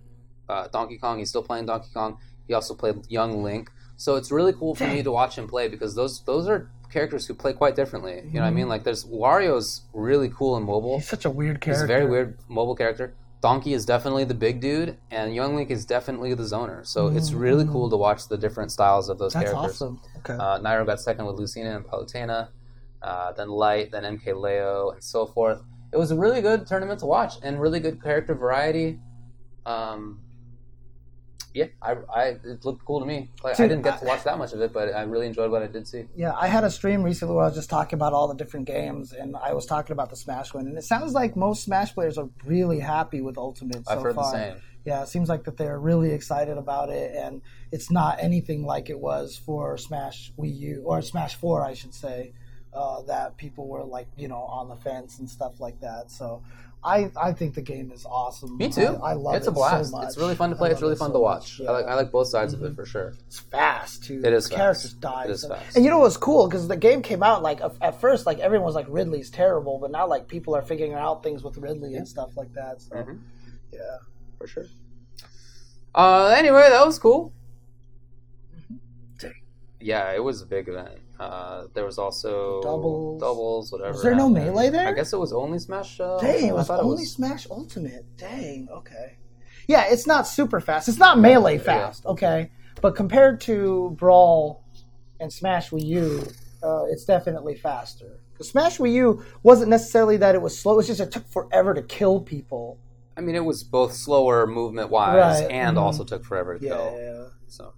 uh, 0.48 0.68
Donkey 0.68 0.98
Kong. 0.98 1.18
He's 1.18 1.28
still 1.28 1.42
playing 1.42 1.66
Donkey 1.66 1.88
Kong. 1.92 2.18
He 2.46 2.54
also 2.54 2.74
played 2.74 2.96
Young 3.08 3.42
Link. 3.42 3.70
So 3.96 4.16
it's 4.16 4.30
really 4.30 4.52
cool 4.52 4.74
for 4.74 4.86
me 4.86 5.02
to 5.02 5.10
watch 5.10 5.36
him 5.36 5.46
play 5.48 5.68
because 5.68 5.94
those 5.94 6.22
those 6.24 6.48
are 6.48 6.70
characters 6.90 7.26
who 7.26 7.34
play 7.34 7.52
quite 7.52 7.76
differently. 7.76 8.22
You 8.26 8.34
know 8.34 8.40
what 8.40 8.46
I 8.46 8.50
mean? 8.50 8.68
Like 8.68 8.84
there's 8.84 9.04
Wario's 9.04 9.82
really 9.92 10.28
cool 10.28 10.56
and 10.56 10.64
mobile. 10.66 10.96
He's 10.98 11.08
such 11.08 11.24
a 11.24 11.30
weird 11.30 11.60
character. 11.60 11.82
He's 11.82 11.84
a 11.84 11.86
very 11.86 12.06
weird 12.06 12.38
mobile 12.48 12.74
character. 12.76 13.14
Donkey 13.42 13.72
is 13.72 13.86
definitely 13.86 14.24
the 14.24 14.34
big 14.34 14.60
dude, 14.60 14.98
and 15.10 15.34
Young 15.34 15.56
Link 15.56 15.70
is 15.70 15.86
definitely 15.86 16.34
the 16.34 16.42
zoner. 16.42 16.86
So 16.86 17.06
it's 17.08 17.32
really 17.32 17.64
cool 17.64 17.88
to 17.88 17.96
watch 17.96 18.28
the 18.28 18.36
different 18.36 18.70
styles 18.70 19.08
of 19.08 19.18
those 19.18 19.32
Mm-hmm. 19.32 19.40
That's 19.44 19.52
characters. 19.52 19.82
awesome. 19.82 20.00
Okay. 20.18 20.34
Uh, 20.34 20.58
Nairo 20.60 20.84
got 20.84 21.00
second 21.00 21.24
with 21.24 21.36
Lucina 21.36 21.74
and 21.76 21.84
Palutena, 21.86 22.48
uh, 23.00 23.32
then 23.32 23.48
Light, 23.48 23.92
then 23.92 24.02
MK 24.18 24.38
Leo, 24.38 24.90
and 24.90 25.02
so 25.02 25.24
forth. 25.24 25.62
It 25.90 25.96
was 25.96 26.10
a 26.10 26.16
really 26.16 26.42
good 26.42 26.66
tournament 26.66 27.00
to 27.00 27.06
watch 27.06 27.34
and 27.42 27.58
really 27.60 27.80
good 27.80 28.02
character 28.02 28.34
variety. 28.34 28.98
Um, 29.64 30.20
yeah, 31.52 31.66
I, 31.82 31.96
I 32.14 32.24
it 32.44 32.64
looked 32.64 32.84
cool 32.84 33.00
to 33.00 33.06
me. 33.06 33.28
Like, 33.42 33.54
I 33.54 33.56
Dude, 33.64 33.70
didn't 33.70 33.82
get 33.82 33.98
to 34.00 34.04
watch 34.04 34.22
that 34.24 34.38
much 34.38 34.52
of 34.52 34.60
it, 34.60 34.72
but 34.72 34.94
I 34.94 35.02
really 35.02 35.26
enjoyed 35.26 35.50
what 35.50 35.62
I 35.62 35.66
did 35.66 35.88
see. 35.88 36.04
Yeah, 36.14 36.32
I 36.38 36.46
had 36.46 36.62
a 36.62 36.70
stream 36.70 37.02
recently 37.02 37.34
where 37.34 37.44
I 37.44 37.48
was 37.48 37.56
just 37.56 37.70
talking 37.70 37.96
about 37.96 38.12
all 38.12 38.28
the 38.28 38.34
different 38.34 38.66
games, 38.66 39.12
and 39.12 39.36
I 39.36 39.52
was 39.52 39.66
talking 39.66 39.92
about 39.92 40.10
the 40.10 40.16
Smash 40.16 40.54
one, 40.54 40.66
and 40.66 40.78
it 40.78 40.84
sounds 40.84 41.12
like 41.12 41.36
most 41.36 41.64
Smash 41.64 41.92
players 41.94 42.18
are 42.18 42.28
really 42.44 42.78
happy 42.78 43.20
with 43.20 43.36
Ultimate 43.36 43.84
so 43.86 43.92
I've 43.92 44.02
heard 44.02 44.14
far. 44.14 44.32
the 44.32 44.38
same. 44.38 44.62
Yeah, 44.84 45.02
it 45.02 45.08
seems 45.08 45.28
like 45.28 45.44
that 45.44 45.56
they're 45.56 45.78
really 45.78 46.12
excited 46.12 46.56
about 46.56 46.88
it, 46.88 47.14
and 47.16 47.42
it's 47.72 47.90
not 47.90 48.18
anything 48.20 48.64
like 48.64 48.88
it 48.88 48.98
was 48.98 49.36
for 49.36 49.76
Smash 49.76 50.32
Wii 50.38 50.56
U 50.58 50.82
or 50.86 51.02
Smash 51.02 51.34
Four, 51.34 51.64
I 51.64 51.74
should 51.74 51.94
say. 51.94 52.32
Uh, 52.72 53.02
that 53.02 53.36
people 53.36 53.66
were 53.66 53.82
like, 53.82 54.06
you 54.16 54.28
know, 54.28 54.42
on 54.42 54.68
the 54.68 54.76
fence 54.76 55.18
and 55.18 55.28
stuff 55.28 55.58
like 55.58 55.80
that. 55.80 56.08
So, 56.08 56.40
I 56.82 57.10
I 57.20 57.32
think 57.32 57.54
the 57.54 57.60
game 57.62 57.92
is 57.92 58.06
awesome. 58.06 58.56
Me 58.56 58.70
too. 58.70 58.98
I, 59.02 59.10
I 59.10 59.12
love 59.12 59.34
it's 59.34 59.46
it 59.46 59.50
a 59.50 59.52
blast. 59.52 59.90
so 59.90 59.96
much. 59.98 60.06
it's 60.08 60.16
really 60.16 60.34
fun 60.34 60.48
to 60.50 60.56
play. 60.56 60.70
It's 60.70 60.80
really 60.80 60.94
it 60.94 60.98
fun 60.98 61.10
so 61.10 61.14
to 61.14 61.18
watch. 61.20 61.58
Yeah. 61.60 61.66
Mm-hmm. 61.66 61.74
I 61.74 61.78
like 61.80 61.86
I 61.86 61.94
like 61.94 62.10
both 62.10 62.28
sides 62.28 62.54
of 62.54 62.62
it 62.62 62.74
for 62.74 62.86
sure. 62.86 63.12
It's 63.26 63.38
fast 63.38 64.04
too. 64.04 64.22
It 64.24 64.32
is 64.32 64.48
The 64.48 64.54
characters 64.56 64.92
fast. 64.92 65.00
die. 65.00 65.24
It 65.24 65.30
is 65.30 65.42
so- 65.42 65.48
fast. 65.50 65.76
And 65.76 65.84
you 65.84 65.90
know 65.90 65.98
what's 65.98 66.16
cool? 66.16 66.48
Because 66.48 66.68
the 66.68 66.76
game 66.78 67.02
came 67.02 67.22
out 67.22 67.42
like 67.42 67.60
at- 67.82 68.00
first, 68.00 68.24
like 68.24 68.38
everyone 68.38 68.64
was 68.64 68.74
like 68.74 68.86
Ridley's 68.88 69.28
terrible, 69.30 69.78
but 69.78 69.90
now 69.90 70.06
like 70.06 70.26
people 70.26 70.54
are 70.56 70.62
figuring 70.62 70.94
out 70.94 71.22
things 71.22 71.42
with 71.42 71.58
Ridley 71.58 71.96
and 71.96 72.08
stuff 72.08 72.34
like 72.36 72.52
that. 72.54 72.80
So 72.80 72.96
Mhm. 72.96 73.18
yeah, 73.72 73.80
For 74.38 74.46
sure. 74.46 74.66
Uh, 75.94 76.28
anyway, 76.36 76.66
that 76.70 76.86
was 76.86 76.98
cool. 76.98 77.32
Yeah, 79.82 80.12
it 80.12 80.22
was 80.22 80.42
a 80.42 80.46
big 80.46 80.68
event. 80.68 80.99
Uh, 81.20 81.66
there 81.74 81.84
was 81.84 81.98
also 81.98 82.62
Doubles. 82.62 83.20
doubles, 83.20 83.70
whatever. 83.72 83.92
Was 83.92 84.02
there 84.02 84.14
no 84.14 84.30
melee 84.30 84.70
there? 84.70 84.88
I 84.88 84.92
guess 84.94 85.12
it 85.12 85.18
was 85.18 85.34
only 85.34 85.58
Smash. 85.58 86.00
Uh, 86.00 86.18
dang, 86.18 86.46
it 86.48 86.54
was 86.54 86.70
only 86.70 87.04
Smash 87.04 87.46
Ultimate. 87.50 88.06
Dang, 88.16 88.68
okay. 88.72 89.18
Yeah, 89.68 89.84
it's 89.90 90.06
not 90.06 90.26
super 90.26 90.60
fast. 90.60 90.88
It's 90.88 90.96
not 90.98 91.18
melee 91.18 91.58
fast, 91.58 92.06
okay. 92.06 92.50
But 92.80 92.96
compared 92.96 93.40
to 93.42 93.94
Brawl 93.98 94.64
and 95.20 95.30
Smash 95.30 95.68
Wii 95.70 95.84
U, 95.84 96.26
uh, 96.62 96.84
it's 96.84 97.04
definitely 97.04 97.54
faster. 97.54 98.20
'Cause 98.38 98.48
Smash 98.48 98.78
Wii 98.78 98.92
U 98.94 99.22
wasn't 99.42 99.68
necessarily 99.68 100.16
that 100.16 100.34
it 100.34 100.40
was 100.40 100.58
slow. 100.58 100.78
It's 100.78 100.88
just 100.88 101.00
it 101.00 101.12
took 101.12 101.26
forever 101.28 101.74
to 101.74 101.82
kill 101.82 102.22
people. 102.22 102.78
I 103.18 103.20
mean, 103.20 103.34
it 103.34 103.44
was 103.44 103.62
both 103.62 103.92
slower 103.92 104.46
movement 104.46 104.88
wise 104.88 105.42
Right, 105.42 105.50
and 105.50 105.76
mhm. 105.76 105.82
also 105.82 106.04
took 106.04 106.24
forever 106.24 106.58
to 106.58 106.64
Yeah, 106.64 106.76
kill. 106.76 106.98
yeah. 106.98 107.24
So 107.48 107.74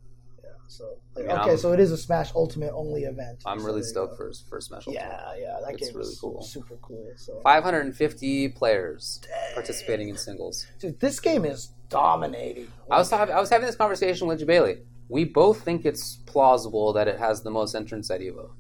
So 0.73 0.97
like, 1.15 1.27
Yeah, 1.27 1.41
okay, 1.43 1.51
I'm- 1.51 1.59
so 1.59 1.73
it 1.73 1.81
is 1.81 1.93
a 1.93 1.97
Smash 1.99 2.31
Ultimate 2.35 2.73
only 2.73 3.03
event. 3.03 3.43
I'm 3.45 3.61
So 3.61 3.67
really 3.67 3.83
stoked 3.83 4.17
for 4.17 4.33
for 4.49 4.61
Smash 4.61 4.87
Ultimate. 4.87 5.03
Yeah, 5.05 5.35
yeah, 5.39 5.61
that 5.65 5.75
It's 5.75 5.89
game 5.89 5.97
really 5.97 6.15
cool. 6.21 6.41
super 6.43 6.77
cool. 6.81 7.13
So 7.17 7.41
550 7.43 8.49
players 8.51 9.21
participating 9.55 10.09
in 10.09 10.17
singles. 10.17 10.67
Dude, 10.79 10.99
this 11.01 11.21
game 11.21 11.45
is 11.45 11.73
dominating. 11.91 12.69
I 12.91 12.97
was 12.99 13.11
talking, 13.11 13.35
I 13.35 13.41
was 13.41 13.51
having 13.51 13.67
this 13.67 13.77
conversation 13.77 14.27
with 14.29 14.41
Jabali. 14.41 14.81
We 15.09 15.25
both 15.25 15.61
think 15.63 15.85
it's 15.85 16.17
plausible 16.27 16.95
that 16.95 17.07
it 17.07 17.19
has 17.19 17.43
the 17.43 17.51
most 17.51 17.75
entrants 17.75 18.11
at 18.11 18.21
Evo. 18.21 18.51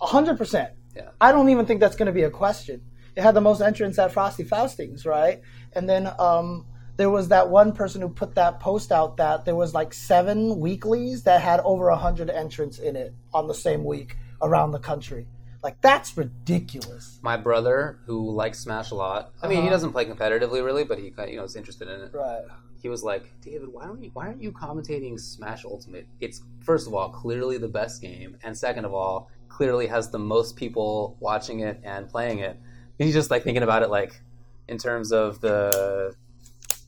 hundred 0.00 0.36
percent. 0.38 0.70
Yeah. 0.94 1.10
I 1.20 1.32
don't 1.32 1.48
even 1.48 1.64
think 1.66 1.80
that's 1.80 1.96
going 1.96 2.06
to 2.06 2.12
be 2.12 2.22
a 2.22 2.30
question. 2.30 2.82
It 3.16 3.22
had 3.22 3.34
the 3.34 3.40
most 3.40 3.60
entrants 3.62 3.98
at 3.98 4.12
Frosty 4.12 4.44
Faustings, 4.44 5.06
right? 5.06 5.40
And 5.72 5.88
then 5.88 6.08
um, 6.18 6.66
there 6.96 7.10
was 7.10 7.28
that 7.28 7.48
one 7.50 7.72
person 7.72 8.00
who 8.00 8.08
put 8.08 8.34
that 8.36 8.60
post 8.60 8.92
out 8.92 9.16
that 9.16 9.44
there 9.44 9.56
was 9.56 9.74
like 9.74 9.92
seven 9.92 10.60
weeklies 10.60 11.24
that 11.24 11.40
had 11.40 11.60
over 11.60 11.88
a 11.88 11.96
hundred 11.96 12.30
entrants 12.30 12.78
in 12.78 12.94
it 12.96 13.12
on 13.32 13.48
the 13.48 13.54
same 13.54 13.84
week 13.84 14.16
around 14.42 14.70
the 14.72 14.78
country. 14.78 15.26
Like 15.62 15.80
that's 15.80 16.16
ridiculous, 16.16 17.18
My 17.22 17.36
brother, 17.38 17.98
who 18.06 18.30
likes 18.30 18.58
Smash 18.60 18.90
a 18.90 18.94
lot, 18.94 19.32
I 19.42 19.48
mean, 19.48 19.56
he 19.58 19.62
Uh-huh. 19.62 19.70
doesn't 19.70 19.92
play 19.92 20.04
competitively 20.04 20.62
really, 20.64 20.84
but 20.84 20.98
he 20.98 21.10
kind 21.10 21.28
of, 21.28 21.32
you 21.32 21.38
know 21.38 21.44
is 21.44 21.56
interested 21.56 21.88
in 21.88 22.00
it. 22.02 22.10
right? 22.14 22.42
He 22.82 22.90
was 22.90 23.02
like, 23.02 23.24
David, 23.40 23.72
why 23.72 23.86
don't 23.86 24.02
you, 24.04 24.10
why 24.12 24.26
aren't 24.26 24.42
you 24.42 24.52
commentating 24.52 25.18
Smash 25.18 25.64
Ultimate? 25.64 26.06
It's 26.20 26.42
first 26.60 26.86
of 26.86 26.92
all 26.92 27.08
clearly 27.08 27.56
the 27.56 27.66
best 27.68 28.02
game, 28.02 28.36
and 28.42 28.56
second 28.56 28.84
of 28.84 28.92
all, 28.92 29.30
clearly 29.48 29.86
has 29.86 30.10
the 30.10 30.18
most 30.18 30.54
people 30.56 31.16
watching 31.18 31.60
it 31.60 31.80
and 31.82 32.08
playing 32.08 32.40
it. 32.40 32.58
And 32.98 33.06
he's 33.06 33.14
just 33.14 33.30
like 33.30 33.42
thinking 33.42 33.62
about 33.62 33.82
it 33.82 33.88
like 33.88 34.20
in 34.68 34.76
terms 34.76 35.12
of 35.12 35.40
the 35.40 36.14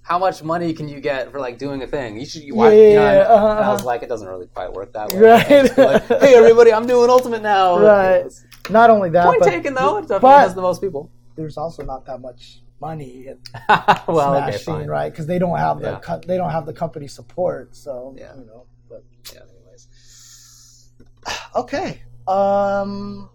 how 0.07 0.20
much 0.20 0.41
money 0.41 0.73
can 0.73 0.89
you 0.89 1.01
get 1.01 1.33
for 1.33 1.41
like 1.41 1.59
doing 1.59 1.83
a 1.83 1.87
thing? 1.87 2.16
You 2.19 2.27
should 2.27 2.43
you, 2.45 2.55
why, 2.55 2.73
Yeah, 2.73 2.89
you 2.91 2.95
know, 2.95 3.12
yeah, 3.12 3.19
uh-huh, 3.23 3.47
and 3.57 3.65
I 3.65 3.73
was 3.73 3.81
uh-huh. 3.81 3.87
like, 3.87 4.03
it 4.05 4.09
doesn't 4.09 4.28
really 4.28 4.47
quite 4.47 4.73
work 4.73 4.93
that 4.93 5.11
way. 5.11 5.19
Right. 5.19 5.41
You 5.41 5.47
can't 5.47 5.66
just 5.66 5.77
be 5.77 5.83
like, 5.83 6.07
hey 6.23 6.35
everybody, 6.37 6.73
I'm 6.73 6.87
doing 6.87 7.11
Ultimate 7.11 7.43
now. 7.43 7.78
Right. 7.81 8.31
Not 8.70 8.91
only 8.91 9.11
that, 9.11 9.24
Point 9.24 9.41
but 9.41 9.51
taken 9.51 9.74
though. 9.74 9.97
It 9.97 10.03
definitely 10.03 10.31
has 10.31 10.55
the 10.55 10.62
most 10.62 10.81
people. 10.81 11.11
there's 11.35 11.57
also 11.57 11.83
not 11.85 12.07
that 12.07 12.20
much 12.20 12.62
money 12.81 13.27
in 13.27 13.39
well, 14.07 14.37
Smash 14.37 14.69
okay, 14.69 14.87
right? 14.87 15.11
Because 15.11 15.27
they 15.27 15.41
don't 15.41 15.59
have 15.59 15.81
the 15.81 15.91
Yeah. 15.91 15.99
co- 16.01 16.20
they 16.24 16.37
don't 16.37 16.51
have 16.51 16.66
the 16.66 16.73
company 16.73 17.09
support. 17.09 17.74
So 17.74 18.15
Yeah. 18.16 18.37
you 18.37 18.45
know, 18.47 18.66
but 18.89 19.03
Yeah. 19.35 19.41
anyways, 19.59 19.89
okay. 21.57 22.03
Um, 22.28 23.28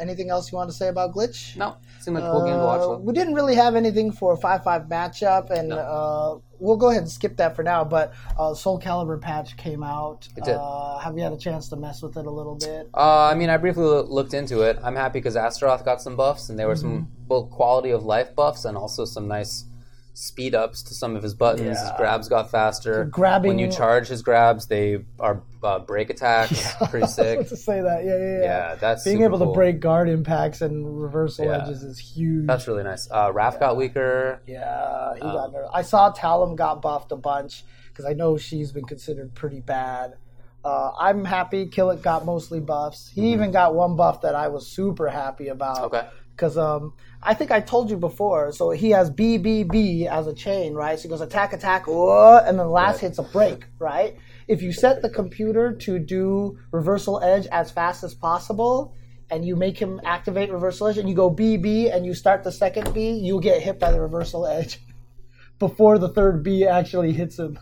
anything 0.00 0.28
else 0.28 0.50
you 0.52 0.56
want 0.58 0.70
to 0.70 0.76
say 0.76 0.88
about 0.88 1.14
glitch? 1.14 1.56
No, 1.56 1.76
seemed 2.00 2.16
like 2.16 2.24
a 2.24 2.30
cool 2.30 2.44
game 2.44 2.54
to 2.58 2.64
watch. 2.64 2.80
Uh, 2.80 2.86
Though. 2.88 2.96
we 2.98 3.12
didn't 3.12 3.34
really 3.34 3.54
have 3.54 3.74
anything 3.76 4.10
for 4.12 4.32
a 4.32 4.36
five-five 4.36 4.82
matchup, 4.84 5.50
and 5.50 5.68
No. 5.68 5.76
uh, 5.76 6.38
we'll 6.58 6.76
go 6.76 6.88
ahead 6.90 7.02
and 7.02 7.10
skip 7.10 7.36
that 7.36 7.54
for 7.56 7.62
now. 7.62 7.84
But 7.84 8.12
uh, 8.38 8.54
Soul 8.54 8.80
Calibur 8.80 9.20
patch 9.20 9.56
came 9.56 9.82
out. 9.82 10.28
It 10.36 10.44
did. 10.44 10.56
Uh, 10.56 10.98
have 10.98 11.16
you 11.16 11.22
had 11.22 11.32
a 11.32 11.36
chance 11.38 11.68
to 11.70 11.76
mess 11.76 12.02
with 12.02 12.16
it 12.16 12.26
a 12.26 12.30
little 12.30 12.56
bit? 12.56 12.88
Uh, 12.94 13.26
I 13.26 13.34
mean, 13.34 13.50
I 13.50 13.56
briefly 13.56 13.84
looked 13.84 14.34
into 14.34 14.62
it. 14.62 14.78
I'm 14.82 14.96
happy 14.96 15.18
because 15.20 15.36
Astaroth 15.36 15.84
got 15.84 16.00
some 16.02 16.16
buffs, 16.16 16.48
and 16.48 16.58
there 16.58 16.68
were 16.68 16.76
some 16.76 16.90
Mm-hmm. 16.90 17.26
both 17.28 17.50
quality 17.50 17.90
of 17.90 18.04
life 18.04 18.34
buffs 18.34 18.64
and 18.64 18.76
also 18.76 19.04
some 19.04 19.28
nice 19.28 19.64
speed 20.12 20.54
ups 20.54 20.82
to 20.82 20.94
some 20.94 21.16
of 21.16 21.22
his 21.22 21.34
buttons. 21.34 21.78
His 21.80 21.90
grabs 21.96 22.28
got 22.28 22.50
faster. 22.50 23.04
Grabbing- 23.04 23.48
when 23.48 23.58
you 23.58 23.68
charge 23.70 24.08
his 24.08 24.22
grabs, 24.22 24.66
they 24.66 25.04
are 25.18 25.42
uh, 25.62 25.78
break 25.78 26.10
attacks. 26.10 26.74
Pretty 26.90 27.06
sick. 27.06 27.48
to 27.48 27.56
say 27.56 27.80
that. 27.80 28.04
Yeah, 28.04 28.16
yeah, 28.16 28.38
yeah. 28.38 28.42
Yeah, 28.42 28.74
that's 28.76 29.04
Being 29.04 29.22
able 29.22 29.38
to 29.38 29.46
break 29.46 29.80
guard 29.80 30.08
impacts 30.08 30.60
and 30.60 31.00
reversal 31.00 31.46
Yeah. 31.46 31.62
edges 31.62 31.82
is 31.82 31.98
huge. 31.98 32.46
That's 32.46 32.66
really 32.66 32.82
nice. 32.82 33.08
Uh, 33.10 33.32
Raph 33.32 33.58
got 33.60 33.76
weaker. 33.76 34.40
Yeah, 34.46 35.14
he 35.14 35.20
Um, 35.22 35.32
got 35.32 35.52
nerfed. 35.52 35.70
I 35.72 35.82
saw 35.82 36.12
Talim 36.12 36.56
got 36.56 36.82
buffed 36.82 37.12
a 37.12 37.16
bunch 37.16 37.64
because 37.88 38.04
I 38.04 38.12
know 38.12 38.36
she's 38.36 38.72
been 38.72 38.84
considered 38.84 39.34
pretty 39.34 39.60
bad. 39.60 40.14
Uh, 40.62 40.90
I'm 40.98 41.24
happy 41.24 41.66
Kilik 41.66 42.02
got 42.02 42.26
mostly 42.26 42.60
buffs. 42.60 43.08
He 43.14 43.32
even 43.32 43.50
got 43.50 43.74
one 43.74 43.96
buff 43.96 44.20
that 44.22 44.34
I 44.34 44.48
was 44.48 44.66
super 44.66 45.08
happy 45.08 45.48
about. 45.48 45.76
Mm-hmm. 45.76 45.84
Okay. 45.86 46.06
Because 46.36 46.58
um, 46.58 46.92
I 47.22 47.34
think 47.34 47.50
I 47.50 47.60
told 47.60 47.90
you 47.90 47.96
before. 47.96 48.52
So 48.52 48.70
he 48.70 48.90
has 48.90 49.10
BBB 49.10 50.06
as 50.06 50.26
a 50.26 50.34
chain, 50.34 50.74
right? 50.74 50.98
So 50.98 51.02
he 51.02 51.08
goes 51.08 51.20
attack, 51.20 51.52
attack, 51.52 51.86
and 51.86 52.46
then 52.46 52.56
the 52.56 52.66
last 52.66 52.94
Right. 52.94 53.00
hit's 53.02 53.18
a 53.18 53.22
break, 53.22 53.66
right? 53.78 54.16
If 54.48 54.62
you 54.62 54.72
set 54.72 55.02
the 55.02 55.10
computer 55.10 55.72
to 55.72 55.98
do 55.98 56.58
reversal 56.72 57.20
edge 57.22 57.46
as 57.52 57.70
fast 57.70 58.02
as 58.04 58.14
possible, 58.14 58.94
and 59.30 59.44
you 59.44 59.54
make 59.54 59.78
him 59.78 60.00
activate 60.04 60.50
reversal 60.50 60.88
edge, 60.88 60.98
and 60.98 61.08
you 61.08 61.14
go 61.14 61.30
BB, 61.30 61.94
and 61.94 62.04
you 62.04 62.14
start 62.14 62.42
the 62.42 62.50
second 62.50 62.92
B, 62.94 63.10
you'll 63.10 63.38
get 63.40 63.62
hit 63.62 63.78
by 63.78 63.92
the 63.92 64.00
reversal 64.00 64.46
edge 64.46 64.80
before 65.58 65.98
the 65.98 66.08
third 66.08 66.42
B 66.42 66.66
actually 66.66 67.12
hits 67.12 67.38
him, 67.38 67.58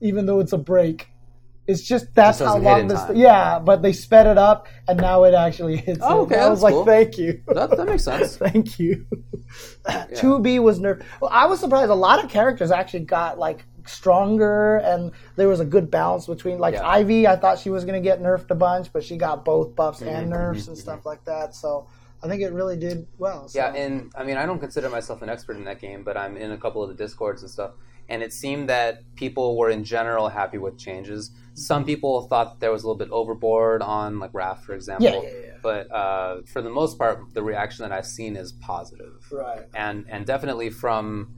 even 0.00 0.26
though 0.26 0.40
it's 0.40 0.52
a 0.52 0.58
break. 0.58 1.08
It's 1.66 1.82
just 1.82 2.14
that's 2.14 2.38
just 2.38 2.48
how 2.48 2.58
long 2.58 2.86
this. 2.86 3.00
Yeah, 3.14 3.58
but 3.58 3.82
they 3.82 3.92
sped 3.92 4.26
it 4.26 4.38
up, 4.38 4.68
and 4.86 5.00
now 5.00 5.24
it 5.24 5.34
actually 5.34 5.76
hits. 5.76 5.98
Oh, 6.02 6.20
okay, 6.22 6.38
I 6.38 6.48
was 6.48 6.62
like, 6.62 6.72
cool. 6.74 6.84
thank 6.84 7.18
you. 7.18 7.42
That, 7.48 7.70
that 7.76 7.86
makes 7.86 8.04
sense. 8.04 8.36
Thank 8.46 8.78
you. 8.78 9.06
Two 10.16 10.38
B 10.40 10.58
was 10.58 10.78
nerfed. 10.78 11.02
Well, 11.20 11.30
I 11.32 11.46
was 11.46 11.60
surprised. 11.60 11.90
A 11.90 11.94
lot 11.94 12.22
of 12.24 12.30
characters 12.30 12.70
actually 12.70 13.00
got 13.04 13.38
like 13.38 13.64
stronger, 13.84 14.76
and 14.78 15.10
there 15.36 15.48
was 15.48 15.60
a 15.60 15.64
good 15.64 15.90
balance 15.90 16.26
between 16.26 16.58
like 16.58 16.74
Yeah. 16.74 16.86
Ivy. 16.88 17.26
I 17.26 17.36
thought 17.36 17.58
she 17.58 17.70
was 17.70 17.84
going 17.84 18.00
to 18.00 18.06
get 18.06 18.20
nerfed 18.22 18.50
a 18.50 18.54
bunch, 18.54 18.92
but 18.92 19.02
she 19.04 19.16
got 19.16 19.44
both 19.44 19.74
buffs 19.74 20.00
Mm-hmm, 20.00 20.08
and 20.08 20.30
nerfs 20.30 20.68
and 20.68 20.76
stuff 20.78 21.04
like 21.06 21.24
that. 21.24 21.54
So 21.54 21.88
I 22.22 22.28
think 22.28 22.42
it 22.42 22.52
really 22.52 22.76
did 22.76 23.06
well. 23.18 23.48
So. 23.48 23.58
Yeah, 23.58 23.74
and 23.74 24.12
I 24.16 24.24
mean, 24.24 24.36
I 24.36 24.46
don't 24.46 24.58
consider 24.58 24.88
myself 24.88 25.22
an 25.22 25.28
expert 25.28 25.56
in 25.56 25.64
that 25.64 25.80
game, 25.80 26.02
but 26.04 26.16
I'm 26.16 26.36
in 26.36 26.52
a 26.52 26.58
couple 26.58 26.82
of 26.82 26.88
the 26.88 26.94
discords 26.94 27.42
and 27.42 27.50
stuff, 27.50 27.72
and 28.08 28.22
it 28.22 28.32
seemed 28.32 28.68
that 28.68 29.02
people 29.16 29.56
were 29.56 29.70
in 29.70 29.84
general 29.84 30.28
happy 30.28 30.58
with 30.58 30.78
changes. 30.78 31.30
Some 31.56 31.84
people 31.84 32.22
thought 32.28 32.52
that 32.52 32.60
there 32.60 32.70
was 32.70 32.82
a 32.84 32.86
little 32.86 32.98
bit 32.98 33.10
overboard 33.10 33.80
on 33.80 34.18
like 34.18 34.32
Raph, 34.32 34.60
for 34.60 34.74
example. 34.74 35.06
Yeah, 35.06 35.20
yeah, 35.22 35.46
yeah. 35.46 35.52
But 35.62 35.90
uh, 35.90 36.42
for 36.52 36.60
the 36.60 36.70
most 36.70 36.98
part, 36.98 37.32
the 37.32 37.42
reaction 37.42 37.82
that 37.82 37.92
I've 37.92 38.06
seen 38.06 38.36
is 38.36 38.52
positive, 38.52 39.26
right. 39.32 39.64
and 39.74 40.06
and 40.08 40.26
definitely 40.26 40.70
from. 40.70 41.34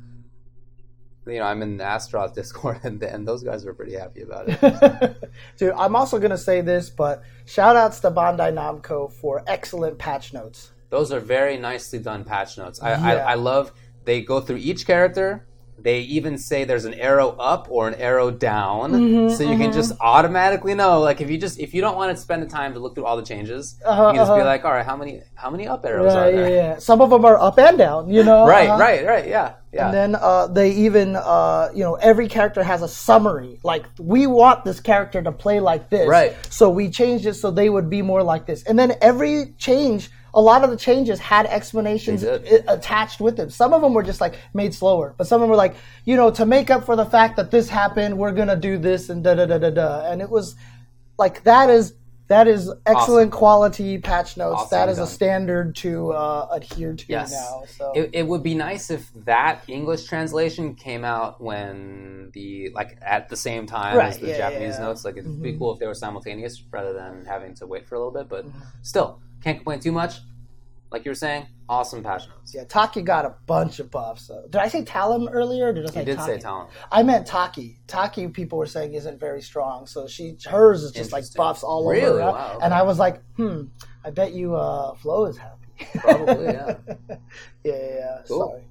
You 1.27 1.41
know, 1.41 1.45
I'm 1.45 1.61
in 1.61 1.77
the 1.77 1.85
Astaroth 1.85 2.35
Discord, 2.41 2.81
and, 2.85 3.03
and 3.03 3.29
those 3.29 3.45
guys 3.45 3.63
were 3.67 3.75
pretty 3.75 3.95
happy 3.95 4.23
about 4.23 4.47
it. 4.49 5.31
Dude, 5.59 5.75
I'm 5.77 5.95
also 5.95 6.19
going 6.19 6.31
to 6.31 6.39
say 6.39 6.63
this, 6.63 6.89
but 6.89 7.23
shout 7.45 7.77
outs 7.77 8.01
to 8.01 8.11
Bandai 8.11 8.51
Namco 8.51 9.13
for 9.13 9.45
excellent 9.47 9.99
patch 9.99 10.33
notes. 10.33 10.73
Those 10.89 11.13
are 11.13 11.21
very 11.21 11.59
nicely 11.59 11.99
done 11.99 12.25
patch 12.25 12.57
notes. 12.57 12.81
I, 12.81 12.93
Yeah. 12.93 13.05
I, 13.05 13.33
I 13.33 13.35
love 13.35 13.73
they 14.05 14.23
go 14.23 14.41
through 14.41 14.57
each 14.57 14.87
character. 14.87 15.47
They 15.81 16.01
even 16.01 16.39
say 16.39 16.65
there's 16.65 16.85
an 16.85 16.95
arrow 16.95 17.31
up 17.39 17.69
or 17.71 17.89
an 17.89 17.95
arrow 17.95 18.31
down, 18.31 18.93
Mm-hmm, 18.93 19.35
so 19.37 19.45
you 19.51 19.57
can 19.57 19.73
just 19.73 19.93
automatically 20.01 20.75
know. 20.75 21.01
Like 21.01 21.21
if 21.21 21.31
you 21.31 21.39
just 21.39 21.59
if 21.59 21.73
you 21.75 21.81
don't 21.81 21.97
want 21.97 22.15
to 22.15 22.21
spend 22.21 22.43
the 22.43 22.47
time 22.49 22.73
to 22.75 22.81
look 22.81 22.95
through 22.95 23.05
all 23.07 23.17
the 23.17 23.23
changes, 23.23 23.77
Uh-huh, 23.85 24.03
you 24.03 24.09
can 24.09 24.17
just 24.17 24.29
be 24.31 24.33
uh-huh. 24.41 24.45
like, 24.45 24.65
all 24.65 24.73
right, 24.73 24.85
how 24.85 24.97
many 24.97 25.23
how 25.35 25.51
many 25.51 25.69
up 25.69 25.85
arrows 25.85 26.15
are 26.15 26.23
Right, 26.25 26.35
yeah, 26.35 26.41
there? 26.41 26.57
yeah. 26.57 26.79
Some 26.79 27.01
of 27.01 27.11
them 27.11 27.25
are 27.25 27.39
up 27.39 27.59
and 27.59 27.79
down, 27.79 28.11
you 28.11 28.25
know? 28.25 28.47
Right, 28.57 28.69
uh-huh. 28.69 28.83
right, 28.83 29.07
right. 29.07 29.29
Yeah, 29.29 29.55
yeah. 29.73 29.87
And 29.87 29.95
then 29.95 30.15
uh, 30.17 30.47
they 30.49 30.71
even, 30.73 31.15
uh, 31.17 31.71
you 31.75 31.85
know, 31.85 31.95
every 31.95 32.29
character 32.29 32.63
has 32.63 32.83
a 32.83 32.89
summary. 32.89 33.61
Like, 33.63 33.85
we 33.99 34.27
want 34.27 34.65
this 34.65 34.81
character 34.81 35.23
to 35.23 35.31
play 35.33 35.61
like 35.61 35.91
this. 35.91 36.09
Right. 36.09 36.35
So 36.51 36.71
we 36.71 36.91
changed 36.91 37.27
it 37.27 37.35
so 37.35 37.51
they 37.51 37.69
would 37.69 37.89
be 37.91 38.03
more 38.03 38.23
like 38.23 38.47
this. 38.47 38.63
And 38.65 38.79
then 38.79 38.95
every 39.01 39.55
change, 39.59 40.11
a 40.35 40.41
lot 40.41 40.63
of 40.65 40.71
the 40.71 40.77
changes 40.77 41.19
had 41.19 41.47
explanations 41.47 42.23
They 42.23 42.39
did. 42.39 42.69
i- 42.69 42.75
attached 42.75 43.21
with 43.21 43.37
them. 43.37 43.51
Some 43.51 43.73
of 43.73 43.83
them 43.83 43.95
were 43.95 44.03
just 44.03 44.21
like 44.21 44.35
made 44.55 44.75
slower, 44.75 45.15
but 45.17 45.27
some 45.27 45.37
of 45.41 45.43
them 45.43 45.51
were 45.51 45.57
like, 45.57 45.75
you 46.05 46.17
know, 46.17 46.31
to 46.33 46.45
make 46.47 46.71
up 46.71 46.85
for 46.85 46.97
the 46.97 47.07
fact 47.07 47.37
that 47.37 47.51
this 47.51 47.69
happened, 47.69 48.19
we're 48.19 48.33
gonna 48.33 48.57
do 48.57 48.79
this 48.79 49.09
and 49.09 49.25
da 49.25 49.35
da 49.35 49.47
da 49.47 49.59
da 49.59 49.71
da. 49.71 50.11
And 50.11 50.21
it 50.21 50.31
was 50.31 50.55
like 51.19 51.43
that 51.45 51.71
is 51.71 51.95
that 52.29 52.47
is 52.47 52.71
excellent 52.85 53.33
quality 53.33 53.97
patch 53.97 54.37
notes. 54.37 54.61
Awesome 54.61 54.77
that 54.79 54.89
is 54.91 54.99
a 54.99 55.07
standard 55.07 55.75
to 55.77 56.13
uh, 56.13 56.49
adhere 56.53 56.93
to 56.93 57.05
Yes. 57.09 57.33
now. 57.33 57.63
So 57.67 57.93
It, 57.95 58.11
it 58.13 58.27
would 58.27 58.43
be 58.43 58.55
nice 58.55 58.91
if 58.91 59.11
that 59.25 59.63
English 59.67 60.05
translation 60.05 60.75
came 60.75 61.07
out 61.07 61.41
when 61.41 62.31
the 62.35 62.69
like 62.75 62.99
at 63.01 63.31
the 63.31 63.37
same 63.37 63.65
time 63.65 63.97
Right, 63.97 64.09
as 64.11 64.19
the 64.19 64.29
yeah, 64.29 64.37
Japanese 64.37 64.61
yeah. 64.61 64.73
Mm-hmm. 64.75 64.83
notes. 64.85 65.07
Like 65.07 65.17
it'd 65.17 65.43
be 65.43 65.57
cool 65.57 65.73
if 65.73 65.79
they 65.81 65.87
were 65.87 65.95
simultaneous 65.95 66.63
rather 66.71 66.93
than 66.93 67.25
having 67.25 67.55
to 67.55 67.67
wait 67.67 67.89
for 67.89 67.95
a 67.95 67.99
little 67.99 68.13
bit. 68.13 68.29
But 68.29 68.45
Mm-hmm. 68.47 68.59
still, 68.83 69.21
can't 69.43 69.59
complain 69.59 69.81
too 69.81 69.93
much. 69.93 70.21
Like 70.91 71.05
you 71.05 71.11
were 71.11 71.17
saying, 71.17 71.47
awesome 71.69 72.03
patch. 72.03 72.25
Yeah, 72.55 72.65
Taki 72.65 73.03
got 73.03 73.27
a 73.27 73.35
bunch 73.47 73.79
of 73.79 73.91
buffs. 73.91 74.27
So. 74.27 74.45
Did 74.49 74.57
I 74.57 74.69
say 74.69 74.85
Talon 74.85 75.29
earlier? 75.29 75.73
Did 75.73 75.87
I 75.87 75.91
say 75.91 76.01
You 76.01 76.07
did 76.07 76.17
Taki? 76.17 76.33
say 76.33 76.39
talent. 76.39 76.71
I 76.91 77.03
meant 77.03 77.27
Taki. 77.27 77.81
Taki, 77.87 78.29
people 78.29 78.59
were 78.59 78.67
saying 78.67 78.95
isn't 78.95 79.21
very 79.21 79.43
strong, 79.43 79.87
so 79.87 80.07
she 80.07 80.37
hers 80.47 80.83
is 80.83 80.93
just 80.93 81.13
like 81.13 81.25
buffs 81.37 81.63
all 81.63 81.83
over. 81.83 81.91
Really? 81.91 82.23
Wow, 82.23 82.55
okay. 82.57 82.65
And 82.65 82.73
I 82.73 82.83
was 82.83 82.99
like, 82.99 83.23
hmm, 83.37 83.65
I 84.05 84.11
bet 84.11 84.33
you 84.33 84.55
uh, 84.57 84.95
Flo 84.95 85.27
is 85.27 85.37
happy. 85.37 85.69
Probably, 85.99 86.47
yeah. 86.47 86.77
yeah, 86.89 87.17
yeah, 87.65 87.75
yeah. 87.75 88.19
Cool. 88.27 88.49
Sorry, 88.49 88.65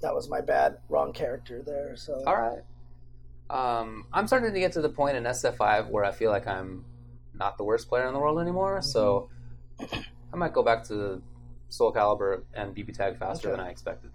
that 0.00 0.14
was 0.14 0.28
my 0.30 0.40
bad. 0.40 0.78
Wrong 0.88 1.12
character 1.12 1.62
there. 1.64 1.96
So 1.96 2.22
All 2.26 2.36
right. 2.36 2.62
Um, 3.50 4.06
I'm 4.12 4.26
starting 4.26 4.54
to 4.54 4.60
get 4.60 4.72
to 4.72 4.80
the 4.80 4.88
point 4.88 5.16
in 5.16 5.24
SF5 5.24 5.90
where 5.90 6.04
I 6.04 6.12
feel 6.12 6.30
like 6.30 6.46
I'm 6.46 6.84
not 7.34 7.58
the 7.58 7.64
worst 7.64 7.88
player 7.88 8.06
in 8.06 8.14
the 8.14 8.20
world 8.20 8.40
anymore. 8.40 8.80
So 8.80 9.28
I 10.32 10.36
might 10.36 10.52
go 10.52 10.62
back 10.62 10.84
to 10.84 11.22
Soul 11.68 11.92
Calibur 11.92 12.42
and 12.54 12.74
BB 12.74 12.96
Tag 12.96 13.18
faster 13.18 13.48
Okay. 13.48 13.56
than 13.56 13.66
I 13.66 13.70
expected. 13.70 14.10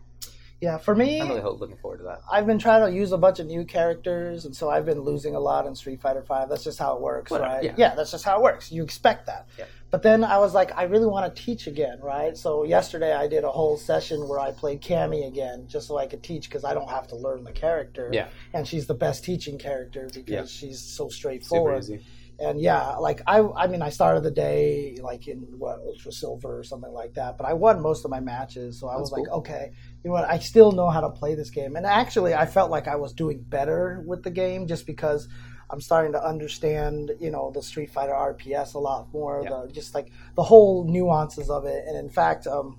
Yeah, 0.62 0.78
for 0.78 0.96
me, 0.96 1.20
I'm 1.20 1.28
really 1.28 1.42
looking 1.42 1.76
forward 1.78 1.98
to 1.98 2.04
that. 2.06 2.22
I've 2.32 2.48
been 2.48 2.58
trying 2.60 2.90
to 2.90 2.98
use 2.98 3.12
a 3.12 3.18
bunch 3.18 3.40
of 3.40 3.46
new 3.46 3.66
characters, 3.66 4.46
and 4.46 4.56
so 4.56 4.70
I've 4.70 4.86
been 4.86 5.02
losing 5.02 5.36
a 5.36 5.40
lot 5.40 5.68
in 5.68 5.76
Street 5.76 6.00
Fighter 6.02 6.24
Five. 6.24 6.48
That's 6.48 6.64
just 6.64 6.80
how 6.80 6.96
it 6.96 7.02
works, 7.02 7.30
Whatever, 7.30 7.56
right? 7.56 7.74
yeah. 7.78 7.94
that's 7.94 8.12
just 8.12 8.24
how 8.24 8.38
it 8.38 8.42
works. 8.42 8.72
You 8.72 8.82
expect 8.82 9.26
that. 9.26 9.48
Yeah. 9.60 9.66
But 9.92 10.02
then 10.02 10.24
I 10.24 10.38
was 10.38 10.54
like, 10.54 10.72
I 10.76 10.84
really 10.84 11.08
want 11.08 11.34
to 11.36 11.44
teach 11.44 11.68
again, 11.68 12.00
right? 12.02 12.38
So 12.38 12.64
yesterday 12.64 13.14
I 13.14 13.28
did 13.28 13.44
a 13.44 13.50
whole 13.52 13.78
session 13.78 14.28
where 14.30 14.40
I 14.40 14.52
played 14.54 14.82
Cammy 14.82 15.28
again, 15.28 15.66
just 15.68 15.88
so 15.88 15.98
I 15.98 16.08
could 16.08 16.24
teach 16.24 16.50
because 16.50 16.64
I 16.64 16.74
don't 16.74 16.90
have 16.90 17.08
to 17.08 17.16
learn 17.18 17.44
the 17.44 17.52
character. 17.52 18.10
Yeah. 18.14 18.30
And 18.54 18.66
she's 18.66 18.88
the 18.88 18.94
best 18.96 19.26
teaching 19.26 19.58
character 19.58 20.10
because 20.14 20.28
Yeah. 20.30 20.46
she's 20.46 20.80
so 20.80 21.10
straightforward. 21.10 21.84
Super 21.84 21.96
easy. 21.98 22.06
And 22.40 22.60
yeah, 22.60 22.96
like 22.98 23.22
I, 23.28 23.40
I 23.42 23.68
mean, 23.68 23.82
I 23.82 23.90
started 23.90 24.24
the 24.24 24.32
day 24.32 24.98
like 25.02 25.28
in 25.28 25.40
what 25.58 25.80
Ultra 25.80 26.12
Silver 26.12 26.60
or 26.60 26.64
something 26.64 26.92
like 26.92 27.14
that, 27.14 27.38
but 27.38 27.48
I 27.48 27.54
won 27.54 27.82
most 27.82 28.04
of 28.04 28.12
my 28.12 28.20
matches, 28.20 28.80
so 28.80 28.88
I 28.88 28.98
was 28.98 29.10
That's 29.10 29.22
like, 29.22 29.32
okay, 29.32 29.72
you 30.04 30.10
know 30.10 30.14
what? 30.16 30.30
I 30.30 30.40
still 30.40 30.72
know 30.74 30.90
how 30.90 31.02
to 31.02 31.10
play 31.10 31.36
this 31.36 31.50
game, 31.50 31.76
and 31.78 31.86
actually, 31.86 32.34
I 32.34 32.46
felt 32.46 32.72
like 32.72 32.88
I 32.88 32.96
was 32.98 33.14
doing 33.14 33.42
better 33.42 34.04
with 34.06 34.24
the 34.24 34.32
game 34.32 34.68
just 34.68 34.86
because 34.86 35.30
I'm 35.70 35.80
starting 35.82 36.12
to 36.12 36.24
understand, 36.24 37.12
you 37.20 37.32
know, 37.32 37.52
the 37.52 37.62
Street 37.64 37.90
Fighter 37.92 38.14
RPS 38.14 38.74
a 38.76 38.80
lot 38.80 39.12
more, 39.14 39.42
Yeah. 39.44 39.50
the 39.66 39.72
just 39.72 39.96
like 39.96 40.12
the 40.36 40.44
whole 40.44 40.84
nuances 40.86 41.50
of 41.50 41.66
it, 41.66 41.86
and 41.88 41.98
in 41.98 42.10
fact, 42.10 42.48
um, 42.48 42.78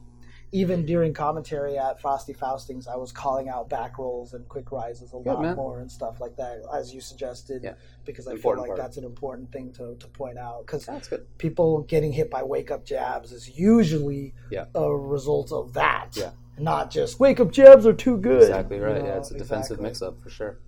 even 0.57 0.79
mm-hmm. 0.81 0.87
during 0.87 1.13
commentary 1.13 1.77
at 1.77 2.01
Frosty 2.01 2.33
Faustings, 2.33 2.89
I 2.89 2.97
was 2.97 3.13
calling 3.13 3.51
out 3.51 3.69
back 3.69 3.99
rolls 3.99 4.33
and 4.33 4.49
quick 4.49 4.73
rises 4.73 5.13
a 5.13 5.19
lot 5.19 5.43
man. 5.43 5.55
more 5.55 5.81
and 5.81 5.93
stuff 5.93 6.19
like 6.19 6.37
that, 6.37 6.63
as 6.75 6.95
you 6.95 7.03
suggested, 7.03 7.63
Yeah. 7.63 7.75
because 8.07 8.27
I 8.27 8.33
Important 8.33 8.65
feel 8.65 8.71
like 8.71 8.79
part. 8.79 8.89
that's 8.89 8.97
an 8.97 9.05
important 9.05 9.53
thing 9.53 9.73
to, 9.75 9.97
to 9.97 10.07
point 10.09 10.39
out. 10.39 10.65
Because 10.67 10.89
people 11.37 11.83
getting 11.83 12.11
hit 12.13 12.31
by 12.31 12.43
wake 12.43 12.71
up 12.71 12.87
jabs 12.87 13.33
is 13.33 13.59
usually 13.59 14.33
Yeah. 14.51 14.65
a 14.75 14.91
result 14.91 15.53
of 15.53 15.75
that, 15.75 16.13
Yeah. 16.17 16.31
not 16.59 16.91
just 16.91 17.21
wake 17.21 17.39
up 17.39 17.51
jabs 17.53 17.85
are 17.85 17.93
too 17.93 18.17
good. 18.17 18.43
Exactly 18.43 18.81
right. 18.81 18.97
you 19.03 19.07
yeah, 19.07 19.19
it's 19.19 19.31
a 19.31 19.35
defensive 19.35 19.79
Exactly. 19.79 19.85
mix-up 19.85 20.21
for 20.23 20.31
sure. 20.31 20.59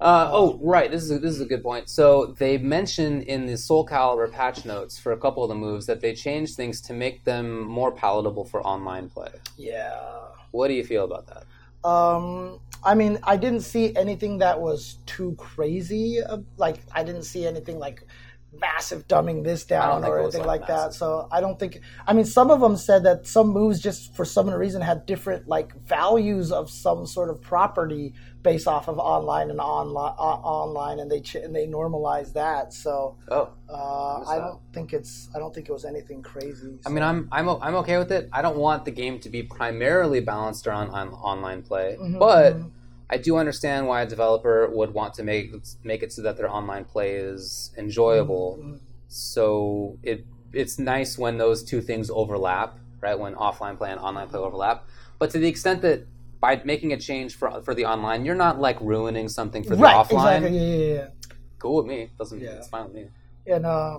Uh, 0.00 0.28
oh, 0.32 0.58
right. 0.62 0.90
This 0.90 1.02
is 1.04 1.10
a, 1.12 1.18
this 1.18 1.34
is 1.34 1.40
a 1.40 1.46
good 1.46 1.62
point. 1.62 1.88
So 1.88 2.34
they 2.38 2.58
mentioned 2.58 3.22
in 3.22 3.46
the 3.46 3.56
Soul 3.56 3.86
Calibur 3.86 4.30
patch 4.30 4.64
notes 4.64 4.98
for 4.98 5.12
a 5.12 5.16
couple 5.16 5.42
of 5.44 5.48
the 5.48 5.54
moves 5.54 5.86
that 5.86 6.00
they 6.00 6.14
changed 6.14 6.56
things 6.56 6.80
to 6.82 6.92
make 6.92 7.24
them 7.24 7.60
more 7.60 7.92
palatable 7.92 8.44
for 8.44 8.60
online 8.66 9.08
play. 9.08 9.30
Yeah. 9.56 10.00
What 10.50 10.68
do 10.68 10.74
you 10.74 10.84
feel 10.84 11.04
about 11.04 11.26
that? 11.28 11.88
Um, 11.88 12.60
I 12.82 12.94
mean, 12.94 13.18
I 13.22 13.36
didn't 13.36 13.60
see 13.60 13.94
anything 13.96 14.38
that 14.38 14.60
was 14.60 14.98
too 15.06 15.34
crazy. 15.38 16.22
uh, 16.22 16.38
Like, 16.56 16.78
I 16.92 17.02
didn't 17.04 17.22
see 17.24 17.46
anything 17.46 17.78
like 17.78 18.06
massive 18.60 19.08
dumbing 19.08 19.42
this 19.42 19.64
down 19.64 20.04
or 20.04 20.20
anything 20.20 20.44
like, 20.44 20.60
like 20.60 20.68
that. 20.68 20.94
So 20.94 21.28
I 21.32 21.40
don't 21.40 21.58
think. 21.58 21.80
I 22.06 22.12
mean, 22.12 22.24
some 22.24 22.50
of 22.50 22.60
them 22.60 22.76
said 22.76 23.04
that 23.04 23.26
some 23.26 23.48
moves 23.48 23.80
just 23.80 24.14
for 24.14 24.24
some 24.24 24.48
reason 24.48 24.80
had 24.80 25.06
different 25.06 25.48
like 25.48 25.74
values 25.86 26.52
of 26.52 26.70
some 26.70 27.06
sort 27.06 27.30
of 27.30 27.40
property 27.40 28.14
based 28.44 28.68
off 28.68 28.86
of 28.86 28.98
online 28.98 29.50
and 29.50 29.58
online 29.58 30.14
online, 30.14 31.00
and 31.00 31.10
they 31.10 31.20
ch- 31.20 31.42
and 31.46 31.52
they 31.56 31.66
normalized 31.66 32.34
that. 32.34 32.72
So 32.72 33.16
Oh, 33.28 33.48
uh, 33.68 34.22
I 34.28 34.36
don't 34.38 34.60
think 34.72 34.92
it's. 34.92 35.28
I 35.34 35.38
don't 35.40 35.52
think 35.52 35.68
it 35.68 35.72
was 35.72 35.84
anything 35.84 36.22
crazy. 36.22 36.78
I 36.86 36.90
mean, 36.90 37.02
I'm 37.02 37.28
I'm 37.32 37.48
I'm 37.48 37.74
okay 37.82 37.98
with 37.98 38.12
it. 38.12 38.28
I 38.32 38.42
don't 38.42 38.58
want 38.58 38.84
the 38.84 38.92
game 38.92 39.18
to 39.20 39.28
be 39.28 39.42
primarily 39.42 40.20
balanced 40.20 40.66
around 40.68 40.90
on 40.90 41.08
online 41.14 41.62
play, 41.62 41.96
Mhm, 41.98 42.18
but 42.20 42.54
mhm. 42.54 42.70
I 43.10 43.16
do 43.16 43.36
understand 43.36 43.86
why 43.88 44.02
a 44.02 44.06
developer 44.06 44.68
would 44.70 44.92
want 44.94 45.14
to 45.14 45.22
make 45.24 45.52
make 45.82 46.02
it 46.04 46.12
so 46.12 46.22
that 46.22 46.36
their 46.36 46.50
online 46.50 46.84
play 46.84 47.14
is 47.16 47.72
enjoyable. 47.76 48.58
Mhm. 48.60 48.78
So 49.08 49.96
it 50.02 50.24
it's 50.52 50.78
nice 50.78 51.18
when 51.18 51.38
those 51.38 51.64
two 51.64 51.80
things 51.80 52.10
overlap, 52.10 52.78
right? 53.00 53.18
When 53.18 53.34
offline 53.34 53.76
play 53.78 53.90
and 53.90 53.98
online 54.00 54.28
play 54.28 54.38
overlap. 54.38 54.84
But 55.18 55.30
to 55.30 55.38
the 55.38 55.48
extent 55.48 55.80
that 55.82 56.06
by 56.44 56.60
making 56.64 56.92
a 56.92 56.98
change 57.08 57.30
for 57.40 57.48
for 57.66 57.74
the 57.78 57.86
online, 57.94 58.20
you're 58.26 58.40
not 58.46 58.60
like 58.60 58.78
ruining 58.94 59.26
something 59.38 59.62
for 59.64 59.76
the 59.76 59.82
right, 59.82 59.96
offline. 59.96 60.36
exactly. 60.42 60.58
Yeah, 60.58 60.76
yeah, 60.76 60.94
yeah. 60.94 61.06
Cool 61.62 61.76
with 61.78 61.86
me. 61.86 62.00
Doesn't 62.18 62.40
Yeah. 62.40 62.58
it's 62.58 62.68
fine 62.68 62.84
with 62.88 62.94
me. 63.00 63.04
And 63.46 63.64
uh, 63.64 63.98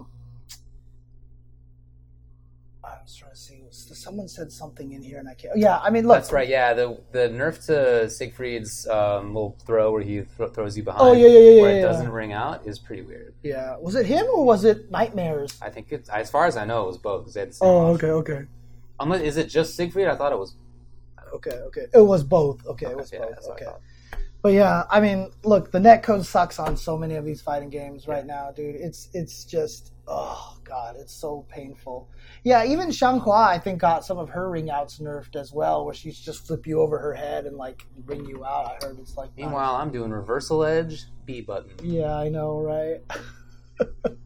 I 2.83 2.97
was 3.03 3.15
trying 3.15 3.31
to 3.31 3.37
see. 3.37 3.61
Someone 3.71 4.27
said 4.27 4.51
something 4.51 4.91
in 4.93 5.01
here, 5.01 5.17
and 5.19 5.27
I 5.27 5.33
can't. 5.33 5.57
Yeah, 5.57 5.79
I 5.79 5.89
mean, 5.89 6.05
look. 6.07 6.17
That's 6.17 6.31
right. 6.31 6.47
Yeah, 6.47 6.73
the 6.75 6.87
the 7.11 7.25
nerf 7.39 7.65
to 7.65 8.09
Siegfried's 8.09 8.87
um, 8.87 9.33
little 9.33 9.57
throw 9.65 9.91
where 9.91 10.01
he 10.03 10.21
thro- 10.21 10.49
throws 10.49 10.77
you 10.77 10.83
behind, 10.83 11.01
Oh, 11.03 11.13
yeah, 11.13 11.27
yeah, 11.27 11.39
yeah, 11.39 11.61
where 11.61 11.71
yeah, 11.71 11.77
it 11.77 11.79
yeah. 11.81 11.87
doesn't 11.91 12.09
ring 12.21 12.31
out, 12.33 12.65
is 12.67 12.77
pretty 12.77 13.01
weird. 13.01 13.33
Yeah, 13.43 13.75
was 13.77 13.95
it 13.95 14.05
him 14.05 14.25
or 14.35 14.45
was 14.45 14.63
it 14.65 14.91
Nightmares? 14.91 15.57
I 15.61 15.69
think 15.71 15.87
it's 15.91 16.09
as 16.09 16.29
far 16.29 16.45
as 16.45 16.55
I 16.57 16.65
know, 16.65 16.83
it 16.83 16.87
was 16.87 16.97
both. 16.99 17.23
'cause 17.25 17.33
they 17.33 17.39
had 17.41 17.49
the 17.49 17.53
same 17.55 17.67
Oh, 17.69 17.93
option. 17.93 18.09
okay, 18.11 18.33
okay, 18.33 18.41
Unless 18.99 19.21
is 19.21 19.37
it 19.37 19.47
just 19.49 19.75
Siegfried? 19.75 20.07
I 20.07 20.15
thought 20.15 20.31
it 20.31 20.39
was. 20.39 20.53
Okay, 21.35 21.57
okay. 21.67 21.85
It 21.93 22.01
was 22.01 22.23
both. 22.23 22.65
Okay, 22.65 22.87
it 22.87 22.97
was 22.97 23.11
yeah, 23.11 23.19
both. 23.19 23.29
that's 23.31 23.47
what 23.47 23.61
I 23.61 23.65
Okay. 23.65 23.77
But 24.45 24.53
yeah, 24.53 24.83
I 24.91 24.99
mean, 24.99 25.31
look, 25.43 25.71
the 25.71 25.79
net 25.79 26.03
code 26.03 26.23
sucks 26.23 26.59
on 26.59 26.77
so 26.77 26.95
many 26.95 27.15
of 27.15 27.25
these 27.25 27.41
fighting 27.41 27.71
games 27.71 28.07
right 28.07 28.23
now, 28.23 28.51
dude. 28.51 28.75
It's 28.75 29.09
it's 29.13 29.43
just 29.43 29.93
oh 30.07 30.55
god, 30.63 30.97
it's 30.99 31.15
so 31.15 31.47
painful. 31.49 32.07
Yeah, 32.43 32.63
even 32.63 32.89
Xianghua 32.89 33.47
I 33.47 33.57
think 33.57 33.79
got 33.79 34.05
some 34.05 34.19
of 34.19 34.29
her 34.29 34.51
ring 34.51 34.69
outs 34.69 34.99
nerfed 34.99 35.35
as 35.35 35.51
well, 35.51 35.83
where 35.83 35.95
she's 35.95 36.19
just 36.19 36.45
flip 36.45 36.67
you 36.67 36.79
over 36.79 36.99
her 36.99 37.15
head 37.15 37.47
and 37.47 37.57
like 37.57 37.87
ring 38.05 38.23
you 38.25 38.45
out. 38.45 38.67
I 38.67 38.85
heard 38.85 38.99
it's 38.99 39.17
like 39.17 39.31
Meanwhile, 39.35 39.77
I'm 39.77 39.91
doing 39.91 40.11
reversal 40.11 40.63
edge 40.63 41.05
B 41.25 41.41
button. 41.41 41.71
Yeah, 41.81 42.15
I 42.15 42.29
know, 42.29 42.59
right? 42.59 43.01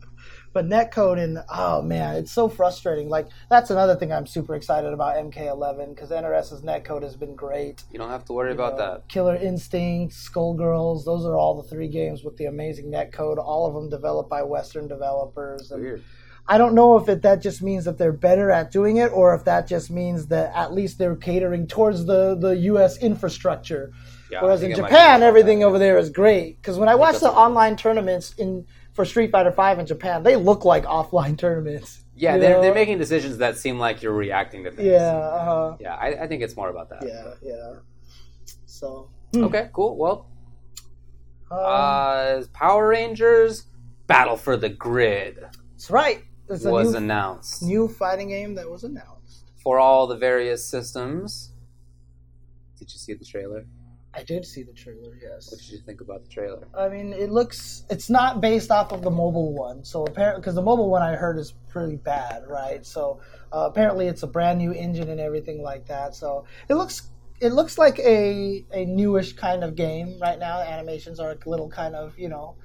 but 0.53 0.65
netcode 0.65 1.19
and 1.23 1.39
oh 1.49 1.81
man, 1.81 2.15
it's 2.15 2.31
so 2.31 2.49
frustrating. 2.49 3.09
Like 3.09 3.27
that's 3.49 3.69
another 3.69 3.95
thing 3.95 4.11
I'm 4.11 4.25
super 4.25 4.55
excited 4.55 4.93
about 4.93 5.15
MK11 5.15 5.89
because 5.95 6.09
NRS's 6.09 6.61
netcode 6.61 7.03
has 7.03 7.15
been 7.15 7.35
great. 7.35 7.83
You 7.91 7.99
don't 7.99 8.09
have 8.09 8.25
to 8.25 8.33
worry 8.33 8.51
about 8.51 8.73
Uh, 8.73 8.77
that. 8.77 9.07
Killer 9.07 9.35
Instinct, 9.35 10.13
Skullgirls, 10.13 11.05
those 11.05 11.25
are 11.25 11.35
all 11.35 11.61
the 11.61 11.67
three 11.67 11.87
games 11.87 12.23
with 12.23 12.37
the 12.37 12.45
amazing 12.45 12.85
netcode. 12.91 13.37
All 13.37 13.67
of 13.67 13.73
them 13.73 13.89
developed 13.89 14.29
by 14.29 14.43
Western 14.43 14.87
developers. 14.87 15.71
And 15.71 15.81
Weird. 15.81 16.03
I 16.47 16.57
don't 16.57 16.73
know 16.73 16.97
if 16.97 17.07
it, 17.07 17.21
that 17.21 17.43
just 17.43 17.61
means 17.61 17.85
that 17.85 17.99
they're 17.99 18.11
better 18.11 18.49
at 18.49 18.71
doing 18.71 18.97
it, 18.97 19.11
or 19.13 19.35
if 19.35 19.45
that 19.45 19.67
just 19.67 19.91
means 19.91 20.27
that 20.27 20.51
at 20.55 20.73
least 20.73 20.97
they're 20.97 21.15
catering 21.15 21.67
towards 21.67 22.05
the 22.05 22.35
the 22.35 22.57
U.S. 22.71 22.97
infrastructure. 22.97 23.91
Yeah, 24.31 24.41
Whereas 24.43 24.63
in 24.63 24.75
Japan, 24.75 25.21
everything 25.21 25.59
that, 25.59 25.65
over 25.65 25.77
there 25.79 25.97
is 25.99 26.09
great. 26.09 26.57
Because 26.57 26.77
when 26.77 26.89
I 26.89 26.95
watch 26.95 27.19
the 27.19 27.25
what 27.27 27.31
it 27.31 27.33
is. 27.33 27.37
online 27.37 27.75
tournaments 27.77 28.33
in 28.37 28.65
for 28.99 29.05
Street 29.05 29.31
Fighter 29.31 29.53
Five 29.53 29.79
in 29.79 29.85
Japan, 29.85 30.23
they 30.23 30.35
look 30.35 30.65
like 30.65 30.83
offline 30.83 31.37
tournaments. 31.37 32.03
Yeah, 32.17 32.37
they're, 32.37 32.55
know? 32.55 32.61
they're 32.61 32.73
making 32.73 32.97
decisions 32.97 33.37
that 33.37 33.57
seem 33.57 33.79
like 33.79 34.03
you're 34.03 34.11
reacting 34.11 34.65
to 34.65 34.71
things. 34.71 34.89
Yeah, 34.89 35.15
uh, 35.15 35.77
Yeah, 35.79 35.95
I, 35.95 36.23
I 36.23 36.27
think 36.27 36.43
it's 36.43 36.57
more 36.57 36.67
about 36.67 36.89
that. 36.89 37.05
yeah, 37.07 37.31
yeah. 37.41 37.75
So, 38.65 39.09
Okay, 39.33 39.69
cool. 39.71 39.95
Well, 39.95 40.27
um, 41.49 41.59
uh, 41.61 42.43
Power 42.51 42.89
Rangers 42.89 43.67
Battle 44.07 44.35
for 44.35 44.57
the 44.57 44.67
Grid 44.67 45.45
that's 45.71 45.89
right. 45.89 46.25
There's 46.49 46.65
was 46.65 46.91
new, 46.91 46.97
announced 46.97 47.63
new 47.63 47.87
fighting 47.87 48.27
game 48.27 48.55
that 48.55 48.69
was 48.69 48.83
announced. 48.83 49.49
for 49.63 49.79
all 49.79 50.07
the 50.07 50.17
various 50.17 50.65
systems. 50.65 51.53
Did 52.77 52.91
you 52.91 52.99
see 52.99 53.13
the 53.13 53.23
trailer? 53.23 53.65
I 54.13 54.23
did 54.23 54.45
see 54.45 54.63
the 54.63 54.73
trailer. 54.73 55.15
Yes. 55.21 55.51
What 55.51 55.59
did 55.59 55.69
you 55.69 55.79
think 55.79 56.01
about 56.01 56.23
the 56.23 56.29
trailer? 56.29 56.67
I 56.77 56.89
mean, 56.89 57.13
it 57.13 57.29
looks. 57.29 57.83
It's 57.89 58.09
not 58.09 58.41
based 58.41 58.71
off 58.71 58.91
of 58.91 59.01
the 59.03 59.11
mobile 59.11 59.53
one, 59.53 59.83
so 59.85 60.03
apparently, 60.03 60.41
because 60.41 60.55
the 60.55 60.63
mobile 60.63 60.89
one 60.89 61.01
I 61.01 61.15
heard 61.15 61.37
is 61.37 61.53
pretty 61.69 61.97
bad, 61.97 62.47
right? 62.47 62.83
So 62.85 63.21
uh, 63.53 63.67
apparently, 63.69 64.07
it's 64.07 64.23
a 64.23 64.27
brand 64.27 64.57
new 64.57 64.71
engine 64.73 65.09
and 65.09 65.19
everything 65.19 65.61
like 65.61 65.85
that. 65.87 66.15
So 66.15 66.45
it 66.67 66.73
looks. 66.73 67.09
It 67.39 67.53
looks 67.53 67.77
like 67.77 67.99
a 67.99 68.65
a 68.73 68.85
newish 68.85 69.33
kind 69.33 69.63
of 69.63 69.75
game 69.75 70.17
right 70.19 70.39
now. 70.39 70.57
The 70.57 70.69
animations 70.69 71.19
are 71.19 71.31
a 71.31 71.49
little 71.49 71.69
kind 71.69 71.95
of 71.95 72.17
you 72.17 72.29
know 72.29 72.55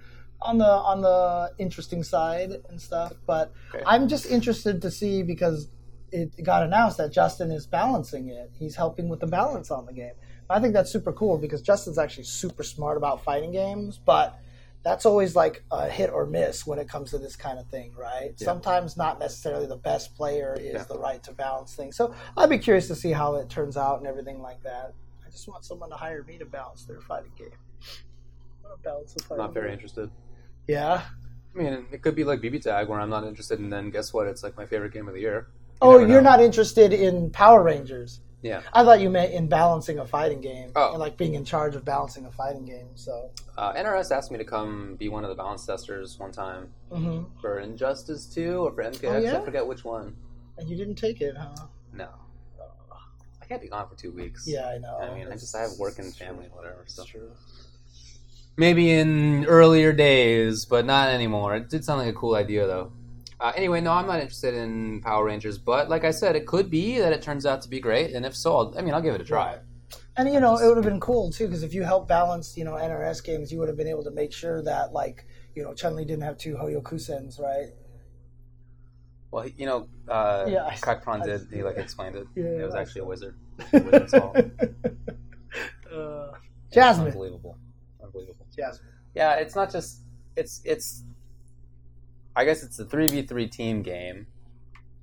on 0.41 0.59
the 0.59 0.65
on 0.65 1.03
the 1.03 1.53
interesting 1.59 2.03
side 2.03 2.53
and 2.71 2.81
stuff. 2.81 3.13
But 3.27 3.53
Okay. 3.75 3.85
I'm 3.87 4.09
just 4.09 4.27
interested 4.27 4.81
to 4.83 4.91
see 4.91 5.23
because 5.23 5.69
it 6.11 6.43
got 6.45 6.63
announced 6.63 6.97
that 6.99 7.13
Justin 7.13 7.51
is 7.51 7.67
balancing 7.67 8.29
it. 8.29 8.51
He's 8.59 8.77
helping 8.77 9.09
with 9.09 9.21
the 9.21 9.27
balance 9.27 9.71
on 9.71 9.85
the 9.87 9.93
game. 9.93 10.13
I 10.51 10.61
think 10.61 10.75
that's 10.75 10.91
super 10.93 11.13
cool 11.13 11.39
because 11.39 11.63
Justin's 11.63 11.99
actually 11.99 12.25
super 12.25 12.63
smart 12.63 12.97
about 12.97 13.25
fighting 13.25 13.53
games, 13.53 13.99
but 14.05 14.39
that's 14.83 15.07
always 15.07 15.35
like 15.35 15.65
a 15.73 15.89
hit 15.89 16.11
or 16.11 16.27
miss 16.27 16.67
when 16.67 16.79
it 16.79 16.89
comes 16.89 17.11
to 17.11 17.19
this 17.19 17.37
kind 17.37 17.59
of 17.59 17.67
thing, 17.69 17.95
right? 17.99 18.35
Yeah. 18.37 18.45
Sometimes 18.45 18.97
not 18.97 19.19
necessarily 19.19 19.67
the 19.67 19.77
best 19.77 20.15
player 20.15 20.55
is 20.61 20.75
Yeah. 20.75 20.83
the 20.85 20.99
right 20.99 21.23
to 21.23 21.33
balance 21.33 21.75
things. 21.75 21.97
So 21.97 22.15
I'd 22.37 22.51
be 22.51 22.59
curious 22.59 22.87
to 22.89 22.95
see 22.95 23.11
how 23.13 23.37
it 23.37 23.49
turns 23.49 23.77
out 23.79 23.99
and 23.99 24.07
everything 24.07 24.43
like 24.43 24.63
that. 24.63 24.93
I 25.27 25.31
just 25.31 25.49
want 25.49 25.65
someone 25.65 25.89
to 25.91 25.97
hire 25.97 26.23
me 26.25 26.37
to 26.39 26.45
balance 26.45 26.85
their 26.85 27.01
fighting 27.01 27.33
game. 27.39 27.49
I 28.63 28.69
want 28.69 28.83
to 28.83 28.83
balance 28.89 29.15
the 29.15 29.23
fighting 29.23 29.39
not 29.45 29.55
very 29.55 29.69
game. 29.69 29.73
interested. 29.75 30.11
Yeah. 30.69 31.03
I 31.55 31.59
mean, 31.59 31.87
it 31.91 32.03
could 32.03 32.15
be 32.15 32.25
like 32.25 32.41
BB 32.43 32.61
Tag, 32.63 32.89
where 32.89 33.01
I'm 33.01 33.09
not 33.11 33.25
interested, 33.25 33.61
and 33.61 33.73
then 33.73 33.91
guess 33.91 34.13
what? 34.13 34.27
It's 34.27 34.43
like 34.43 34.57
my 34.57 34.67
favorite 34.67 34.93
game 34.93 35.09
of 35.09 35.15
the 35.15 35.21
year. 35.21 35.47
You 35.51 35.77
Oh, 35.81 35.99
you're 35.99 36.21
know. 36.21 36.31
not 36.31 36.41
interested 36.41 36.93
in 36.93 37.31
Power 37.31 37.63
Rangers. 37.63 38.21
Yeah. 38.45 38.61
I 38.75 38.85
thought 38.85 39.01
you 39.01 39.09
meant 39.09 39.33
in 39.33 39.49
balancing 39.49 39.99
a 40.01 40.05
fighting 40.07 40.43
game 40.43 40.71
Oh. 40.77 40.91
and 40.91 41.01
like 41.01 41.17
being 41.17 41.35
in 41.35 41.47
charge 41.47 41.75
of 41.77 41.85
balancing 41.85 42.27
a 42.27 42.31
fighting 42.31 42.67
game. 42.67 42.89
So, 42.95 43.31
Uh, 43.57 43.73
NRS 43.73 44.11
asked 44.13 44.31
me 44.31 44.37
to 44.37 44.45
come 44.45 44.97
be 44.97 45.09
one 45.09 45.25
of 45.25 45.31
the 45.31 45.35
balance 45.35 45.65
testers 45.65 46.19
one 46.19 46.31
time 46.31 46.73
hmm 46.93 47.23
for 47.41 47.59
Injustice 47.61 48.27
2 48.27 48.59
or 48.67 48.73
for 48.73 48.83
MKX. 48.83 49.05
Oh, 49.15 49.19
yeah? 49.19 49.39
I 49.41 49.45
forget 49.45 49.67
which 49.67 49.83
one. 49.85 50.15
and 50.59 50.69
you 50.69 50.77
didn't 50.77 50.97
take 50.97 51.21
it, 51.23 51.35
huh? 51.37 51.55
No. 51.93 52.09
I 53.43 53.47
can't 53.47 53.61
be 53.63 53.69
gone 53.69 53.89
for 53.89 53.95
two 53.97 54.13
weeks. 54.13 54.47
Yeah, 54.47 54.69
I 54.69 54.79
know. 54.79 54.99
I 54.99 55.15
mean, 55.15 55.27
I 55.29 55.33
just 55.33 55.55
I 55.57 55.63
have 55.63 55.73
work 55.79 55.99
and 55.99 56.09
it's 56.09 56.17
family 56.19 56.45
and 56.45 56.55
whatever. 56.55 56.83
It's 56.83 56.95
So 56.95 57.05
true. 57.05 57.31
maybe 58.57 58.91
in 58.91 59.47
earlier 59.47 59.93
days, 59.93 60.65
but 60.65 60.85
not 60.87 61.09
anymore. 61.09 61.57
It 61.57 61.69
did 61.71 61.85
sound 61.85 62.01
like 62.01 62.09
a 62.09 62.19
cool 62.19 62.35
idea 62.35 62.67
though. 62.67 62.93
Uh, 63.45 63.53
anyway, 63.57 63.79
no, 63.79 63.93
I'm 63.93 64.07
not 64.07 64.21
interested 64.21 64.55
in 64.55 65.03
Power 65.03 65.27
Rangers, 65.27 65.59
but 65.59 65.91
like 65.91 66.03
I 66.03 66.13
said, 66.13 66.35
it 66.35 66.47
could 66.47 66.71
be 66.71 66.99
that 66.99 67.13
it 67.13 67.21
turns 67.21 67.45
out 67.45 67.61
to 67.61 67.69
be 67.69 67.79
great, 67.79 68.15
and 68.15 68.25
if 68.25 68.35
so, 68.35 68.57
I'll, 68.57 68.75
I 68.79 68.81
mean, 68.81 68.95
I'll 68.95 69.03
give 69.03 69.15
it 69.15 69.21
a 69.21 69.25
try. 69.25 69.59
And 70.17 70.33
you 70.33 70.41
know, 70.41 70.53
just- 70.55 70.65
it 70.65 70.69
would 70.69 70.79
have 70.79 70.87
been 70.87 70.99
cool 70.99 71.31
too 71.31 71.47
because 71.49 71.63
if 71.63 71.75
you 71.75 71.83
helped 71.83 72.09
balance, 72.09 72.57
you 72.57 72.65
know, 72.65 72.73
NRS 72.73 73.23
games, 73.23 73.53
you 73.53 73.59
would 73.59 73.69
have 73.69 73.77
been 73.77 73.87
able 73.87 74.03
to 74.05 74.11
make 74.13 74.33
sure 74.33 74.63
that 74.63 74.95
like, 74.95 75.27
you 75.55 75.63
know, 75.63 75.75
Chun 75.75 75.95
Li 75.95 76.07
didn't 76.07 76.23
have 76.23 76.39
two 76.39 76.55
Hoyokusens, 76.55 77.39
right? 77.39 77.69
Well, 79.31 79.47
you 79.47 79.67
know, 79.67 79.89
uh, 80.09 80.47
Yeah, 80.49 80.65
I- 80.65 80.77
Crackpron 80.77 81.21
I- 81.21 81.27
did. 81.27 81.49
He 81.53 81.63
like 81.63 81.77
explained 81.77 82.17
it. 82.17 82.27
Yeah, 82.35 82.45
it 82.45 82.65
was 82.65 82.75
I 82.75 82.81
actually 82.81 83.03
a 83.03 83.05
wizard. 83.05 83.37
Wizard's 83.75 84.13
fault. 84.13 84.37
uh, 85.95 86.33
Jasmine. 86.73 87.09
Unbelievable. 87.09 87.59
Unbelievable. 88.03 88.47
Jasmine. 88.57 88.89
Yeah, 89.15 89.35
it's 89.35 89.55
not 89.55 89.71
just 89.71 90.01
it's 90.35 90.63
it's. 90.65 91.05
I 92.37 92.45
guess 92.45 92.63
it's 92.63 92.79
a 92.79 92.85
three 92.85 93.07
v 93.09 93.23
three 93.23 93.47
team 93.47 93.83
game, 93.83 94.27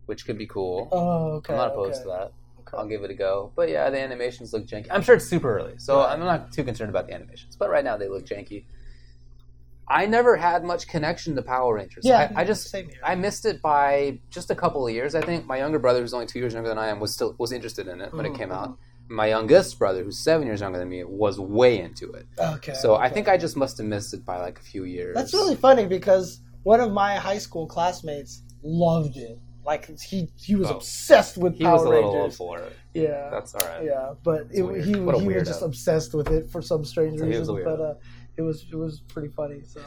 which 0.06 0.26
could 0.26 0.38
be 0.38 0.48
cool. 0.48 0.90
Oh, 0.92 1.32
okay. 1.38 1.54
I'm 1.54 1.58
not 1.58 1.72
opposed 1.72 1.96
okay. 2.02 2.04
to 2.04 2.10
that. 2.10 2.32
Okay. 2.62 2.78
I'll 2.78 2.88
give 2.88 3.04
it 3.04 3.12
a 3.12 3.14
go. 3.16 3.52
But 3.56 3.70
yeah, 3.70 3.90
the 3.90 4.00
animations 4.00 4.54
look 4.54 4.66
janky. 4.68 4.88
I'm 4.92 5.02
sure 5.02 5.16
it's 5.16 5.26
super 5.26 5.58
early, 5.58 5.74
so 5.78 5.98
Right. 6.00 6.14
I'm 6.14 6.20
not 6.20 6.52
too 6.52 6.64
concerned 6.64 6.90
about 6.90 7.08
the 7.08 7.14
animations. 7.14 7.56
But 7.56 7.70
right 7.70 7.84
now 7.84 7.98
they 7.98 8.08
look 8.08 8.26
janky. 8.26 8.66
I 9.88 10.06
never 10.06 10.38
had 10.38 10.64
much 10.64 10.88
connection 10.88 11.36
to 11.36 11.42
Power 11.42 11.74
Rangers. 11.76 12.06
Yeah, 12.06 12.32
I, 12.34 12.42
I 12.42 12.46
just. 12.46 12.74
I 13.04 13.16
missed 13.16 13.46
it 13.46 13.62
by 13.62 14.20
just 14.30 14.50
a 14.50 14.56
couple 14.56 14.88
of 14.88 14.94
years. 14.94 15.16
I 15.16 15.22
think 15.22 15.46
my 15.46 15.58
younger 15.58 15.80
brother, 15.80 16.00
who's 16.00 16.14
only 16.14 16.28
two 16.28 16.40
years 16.40 16.54
younger 16.54 16.70
than 16.70 16.78
I 16.78 16.88
am, 16.88 17.00
was 17.02 17.14
still 17.14 17.36
was 17.38 17.52
interested 17.52 17.88
in 17.90 18.00
it 18.00 18.14
when 18.14 18.26
Mhm, 18.26 18.34
it 18.36 18.38
came 18.38 18.52
out. 18.54 18.78
My 19.10 19.28
youngest 19.28 19.78
brother, 19.78 20.04
who's 20.06 20.24
seven 20.24 20.48
years 20.48 20.62
younger 20.62 20.80
than 20.80 20.88
me, 20.88 21.04
was 21.04 21.38
way 21.42 21.82
into 21.82 22.10
it. 22.14 22.26
Okay. 22.40 22.74
So 22.74 22.96
I 22.96 23.10
think 23.10 23.28
I 23.28 23.36
just 23.36 23.58
must 23.58 23.78
have 23.80 23.88
missed 23.88 24.14
it 24.14 24.24
by 24.24 24.40
like 24.40 24.60
a 24.60 24.62
few 24.64 24.86
years. 24.86 25.14
That's 25.16 25.34
really 25.34 25.58
funny 25.58 25.86
because 25.86 26.40
one 26.64 26.80
of 26.80 26.92
my 26.92 27.16
high 27.16 27.38
school 27.38 27.68
classmates 27.68 28.44
loved 28.64 29.18
it. 29.18 29.40
Like 29.64 29.88
he 30.00 30.30
he 30.36 30.56
was 30.56 30.70
Oh. 30.72 30.76
obsessed 30.78 31.38
with 31.38 31.56
he 31.56 31.64
Power 31.64 31.74
was 31.74 31.84
a 31.84 31.90
little 31.90 32.16
Rangers. 32.16 32.38
for 32.38 32.60
it. 32.60 32.74
Yeah. 32.94 33.30
That's 33.32 33.54
all 33.54 33.68
right. 33.68 33.84
Yeah, 33.86 34.14
but 34.24 34.48
it, 34.52 34.64
weird. 34.64 34.84
he 34.86 34.96
What 34.96 35.20
he 35.22 35.28
was 35.28 35.48
just 35.48 35.62
obsessed 35.62 36.14
with 36.16 36.30
it 36.32 36.50
for 36.50 36.62
some 36.64 36.84
strange 36.84 37.20
So 37.20 37.26
reason. 37.26 37.64
But 37.64 37.80
uh, 37.80 37.94
it 38.38 38.42
was 38.42 38.66
it 38.72 38.76
was 38.76 39.02
pretty 39.02 39.28
funny. 39.30 39.62
So, 39.66 39.82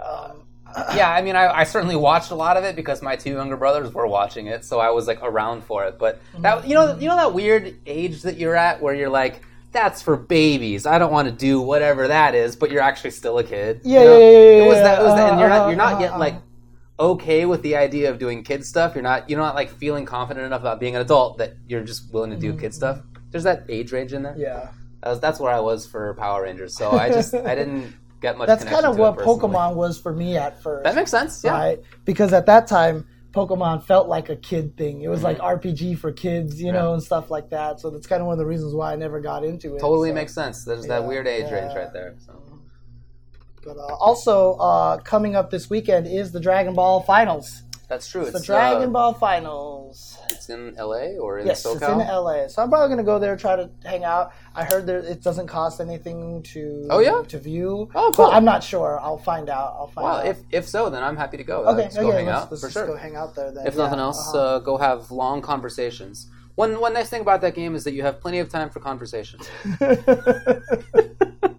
um, 0.00 0.44
yeah, 0.94 1.10
I 1.10 1.20
mean, 1.22 1.34
I, 1.34 1.48
I 1.60 1.64
certainly 1.64 1.96
watched 1.96 2.30
a 2.30 2.34
lot 2.36 2.56
of 2.56 2.62
it 2.64 2.76
because 2.76 3.02
my 3.02 3.16
two 3.16 3.32
younger 3.32 3.56
brothers 3.56 3.92
were 3.92 4.06
watching 4.06 4.46
it, 4.46 4.64
so 4.64 4.78
I 4.78 4.90
was 4.90 5.06
like 5.08 5.20
around 5.22 5.64
for 5.64 5.84
it. 5.86 5.98
But 5.98 6.20
that 6.40 6.68
you 6.68 6.74
know, 6.74 6.96
you 6.96 7.08
know 7.08 7.16
that 7.16 7.32
weird 7.34 7.74
age 7.86 8.22
that 8.22 8.36
you're 8.38 8.54
at 8.56 8.80
where 8.80 8.94
you're 8.94 9.08
like, 9.10 9.42
that's 9.82 10.02
for 10.02 10.16
babies. 10.16 10.86
I 10.86 10.98
don't 10.98 11.12
want 11.12 11.28
to 11.28 11.32
do 11.32 11.60
whatever 11.60 12.08
that 12.08 12.34
is, 12.34 12.56
but 12.56 12.70
you're 12.70 12.82
actually 12.82 13.10
still 13.12 13.38
a 13.38 13.44
kid. 13.44 13.80
Yeah, 13.84 14.00
you 14.00 14.04
know? 14.06 14.18
yeah, 14.18 14.30
yeah, 14.30 14.38
yeah, 14.38 14.64
It 14.64 14.68
was 14.68 14.76
that. 14.78 15.00
It 15.00 15.04
was 15.04 15.14
that, 15.14 15.30
and 15.30 15.40
you're 15.40 15.48
not 15.48 15.60
Uh-huh, 15.60 15.68
you're 15.68 15.76
not 15.76 16.00
yet 16.00 16.18
like 16.18 16.34
uh-huh. 16.34 17.10
okay 17.10 17.46
with 17.46 17.62
the 17.62 17.76
idea 17.76 18.10
of 18.10 18.18
doing 18.18 18.42
kid 18.42 18.64
stuff. 18.64 18.94
You're 18.94 19.02
not 19.02 19.28
you're 19.30 19.40
not 19.40 19.54
like 19.54 19.70
feeling 19.70 20.04
confident 20.04 20.46
enough 20.46 20.60
about 20.60 20.80
being 20.80 20.96
an 20.96 21.02
adult 21.02 21.38
that 21.38 21.54
you're 21.68 21.84
just 21.84 22.12
willing 22.12 22.30
to 22.30 22.36
do 22.36 22.56
kid 22.56 22.74
stuff. 22.74 23.00
There's 23.30 23.44
that 23.44 23.64
age 23.68 23.92
range 23.92 24.12
in 24.12 24.22
there. 24.22 24.32
Mm-hmm. 24.32 24.40
yeah, 24.40 24.70
That 25.02 25.10
was, 25.10 25.20
that's 25.20 25.38
where 25.38 25.52
I 25.52 25.60
was 25.60 25.86
for 25.86 26.14
Power 26.14 26.42
Rangers. 26.42 26.76
So 26.76 26.90
I 26.90 27.08
just 27.08 27.34
I 27.34 27.54
didn't 27.54 27.94
get 28.20 28.36
much. 28.38 28.48
that's 28.48 28.64
kind 28.64 28.84
of 28.84 28.98
what. 28.98 29.18
Pokemon 29.18 29.74
was 29.74 30.00
for 30.00 30.12
me 30.12 30.36
at 30.36 30.60
first. 30.62 30.84
That 30.84 30.94
makes 30.94 31.10
sense. 31.10 31.42
Yeah. 31.44 31.52
right? 31.52 31.78
Because 32.04 32.32
at 32.32 32.46
that 32.46 32.66
time, 32.66 33.06
Pokemon 33.32 33.84
felt 33.84 34.08
like 34.08 34.28
a 34.30 34.36
kid 34.36 34.76
thing. 34.76 35.02
It 35.02 35.08
was 35.08 35.22
like 35.22 35.38
RPG 35.38 35.98
for 35.98 36.12
kids, 36.12 36.60
you 36.60 36.72
know, 36.72 36.78
Mm-hmm. 36.78 36.86
Yeah. 36.88 36.92
and 36.94 37.02
stuff 37.02 37.30
like 37.30 37.50
that. 37.50 37.80
So 37.80 37.90
that's 37.90 38.06
kind 38.06 38.20
of 38.20 38.26
one 38.26 38.34
of 38.34 38.38
the 38.38 38.46
reasons 38.46 38.74
why 38.74 38.92
I 38.92 38.96
never 38.96 39.20
got 39.20 39.44
into 39.44 39.76
it. 39.76 39.80
Totally 39.80 40.10
so. 40.10 40.14
makes 40.14 40.34
sense. 40.34 40.64
There's 40.64 40.86
that 40.86 41.04
weird 41.04 41.26
age 41.26 41.44
yeah. 41.50 41.62
range 41.62 41.74
right 41.76 41.92
there. 41.92 42.16
So. 42.24 42.42
But 43.64 43.76
uh, 43.76 43.94
also 43.96 44.54
uh, 44.54 44.98
coming 44.98 45.36
up 45.36 45.50
this 45.50 45.68
weekend 45.68 46.06
is 46.06 46.32
the 46.32 46.40
Dragon 46.40 46.74
Ball 46.74 47.02
Finals. 47.02 47.62
That's 47.88 48.06
true. 48.06 48.20
It's 48.22 48.30
It's, 48.30 48.40
the 48.40 48.44
Dragon 48.46 48.90
uh, 48.90 48.92
Ball 48.92 49.14
Finals. 49.14 50.18
it's 50.30 50.50
in 50.50 50.74
LA 50.76 51.16
or 51.18 51.38
in 51.38 51.46
Yes, 51.46 51.64
SoCal. 51.64 51.74
it's 51.76 51.82
in 51.84 51.98
LA. 51.98 52.46
So 52.48 52.62
I'm 52.62 52.68
probably 52.68 52.90
gonna 52.90 53.02
go 53.02 53.18
there 53.18 53.34
try 53.36 53.56
to 53.56 53.70
hang 53.82 54.04
out. 54.04 54.32
I 54.54 54.64
heard 54.64 54.86
that 54.86 55.04
it 55.10 55.22
doesn't 55.22 55.46
cost 55.46 55.80
anything 55.80 56.42
to 56.52 56.86
Oh, 56.90 56.98
yeah? 57.00 57.22
to 57.28 57.38
view. 57.38 57.88
Oh, 57.94 58.12
cool. 58.14 58.26
But 58.26 58.34
I'm 58.34 58.44
not 58.44 58.62
sure. 58.62 59.00
I'll 59.00 59.16
find 59.16 59.48
out. 59.48 59.74
I'll 59.78 59.86
find 59.88 60.04
out. 60.06 60.10
Well, 60.10 60.20
out. 60.20 60.26
if 60.26 60.38
if 60.50 60.68
so, 60.68 60.90
then 60.90 61.02
I'm 61.02 61.16
happy 61.16 61.38
to 61.38 61.44
go. 61.44 61.64
okay, 61.64 61.82
Let's 61.82 61.96
okay, 61.96 62.06
go 62.06 62.12
hang 62.12 62.26
let's, 62.26 62.38
out 62.42 62.50
let's 62.50 62.60
for 62.62 62.66
just 62.68 62.74
sure. 62.74 62.86
go 62.86 62.96
hang 62.96 63.16
out 63.16 63.34
there 63.34 63.50
then. 63.52 63.66
if 63.66 63.74
Yeah, 63.74 63.84
nothing 63.84 64.00
else, 64.00 64.20
uh-huh. 64.34 64.38
uh, 64.56 64.58
go 64.58 64.76
have 64.76 65.10
long 65.10 65.40
conversations. 65.40 66.28
One 66.56 66.80
one 66.80 66.92
nice 66.92 67.08
thing 67.08 67.22
about 67.22 67.40
that 67.40 67.54
game 67.54 67.74
is 67.74 67.84
that 67.84 67.94
you 67.94 68.02
have 68.02 68.20
plenty 68.20 68.38
of 68.40 68.50
time 68.50 68.68
for 68.68 68.80
conversations. 68.80 69.48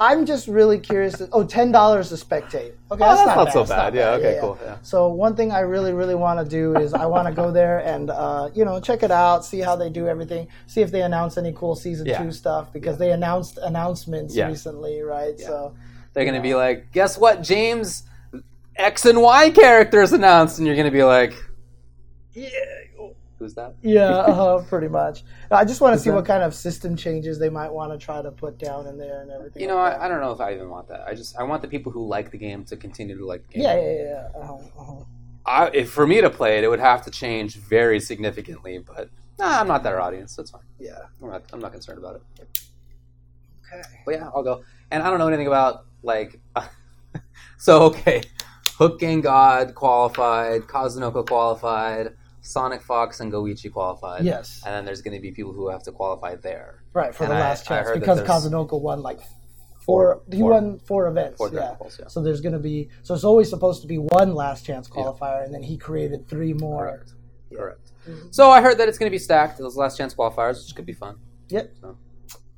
I'm 0.00 0.24
just 0.24 0.48
really 0.48 0.78
curious. 0.80 1.18
To, 1.18 1.28
oh, 1.32 1.44
ten 1.44 1.70
dollars 1.70 2.08
to 2.08 2.14
spectate. 2.14 2.72
Okay, 2.72 2.74
Oh, 2.90 2.96
that's, 2.96 3.22
that's 3.22 3.36
not 3.36 3.52
so 3.52 3.60
It's 3.60 3.70
bad. 3.70 3.94
Yeah, 3.94 4.12
okay, 4.12 4.38
cool, 4.40 4.58
yeah. 4.64 4.78
So 4.80 5.08
one 5.08 5.36
thing 5.36 5.52
I 5.52 5.60
really, 5.60 5.92
really 5.92 6.14
want 6.14 6.40
to 6.42 6.48
do 6.48 6.74
is 6.76 6.94
I 6.94 7.04
want 7.04 7.28
to 7.28 7.34
go 7.34 7.52
there 7.52 7.80
and 7.80 8.08
uh, 8.10 8.48
you 8.54 8.64
know 8.64 8.80
check 8.80 9.02
it 9.02 9.10
out, 9.10 9.44
see 9.44 9.60
how 9.60 9.76
they 9.76 9.90
do 9.90 10.08
everything, 10.08 10.48
see 10.66 10.80
if 10.80 10.90
they 10.90 11.02
announce 11.02 11.36
any 11.36 11.52
cool 11.52 11.76
season 11.76 12.06
Yeah. 12.06 12.22
two 12.22 12.32
stuff 12.32 12.72
because 12.72 12.96
they 12.96 13.12
announced 13.12 13.58
announcements 13.62 14.34
Yeah. 14.34 14.48
recently, 14.48 15.02
right? 15.02 15.38
So 15.38 15.74
They're 16.14 16.24
gonna 16.24 16.40
be 16.40 16.54
like, 16.54 16.90
guess 16.92 17.18
what, 17.18 17.42
James? 17.42 18.04
X 18.76 19.04
and 19.04 19.20
Y 19.20 19.50
characters 19.50 20.12
announced, 20.14 20.56
and 20.58 20.66
you're 20.66 20.76
gonna 20.76 20.90
be 20.90 21.04
like, 21.04 21.34
yeah, 22.32 22.48
who's 23.40 23.54
that? 23.54 23.74
yeah, 23.82 24.04
uh, 24.08 24.62
pretty 24.62 24.86
much. 24.86 25.24
I 25.50 25.64
just 25.64 25.80
want 25.80 25.94
to 25.94 25.98
see 25.98 26.10
that- 26.10 26.16
what 26.16 26.26
kind 26.26 26.44
of 26.44 26.54
system 26.54 26.94
changes 26.94 27.40
they 27.40 27.48
might 27.50 27.72
want 27.72 27.90
to 27.90 27.98
try 27.98 28.22
to 28.22 28.30
put 28.30 28.58
down 28.58 28.86
in 28.86 28.96
there 28.96 29.22
and 29.22 29.32
everything. 29.32 29.62
You 29.62 29.66
know, 29.68 29.76
like 29.76 29.98
I. 29.98 30.04
I 30.04 30.08
don't 30.08 30.20
know 30.20 30.30
if 30.30 30.40
I 30.40 30.54
even 30.54 30.70
want 30.70 30.86
that. 30.88 31.00
I 31.08 31.14
just 31.14 31.36
I 31.36 31.42
want 31.42 31.62
the 31.62 31.68
people 31.68 31.90
who 31.90 32.06
like 32.06 32.30
the 32.30 32.38
game 32.38 32.62
to 32.66 32.76
continue 32.76 33.18
to 33.18 33.26
like 33.26 33.44
the 33.48 33.54
game. 33.54 33.62
yeah, 33.64 33.74
yeah, 33.74 34.02
yeah. 34.04 34.40
Uh-huh, 34.40 34.54
uh-huh. 34.78 35.04
I, 35.46 35.70
if 35.72 35.90
for 35.90 36.06
me 36.06 36.20
to 36.20 36.30
play 36.30 36.58
it, 36.58 36.64
it 36.64 36.68
would 36.68 36.80
have 36.80 37.02
to 37.06 37.10
change 37.10 37.56
very 37.56 37.98
significantly. 37.98 38.78
But 38.78 39.08
nah, 39.38 39.60
I'm 39.60 39.66
not 39.66 39.82
that 39.82 39.94
audience. 39.94 40.36
That's 40.36 40.50
fine. 40.50 40.62
Yeah. 40.78 40.98
I'm 41.22 41.30
not, 41.30 41.42
I'm 41.52 41.60
not 41.60 41.72
concerned 41.72 41.98
about 41.98 42.16
it. 42.16 42.22
Okay. 43.72 43.82
But 44.04 44.14
yeah, 44.14 44.30
I'll 44.34 44.42
go. 44.42 44.62
And 44.90 45.02
I 45.02 45.10
don't 45.10 45.18
know 45.18 45.28
anything 45.28 45.46
about 45.46 45.86
like. 46.02 46.40
so 47.58 47.82
okay, 47.84 48.22
Hook 48.76 49.00
Gang 49.00 49.20
God 49.20 49.74
qualified, 49.74 50.62
Kazunoko 50.62 51.26
qualified, 51.26 52.14
Sonic 52.42 52.82
Fox 52.82 53.20
and 53.20 53.32
Goichi 53.32 53.70
qualified. 53.72 54.24
Yes. 54.24 54.62
And 54.64 54.74
then 54.74 54.84
there's 54.84 55.02
going 55.02 55.14
to 55.16 55.20
be 55.20 55.30
people 55.30 55.52
who 55.52 55.68
have 55.68 55.82
to 55.84 55.92
qualify 55.92 56.36
there. 56.36 56.82
Right 56.92 57.14
for 57.14 57.24
And 57.24 57.32
the 57.32 57.36
I- 57.36 57.40
last 57.40 57.66
chance 57.66 57.88
because 57.92 58.20
Kazunoko 58.22 58.80
won 58.80 59.02
like 59.02 59.20
Four- 59.84 60.16
four. 60.16 60.22
he 60.30 60.40
four- 60.40 60.50
won 60.52 60.78
four 60.80 61.06
events. 61.08 61.36
Four 61.38 61.50
yeah. 61.52 61.74
Yeah. 61.98 62.08
So 62.08 62.22
there's 62.22 62.40
going 62.40 62.52
to 62.52 62.58
be 62.58 62.88
so 63.02 63.14
it's 63.14 63.24
always 63.24 63.48
supposed 63.50 63.82
to 63.82 63.88
be 63.88 63.98
one 63.98 64.34
last 64.34 64.64
chance 64.64 64.88
qualifier, 64.88 65.44
and 65.44 65.52
then 65.54 65.62
he 65.62 65.76
created 65.76 66.28
three 66.28 66.52
more. 66.52 66.86
Correct. 66.86 67.12
Correct. 67.54 67.92
So 68.30 68.50
I 68.50 68.60
heard 68.62 68.78
that 68.78 68.88
it's 68.88 68.98
going 68.98 69.10
to 69.10 69.14
be 69.14 69.18
stacked. 69.18 69.58
Those 69.58 69.76
last 69.76 69.96
chance 69.98 70.14
qualifiers, 70.14 70.64
which 70.64 70.74
could 70.74 70.86
be 70.86 70.92
fun. 70.92 71.16
Yep. 71.48 71.74
So. 71.80 71.96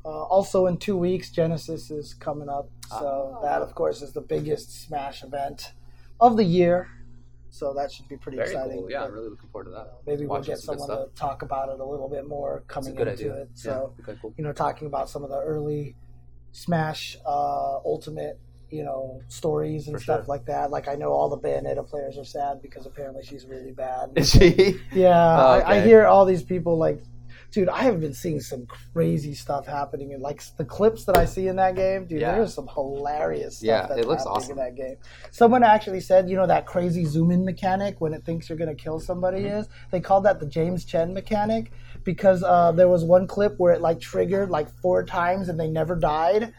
Uh, 0.05 0.09
also 0.09 0.67
in 0.67 0.77
two 0.79 0.97
weeks, 0.97 1.31
Genesis 1.31 1.91
is 1.91 2.13
coming 2.15 2.49
up, 2.49 2.69
so 2.89 3.37
Ah. 3.39 3.43
that 3.43 3.63
of 3.63 3.73
course 3.75 4.03
is 4.03 4.13
the 4.13 4.21
biggest 4.21 4.85
Smash 4.87 5.23
event 5.23 5.73
of 6.21 6.37
the 6.37 6.45
year. 6.45 6.89
So 7.55 7.75
that 7.75 7.93
should 7.93 8.09
be 8.09 8.17
pretty 8.17 8.39
Very 8.39 8.49
exciting. 8.51 8.79
cool. 8.79 8.91
Yeah, 8.91 9.05
I'm 9.05 9.13
really 9.13 9.29
looking 9.29 9.51
forward 9.51 9.67
to 9.67 9.73
that. 9.73 9.93
Maybe 10.07 10.25
we'll 10.25 10.41
get 10.43 10.59
someone 10.59 10.89
to 10.89 11.09
talk 11.15 11.43
about 11.43 11.69
it 11.69 11.81
a 11.81 11.85
little 11.85 12.09
bit 12.09 12.27
more 12.27 12.65
coming 12.67 12.97
into 12.99 13.13
idea. 13.13 13.35
it. 13.43 13.51
So 13.53 13.95
yeah. 13.99 14.05
Okay, 14.05 14.19
cool. 14.23 14.33
you 14.39 14.43
know, 14.45 14.53
talking 14.55 14.87
about 14.87 15.11
some 15.11 15.23
of 15.23 15.29
the 15.29 15.39
early 15.39 15.95
Smash 16.53 17.17
uh, 17.27 17.77
Ultimate, 17.85 18.41
you 18.71 18.83
know, 18.85 19.21
stories 19.29 19.87
and 19.87 19.97
For 19.99 20.03
stuff 20.03 20.21
sure. 20.21 20.27
like 20.29 20.47
that. 20.47 20.71
Like 20.71 20.89
I 20.89 20.95
know 20.95 21.13
all 21.13 21.29
the 21.29 21.37
Bayonetta 21.39 21.87
players 21.87 22.17
are 22.17 22.25
sad 22.25 22.63
because 22.63 22.87
apparently 22.87 23.23
she's 23.23 23.45
really 23.45 23.73
bad. 23.73 24.13
Is 24.17 24.31
she? 24.31 24.81
Yeah, 24.95 25.11
Oh, 25.39 25.61
I, 25.61 25.77
I 25.77 25.81
hear 25.83 26.07
all 26.07 26.25
these 26.25 26.43
people 26.43 26.79
like, 26.79 27.03
dude, 27.53 27.69
I 27.69 27.83
have 27.83 28.01
been 28.01 28.15
seeing 28.15 28.41
some 28.41 28.67
crazy 28.93 29.35
stuff 29.35 29.67
happening, 29.67 30.13
and 30.13 30.23
like 30.23 30.43
the 30.57 30.65
clips 30.65 31.05
that 31.05 31.17
I 31.17 31.25
see 31.27 31.47
in 31.49 31.57
that 31.57 31.77
game, 31.77 32.07
dude, 32.07 32.21
Yeah. 32.23 32.35
there's 32.35 32.55
some 32.55 32.67
hilarious 32.67 33.59
stuff. 33.59 33.67
Yeah, 33.67 33.87
that's 33.87 34.01
it 34.01 34.09
looks 34.09 34.25
happening 34.25 34.37
awesome. 34.37 34.59
in 34.59 34.65
that 34.65 34.75
game. 34.75 34.97
Someone 35.31 35.63
actually 35.63 36.01
said, 36.01 36.29
you 36.29 36.37
know, 36.37 36.47
that 36.47 36.67
crazy 36.67 37.05
zoom 37.05 37.31
in 37.31 37.45
mechanic 37.45 38.01
when 38.01 38.15
it 38.15 38.25
thinks 38.25 38.49
you're 38.49 38.59
gonna 38.59 38.75
kill 38.75 38.99
somebody 38.99 39.43
Mm-hmm. 39.43 39.59
is. 39.59 39.69
They 39.91 40.01
called 40.01 40.25
that 40.25 40.41
the 40.41 40.47
James 40.47 40.85
Chen 40.85 41.13
mechanic 41.15 41.73
because 42.05 42.43
uh, 42.43 42.73
there 42.73 42.89
was 42.89 43.05
one 43.05 43.27
clip 43.27 43.55
where 43.59 43.73
it 43.73 43.81
like 43.81 44.01
triggered 44.01 44.51
like 44.51 44.69
four 44.81 45.05
times 45.05 45.49
and 45.49 45.59
they 45.61 45.69
never 45.69 45.95
died. 45.95 46.53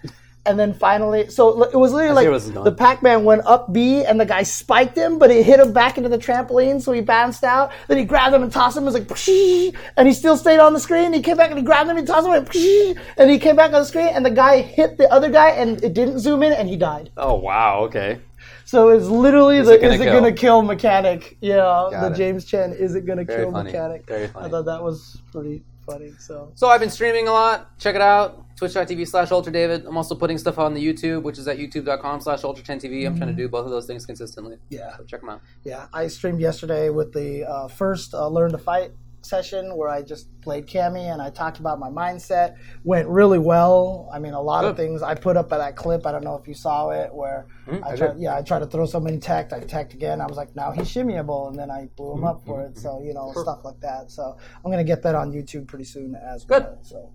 And 0.45 0.59
then 0.59 0.73
finally, 0.73 1.29
so 1.29 1.63
it 1.63 1.75
was 1.75 1.93
literally 1.93 2.15
like 2.15 2.23
where 2.25 2.33
this 2.33 2.45
is 2.45 2.51
going. 2.51 2.65
the 2.65 2.73
Pac-Man 2.73 3.23
went 3.23 3.45
up 3.45 3.71
B 3.71 4.03
and 4.03 4.19
the 4.19 4.25
guy 4.25 4.43
spiked 4.43 4.97
him, 4.97 5.17
but 5.17 5.31
he 5.31 5.41
hit 5.41 5.57
him 5.57 5.71
back 5.71 5.97
into 5.97 6.09
the 6.09 6.17
trampoline, 6.17 6.81
so 6.81 6.91
he 6.91 6.99
bounced 6.99 7.45
out. 7.45 7.71
Then 7.87 7.97
he 7.97 8.03
grabbed 8.03 8.35
him 8.35 8.43
and 8.43 8.51
tossed 8.51 8.75
him. 8.75 8.83
It 8.83 8.87
was 8.87 8.93
like, 8.95 9.07
and 9.97 10.05
he 10.07 10.13
still 10.13 10.35
stayed 10.35 10.59
on 10.59 10.73
the 10.73 10.81
screen. 10.81 11.13
He 11.13 11.21
came 11.21 11.37
back 11.37 11.49
and 11.49 11.57
he 11.57 11.63
grabbed 11.63 11.89
him 11.89 11.95
and 11.95 12.05
tossed 12.05 12.27
him, 12.27 12.33
and, 13.17 13.31
he 13.31 13.39
came 13.39 13.55
back 13.55 13.67
on 13.73 13.79
the 13.79 13.85
screen. 13.85 14.07
And 14.07 14.25
the 14.25 14.31
guy 14.31 14.59
hit 14.59 14.97
the 14.97 15.09
other 15.13 15.29
guy, 15.29 15.51
and 15.51 15.81
it 15.81 15.93
didn't 15.93 16.19
zoom 16.19 16.43
in, 16.43 16.51
and 16.51 16.67
he 16.67 16.75
died. 16.75 17.09
Oh 17.15 17.35
wow. 17.35 17.79
Okay. 17.85 18.19
So 18.65 18.89
it's 18.89 19.05
literally 19.05 19.59
Is 19.59 19.67
the 19.67 19.75
it 19.75 19.81
gonna 19.81 19.93
is 19.93 20.01
it 20.01 20.05
kill? 20.05 20.13
gonna 20.19 20.31
kill 20.33 20.61
mechanic? 20.61 21.37
Yeah, 21.39 21.55
Got 21.57 21.91
the 22.01 22.07
it. 22.07 22.15
James 22.17 22.43
Chen 22.43 22.73
is 22.73 22.95
it 22.95 23.05
gonna 23.05 23.23
Very 23.23 23.43
kill 23.43 23.51
funny. 23.53 23.71
mechanic? 23.71 24.05
Very 24.07 24.27
funny. 24.27 24.45
I 24.47 24.49
thought 24.49 24.65
that 24.65 24.83
was 24.83 25.21
pretty 25.31 25.63
funny. 25.85 26.11
So 26.19 26.51
So 26.55 26.67
I've 26.67 26.79
been 26.81 26.89
streaming 26.89 27.27
a 27.27 27.31
lot. 27.31 27.77
Check 27.77 27.95
it 27.95 28.01
out. 28.01 28.42
Twitch.tv 28.71 29.05
slash 29.07 29.31
Ultra 29.31 29.51
David. 29.51 29.85
I'm 29.85 29.97
also 29.97 30.15
putting 30.15 30.37
stuff 30.37 30.57
on 30.57 30.73
the 30.73 30.85
YouTube, 30.85 31.23
which 31.23 31.37
is 31.37 31.47
at 31.49 31.57
youtube.com 31.57 32.21
slash 32.21 32.43
Ultra 32.45 32.63
10 32.63 32.79
TV. 32.79 33.05
I'm 33.05 33.17
trying 33.17 33.29
to 33.29 33.35
do 33.35 33.49
both 33.49 33.65
of 33.65 33.71
those 33.71 33.85
things 33.85 34.05
consistently. 34.05 34.57
yeah, 34.69 34.95
So 34.95 35.03
check 35.03 35.19
them 35.19 35.29
out. 35.29 35.41
yeah. 35.63 35.87
I 35.93 36.07
streamed 36.07 36.39
yesterday 36.39 36.89
with 36.89 37.11
the 37.11 37.43
uh, 37.43 37.67
first 37.67 38.13
uh, 38.13 38.27
Learn 38.29 38.51
to 38.51 38.57
Fight 38.57 38.91
session 39.21 39.77
where 39.77 39.87
I 39.87 40.01
just 40.01 40.27
played 40.41 40.67
Cammy 40.67 41.11
and 41.11 41.21
I 41.21 41.29
talked 41.29 41.57
about 41.59 41.77
my 41.79 41.89
mindset. 41.89 42.55
Went 42.85 43.07
really 43.09 43.39
well. 43.39 44.09
I 44.13 44.19
mean, 44.19 44.33
a 44.33 44.41
lot 44.41 44.63
of 44.65 44.75
things 44.77 45.01
I 45.01 45.15
put 45.15 45.35
up 45.37 45.51
at 45.53 45.57
that 45.57 45.75
clip. 45.77 46.05
I 46.05 46.11
don't 46.13 46.23
know 46.25 46.35
if 46.35 46.45
you 46.47 46.53
saw 46.53 46.89
it 46.91 47.13
where 47.13 47.47
Mm, 47.67 47.81
I 47.85 47.91
I 47.91 47.95
tried. 47.95 48.17
Yeah, 48.19 48.35
I 48.37 48.41
tried 48.41 48.59
to 48.59 48.65
throw 48.67 48.83
in 48.85 49.19
tech. 49.21 49.53
I 49.53 49.59
teched 49.61 49.93
again. 49.93 50.19
I 50.19 50.25
was 50.25 50.35
like, 50.35 50.53
now 50.53 50.71
he's 50.71 50.87
shimmyable, 50.89 51.47
and 51.49 51.57
then 51.57 51.71
I 51.71 51.87
blew 51.95 52.11
him 52.11 52.17
Mm-hmm. 52.17 52.25
up 52.27 52.45
for 52.45 52.61
it. 52.61 52.77
So 52.77 53.01
you 53.01 53.13
know, 53.13 53.31
stuff 53.33 53.63
like 53.63 53.79
that. 53.79 54.11
So 54.11 54.35
I'm 54.65 54.69
gonna 54.71 54.83
get 54.83 55.01
that 55.03 55.15
on 55.15 55.31
YouTube 55.31 55.67
pretty 55.67 55.85
soon 55.85 56.13
as 56.15 56.43
Good. 56.43 56.63
well. 56.63 56.79
So, 56.81 57.09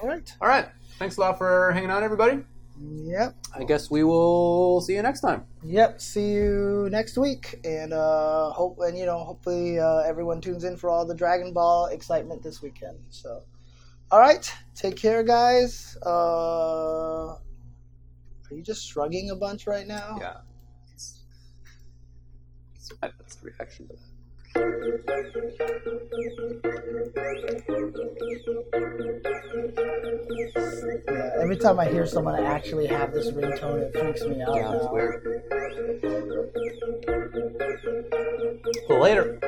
all 0.00 0.08
right. 0.08 0.36
All 0.40 0.48
right. 0.48 0.68
Thanks 0.98 1.16
a 1.16 1.20
lot 1.20 1.38
for 1.38 1.72
hanging 1.72 1.90
out, 1.90 2.02
everybody. 2.02 2.42
Yep. 2.78 3.34
I 3.54 3.64
guess 3.64 3.90
we 3.90 4.04
will 4.04 4.80
see 4.82 4.94
you 4.94 5.02
next 5.02 5.20
time. 5.20 5.44
Yep. 5.62 6.00
See 6.00 6.32
you 6.32 6.88
next 6.90 7.16
week, 7.16 7.60
and 7.64 7.92
uh, 7.92 8.50
hope 8.50 8.78
and 8.80 8.98
you 8.98 9.06
know, 9.06 9.18
hopefully 9.18 9.78
uh, 9.78 9.98
everyone 10.00 10.40
tunes 10.40 10.64
in 10.64 10.76
for 10.76 10.90
all 10.90 11.06
the 11.06 11.14
Dragon 11.14 11.52
Ball 11.52 11.86
excitement 11.86 12.42
this 12.42 12.60
weekend. 12.60 12.98
So, 13.10 13.42
all 14.10 14.20
right, 14.20 14.50
take 14.74 14.96
care, 14.96 15.22
guys. 15.22 15.96
Uh, 16.04 17.36
are 18.48 18.54
you 18.54 18.62
just 18.62 18.86
shrugging 18.86 19.30
a 19.30 19.36
bunch 19.36 19.66
right 19.66 19.86
now? 19.86 20.18
Yeah. 20.20 20.36
It's, 20.92 21.22
it's, 22.74 22.92
that's 23.00 23.36
the 23.36 23.50
reaction 23.50 23.88
to 23.88 23.94
that. 23.94 24.05
Yeah. 31.08 31.30
Every 31.40 31.56
time 31.56 31.78
I 31.78 31.86
hear 31.86 32.06
someone 32.06 32.42
actually 32.42 32.86
have 32.86 33.12
this 33.12 33.30
ringtone, 33.30 33.80
it 33.80 33.92
freaks 33.98 34.22
me 34.22 34.42
out. 34.42 34.54
Yeah, 34.54 34.72
it's 34.76 34.86
weird. 34.90 35.22
Well, 38.88 39.00
later. 39.00 39.38